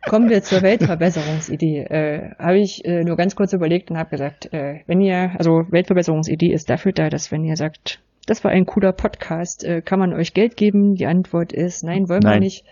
Kommen 0.07 0.29
wir 0.29 0.43
zur 0.43 0.61
Weltverbesserungsidee. 0.61 1.79
Äh, 1.79 2.35
habe 2.37 2.59
ich 2.59 2.85
äh, 2.85 3.03
nur 3.03 3.17
ganz 3.17 3.35
kurz 3.35 3.53
überlegt 3.53 3.89
und 3.89 3.97
habe 3.97 4.11
gesagt, 4.11 4.53
äh, 4.53 4.81
wenn 4.85 5.01
ihr, 5.01 5.31
also 5.37 5.63
Weltverbesserungsidee 5.69 6.53
ist 6.53 6.69
dafür 6.69 6.91
da, 6.91 7.09
dass 7.09 7.31
wenn 7.31 7.43
ihr 7.43 7.57
sagt, 7.57 7.99
das 8.25 8.43
war 8.43 8.51
ein 8.51 8.65
cooler 8.65 8.91
Podcast, 8.91 9.63
äh, 9.63 9.81
kann 9.81 9.99
man 9.99 10.13
euch 10.13 10.33
Geld 10.33 10.57
geben? 10.57 10.95
Die 10.95 11.05
Antwort 11.05 11.53
ist 11.53 11.83
nein, 11.83 12.09
wollen 12.09 12.23
wir 12.23 12.31
Nein. 12.31 12.39
nicht. 12.39 12.65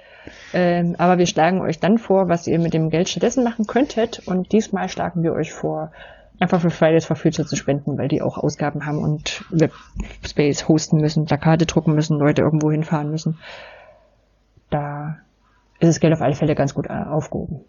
Ähm, 0.54 0.96
aber 0.98 1.18
wir 1.18 1.26
schlagen 1.26 1.62
euch 1.62 1.80
dann 1.80 1.98
vor, 1.98 2.30
was 2.30 2.48
ihr 2.48 2.60
mit 2.60 2.74
dem 2.74 2.90
Geld 2.90 3.10
stattdessen 3.10 3.44
machen 3.44 3.68
könntet. 3.68 4.22
Und 4.26 4.52
diesmal 4.52 4.90
schlagen 4.90 5.22
wir 5.24 5.34
euch 5.34 5.52
vor, 5.52 5.92
einfach 6.40 6.62
für 6.62 6.70
Fridays 6.70 7.06
for 7.06 7.16
Future 7.16 7.48
zu 7.48 7.56
spenden, 7.56 7.98
weil 7.98 8.08
die 8.08 8.22
auch 8.22 8.38
Ausgaben 8.38 8.86
haben 8.86 9.00
und 9.00 9.44
Webspace 9.52 10.68
hosten 10.68 10.98
müssen, 10.98 11.26
Plakate 11.26 11.66
drucken 11.66 11.94
müssen, 11.94 12.18
Leute 12.18 12.42
irgendwo 12.42 12.72
hinfahren 12.72 13.12
müssen. 13.12 13.38
Da 14.74 15.18
ist 15.80 15.88
das 15.90 16.00
Geld 16.00 16.14
auf 16.14 16.22
alle 16.22 16.34
Fälle 16.34 16.56
ganz 16.56 16.74
gut 16.74 16.88
äh, 16.88 16.94
aufgehoben. 16.94 17.62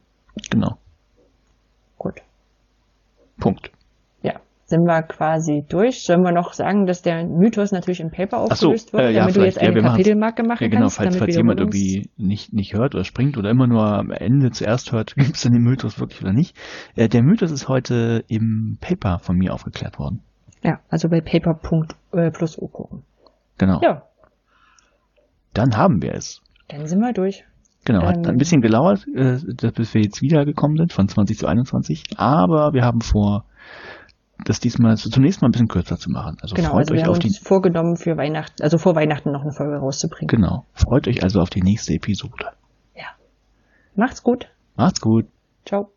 Genau. 0.50 0.78
Gut. 1.98 2.22
Punkt. 3.38 3.70
Ja. 4.22 4.40
sind 4.64 4.84
wir 4.84 5.02
quasi 5.02 5.64
durch. 5.68 6.02
Sollen 6.04 6.22
wir 6.22 6.32
noch 6.32 6.54
sagen, 6.54 6.86
dass 6.86 7.02
der 7.02 7.24
Mythos 7.26 7.72
natürlich 7.72 8.00
im 8.00 8.10
Paper 8.10 8.38
aufgelöst 8.38 8.90
so, 8.90 8.98
wird, 8.98 9.04
äh, 9.04 9.10
ja, 9.10 9.20
damit 9.20 9.36
du 9.36 9.44
jetzt. 9.44 9.56
Ja, 9.56 9.62
eine 9.68 9.72
machen's. 9.82 9.90
Kapitelmarke 9.92 10.42
machen 10.44 10.62
Ja, 10.64 10.68
genau, 10.68 10.80
kannst? 10.82 10.96
falls, 10.96 11.08
damit 11.08 11.18
falls 11.18 11.36
jemand 11.36 11.60
irgendwie 11.60 12.10
nicht, 12.16 12.52
nicht 12.52 12.72
hört 12.74 12.94
oder 12.94 13.04
springt 13.04 13.36
oder 13.36 13.50
immer 13.50 13.66
nur 13.66 13.84
am 13.84 14.10
Ende 14.10 14.50
zuerst 14.50 14.92
hört, 14.92 15.14
gibt 15.16 15.36
es 15.36 15.42
denn 15.42 15.52
den 15.52 15.62
Mythos 15.62 15.98
wirklich 16.00 16.22
oder 16.22 16.32
nicht. 16.32 16.56
Äh, 16.96 17.08
der 17.08 17.22
Mythos 17.22 17.50
ist 17.50 17.68
heute 17.68 18.24
im 18.28 18.78
Paper 18.80 19.18
von 19.18 19.36
mir 19.36 19.52
aufgeklärt 19.52 19.98
worden. 19.98 20.22
Ja, 20.62 20.80
also 20.88 21.08
bei 21.10 21.20
paper.plus.o 21.20 22.68
gucken. 22.68 23.02
Genau. 23.58 23.80
Ja, 23.82 24.04
Dann 25.52 25.76
haben 25.76 26.00
wir 26.00 26.14
es. 26.14 26.40
Dann 26.68 26.86
sind 26.86 27.00
wir 27.00 27.12
durch. 27.12 27.44
Genau, 27.84 28.02
hat 28.02 28.16
Ähm, 28.16 28.24
ein 28.26 28.36
bisschen 28.38 28.62
gelauert, 28.62 29.06
äh, 29.14 29.36
dass- 29.54 29.72
bis 29.72 29.92
wir 29.94 30.02
jetzt 30.02 30.22
wiedergekommen 30.22 30.76
sind, 30.78 30.92
von 30.92 31.06
20 31.08 31.38
zu 31.38 31.46
21. 31.46 32.04
Aber 32.16 32.72
wir 32.72 32.82
haben 32.82 33.02
vor, 33.02 33.44
das 34.44 34.58
diesmal 34.60 34.96
so 34.96 35.10
zunächst 35.10 35.42
mal 35.42 35.48
ein 35.48 35.52
bisschen 35.52 35.68
kürzer 35.68 35.98
zu 35.98 36.10
machen. 36.10 36.36
Also 36.40 36.54
Genau, 36.54 36.70
freut 36.70 36.78
also 36.80 36.94
wir 36.94 37.00
euch 37.00 37.04
haben 37.04 37.10
auf 37.12 37.18
die, 37.18 37.26
uns 37.28 37.38
vorgenommen 37.38 37.96
für 37.96 38.16
Weihnachten, 38.16 38.62
also 38.62 38.78
vor 38.78 38.96
Weihnachten 38.96 39.32
noch 39.32 39.42
eine 39.42 39.52
Folge 39.52 39.76
rauszubringen. 39.76 40.28
genau, 40.28 40.64
freut 40.72 41.06
euch 41.08 41.22
also 41.22 41.40
auf 41.40 41.50
die 41.50 41.62
nächste 41.62 41.92
Episode. 41.92 42.46
Ja. 42.94 43.04
Macht's 43.96 44.22
gut. 44.22 44.48
Macht's 44.76 45.00
gut. 45.00 45.26
Ciao. 45.66 45.90